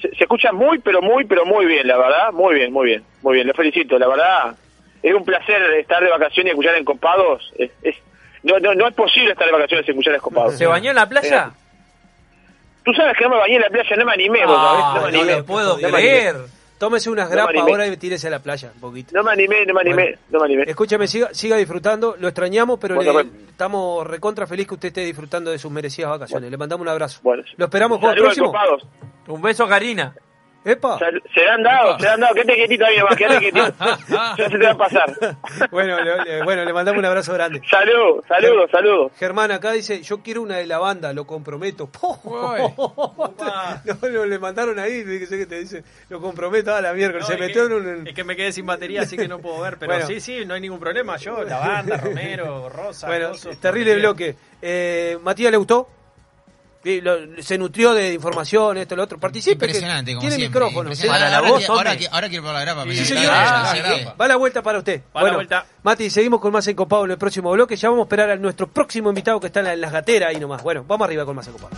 Se, 0.00 0.08
se 0.14 0.24
escucha 0.24 0.52
muy, 0.52 0.78
pero 0.78 1.00
muy, 1.00 1.24
pero 1.24 1.46
muy 1.46 1.64
bien, 1.66 1.86
la 1.86 1.96
verdad. 1.96 2.32
Muy 2.32 2.54
bien, 2.56 2.72
muy 2.72 2.86
bien, 2.86 3.04
muy 3.22 3.34
bien. 3.34 3.46
Le 3.46 3.54
felicito, 3.54 3.98
la 3.98 4.08
verdad. 4.08 4.56
Es 5.02 5.14
un 5.14 5.24
placer 5.24 5.62
estar 5.74 6.02
de 6.02 6.10
vacaciones 6.10 6.50
y 6.50 6.50
escuchar 6.50 6.74
encopados. 6.76 7.52
Es, 7.58 7.70
es- 7.82 7.96
no, 8.42 8.58
no, 8.60 8.74
no 8.74 8.86
es 8.86 8.94
posible 8.94 9.32
estar 9.32 9.46
de 9.46 9.52
vacaciones 9.52 9.86
y 9.88 9.90
escuchar 9.90 10.14
encopados. 10.14 10.56
¿Se 10.56 10.66
bañó 10.66 10.90
en 10.90 10.96
la 10.96 11.08
playa? 11.08 11.50
Tú 12.86 12.94
sabes 12.94 13.14
que 13.18 13.24
no 13.24 13.30
me 13.30 13.36
bañé 13.36 13.56
en 13.56 13.62
la 13.62 13.68
playa, 13.68 13.96
no 13.96 14.04
me 14.06 14.12
animé, 14.12 14.46
vos 14.46 14.56
sabés, 14.56 14.82
Ah, 14.84 14.92
no 14.94 14.94
me 14.94 15.12
no 15.12 15.18
animé. 15.18 15.36
le 15.36 15.42
puedo 15.42 15.76
No 15.78 15.88
creer. 15.90 16.34
animé. 16.36 16.48
Tómese 16.78 17.08
unas 17.10 17.28
No 17.30 17.34
grapas 17.34 17.56
ahora 17.56 17.86
y 17.86 17.96
tírese 17.96 18.26
a 18.28 18.30
la 18.30 18.38
playa 18.38 18.70
un 18.74 18.80
poquito. 18.80 19.10
No 19.14 19.22
me 19.24 19.32
animé, 19.32 19.64
no 19.66 19.72
me 19.74 19.80
animé, 19.80 20.02
Bueno. 20.04 20.18
no 20.30 20.38
me 20.40 20.44
animé. 20.44 20.62
Escúchame, 20.68 21.06
siga, 21.08 21.30
siga 21.32 21.56
disfrutando. 21.56 22.16
Lo 22.18 22.28
extrañamos, 22.28 22.78
pero 22.78 22.94
Bueno, 22.94 23.10
le- 23.10 23.14
bueno. 23.24 23.30
estamos 23.48 24.06
recontra 24.06 24.46
feliz 24.46 24.66
que 24.68 24.74
usted 24.74 24.88
esté 24.88 25.00
disfrutando 25.00 25.50
de 25.50 25.58
sus 25.58 25.70
merecidas 25.72 26.10
vacaciones. 26.10 26.50
Le 26.50 26.56
mandamos 26.58 26.82
un 26.82 26.88
abrazo. 26.90 27.20
Bueno. 27.22 27.42
Lo 27.56 27.64
esperamos 27.64 27.98
con 27.98 28.10
el 28.10 28.16
próximo. 28.22 28.52
Un 29.28 29.42
beso, 29.42 29.66
Karina. 29.66 30.14
Epa. 30.66 30.98
Se 30.98 31.40
le 31.40 31.48
han 31.50 31.62
dado, 31.62 31.96
se 31.96 32.02
le 32.04 32.08
han 32.10 32.20
dado. 32.20 32.34
Quédate 32.34 32.54
quietito 32.56 32.84
ahí, 32.84 32.98
nomás, 32.98 33.16
quédate 33.16 33.38
quietito. 33.38 33.72
Ya 34.36 34.48
se 34.48 34.58
te 34.58 34.66
va 34.66 34.70
a 34.72 34.76
pasar. 34.76 35.16
Bueno, 35.70 36.00
le, 36.02 36.42
bueno, 36.42 36.64
le 36.64 36.72
mandamos 36.72 36.98
un 36.98 37.04
abrazo 37.04 37.32
grande. 37.34 37.60
Salud, 37.70 38.22
saludos, 38.26 38.70
saludos. 38.70 39.12
Germán 39.18 39.52
acá 39.52 39.72
dice, 39.72 40.02
yo 40.02 40.22
quiero 40.22 40.42
una 40.42 40.56
de 40.56 40.66
la 40.66 40.78
banda, 40.78 41.12
lo 41.12 41.26
comprometo. 41.26 41.88
no, 42.24 44.08
no, 44.10 44.24
le 44.26 44.38
mandaron 44.38 44.78
ahí, 44.78 45.02
dice 45.04 45.38
que 45.38 45.46
te 45.46 45.60
dice, 45.60 45.84
lo 46.08 46.20
comprometo 46.20 46.74
a 46.74 46.80
la 46.80 46.92
miércoles. 46.92 47.28
No, 47.28 47.34
Se 47.34 47.40
metió 47.40 47.68
que- 47.68 47.74
en 47.74 48.00
un... 48.00 48.06
Es 48.08 48.14
que 48.14 48.24
me 48.24 48.36
quedé 48.36 48.52
sin 48.52 48.66
batería, 48.66 49.02
así 49.02 49.16
que 49.16 49.28
no 49.28 49.38
puedo 49.38 49.60
ver. 49.60 49.76
Pero 49.78 49.92
Bueno. 49.92 50.06
sí, 50.06 50.20
sí, 50.20 50.44
no 50.44 50.54
hay 50.54 50.60
ningún 50.60 50.80
problema. 50.80 51.16
Yo, 51.16 51.42
la 51.44 51.58
banda, 51.58 51.96
Romero, 51.96 52.68
Rosa. 52.68 53.06
Bueno, 53.06 53.32
terrible 53.60 53.96
bloque. 53.96 54.34
Eh, 54.60 55.18
Matías, 55.22 55.50
¿le 55.50 55.56
gustó? 55.58 55.88
Lo- 57.02 57.42
se 57.42 57.58
nutrió 57.58 57.92
de 57.94 58.14
información, 58.14 58.78
esto, 58.78 58.94
lo 58.96 59.02
otro. 59.02 59.18
Participe. 59.18 59.58
que 59.58 59.66
Impresionante, 59.66 60.12
como 60.12 60.20
Tiene 60.20 60.36
siempre. 60.36 60.60
micrófono. 60.60 60.88
impresionante. 60.90 61.26
¿sí? 61.28 61.34
ahora, 61.34 61.56
quiero- 61.58 61.72
ahora, 61.74 61.96
quiero- 61.96 62.14
ahora 62.14 62.28
quiero 62.28 62.42
probar 62.44 62.64
la 62.66 62.72
grapa. 62.74 62.92
Sí, 62.92 63.04
señor. 63.04 63.32
Ah. 63.34 64.14
Va 64.20 64.28
la 64.28 64.36
vuelta 64.36 64.62
para 64.62 64.78
usted. 64.78 65.02
Va 65.16 65.22
la 65.24 65.34
vuelta. 65.34 65.66
Mati, 65.82 66.10
seguimos 66.10 66.40
con 66.40 66.52
más 66.52 66.66
encopado 66.68 67.04
en 67.04 67.10
el 67.12 67.18
próximo 67.18 67.50
bloque. 67.52 67.76
Ya 67.76 67.88
vamos 67.88 68.04
a 68.04 68.06
esperar 68.06 68.30
a 68.30 68.36
nuestro 68.36 68.68
próximo 68.68 69.08
invitado 69.08 69.40
que 69.40 69.48
está 69.48 69.60
en, 69.60 69.66
la- 69.66 69.72
en 69.74 69.80
las 69.80 69.92
gateras 69.92 70.30
ahí 70.30 70.40
nomás. 70.40 70.62
Bueno, 70.62 70.84
vamos 70.86 71.04
arriba 71.06 71.24
con 71.24 71.36
más 71.36 71.46
encopado. 71.48 71.70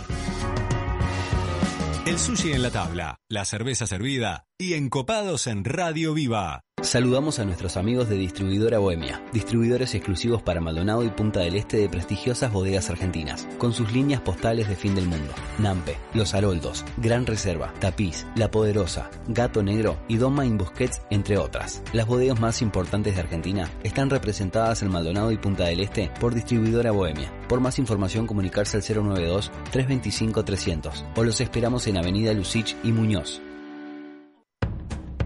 El 2.05 2.17
sushi 2.17 2.53
en 2.53 2.63
la 2.63 2.71
tabla, 2.71 3.17
la 3.29 3.45
cerveza 3.45 3.85
servida 3.85 4.45
y 4.57 4.73
encopados 4.73 5.45
en 5.45 5.63
Radio 5.63 6.13
Viva. 6.15 6.61
Saludamos 6.81 7.39
a 7.39 7.45
nuestros 7.45 7.75
amigos 7.75 8.07
de 8.07 8.15
Distribuidora 8.15 8.79
Bohemia, 8.79 9.21
distribuidores 9.33 9.93
exclusivos 9.95 10.41
para 10.41 10.61
Maldonado 10.61 11.03
y 11.03 11.09
Punta 11.09 11.41
del 11.41 11.55
Este 11.55 11.75
de 11.77 11.89
prestigiosas 11.89 12.53
bodegas 12.53 12.89
argentinas, 12.89 13.45
con 13.57 13.73
sus 13.73 13.91
líneas 13.91 14.21
postales 14.21 14.69
de 14.69 14.77
fin 14.77 14.95
del 14.95 15.05
mundo. 15.05 15.33
Nampe, 15.57 15.97
Los 16.13 16.33
Haroldos, 16.33 16.85
Gran 16.97 17.25
Reserva, 17.25 17.73
Tapiz, 17.79 18.25
La 18.35 18.49
Poderosa, 18.49 19.09
Gato 19.27 19.61
Negro 19.61 19.97
y 20.07 20.15
Doma 20.15 20.45
in 20.45 20.57
Busquets, 20.57 21.01
entre 21.09 21.37
otras. 21.37 21.81
Las 21.91 22.07
bodegas 22.07 22.39
más 22.39 22.61
importantes 22.61 23.15
de 23.15 23.21
Argentina 23.21 23.69
están 23.83 24.09
representadas 24.09 24.81
en 24.81 24.89
Maldonado 24.89 25.33
y 25.33 25.37
Punta 25.37 25.65
del 25.65 25.81
Este 25.81 26.09
por 26.19 26.33
Distribuidora 26.33 26.91
Bohemia. 26.91 27.29
Por 27.49 27.59
más 27.59 27.77
información 27.77 28.25
comunicarse 28.25 28.77
al 28.77 28.83
092-325-300 28.83 31.07
o 31.15 31.25
los 31.25 31.41
esperamos 31.41 31.87
en 31.87 31.97
Avenida 31.97 32.31
Lucich 32.33 32.77
y 32.83 32.93
Muñoz. 32.93 33.41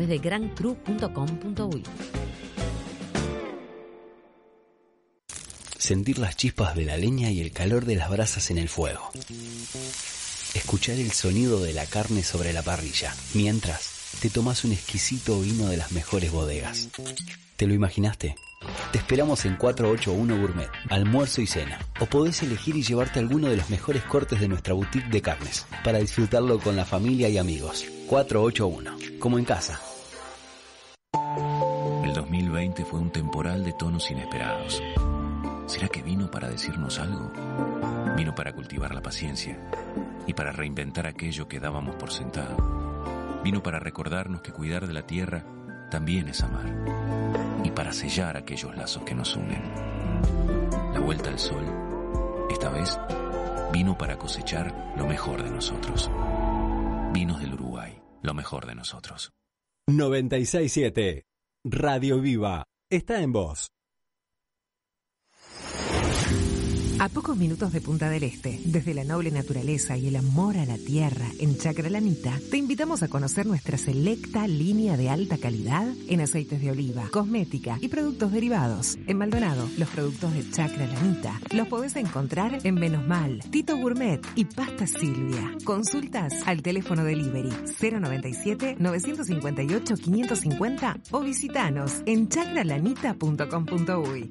de 0.00 0.18
grancru.com.uy. 0.18 1.82
Sentir 5.78 6.18
las 6.18 6.36
chispas 6.36 6.74
de 6.74 6.84
la 6.84 6.96
leña 6.96 7.30
y 7.30 7.40
el 7.40 7.52
calor 7.52 7.84
de 7.84 7.96
las 7.96 8.10
brasas 8.10 8.50
en 8.50 8.58
el 8.58 8.68
fuego. 8.68 9.10
Escuchar 10.54 10.96
el 10.96 11.12
sonido 11.12 11.62
de 11.62 11.72
la 11.72 11.86
carne 11.86 12.22
sobre 12.22 12.52
la 12.52 12.62
parrilla, 12.62 13.14
mientras 13.34 14.18
te 14.20 14.30
tomas 14.30 14.64
un 14.64 14.72
exquisito 14.72 15.40
vino 15.40 15.68
de 15.68 15.76
las 15.76 15.92
mejores 15.92 16.32
bodegas. 16.32 16.88
¿Te 17.56 17.66
lo 17.66 17.74
imaginaste? 17.74 18.36
Te 18.92 18.98
esperamos 18.98 19.44
en 19.44 19.56
481 19.56 20.40
Gourmet, 20.40 20.70
almuerzo 20.88 21.40
y 21.40 21.46
cena. 21.46 21.78
O 22.00 22.06
podés 22.06 22.42
elegir 22.42 22.76
y 22.76 22.82
llevarte 22.82 23.18
alguno 23.18 23.48
de 23.48 23.56
los 23.56 23.70
mejores 23.70 24.02
cortes 24.04 24.40
de 24.40 24.48
nuestra 24.48 24.74
boutique 24.74 25.08
de 25.08 25.22
carnes, 25.22 25.66
para 25.84 25.98
disfrutarlo 25.98 26.58
con 26.58 26.76
la 26.76 26.84
familia 26.84 27.28
y 27.28 27.38
amigos. 27.38 27.84
481, 28.08 29.18
como 29.18 29.38
en 29.38 29.44
casa. 29.44 29.80
El 32.04 32.14
2020 32.14 32.84
fue 32.84 33.00
un 33.00 33.10
temporal 33.10 33.64
de 33.64 33.72
tonos 33.72 34.10
inesperados. 34.10 34.82
¿Será 35.66 35.88
que 35.88 36.02
vino 36.02 36.30
para 36.30 36.48
decirnos 36.48 36.98
algo? 36.98 37.32
Vino 38.16 38.34
para 38.34 38.52
cultivar 38.52 38.94
la 38.94 39.02
paciencia 39.02 39.58
y 40.26 40.32
para 40.32 40.52
reinventar 40.52 41.06
aquello 41.06 41.48
que 41.48 41.60
dábamos 41.60 41.96
por 41.96 42.12
sentado. 42.12 42.56
Vino 43.42 43.62
para 43.62 43.78
recordarnos 43.80 44.40
que 44.40 44.52
cuidar 44.52 44.86
de 44.86 44.94
la 44.94 45.02
tierra 45.02 45.44
también 45.90 46.28
es 46.28 46.42
amar 46.42 46.66
y 47.64 47.70
para 47.70 47.92
sellar 47.92 48.36
aquellos 48.36 48.76
lazos 48.76 49.02
que 49.04 49.14
nos 49.14 49.36
unen. 49.36 49.62
La 50.92 51.00
vuelta 51.00 51.30
al 51.30 51.38
sol, 51.38 51.64
esta 52.50 52.70
vez, 52.70 52.98
vino 53.72 53.96
para 53.96 54.18
cosechar 54.18 54.94
lo 54.96 55.06
mejor 55.06 55.42
de 55.42 55.50
nosotros. 55.50 56.10
Vinos 57.12 57.40
del 57.40 57.54
Uruguay, 57.54 58.00
lo 58.22 58.34
mejor 58.34 58.66
de 58.66 58.74
nosotros. 58.74 59.32
967 59.88 61.24
Radio 61.64 62.20
Viva 62.20 62.64
está 62.90 63.20
en 63.20 63.32
voz. 63.32 63.68
A 66.98 67.10
pocos 67.10 67.36
minutos 67.36 67.72
de 67.72 67.82
Punta 67.82 68.08
del 68.08 68.22
Este, 68.22 68.58
desde 68.64 68.94
la 68.94 69.04
noble 69.04 69.30
naturaleza 69.30 69.98
y 69.98 70.08
el 70.08 70.16
amor 70.16 70.56
a 70.56 70.64
la 70.64 70.78
tierra 70.78 71.26
en 71.38 71.58
Chacralanita, 71.58 72.40
te 72.50 72.56
invitamos 72.56 73.02
a 73.02 73.08
conocer 73.08 73.44
nuestra 73.44 73.76
selecta 73.76 74.48
línea 74.48 74.96
de 74.96 75.10
alta 75.10 75.36
calidad 75.36 75.86
en 76.08 76.22
aceites 76.22 76.62
de 76.62 76.70
oliva, 76.70 77.10
cosmética 77.12 77.76
y 77.82 77.88
productos 77.88 78.32
derivados. 78.32 78.96
En 79.06 79.18
Maldonado, 79.18 79.68
los 79.76 79.90
productos 79.90 80.32
de 80.32 80.50
Chacralanita 80.50 81.38
los 81.52 81.68
podés 81.68 81.96
encontrar 81.96 82.60
en 82.64 82.76
Menosmal, 82.76 83.40
Tito 83.50 83.76
Gourmet 83.76 84.26
y 84.34 84.46
Pasta 84.46 84.86
Silvia. 84.86 85.52
Consultas 85.64 86.32
al 86.46 86.62
teléfono 86.62 87.04
delivery 87.04 87.52
097 87.78 88.76
958 88.78 89.96
550 89.96 90.96
o 91.10 91.20
visitanos 91.20 92.00
en 92.06 92.30
chacralanita.com.uy. 92.30 94.30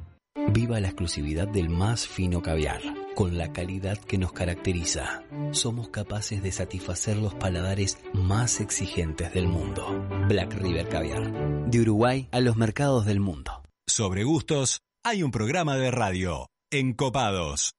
Viva 0.35 0.79
la 0.79 0.87
exclusividad 0.87 1.47
del 1.47 1.69
más 1.69 2.07
fino 2.07 2.41
caviar. 2.41 2.81
Con 3.15 3.37
la 3.37 3.51
calidad 3.51 3.97
que 3.97 4.17
nos 4.17 4.31
caracteriza, 4.31 5.23
somos 5.51 5.89
capaces 5.89 6.41
de 6.41 6.53
satisfacer 6.53 7.17
los 7.17 7.35
paladares 7.35 7.97
más 8.13 8.61
exigentes 8.61 9.33
del 9.33 9.47
mundo. 9.47 10.07
Black 10.29 10.53
River 10.53 10.87
Caviar. 10.87 11.69
De 11.69 11.81
Uruguay 11.81 12.29
a 12.31 12.39
los 12.39 12.55
mercados 12.55 13.05
del 13.05 13.19
mundo. 13.19 13.61
Sobre 13.85 14.23
gustos, 14.23 14.79
hay 15.03 15.21
un 15.21 15.31
programa 15.31 15.75
de 15.75 15.91
radio. 15.91 16.47
Encopados. 16.71 17.73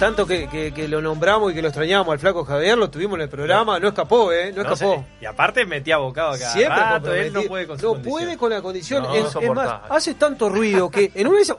Tanto 0.00 0.26
que, 0.26 0.48
que- 0.48 0.72
que 0.74 0.88
lo 0.88 1.00
nombramos 1.00 1.52
y 1.52 1.54
que 1.54 1.62
lo 1.62 1.68
extrañamos 1.68 2.12
al 2.12 2.18
flaco 2.18 2.44
Javier, 2.44 2.76
lo 2.76 2.90
tuvimos 2.90 3.14
en 3.18 3.20
el 3.22 3.28
programa, 3.28 3.78
no 3.78 3.86
escapó, 3.88 4.32
¿eh? 4.32 4.50
No, 4.50 4.64
No 4.64 4.72
escapó. 4.72 4.94
sé, 4.94 5.06
Y 5.20 5.26
aparte 5.26 5.64
metía 5.64 5.98
bocado 5.98 6.32
cada 6.38 6.50
Siempre 6.52 6.76
rato, 6.80 7.14
él 7.14 7.32
no 7.32 7.42
puede 7.42 7.66
con 7.68 7.78
su 7.78 7.84
No 7.86 7.92
condición. 7.92 8.12
puede 8.12 8.36
con 8.36 8.50
la 8.50 8.62
condición. 8.62 9.02
No, 9.04 9.14
es, 9.14 9.36
es 9.36 9.50
más, 9.54 9.80
hace 9.88 10.14
tanto 10.14 10.48
ruido 10.48 10.90
que 10.90 11.12
en 11.14 11.28
una 11.28 11.38
vez 11.38 11.52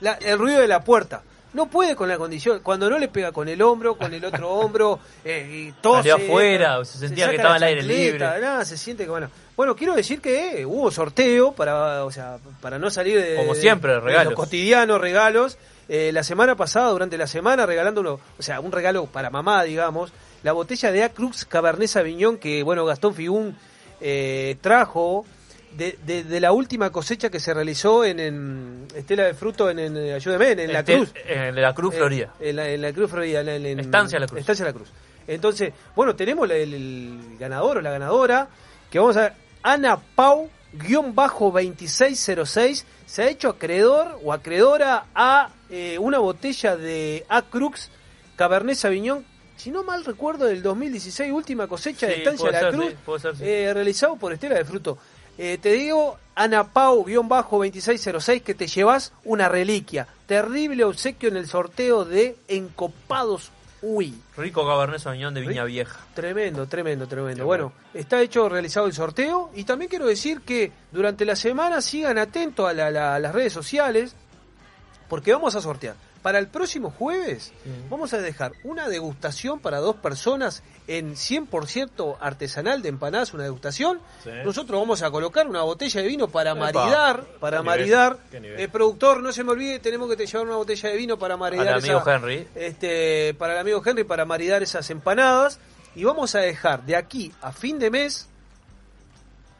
la- 0.00 0.14
el 0.14 0.38
ruido 0.38 0.60
de 0.60 0.68
la 0.68 0.80
puerta. 0.82 1.22
No 1.52 1.66
puede 1.70 1.96
con 1.96 2.06
la 2.06 2.18
condición. 2.18 2.60
Cuando 2.62 2.90
no 2.90 2.98
le 2.98 3.08
pega 3.08 3.32
con 3.32 3.48
el 3.48 3.62
hombro, 3.62 3.96
con 3.96 4.12
el 4.12 4.22
otro 4.22 4.50
hombro, 4.50 4.98
eh, 5.24 5.48
y 5.50 5.72
tose, 5.80 6.12
afuera, 6.12 6.84
se 6.84 6.98
sentía 6.98 7.30
que 7.30 7.36
estaba 7.36 7.54
al 7.54 7.62
aire 7.62 7.82
libre. 7.82 8.18
nada, 8.18 8.62
se 8.64 8.76
siente 8.76 9.04
que 9.04 9.10
bueno. 9.10 9.30
Bueno, 9.56 9.74
quiero 9.74 9.94
decir 9.94 10.20
que 10.20 10.60
eh, 10.60 10.66
hubo 10.66 10.90
sorteo 10.90 11.52
para, 11.52 12.04
o 12.04 12.10
sea, 12.10 12.36
para 12.60 12.78
no 12.78 12.90
salir 12.90 13.18
de 13.22 13.36
Como 13.36 13.54
de- 13.54 13.60
siempre, 13.60 13.92
de 13.92 14.00
regalos. 14.00 14.32
los 14.32 14.38
cotidianos 14.40 15.00
regalos. 15.00 15.56
Eh, 15.88 16.10
la 16.12 16.22
semana 16.24 16.56
pasada, 16.56 16.90
durante 16.90 17.16
la 17.16 17.26
semana, 17.26 17.64
regalando 17.66 18.00
uno, 18.00 18.20
o 18.38 18.42
sea, 18.42 18.60
un 18.60 18.72
regalo 18.72 19.06
para 19.06 19.30
mamá, 19.30 19.62
digamos, 19.64 20.12
la 20.42 20.52
botella 20.52 20.90
de 20.92 21.04
Acrux 21.04 21.44
Cabernet 21.44 21.88
Sauvignon 21.88 22.38
que, 22.38 22.62
bueno, 22.62 22.84
Gastón 22.84 23.14
Figún 23.14 23.56
eh, 24.00 24.56
trajo 24.60 25.24
de, 25.76 25.98
de- 26.06 26.24
de 26.24 26.40
la 26.40 26.52
última 26.52 26.90
cosecha 26.90 27.28
que 27.30 27.38
se 27.40 27.52
realizó 27.54 28.04
en, 28.04 28.18
en 28.20 28.88
Estela 28.94 29.24
de 29.24 29.34
Fruto, 29.34 29.70
en, 29.70 29.78
en 29.78 29.96
ayúdeme, 30.14 30.52
en, 30.52 30.60
en 30.60 30.72
La 30.72 30.84
Cruz. 30.84 31.12
En 31.26 31.60
la 31.60 31.74
Cruz 31.74 31.94
Eh, 31.94 31.98
Florida. 31.98 32.34
En 32.40 32.56
la, 32.56 32.68
en 32.68 32.82
la 32.82 32.92
Cruz 32.92 33.10
Florida. 33.10 33.40
en- 33.42 33.80
Estancia 33.80 34.18
La 34.18 34.26
Cruz. 34.26 34.40
Estancia 34.40 34.64
La 34.64 34.72
Cruz. 34.72 34.88
Entonces, 35.28 35.72
bueno, 35.94 36.14
tenemos 36.16 36.48
el, 36.50 36.72
el 36.74 37.20
ganador 37.38 37.78
o 37.78 37.80
la 37.80 37.90
ganadora, 37.90 38.48
que 38.90 38.98
vamos 38.98 39.16
a 39.16 39.22
ver, 39.22 39.32
Ana 39.62 39.98
Pau, 40.14 40.48
guion 40.78 41.14
bajo 41.14 41.46
2606, 41.50 42.84
se 43.06 43.22
ha 43.22 43.28
hecho 43.28 43.48
acreedor 43.50 44.18
o 44.22 44.32
acreedora 44.32 45.06
a 45.14 45.50
eh, 45.70 45.98
una 45.98 46.18
botella 46.18 46.76
de 46.76 47.24
Acrux 47.28 47.90
Cabernet 48.36 48.76
Sauvignon, 48.76 49.24
si 49.56 49.70
no 49.70 49.82
mal 49.82 50.04
recuerdo, 50.04 50.44
del 50.46 50.62
2016, 50.62 51.32
última 51.32 51.66
cosecha 51.66 52.06
de 52.06 52.14
Sí, 52.14 52.18
Estancia 52.20 52.50
puede 52.50 52.62
La 52.62 52.70
Cruz, 52.70 52.90
sí, 52.90 52.96
puede 53.04 53.20
ser, 53.20 53.36
sí. 53.36 53.44
eh, 53.44 53.70
realizado 53.72 54.16
por 54.16 54.32
Estela 54.32 54.56
de 54.56 54.64
Fruto. 54.64 54.98
Eh, 55.38 55.58
te 55.60 55.72
digo, 55.72 56.18
Ana 56.34 56.72
Pau, 56.72 57.04
guion 57.04 57.28
bajo 57.28 57.56
2606, 57.56 58.42
que 58.42 58.54
te 58.54 58.66
llevas 58.66 59.12
una 59.24 59.48
reliquia. 59.48 60.06
Terrible 60.26 60.84
obsequio 60.84 61.28
en 61.28 61.36
el 61.36 61.46
sorteo 61.46 62.04
de 62.04 62.36
Encopados 62.48 63.50
Uy. 63.82 64.14
Rico 64.36 64.66
Cabernet 64.66 65.00
Sauvignon 65.00 65.34
de 65.34 65.42
Viña 65.42 65.64
Vieja. 65.64 66.00
Tremendo, 66.14 66.66
tremendo, 66.66 67.06
tremendo. 67.06 67.44
Bueno, 67.44 67.72
está 67.94 68.20
hecho, 68.22 68.48
realizado 68.48 68.86
el 68.86 68.92
sorteo 68.94 69.50
y 69.54 69.64
también 69.64 69.88
quiero 69.88 70.06
decir 70.06 70.40
que 70.40 70.72
durante 70.92 71.24
la 71.24 71.36
semana 71.36 71.80
sigan 71.82 72.18
atentos 72.18 72.68
a, 72.68 72.72
la- 72.72 72.90
la- 72.90 73.14
a 73.14 73.18
las 73.18 73.34
redes 73.34 73.52
sociales 73.52 74.14
porque 75.08 75.32
vamos 75.32 75.54
a 75.54 75.60
sortear. 75.60 75.94
Para 76.26 76.40
el 76.40 76.48
próximo 76.48 76.90
jueves 76.90 77.52
vamos 77.88 78.12
a 78.12 78.18
dejar 78.18 78.50
una 78.64 78.88
degustación 78.88 79.60
para 79.60 79.78
dos 79.78 79.94
personas 79.94 80.64
en 80.88 81.14
100% 81.14 82.16
artesanal 82.18 82.82
de 82.82 82.88
empanadas, 82.88 83.32
una 83.32 83.44
degustación. 83.44 84.00
Sí. 84.24 84.30
Nosotros 84.44 84.80
vamos 84.80 85.02
a 85.02 85.10
colocar 85.12 85.46
una 85.46 85.62
botella 85.62 86.02
de 86.02 86.08
vino 86.08 86.26
para 86.26 86.50
Epa. 86.50 86.58
maridar, 86.72 87.24
para 87.38 87.58
Qué 87.58 87.62
nivel, 87.62 87.78
maridar. 87.80 88.18
qué 88.32 88.40
nivel. 88.40 88.58
El 88.58 88.68
productor, 88.70 89.22
no 89.22 89.32
se 89.32 89.44
me 89.44 89.52
olvide, 89.52 89.78
tenemos 89.78 90.08
que 90.10 90.16
te 90.16 90.26
llevar 90.26 90.48
una 90.48 90.56
botella 90.56 90.88
de 90.88 90.96
vino 90.96 91.16
para 91.16 91.36
maridar 91.36 91.68
Al 91.68 91.74
amigo 91.74 92.00
esa- 92.00 92.14
Henry. 92.16 92.48
este, 92.56 93.34
para 93.38 93.52
el 93.52 93.60
amigo 93.60 93.80
Henry 93.86 94.02
para 94.02 94.24
maridar 94.24 94.64
esas 94.64 94.90
empanadas 94.90 95.60
y 95.94 96.02
vamos 96.02 96.34
a 96.34 96.40
dejar 96.40 96.84
de 96.84 96.96
aquí 96.96 97.32
a 97.40 97.52
fin 97.52 97.78
de 97.78 97.88
mes 97.90 98.28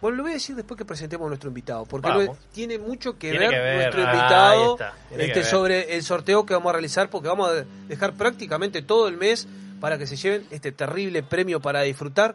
bueno, 0.01 0.17
lo 0.19 0.23
voy 0.25 0.33
a 0.33 0.35
decir 0.35 0.55
después 0.57 0.77
que 0.79 0.85
presentemos 0.85 1.27
a 1.27 1.29
nuestro 1.29 1.49
invitado, 1.49 1.85
porque 1.87 2.09
lo- 2.09 2.37
tiene 2.53 2.79
mucho 2.79 3.19
que 3.19 3.31
Tiene 3.31 3.49
ver, 3.49 3.51
que 3.51 3.61
ver, 3.61 3.77
nuestro 3.77 4.01
ah, 4.07 4.15
invitado 4.15 4.73
está, 4.75 4.95
este, 5.13 5.27
ver. 5.41 5.45
sobre 5.45 5.97
el 5.97 6.03
sorteo 6.03 6.45
que 6.47 6.55
vamos 6.55 6.71
a 6.71 6.73
realizar, 6.75 7.09
porque 7.11 7.29
vamos 7.29 7.51
a 7.51 7.65
dejar 7.89 8.13
prácticamente 8.15 8.83
todo 8.83 9.09
el 9.09 9.17
mes 9.17 9.47
para 9.81 9.99
que 9.99 10.07
se 10.07 10.17
lleven 10.17 10.47
este 10.51 10.73
terrible 10.73 11.23
premio 11.23 11.61
para 11.61 11.83
disfrutar 11.83 12.35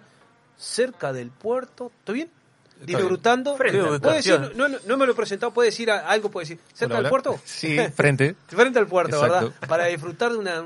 cerca 0.58 1.12
del 1.14 1.30
puerto. 1.32 1.92
¿Está 2.00 2.12
bien? 2.14 2.30
Disfrutando. 2.86 3.56
Frente 3.58 3.78
al 3.80 3.86
¿Puede 3.86 4.00
puerto. 4.00 4.16
decir, 4.18 4.58
no, 4.58 4.68
no, 4.68 4.78
no 4.88 4.98
me 4.98 5.06
lo 5.06 5.12
he 5.12 5.16
presentado, 5.16 5.54
puede 5.54 5.70
decir 5.70 5.92
algo, 5.92 6.30
puede 6.32 6.46
decir, 6.48 6.60
cerca 6.74 6.96
Hola, 6.96 6.96
del 6.96 7.06
hola. 7.06 7.10
puerto. 7.10 7.40
Sí, 7.46 7.78
frente. 7.96 8.36
frente 8.48 8.80
al 8.80 8.88
puerto, 8.88 9.16
Exacto. 9.24 9.50
¿verdad? 9.52 9.68
Para 9.68 9.86
disfrutar 9.86 10.32
de 10.32 10.38
una 10.38 10.64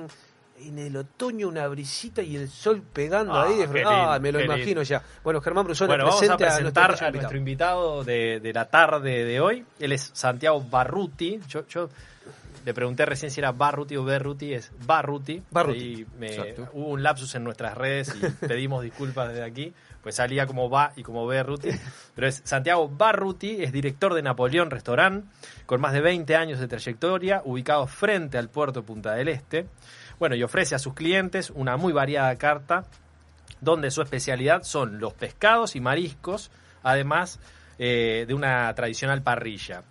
en 0.68 0.80
el 0.80 0.96
otoño 0.98 1.48
una 1.48 1.68
brisita 1.68 2.22
y 2.22 2.36
el 2.36 2.50
sol 2.50 2.82
pegando 2.94 3.34
Ah, 3.34 3.46
ahí. 3.48 3.58
de 3.66 3.84
ah, 3.86 4.18
me 4.22 4.32
lo 4.32 4.40
imagino 4.42 4.66
lindo. 4.68 4.84
ya. 4.84 5.02
Bueno, 5.24 5.42
Germán 5.42 5.66
Brusone 5.66 5.88
Bueno, 5.88 6.06
vamos 6.06 6.30
a 6.30 6.38
presentar 6.38 6.90
nuestro 6.90 7.06
a 7.06 7.10
invitado. 7.10 7.12
nuestro 7.14 7.38
invitado 7.38 8.04
de, 8.04 8.40
de 8.40 8.54
la 8.54 8.66
tarde 8.70 9.24
de 9.26 9.40
hoy. 9.40 9.66
Él 9.80 9.92
es 9.92 10.12
Santiago 10.14 10.62
Barruti. 10.62 11.40
Yo, 11.48 11.68
yo 11.68 11.90
le 12.66 12.74
pregunté 12.74 13.06
recién 13.06 13.30
si 13.32 13.40
era 13.40 13.52
Barruti 13.52 13.96
o 13.98 14.04
Berruti. 14.04 14.54
Es 14.54 14.72
Barruti. 14.86 15.42
Barruti. 15.52 15.80
Y 16.02 16.08
me- 16.20 16.56
hubo 16.74 16.88
un 16.90 17.04
lapsus 17.04 17.36
en 17.36 17.44
nuestras 17.44 17.76
redes 17.78 18.14
y 18.16 18.46
pedimos 18.48 18.84
disculpas 18.84 19.30
desde 19.30 19.44
aquí. 19.44 19.74
Pues 20.02 20.16
salía 20.16 20.46
como 20.46 20.70
Va 20.70 20.94
y 20.96 21.02
como 21.02 21.26
Berruti. 21.26 21.70
Pero 22.14 22.28
es 22.28 22.42
Santiago 22.46 22.88
Barruti, 22.88 23.64
es 23.64 23.72
director 23.72 24.14
de 24.14 24.22
Napoleón 24.22 24.70
Restaurant, 24.70 25.26
con 25.66 25.82
más 25.82 25.94
de 25.94 26.02
20 26.02 26.36
años 26.36 26.60
de 26.60 26.68
trayectoria, 26.68 27.42
ubicado 27.44 27.88
frente 27.88 28.38
al 28.38 28.50
puerto 28.50 28.84
Punta 28.84 29.14
del 29.14 29.30
Este. 29.30 29.66
Bueno, 30.20 30.36
y 30.36 30.44
ofrece 30.44 30.76
a 30.76 30.80
sus 30.80 30.94
clientes 30.94 31.50
una 31.50 31.78
muy 31.78 31.92
variada 31.92 32.36
carta 32.38 32.86
donde 33.62 33.92
su 33.92 34.02
especialidad 34.02 34.64
son 34.64 35.00
los 35.00 35.14
pescados 35.14 35.76
y 35.76 35.82
mariscos, 35.82 36.52
además 36.84 37.40
eh, 37.78 38.26
de 38.28 38.34
una 38.34 38.74
tradicional 38.74 39.22
parrilla. 39.22 39.84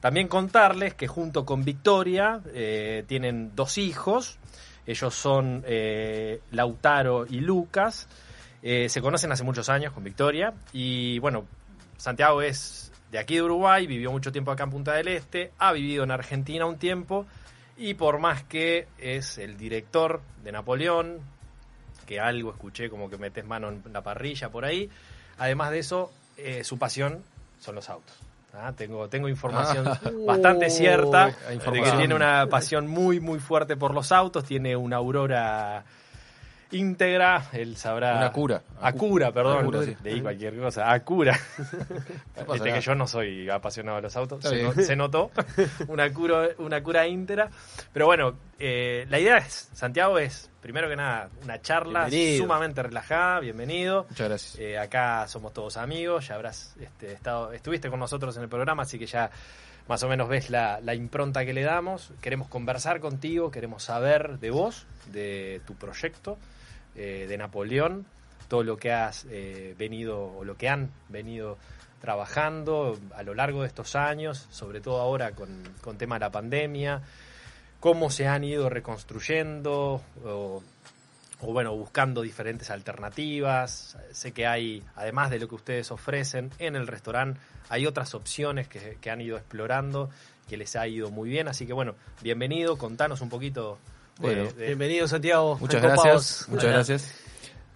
También 0.00 0.28
contarles 0.28 0.94
que 0.94 1.08
junto 1.08 1.44
con 1.44 1.64
Victoria 1.64 2.40
eh, 2.54 3.04
tienen 3.06 3.54
dos 3.54 3.78
hijos, 3.78 4.38
ellos 4.86 5.14
son 5.14 5.62
eh, 5.66 6.40
Lautaro 6.52 7.26
y 7.26 7.40
Lucas, 7.40 8.08
se 8.60 9.00
conocen 9.00 9.30
hace 9.30 9.44
muchos 9.44 9.68
años 9.68 9.92
con 9.92 10.02
Victoria 10.02 10.52
y 10.72 11.20
bueno, 11.20 11.44
Santiago 11.96 12.42
es 12.42 12.90
de 13.10 13.18
aquí 13.18 13.36
de 13.36 13.42
Uruguay, 13.42 13.86
vivió 13.86 14.10
mucho 14.10 14.32
tiempo 14.32 14.50
acá 14.50 14.64
en 14.64 14.70
Punta 14.70 14.94
del 14.94 15.08
Este, 15.08 15.52
ha 15.58 15.72
vivido 15.72 16.02
en 16.02 16.10
Argentina 16.10 16.66
un 16.66 16.76
tiempo 16.76 17.24
y 17.78 17.94
por 17.94 18.18
más 18.18 18.42
que 18.42 18.86
es 18.98 19.38
el 19.38 19.56
director 19.56 20.20
de 20.42 20.52
Napoleón, 20.52 21.20
que 22.06 22.20
algo 22.20 22.50
escuché 22.50 22.90
como 22.90 23.08
que 23.08 23.18
metes 23.18 23.44
mano 23.46 23.68
en 23.68 23.82
la 23.92 24.02
parrilla 24.02 24.50
por 24.50 24.64
ahí. 24.64 24.90
Además 25.38 25.70
de 25.70 25.78
eso, 25.78 26.10
eh, 26.36 26.64
su 26.64 26.78
pasión 26.78 27.22
son 27.60 27.74
los 27.74 27.88
autos. 27.88 28.16
Ah, 28.54 28.72
Tengo, 28.76 29.08
tengo 29.08 29.28
información 29.28 29.86
Ah. 29.86 30.00
bastante 30.26 30.70
cierta 30.70 31.36
Hay 31.46 31.58
de 31.58 31.82
que 31.82 31.92
tiene 31.92 32.14
una 32.14 32.46
pasión 32.48 32.88
muy, 32.88 33.20
muy 33.20 33.38
fuerte 33.38 33.76
por 33.76 33.94
los 33.94 34.10
autos. 34.10 34.44
Tiene 34.44 34.74
una 34.74 34.96
Aurora 34.96 35.84
íntegra, 36.70 37.46
él 37.52 37.76
sabrá. 37.76 38.16
Una 38.16 38.26
Acura. 38.26 38.62
Acura, 38.80 39.32
perdón. 39.32 39.58
Acura, 39.62 39.82
sí. 39.84 39.96
Leí 40.02 40.20
cualquier 40.20 40.56
cosa. 40.58 40.92
Acura. 40.92 41.38
pasa 42.34 42.52
Viste 42.52 42.72
que 42.72 42.80
yo 42.80 42.94
no 42.94 43.06
soy 43.06 43.48
apasionado 43.48 43.96
de 43.96 44.02
los 44.02 44.16
autos. 44.16 44.42
Se, 44.44 44.54
bien. 44.54 44.72
no- 44.76 44.82
se 44.82 44.96
notó. 44.96 45.30
Una 45.88 46.12
cura, 46.12 46.48
una 46.58 46.82
cura 46.82 47.06
íntegra. 47.06 47.48
Pero 47.92 48.06
bueno, 48.06 48.34
eh, 48.58 49.06
la 49.08 49.18
idea 49.18 49.38
es, 49.38 49.70
Santiago, 49.72 50.18
es, 50.18 50.50
primero 50.60 50.88
que 50.88 50.96
nada, 50.96 51.28
una 51.42 51.60
charla 51.60 52.06
Bienvenido. 52.06 52.44
sumamente 52.44 52.82
relajada. 52.82 53.40
Bienvenido. 53.40 54.06
Muchas 54.10 54.28
gracias. 54.28 54.58
Eh, 54.58 54.78
acá 54.78 55.26
somos 55.28 55.52
todos 55.52 55.76
amigos, 55.76 56.28
ya 56.28 56.34
habrás 56.34 56.76
este, 56.80 57.12
estado, 57.12 57.52
estuviste 57.52 57.88
con 57.90 58.00
nosotros 58.00 58.36
en 58.36 58.42
el 58.42 58.48
programa, 58.48 58.82
así 58.82 58.98
que 58.98 59.06
ya 59.06 59.30
más 59.88 60.02
o 60.02 60.08
menos 60.08 60.28
ves 60.28 60.50
la, 60.50 60.80
la 60.82 60.94
impronta 60.94 61.44
que 61.46 61.54
le 61.54 61.62
damos. 61.62 62.12
Queremos 62.20 62.48
conversar 62.48 63.00
contigo, 63.00 63.50
queremos 63.50 63.82
saber 63.84 64.38
de 64.38 64.50
vos, 64.50 64.86
de 65.06 65.62
tu 65.66 65.74
proyecto, 65.76 66.36
eh, 66.96 67.26
de 67.28 67.38
Napoleón, 67.38 68.06
todo 68.48 68.62
lo 68.62 68.76
que 68.76 68.92
has 68.92 69.26
eh, 69.30 69.74
venido 69.78 70.24
o 70.24 70.44
lo 70.44 70.56
que 70.56 70.68
han 70.68 70.90
venido 71.08 71.58
trabajando 72.00 72.98
a 73.14 73.22
lo 73.22 73.34
largo 73.34 73.62
de 73.62 73.68
estos 73.68 73.96
años, 73.96 74.46
sobre 74.50 74.80
todo 74.80 75.00
ahora 75.00 75.32
con, 75.32 75.62
con 75.80 75.98
tema 75.98 76.16
de 76.16 76.20
la 76.20 76.30
pandemia, 76.30 77.02
cómo 77.80 78.10
se 78.10 78.26
han 78.26 78.44
ido 78.44 78.68
reconstruyendo 78.68 80.02
o, 80.24 80.62
o, 81.40 81.52
bueno, 81.52 81.74
buscando 81.76 82.22
diferentes 82.22 82.70
alternativas. 82.70 83.96
Sé 84.12 84.32
que 84.32 84.46
hay, 84.46 84.82
además 84.94 85.30
de 85.30 85.40
lo 85.40 85.48
que 85.48 85.54
ustedes 85.56 85.90
ofrecen 85.90 86.50
en 86.58 86.76
el 86.76 86.86
restaurante, 86.86 87.40
hay 87.68 87.86
otras 87.86 88.14
opciones 88.14 88.68
que, 88.68 88.98
que 89.00 89.10
han 89.10 89.20
ido 89.20 89.36
explorando, 89.36 90.10
que 90.48 90.56
les 90.56 90.74
ha 90.76 90.86
ido 90.86 91.10
muy 91.10 91.28
bien. 91.28 91.48
Así 91.48 91.66
que 91.66 91.72
bueno, 91.72 91.94
bienvenido, 92.22 92.78
contanos 92.78 93.20
un 93.20 93.28
poquito. 93.28 93.78
Bueno. 94.18 94.44
de- 94.52 94.66
Bienvenido, 94.66 95.06
Santiago. 95.08 95.56
Muchas 95.60 95.82
gracias. 95.82 96.46
Muchas 96.48 96.70
gracias. 96.72 97.14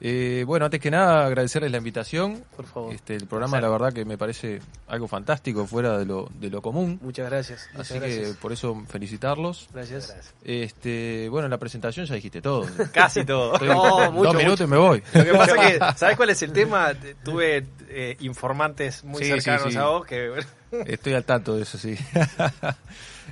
Eh, 0.05 0.43
bueno, 0.49 0.65
antes 0.65 0.81
que 0.81 0.91
nada, 0.91 1.27
agradecerles 1.27 1.71
la 1.71 1.79
invitación. 1.79 2.43
Por 2.57 2.67
favor. 2.67 2.93
Este, 2.93 3.15
el 3.15 3.29
programa, 3.29 3.61
la 3.61 3.69
verdad, 3.69 3.93
que 3.93 4.05
me 4.05 4.19
parece 4.19 4.61
algo 4.89 5.07
fantástico, 5.07 5.65
fuera 5.65 5.97
de 5.97 6.05
lo, 6.07 6.29
de 6.41 6.51
lo 6.51 6.61
común. 6.61 6.99
Muchas 7.03 7.31
gracias. 7.31 7.69
Muchas 7.73 7.91
Así 7.93 8.01
gracias. 8.01 8.29
que 8.31 8.35
por 8.35 8.51
eso 8.53 8.83
felicitarlos. 8.89 9.69
Gracias. 9.73 10.13
Este, 10.43 11.29
bueno, 11.29 11.47
en 11.47 11.53
la 11.53 11.59
presentación 11.59 12.05
ya 12.07 12.17
dijiste 12.17 12.43
todo. 12.43 12.67
Casi 12.93 13.25
todo. 13.25 13.53
Estoy- 13.55 13.69
No, 13.69 14.11
mucho, 14.11 14.25
dos 14.33 14.35
minutos 14.35 14.61
mucho. 14.61 14.65
y 14.65 14.67
me 14.67 14.77
voy. 14.77 15.03
Lo 15.15 15.25
que 15.25 15.33
pasa 15.35 15.55
es 15.69 15.79
que, 15.79 15.85
¿sabes 15.97 16.17
cuál 16.17 16.31
es 16.31 16.43
el 16.43 16.53
tema? 16.53 16.93
Tuve 17.25 17.65
eh, 17.89 18.17
informantes 18.23 19.05
muy 19.05 19.23
Sí, 19.23 19.29
cercanos 19.31 19.63
sí, 19.67 19.71
sí. 19.71 19.77
a 19.79 19.85
vos 19.85 20.05
que 20.05 20.33
Estoy 20.87 21.15
al 21.15 21.23
tanto 21.25 21.55
de 21.55 21.63
eso, 21.63 21.79
sí. 21.79 21.97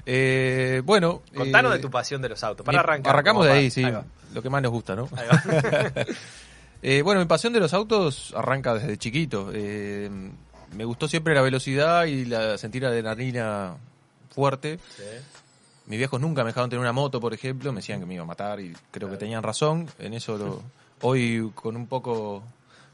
Eh, 0.06 0.80
bueno. 0.84 1.22
Contanos 1.36 1.72
eh, 1.72 1.76
de 1.76 1.82
tu 1.82 1.90
pasión 1.90 2.22
de 2.22 2.28
los 2.30 2.42
autos. 2.42 2.64
Para 2.64 2.80
arrancar. 2.80 3.12
Arrancamos 3.12 3.44
de 3.44 3.52
ahí, 3.52 3.70
para- 3.70 3.74
sí. 3.74 3.84
ahí. 3.84 4.02
Lo 4.34 4.40
que 4.42 4.48
más 4.48 4.62
nos 4.62 4.70
gusta, 4.72 4.94
¿no? 4.96 5.08
Ahí 5.16 5.26
va. 5.26 6.04
Eh, 6.82 7.02
bueno, 7.02 7.20
mi 7.20 7.26
pasión 7.26 7.52
de 7.52 7.60
los 7.60 7.74
autos 7.74 8.32
arranca 8.36 8.74
desde 8.74 8.96
chiquito. 8.96 9.50
Eh, 9.52 10.08
me 10.74 10.84
gustó 10.84 11.08
siempre 11.08 11.34
la 11.34 11.42
velocidad 11.42 12.04
y 12.06 12.24
la 12.24 12.56
sentir 12.58 12.84
adrenalina 12.86 13.76
fuerte. 14.30 14.78
Mis 15.86 15.98
viejos 15.98 16.20
nunca 16.20 16.42
me 16.44 16.50
dejaron 16.50 16.70
tener 16.70 16.80
una 16.80 16.92
moto, 16.92 17.20
por 17.20 17.34
ejemplo. 17.34 17.72
Me 17.72 17.80
decían 17.80 18.00
que 18.00 18.06
me 18.06 18.14
iba 18.14 18.22
a 18.22 18.26
matar 18.26 18.60
y 18.60 18.72
creo 18.90 19.10
que 19.10 19.16
tenían 19.16 19.42
razón. 19.42 19.88
En 19.98 20.14
eso 20.14 20.38
lo- 20.38 20.62
hoy 21.02 21.50
con 21.54 21.76
un 21.76 21.86
poco 21.86 22.42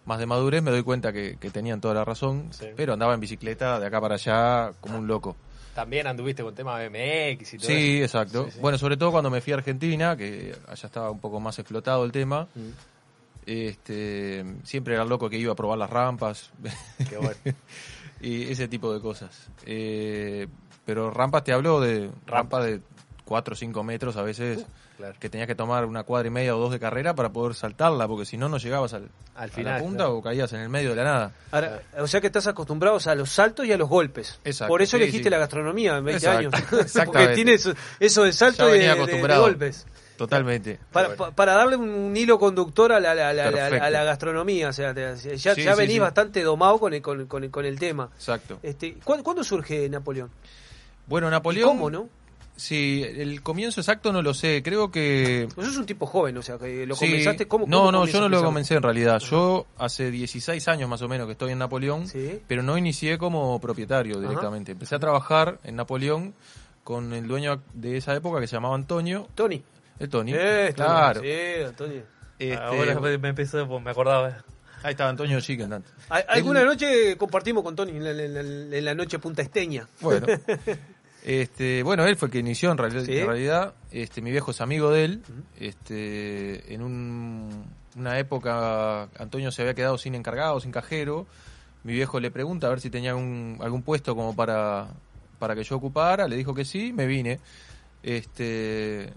más 0.07 0.19
de 0.19 0.27
madurez 0.27 0.63
me 0.63 0.71
doy 0.71 0.83
cuenta 0.83 1.13
que, 1.13 1.37
que 1.39 1.51
tenían 1.51 1.81
toda 1.81 1.95
la 1.95 2.05
razón. 2.05 2.49
Sí. 2.53 2.67
Pero 2.77 2.95
andaba 2.95 3.15
en 3.15 3.21
bicicleta 3.21 3.79
de 3.79 3.87
acá 3.87 4.01
para 4.01 4.15
allá 4.15 4.73
como 4.81 4.99
un 4.99 5.07
loco. 5.07 5.37
También 5.75 6.07
anduviste 6.07 6.43
con 6.43 6.55
tema 6.55 6.79
BMX 6.79 7.55
y 7.55 7.59
todo 7.59 7.67
Sí, 7.69 7.97
eso. 7.99 8.05
exacto. 8.05 8.45
Sí, 8.47 8.53
sí. 8.53 8.61
Bueno, 8.61 8.79
sobre 8.79 8.97
todo 8.97 9.13
cuando 9.13 9.29
me 9.29 9.43
fui 9.43 9.53
a 9.53 9.57
Argentina, 9.57 10.17
que 10.17 10.55
allá 10.67 10.87
estaba 10.87 11.11
un 11.11 11.21
poco 11.21 11.39
más 11.39 11.59
explotado 11.59 12.03
el 12.05 12.13
tema. 12.13 12.49
Mm. 12.55 12.71
Este, 13.47 14.45
siempre 14.65 14.95
era 14.95 15.05
loco 15.05 15.31
que 15.31 15.39
iba 15.39 15.53
a 15.53 15.57
probar 15.57 15.79
las 15.79 15.89
rampas. 15.91 16.51
Qué 17.09 17.17
bueno. 17.17 17.37
y 18.21 18.51
ese 18.51 18.69
tipo 18.69 18.93
de 18.93 19.01
cosas. 19.01 19.49
Eh, 19.65 20.49
pero 20.85 21.11
rampas 21.11 21.45
te 21.45 21.53
hablo 21.53 21.81
de 21.81 22.11
rampas 22.27 22.65
de 22.65 22.81
4 23.25 23.53
o 23.55 23.57
5 23.57 23.83
metros 23.85 24.17
a 24.17 24.23
veces. 24.23 24.65
claro. 24.97 25.15
Que 25.21 25.29
tenías 25.29 25.47
que 25.47 25.55
tomar 25.55 25.85
una 25.85 26.03
cuadra 26.05 26.29
y 26.29 26.31
media 26.31 26.57
o 26.57 26.59
dos 26.59 26.71
de 26.73 26.79
carrera 26.81 27.15
para 27.15 27.31
poder 27.33 27.55
saltarla, 27.55 28.07
porque 28.09 28.25
si 28.25 28.37
no, 28.37 28.49
no 28.49 28.59
llegabas 28.59 28.95
al, 28.95 29.09
Al 29.37 29.49
a 29.51 29.53
final, 29.53 29.75
la 29.75 29.79
punta 29.81 29.97
claro. 30.05 30.17
o 30.17 30.23
caías 30.23 30.53
en 30.53 30.61
el 30.61 30.69
medio 30.69 30.91
de 30.91 30.97
la 30.97 31.05
nada. 31.05 31.33
Ahora, 31.53 31.83
o 31.99 32.07
sea 32.07 32.21
que 32.21 32.29
estás 32.29 32.47
acostumbrado 32.47 32.99
a 33.05 33.15
los 33.15 33.31
saltos 33.31 33.67
y 33.67 33.73
a 33.73 33.77
los 33.77 33.89
golpes. 33.89 34.41
Exacto, 34.45 34.71
Por 34.73 34.83
eso 34.83 34.97
sí, 34.97 35.03
elegiste 35.05 35.25
sí. 35.25 35.31
la 35.31 35.39
gastronomía 35.39 35.97
en 35.99 36.05
20 36.05 36.27
Exacto, 36.27 36.57
años. 36.57 36.93
Porque 37.05 37.29
tiene 37.29 37.55
eso, 37.55 38.23
de 38.25 38.33
salto 38.33 38.75
y 38.75 38.79
de, 38.79 38.95
de- 38.95 39.07
de 39.29 39.39
golpes. 39.39 39.87
Totalmente. 40.17 40.79
Para, 40.93 41.15
pa- 41.17 41.31
para 41.31 41.55
darle 41.55 41.77
un 41.77 42.17
hilo 42.17 42.39
conductor 42.39 42.93
a 42.93 43.01
la, 43.01 43.15
la- 43.15 43.33
la- 43.33 43.47
a 43.67 43.91
la 43.91 44.05
gastronomía, 44.05 44.69
o 44.69 44.73
sea, 44.73 44.95
te- 44.95 45.15
ya, 45.37 45.55
Sí, 45.55 45.63
ya 45.63 45.75
sí, 45.75 45.79
venís 45.79 45.95
sí. 45.95 45.99
bastante 45.99 46.43
domado 46.43 46.79
con 46.79 46.95
el, 46.95 47.03
con, 47.03 47.27
con 47.27 47.45
el- 47.45 47.51
con 47.51 47.65
el 47.65 47.79
tema. 47.79 48.09
Exacto. 48.15 48.59
Este, 48.63 48.95
¿cuándo, 49.05 49.23
cuándo 49.25 49.45
surge 49.45 49.89
Napoleón? 49.89 50.31
Bueno, 51.07 51.31
Napoleón. 51.31 51.69
¿Y 51.69 51.73
cómo, 51.73 51.91
no? 51.91 52.09
Sí, 52.59 53.05
el 53.07 53.43
comienzo 53.43 53.81
exacto 53.83 54.15
no 54.15 54.23
lo 54.23 54.33
sé. 54.33 54.63
Creo 54.65 54.91
que. 54.91 55.47
Vos 55.55 55.67
sos 55.67 55.77
un 55.77 55.85
tipo 55.85 56.07
joven, 56.07 56.39
o 56.39 56.43
sea, 56.43 56.57
que 56.57 56.87
lo 56.87 56.95
Sí. 56.97 57.05
comenzaste. 57.07 57.47
¿Cómo, 57.47 57.67
no, 57.69 57.81
cómo 57.81 57.93
no, 57.93 58.07
yo 58.07 58.19
no 58.19 58.31
lo 58.31 58.43
comencé 58.43 58.75
en 58.77 58.83
realidad. 58.83 59.19
Yo 59.21 59.67
hace 59.77 60.11
16 60.11 60.67
años 60.69 60.89
más 60.89 61.03
o 61.03 61.09
menos 61.09 61.27
que 61.27 61.33
estoy 61.33 61.53
en 61.53 61.59
Napoleón, 61.59 62.07
pero 62.49 62.63
no 62.63 62.79
inicié 62.79 63.19
como 63.19 63.61
propietario 63.61 64.15
Ajá. 64.19 64.27
directamente. 64.27 64.73
Empecé 64.73 64.95
a 64.95 64.99
trabajar 64.99 65.59
en 65.65 65.77
Napoleón 65.77 66.33
con 66.83 67.13
el 67.13 67.29
dueño 67.29 67.61
de 67.75 67.99
esa 67.99 68.15
época 68.15 68.41
que 68.41 68.47
se 68.47 68.57
llamaba 68.57 68.75
Antonio. 68.75 69.29
Tony. 69.35 69.63
El 69.99 70.09
Tony. 70.09 70.33
Eh, 70.35 70.73
claro. 70.75 71.21
Sí, 71.23 71.63
Antonio. 71.67 72.03
Este, 72.39 72.57
Ahora 72.57 73.01
me 73.19 73.29
empezó, 73.29 73.67
pues, 73.67 73.83
me 73.83 73.91
acordaba. 73.91 74.45
Ahí 74.83 74.91
estaba 74.91 75.11
Antonio 75.11 75.41
Chicken. 75.41 75.73
antes. 75.73 75.91
Al- 76.11 76.27
Alguna 76.29 76.63
noche 76.65 77.17
compartimos 77.17 77.63
con 77.65 77.75
Tony 77.75 77.93
en 77.97 78.85
la, 78.85 78.95
noche 78.95 79.19
punta 79.19 79.43
esteña. 79.43 79.87
Bueno. 80.01 80.27
Este, 81.25 81.83
bueno, 81.83 82.07
él 82.07 82.15
fue 82.17 82.27
el 82.27 82.33
que 82.33 82.39
inició 82.39 82.71
en, 82.71 82.79
reali- 82.79 83.05
Sí. 83.05 83.19
en 83.19 83.27
realidad. 83.27 83.75
Este, 83.91 84.23
mi 84.23 84.31
viejo 84.31 84.53
es 84.53 84.61
amigo 84.61 84.93
de 84.93 85.05
él. 85.07 85.23
Este, 85.59 86.73
en 86.73 86.83
un- 86.83 87.65
una 87.97 88.17
época 88.21 89.09
Antonio 89.19 89.51
se 89.51 89.63
había 89.63 89.75
quedado 89.75 89.99
sin 89.99 90.15
encargado, 90.15 90.61
sin 90.61 90.71
cajero. 90.71 91.27
Mi 91.83 91.95
viejo 91.95 92.21
le 92.21 92.31
pregunta 92.31 92.69
a 92.69 92.71
ver 92.71 92.81
si 92.81 92.91
tenía 92.91 93.17
un- 93.17 93.59
algún 93.61 93.83
puesto 93.83 94.15
como 94.15 94.37
para, 94.37 94.87
para 95.41 95.57
que 95.57 95.65
yo 95.65 95.75
ocupara. 95.77 96.29
Le 96.29 96.37
dijo 96.37 96.55
que 96.55 96.65
sí, 96.65 96.93
me 96.93 97.07
vine. 97.07 97.41
Este, 98.05 99.13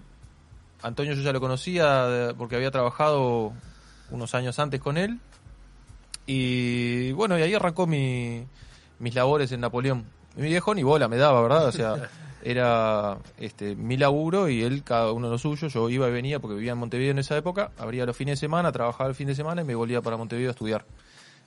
Antonio 0.82 1.14
yo 1.14 1.22
ya 1.22 1.32
lo 1.32 1.40
conocía 1.40 2.06
de- 2.06 2.34
porque 2.34 2.56
había 2.56 2.70
trabajado 2.70 3.52
unos 4.10 4.34
años 4.34 4.58
antes 4.58 4.80
con 4.80 4.96
él. 4.96 5.18
Y 6.26 7.12
bueno, 7.12 7.38
y 7.38 7.42
ahí 7.42 7.54
arrancó 7.54 7.86
mi, 7.86 8.44
mis 8.98 9.14
labores 9.14 9.50
en 9.52 9.60
Napoleón. 9.60 10.04
Mi 10.36 10.48
viejo 10.48 10.74
ni 10.74 10.82
bola 10.82 11.08
me 11.08 11.16
daba, 11.16 11.42
¿verdad? 11.42 11.66
O 11.66 11.72
sea, 11.72 12.08
era 12.42 13.18
este 13.38 13.76
mi 13.76 13.96
laburo 13.98 14.48
y 14.48 14.62
él 14.62 14.82
cada 14.84 15.12
uno 15.12 15.28
lo 15.28 15.38
suyo. 15.38 15.68
Yo 15.68 15.90
iba 15.90 16.08
y 16.08 16.12
venía 16.12 16.38
porque 16.38 16.54
vivía 16.56 16.72
en 16.72 16.78
Montevideo 16.78 17.10
en 17.12 17.18
esa 17.18 17.36
época, 17.36 17.72
abría 17.78 18.06
los 18.06 18.16
fines 18.16 18.38
de 18.38 18.46
semana, 18.46 18.70
trabajaba 18.72 19.08
el 19.08 19.14
fin 19.16 19.26
de 19.26 19.34
semana 19.34 19.62
y 19.62 19.64
me 19.64 19.74
volvía 19.74 20.00
para 20.02 20.16
Montevideo 20.16 20.50
a 20.50 20.52
estudiar. 20.52 20.84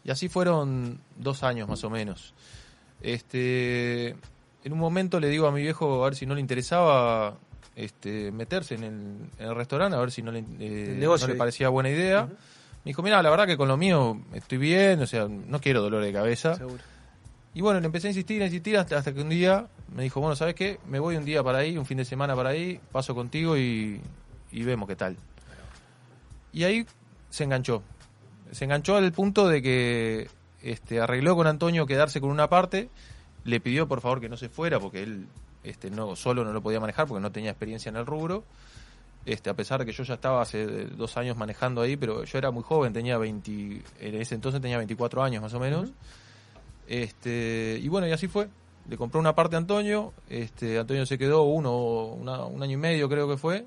Y 0.03 0.11
así 0.11 0.27
fueron 0.27 0.99
dos 1.17 1.43
años 1.43 1.69
más 1.69 1.83
o 1.85 1.89
menos. 1.89 2.33
Este, 3.01 4.09
en 4.63 4.73
un 4.73 4.79
momento 4.79 5.19
le 5.19 5.29
digo 5.29 5.47
a 5.47 5.51
mi 5.51 5.61
viejo 5.61 6.01
a 6.03 6.05
ver 6.05 6.15
si 6.15 6.25
no 6.25 6.35
le 6.35 6.41
interesaba 6.41 7.35
este, 7.75 8.31
meterse 8.31 8.75
en 8.75 8.83
el, 8.83 8.93
en 9.37 9.47
el 9.49 9.55
restaurante, 9.55 9.95
a 9.97 9.99
ver 9.99 10.11
si 10.11 10.21
no 10.21 10.31
le, 10.31 10.39
eh, 10.39 10.91
El 10.91 10.99
negocio 10.99 11.27
no 11.27 11.29
le 11.29 11.33
ahí. 11.33 11.39
parecía 11.39 11.69
buena 11.69 11.89
idea. 11.89 12.25
Me 12.25 12.89
dijo, 12.89 13.01
mira, 13.01 13.21
la 13.23 13.29
verdad 13.29 13.47
que 13.47 13.57
con 13.57 13.67
lo 13.67 13.77
mío 13.77 14.19
estoy 14.33 14.57
bien, 14.57 15.01
o 15.01 15.07
sea, 15.07 15.27
no 15.27 15.59
quiero 15.61 15.81
dolor 15.81 16.03
de 16.03 16.11
cabeza. 16.11 16.55
Seguro. 16.55 16.83
Y 17.55 17.61
bueno, 17.61 17.79
le 17.79 17.85
empecé 17.85 18.07
a 18.07 18.09
insistir, 18.11 18.41
a 18.41 18.45
insistir 18.45 18.77
hasta, 18.77 18.97
hasta 18.97 19.13
que 19.13 19.21
un 19.21 19.29
día 19.29 19.67
me 19.95 20.03
dijo, 20.03 20.19
bueno, 20.19 20.35
¿sabes 20.35 20.55
qué? 20.55 20.79
Me 20.87 20.99
voy 20.99 21.15
un 21.15 21.23
día 21.23 21.43
para 21.43 21.59
ahí, 21.59 21.77
un 21.77 21.85
fin 21.85 21.97
de 21.97 22.05
semana 22.05 22.35
para 22.35 22.49
ahí, 22.49 22.79
paso 22.91 23.13
contigo 23.13 23.57
y, 23.57 24.01
y 24.51 24.63
vemos 24.63 24.87
qué 24.89 24.95
tal. 24.95 25.15
Y 26.51 26.63
ahí 26.63 26.85
se 27.29 27.43
enganchó. 27.43 27.83
Se 28.51 28.65
enganchó 28.65 28.95
al 28.95 29.11
punto 29.11 29.47
de 29.47 29.61
que 29.61 30.27
este, 30.61 30.99
arregló 30.99 31.35
con 31.35 31.47
Antonio 31.47 31.85
quedarse 31.85 32.21
con 32.21 32.29
una 32.31 32.49
parte, 32.49 32.89
le 33.43 33.59
pidió 33.59 33.87
por 33.87 34.01
favor 34.01 34.19
que 34.19 34.29
no 34.29 34.37
se 34.37 34.49
fuera 34.49 34.79
porque 34.79 35.03
él 35.03 35.27
este, 35.63 35.89
no 35.89 36.15
solo 36.15 36.43
no 36.43 36.51
lo 36.53 36.61
podía 36.61 36.79
manejar 36.79 37.07
porque 37.07 37.21
no 37.21 37.31
tenía 37.31 37.51
experiencia 37.51 37.89
en 37.89 37.95
el 37.97 38.05
rubro. 38.05 38.43
Este, 39.25 39.49
a 39.49 39.53
pesar 39.53 39.79
de 39.79 39.85
que 39.85 39.93
yo 39.93 40.03
ya 40.03 40.15
estaba 40.15 40.41
hace 40.41 40.65
dos 40.87 41.15
años 41.15 41.37
manejando 41.37 41.81
ahí, 41.81 41.95
pero 41.95 42.25
yo 42.25 42.37
era 42.37 42.51
muy 42.51 42.63
joven, 42.63 42.91
tenía 42.91 43.17
20, 43.17 43.81
en 44.01 44.15
ese 44.15 44.35
entonces 44.35 44.59
tenía 44.61 44.77
24 44.77 45.23
años 45.23 45.41
más 45.41 45.53
o 45.53 45.59
menos. 45.61 45.91
Este, 46.87 47.79
y 47.81 47.87
bueno, 47.87 48.07
y 48.07 48.11
así 48.11 48.27
fue. 48.27 48.49
Le 48.89 48.97
compró 48.97 49.19
una 49.21 49.33
parte 49.33 49.55
a 49.55 49.59
Antonio, 49.59 50.11
este, 50.29 50.77
Antonio 50.77 51.05
se 51.05 51.17
quedó 51.17 51.43
uno, 51.43 52.05
una- 52.07 52.43
un 52.43 52.61
año 52.61 52.73
y 52.73 52.77
medio 52.77 53.07
creo 53.07 53.29
que 53.29 53.37
fue. 53.37 53.65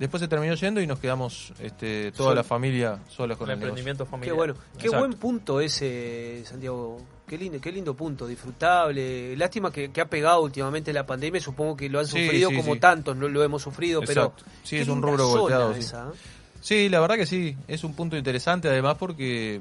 Después 0.00 0.20
se 0.20 0.26
terminó 0.26 0.54
yendo 0.54 0.80
y 0.80 0.88
nos 0.88 0.98
quedamos 0.98 1.52
este, 1.60 2.10
toda 2.10 2.34
la 2.34 2.42
familia 2.42 2.98
solas 3.08 3.38
con 3.38 3.48
el 3.48 3.60
negocio. 3.60 3.68
emprendimiento 3.68 4.04
Qué 4.06 4.10
familiar. 4.10 4.36
bueno, 4.36 4.54
qué 4.76 4.86
Exacto. 4.86 4.98
buen 5.06 5.12
punto 5.20 5.60
ese, 5.60 6.42
Santiago. 6.44 6.98
Qué 7.26 7.38
lindo, 7.38 7.58
qué 7.60 7.72
lindo 7.72 7.94
punto, 7.94 8.26
disfrutable. 8.26 9.36
Lástima 9.36 9.72
que, 9.72 9.90
que 9.90 10.00
ha 10.00 10.06
pegado 10.06 10.42
últimamente 10.42 10.92
la 10.92 11.06
pandemia. 11.06 11.40
Supongo 11.40 11.76
que 11.76 11.88
lo 11.88 11.98
han 11.98 12.06
sufrido 12.06 12.50
sí, 12.50 12.56
como 12.56 12.74
sí. 12.74 12.80
tantos, 12.80 13.16
no 13.16 13.28
lo 13.28 13.42
hemos 13.42 13.62
sufrido, 13.62 14.02
Exacto. 14.02 14.44
pero 14.44 14.56
Sí, 14.62 14.76
es 14.76 14.88
un 14.88 15.00
rubro 15.00 15.28
golpeado, 15.28 15.72
esa, 15.72 16.08
¿eh? 16.08 16.18
Sí, 16.60 16.88
la 16.88 17.00
verdad 17.00 17.16
que 17.16 17.26
sí, 17.26 17.56
es 17.68 17.84
un 17.84 17.94
punto 17.94 18.16
interesante 18.16 18.68
además 18.68 18.96
porque 18.98 19.60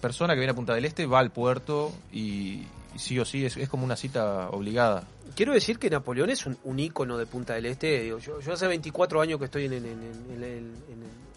persona 0.00 0.34
que 0.34 0.40
viene 0.40 0.52
a 0.52 0.54
Punta 0.54 0.74
del 0.74 0.86
Este 0.86 1.04
va 1.04 1.18
al 1.18 1.30
puerto 1.30 1.92
y, 2.12 2.62
y 2.94 2.98
sí 2.98 3.18
o 3.18 3.24
sí 3.24 3.44
es, 3.44 3.56
es 3.56 3.68
como 3.68 3.84
una 3.84 3.96
cita 3.96 4.48
obligada. 4.50 5.04
Quiero 5.34 5.52
decir 5.52 5.78
que 5.78 5.88
Napoleón 5.90 6.30
es 6.30 6.46
un, 6.46 6.56
un 6.64 6.78
ícono 6.78 7.16
de 7.18 7.26
Punta 7.26 7.54
del 7.54 7.66
Este. 7.66 8.00
Digo, 8.02 8.18
yo, 8.18 8.40
yo 8.40 8.52
hace 8.52 8.66
24 8.66 9.20
años 9.20 9.38
que 9.38 9.46
estoy 9.46 9.64
en, 9.66 9.72
en- 9.74 9.84
en- 9.86 10.02
el, 10.36 10.42
en 10.44 10.44
el- 10.44 10.70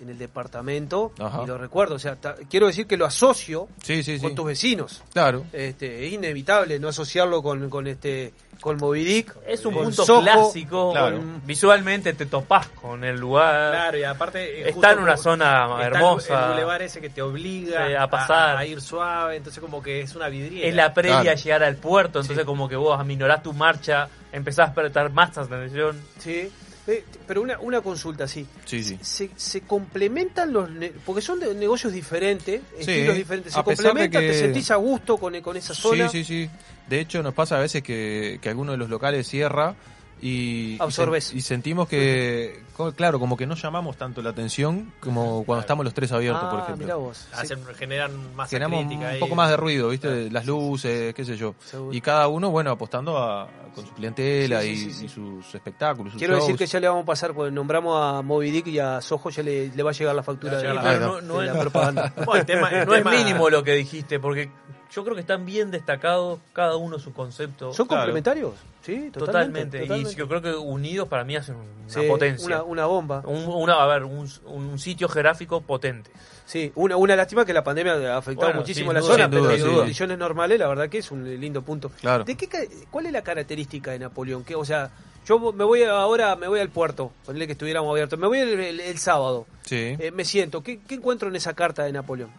en 0.01 0.09
el 0.09 0.17
departamento 0.17 1.13
Ajá. 1.17 1.43
y 1.43 1.47
lo 1.47 1.57
recuerdo. 1.57 1.95
O 1.95 1.99
sea, 1.99 2.17
ta- 2.17 2.35
quiero 2.49 2.67
decir 2.67 2.85
que 2.87 2.97
lo 2.97 3.05
asocio 3.05 3.69
Sí, 3.81 4.03
sí, 4.03 4.19
con 4.19 4.31
sí. 4.31 4.35
tus 4.35 4.45
vecinos. 4.45 5.01
Claro. 5.13 5.45
Este, 5.53 6.05
es 6.05 6.11
inevitable 6.13 6.77
no 6.77 6.89
asociarlo 6.89 7.41
con, 7.41 7.69
con 7.69 7.87
este 7.87 8.33
con 8.61 8.77
Moby 8.77 9.03
Dick. 9.03 9.35
Es 9.45 9.65
un 9.65 9.73
con 9.73 9.83
punto 9.85 10.05
Soho, 10.05 10.21
clásico. 10.21 10.93
con- 10.93 11.41
visualmente 11.45 12.13
te 12.13 12.25
topás 12.25 12.67
con 12.69 13.03
el 13.03 13.19
lugar. 13.19 13.71
Claro, 13.71 13.97
y 13.97 14.03
aparte. 14.03 14.61
eh, 14.61 14.69
Está 14.69 14.91
en 14.93 14.99
una 14.99 15.17
zona 15.17 15.67
está 15.71 15.87
el- 15.87 15.93
hermosa. 15.95 16.45
El 16.45 16.51
bulevar 16.53 16.81
ese 16.81 17.01
que 17.01 17.09
te 17.09 17.21
obliga 17.21 17.87
Sí, 17.87 17.93
a 17.95 18.07
pasar. 18.07 18.57
A, 18.57 18.65
ir 18.65 18.81
suave, 18.81 19.35
entonces 19.37 19.59
como 19.61 19.81
que 19.83 20.01
es 20.01 20.15
una 20.15 20.29
vidriera. 20.29 20.67
Es 20.67 20.75
la 20.75 20.93
previa 20.93 21.21
Claro. 21.21 21.31
a 21.31 21.35
llegar 21.41 21.63
al 21.63 21.75
puerto, 21.75 22.19
entonces 22.21 22.45
como 22.45 22.67
que 22.69 22.75
vos 22.75 22.99
aminorás 22.99 23.43
tu 23.43 23.53
marcha, 23.53 24.07
empezás 24.31 24.69
a 24.69 24.73
prestar 24.73 25.11
más 25.11 25.37
atención. 25.37 25.99
Sí. 26.19 26.51
Eh, 26.85 27.03
pero 27.25 27.41
una, 27.41 27.57
una 27.59 27.79
consulta, 27.81 28.27
sí. 28.27 28.45
Sí, 28.65 28.83
sí. 28.83 28.99
Se, 29.01 29.29
se 29.37 29.61
complementan 29.61 30.51
los... 30.51 30.69
ne- 30.69 30.91
porque 31.05 31.21
son 31.21 31.39
de 31.39 31.53
negocios 31.55 31.93
diferentes, 31.93 32.61
Sí, 32.75 32.91
estilos 32.91 33.15
diferentes. 33.15 33.53
Se 33.53 33.63
complementan, 33.63 34.21
que- 34.21 34.27
te 34.31 34.39
sentís 34.39 34.69
a 34.71 34.75
gusto 34.75 35.17
con, 35.17 35.39
con 35.41 35.55
esa 35.55 35.73
zona. 35.73 36.09
Sí, 36.09 36.23
sí, 36.25 36.43
sí. 36.45 36.49
De 36.89 36.99
hecho, 36.99 37.23
nos 37.23 37.33
pasa 37.33 37.57
a 37.57 37.61
veces 37.61 37.81
que, 37.83 38.37
que 38.41 38.49
alguno 38.49 38.73
de 38.73 38.77
los 38.77 38.89
locales 38.89 39.27
cierra 39.27 39.75
y, 40.21 40.75
Absorbes. 40.79 41.29
y, 41.31 41.35
sen- 41.35 41.37
y 41.37 41.41
sentimos 41.41 41.87
que, 41.87 42.62
claro, 42.95 43.19
como 43.19 43.37
que 43.37 43.45
no 43.45 43.55
llamamos 43.55 43.97
tanto 43.97 44.21
la 44.21 44.31
atención 44.31 44.93
como 44.99 45.43
cuando 45.45 45.61
estamos 45.61 45.83
los 45.85 45.93
tres 45.93 46.11
abiertos, 46.11 46.43
por 46.49 46.59
Ah, 46.59 46.63
ejemplo. 46.63 46.85
mirá 46.85 46.95
vos. 46.95 47.27
Hacen, 47.33 47.63
generan 47.75 48.35
más 48.35 48.49
Generamos 48.49 48.79
crítica 48.81 49.01
un 49.01 49.05
ahí. 49.13 49.19
poco 49.19 49.35
más 49.35 49.49
de 49.49 49.57
ruido, 49.57 49.89
¿viste? 49.89 50.29
Las 50.31 50.45
luces, 50.45 51.13
qué 51.13 51.23
sé 51.25 51.37
yo. 51.37 51.55
Seguro. 51.63 51.93
Y 51.93 52.01
cada 52.01 52.27
uno, 52.27 52.49
bueno, 52.51 52.71
apostando 52.71 53.17
a, 53.17 53.47
con 53.75 53.85
su 53.85 53.93
clientela 53.93 54.61
Sí, 54.61 54.75
sí, 54.75 54.85
y, 54.87 54.91
sí, 54.91 54.99
sí. 54.99 55.05
y 55.05 55.09
sus 55.09 55.55
espectáculos. 55.55 56.13
sus 56.13 56.19
Quiero 56.19 56.35
decir 56.35 56.55
que 56.57 56.65
ya 56.65 56.79
le 56.79 56.87
vamos 56.87 57.03
a 57.03 57.05
pasar, 57.05 57.33
cuando 57.33 57.51
nombramos 57.51 57.99
a 58.01 58.21
Moby 58.21 58.51
Dick 58.51 58.67
y 58.67 58.79
a 58.79 59.01
Soho, 59.01 59.29
ya 59.29 59.43
le, 59.43 59.69
le 59.69 59.83
va 59.83 59.91
a 59.91 59.93
llegar 59.93 60.15
la 60.15 60.23
factura 60.23 60.57
de, 60.57 60.73
la- 60.73 60.93
de 60.93 60.99
no, 60.99 61.21
no 61.21 61.41
la 61.41 61.51
es- 61.53 61.57
propaganda. 61.59 62.13
El 62.33 62.45
tema- 62.45 62.69
no 62.85 62.95
es 62.95 63.05
mínimo 63.05 63.49
lo 63.49 63.63
que 63.63 63.73
dijiste, 63.73 64.19
porque 64.19 64.49
yo 64.93 65.03
creo 65.03 65.15
que 65.15 65.21
están 65.21 65.45
bien 65.45 65.71
destacados 65.71 66.39
cada 66.53 66.75
uno 66.77 66.99
su 66.99 67.13
concepto. 67.13 67.73
¿Son 67.73 67.87
Claro. 67.87 68.01
complementarios? 68.01 68.53
Sí, 68.81 69.09
totalmente. 69.11 69.19
Totalmente. 69.19 69.79
totalmente. 69.81 70.11
Y 70.11 70.15
yo 70.15 70.27
creo 70.27 70.41
que 70.41 70.53
unidos 70.55 71.07
para 71.07 71.23
mí 71.23 71.35
hacen 71.35 71.55
una 71.55 71.65
Sí, 71.87 72.01
potencia. 72.07 72.45
Una, 72.47 72.63
una 72.63 72.85
bomba. 72.85 73.23
Un, 73.25 73.45
una- 73.47 73.81
a 73.81 73.87
ver, 73.87 74.03
un, 74.03 74.29
un 74.45 74.79
sitio 74.79 75.07
geográfico 75.07 75.61
potente. 75.61 76.11
Sí, 76.45 76.71
una, 76.75 76.97
una 76.97 77.15
lástima 77.15 77.45
que 77.45 77.53
la 77.53 77.63
pandemia 77.63 77.93
ha 78.13 78.17
afectado 78.17 78.47
Bueno, 78.49 78.59
muchísimo 78.59 78.87
sin 78.87 78.93
la 78.95 78.99
duda, 78.99 79.11
zona, 79.13 79.29
pero 79.29 79.49
en 79.55 79.75
condiciones 79.75 80.17
normales 80.17 80.59
la 80.59 80.67
verdad 80.67 80.89
que 80.89 80.97
es 80.97 81.09
un 81.11 81.23
lindo 81.39 81.61
punto. 81.61 81.89
Claro. 82.01 82.25
¿De 82.25 82.35
qué, 82.35 82.49
¿Cuál 82.91 83.05
es 83.05 83.13
la 83.13 83.21
característica 83.23 83.91
de 83.91 83.99
Napoleón? 83.99 84.43
¿Qué, 84.43 84.53
o 84.55 84.65
sea, 84.65 84.91
yo 85.25 85.39
me 85.53 85.63
voy 85.63 85.83
ahora, 85.83 86.35
me 86.35 86.49
voy 86.49 86.59
al 86.59 86.67
puerto, 86.69 87.13
ponerle 87.25 87.45
que 87.47 87.53
estuviéramos 87.53 87.89
abiertos, 87.89 88.19
me 88.19 88.27
voy 88.27 88.39
el, 88.39 88.59
el- 88.59 88.79
el 88.81 88.97
sábado, 88.97 89.47
Sí. 89.63 89.95
eh, 89.97 90.11
me 90.13 90.25
siento, 90.25 90.61
¿qué, 90.61 90.81
qué 90.85 90.95
encuentro 90.95 91.29
en 91.29 91.37
esa 91.37 91.53
carta 91.53 91.83
de 91.85 91.93
Napoleón? 91.93 92.29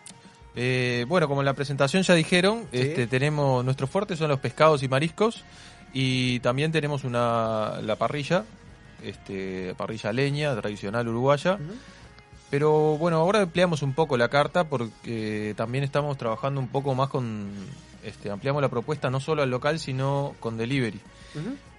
Eh, 0.56 1.04
bueno, 1.08 1.26
como 1.28 1.40
en 1.40 1.46
la 1.46 1.54
presentación 1.54 2.02
ya 2.02 2.14
dijeron, 2.14 2.64
Sí. 2.72 2.78
este, 2.80 3.06
tenemos 3.06 3.64
nuestros 3.64 3.90
fuertes 3.90 4.18
son 4.18 4.28
los 4.28 4.38
pescados 4.40 4.82
y 4.82 4.88
mariscos 4.88 5.42
y 5.92 6.38
también 6.40 6.70
tenemos 6.72 7.04
una 7.04 7.80
la 7.82 7.96
parrilla, 7.96 8.44
este, 9.02 9.74
parrilla 9.76 10.12
leña 10.12 10.54
tradicional 10.56 11.08
uruguaya. 11.08 11.58
Pero 12.50 12.96
bueno, 12.98 13.16
ahora 13.18 13.42
ampliamos 13.42 13.82
un 13.82 13.94
poco 13.94 14.16
la 14.16 14.28
carta 14.28 14.64
porque 14.64 15.54
también 15.56 15.82
estamos 15.82 16.16
trabajando 16.16 16.60
un 16.60 16.68
poco 16.68 16.94
más 16.94 17.08
con, 17.08 17.50
este, 18.04 18.30
ampliamos 18.30 18.62
la 18.62 18.68
propuesta 18.68 19.10
no 19.10 19.18
solo 19.18 19.42
al 19.42 19.50
local 19.50 19.80
sino 19.80 20.34
con 20.38 20.56
delivery. 20.56 21.00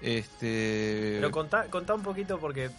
Este, 0.02 1.14
Pero 1.16 1.32
contá, 1.32 1.66
contá 1.70 1.94
un 1.96 2.02
poquito 2.04 2.38
porque 2.40 2.70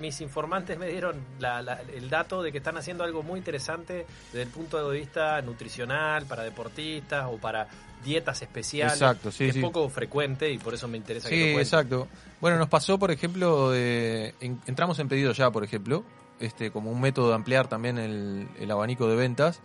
mis 0.00 0.20
informantes 0.20 0.78
me 0.78 0.88
dieron 0.88 1.16
la- 1.38 1.62
la- 1.62 1.80
el 1.82 2.08
dato 2.10 2.42
de 2.42 2.52
que 2.52 2.58
están 2.58 2.76
haciendo 2.76 3.04
algo 3.04 3.22
muy 3.22 3.38
interesante 3.38 4.06
desde 4.32 4.42
el 4.42 4.48
punto 4.48 4.88
de 4.90 4.98
vista 4.98 5.40
nutricional 5.42 6.26
para 6.26 6.42
deportistas 6.42 7.26
o 7.30 7.36
para 7.38 7.66
dietas 8.04 8.40
especiales. 8.42 8.94
Exacto, 8.94 9.30
sí, 9.32 9.46
que 9.46 9.52
sí. 9.54 9.58
Es 9.58 9.64
poco 9.64 9.88
frecuente 9.88 10.50
y 10.50 10.58
por 10.58 10.74
eso 10.74 10.86
me 10.88 10.96
interesa 10.96 11.28
que 11.28 11.34
Sí, 11.34 11.40
lo 11.40 11.46
cuentes. 11.54 11.72
exacto. 11.72 12.08
Bueno, 12.40 12.58
nos 12.58 12.68
pasó, 12.68 12.98
por 12.98 13.10
ejemplo, 13.10 13.70
de, 13.70 14.34
en- 14.40 14.60
entramos 14.66 14.98
en 14.98 15.08
pedido 15.08 15.32
ya, 15.32 15.50
por 15.50 15.64
ejemplo, 15.64 16.04
este, 16.38 16.70
como 16.70 16.90
un 16.90 17.00
método 17.00 17.30
de 17.30 17.34
ampliar 17.34 17.66
también 17.68 17.98
el, 17.98 18.48
el 18.58 18.70
abanico 18.70 19.08
de 19.08 19.16
ventas. 19.16 19.60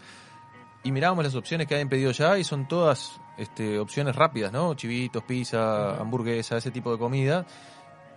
Y 0.83 0.91
mirábamos 0.91 1.23
las 1.25 1.35
opciones 1.35 1.67
que 1.67 1.75
hay 1.75 1.81
en 1.81 1.89
pedido 1.89 2.11
ya 2.11 2.39
y 2.39 2.43
son 2.43 2.67
todas 2.67 3.19
este, 3.37 3.77
opciones 3.77 4.15
rápidas, 4.15 4.51
¿no? 4.51 4.73
Chivitos, 4.73 5.23
pizza, 5.23 5.97
hamburguesa, 5.97 6.57
ese 6.57 6.71
tipo 6.71 6.91
de 6.91 6.97
comida. 6.97 7.45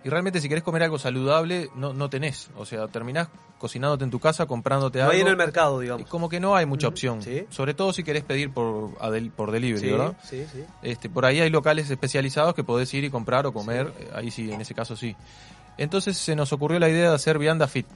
Y 0.05 0.09
realmente 0.09 0.39
si 0.39 0.47
querés 0.47 0.63
comer 0.63 0.83
algo 0.83 0.99
saludable, 0.99 1.71
no, 1.75 1.91
no 1.91 2.11
tenés. 2.11 2.51
O 2.55 2.63
sea, 2.65 2.87
terminás 2.87 3.27
cocinándote 3.57 4.03
en 4.03 4.11
tu 4.11 4.19
casa, 4.19 4.45
comprándote 4.45 4.99
No 4.99 5.05
algo. 5.05 5.15
hay 5.15 5.21
en 5.21 5.27
el 5.27 5.35
mercado, 5.35 5.79
digamos. 5.79 6.07
Como 6.07 6.29
que 6.29 6.39
no 6.39 6.55
hay 6.55 6.67
mucha 6.67 6.87
opción. 6.87 7.21
Sobre 7.49 7.73
todo 7.73 7.91
si 7.91 8.03
querés 8.03 8.23
pedir 8.23 8.51
por, 8.53 8.91
por 9.35 9.51
delivery, 9.51 9.79
Sí, 9.87 9.91
¿verdad? 9.91 10.15
sí, 10.23 10.45
sí. 10.53 10.63
Este, 10.83 11.09
por 11.09 11.25
ahí 11.25 11.39
hay 11.39 11.49
locales 11.49 11.89
especializados 11.89 12.53
que 12.53 12.63
podés 12.63 12.93
ir 12.93 13.03
y 13.03 13.09
comprar 13.09 13.47
o 13.47 13.51
comer, 13.51 13.91
eh, 13.99 14.09
ahí 14.13 14.29
sí, 14.29 14.51
en 14.51 14.61
ese 14.61 14.75
caso 14.75 14.95
sí. 14.95 15.15
Entonces 15.79 16.15
se 16.17 16.35
nos 16.35 16.53
ocurrió 16.53 16.77
la 16.77 16.87
idea 16.87 17.09
de 17.09 17.15
hacer 17.15 17.39
Vianda 17.39 17.67
Fit. 17.67 17.87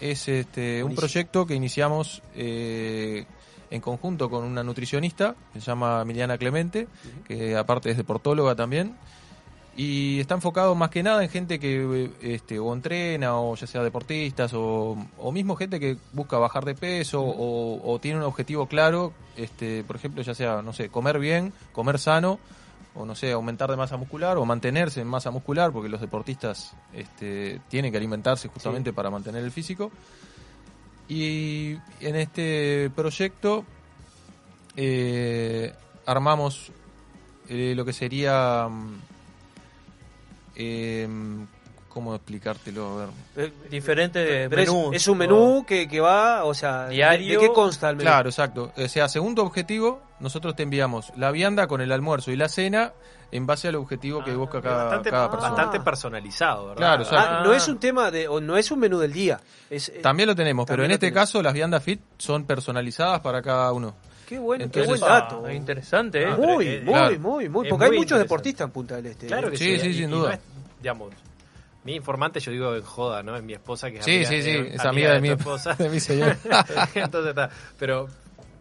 Es 0.00 0.26
este, 0.28 0.82
un 0.82 0.96
proyecto 0.96 1.46
que 1.46 1.54
iniciamos 1.54 2.20
eh, 2.34 3.26
en 3.70 3.80
conjunto 3.80 4.28
con 4.28 4.42
una 4.44 4.64
nutricionista, 4.64 5.36
que 5.52 5.60
se 5.60 5.66
llama 5.66 6.02
Emiliana 6.02 6.36
Clemente, 6.36 6.88
que 7.28 7.56
aparte 7.56 7.90
es 7.92 7.96
deportóloga 7.96 8.56
también. 8.56 8.96
Y 9.80 10.18
está 10.18 10.34
enfocado 10.34 10.74
más 10.74 10.90
que 10.90 11.04
nada 11.04 11.22
en 11.22 11.30
gente 11.30 11.60
que 11.60 11.76
eh, 12.04 12.10
este, 12.20 12.58
o 12.58 12.74
entrena, 12.74 13.38
o 13.38 13.54
ya 13.54 13.68
sea 13.68 13.80
deportistas, 13.84 14.52
o, 14.52 14.98
o 15.18 15.30
mismo 15.30 15.54
gente 15.54 15.78
que 15.78 15.96
busca 16.12 16.36
bajar 16.36 16.64
de 16.64 16.74
peso, 16.74 17.22
o, 17.22 17.80
o 17.88 18.00
tiene 18.00 18.18
un 18.18 18.24
objetivo 18.24 18.66
claro, 18.66 19.12
este, 19.36 19.84
por 19.84 19.94
ejemplo, 19.94 20.20
ya 20.22 20.34
sea, 20.34 20.62
no 20.62 20.72
sé, 20.72 20.88
comer 20.88 21.20
bien, 21.20 21.52
comer 21.70 22.00
sano, 22.00 22.40
o 22.96 23.04
no 23.04 23.14
sé, 23.14 23.30
aumentar 23.30 23.70
de 23.70 23.76
masa 23.76 23.96
muscular, 23.96 24.36
o 24.36 24.44
mantenerse 24.44 25.00
en 25.00 25.06
masa 25.06 25.30
muscular, 25.30 25.70
porque 25.70 25.88
los 25.88 26.00
deportistas 26.00 26.74
este, 26.92 27.60
tienen 27.68 27.92
que 27.92 27.98
alimentarse 27.98 28.48
justamente 28.48 28.92
para 28.92 29.10
mantener 29.10 29.44
el 29.44 29.52
físico. 29.52 29.92
Y 31.08 31.74
en 32.00 32.16
este 32.16 32.90
proyecto 32.96 33.64
eh, 34.74 35.72
armamos 36.04 36.72
eh, 37.48 37.74
lo 37.76 37.84
que 37.84 37.92
sería... 37.92 38.68
em, 40.58 41.46
¿Cómo 41.88 42.14
explicártelo? 42.14 43.00
A 43.00 43.06
ver. 43.34 43.52
Diferentes 43.70 44.48
Pero 44.48 44.62
es, 44.62 44.68
menús. 44.68 44.94
es 44.94 45.08
un 45.08 45.18
menú 45.18 45.64
que, 45.66 45.88
que 45.88 45.98
va, 46.00 46.44
o 46.44 46.52
sea, 46.54 46.84
¿de- 46.84 46.94
Diario. 46.94 47.40
¿de 47.40 47.46
qué 47.48 47.52
consta 47.52 47.88
el 47.90 47.96
menú? 47.96 48.08
Claro, 48.08 48.28
exacto. 48.28 48.72
O 48.76 48.88
sea, 48.88 49.08
según 49.08 49.34
tu 49.34 49.42
objetivo, 49.42 50.00
nosotros 50.20 50.54
te 50.54 50.62
enviamos 50.62 51.10
la 51.16 51.30
vianda 51.32 51.66
con 51.66 51.80
el 51.80 51.90
almuerzo 51.90 52.30
y 52.30 52.36
la 52.36 52.48
cena 52.48 52.92
en 53.32 53.46
base 53.46 53.68
al 53.68 53.74
objetivo 53.76 54.22
que 54.22 54.32
busca 54.36 54.60
cada, 54.62 54.84
bastante, 54.84 55.10
cada 55.10 55.30
persona. 55.30 55.50
bastante 55.54 55.80
personalizado, 55.80 56.66
¿verdad? 56.68 56.76
Claro, 56.76 57.02
exacto. 57.02 57.34
Ah, 57.40 57.42
no 57.44 57.52
es 57.54 57.66
un 57.66 57.78
tema 57.78 58.10
de, 58.12 58.28
o 58.28 58.40
no 58.40 58.56
es 58.56 58.70
un 58.70 58.78
menú 58.78 58.98
del 58.98 59.12
día. 59.12 59.40
Es, 59.68 59.88
eh, 59.88 59.98
También 60.02 60.28
lo 60.28 60.36
tenemos, 60.36 60.66
pero 60.66 60.84
en 60.84 60.90
este 60.92 61.08
tenés. 61.08 61.14
caso 61.22 61.42
las 61.42 61.52
viandas 61.54 61.82
fit 61.82 62.00
son 62.18 62.44
personalizadas 62.44 63.20
para 63.20 63.42
cada 63.42 63.72
uno. 63.72 63.96
Qué 64.28 64.38
bueno, 64.38 64.64
Entonces- 64.64 64.92
qué 64.92 64.98
buen 64.98 65.10
dato. 65.10 65.42
Ah, 65.46 65.52
interesante, 65.54 66.22
¿eh? 66.22 66.26
Muy, 66.36 66.46
muy, 66.66 66.80
Claro. 66.84 67.18
muy, 67.18 67.48
muy. 67.48 67.68
Porque 67.68 67.86
hay 67.86 67.92
muchos 67.92 68.18
deportistas 68.18 68.66
en 68.66 68.70
Punta 68.72 68.96
del 68.96 69.06
Este. 69.06 69.26
Claro 69.26 69.50
que 69.50 69.56
Sí, 69.56 69.76
sí. 69.78 69.80
sí, 69.80 69.94
sin 69.94 70.08
y 70.10 70.12
duda. 70.12 70.28
no 70.28 70.34
es, 70.34 70.40
digamos, 70.82 71.14
mi 71.84 71.94
informante, 71.94 72.38
yo 72.40 72.52
digo 72.52 72.74
en 72.76 72.82
joda, 72.82 73.22
¿no? 73.22 73.34
Es 73.36 73.42
mi 73.42 73.54
esposa 73.54 73.90
que 73.90 74.00
es 74.00 74.04
Sí, 74.04 74.16
amiga, 74.16 74.28
sí, 74.28 74.42
sí, 74.42 74.50
eh, 74.50 74.70
es 74.74 74.84
amiga 74.84 75.14
de 75.14 75.20
mi- 75.22 75.30
esposa. 75.30 75.74
de 75.78 75.88
mi 75.88 75.98
señora. 75.98 76.36
Entonces 76.94 77.30
está. 77.30 77.48
Pero 77.78 78.08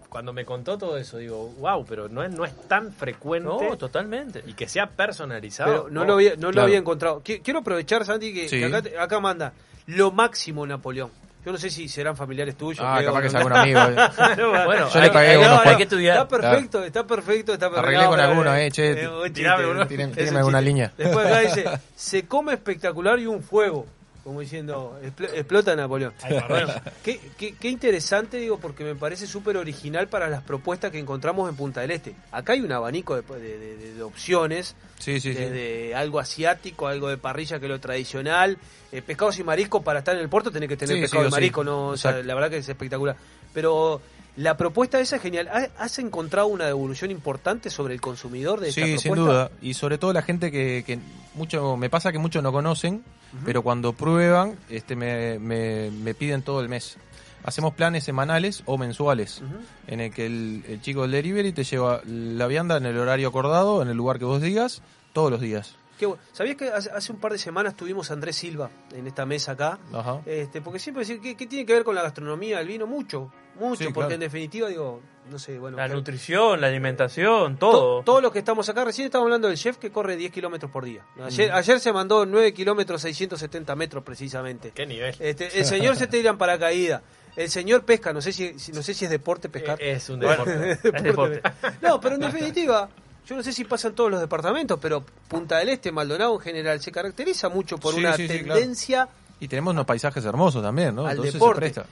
cuando 0.07 0.31
me 0.31 0.45
contó 0.45 0.77
todo 0.77 0.97
eso, 0.97 1.17
digo, 1.17 1.49
wow, 1.59 1.85
pero 1.85 2.07
no 2.07 2.23
es, 2.23 2.31
no 2.31 2.45
es 2.45 2.55
tan 2.69 2.93
frecuente. 2.93 3.49
No, 3.49 3.77
totalmente. 3.77 4.41
Y 4.47 4.53
que 4.53 4.69
sea 4.69 4.87
personalizado. 4.87 5.83
Pero 5.83 5.89
no, 5.93 6.05
lo 6.05 6.13
había, 6.13 6.37
no 6.37 6.53
lo 6.53 6.61
había 6.61 6.77
encontrado. 6.77 7.21
Qui- 7.21 7.41
Quiero 7.43 7.59
aprovechar, 7.59 8.05
Santi, 8.05 8.33
que, 8.33 8.47
Sí. 8.47 8.59
que 8.59 8.65
acá, 8.67 8.81
te- 8.81 8.97
acá 8.97 9.19
manda 9.19 9.51
lo 9.87 10.11
máximo 10.11 10.65
Napoleón. 10.65 11.11
Yo 11.47 11.53
no 11.53 11.57
sé 11.57 11.69
si 11.69 11.87
serán 11.87 12.17
familiares 12.17 12.57
tuyos. 12.57 12.85
Ah, 12.85 12.95
creo, 12.97 13.11
capaz 13.11 13.21
que 13.21 13.27
es 13.27 13.35
algún 13.35 13.53
amigo. 13.53 13.79
Bueno, 14.65 14.89
Yo 14.89 14.99
le 14.99 15.05
hay- 15.05 15.09
pagué 15.11 15.29
hay- 15.29 15.37
unos 15.37 15.47
hay 15.49 15.55
cuantos. 15.55 15.77
que 15.77 15.83
estudiar. 15.83 16.17
Está 16.17 16.27
perfecto, 16.27 16.83
está 16.83 17.07
perfecto, 17.07 17.53
está 17.53 17.69
perfecto. 17.69 17.87
Arreglé 17.87 18.03
No, 18.03 18.09
con 18.09 18.19
alguno, 18.19 18.53
eh, 18.53 18.69
che, 18.69 18.91
eh, 18.91 19.07
un 19.07 20.35
alguna 20.35 20.59
línea. 20.59 20.91
Después 20.97 21.25
acá 21.25 21.39
dice, 21.55 21.65
se 21.95 22.27
come 22.27 22.51
espectacular 22.51 23.17
y 23.19 23.27
un 23.27 23.41
fuego. 23.41 23.85
Como 24.27 24.41
diciendo, 24.41 24.99
"Expl- 25.01 25.29
explota 25.35 25.73
Napoleón. 25.73 26.11
Bueno, 26.49 26.67
qué, 27.05 27.17
qué- 27.37 27.55
qué 27.55 27.69
interesante, 27.69 28.35
digo, 28.35 28.59
porque 28.59 28.83
me 28.83 28.93
parece 28.93 29.25
súper 29.25 29.55
original 29.55 30.09
para 30.09 30.27
las 30.27 30.43
propuestas 30.43 30.91
que 30.91 30.99
encontramos 30.99 31.49
en 31.49 31.55
Punta 31.55 31.79
del 31.79 31.91
Este. 31.91 32.13
Acá 32.33 32.51
hay 32.51 32.59
un 32.59 32.69
abanico 32.73 33.15
de, 33.15 33.21
de- 33.39 33.57
de- 33.77 33.93
de 33.93 34.03
opciones, 34.03 34.75
Sí, 34.99 35.21
sí, 35.21 35.31
sí. 35.33 35.39
desde 35.39 35.95
algo 35.95 36.19
asiático, 36.19 36.87
algo 36.87 37.07
de 37.07 37.15
parrilla 37.17 37.57
que 37.61 37.67
es 37.67 37.71
lo 37.71 37.79
tradicional, 37.79 38.57
eh, 38.91 39.01
pescados 39.01 39.39
y 39.39 39.45
mariscos 39.45 39.81
para 39.81 39.99
estar 39.99 40.13
en 40.13 40.21
el 40.23 40.27
puerto 40.27 40.51
tenés 40.51 40.67
que 40.67 40.75
tener 40.75 40.95
Sí, 40.97 41.01
pescado 41.03 41.23
sí 41.23 41.27
y 41.27 41.31
sí. 41.31 41.35
marisco, 41.35 41.63
no, 41.63 41.87
O 41.87 41.97
sea, 41.97 42.21
la 42.21 42.35
verdad 42.35 42.49
que 42.49 42.57
es 42.57 42.67
espectacular. 42.67 43.15
Pero 43.53 44.01
la 44.37 44.55
propuesta 44.55 44.99
esa 44.99 45.17
es 45.17 45.21
genial. 45.21 45.47
¿Ha- 45.49 45.69
¿Has 45.83 45.99
encontrado 45.99 46.47
una 46.47 46.65
devolución 46.65 47.11
importante 47.11 47.69
sobre 47.69 47.93
el 47.93 47.99
consumidor 48.01 48.59
de 48.61 48.69
esta 48.69 48.81
Sí, 48.85 48.93
propuesta? 48.93 49.15
sin 49.15 49.15
duda. 49.25 49.51
Y 49.61 49.73
sobre 49.73 49.97
todo 49.97 50.13
la 50.13 50.21
gente 50.21 50.51
que, 50.51 50.83
que 50.85 50.99
mucho 51.35 51.75
me 51.75 51.89
pasa 51.89 52.11
que 52.11 52.19
muchos 52.19 52.41
no 52.41 52.51
conocen, 52.51 53.03
pero 53.43 53.61
cuando 53.61 53.91
prueban 53.93 54.57
este 54.69 54.95
me, 54.95 55.37
me, 55.39 55.91
me 55.91 56.13
piden 56.13 56.41
todo 56.43 56.61
el 56.61 56.69
mes. 56.69 56.97
Hacemos 57.43 57.73
planes 57.75 58.03
semanales 58.03 58.63
o 58.65 58.77
mensuales 58.77 59.41
en 59.87 60.01
el 60.01 60.13
que 60.13 60.25
el, 60.25 60.63
el 60.67 60.81
chico 60.81 61.03
del 61.03 61.11
delivery 61.11 61.51
te 61.53 61.63
lleva 61.63 62.01
la 62.05 62.47
vianda 62.47 62.77
en 62.77 62.85
el 62.85 62.97
horario 62.97 63.29
acordado, 63.29 63.81
en 63.81 63.87
el 63.89 63.95
lugar 63.97 64.19
que 64.19 64.25
vos 64.25 64.41
digas, 64.41 64.81
todos 65.13 65.31
los 65.31 65.39
días. 65.39 65.75
Qué 65.97 66.11
¿Sabías 66.33 66.55
que 66.55 66.69
hace, 66.69 66.89
hace 66.91 67.11
un 67.11 67.19
par 67.19 67.31
de 67.31 67.37
semanas 67.39 67.75
tuvimos 67.75 68.09
a 68.11 68.13
Andrés 68.13 68.35
Silva 68.35 68.69
en 68.93 69.07
esta 69.07 69.25
mesa 69.25 69.53
acá? 69.53 69.79
Ajá. 69.93 70.21
Este, 70.25 70.61
porque 70.61 70.79
siempre 70.79 71.01
decir, 71.01 71.19
¿qué, 71.21 71.35
qué 71.35 71.47
tiene 71.47 71.65
que 71.65 71.73
ver 71.73 71.83
con 71.83 71.95
la 71.95 72.01
gastronomía, 72.03 72.59
el 72.59 72.67
vino? 72.67 72.85
Mucho, 72.87 73.31
mucho, 73.59 73.77
Sí, 73.77 73.85
porque 73.85 73.93
claro. 74.09 74.13
en 74.13 74.19
definitiva, 74.19 74.67
digo, 74.69 75.01
no 75.31 75.39
sé, 75.39 75.57
bueno. 75.59 75.77
La 75.77 75.87
nutrición, 75.87 76.61
la 76.61 76.67
alimentación, 76.67 77.57
to- 77.57 77.71
todo. 77.71 78.03
Todos 78.03 78.21
los 78.21 78.31
que 78.31 78.39
estamos 78.39 78.69
acá, 78.69 78.85
recién 78.85 79.05
estamos 79.07 79.25
hablando 79.25 79.47
del 79.47 79.57
chef 79.57 79.77
que 79.77 79.91
corre 79.91 80.15
10 80.15 80.31
kilómetros 80.31 80.71
por 80.71 80.85
día. 80.85 81.03
Ayer, 81.23 81.51
Mm. 81.51 81.55
ayer 81.55 81.79
se 81.79 81.91
mandó 81.91 82.25
9 82.25 82.53
kilómetros 82.53 83.01
670 83.01 83.75
metros 83.75 84.03
precisamente. 84.03 84.71
¿Qué 84.71 84.85
nivel? 84.85 85.15
Este, 85.19 85.57
el 85.59 85.65
señor 85.65 85.95
se 85.95 86.07
tira 86.07 86.29
en 86.29 86.37
paracaídas. 86.37 87.01
El 87.35 87.49
señor 87.49 87.83
pesca, 87.83 88.13
no 88.13 88.21
sé 88.21 88.31
si, 88.31 88.57
si- 88.57 88.71
no 88.71 88.81
sé 88.81 88.93
si 88.95 89.05
es 89.05 89.11
deporte 89.11 89.47
pescar. 89.49 89.81
Es 89.81 90.09
un 90.09 90.19
Bueno, 90.19 90.43
deporte. 90.45 90.71
Es 90.97 91.03
deporte. 91.03 91.41
No, 91.81 91.99
pero 91.99 92.15
en 92.15 92.21
definitiva, 92.21 92.89
yo 93.27 93.35
no 93.35 93.43
sé 93.43 93.51
si 93.53 93.63
pasa 93.65 93.89
en 93.89 93.95
todos 93.95 94.09
los 94.09 94.19
departamentos, 94.21 94.79
pero 94.81 95.03
Punta 95.27 95.57
del 95.57 95.69
Este, 95.69 95.91
Maldonado 95.91 96.33
en 96.35 96.39
general, 96.39 96.81
se 96.81 96.91
caracteriza 96.91 97.49
mucho 97.49 97.77
por 97.77 97.93
Sí, 97.93 97.99
una 97.99 98.15
sí, 98.15 98.27
sí, 98.27 98.39
claro. 98.39 98.59
tendencia 98.59 99.07
Y 99.39 99.47
tenemos 99.47 99.73
unos 99.73 99.85
paisajes 99.85 100.23
hermosos 100.25 100.63
también, 100.63 100.95
¿no? 100.95 101.03
Al 101.05 101.11
Entonces 101.11 101.33
se 101.33 101.37
deporte. 101.39 101.59
presta. 101.61 101.85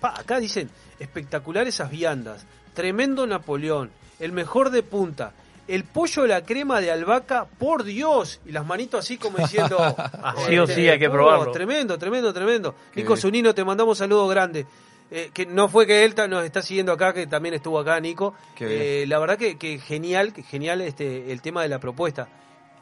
Pa, 0.00 0.18
acá 0.18 0.40
dicen, 0.40 0.70
espectacular 0.98 1.68
esas 1.68 1.90
viandas, 1.90 2.46
tremendo 2.74 3.26
Napoleón, 3.26 3.90
el 4.20 4.32
mejor 4.32 4.70
de 4.70 4.82
punta, 4.82 5.34
el 5.68 5.84
pollo 5.84 6.22
de 6.22 6.28
la 6.28 6.42
crema 6.44 6.80
de 6.80 6.90
albahaca, 6.90 7.44
por 7.46 7.84
Dios, 7.84 8.40
y 8.46 8.52
las 8.52 8.66
manitos 8.66 9.04
así 9.04 9.16
como 9.18 9.38
diciendo... 9.38 9.76
Sí 10.46 10.58
o 10.58 10.66
sí, 10.66 10.88
hay 10.88 10.98
que 10.98 11.08
oh, 11.08 11.12
probarlo. 11.12 11.52
Tremendo, 11.52 11.98
tremendo, 11.98 12.32
tremendo. 12.32 12.74
Qué 12.92 13.02
Nico. 13.02 13.16
Zunino, 13.16 13.54
te 13.54 13.64
mandamos 13.64 13.98
saludos 13.98 14.28
grandes. 14.30 14.66
Eh, 15.10 15.30
que 15.34 15.44
no 15.44 15.68
fue 15.68 15.86
que 15.86 16.04
él 16.04 16.14
nos 16.30 16.44
está 16.44 16.62
siguiendo 16.62 16.90
acá, 16.92 17.12
que 17.12 17.26
también 17.26 17.54
estuvo 17.54 17.78
acá, 17.78 18.00
Nico. 18.00 18.34
Qué 18.56 18.64
bien. 18.66 18.80
Eh, 18.82 19.04
la 19.06 19.18
verdad 19.18 19.36
que, 19.36 19.58
que 19.58 19.78
genial, 19.78 20.32
que 20.32 20.42
genial 20.42 20.80
este 20.80 21.30
el 21.32 21.42
tema 21.42 21.62
de 21.62 21.68
la 21.68 21.78
propuesta. 21.78 22.28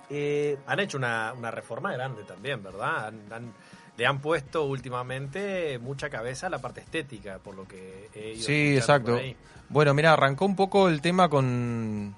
Eh, 0.08 0.56
Han 0.66 0.78
hecho 0.80 0.96
una, 0.96 1.32
una 1.36 1.50
reforma 1.50 1.92
grande 1.92 2.22
también, 2.24 2.62
¿verdad? 2.62 3.06
Han- 3.08 3.32
han- 3.32 3.52
le 3.96 4.06
han 4.06 4.20
puesto 4.20 4.64
últimamente 4.64 5.78
mucha 5.80 6.08
cabeza 6.08 6.46
a 6.46 6.50
la 6.50 6.58
parte 6.60 6.80
estética, 6.80 7.38
por 7.38 7.54
lo 7.54 7.66
que 7.68 8.08
he 8.14 8.32
ido 8.34 8.42
Sí, 8.46 8.76
exacto. 8.76 9.12
por 9.12 9.20
ahí. 9.20 9.36
Bueno, 9.68 9.92
mira, 9.94 10.12
arrancó 10.14 10.46
un 10.46 10.56
poco 10.56 10.88
el 10.88 11.00
tema 11.02 11.28
con. 11.28 12.14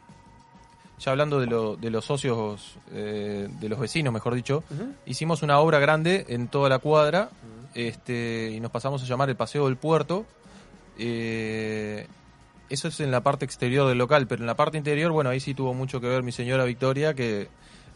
Ya 1.05 1.11
hablando 1.11 1.41
de, 1.41 1.47
lo- 1.47 1.77
de 1.77 1.91
los 1.91 2.05
socios, 2.05 2.77
eh, 2.93 3.49
de 3.61 3.69
los 3.69 3.79
vecinos, 3.81 4.13
mejor 4.13 4.35
dicho, 4.35 4.63
hicimos 5.07 5.43
una 5.43 5.59
obra 5.59 5.79
grande 5.81 6.27
en 6.29 6.49
toda 6.49 6.69
la 6.69 6.79
cuadra 6.79 7.31
este, 7.75 8.51
y 8.55 8.61
nos 8.61 8.71
pasamos 8.71 9.03
a 9.03 9.07
llamar 9.07 9.29
el 9.31 9.37
Paseo 9.37 9.67
del 9.67 9.77
Puerto. 9.77 10.25
Eh, 10.99 12.07
eso 12.69 12.89
es 12.89 13.01
en 13.01 13.11
la 13.11 13.21
parte 13.23 13.45
exterior 13.45 13.89
del 13.89 13.99
local, 13.99 14.27
pero 14.27 14.43
en 14.43 14.47
la 14.47 14.55
parte 14.57 14.79
interior, 14.79 15.11
bueno, 15.13 15.31
ahí 15.31 15.41
sí 15.41 15.55
tuvo 15.55 15.75
mucho 15.75 16.01
que 16.01 16.07
ver 16.09 16.23
mi 16.23 16.33
señora 16.33 16.65
Victoria, 16.65 17.13
que 17.15 17.49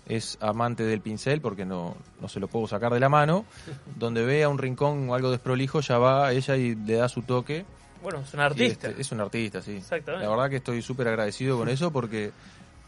es 0.09 0.37
amante 0.41 0.85
del 0.85 1.01
pincel, 1.01 1.41
porque 1.41 1.65
no, 1.65 1.97
no 2.21 2.29
se 2.29 2.41
lo 2.41 2.49
puedo 2.49 2.67
sacar 2.67 2.93
de 2.93 3.01
la 3.01 3.09
mano. 3.09 3.45
Donde 3.97 4.25
vea 4.25 4.49
un 4.49 4.59
rincón 4.59 5.09
o 5.09 5.15
algo 5.15 5.31
desprolijo, 5.31 5.81
ya 5.81 5.99
va 5.99 6.33
ella 6.33 6.57
y 6.57 6.75
le 6.75 6.95
da 6.95 7.09
su 7.09 7.23
toque. 7.23 7.65
Bueno, 8.03 8.21
es 8.21 8.35
un 8.35 8.41
artista. 8.41 8.89
este, 8.89 9.01
es 9.01 9.11
un 9.13 9.21
artista, 9.21 9.63
sí. 9.63 9.77
Exactamente. 9.77 10.25
La 10.27 10.31
verdad 10.31 10.51
que 10.51 10.57
estoy 10.57 10.83
súper 10.83 11.09
agradecido 11.09 11.57
con 11.59 11.69
eso 11.71 11.91
porque 11.91 12.31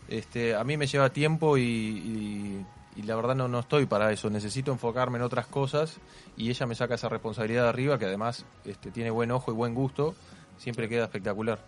este, 0.09 0.55
a 0.55 0.65
mí 0.65 0.77
me 0.77 0.87
lleva 0.87 1.11
tiempo 1.11 1.59
y, 1.59 2.65
la 3.05 3.15
verdad 3.15 3.37
no, 3.37 3.47
no 3.47 3.61
estoy 3.61 3.87
para 3.87 4.11
eso. 4.13 4.29
Necesito 4.31 4.73
enfocarme 4.73 5.19
en 5.19 5.23
otras 5.23 5.47
cosas 5.47 5.99
y 6.37 6.51
ella 6.51 6.67
me 6.67 6.75
saca 6.75 6.97
esa 6.97 7.09
responsabilidad 7.09 7.65
de 7.65 7.69
arriba 7.69 7.99
que 7.99 8.07
además 8.07 8.45
este, 8.65 8.91
tiene 8.91 9.11
buen 9.11 9.31
ojo 9.31 9.53
y 9.53 9.55
buen 9.55 9.75
gusto. 9.75 10.15
Siempre 10.59 10.89
queda 10.89 11.05
espectacular. 11.05 11.59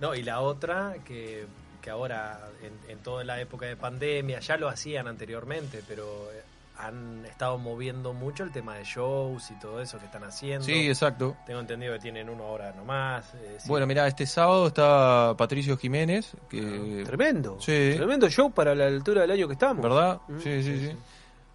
No, 0.00 0.14
y 0.14 0.22
la 0.22 0.40
otra, 0.40 0.94
que, 1.04 1.46
que 1.82 1.90
ahora, 1.90 2.48
en, 2.62 2.90
en 2.90 2.98
toda 3.00 3.22
la 3.24 3.38
época 3.40 3.66
de 3.66 3.76
pandemia, 3.76 4.40
ya 4.40 4.56
lo 4.56 4.68
hacían 4.68 5.06
anteriormente, 5.06 5.82
pero 5.86 6.32
eh, 6.32 6.42
han 6.80 7.24
estado 7.26 7.58
moviendo 7.58 8.12
mucho 8.12 8.44
el 8.44 8.50
tema 8.50 8.74
de 8.76 8.84
shows 8.84 9.50
y 9.50 9.54
todo 9.58 9.80
eso 9.80 9.98
que 9.98 10.06
están 10.06 10.24
haciendo. 10.24 10.64
Sí, 10.64 10.88
exacto. 10.88 11.36
Tengo 11.46 11.60
entendido 11.60 11.92
que 11.94 12.00
tienen 12.00 12.28
uno 12.28 12.44
ahora 12.44 12.72
nomás. 12.72 13.34
eh, 13.34 13.56
sí. 13.58 13.68
Bueno, 13.68 13.86
mira, 13.86 14.06
este 14.06 14.26
sábado 14.26 14.66
está 14.68 15.34
Patricio 15.36 15.76
Jiménez. 15.76 16.32
Que, 16.48 17.02
tremendo. 17.06 17.58
Sí. 17.60 17.92
Tremendo 17.96 18.28
show 18.28 18.50
para 18.50 18.74
la 18.74 18.86
altura 18.86 19.22
del 19.22 19.32
año 19.32 19.46
que 19.46 19.54
estamos. 19.54 19.82
¿Verdad? 19.82 20.20
Mm. 20.28 20.38
Sí, 20.38 20.62
sí, 20.62 20.78
sí. 20.88 20.96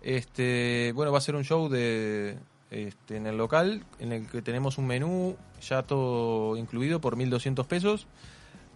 Este, 0.01 0.91
bueno, 0.93 1.11
va 1.11 1.17
a 1.17 1.21
ser 1.21 1.35
un 1.35 1.43
show 1.43 1.67
de 1.67 2.37
este, 2.69 3.17
en 3.17 3.25
el 3.25 3.37
local 3.37 3.83
en 3.99 4.11
el 4.11 4.27
que 4.27 4.41
tenemos 4.41 4.77
un 4.77 4.85
menú 4.85 5.35
ya 5.61 5.81
todo 5.83 6.55
incluido 6.57 7.01
por 7.01 7.15
1200 7.15 7.65
pesos. 7.65 8.07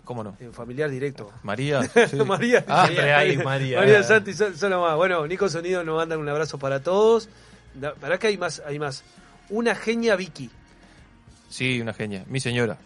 ¿Cómo 0.04 0.22
no? 0.22 0.36
Eh, 0.40 0.50
familiar 0.52 0.90
directo. 0.90 1.30
María. 1.44 1.82
sí. 2.10 2.16
María. 2.16 2.64
Ah, 2.68 2.88
hay 3.16 3.36
María. 3.38 3.78
María, 3.78 4.02
Santi, 4.02 4.34
son, 4.34 4.56
son 4.56 4.70
lo 4.70 4.82
más. 4.82 4.96
Bueno, 4.96 5.26
Nico 5.26 5.48
Sonido 5.48 5.82
nos 5.84 5.96
mandan 5.96 6.18
un 6.18 6.28
abrazo 6.28 6.58
para 6.58 6.82
todos. 6.82 7.28
Verdad 7.74 8.18
que 8.18 8.28
hay 8.28 8.38
más, 8.38 8.62
hay 8.66 8.78
más. 8.78 9.02
Una 9.50 9.74
genia 9.74 10.16
Vicky. 10.16 10.50
Sí, 11.48 11.80
una 11.80 11.92
genia. 11.94 12.24
Mi 12.28 12.40
señora. 12.40 12.76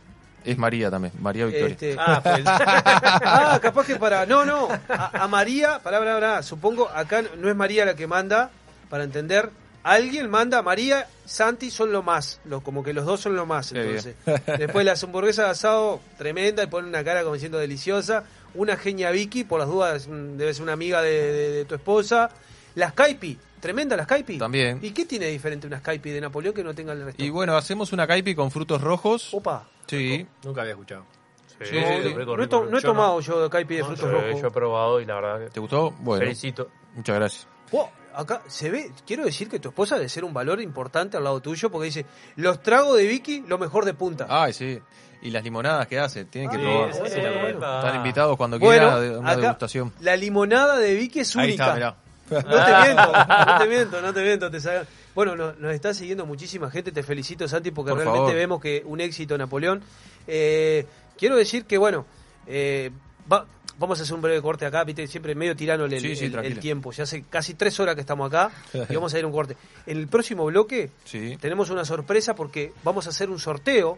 Es 0.45 0.57
María 0.57 0.91
también. 0.91 1.13
María 1.21 1.47
Victoria. 1.47 1.69
Este, 1.73 1.97
ah, 1.99 2.21
pues. 2.25 2.43
Ah, 2.47 3.59
capaz 3.61 3.87
que 3.87 3.97
para. 3.97 4.25
No, 4.27 4.45
no. 4.45 4.69
A, 4.89 5.25
a 5.25 5.29
María, 5.29 5.79
pará, 5.81 5.99
pará, 5.99 6.15
pará. 6.15 6.43
Supongo, 6.43 6.89
acá 6.89 7.23
no 7.39 7.49
es 7.49 7.57
María 7.57 7.85
la 7.85 7.95
que 7.95 8.07
manda, 8.07 8.51
para 8.89 9.05
entender. 9.05 9.51
Alguien 9.83 10.29
manda, 10.29 10.61
María, 10.63 11.07
Santi 11.25 11.71
son 11.71 11.93
lo 11.93 12.03
más. 12.03 12.41
Lo, 12.45 12.61
como 12.61 12.83
que 12.83 12.93
los 12.93 13.05
dos 13.07 13.21
son 13.21 13.37
lo 13.37 13.47
más. 13.47 13.73
Entonces. 13.73 14.15
Después 14.59 14.85
las 14.85 15.03
hamburguesas 15.03 15.47
de 15.47 15.51
asado, 15.53 16.01
tremenda, 16.19 16.63
y 16.63 16.67
pone 16.67 16.89
una 16.89 17.03
cara 17.05 17.23
como 17.23 17.35
diciendo 17.35 17.59
deliciosa. 17.59 18.25
Una 18.55 18.77
genia 18.77 19.11
Vicky, 19.11 19.45
por 19.45 19.61
las 19.61 19.69
dudas, 19.69 20.07
mm, 20.09 20.37
debe 20.37 20.55
ser 20.55 20.63
una 20.63 20.73
amiga 20.73 21.03
de, 21.03 21.11
de- 21.33 21.51
de 21.51 21.65
tu 21.65 21.75
esposa. 21.75 22.31
Las 22.75 22.93
Caipi, 22.93 23.39
tremenda 23.61 23.97
las 23.97 24.07
Caipi. 24.07 24.39
También. 24.39 24.79
¿Y 24.83 24.91
qué 24.93 25.05
tiene 25.05 25.27
de 25.27 25.33
diferente 25.33 25.67
unas 25.67 25.81
Caipi 25.83 26.11
de 26.11 26.21
Napoleón 26.21 26.55
que 26.55 26.65
no 26.65 26.75
tenga 26.75 26.93
el 26.93 27.05
resto? 27.05 27.23
Y 27.23 27.31
bueno, 27.31 27.57
hacemos 27.57 27.93
una 27.93 28.07
caipi 28.07 28.35
con 28.35 28.51
frutos 28.51 28.81
rojos. 28.81 29.33
Opa. 29.35 29.67
Sí. 29.87 30.27
Nunca 30.45 30.61
había 30.63 30.73
escuchado. 30.73 31.05
Sí, 31.47 31.65
Sí, 31.65 31.75
sí, 31.77 31.81
sí. 32.03 32.09
rico, 32.15 32.37
No 32.37 32.43
he, 32.43 32.47
rico, 32.47 32.49
to- 32.49 32.61
rico. 32.61 32.65
no 32.71 32.79
he 32.79 32.81
Yo 32.81 32.89
tomado 32.89 33.21
yo 33.21 33.51
Caipi 33.51 33.75
de 33.75 33.81
no, 33.81 33.87
frutos 33.87 34.11
rojos. 34.11 34.41
Yo 34.41 34.47
he 34.47 34.51
probado 34.51 35.01
y 35.01 35.05
la 35.07 35.15
verdad 35.17 35.45
que... 35.47 35.51
¿Te 35.51 35.61
gustó? 35.61 35.91
Bueno. 35.99 36.23
Felicito. 36.25 36.71
Muchas 36.95 37.17
gracias. 37.17 37.47
Wow, 37.73 37.89
acá 38.15 38.43
se 38.47 38.71
ve, 38.71 38.93
quiero 39.07 39.25
decir 39.25 39.49
que 39.49 39.59
tu 39.59 39.69
esposa 39.71 39.97
debe 39.97 40.09
ser 40.09 40.25
un 40.25 40.33
valor 40.33 40.61
importante 40.61 41.17
al 41.17 41.25
lado 41.25 41.41
tuyo 41.41 41.71
porque 41.71 41.87
dice, 41.87 42.07
los 42.37 42.63
tragos 42.63 42.97
de 42.97 43.07
Vicky, 43.07 43.45
lo 43.47 43.59
mejor 43.59 43.85
de 43.85 43.95
punta. 43.95 44.27
Ay, 44.29 44.53
sí. 44.53 44.79
Y 45.21 45.31
las 45.31 45.43
limonadas 45.43 45.89
que 45.89 45.99
hace, 45.99 46.27
tienen 46.27 46.49
que 46.49 46.57
Ah, 46.59 46.61
probar. 46.61 46.91
Están 46.91 47.97
invitados 47.97 48.37
cuando 48.37 48.59
Bueno, 48.61 48.87
quieran 48.87 49.01
de 49.03 49.19
una 49.19 49.31
acá, 49.33 49.41
degustación. 49.41 49.93
La 50.01 50.15
limonada 50.17 50.79
de 50.79 50.95
Vicky 50.95 51.21
es 51.21 51.35
Ahí 51.35 51.49
única. 51.49 51.65
está, 51.65 51.75
mirá. 51.75 51.97
No 52.31 52.41
te 52.65 52.83
miento, 52.85 53.13
no 53.13 53.59
te 53.59 53.67
miento, 53.69 54.01
no 54.03 54.13
te 54.15 54.23
miento. 54.23 54.51
Te 54.51 54.61
sacan- 54.61 54.87
Bueno, 55.15 55.37
no- 55.37 55.53
nos 55.55 55.73
está 55.73 55.95
siguiendo 55.95 56.27
muchísima 56.27 56.71
gente, 56.71 56.93
te 56.93 57.03
felicito 57.03 57.49
Santi 57.49 57.71
porque 57.71 57.91
Por 57.91 57.99
realmente 57.99 58.19
favor. 58.27 58.35
vemos 58.35 58.61
que 58.61 58.83
un 58.85 59.01
éxito 59.01 59.37
Napoleón. 59.39 59.83
Eh, 60.27 60.87
quiero 61.17 61.37
decir 61.37 61.65
que 61.65 61.79
bueno, 61.79 62.07
eh, 62.47 62.91
va- 63.31 63.47
vamos 63.79 63.99
a 64.01 64.03
hacer 64.03 64.15
un 64.15 64.21
breve 64.23 64.43
corte 64.43 64.67
acá, 64.67 64.85
viste, 64.85 65.07
siempre 65.07 65.35
medio 65.35 65.55
tirándole 65.57 65.97
el, 65.97 66.03
Sí, 66.03 66.17
sí, 66.17 66.25
el- 66.27 66.59
tiempo. 66.59 66.91
Ya 66.93 67.05
hace 67.05 67.25
casi 67.31 67.55
tres 67.55 67.79
horas 67.81 67.95
que 67.95 68.01
estamos 68.03 68.27
acá 68.27 68.51
y 68.73 68.95
vamos 68.95 69.15
a 69.15 69.19
ir 69.19 69.25
a 69.25 69.27
un 69.27 69.33
corte. 69.33 69.57
En 69.87 69.99
el 69.99 70.09
próximo 70.09 70.45
bloque 70.47 70.91
Sí, 71.05 71.37
tenemos 71.41 71.71
una 71.71 71.85
sorpresa 71.85 72.35
porque 72.35 72.73
vamos 72.85 73.07
a 73.07 73.11
hacer 73.11 73.31
un 73.31 73.39
sorteo 73.39 73.97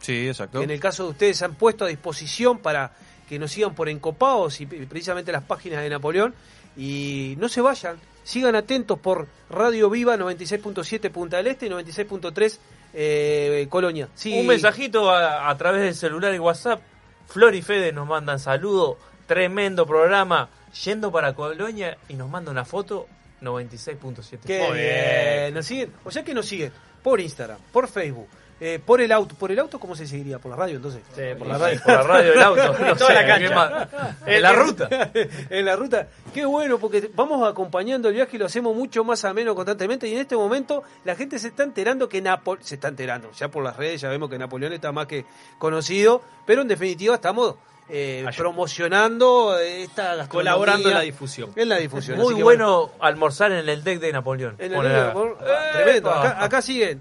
sí, 0.00 0.28
exacto. 0.28 0.58
que 0.58 0.64
en 0.64 0.70
el 0.70 0.80
caso 0.80 1.04
de 1.04 1.10
ustedes 1.10 1.36
se 1.38 1.44
han 1.44 1.54
puesto 1.54 1.84
a 1.84 1.88
disposición 1.88 2.58
para 2.58 2.92
que 3.28 3.38
nos 3.38 3.52
sigan 3.52 3.74
por 3.74 3.88
encopados 3.88 4.60
y 4.60 4.66
precisamente 4.66 5.32
las 5.32 5.44
páginas 5.44 5.82
de 5.82 5.88
Napoleón. 5.90 6.34
Y 6.76 7.34
no 7.38 7.48
se 7.48 7.60
vayan, 7.60 7.98
sigan 8.24 8.54
atentos 8.54 8.98
por 8.98 9.28
Radio 9.50 9.90
Viva 9.90 10.16
96.7 10.16 11.10
Punta 11.10 11.36
del 11.38 11.48
Este 11.48 11.66
y 11.66 11.70
96.3 11.70 12.58
eh, 12.94 13.66
Colonia. 13.68 14.08
Sí, 14.14 14.38
Un 14.38 14.46
mensajito 14.46 15.10
a, 15.10 15.48
a 15.48 15.56
través 15.56 15.82
del 15.82 15.94
celular 15.94 16.34
y 16.34 16.38
WhatsApp. 16.38 16.80
Flor 17.26 17.54
y 17.54 17.62
Fede 17.62 17.92
nos 17.92 18.06
mandan 18.06 18.38
saludos. 18.38 18.96
Tremendo 19.26 19.86
programa. 19.86 20.48
Yendo 20.84 21.12
para 21.12 21.34
Colonia 21.34 21.98
y 22.08 22.14
nos 22.14 22.30
manda 22.30 22.50
una 22.50 22.64
foto 22.64 23.06
96.7. 23.42 24.38
Qué 24.46 25.42
bien. 25.42 25.54
Nos 25.54 25.66
siguen, 25.66 25.92
o 26.04 26.10
sea 26.10 26.24
que 26.24 26.32
nos 26.32 26.46
siguen 26.46 26.72
por 27.02 27.20
Instagram, 27.20 27.58
por 27.72 27.88
Facebook, 27.88 28.28
eh, 28.64 28.78
por 28.78 29.00
el 29.00 29.10
auto. 29.10 29.34
¿Por 29.34 29.50
el 29.50 29.58
auto 29.58 29.80
cómo 29.80 29.96
se 29.96 30.06
seguiría? 30.06 30.38
¿Por 30.38 30.52
la 30.52 30.56
radio 30.56 30.76
entonces? 30.76 31.02
Sí, 31.16 31.22
por 31.36 31.48
la 31.48 31.58
radio, 31.58 31.80
por 31.84 31.94
la 31.94 32.02
radio, 32.04 32.32
el 32.32 32.40
auto. 32.42 32.74
No 32.78 32.86
En 32.90 32.96
toda 32.96 33.08
sé, 33.08 33.14
la 33.14 33.22
¿qué 33.22 33.48
cancha. 33.48 33.54
más? 33.56 33.88
En 34.24 34.40
la 34.42 34.52
ruta. 34.52 34.88
en 35.50 35.64
la 35.64 35.74
ruta. 35.74 36.06
Qué 36.32 36.44
bueno, 36.44 36.78
porque 36.78 37.10
vamos 37.12 37.44
acompañando 37.48 38.08
el 38.08 38.14
viaje 38.14 38.36
y 38.36 38.38
lo 38.38 38.46
hacemos 38.46 38.76
mucho 38.76 39.02
más 39.02 39.24
ameno 39.24 39.56
constantemente. 39.56 40.06
Y 40.06 40.14
en 40.14 40.20
este 40.20 40.36
momento 40.36 40.84
la 41.04 41.16
gente 41.16 41.40
se 41.40 41.48
está 41.48 41.64
enterando 41.64 42.08
que 42.08 42.22
Napoleón. 42.22 42.64
Se 42.64 42.76
está 42.76 42.86
enterando, 42.86 43.32
ya 43.32 43.48
por 43.48 43.64
las 43.64 43.76
redes 43.76 44.00
ya 44.00 44.08
vemos 44.10 44.30
que 44.30 44.38
Napoleón 44.38 44.72
está 44.72 44.92
más 44.92 45.08
que 45.08 45.24
conocido. 45.58 46.22
Pero 46.46 46.62
en 46.62 46.68
definitiva 46.68 47.16
estamos 47.16 47.56
eh, 47.88 48.24
promocionando 48.36 49.58
esta. 49.58 50.28
Colaborando 50.28 50.88
en 50.88 50.94
la 50.94 51.00
difusión. 51.00 51.50
En 51.56 51.68
la 51.68 51.78
difusión. 51.78 52.16
Muy 52.16 52.34
bueno 52.34 52.92
almorzar 53.00 53.50
en 53.50 53.68
el 53.68 53.82
deck 53.82 53.98
de 53.98 54.12
Napoleón. 54.12 54.54
En 54.58 54.72
el 54.72 54.82
deck 54.82 54.92
de 54.92 55.00
Napoleón. 55.02 55.36
Tremendo. 55.72 56.10
Acá, 56.12 56.44
acá 56.44 56.62
siguen. 56.62 57.00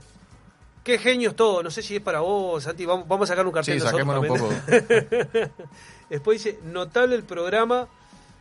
Qué 0.84 0.98
genios 0.98 1.36
todo. 1.36 1.62
No 1.62 1.70
sé 1.70 1.82
si 1.84 1.96
es 1.98 2.02
para 2.02 2.22
vos, 2.22 2.64
Santi. 2.64 2.86
Vamos, 2.86 3.08
vamos 3.08 3.30
a 3.30 3.34
sacar 3.34 3.46
un 3.46 3.52
cartel 3.54 3.80
Sí, 3.80 3.86
nosotros 3.86 4.08
un 4.08 4.38
también. 4.68 5.52
Después 6.10 6.44
dice, 6.44 6.60
notable 6.64 7.16
el 7.16 7.24
programa. 7.24 7.88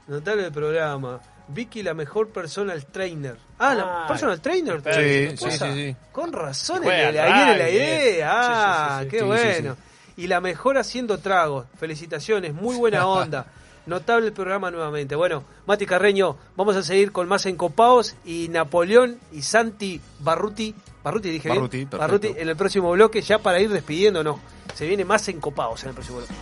Notable 0.06 0.46
el 0.46 0.52
programa. 0.52 1.20
Vicky, 1.48 1.82
la 1.82 1.94
mejor 1.94 2.28
personal 2.28 2.84
trainer. 2.86 3.36
Ah, 3.58 3.74
la 3.74 3.82
Ah, 4.04 4.08
personal 4.08 4.40
trainer. 4.40 4.76
sí, 4.78 4.82
¿Qué 4.84 5.34
sí, 5.36 5.50
sí, 5.50 5.58
sí. 5.74 5.96
Con 6.12 6.32
razón, 6.32 6.82
ahí 6.84 7.06
viene 7.32 7.58
la 7.58 7.70
idea. 7.70 8.04
eh. 8.18 8.22
Ah, 8.24 9.00
Sí, 9.02 9.04
sí, 9.04 9.04
sí, 9.04 9.04
sí. 9.04 9.10
qué 9.10 9.18
Sí, 9.18 9.54
sí, 9.56 9.60
bueno. 9.62 9.76
Y 10.16 10.26
la 10.28 10.40
mejor 10.40 10.78
haciendo 10.78 11.18
tragos. 11.18 11.66
Felicitaciones, 11.78 12.54
muy 12.54 12.76
buena 12.76 13.06
onda. 13.06 13.46
Notable 13.86 14.28
el 14.28 14.32
programa 14.32 14.70
nuevamente. 14.70 15.14
Bueno, 15.16 15.42
Mati 15.66 15.86
Carreño, 15.86 16.36
vamos 16.56 16.76
a 16.76 16.82
seguir 16.82 17.10
con 17.12 17.26
más 17.28 17.46
encopados 17.46 18.14
y 18.24 18.48
Napoleón 18.48 19.18
y 19.32 19.42
Santi 19.42 20.00
Barruti, 20.20 20.74
Barruti 21.02 21.30
dije 21.30 21.48
Barruti, 21.48 21.78
bien, 21.78 21.88
perfecto. 21.88 21.98
Barruti 21.98 22.40
en 22.40 22.48
el 22.48 22.56
próximo 22.56 22.90
bloque 22.92 23.22
ya 23.22 23.38
para 23.38 23.60
ir 23.60 23.70
despidiéndonos. 23.70 24.36
Se 24.74 24.86
viene 24.86 25.04
más 25.04 25.28
encopados 25.28 25.82
en 25.82 25.90
el 25.90 25.94
próximo 25.94 26.18
bloque. 26.18 26.34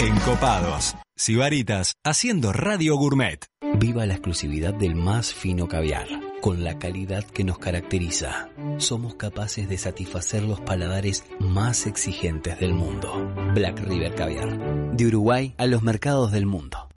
Encopados. 0.00 0.94
Sibaritas 1.16 1.94
haciendo 2.04 2.52
Radio 2.52 2.96
Gourmet. 2.96 3.44
Viva 3.78 4.06
la 4.06 4.14
exclusividad 4.14 4.74
del 4.74 4.94
más 4.94 5.34
fino 5.34 5.68
caviar, 5.68 6.06
con 6.40 6.62
la 6.62 6.78
calidad 6.78 7.24
que 7.24 7.44
nos 7.44 7.58
caracteriza. 7.58 8.50
Somos 8.78 9.14
capaces 9.14 9.68
de 9.68 9.78
satisfacer 9.78 10.42
los 10.42 10.60
paladares 10.60 11.24
más 11.40 11.86
exigentes 11.86 12.60
del 12.60 12.74
mundo. 12.74 13.32
Black 13.54 13.80
River 13.80 14.14
Caviar. 14.14 14.94
De 14.94 15.06
Uruguay 15.06 15.54
a 15.58 15.66
los 15.66 15.82
mercados 15.82 16.32
del 16.32 16.46
mundo. 16.46 16.88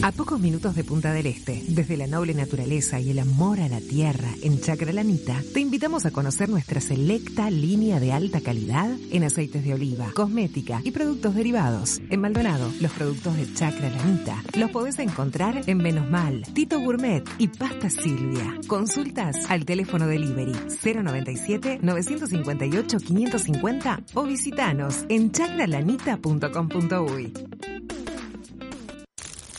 A 0.00 0.12
pocos 0.12 0.38
minutos 0.38 0.76
de 0.76 0.84
Punta 0.84 1.12
del 1.12 1.26
Este, 1.26 1.60
desde 1.68 1.96
la 1.96 2.06
noble 2.06 2.32
naturaleza 2.32 3.00
y 3.00 3.10
el 3.10 3.18
amor 3.18 3.60
a 3.60 3.68
la 3.68 3.80
tierra 3.80 4.28
en 4.42 4.60
Chacralanita, 4.60 5.42
te 5.52 5.58
invitamos 5.58 6.06
a 6.06 6.12
conocer 6.12 6.48
nuestra 6.48 6.80
selecta 6.80 7.50
línea 7.50 7.98
de 7.98 8.12
alta 8.12 8.40
calidad 8.40 8.88
en 9.10 9.24
aceites 9.24 9.64
de 9.64 9.74
oliva, 9.74 10.12
cosmética 10.14 10.80
y 10.84 10.92
productos 10.92 11.34
derivados. 11.34 12.00
En 12.10 12.20
Maldonado, 12.20 12.70
los 12.80 12.92
productos 12.92 13.36
de 13.36 13.52
Chacralanita 13.52 14.40
los 14.54 14.70
podés 14.70 15.00
encontrar 15.00 15.62
en 15.66 15.78
Menos 15.78 16.08
Mal, 16.08 16.44
Tito 16.54 16.78
Gourmet 16.78 17.24
y 17.38 17.48
Pasta 17.48 17.90
Silvia. 17.90 18.54
Consultas 18.68 19.50
al 19.50 19.64
teléfono 19.64 20.06
delivery 20.06 20.52
097 20.80 21.80
958 21.82 22.98
550 22.98 24.02
o 24.14 24.22
visitanos 24.22 25.04
en 25.08 25.32
chacralanita.com.uy. 25.32 27.32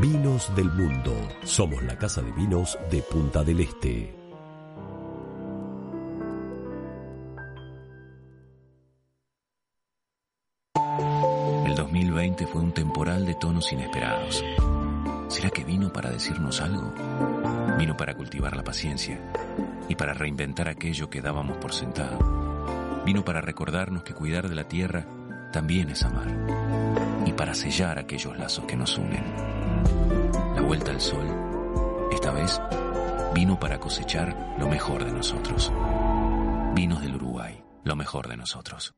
Vinos 0.00 0.54
del 0.54 0.70
Mundo. 0.70 1.12
Somos 1.42 1.82
la 1.82 1.98
casa 1.98 2.22
de 2.22 2.30
vinos 2.30 2.78
de 2.88 3.02
Punta 3.02 3.42
del 3.42 3.58
Este. 3.58 4.14
El 11.66 11.74
2020 11.74 12.46
fue 12.46 12.60
un 12.60 12.72
temporal 12.72 13.26
de 13.26 13.34
tonos 13.34 13.72
inesperados. 13.72 14.44
¿Será 15.26 15.50
que 15.50 15.64
vino 15.64 15.92
para 15.92 16.10
decirnos 16.10 16.60
algo? 16.60 16.94
Vino 17.76 17.96
para 17.96 18.14
cultivar 18.14 18.56
la 18.56 18.62
paciencia 18.62 19.18
y 19.88 19.96
para 19.96 20.14
reinventar 20.14 20.68
aquello 20.68 21.10
que 21.10 21.22
dábamos 21.22 21.56
por 21.56 21.72
sentado. 21.74 23.02
Vino 23.04 23.24
para 23.24 23.40
recordarnos 23.40 24.04
que 24.04 24.14
cuidar 24.14 24.48
de 24.48 24.54
la 24.54 24.68
tierra 24.68 25.06
también 25.52 25.90
es 25.90 26.04
amar 26.04 26.28
y 27.26 27.32
para 27.32 27.52
sellar 27.52 27.98
aquellos 27.98 28.38
lazos 28.38 28.64
que 28.64 28.76
nos 28.76 28.96
unen. 28.96 29.57
La 30.54 30.62
vuelta 30.62 30.90
al 30.90 31.00
sol, 31.00 31.26
esta 32.10 32.30
vez, 32.32 32.60
vino 33.34 33.58
para 33.58 33.78
cosechar 33.78 34.56
lo 34.58 34.68
mejor 34.68 35.04
de 35.04 35.12
nosotros. 35.12 35.72
Vinos 36.74 37.02
del 37.02 37.16
Uruguay, 37.16 37.62
lo 37.84 37.96
mejor 37.96 38.28
de 38.28 38.36
nosotros. 38.36 38.97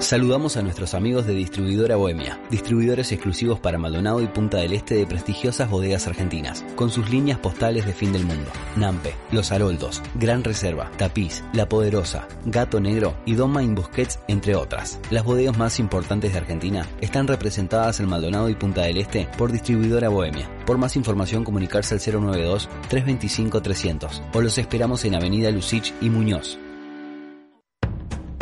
Saludamos 0.00 0.56
a 0.56 0.62
nuestros 0.62 0.92
amigos 0.92 1.24
de 1.24 1.34
Distribuidora 1.34 1.94
Bohemia, 1.94 2.40
distribuidores 2.50 3.12
exclusivos 3.12 3.60
para 3.60 3.78
Maldonado 3.78 4.20
y 4.20 4.26
Punta 4.26 4.58
del 4.58 4.72
Este 4.72 4.96
de 4.96 5.06
prestigiosas 5.06 5.70
bodegas 5.70 6.08
argentinas, 6.08 6.64
con 6.74 6.90
sus 6.90 7.10
líneas 7.10 7.38
postales 7.38 7.86
de 7.86 7.92
fin 7.92 8.12
del 8.12 8.26
mundo. 8.26 8.50
Nampe, 8.74 9.14
Los 9.30 9.52
Haroldos, 9.52 10.02
Gran 10.16 10.42
Reserva, 10.42 10.90
Tapiz, 10.98 11.44
La 11.52 11.68
Poderosa, 11.68 12.26
Gato 12.44 12.80
Negro 12.80 13.14
y 13.24 13.36
Doma 13.36 13.62
in 13.62 13.76
Busquets, 13.76 14.18
entre 14.26 14.56
otras. 14.56 14.98
Las 15.10 15.22
bodegas 15.22 15.56
más 15.56 15.78
importantes 15.78 16.32
de 16.32 16.38
Argentina 16.38 16.88
están 17.00 17.28
representadas 17.28 18.00
en 18.00 18.08
Maldonado 18.08 18.50
y 18.50 18.56
Punta 18.56 18.82
del 18.82 18.96
Este 18.96 19.28
por 19.38 19.52
Distribuidora 19.52 20.08
Bohemia. 20.08 20.50
Por 20.66 20.76
más 20.76 20.96
información 20.96 21.44
comunicarse 21.44 21.94
al 21.94 22.00
092-325-300 22.00 24.22
o 24.34 24.40
los 24.40 24.58
esperamos 24.58 25.04
en 25.04 25.14
Avenida 25.14 25.52
Lucich 25.52 25.94
y 26.00 26.10
Muñoz. 26.10 26.58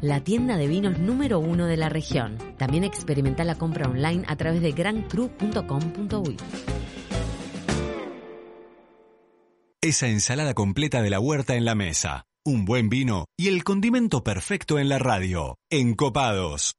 La 0.00 0.22
tienda 0.22 0.56
de 0.56 0.68
vinos 0.68 0.98
número 0.98 1.38
uno 1.38 1.66
de 1.66 1.76
la 1.76 1.88
región. 1.88 2.38
También 2.56 2.84
experimenta 2.84 3.44
la 3.44 3.56
compra 3.56 3.88
online 3.88 4.24
a 4.26 4.36
través 4.36 4.62
de 4.62 4.72
grancru.com.uy. 4.72 6.36
Esa 9.80 10.08
ensalada 10.08 10.54
completa 10.54 11.02
de 11.02 11.10
la 11.10 11.20
huerta 11.20 11.56
en 11.56 11.66
la 11.66 11.74
mesa, 11.74 12.24
un 12.42 12.64
buen 12.64 12.88
vino 12.88 13.26
y 13.36 13.48
el 13.48 13.64
condimento 13.64 14.24
perfecto 14.24 14.78
en 14.78 14.88
la 14.88 14.98
radio. 14.98 15.58
Encopados. 15.70 16.76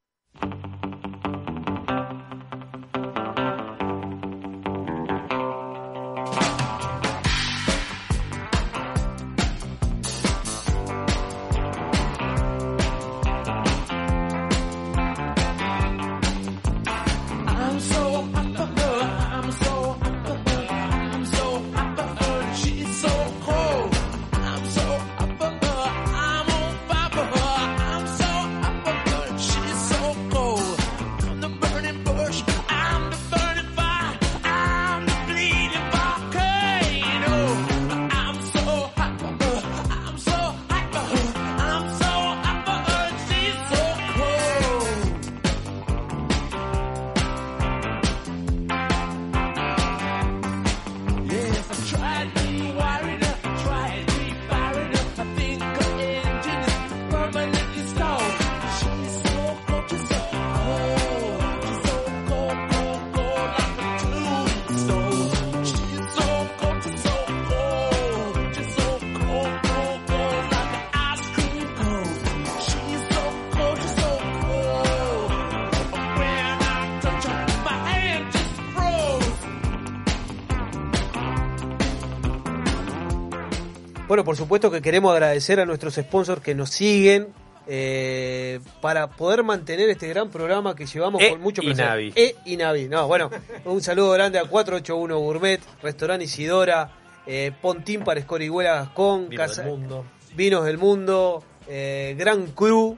Por 84.25 84.35
supuesto 84.35 84.69
que 84.69 84.81
queremos 84.81 85.13
agradecer 85.13 85.59
a 85.61 85.65
nuestros 85.65 85.93
sponsors 85.95 86.41
que 86.41 86.53
nos 86.53 86.69
siguen 86.71 87.29
eh, 87.67 88.59
para 88.81 89.07
poder 89.07 89.43
mantener 89.43 89.89
este 89.89 90.07
gran 90.07 90.29
programa 90.29 90.75
que 90.75 90.85
llevamos 90.85 91.21
E 91.21 91.29
con 91.31 91.41
mucho 91.41 91.61
placer. 91.61 92.11
E 92.15 92.35
y 92.45 92.57
Navi. 92.57 92.87
No, 92.89 93.07
bueno, 93.07 93.29
un 93.65 93.81
saludo 93.81 94.11
grande 94.11 94.37
a 94.39 94.43
481 94.45 95.17
Gourmet, 95.17 95.59
Restaurante 95.81 96.25
Isidora, 96.25 96.91
eh, 97.25 97.51
Pontín 97.61 98.03
para 98.03 98.19
Escorihuela 98.19 98.73
Gascón, 98.75 99.29
Vinos 99.29 99.47
Casa- 99.47 99.61
del 99.63 99.71
Mundo. 99.71 100.05
Vinos 100.35 100.65
del 100.65 100.77
Mundo, 100.77 101.43
eh, 101.67 102.15
Gran 102.17 102.47
Cru. 102.47 102.97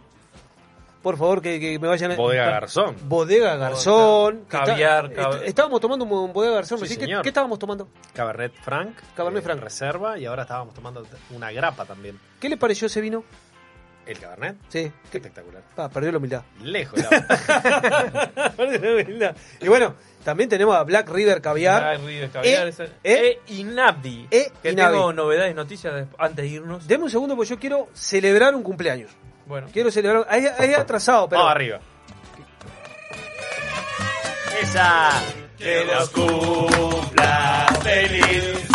Por 1.08 1.16
favor, 1.18 1.42
que, 1.42 1.58
que 1.58 1.80
me 1.80 1.88
vayan 1.88 2.12
a. 2.12 2.16
Bodega 2.18 2.50
Garzón. 2.50 2.98
Bodega 3.08 3.56
Garzón. 3.56 4.44
Caviar, 4.50 5.06
est- 5.06 5.16
cab- 5.16 5.42
estábamos 5.46 5.80
tomando 5.80 6.04
un 6.04 6.34
Bodega 6.34 6.56
Garzón. 6.56 6.80
Sí, 6.80 6.88
¿sí? 6.88 6.96
¿Qué, 6.98 7.06
señor. 7.06 7.22
qué 7.22 7.30
estábamos 7.30 7.58
tomando? 7.58 7.88
Cabernet 8.14 8.52
Franc. 8.62 8.94
Cabernet 9.16 9.42
eh, 9.42 9.46
Franc. 9.46 9.62
Reserva 9.62 10.20
y 10.20 10.26
ahora 10.26 10.42
estábamos 10.42 10.74
tomando 10.74 11.08
una 11.34 11.50
grapa 11.54 11.86
también. 11.86 12.20
¿Qué 12.42 12.50
le 12.50 12.58
pareció 12.58 12.88
ese 12.88 13.00
vino? 13.00 13.24
El 14.06 14.20
Cabernet. 14.20 14.58
Sí. 14.68 14.92
Qué 15.10 15.18
espectacular. 15.20 15.64
Ah, 15.78 15.88
perdió 15.88 16.12
la 16.12 16.18
humildad. 16.18 16.44
Lejos. 16.62 17.00
la- 17.00 18.52
Perdió 18.58 18.80
la 18.96 19.04
humildad. 19.04 19.36
y 19.62 19.68
bueno, 19.70 19.96
también 20.26 20.50
tenemos 20.50 20.76
a 20.76 20.84
Black 20.84 21.10
River 21.10 21.42
Caviar. 21.42 21.82
Black 21.98 22.06
River 22.06 22.30
Caviar, 22.32 22.66
E- 22.68 22.70
ese- 22.70 22.90
E- 23.02 23.40
E 23.48 23.54
Inabdi. 23.54 24.28
E 24.30 24.52
que 24.62 24.72
Inabdi. 24.72 24.94
tengo 24.98 25.14
novedades, 25.14 25.56
noticias 25.56 25.94
de- 25.94 26.08
antes 26.18 26.36
de 26.44 26.48
irnos. 26.48 26.86
Deme 26.86 27.06
un 27.06 27.10
segundo 27.10 27.34
porque 27.38 27.50
yo 27.52 27.60
quiero 27.60 27.88
celebrar 27.94 28.54
un 28.56 28.64
cumpleaños. 28.64 29.10
Bueno. 29.48 29.68
Quiero 29.72 29.90
celebrar. 29.92 30.26
Ahí, 30.30 30.46
ahí 30.60 30.74
atrasado, 30.74 31.30
pero. 31.30 31.40
Vamos 31.40 31.56
arriba. 31.56 31.80
Esa. 34.62 35.12
Que 35.58 35.86
los 35.86 36.10
cumpla 36.10 37.66
feliz. 37.82 38.68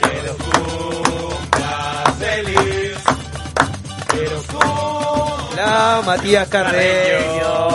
Que 0.00 0.22
los 0.26 0.36
cumpla 0.36 2.14
feliz. 2.18 2.98
Que 4.10 4.22
los 4.22 5.56
La 5.56 6.02
Matías 6.04 6.48
Carreño. 6.48 7.68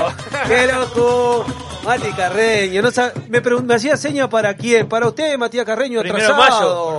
¡Qué 0.48 0.68
loco! 0.68 1.63
Mati 1.84 2.12
Carreño. 2.14 2.82
No 2.82 2.90
me, 3.30 3.42
me 3.42 3.74
hacía 3.76 3.98
seña 3.98 4.30
para 4.30 4.54
quién. 4.56 4.88
Para 4.88 5.08
usted, 5.08 5.38
Matías 5.38 5.66
Carreño, 5.66 6.00
atrasado. 6.00 6.36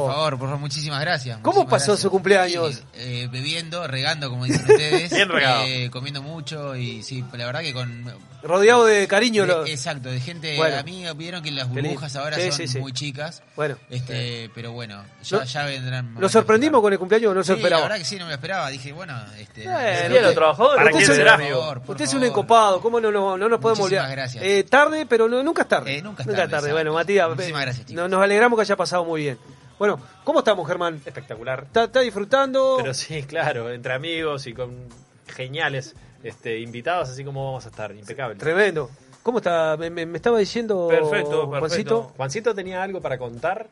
Por 0.05 0.13
favor, 0.13 0.39
por 0.39 0.49
favor, 0.49 0.59
muchísimas 0.61 1.01
gracias. 1.01 1.39
¿Cómo 1.43 1.61
muchísimas 1.61 1.71
pasó 1.71 1.93
gracias. 1.93 2.03
su 2.03 2.11
cumpleaños? 2.11 2.83
Eh, 2.95 3.29
bebiendo, 3.31 3.87
regando, 3.87 4.29
como 4.29 4.45
dicen 4.45 4.61
ustedes. 4.63 5.11
Bien 5.15 5.29
regado. 5.29 5.65
Eh, 5.65 5.89
comiendo 5.91 6.21
mucho 6.23 6.77
y 6.77 7.03
sí, 7.03 7.25
la 7.33 7.47
verdad 7.47 7.61
que 7.61 7.73
con... 7.73 8.35
Rodeado 8.43 8.85
de 8.85 9.09
cariño. 9.09 9.43
de- 9.43 9.49
lo- 9.49 9.65
exacto, 9.67 10.11
de 10.11 10.21
gente 10.21 10.55
Bueno. 10.59 10.77
amiga. 10.77 11.15
Vieron 11.15 11.43
que 11.43 11.51
las 11.51 11.67
burbujas 11.67 12.15
ahora 12.17 12.37
Sí, 12.37 12.53
son 12.53 12.69
sí, 12.69 12.79
muy 12.79 12.93
chicas. 12.93 13.43
Bueno. 13.57 13.77
Este, 13.89 14.51
pero 14.55 14.73
bueno, 14.73 15.03
ya, 15.23 15.65
vendrán. 15.65 16.15
¿Lo 16.19 16.29
sorprendimos 16.29 16.83
con 16.83 16.93
el 16.93 16.99
cumpleaños 16.99 17.31
o 17.31 17.35
no 17.35 17.43
se 17.43 17.47
Sí, 17.47 17.53
la 17.53 17.57
esperaba? 17.63 17.83
verdad 17.85 17.97
que 17.97 18.05
sí, 18.05 18.17
no 18.19 18.27
me 18.27 18.35
esperaba. 18.35 18.69
Dije, 18.69 18.93
bueno, 18.93 19.19
este... 19.39 19.65
Bueno, 19.65 19.79
Día 19.81 19.89
de 19.93 20.09
usted- 20.09 20.23
los 20.25 20.35
trabajadores. 20.35 20.77
¿Para 20.77 20.91
usted 20.91 20.99
quién 21.09 21.11
es 22.07 22.15
un- 22.15 22.25
encopado, 22.25 22.81
¿cómo 22.83 23.01
no, 23.01 23.11
no, 23.11 23.39
no 23.39 23.49
nos 23.49 23.59
podemos 23.61 23.79
Muchísimas 23.79 24.05
olvidar? 24.05 24.11
gracias. 24.11 24.45
Tarde, 24.75 25.07
pero 25.07 25.29
no- 25.29 25.43
nunca 25.43 25.63
es 25.63 25.69
tarde. 25.69 25.99
Eh, 25.99 26.03
nunca 26.03 26.23
es 26.23 26.27
Nunca 26.27 26.37
tarde, 26.43 26.45
es 26.47 26.51
tarde. 26.51 26.67
exacto. 26.69 26.75
Bueno, 26.75 26.93
Matías, 26.95 27.29
Muchísimas 27.31 27.61
eh, 27.61 27.65
gracias, 27.65 27.87
chicos. 27.87 28.03
nos, 28.03 28.11
nos 28.11 28.23
alegramos 28.23 28.57
que 28.57 28.63
haya 28.63 28.77
pasado 28.77 29.05
muy 29.05 29.23
bien. 29.23 29.39
Bueno, 29.79 30.01
¿cómo 30.25 30.41
estamos, 30.41 30.67
Germán? 30.67 31.01
Espectacular. 31.05 31.65
¿Está, 31.65 31.85
está 31.85 32.01
disfrutando? 32.01 32.75
Pero 32.79 32.95
sí, 32.95 33.23
claro, 33.25 33.71
entre 33.71 33.93
amigos 33.93 34.47
y 34.47 34.55
con 34.55 34.89
geniales 35.27 35.95
este, 36.23 36.59
invitados, 36.61 37.09
así 37.11 37.25
como 37.25 37.45
vamos 37.45 37.67
a 37.67 37.69
estar, 37.71 37.93
impecable. 37.95 38.37
Tremendo. 38.37 38.91
¿Cómo 39.23 39.39
está? 39.39 39.77
Me, 39.79 39.91
me- 39.91 40.07
me 40.07 40.17
estaba 40.19 40.39
diciendo 40.39 40.89
Perfecto, 40.89 41.47
Juancito. 41.47 41.61
perfecto. 41.61 42.03
Juancito 42.17 42.55
tenía 42.55 42.83
algo 42.83 43.01
para 43.01 43.17
contar. 43.19 43.69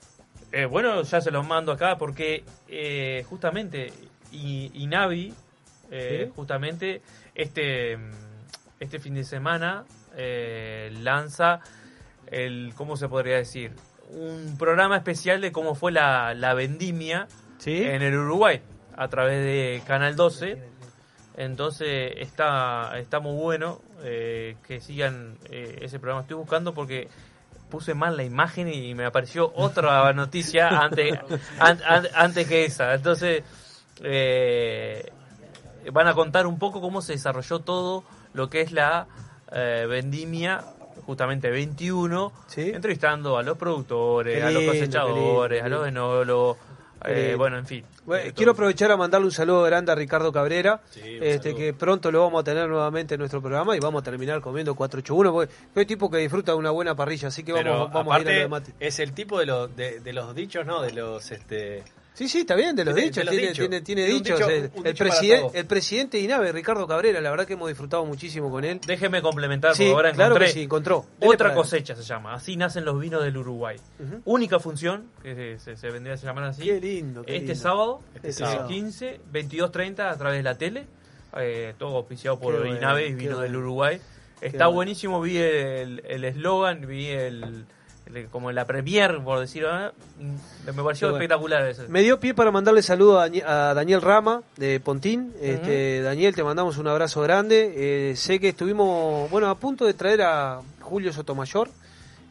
Eh, 0.50 0.64
bueno, 0.66 1.02
ya 1.02 1.20
se 1.20 1.30
los 1.30 1.46
mando 1.46 1.72
acá 1.72 1.98
porque 1.98 2.44
eh, 2.68 3.24
justamente 3.28 3.92
I- 4.32 4.70
Inavi, 4.74 5.34
eh, 5.90 6.24
¿Sí? 6.26 6.32
justamente 6.36 7.02
este, 7.34 7.98
este 8.80 8.98
fin 8.98 9.14
de 9.14 9.24
semana 9.24 9.84
eh, 10.16 10.92
lanza 11.00 11.60
el, 12.26 12.72
¿cómo 12.76 12.96
se 12.96 13.08
podría 13.08 13.36
decir? 13.36 13.72
Un 14.10 14.56
programa 14.58 14.96
especial 14.96 15.40
de 15.40 15.52
cómo 15.52 15.74
fue 15.74 15.92
la, 15.92 16.34
la 16.34 16.54
vendimia 16.54 17.28
¿Sí? 17.58 17.82
en 17.82 18.02
el 18.02 18.14
Uruguay 18.16 18.60
a 18.96 19.08
través 19.08 19.42
de 19.44 19.82
Canal 19.86 20.16
12. 20.16 20.62
Entonces 21.36 22.12
está, 22.18 22.98
está 22.98 23.20
muy 23.20 23.34
bueno 23.34 23.80
eh, 24.02 24.56
que 24.66 24.80
sigan 24.80 25.38
eh, 25.50 25.78
ese 25.82 25.98
programa. 25.98 26.22
Estoy 26.22 26.36
buscando 26.36 26.74
porque 26.74 27.08
puse 27.70 27.94
mal 27.94 28.18
la 28.18 28.22
imagen 28.24 28.68
y 28.68 28.94
me 28.94 29.06
apareció 29.06 29.50
otra 29.54 30.12
noticia 30.14 30.68
antes, 30.68 31.18
an- 31.58 31.80
an- 31.86 32.08
antes 32.14 32.46
que 32.46 32.66
esa. 32.66 32.92
Entonces 32.92 33.42
eh, 34.02 35.10
van 35.90 36.06
a 36.06 36.12
contar 36.14 36.46
un 36.46 36.58
poco 36.58 36.80
cómo 36.82 37.00
se 37.00 37.12
desarrolló 37.12 37.60
todo 37.60 38.04
lo 38.34 38.50
que 38.50 38.60
es 38.60 38.72
la 38.72 39.06
eh, 39.54 39.86
vendimia 39.88 40.62
justamente 41.06 41.50
21, 41.50 42.32
¿Sí? 42.46 42.70
entrevistando 42.70 43.36
a 43.38 43.42
los 43.42 43.56
productores, 43.58 44.42
a 44.42 44.50
los 44.50 44.62
lindo, 44.62 44.72
cosechadores, 44.72 45.62
a 45.62 45.68
los 45.68 45.88
enólogos, 45.88 46.56
eh, 47.04 47.34
bueno, 47.36 47.58
en 47.58 47.66
fin. 47.66 47.84
Bueno, 48.06 48.32
quiero 48.36 48.52
aprovechar 48.52 48.92
a 48.92 48.96
mandarle 48.96 49.26
un 49.26 49.32
saludo 49.32 49.62
grande 49.64 49.90
a 49.90 49.94
Ricardo 49.96 50.30
Cabrera, 50.32 50.80
Sí, 50.90 51.00
este, 51.20 51.50
saludo. 51.50 51.58
que 51.58 51.74
pronto 51.74 52.12
lo 52.12 52.20
vamos 52.22 52.40
a 52.42 52.44
tener 52.44 52.68
nuevamente 52.68 53.14
en 53.14 53.18
nuestro 53.18 53.40
programa 53.42 53.76
y 53.76 53.80
vamos 53.80 54.02
a 54.02 54.04
terminar 54.04 54.40
comiendo 54.40 54.74
481, 54.76 55.32
porque 55.32 55.52
soy 55.74 55.86
tipo 55.86 56.08
que 56.08 56.18
disfruta 56.18 56.52
de 56.52 56.58
una 56.58 56.70
buena 56.70 56.94
parrilla, 56.94 57.28
así 57.28 57.42
que 57.42 57.52
Pero 57.52 57.72
vamos, 57.88 57.92
vamos 57.92 58.14
a 58.16 58.20
ir 58.20 58.28
a 58.28 58.32
lo 58.32 58.38
de 58.38 58.48
Mati. 58.48 58.72
es 58.78 59.00
el 59.00 59.12
tipo 59.14 59.40
de, 59.40 59.46
los 59.46 59.74
de, 59.74 59.98
de 59.98 60.12
los 60.12 60.32
dichos, 60.34 60.64
¿no? 60.64 60.80
De 60.82 60.92
los... 60.92 61.30
este 61.32 61.82
Sí, 62.14 62.28
sí, 62.28 62.40
está 62.40 62.54
bien, 62.54 62.76
de 62.76 62.84
los 62.84 62.94
De- 62.94 63.00
de 63.00 63.06
dichos, 63.06 63.24
los 63.24 63.32
tiene, 63.32 63.48
dichos. 63.48 63.58
tiene, 63.68 63.80
tiene 63.80 64.04
dichos. 64.06 64.38
dicho- 64.38 64.50
el, 64.50 64.70
dicho 64.70 65.66
presidente 65.66 66.18
de 66.18 66.22
INAVE, 66.24 66.52
Ricardo 66.52 66.86
Cabrera, 66.86 67.20
la 67.22 67.30
verdad 67.30 67.46
que 67.46 67.54
hemos 67.54 67.68
disfrutado 67.68 68.04
muchísimo 68.04 68.50
con 68.50 68.64
él. 68.64 68.80
Déjeme 68.86 69.22
complementar, 69.22 69.74
Sí, 69.74 69.84
porque 69.84 69.94
ahora 69.94 70.12
claro 70.12 70.32
encontré 70.34 70.46
que 70.48 70.52
sí, 70.52 70.62
encontró. 70.64 71.06
Dele 71.18 71.32
otra 71.34 71.54
cosecha 71.54 71.96
se 71.96 72.02
llama. 72.02 72.34
Así 72.34 72.56
nacen 72.56 72.84
los 72.84 73.00
vinos 73.00 73.24
del 73.24 73.36
Uruguay. 73.38 73.78
Única 74.26 74.60
función, 74.60 75.06
que 75.22 75.56
se, 75.58 75.76
se 75.76 75.90
vendría 75.90 76.12
a 76.14 76.16
llamar 76.16 76.44
así. 76.44 76.62
Qué 76.64 76.80
lindo, 76.80 77.22
qué 77.22 77.36
este 77.36 77.48
lindo. 77.48 77.62
sábado, 77.62 78.00
Este 78.14 78.28
este 78.28 78.44
sábado. 78.44 78.68
15, 78.68 79.20
22.30 79.32 80.10
a 80.10 80.16
través 80.18 80.38
de 80.38 80.42
la 80.42 80.56
tele. 80.58 80.86
eh, 81.38 81.72
todo 81.78 81.96
auspiciado 81.96 82.38
por 82.38 82.52
Qué 82.52 82.60
bueno, 82.60 82.76
INAVE 82.76 83.06
y 83.06 83.14
Vino 83.14 83.38
del. 83.40 83.56
Uruguay. 83.56 83.98
Está 84.42 84.66
bueno. 84.66 84.72
buenísimo, 84.76 85.18
vi 85.22 85.38
el 85.38 86.02
el 86.06 86.24
eslogan, 86.26 86.86
vi 86.86 87.06
el- 87.06 87.64
como 88.30 88.52
la 88.52 88.66
premier, 88.66 89.18
por 89.22 89.40
decirlo, 89.40 89.68
¿eh? 89.86 89.90
Mm, 90.20 90.66
me 90.76 90.82
pareció 90.82 91.08
bueno. 91.08 91.16
espectacular 91.22 91.66
eso. 91.66 91.82
Me 91.88 92.02
dio 92.02 92.18
pie 92.20 92.34
para 92.34 92.50
mandarle 92.50 92.82
saludo 92.82 93.20
a, 93.20 93.74
Daniel 93.74 94.00
Rama 94.02 94.42
de 94.56 94.80
Pontín. 94.80 95.32
Este, 95.40 96.02
Daniel, 96.02 96.34
te 96.34 96.42
mandamos 96.44 96.78
un 96.78 96.88
abrazo 96.88 97.20
grande. 97.22 97.72
Eh, 98.10 98.16
sé 98.16 98.38
que 98.40 98.50
estuvimos, 98.50 99.30
bueno, 99.30 99.48
a 99.48 99.54
punto 99.56 99.84
de 99.84 99.94
traer 99.94 100.22
a 100.22 100.60
Julio 100.80 101.12
Sotomayor, 101.12 101.68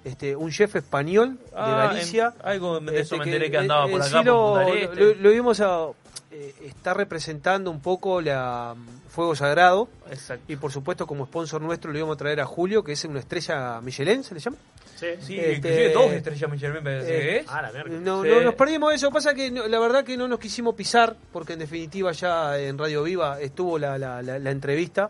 este, 0.04 0.36
un 0.36 0.50
chef 0.52 0.76
español 0.76 1.38
de 1.38 1.46
Ah, 1.56 1.90
Galicia. 1.92 2.34
en- 2.44 2.48
algo 2.50 2.80
de 2.80 2.86
Este, 2.88 3.00
eso 3.02 3.18
me 3.18 3.24
enteré 3.26 3.52
que 3.52 3.58
andaba 3.58 3.88
eh, 3.88 3.92
por 3.92 4.02
acá, 4.02 4.10
sí 4.10 4.16
por 4.18 4.26
lo, 4.26 4.60
Este. 4.74 4.96
lo- 4.96 5.14
lo 5.16 5.30
vimos 5.30 5.60
a, 5.62 5.88
eh, 6.32 6.56
está 6.64 6.94
representando 6.94 7.70
un 7.72 7.82
poco 7.82 8.22
la 8.22 8.74
mm, 8.78 9.10
Fuego 9.10 9.36
Sagrado. 9.36 9.90
Exacto. 10.10 10.46
Y 10.52 10.56
por 10.56 10.72
supuesto, 10.72 11.06
como 11.06 11.26
sponsor 11.26 11.62
nuestro, 11.62 11.92
le 11.92 12.00
íbamos 12.00 12.16
a 12.16 12.18
traer 12.20 12.40
a 12.42 12.46
Julio, 12.46 12.84
que 12.84 12.94
es 12.94 13.04
una 13.06 13.20
estrella 13.20 13.82
Michelin, 13.82 14.24
¿se 14.24 14.34
le 14.34 14.40
llama? 14.40 14.58
Sí, 14.96 15.08
Sí, 15.20 15.36
Este, 15.40 15.54
inclusive 15.58 15.94
dos 15.94 16.12
estrellas 16.12 16.52
Michelin 16.52 16.78
eh, 16.88 17.04
que 17.06 17.38
es. 17.40 17.46
Ah, 17.50 17.62
la 17.64 17.72
mierda. 17.72 17.90
No, 18.00 18.24
Sí. 18.24 18.30
no, 18.30 18.42
nos 18.42 18.54
perdimos 18.56 18.94
eso. 18.94 19.10
Pasa 19.12 19.34
que 19.34 19.50
no- 19.52 19.68
la 19.68 19.80
verdad 19.80 20.04
que 20.06 20.16
no 20.16 20.28
nos 20.28 20.40
quisimos 20.40 20.76
pisar, 20.76 21.16
porque 21.34 21.54
en 21.54 21.60
definitiva 21.60 22.12
ya 22.12 22.58
en 22.60 22.78
Radio 22.78 23.04
Viva 23.04 23.42
estuvo 23.42 23.78
la, 23.80 23.98
la- 23.98 24.22
la- 24.22 24.38
la 24.40 24.52
entrevista. 24.52 25.10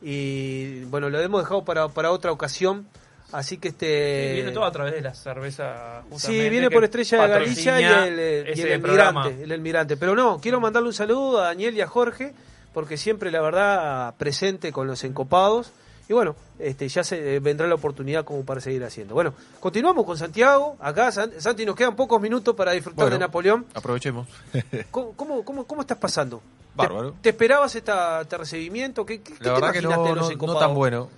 Y 0.00 0.84
bueno, 0.84 1.08
lo 1.10 1.20
hemos 1.20 1.42
dejado 1.42 1.64
para, 1.64 1.88
para 1.88 2.10
otra 2.10 2.32
ocasión. 2.32 2.86
Así 3.32 3.56
que 3.58 3.68
este. 3.68 4.28
Sí, 4.28 4.34
viene 4.34 4.52
todo 4.52 4.64
a 4.64 4.70
través 4.72 4.94
de 4.94 5.00
la 5.00 5.14
cerveza. 5.14 6.02
Sí, 6.16 6.48
viene 6.50 6.68
que 6.68 6.74
por 6.74 6.84
Estrella 6.84 7.22
de 7.22 7.28
Galicia 7.28 7.80
y 7.80 7.84
el, 7.84 8.18
eh, 8.18 8.52
y 8.54 8.60
el. 8.60 8.72
Almirante, 8.72 9.42
el 9.44 9.52
Almirante. 9.52 9.96
Pero 9.96 10.14
no, 10.14 10.38
quiero 10.40 10.60
mandarle 10.60 10.88
un 10.88 10.94
saludo 10.94 11.40
a 11.40 11.44
Daniel 11.46 11.74
y 11.76 11.80
a 11.80 11.86
Jorge, 11.86 12.34
porque 12.74 12.96
siempre, 12.96 13.30
la 13.30 13.40
verdad, 13.40 14.14
presente 14.18 14.70
con 14.72 14.86
los 14.86 15.02
encopados. 15.04 15.72
Y 16.08 16.14
bueno, 16.14 16.34
este, 16.58 16.88
ya 16.88 17.04
se 17.04 17.36
eh, 17.36 17.40
vendrá 17.40 17.66
la 17.66 17.76
oportunidad 17.76 18.24
como 18.24 18.44
para 18.44 18.60
seguir 18.60 18.84
haciendo. 18.84 19.14
Bueno, 19.14 19.32
continuamos 19.60 20.04
con 20.04 20.18
Santiago. 20.18 20.76
Acá, 20.80 21.10
San- 21.12 21.40
Santi, 21.40 21.64
nos 21.64 21.76
quedan 21.76 21.94
pocos 21.96 22.20
minutos 22.20 22.54
para 22.54 22.72
disfrutar 22.72 23.04
Bueno, 23.04 23.14
de 23.14 23.20
Napoleón. 23.20 23.66
Aprovechemos. 23.72 24.26
¿Cómo, 24.90 25.12
cómo, 25.12 25.44
cómo, 25.44 25.64
cómo 25.64 25.80
estás 25.80 25.96
pasando? 25.98 26.42
Bárbaro. 26.74 27.12
¿Te, 27.12 27.18
te 27.22 27.28
esperabas 27.30 27.74
esta, 27.76 28.20
este 28.22 28.36
recibimiento? 28.36 29.06
¿Qué, 29.06 29.22
qué- 29.22 29.32
qué 29.34 29.38
La 29.38 29.44
te 29.44 29.50
verdad 29.60 29.72
que 29.72 29.78
imaginaste 29.78 30.08
no, 30.08 30.14
de 30.28 30.36
los 30.36 30.36
no, 30.54 30.58
tan 30.58 30.74
bueno. 30.74 31.08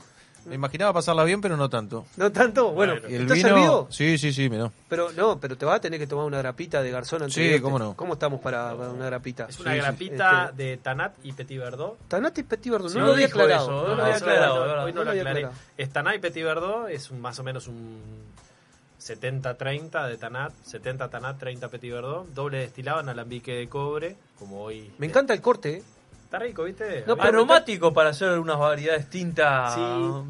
Me 0.47 0.55
imaginaba 0.56 0.92
pasarla 0.92 1.24
bien, 1.24 1.40
pero 1.40 1.56
no 1.56 1.68
tanto. 1.70 2.06
¿No 2.16 2.31
tanto? 2.31 2.73
Bueno, 2.73 2.94
el 2.94 3.23
¿estás 3.23 3.36
vino, 3.36 3.48
servido? 3.48 3.86
sí, 3.90 4.18
sí, 4.18 4.32
sí, 4.32 4.50
me 4.50 4.58
no. 4.58 4.73
Pero 4.89 5.10
no, 5.12 5.39
pero 5.40 5.56
te 5.56 5.64
vas 5.64 5.76
a 5.76 5.81
tener 5.81 5.98
que 5.98 6.06
tomar 6.06 6.26
una 6.26 6.39
grapita 6.39 6.82
de 6.82 6.90
garzón 6.90 7.23
antes 7.23 7.34
Sí, 7.34 7.47
de 7.48 7.62
cómo 7.62 7.78
no. 7.78 7.94
¿Cómo 7.97 8.12
estamos 8.14 8.40
para, 8.40 8.76
para 8.76 8.90
una 8.90 9.06
grapita? 9.06 9.47
Es 9.48 9.58
una 9.60 9.70
Sí, 9.73 9.76
sí. 9.76 9.82
grapita 9.82 10.44
Este, 10.50 10.62
de 10.62 10.76
Tanat 10.76 11.14
y 11.23 11.32
Petit 11.32 11.58
Verdot. 11.58 11.98
Tanat 12.08 12.36
y 12.39 12.42
Petit 12.42 12.70
Verdot, 12.73 12.90
Sí, 12.90 12.98
no 12.98 13.06
lo 13.06 13.12
había 13.14 13.26
dijo 13.26 13.40
aclarado. 13.40 13.64
eso, 13.64 13.82
no 13.82 13.89
no 13.89 13.94
lo 13.97 14.02
había 14.02 14.16
eso 14.16 14.24
aclarado. 14.26 14.55
no, 14.76 14.82
Hoy 14.84 14.92
no 14.92 14.98
no 14.98 15.00
lo 15.00 15.05
lo 15.05 15.10
había 15.10 15.23
aclaré. 15.23 15.39
aclarado. 15.47 15.62
Es 15.78 15.90
Tanat 15.90 16.14
y 16.16 16.18
Petit 16.18 16.44
Verdot, 16.44 16.89
es 16.90 17.10
un, 17.10 17.20
más 17.20 17.39
o 17.39 17.42
menos 17.42 17.66
un 17.68 17.98
70-30 19.00 20.08
de 20.08 20.16
Tanat, 20.16 20.52
70 20.64 21.08
Tanat, 21.10 21.39
30 21.39 21.68
Petit 21.68 21.92
Verdot, 21.92 22.26
doble 22.28 22.58
destilado 22.58 23.00
en 23.00 23.08
alambique 23.08 23.52
de 23.55 23.68
cobre, 23.68 24.16
como 24.39 24.62
hoy. 24.62 24.92
Me 24.98 25.06
encanta 25.06 25.34
el 25.34 25.40
corte, 25.40 25.76
¿eh? 25.78 25.82
Está 26.34 26.44
rico, 26.46 26.64
¿viste? 26.64 27.04
No, 27.06 27.14
aromático 27.20 27.92
para 27.92 28.10
hacer 28.10 28.38
unas 28.38 28.58
variedades 28.58 29.08
tintas. 29.10 29.74
Sí. 29.74 29.80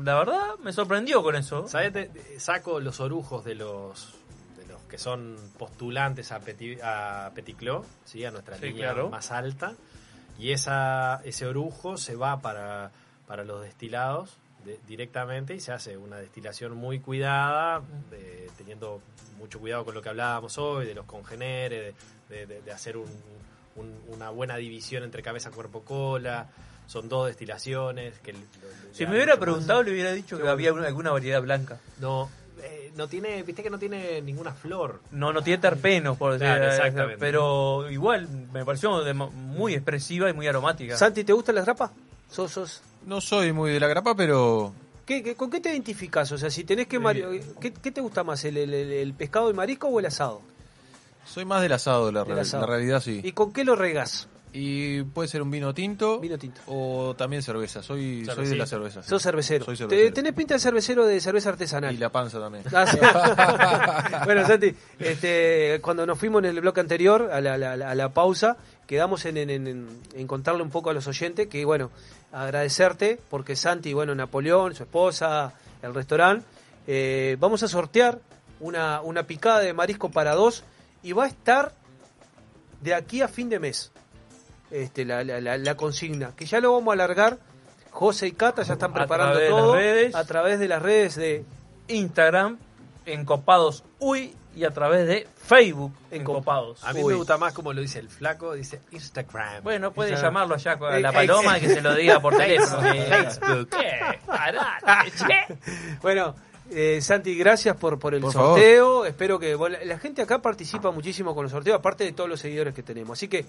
La 0.05 0.15
verdad, 0.17 0.55
me 0.63 0.73
sorprendió 0.73 1.23
con 1.23 1.37
eso. 1.37 1.67
¿Sabes? 1.69 2.09
Saco 2.39 2.81
los 2.81 3.01
orujos 3.01 3.45
de 3.45 3.55
los 3.55 4.15
de 4.59 4.67
los 4.67 4.81
que 4.83 4.99
son 4.99 5.37
postulantes 5.59 6.31
a 6.33 6.41
Petit, 6.41 6.81
a 6.83 7.31
Petit 7.35 7.57
Clos, 7.57 7.87
¿sí? 8.05 8.25
a 8.25 8.31
nuestra 8.31 8.57
Sí, 8.59 8.67
línea 8.67 8.93
claro. 8.93 9.09
más 9.11 9.31
alta. 9.31 9.73
Y 10.39 10.53
esa, 10.53 11.21
ese 11.25 11.47
orujo 11.47 11.97
se 11.97 12.17
va 12.17 12.41
para, 12.41 12.91
para 13.27 13.45
los 13.45 13.63
destilados 13.63 14.37
de- 14.65 14.81
directamente 14.89 15.55
y 15.55 15.61
se 15.61 15.73
hace 15.73 15.97
una 15.97 16.17
destilación 16.17 16.75
muy 16.77 16.99
cuidada, 17.01 17.83
de- 18.11 18.51
teniendo 18.57 19.01
mucho 19.39 19.61
cuidado 19.61 19.85
con 19.85 19.95
lo 19.95 20.03
que 20.03 20.09
hablábamos 20.09 20.59
hoy, 20.59 20.87
de 20.87 20.95
los 20.95 21.05
congeneres, 21.07 21.95
de 22.29 22.73
hacer 22.73 22.97
un- 22.97 23.07
un- 23.77 23.95
una 24.09 24.31
buena 24.31 24.57
división 24.57 25.03
entre 25.03 25.23
cabeza, 25.23 25.51
cuerpo, 25.51 25.83
cola. 25.83 26.49
Son 26.87 27.09
dos 27.09 27.27
destilaciones. 27.29 28.19
que 28.21 28.35
Si 28.93 29.07
me 29.07 29.13
hubiera 29.13 29.33
más. 29.35 29.39
preguntado, 29.41 29.83
le 29.83 29.93
hubiera 29.93 30.13
dicho 30.13 30.39
que 30.41 30.47
había 30.49 30.73
una- 30.73 30.87
alguna 30.87 31.11
variedad 31.13 31.41
blanca. 31.41 31.79
No, 31.99 32.29
eh, 32.63 32.93
no 32.95 33.09
tiene, 33.09 33.43
viste 33.43 33.63
que 33.63 33.71
no 33.71 33.79
tiene 33.79 34.21
ninguna 34.21 34.53
flor. 34.53 35.01
No, 35.11 35.33
no 35.33 35.43
tiene 35.43 35.59
terpenos, 35.63 36.17
por 36.19 36.33
decir. 36.35 36.47
Claro, 36.47 36.67
exactamente. 36.67 37.17
Pero 37.19 37.91
igual 37.91 38.29
me 38.53 38.65
pareció 38.67 39.03
de- 39.03 39.15
muy 39.15 39.75
expresiva 39.75 40.29
y 40.29 40.35
muy 40.35 40.47
aromática. 40.47 40.97
Santi, 40.97 41.25
¿te 41.25 41.33
gustan 41.33 41.55
las 41.55 41.65
grapas? 41.65 41.91
¿Sos, 42.31 42.53
sos- 42.53 42.83
No 43.07 43.21
soy 43.21 43.53
muy 43.53 43.71
de 43.73 43.81
la 43.81 43.89
grapa, 43.89 44.15
pero 44.15 44.73
¿Qué, 45.07 45.23
qué- 45.23 45.35
con 45.37 45.51
qué 45.51 45.61
te 45.61 45.71
identificas? 45.71 46.33
O 46.33 46.39
sea, 46.39 46.49
si 46.51 46.65
tenés 46.65 46.87
que... 46.87 46.99
mari- 46.99 47.23
¿qué, 47.61 47.73
qué 47.75 47.91
te 47.93 48.01
gusta 48.01 48.25
más, 48.25 48.43
el, 48.47 48.57
el- 48.57 48.73
el- 48.73 48.93
el 48.93 49.13
pescado 49.15 49.51
y 49.51 49.55
marisco 49.55 49.89
o 49.89 50.01
el 50.01 50.07
asado? 50.07 50.41
Soy 51.25 51.45
más 51.45 51.63
del 51.63 51.73
asado, 51.73 52.11
la, 52.13 52.25
Del 52.25 52.35
re- 52.37 52.41
asado. 52.43 52.67
la 52.67 52.73
realidad 52.77 53.01
sí. 53.01 53.21
¿Y 53.25 53.33
con 53.33 53.53
qué 53.53 53.65
lo 53.65 53.77
regás? 53.77 54.29
Y 54.57 55.03
puede 55.03 55.27
ser 55.29 55.43
un 55.43 55.51
vino 55.51 55.75
tinto, 55.75 56.21
Vino 56.21 56.39
tinto. 56.39 56.61
o 56.69 57.15
también 57.17 57.43
cerveza. 57.43 57.83
Soy, 57.83 58.25
soy 58.25 58.47
de 58.47 58.55
la 58.55 58.67
cerveza. 58.67 59.03
sí. 59.03 59.09
Sos 59.09 59.21
cervecero. 59.21 59.65
Soy 59.65 59.75
Te- 59.75 59.79
cervecero. 59.79 60.15
tenés 60.15 60.33
pinta 60.33 60.55
de 60.55 60.61
cervecero 60.61 61.05
de 61.07 61.21
cerveza 61.21 61.49
artesanal. 61.49 61.93
Y 61.93 61.97
la 61.99 62.11
panza 62.11 62.39
también. 62.39 62.63
Ah, 62.73 62.87
sí. 62.87 62.99
bueno, 64.25 64.47
Santi, 64.47 64.73
este, 65.01 65.81
cuando 65.83 66.07
nos 66.07 66.17
fuimos 66.21 66.39
en 66.45 66.51
el 66.51 66.61
bloque 66.61 66.79
anterior, 66.81 67.31
a 67.33 67.41
la, 67.41 67.59
la- 67.59 67.77
la- 67.77 67.91
a 67.91 67.95
la 67.97 68.09
pausa, 68.11 68.57
quedamos 68.87 69.25
en, 69.25 69.39
en- 69.39 69.51
en- 69.51 69.89
en 70.15 70.27
contarle 70.29 70.63
un 70.63 70.71
poco 70.71 70.91
a 70.91 70.93
los 70.93 71.09
oyentes 71.09 71.49
que, 71.49 71.65
bueno, 71.65 71.91
agradecerte, 72.33 73.19
porque 73.31 73.57
Santi, 73.57 73.93
bueno, 73.93 74.15
Napoleón, 74.15 74.75
su 74.75 74.85
esposa, 74.85 75.53
el 75.83 75.95
restaurante, 75.95 76.47
eh, 76.87 77.37
vamos 77.41 77.63
a 77.63 77.69
sortear 77.69 78.21
una, 78.61 79.01
una 79.01 79.25
picada 79.25 79.61
de 79.61 79.73
marisco 79.73 80.11
para 80.11 80.35
dos 80.35 80.63
y 81.05 81.13
va 81.13 81.25
a 81.25 81.29
estar 81.29 81.73
de 82.81 82.95
aquí 82.95 83.23
a 83.23 83.29
fin 83.29 83.49
de 83.49 83.61
mes 83.61 83.93
este, 84.73 85.05
la, 85.05 85.23
la- 85.23 85.41
la- 85.41 85.57
la 85.59 85.77
consigna, 85.77 86.33
que 86.35 86.47
ya 86.47 86.59
lo 86.61 86.73
vamos 86.73 86.91
a 86.91 86.95
alargar. 86.95 87.39
José 87.91 88.27
y 88.27 88.33
Cata 88.33 88.63
ya 88.65 88.73
están 88.73 88.91
A 88.91 88.95
preparando 88.95 89.39
las 89.39 89.49
todo 89.49 89.75
redes. 89.77 90.15
a 90.17 90.25
través 90.25 90.59
de 90.59 90.67
las 90.67 90.83
redes 90.83 91.15
de 91.15 91.45
Instagram, 91.87 92.59
Encopados 93.07 93.85
Uy, 94.01 94.35
y 94.57 94.65
a 94.65 94.71
través 94.73 95.07
de 95.07 95.29
Facebook, 95.37 95.93
Encopados. 96.11 96.83
A 96.83 96.93
mí 96.93 97.05
me 97.05 97.15
gusta 97.15 97.39
más 97.39 97.53
como 97.53 97.73
lo 97.73 97.81
dice 97.81 98.01
el 98.01 98.09
flaco, 98.09 98.55
dice 98.55 98.81
Instagram. 98.91 99.63
Bueno, 99.63 99.93
puede 99.93 100.11
Instagram. 100.11 100.35
llamarlo 100.35 100.55
allá 100.57 100.77
con 100.79 100.93
Eh, 100.95 101.01
la 101.01 101.11
eh, 101.11 101.13
paloma 101.13 101.59
y 101.59 101.61
que 101.61 101.69
se 101.69 101.81
lo 101.83 101.95
diga 101.95 102.19
por 102.21 102.37
teléfono. 102.37 102.81
Facebook. 102.83 103.69
Eh, 103.81 104.19
pará, 104.27 104.79
che. 105.17 105.59
Bueno, 106.03 106.35
eh, 106.75 107.01
Santi, 107.01 107.35
gracias 107.37 107.77
por, 107.77 107.99
por 107.99 108.15
el 108.15 108.21
Por 108.21 108.33
sorteo. 108.33 109.05
Espero 109.07 109.39
que 109.39 109.55
bueno, 109.55 109.77
la 109.85 109.99
gente 109.99 110.23
acá 110.23 110.41
participa 110.43 110.91
muchísimo 110.91 111.35
con 111.35 111.45
los 111.45 111.53
sorteos, 111.53 111.79
aparte 111.79 112.05
de 112.05 112.13
todos 112.13 112.29
los 112.29 112.41
seguidores 112.41 112.75
que 112.75 112.83
tenemos. 112.83 113.19
Así 113.19 113.29
que 113.29 113.45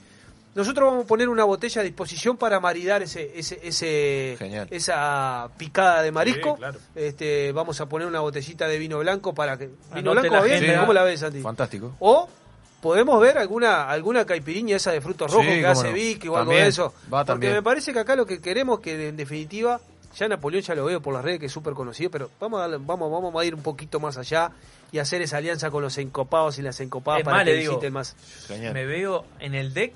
nosotros 0.53 0.89
vamos 0.89 1.03
a 1.03 1.07
poner 1.07 1.27
una 1.27 1.43
botella 1.43 1.81
a 1.81 1.83
disposición 1.83 2.37
para 2.37 2.59
maridar 2.61 3.03
ese, 3.03 3.31
ese, 3.37 3.59
ese 3.61 4.37
esa 4.71 5.49
picada 5.57 6.01
de 6.01 6.11
marisco. 6.11 6.51
Sí, 6.53 6.57
claro. 6.59 6.79
Este, 6.95 7.51
vamos 7.51 7.81
a 7.81 7.87
poner 7.87 8.07
una 8.07 8.21
botellita 8.21 8.67
de 8.67 8.77
vino 8.77 8.99
blanco 8.99 9.33
para 9.33 9.57
que. 9.57 9.69
¿Vino 9.93 10.11
Anote 10.11 10.29
blanco 10.29 10.35
la 10.35 10.41
bien? 10.43 10.57
agenda. 10.63 10.79
¿Cómo 10.81 10.93
la 10.93 11.03
ves, 11.03 11.19
Santi? 11.19 11.41
Fantástico. 11.41 11.93
O 11.99 12.29
podemos 12.81 13.19
ver 13.19 13.37
alguna 13.37 13.89
alguna 13.89 14.25
caipiriña 14.25 14.75
esa 14.77 14.91
de 14.91 15.01
frutos 15.01 15.31
rojos 15.31 15.47
Sí, 15.47 15.59
que 15.59 15.65
hace 15.67 15.87
no. 15.89 15.93
Vicky 15.93 16.27
o 16.27 16.37
algo 16.37 16.51
de 16.51 16.67
eso. 16.67 16.93
va 17.13 17.19
Porque 17.25 17.25
también. 17.33 17.53
me 17.53 17.63
parece 17.63 17.91
que 17.91 17.99
acá 17.99 18.15
lo 18.15 18.25
que 18.25 18.39
queremos 18.39 18.79
que 18.79 19.09
en 19.09 19.17
definitiva 19.17 19.81
ya 20.17 20.27
Napoleón 20.27 20.63
ya 20.63 20.75
lo 20.75 20.85
veo 20.85 21.01
por 21.01 21.13
las 21.13 21.23
redes 21.23 21.39
que 21.39 21.45
es 21.47 21.51
súper 21.51 21.73
conocido, 21.73 22.09
pero 22.11 22.29
vamos 22.39 22.59
a 22.61 22.67
darle- 22.67 22.77
vamos 22.85 23.11
vamos 23.11 23.35
a 23.35 23.45
ir 23.45 23.53
un 23.55 23.61
poquito 23.61 23.99
más 23.99 24.17
allá 24.17 24.51
y 24.91 24.99
hacer 24.99 25.21
esa 25.21 25.37
alianza 25.37 25.69
con 25.71 25.81
los 25.83 25.97
encopados 25.97 26.57
y 26.59 26.61
las 26.61 26.79
encopadas 26.79 27.19
Es 27.19 27.25
para 27.25 27.37
más, 27.37 27.45
que 27.45 27.53
digo, 27.53 27.73
visiten 27.73 27.93
más. 27.93 28.15
Genial. 28.47 28.73
Me 28.73 28.85
veo 28.85 29.25
en 29.39 29.55
el 29.55 29.73
deck, 29.73 29.93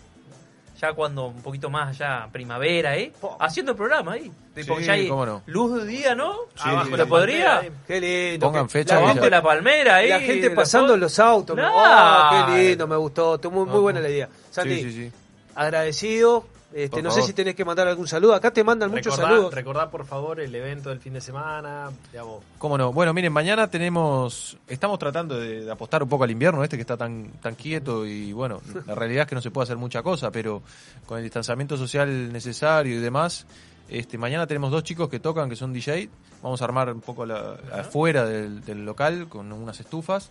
ya 0.81 0.93
cuando 0.93 1.27
un 1.27 1.41
poquito 1.41 1.69
más 1.69 1.89
allá, 1.89 2.27
primavera, 2.31 2.97
¿eh? 2.97 3.11
Haciendo 3.39 3.73
el 3.73 3.77
programa 3.77 4.13
ahí. 4.13 4.31
Tipo, 4.55 4.77
Sí, 4.77 4.85
ya 4.85 4.93
hay 4.93 5.07
cómo 5.07 5.25
no. 5.25 5.41
luz 5.45 5.81
de 5.83 5.87
día, 5.87 6.15
¿no? 6.15 6.33
Sí, 6.55 6.61
Abajo 6.69 6.85
sí, 6.91 6.97
la 6.97 7.05
podría. 7.05 7.69
Qué 7.87 7.99
lindo. 8.01 8.45
Pongan 8.47 8.69
fecha 8.69 8.99
la 8.99 9.09
gente, 9.09 9.29
la 9.29 9.41
palmera 9.41 9.95
ahí. 9.97 10.09
la 10.09 10.19
gente 10.19 10.49
pasando 10.51 10.93
en 10.95 10.99
los 11.01 11.17
autos. 11.19 11.55
me- 11.55 11.61
Claro. 11.61 11.75
¡Ah, 11.77 12.45
qué 12.47 12.63
lindo, 12.69 12.87
me 12.87 12.95
gustó. 12.97 13.35
Estuvo 13.35 13.51
muy, 13.65 13.65
muy 13.71 13.79
buena 13.81 13.99
la 14.01 14.09
idea. 14.09 14.29
Santi, 14.51 14.75
Sí, 14.75 14.83
sí, 14.83 14.91
sí. 15.07 15.11
agradecido. 15.55 16.45
Este, 16.71 17.01
no 17.01 17.09
sé 17.09 17.23
si 17.23 17.33
tenés 17.33 17.55
que 17.55 17.65
mandar 17.65 17.87
algún 17.87 18.07
saludo. 18.07 18.35
Acá 18.35 18.51
te 18.51 18.63
mandan 18.63 18.91
muchos 18.91 19.15
Recordá, 19.15 19.29
saludos. 19.29 19.53
recordá, 19.53 19.89
por 19.89 20.05
favor 20.05 20.39
el 20.39 20.53
evento 20.53 20.89
del 20.89 20.99
fin 20.99 21.13
de 21.13 21.21
semana. 21.21 21.89
Digamos, 22.11 22.43
¿Cómo 22.59 22.77
no? 22.77 22.93
Bueno, 22.93 23.13
miren, 23.13 23.33
mañana 23.33 23.69
tenemos, 23.69 24.57
estamos 24.67 24.99
tratando 24.99 25.39
de, 25.39 25.65
de 25.65 25.71
apostar 25.71 26.03
un 26.03 26.09
poco 26.09 26.25
al 26.25 26.31
invierno 26.31 26.63
este 26.63 26.77
que 26.77 26.81
está 26.81 26.95
tan, 26.95 27.29
tan 27.41 27.55
quieto 27.55 28.05
y 28.05 28.33
bueno, 28.33 28.61
la 28.85 28.93
realidad 28.93 29.23
es 29.23 29.29
que 29.29 29.35
no 29.35 29.41
se 29.41 29.49
puede 29.49 29.63
hacer 29.63 29.77
mucha 29.77 30.03
cosa, 30.03 30.29
pero 30.31 30.61
con 31.05 31.17
el 31.17 31.23
distanciamiento 31.23 31.75
social 31.75 32.31
necesario 32.31 32.97
y 32.97 32.99
demás, 32.99 33.47
este, 33.87 34.19
mañana 34.19 34.45
tenemos 34.45 34.69
dos 34.69 34.83
chicos 34.83 35.09
que 35.09 35.19
tocan 35.19 35.49
que 35.49 35.55
son 35.55 35.73
DJ, 35.73 36.09
vamos 36.43 36.61
a 36.61 36.65
armar 36.65 36.93
un 36.93 37.01
poco 37.01 37.25
la, 37.25 37.57
afuera 37.73 38.25
del, 38.25 38.63
del 38.63 38.85
local 38.85 39.27
con 39.27 39.51
unas 39.51 39.79
estufas 39.79 40.29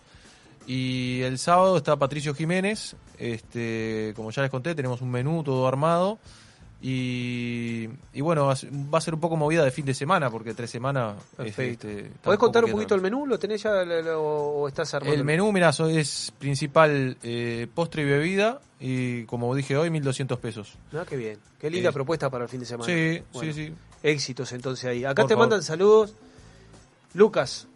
y 0.67 1.21
el 1.21 1.37
sábado 1.39 1.77
está 1.77 1.95
Patricio 1.97 2.33
Jiménez, 2.35 2.95
este, 3.17 4.13
como 4.15 4.31
ya 4.31 4.41
les 4.43 4.51
conté, 4.51 4.75
tenemos 4.75 5.01
un 5.01 5.09
menú 5.11 5.43
todo 5.43 5.67
armado. 5.67 6.19
Y, 6.81 7.89
y 8.13 8.21
bueno, 8.21 8.45
va 8.45 8.53
a 8.53 9.01
ser- 9.01 9.13
un 9.13 9.19
poco 9.19 9.35
movida 9.35 9.65
de 9.65 9.71
fin 9.71 9.83
de 9.85 9.93
semana, 9.93 10.29
porque 10.29 10.53
tres 10.53 10.69
semanas. 10.69 11.15
Perfecto. 11.35 11.89
este, 11.89 12.09
¿Podés 12.23 12.39
contar 12.39 12.63
un 12.63 12.71
poquito 12.71 12.95
el 12.95 13.01
menú? 13.01 13.25
¿Lo 13.27 13.37
tenés 13.37 13.61
ya 13.63 13.83
lo- 13.83 14.01
lo- 14.01 14.21
o 14.23 14.67
estás 14.69 14.93
armando? 14.93 15.13
El 15.13 15.25
menú, 15.25 15.51
mira, 15.51 15.73
so- 15.73 15.89
es 15.89 16.31
principal 16.39 17.17
eh, 17.21 17.67
postre 17.75 18.03
y 18.03 18.05
bebida, 18.05 18.61
y 18.79 19.23
como 19.25 19.53
dije 19.55 19.75
hoy, 19.75 19.89
1200 19.89 20.39
pesos. 20.39 20.75
Ah, 20.93 21.03
qué 21.07 21.17
bien. 21.17 21.37
Qué 21.59 21.69
linda 21.69 21.89
Eh, 21.89 21.93
propuesta 21.93 22.29
para 22.29 22.45
el 22.45 22.49
fin 22.49 22.61
de 22.61 22.65
semana. 22.65 22.85
Sí, 22.85 23.21
Bueno, 23.33 23.53
sí, 23.53 23.67
sí. 23.67 23.73
Éxitos 24.01 24.53
entonces 24.53 24.85
ahí. 24.85 25.03
Acá 25.03 25.23
Por 25.23 25.27
te 25.27 25.33
favor. 25.33 25.43
mandan 25.49 25.63
saludos. 25.63 26.13
Lucas. 27.13 27.67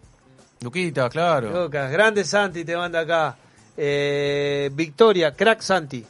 Luquita, 0.63 1.09
claro. 1.09 1.63
Lucas. 1.63 1.91
Grande 1.91 2.23
Santi 2.23 2.63
te 2.63 2.77
manda 2.77 3.01
acá. 3.01 3.35
Eh, 3.75 4.69
Victoria, 4.73 5.33
crack 5.33 5.59
Santi. 5.61 6.05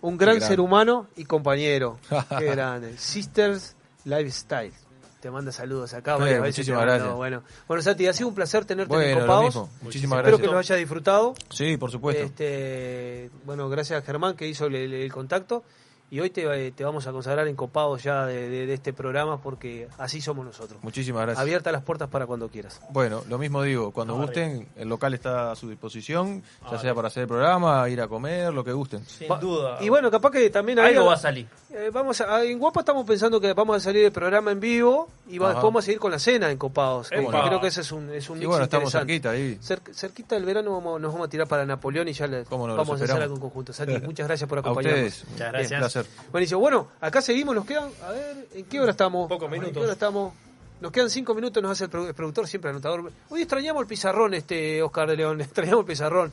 Un 0.00 0.16
gran 0.16 0.40
ser 0.40 0.60
humano 0.60 1.08
y 1.16 1.24
compañero. 1.24 1.98
Qué 2.38 2.44
grande. 2.44 2.96
Sisters 2.96 3.74
Lifestyle. 4.04 4.72
Te 5.20 5.32
manda 5.32 5.50
saludos 5.50 5.94
acá. 5.94 6.16
Veces 6.16 6.34
te 6.36 6.40
muchísimas 6.40 6.82
gracias. 6.82 7.12
Bueno, 7.12 7.42
bueno, 7.66 7.82
Santi, 7.82 8.06
ha 8.06 8.12
sido 8.12 8.28
un 8.28 8.36
placer 8.36 8.64
tenerte 8.64 8.94
en 8.94 9.00
Bueno, 9.00 9.14
lo 9.14 9.26
Copados. 9.26 9.68
Muchísimas 9.82 10.18
Espero 10.18 10.36
gracias. 10.36 10.40
que 10.40 10.52
lo 10.52 10.58
hayas 10.58 10.78
disfrutado. 10.78 11.34
Sí, 11.50 11.76
por 11.76 11.90
supuesto. 11.90 12.22
Este, 12.22 13.30
bueno, 13.44 13.68
gracias 13.68 14.00
a 14.00 14.06
Germán 14.06 14.36
que 14.36 14.46
hizo 14.46 14.66
el 14.66 15.12
contacto. 15.12 15.64
Y 16.10 16.20
hoy 16.20 16.30
te, 16.30 16.70
te 16.72 16.84
vamos 16.84 17.06
a 17.06 17.12
consagrar 17.12 17.48
en 17.48 17.54
copados 17.56 18.02
ya 18.02 18.24
de, 18.24 18.48
de- 18.48 18.66
de 18.66 18.72
este 18.74 18.92
programa 18.94 19.42
porque 19.42 19.88
así 19.98 20.20
somos 20.22 20.46
nosotros. 20.46 20.78
Muchísimas 20.82 21.22
gracias. 21.22 21.42
Abiertas 21.42 21.70
las 21.72 21.82
puertas 21.82 22.08
para 22.08 22.26
cuando 22.26 22.48
quieras. 22.48 22.80
Bueno, 22.90 23.22
lo 23.28 23.36
mismo 23.36 23.62
digo, 23.62 23.90
cuando 23.90 24.14
No, 24.16 24.22
gusten, 24.22 24.68
el 24.76 24.88
local 24.88 25.12
está 25.12 25.52
a 25.52 25.56
su 25.56 25.68
disposición, 25.68 26.42
ya 26.62 26.76
Ah, 26.76 26.78
sea 26.78 26.94
para 26.94 27.08
hacer 27.08 27.22
el 27.24 27.28
programa, 27.28 27.86
ir 27.90 28.00
a 28.00 28.08
comer, 28.08 28.54
lo 28.54 28.64
que 28.64 28.72
gusten. 28.72 29.04
Sin 29.04 29.30
Va- 29.30 29.38
duda. 29.38 29.78
Y 29.82 29.90
bueno, 29.90 30.10
capaz 30.10 30.30
que 30.30 30.48
también 30.48 30.78
ahí- 30.78 30.94
Algo 30.94 31.06
va 31.08 31.14
a 31.14 31.18
salir. 31.18 31.46
Eh, 31.70 31.90
vamos 31.92 32.18
a, 32.22 32.42
en 32.42 32.58
Guapa 32.58 32.80
estamos 32.80 33.04
pensando 33.06 33.38
que 33.38 33.52
vamos 33.52 33.76
a 33.76 33.80
salir 33.80 34.02
del 34.02 34.12
programa 34.12 34.50
en 34.50 34.60
vivo 34.60 35.10
y 35.28 35.36
va- 35.36 35.52
vamos 35.52 35.84
a 35.84 35.86
seguir 35.86 36.00
con 36.00 36.10
la 36.10 36.18
cena 36.18 36.50
en 36.50 36.56
Copados. 36.56 37.10
que- 37.10 37.16
creo 37.26 37.60
que 37.60 37.66
ese 37.66 37.82
es 37.82 37.92
un, 37.92 38.10
es 38.14 38.30
un 38.30 38.38
Y 38.38 38.40
mix 38.40 38.48
bueno, 38.48 38.64
estamos 38.64 38.90
cerquita 38.90 39.30
ahí. 39.32 39.58
Cer- 39.62 39.92
cerquita 39.92 40.36
del 40.36 40.46
verano 40.46 40.72
vamos- 40.72 40.98
nos 41.00 41.12
vamos 41.12 41.26
a 41.26 41.30
tirar 41.30 41.46
para 41.46 41.66
Napoleón 41.66 42.08
y 42.08 42.14
ya 42.14 42.26
le, 42.26 42.44
no, 42.50 42.58
vamos 42.76 42.98
a 42.98 43.04
hacer 43.04 43.10
algo 43.22 43.34
en 43.34 43.40
conjunto. 43.42 43.74
Santi, 43.74 43.98
muchas 44.06 44.26
gracias 44.26 44.48
por 44.48 44.56
A 44.56 44.60
acompañarnos. 44.62 45.04
ustedes, 45.06 45.28
Muchas 45.30 45.52
gracias. 45.52 45.97
Placer. 46.04 46.30
Buenísimo. 46.32 46.60
Bueno, 46.60 46.88
acá 47.00 47.20
seguimos, 47.22 47.54
nos 47.54 47.64
quedan, 47.66 47.90
a 48.06 48.10
ver, 48.10 48.46
¿en 48.54 48.64
qué 48.66 48.80
hora 48.80 48.90
estamos? 48.92 49.28
Pocos 49.28 49.46
¿En 49.46 49.52
qué 49.54 49.58
minutos. 49.60 49.82
hora 49.82 49.92
estamos? 49.92 50.32
Nos 50.80 50.92
quedan 50.92 51.10
cinco 51.10 51.34
minutos, 51.34 51.62
nos 51.62 51.72
hace 51.72 51.84
el, 51.84 51.90
produ- 51.90 52.08
el 52.08 52.14
productor 52.14 52.46
siempre 52.46 52.70
anotador. 52.70 53.10
Hoy 53.30 53.40
extrañamos 53.42 53.82
el 53.82 53.88
pizarrón, 53.88 54.34
este 54.34 54.82
Oscar 54.82 55.08
de 55.08 55.16
León, 55.16 55.40
extrañamos 55.40 55.80
el 55.80 55.86
pizarrón. 55.86 56.32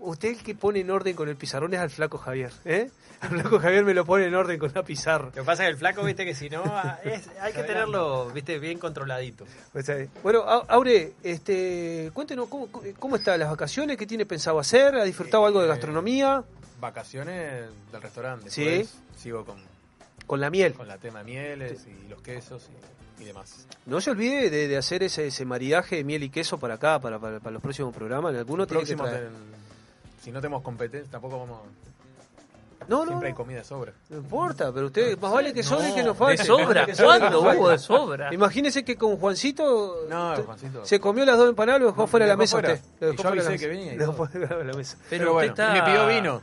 usted 0.00 0.30
el 0.30 0.42
que 0.42 0.54
pone 0.54 0.80
en 0.80 0.90
orden 0.90 1.14
con 1.14 1.28
el 1.28 1.36
pizarrón 1.36 1.72
es 1.74 1.80
al 1.80 1.90
flaco 1.90 2.18
Javier, 2.18 2.50
¿eh? 2.64 2.90
Al 3.20 3.30
flaco 3.30 3.58
Javier 3.58 3.82
me 3.82 3.94
lo 3.94 4.04
pone 4.04 4.26
en 4.26 4.34
orden 4.34 4.58
con 4.58 4.70
la 4.74 4.82
pizarra. 4.82 5.26
Lo 5.26 5.32
que 5.32 5.42
pasa 5.42 5.62
es 5.62 5.68
que 5.68 5.72
el 5.72 5.76
flaco, 5.78 6.02
viste, 6.02 6.26
que 6.26 6.34
si 6.34 6.50
no, 6.50 6.62
ah, 6.66 6.98
es- 7.04 7.30
hay 7.40 7.50
que 7.54 7.62
tenerlo, 7.62 8.28
viste, 8.30 8.58
bien 8.58 8.78
controladito. 8.78 9.46
O 9.72 9.80
sea, 9.80 9.96
Bueno, 10.22 10.40
Au- 10.46 10.66
Aure, 10.68 11.14
este, 11.22 12.10
cuéntenos 12.12 12.46
cómo, 12.48 12.68
cómo 12.98 13.16
están 13.16 13.38
las 13.40 13.48
vacaciones, 13.48 13.96
qué 13.96 14.06
tiene 14.06 14.26
pensado 14.26 14.58
hacer, 14.58 14.96
ha 14.96 15.04
disfrutado 15.04 15.46
algo 15.46 15.62
de 15.62 15.68
gastronomía, 15.68 16.44
Vacaciones 16.80 17.66
del 17.92 18.02
restaurante. 18.02 18.50
Sí. 18.50 18.88
Sigo 19.16 19.44
con, 19.44 19.58
con 20.26 20.40
la 20.40 20.50
miel. 20.50 20.74
con 20.74 20.88
la 20.88 20.98
tema 20.98 21.20
de 21.20 21.24
mieles 21.24 21.86
y 21.86 22.08
los 22.08 22.20
quesos 22.22 22.68
y, 23.18 23.22
y 23.22 23.24
demás. 23.26 23.66
No 23.86 24.00
se 24.00 24.10
olvide 24.10 24.50
de, 24.50 24.68
de 24.68 24.76
hacer 24.76 25.02
ese, 25.02 25.26
ese 25.28 25.44
maridaje 25.44 25.96
de 25.96 26.04
miel 26.04 26.22
y 26.22 26.30
queso 26.30 26.58
para 26.58 26.74
acá, 26.74 27.00
para, 27.00 27.18
para, 27.18 27.38
para 27.40 27.52
los 27.52 27.62
próximos 27.62 27.94
programas. 27.94 28.32
En 28.32 28.38
alguno 28.40 28.66
tiene 28.66 28.84
que 28.84 28.94
Próximo, 28.94 29.04
traer. 29.08 29.28
ten- 29.30 29.56
si 30.22 30.32
no 30.32 30.40
tenemos 30.40 30.62
competencia, 30.62 31.10
tampoco 31.10 31.38
vamos. 31.38 31.60
No, 32.88 33.04
Siempre 33.04 33.28
hay 33.28 33.32
no. 33.32 33.36
comida 33.36 33.58
de 33.58 33.64
sobra. 33.64 33.92
No 34.08 34.18
importa, 34.18 34.72
pero 34.72 34.86
usted 34.86 35.18
más 35.18 35.32
vale 35.32 35.52
que 35.52 35.62
sobre 35.62 35.88
No, 35.88 35.94
que 35.94 36.02
no 36.02 36.08
de 36.12 36.14
falte. 36.18 36.44
sobra. 36.44 36.86
Que 36.86 36.92
no 36.92 37.04
¿Cuándo 37.04 37.42
falte. 37.42 37.58
hubo 37.60 37.68
de 37.70 37.78
sobra? 37.78 38.34
Imagínese 38.34 38.84
que 38.84 38.96
con 38.96 39.16
Juancito 39.16 40.06
No, 40.08 40.36
Juancito. 40.36 40.84
se 40.84 41.00
comió 41.00 41.24
las 41.24 41.36
dos 41.38 41.48
empanadas, 41.48 41.80
lo 41.80 41.86
dejó 41.88 42.02
No, 42.02 42.06
fuera 42.06 42.26
de 42.26 42.32
la 42.32 42.36
mesa 42.36 42.56
usted. 42.58 42.80
Y 43.00 43.04
yo 43.04 43.12
fuera 43.14 43.30
de 43.30 43.36
avisé 43.40 43.50
mesa. 43.50 43.58
que 43.62 43.68
venía 43.68 43.92
y 43.94 43.96
Lo 43.98 44.06
dejó 44.06 44.26
fuera 44.26 44.56
de 44.56 44.64
la 44.64 44.72
mesa. 44.74 44.96
Pero, 45.08 45.08
Pero 45.08 45.32
usted 45.32 45.32
bueno, 45.32 45.52
está. 45.52 45.70
y 45.70 45.80
me 45.80 45.86
pidió 45.86 46.06
vino. 46.06 46.42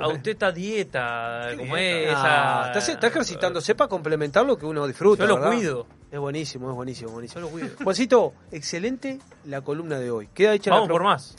A 0.00 0.08
usted 0.08 0.30
está 0.32 0.52
dieta. 0.52 1.48
¿Cómo 1.56 1.76
es? 1.76 2.08
Ah, 2.14 2.66
Esa- 2.70 2.78
está, 2.80 2.92
está 2.92 3.06
ejercitándose 3.08 3.74
para 3.74 3.88
complementar 3.88 4.44
lo 4.46 4.56
que 4.58 4.66
uno 4.66 4.86
disfruta. 4.86 5.22
Yo 5.24 5.28
lo 5.28 5.34
¿verdad? 5.36 5.50
cuido. 5.52 5.86
Es 6.10 6.18
buenísimo, 6.18 6.70
es 6.70 6.74
buenísimo, 6.76 7.10
buenísimo. 7.12 7.40
Yo 7.40 7.46
lo 7.46 7.52
cuido. 7.52 7.68
Juancito, 7.84 8.32
excelente 8.50 9.18
la 9.44 9.60
columna 9.60 9.98
de 9.98 10.10
hoy. 10.10 10.28
Queda 10.32 10.54
hecha 10.54 10.70
Vamos 10.70 10.88
la 10.88 10.92
por 10.92 11.02
más. 11.04 11.36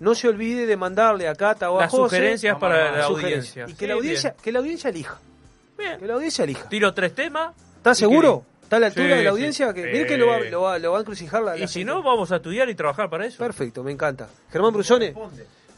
No 0.00 0.14
se 0.14 0.28
olvide 0.28 0.66
de 0.66 0.76
mandarle 0.76 1.28
a 1.28 1.34
Cata 1.34 1.70
o 1.70 1.78
a 1.78 1.82
Las 1.82 1.90
José 1.90 2.16
sugerencias 2.16 2.58
para 2.58 2.90
la 2.96 3.04
audiencia. 3.04 3.64
Y 3.68 3.74
que, 3.74 3.78
Sí, 3.80 3.86
la 3.86 3.94
audiencia, 3.94 4.30
bien. 4.30 4.42
que 4.42 4.52
la 4.52 4.58
audiencia 4.58 4.90
elija. 4.90 5.18
Bien. 5.78 5.98
Que 5.98 6.06
la 6.06 6.14
audiencia 6.14 6.44
elija. 6.44 6.68
Tiro 6.68 6.92
tres 6.94 7.14
temas. 7.14 7.54
¿Estás 7.76 7.98
seguro? 7.98 8.44
que- 8.44 8.52
¿Está 8.64 8.76
a 8.76 8.80
la 8.80 8.86
altura 8.86 9.04
Sí, 9.04 9.10
de 9.10 9.16
la 9.16 9.22
sí. 9.22 9.26
audiencia? 9.28 9.74
Que, 9.74 9.82
Sí. 10.00 10.06
que 10.06 10.16
lo 10.16 10.26
va, 10.28 10.38
lo, 10.40 10.62
va, 10.62 10.78
lo 10.78 10.92
va 10.92 10.98
a 10.98 11.00
encrucijar 11.02 11.42
la, 11.42 11.50
la 11.56 11.64
Y 11.64 11.68
si 11.68 11.80
gente. 11.80 11.92
no, 11.92 12.02
vamos 12.02 12.32
a 12.32 12.36
estudiar 12.36 12.68
y 12.70 12.74
trabajar 12.74 13.10
para 13.10 13.26
eso. 13.26 13.36
Perfecto, 13.38 13.82
me 13.84 13.92
encanta. 13.92 14.28
Germán 14.50 14.72
Brusone, 14.72 15.14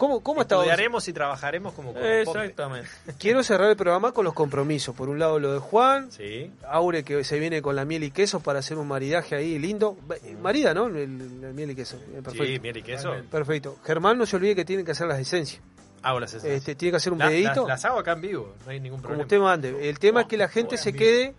¿cómo, 0.07 0.21
cómo 0.23 0.43
está? 0.43 0.57
Estudiaremos 0.57 1.09
y 1.09 1.13
trabajaremos 1.13 1.73
como 1.75 1.93
corresponde. 1.93 2.41
Exactamente. 2.45 2.89
Quiero 3.19 3.43
cerrar 3.43 3.71
el 3.71 3.77
programa 3.77 4.13
con 4.13 4.25
los 4.25 4.35
compromisos. 4.35 4.95
Por 4.95 5.09
un 5.09 5.19
lado 5.19 5.39
lo 5.39 5.53
de 5.53 5.59
Juan, 5.59 6.11
Sí. 6.13 6.51
Aure 6.69 7.03
que 7.05 7.25
se 7.25 7.39
viene 7.39 7.63
con 7.63 7.75
la 7.77 7.85
miel 7.85 8.05
y 8.05 8.11
queso 8.11 8.41
para 8.41 8.59
hacer 8.59 8.77
un 8.79 8.87
maridaje 8.89 9.35
ahí 9.35 9.59
lindo. 9.59 9.97
Marida, 10.41 10.75
¿no? 10.75 10.87
El, 10.87 10.97
el 10.97 11.55
miel 11.55 11.71
y 11.71 11.75
queso. 11.75 11.97
Eh, 11.97 12.21
Perfecto. 12.23 12.45
Sí, 12.45 12.61
miel 12.61 12.77
y 12.77 12.83
queso. 12.83 13.13
Perfecto. 13.31 13.77
Germán, 13.85 14.19
no 14.19 14.27
se 14.27 14.37
olvide 14.37 14.55
que 14.55 14.65
tienen 14.65 14.85
que 14.85 14.93
hacer 14.93 15.07
las 15.07 15.19
esencias. 15.19 15.63
Hago 16.03 16.21
las 16.21 16.31
esencias. 16.35 16.59
Este, 16.59 16.75
tiene 16.75 16.91
que 16.93 16.97
hacer 16.99 17.13
un 17.13 17.19
La- 17.19 17.29
videito. 17.29 17.61
Las, 17.67 17.83
las 17.83 17.85
hago 17.87 17.99
acá 18.01 18.13
en 18.13 18.21
vivo, 18.21 18.55
no 18.65 18.71
hay 18.71 18.79
ningún 18.81 18.99
como 18.99 19.09
problema. 19.17 19.23
usted 19.25 19.39
mande. 19.41 19.89
El 19.89 19.99
tema 19.99 20.21
es 20.23 20.27
que 20.27 20.37
la 20.37 20.49
gente 20.49 20.77
se 20.77 20.93
quede 20.93 21.35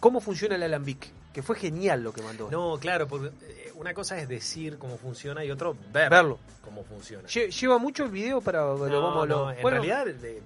cómo 0.00 0.20
funciona 0.20 0.56
el 0.56 0.62
alambique, 0.64 1.08
que 1.32 1.42
fue 1.42 1.56
genial 1.56 2.02
lo 2.02 2.12
que 2.12 2.22
mandó. 2.22 2.50
No, 2.50 2.76
claro, 2.78 3.06
porque 3.06 3.28
eh, 3.46 3.63
una 3.74 3.92
cosa 3.94 4.18
es 4.18 4.28
decir 4.28 4.78
cómo 4.78 4.96
funciona 4.96 5.44
y 5.44 5.50
otro 5.50 5.76
ver 5.92 6.10
Verlo. 6.10 6.38
cómo 6.62 6.84
funciona. 6.84 7.28
Lle- 7.28 7.50
Lleva 7.50 7.78
mucho 7.78 8.04
el 8.04 8.10
video 8.10 8.40
para 8.40 8.60
lo 8.60 8.76
No, 8.88 9.02
vamos 9.02 9.24
a 9.24 9.26
lo- 9.26 9.36
no, 9.46 9.50
en 9.52 9.62
bueno. 9.62 9.70
realidad, 9.82 10.04
de- 10.06 10.14
de- 10.14 10.42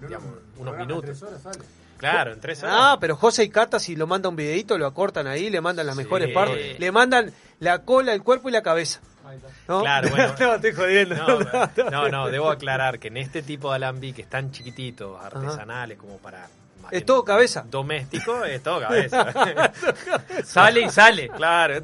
digamos, 0.00 0.28
unos 0.56 0.76
minutos. 0.76 1.24
Claro, 1.96 2.32
en 2.32 2.40
tres 2.40 2.62
horas. 2.62 2.74
Ah, 2.78 2.96
pero 3.00 3.14
José 3.16 3.44
y 3.44 3.50
Cata 3.50 3.78
si 3.78 3.94
lo 3.94 4.06
manda 4.06 4.28
un 4.30 4.36
videito 4.36 4.78
lo 4.78 4.86
acortan 4.86 5.26
ahí, 5.26 5.50
le 5.50 5.60
mandan 5.60 5.84
las 5.86 5.96
Sí. 5.96 6.02
mejores 6.02 6.32
partes, 6.32 6.78
le 6.80 6.92
mandan 6.92 7.32
la 7.58 7.80
cola, 7.82 8.14
el 8.14 8.22
cuerpo 8.22 8.48
y 8.48 8.52
la 8.52 8.62
cabeza. 8.62 9.00
¿No? 9.68 9.82
Claro, 9.82 10.08
bueno. 10.10 10.34
no, 10.40 10.54
estoy 10.54 10.72
jodiendo. 10.72 11.14
No, 11.14 11.90
no, 11.90 12.08
no, 12.08 12.28
debo 12.30 12.50
aclarar 12.50 12.98
que 12.98 13.08
en 13.08 13.18
este 13.18 13.42
tipo 13.42 13.68
de 13.70 13.76
alambiques 13.76 14.28
tan 14.28 14.50
chiquititos, 14.50 15.22
artesanales, 15.22 15.98
como 15.98 16.16
para 16.18 16.48
Es 16.90 17.04
todo 17.04 17.24
cabeza. 17.24 17.64
doméstico, 17.68 18.44
es 18.44 18.62
todo 18.62 18.80
cabeza. 18.80 19.32
Sale 20.44 20.80
y 20.82 20.90
sale. 20.90 21.28
Claro, 21.28 21.80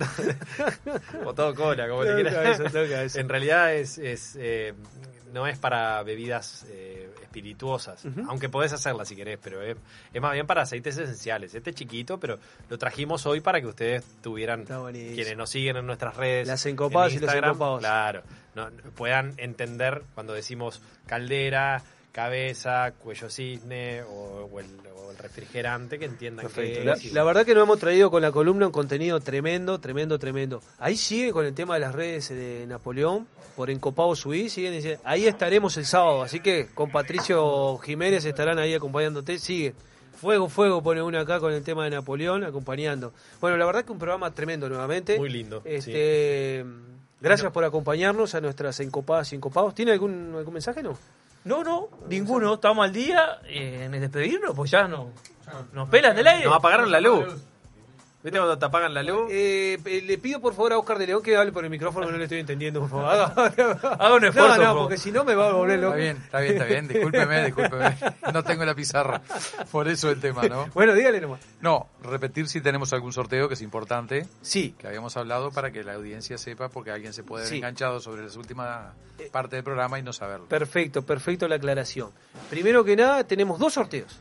o 1.25 1.35
todo 1.35 1.55
cola, 1.55 1.89
como 1.89 2.03
Todo 2.05 2.17
le 2.17 2.23
quieras. 2.31 2.35
cabeza, 2.59 2.65
todo 2.71 2.89
cabeza. 2.89 3.21
En 3.21 3.29
realidad 3.29 3.75
es, 3.75 3.99
es 3.99 4.37
eh, 4.39 4.75
no 5.33 5.47
es 5.47 5.59
para 5.59 6.03
bebidas 6.03 6.65
eh, 6.71 7.11
espirituosas, 7.23 8.03
aunque 8.29 8.49
podés 8.49 8.73
hacerlas 8.73 9.09
si 9.09 9.17
querés, 9.17 9.39
pero 9.43 9.61
es, 9.61 9.77
es 10.15 10.23
más 10.23 10.33
bien 10.33 10.47
para 10.47 10.63
aceites 10.63 10.97
esenciales. 10.97 11.55
Este 11.55 11.71
es 11.71 11.77
chiquito, 11.77 12.19
pero 12.19 12.39
lo 12.71 12.79
trajimos 12.79 13.27
hoy 13.27 13.41
para 13.41 13.61
que 13.61 13.67
ustedes 13.67 14.05
tuvieran, 14.23 14.65
quienes 14.65 15.37
nos 15.37 15.51
siguen 15.51 15.77
en 15.77 15.87
nuestras 15.87 16.17
redes, 16.17 16.49
Las 16.49 16.65
encopadas 16.65 17.13
en 17.13 17.19
y 17.19 17.27
los 17.27 17.35
encopados. 17.35 17.81
Claro, 17.81 18.23
no- 18.55 18.71
puedan 18.95 19.35
entender 19.37 20.03
cuando 20.15 20.33
decimos 20.33 20.81
caldera, 21.07 21.83
cabeza, 22.17 22.93
cuello 22.93 23.29
cisne 23.29 24.03
o, 24.03 24.49
o 24.51 24.61
el, 24.61 24.67
o 24.97 25.11
el 25.11 25.19
refrigerante, 25.19 25.99
que 25.99 26.07
entiendan 26.07 26.47
Perfecto. 26.47 26.79
que 26.81 26.85
La, 26.85 26.93
es- 26.95 27.13
la 27.13 27.23
verdad 27.25 27.45
que 27.45 27.55
nos 27.55 27.65
hemos 27.65 27.79
traído 27.79 28.11
con 28.11 28.23
la 28.23 28.33
columna 28.33 28.67
un 28.67 28.73
contenido 28.73 29.21
tremendo, 29.21 29.79
tremendo, 29.79 30.19
tremendo. 30.19 30.63
Ahí 30.79 30.97
sigue 30.97 31.31
con 31.31 31.45
el 31.45 31.53
tema 31.55 31.75
de 31.75 31.81
las 31.81 31.95
redes 31.95 32.31
de 32.31 32.65
Napoleón, 32.67 33.27
por 33.55 33.71
Encopado 33.71 34.17
Suí, 34.17 34.49
siguen 34.49 34.73
diciendo, 34.73 35.01
ahí 35.05 35.27
estaremos 35.27 35.77
el 35.77 35.85
sábado, 35.87 36.23
así 36.23 36.41
que 36.41 36.69
con 36.75 36.91
Patricio 36.91 37.79
Jiménez 37.79 38.25
estarán 38.25 38.59
ahí 38.59 38.75
acompañándote, 38.75 39.39
sigue. 39.39 39.75
Fuego, 40.19 40.49
fuego, 40.49 40.83
pone 40.83 41.03
uno 41.03 41.19
acá 41.21 41.39
con 41.41 41.53
el 41.53 41.63
tema 41.63 41.85
de 41.85 41.91
Napoleón, 41.91 42.43
acompañando. 42.45 43.13
Bueno, 43.39 43.59
la 43.59 43.67
verdad 43.67 43.85
que 43.85 43.93
un 43.93 43.99
programa 43.99 44.31
tremendo 44.33 44.67
nuevamente. 44.71 45.19
Muy 45.19 45.29
lindo, 45.29 45.61
Este, 45.67 46.65
Gracias 47.21 47.51
por 47.53 47.65
acompañarnos 47.65 48.35
a 48.35 48.41
nuestras 48.41 48.81
encopadas 48.81 49.33
y 49.33 49.37
encopados. 49.37 49.75
¿Tiene 49.75 49.93
algún, 49.93 50.35
algún 50.37 50.55
mensaje, 50.55 50.83
no? 50.83 50.97
No, 51.47 51.63
no, 51.63 51.89
ninguno. 52.09 52.55
Estamos 52.55 52.85
al 52.85 52.93
día 52.93 53.39
eh, 53.45 53.85
en 53.85 53.93
despedirnos, 53.93 54.53
pues 54.55 54.69
ya 54.69 54.89
no. 54.89 55.11
Nos 55.73 55.89
pelan 55.89 56.17
del 56.17 56.27
aire. 56.27 56.45
Nos 56.45 56.57
apagaron 56.57 56.91
la 56.91 57.01
luz. 57.01 57.25
¿Viste 58.27 58.39
cuando 58.41 58.59
te 58.59 58.65
apagan 58.67 58.93
la 58.93 59.05
luz? 59.05 59.29
Eh, 59.31 59.79
eh, 59.85 60.03
le 60.05 60.19
pido 60.19 60.41
por 60.41 60.53
favor 60.53 60.73
a 60.73 60.79
Oscar 60.79 60.99
de 60.99 61.07
León 61.07 61.23
que 61.23 61.37
hable 61.37 61.53
por 61.53 61.63
el 61.63 61.71
micrófono, 61.71 62.11
no 62.11 62.17
le 62.17 62.25
estoy 62.25 62.41
entendiendo, 62.41 62.81
por 62.81 62.91
favor. 62.91 63.07
Haga, 64.01 64.15
un 64.17 64.25
esfuerzo, 64.25 64.57
No, 64.59 64.65
no, 64.65 64.75
po. 64.75 64.81
porque 64.81 64.99
si 64.99 65.13
no 65.13 65.23
me 65.25 65.37
va 65.37 65.51
a 65.51 65.53
volver 65.53 65.79
loco. 65.79 65.95
Está 65.95 66.03
bien, 66.03 66.17
está 66.25 66.39
bien, 66.41 66.53
está 66.55 66.65
bien. 66.67 66.89
Discúlpeme, 66.89 67.45
discúlpeme. 67.45 67.97
No 68.33 68.43
tengo 68.43 68.65
la 68.65 68.75
pizarra. 68.75 69.23
Por 69.71 69.87
eso 69.87 70.11
el 70.11 70.19
tema, 70.21 70.43
¿no? 70.49 70.67
Bueno, 70.75 70.93
dígale 70.95 71.21
nomás. 71.21 71.41
No, 71.61 71.89
repetir 72.03 72.49
si 72.49 72.61
tenemos 72.61 72.93
algún 72.93 73.13
sorteo 73.13 73.47
que 73.47 73.55
es 73.55 73.63
importante. 73.63 74.27
Sí. 74.43 74.75
Que 74.77 74.89
habíamos 74.89 75.17
hablado 75.17 75.53
para 75.53 75.71
que 75.71 75.85
la 75.85 75.95
audiencia 75.95 76.37
sepa, 76.37 76.69
porque 76.69 76.91
alguien 76.91 77.13
se 77.13 77.23
puede 77.23 77.43
haber 77.45 77.51
Sí. 77.51 77.57
enganchado 77.59 78.01
sobre 78.01 78.27
la 78.27 78.33
última 78.37 78.93
parte 79.31 79.55
del 79.55 79.63
programa 79.65 80.01
y 80.01 80.03
no 80.03 80.13
saberlo. 80.13 80.47
Perfecto, 80.47 81.03
perfecto 81.03 81.47
la 81.47 81.55
aclaración. 81.55 82.11
Primero 82.51 82.85
que 82.85 82.97
nada, 82.97 83.23
tenemos 83.23 83.61
dos 83.61 83.73
sorteos 83.75 84.19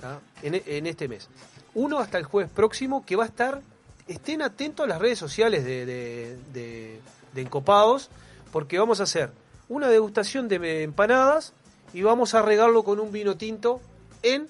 ¿tá? 0.00 0.18
en, 0.42 0.62
en 0.66 0.86
este 0.86 1.08
mes. 1.08 1.28
Uno 1.74 1.98
hasta 1.98 2.18
el 2.18 2.24
jueves 2.24 2.50
próximo 2.52 3.04
que 3.04 3.16
va 3.16 3.24
a 3.24 3.26
estar, 3.26 3.60
estén 4.06 4.42
atentos 4.42 4.84
a 4.84 4.88
las 4.88 5.00
redes 5.00 5.18
sociales 5.18 5.64
de, 5.64 5.86
de, 5.86 6.36
de- 6.52 7.00
de 7.32 7.40
Encopados, 7.42 8.10
porque 8.52 8.78
vamos 8.78 9.00
a 9.00 9.04
hacer 9.04 9.30
una 9.68 9.88
degustación 9.88 10.46
de 10.48 10.82
empanadas 10.84 11.52
y 11.92 12.02
vamos 12.02 12.34
a 12.34 12.42
regarlo 12.42 12.84
con 12.84 13.00
un 13.00 13.10
vino 13.10 13.36
tinto 13.36 13.80
en 14.22 14.46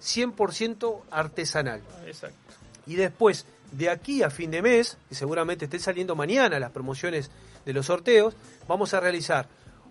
100% 0.00 1.00
artesanal. 1.10 1.80
Exacto. 2.06 2.36
Y 2.86 2.94
después, 2.96 3.46
de 3.72 3.90
aquí 3.90 4.22
a 4.22 4.30
fin 4.30 4.50
de 4.50 4.62
mes, 4.62 4.96
que 5.08 5.14
seguramente 5.14 5.64
esté 5.66 5.78
saliendo 5.78 6.14
mañana 6.16 6.58
las 6.58 6.70
promociones 6.70 7.30
de 7.64 7.72
los 7.72 7.86
sorteos, 7.86 8.34
vamos 8.68 8.94
a 8.94 9.00
realizar 9.00 9.46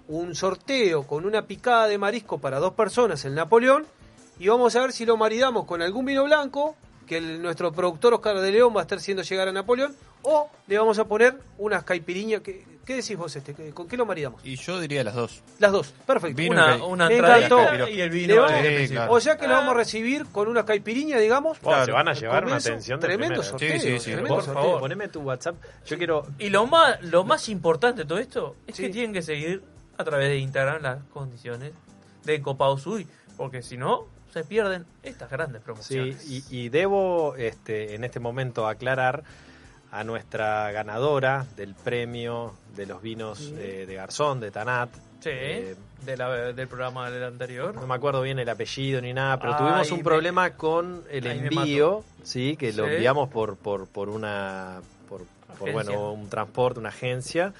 un 0.07 0.33
sorteo 0.35 1.03
con 1.05 1.25
una 1.25 1.45
picada 1.45 1.87
de 1.87 1.97
marisco 1.97 2.39
para 2.39 2.59
dos 2.59 2.73
personas 2.73 3.23
en 3.25 3.35
Napoleón 3.35 3.85
y 4.39 4.47
vamos 4.47 4.75
a 4.75 4.81
ver 4.81 4.91
si 4.93 5.05
lo 5.05 5.17
maridamos 5.17 5.65
con 5.65 5.81
algún 5.81 6.05
vino 6.05 6.23
blanco 6.23 6.75
que 7.05 7.17
el- 7.17 7.41
nuestro 7.41 7.71
productor 7.71 8.13
Oscar 8.13 8.39
de 8.39 8.51
León 8.51 8.73
va 8.75 8.81
a 8.81 8.83
estar 8.83 8.97
haciendo 8.97 9.23
llegar 9.23 9.47
a 9.47 9.51
Napoleón 9.51 9.95
o 10.23 10.49
le 10.67 10.77
vamos 10.77 10.97
a 10.99 11.05
poner 11.05 11.37
unas 11.57 11.83
caipiriñas. 11.83 12.41
que- 12.41 12.67
¿Qué 12.85 12.95
decís 12.95 13.15
vos, 13.17 13.35
este? 13.35 13.53
¿Qué- 13.53 13.69
¿Con 13.71 13.87
qué 13.87 13.95
lo 13.97 14.05
maridamos? 14.07 14.43
Y 14.43 14.55
yo 14.55 14.79
diría 14.79 15.03
las 15.03 15.13
dos. 15.13 15.43
Las 15.59 15.71
dos, 15.71 15.93
perfecto. 16.07 16.35
Vino 16.37 16.53
Una, 16.55 16.83
una 16.83 17.07
Me 17.07 17.17
entradita 17.17 17.61
encantó. 17.75 17.87
y 17.87 18.01
el 18.01 18.09
vino. 18.09 18.35
vamos- 18.37 18.51
eh, 18.53 18.87
Sí, 18.87 18.93
claro. 18.93 19.13
O 19.13 19.19
sea 19.19 19.37
que 19.37 19.47
lo 19.47 19.53
vamos 19.53 19.75
a 19.75 19.77
recibir 19.77 20.25
con 20.31 20.47
una 20.47 20.65
caipiriña, 20.65 21.19
digamos. 21.19 21.59
Oh, 21.61 21.85
se 21.85 21.91
van 21.91 22.07
a 22.07 22.13
llevar 22.13 22.45
una 22.45 22.55
atención 22.55 22.99
de 22.99 23.05
Tremendo 23.07 23.43
sorteo. 23.43 23.73
Sí, 23.73 23.79
sí, 23.79 23.99
sí. 23.99 24.05
tremendo 24.05 24.33
Por 24.35 24.43
sorteo. 24.43 24.63
favor, 24.63 24.79
poneme 24.79 25.07
tu 25.07 25.21
WhatsApp. 25.21 25.55
Yo 25.85 25.97
quiero. 25.99 26.25
Y 26.39 26.49
lo 26.49 26.65
más, 26.65 26.99
lo 27.03 27.23
más 27.23 27.47
importante 27.49 28.01
de 28.01 28.07
todo 28.07 28.17
esto 28.17 28.55
es 28.65 28.75
Sí. 28.75 28.83
que 28.83 28.89
tienen 28.89 29.13
que 29.13 29.21
seguir 29.21 29.61
a 29.97 30.03
través 30.03 30.29
de 30.29 30.37
Instagram 30.39 30.81
las 30.81 31.03
condiciones 31.13 31.73
de 32.23 32.41
Copado 32.41 32.75
Sui, 32.79 33.05
porque 33.37 33.61
si 33.61 33.77
no, 33.77 34.07
se 34.33 34.43
pierden 34.43 34.85
estas 35.03 35.29
grandes 35.29 35.61
Sí, 35.61 35.65
promociones. 35.65 36.29
y, 36.29 36.43
y 36.49 36.69
debo 36.69 37.35
este, 37.35 37.95
en 37.95 38.03
este 38.03 38.19
momento 38.19 38.67
aclarar 38.67 39.23
a 39.91 40.03
nuestra 40.03 40.71
ganadora 40.71 41.45
del 41.57 41.73
premio 41.73 42.53
de 42.75 42.85
los 42.85 43.01
vinos 43.01 43.51
eh, 43.57 43.85
de 43.87 43.95
Garzón, 43.95 44.39
de 44.39 44.51
Tanat. 44.51 44.89
Sí, 45.21 45.29
Eh, 45.33 45.75
de 46.05 46.15
la- 46.15 46.53
del 46.53 46.67
programa 46.67 47.09
del 47.11 47.23
anterior. 47.25 47.75
no 47.75 47.85
me 47.87 47.95
acuerdo 47.95 48.21
bien 48.21 48.39
el 48.39 48.47
apellido 48.47 49.01
ni 49.01 49.13
nada, 49.13 49.37
pero 49.39 49.57
tuvimos 49.57 49.91
un 49.91 49.97
me- 49.97 50.03
problema 50.03 50.51
con 50.51 51.03
el 51.09 51.25
envío, 51.27 52.03
sí, 52.23 52.55
que 52.55 52.71
lo 52.71 52.85
Sí. 52.85 52.91
enviamos 52.93 53.29
por 53.29 53.57
por 53.57 53.87
por 53.87 54.07
una 54.09 54.79
por, 55.09 55.23
por, 55.57 55.71
bueno, 55.73 56.13
un 56.13 56.29
transporte, 56.29 56.79
una 56.79 56.89
agencia. 56.89 57.53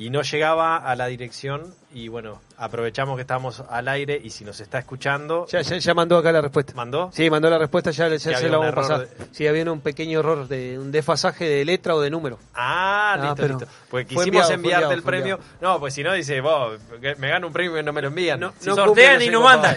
Y 0.00 0.08
no 0.08 0.22
llegaba 0.22 0.78
a 0.78 0.96
la 0.96 1.08
dirección 1.08 1.74
y 1.92 2.08
bueno, 2.08 2.40
aprovechamos 2.56 3.16
que 3.16 3.20
estamos 3.22 3.62
al 3.68 3.86
aire 3.88 4.18
y 4.22 4.30
si 4.30 4.44
nos 4.44 4.58
está 4.60 4.78
escuchando... 4.78 5.46
Ya, 5.48 5.60
ya, 5.60 5.76
ya 5.76 5.92
mandó 5.92 6.16
acá 6.16 6.32
la 6.32 6.40
respuesta. 6.40 6.72
¿Mandó? 6.74 7.10
Sí, 7.12 7.28
mandó 7.28 7.50
la 7.50 7.58
respuesta, 7.58 7.90
ya, 7.90 8.08
ya 8.08 8.18
se 8.18 8.48
la 8.48 8.56
vamos 8.58 8.72
a 8.72 8.74
pasar. 8.76 9.08
Sí, 9.32 9.46
había 9.46 9.70
un 9.70 9.80
pequeño 9.80 10.20
error, 10.20 10.48
de 10.48 10.78
un 10.78 10.90
desfasaje 10.90 11.44
de 11.46 11.64
letra 11.66 11.94
o 11.96 12.00
de 12.00 12.08
número. 12.08 12.38
Ah, 12.54 13.12
Ah, 13.12 13.16
listo, 13.26 13.46
listo. 13.48 13.66
Pues 13.90 14.06
fue 14.06 14.06
quisimos 14.06 14.26
enviado, 14.50 14.52
enviarte 14.54 14.84
enviado, 14.84 14.92
el 14.92 15.02
premio. 15.02 15.40
No, 15.60 15.80
pues 15.80 15.92
si 15.92 16.02
no, 16.02 16.14
dice, 16.14 16.40
vos, 16.40 16.78
me 17.18 17.28
gano 17.28 17.48
un 17.48 17.52
premio 17.52 17.78
y 17.78 17.82
no 17.82 17.92
me 17.92 18.00
lo 18.00 18.08
envían. 18.08 18.38
No, 18.40 18.54
Si 18.58 18.68
no 18.68 18.76
sortean 18.76 19.20
y 19.20 19.28
no 19.28 19.42
mandan. 19.42 19.76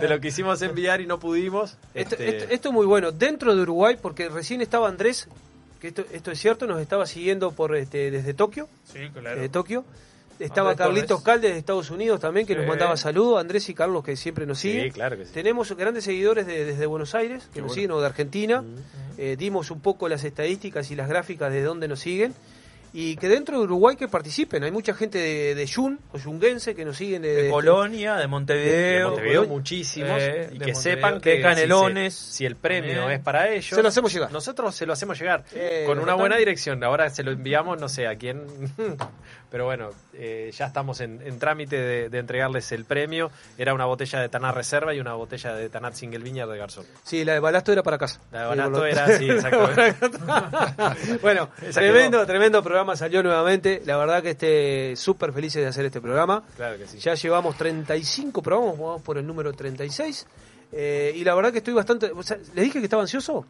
Te 0.00 0.08
lo 0.08 0.18
quisimos 0.20 0.60
enviar 0.62 1.00
y 1.00 1.06
no 1.06 1.20
pudimos. 1.20 1.76
Esto, 1.94 2.14
Este, 2.16 2.38
esto- 2.38 2.54
esto 2.54 2.68
es 2.70 2.74
muy 2.74 2.86
bueno. 2.86 3.12
Dentro 3.12 3.54
de 3.54 3.60
Uruguay, 3.62 3.96
porque 4.00 4.28
recién 4.30 4.62
estaba 4.62 4.88
Andrés, 4.88 5.28
que 5.80 5.88
esto, 5.88 6.04
esto 6.12 6.30
es 6.30 6.38
cierto, 6.38 6.66
nos 6.66 6.80
estaba 6.80 7.06
siguiendo 7.06 7.52
por 7.52 7.74
este, 7.76 8.10
desde 8.10 8.34
Tokio. 8.34 8.68
Sí, 8.84 8.98
claro. 9.12 9.36
Desde 9.36 9.48
Tokio. 9.48 9.84
Estaba 10.38 10.70
Andrés 10.70 10.86
Carlitos 10.86 11.08
Torres. 11.08 11.24
Caldes 11.24 11.52
de 11.52 11.58
Estados 11.58 11.90
Unidos 11.90 12.20
también, 12.20 12.46
que 12.46 12.52
Sí. 12.52 12.58
nos 12.60 12.68
mandaba 12.68 12.96
saludos. 12.96 13.40
Andrés 13.40 13.68
y 13.70 13.74
Carlos, 13.74 14.04
que 14.04 14.14
siempre 14.16 14.46
nos 14.46 14.60
siguen. 14.60 14.84
Sí, 14.84 14.90
claro 14.92 15.16
que 15.16 15.24
sí. 15.24 15.32
Tenemos 15.34 15.72
grandes 15.76 16.04
seguidores 16.04 16.46
de- 16.46 16.64
desde 16.64 16.86
Buenos 16.86 17.16
Aires, 17.16 17.44
que 17.46 17.54
Qué 17.54 17.60
nos 17.60 17.68
bueno. 17.70 17.74
siguen, 17.74 17.90
o 17.90 18.00
de 18.00 18.06
Argentina. 18.06 18.62
Eh, 19.16 19.34
dimos 19.36 19.72
un 19.72 19.80
poco 19.80 20.08
las 20.08 20.22
estadísticas 20.22 20.92
y 20.92 20.94
las 20.94 21.08
gráficas 21.08 21.52
de 21.52 21.62
dónde 21.62 21.88
nos 21.88 21.98
siguen. 21.98 22.34
Y 22.94 23.16
que 23.16 23.28
dentro 23.28 23.58
de 23.58 23.64
Uruguay 23.64 23.96
que 23.96 24.08
participen. 24.08 24.64
Hay 24.64 24.70
mucha 24.70 24.94
gente 24.94 25.18
de, 25.18 25.54
de 25.54 25.66
Yun 25.66 25.98
o 26.12 26.18
yunguense 26.18 26.74
que 26.74 26.84
nos 26.86 26.96
siguen 26.96 27.20
de, 27.22 27.34
De 27.44 27.50
Colonia, 27.50 28.16
de 28.16 28.26
Montevideo. 28.26 28.98
de 28.98 29.04
Montevideo 29.04 29.46
muchísimos 29.46 30.16
Eh, 30.20 30.48
y 30.52 30.58
de 30.58 30.64
que 30.64 30.74
sepan 30.74 31.14
de 31.14 31.20
que 31.20 31.42
Canelones. 31.42 32.14
Si, 32.14 32.30
se- 32.30 32.32
si 32.38 32.46
el 32.46 32.56
premio 32.56 32.94
también. 32.96 33.18
es 33.18 33.20
para 33.24 33.48
ellos, 33.50 33.66
Se 33.76 33.82
lo 33.82 33.88
hacemos 33.88 34.12
llegar. 34.12 34.32
Nosotros 34.32 34.74
se 34.74 34.86
lo 34.86 34.94
hacemos 34.94 35.18
llegar 35.18 35.44
Eh, 35.54 35.84
con 35.86 35.98
¿lo 35.98 36.02
una 36.02 36.14
buena 36.14 36.36
dirección. 36.36 36.82
Ahora 36.82 37.10
se 37.10 37.22
lo 37.22 37.30
enviamos, 37.30 37.78
no 37.78 37.88
sé 37.90 38.06
a 38.06 38.16
quién, 38.16 38.42
pero 39.50 39.64
bueno, 39.64 39.90
eh, 40.14 40.50
ya 40.54 40.66
estamos 40.66 41.00
en, 41.00 41.20
en 41.22 41.38
trámite 41.38 41.76
de, 41.76 42.08
de 42.08 42.18
entregarles 42.18 42.70
el 42.72 42.84
premio. 42.84 43.30
Era 43.56 43.72
una 43.74 43.86
botella 43.86 44.20
de 44.20 44.28
Tanat 44.28 44.54
Reserva 44.54 44.94
y 44.94 45.00
una 45.00 45.14
botella 45.14 45.54
de 45.54 45.68
Tanat 45.68 45.94
Single 45.94 46.20
Viña 46.20 46.46
de 46.46 46.58
Garzón. 46.58 46.84
Sí, 47.02 47.24
la 47.24 47.34
de 47.34 47.40
Balasto 47.40 47.72
era 47.72 47.82
para 47.82 47.98
casa. 47.98 48.20
La 48.30 48.42
de 48.42 48.46
Balasto 48.48 48.84
era, 48.84 49.18
sí, 49.18 49.30
exactamente. 49.30 49.96
bueno, 51.22 51.48
tremendo, 51.72 52.26
tremendo 52.26 52.62
programa 52.62 52.96
salió 52.96 53.22
nuevamente. 53.22 53.82
La 53.86 53.96
verdad 53.96 54.22
que 54.22 54.30
esté 54.30 54.96
súper 54.96 55.32
felices 55.32 55.62
de 55.62 55.68
hacer 55.68 55.84
este 55.86 56.00
programa. 56.00 56.42
Claro 56.56 56.76
que 56.76 56.86
sí. 56.86 56.98
Ya 56.98 57.14
llevamos 57.14 57.56
35 57.56 58.42
programas, 58.42 58.78
vamos 58.78 59.02
por 59.02 59.18
el 59.18 59.26
número 59.26 59.52
36. 59.52 60.26
Eh, 60.72 61.12
y 61.16 61.24
la 61.24 61.34
verdad 61.34 61.50
que 61.50 61.58
estoy 61.58 61.72
bastante... 61.72 62.10
o 62.14 62.22
sea, 62.22 62.36
¿Les 62.54 62.64
dije 62.64 62.78
que 62.78 62.84
estaba 62.84 63.02
ansioso? 63.02 63.46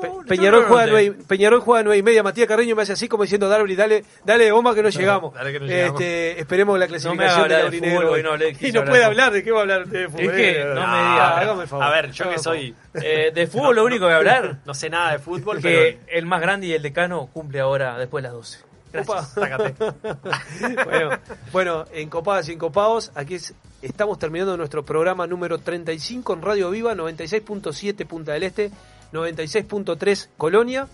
Pe- 0.00 0.10
Peñarol, 0.28 0.64
juega 0.66 0.86
nueve, 0.86 1.16
Peñarol 1.26 1.60
juega 1.60 1.82
nueve 1.82 1.98
y 1.98 2.02
media. 2.02 2.22
Matías 2.22 2.46
Carreño 2.46 2.76
me 2.76 2.82
hace 2.82 2.92
así 2.92 3.08
como 3.08 3.24
diciendo, 3.24 3.48
Darby, 3.48 3.74
dale, 3.74 4.04
dale 4.24 4.52
bomba 4.52 4.74
que 4.74 4.82
no 4.82 4.88
llegamos. 4.88 5.34
dale 5.34 5.52
que 5.52 5.60
no 5.60 5.66
llegamos. 5.66 6.00
Este, 6.00 6.40
esperemos 6.40 6.78
la 6.78 6.86
No 6.86 6.92
me 6.92 6.98
clasificación 6.98 7.48
de 7.48 7.70
de 7.80 7.90
fútbol, 8.00 8.22
no 8.22 8.36
le 8.36 8.56
Y 8.60 8.72
no 8.72 8.84
puede 8.84 8.98
de 8.98 9.04
hablar, 9.04 9.32
¿de 9.32 9.42
qué 9.42 9.50
va 9.50 9.58
a 9.58 9.62
hablar 9.62 9.86
de 9.88 10.08
fútbol? 10.08 10.24
Es 10.24 10.30
que 10.32 10.64
no 10.64 10.74
me 10.74 10.80
diga. 10.98 11.38
hágame 11.38 11.62
el 11.62 11.68
favor. 11.68 11.84
A 11.84 11.90
ver, 11.90 12.10
yo 12.12 12.30
que 12.30 12.38
soy... 12.38 12.74
Eh, 12.94 13.30
de 13.34 13.46
fútbol 13.46 13.76
lo 13.76 13.84
único 13.84 14.00
que 14.00 14.06
voy 14.06 14.14
a 14.14 14.16
hablar 14.16 14.58
No 14.64 14.74
sé 14.74 14.90
nada 14.90 15.12
de 15.12 15.18
fútbol, 15.20 15.60
que 15.60 15.98
pero... 16.04 16.18
el 16.18 16.26
más 16.26 16.40
grande 16.40 16.66
y 16.68 16.72
el 16.72 16.82
decano 16.82 17.28
cumple 17.32 17.60
ahora 17.60 17.98
después 17.98 18.22
de 18.22 18.28
las 18.28 18.36
12. 18.36 18.58
Gracias. 18.92 19.34
Bueno, 20.84 21.10
bueno, 21.52 21.84
en 21.92 22.08
Copadas 22.08 22.48
y 22.48 22.52
en 22.52 22.58
Copados, 22.58 23.12
aquí 23.14 23.34
es- 23.36 23.54
estamos 23.82 24.18
terminando 24.18 24.56
nuestro 24.56 24.84
programa 24.84 25.26
número 25.26 25.58
35 25.58 26.34
en 26.34 26.42
Radio 26.42 26.70
Viva, 26.70 26.94
96.7 26.94 28.06
Punta 28.06 28.32
del 28.32 28.42
Este, 28.44 28.70
96.3 29.12 30.28
Colonia. 30.36 30.86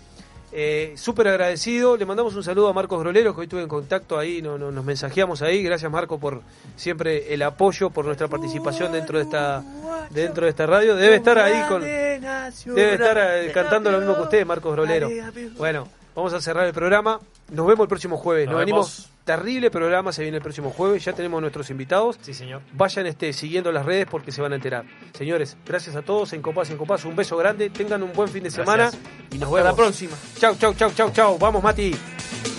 Eh, 0.53 0.95
Súper 0.97 1.29
agradecido, 1.29 1.97
le 1.97 2.07
mandamos 2.07 2.35
un 2.35 2.43
saludo 2.43 2.69
a 2.69 2.73
Marcos 2.73 2.99
Grolero, 3.01 3.35
que 3.35 3.43
hoy 3.43 3.47
tuve 3.47 3.63
en 3.63 3.69
contacto 3.69 4.17
ahí, 4.19 4.41
no, 4.41 4.57
no- 4.57 4.71
nos 4.71 4.85
mensajeamos 4.85 5.43
ahí. 5.43 5.63
Gracias 5.63 5.91
Marco 5.91 6.19
por 6.19 6.41
siempre 6.77 7.35
el 7.35 7.43
apoyo, 7.43 7.91
por 7.91 8.07
nuestra 8.07 8.29
participación 8.29 8.93
dentro 8.93 9.19
de 9.19 9.25
esta 9.25 9.63
dentro 10.11 10.45
de 10.45 10.51
esta 10.51 10.65
radio. 10.67 10.95
Debe 10.97 11.17
estar 11.17 11.37
ahí 11.39 11.63
con... 11.69 11.83
Debe 11.83 12.95
estar 12.95 13.19
eh, 13.19 13.51
cantando 13.53 13.91
lo 13.91 13.99
mismo 13.99 14.15
que 14.15 14.23
usted, 14.23 14.47
Marcos 14.47 14.73
Grolero. 14.73 15.11
Bueno, 15.59 15.89
vamos 16.15 16.33
a 16.33 16.41
cerrar 16.41 16.65
el 16.67 16.73
programa. 16.73 17.21
Nos 17.51 17.67
vemos 17.67 17.85
el 17.85 17.89
próximo 17.89 18.17
jueves. 18.17 18.47
Nos 18.47 18.53
Nos, 18.55 18.61
venimos. 18.61 19.11
Terrible 19.27 19.73
programa 19.73 20.13
se 20.13 20.23
viene 20.23 20.37
el 20.37 20.43
próximo 20.43 20.71
jueves. 20.71 21.05
Ya 21.05 21.13
tenemos 21.13 21.41
nuestros 21.41 21.69
invitados. 21.71 22.17
Sí, 22.23 22.33
señor. 22.33 22.63
Vayan 22.73 23.07
este, 23.07 23.33
siguiendo 23.33 23.73
las 23.73 23.85
redes 23.85 24.07
porque 24.09 24.31
se 24.31 24.41
van 24.41 24.53
a 24.53 24.55
enterar. 24.55 24.85
Señores, 25.15 25.57
gracias 25.67 25.97
a 25.97 26.03
todos 26.03 26.33
en 26.33 26.43
Copas 26.43 26.71
en 26.71 26.77
Copas. 26.77 27.05
Un 27.05 27.17
beso 27.17 27.37
grande. 27.37 27.69
Tengan 27.69 28.05
un 28.05 28.13
buen 28.13 28.29
fin 28.29 28.45
de 28.45 28.53
semana. 28.53 28.89
Y 29.33 29.39
nos 29.39 29.49
Hasta 29.49 29.57
vemos. 29.57 29.65
la 29.65 29.75
próxima. 29.75 30.17
Chau, 30.39 30.55
chau, 30.55 30.75
chau, 30.75 30.93
chau, 30.93 31.11
chau. 31.11 31.39
Vamos, 31.39 31.61
Mati. 31.61 32.56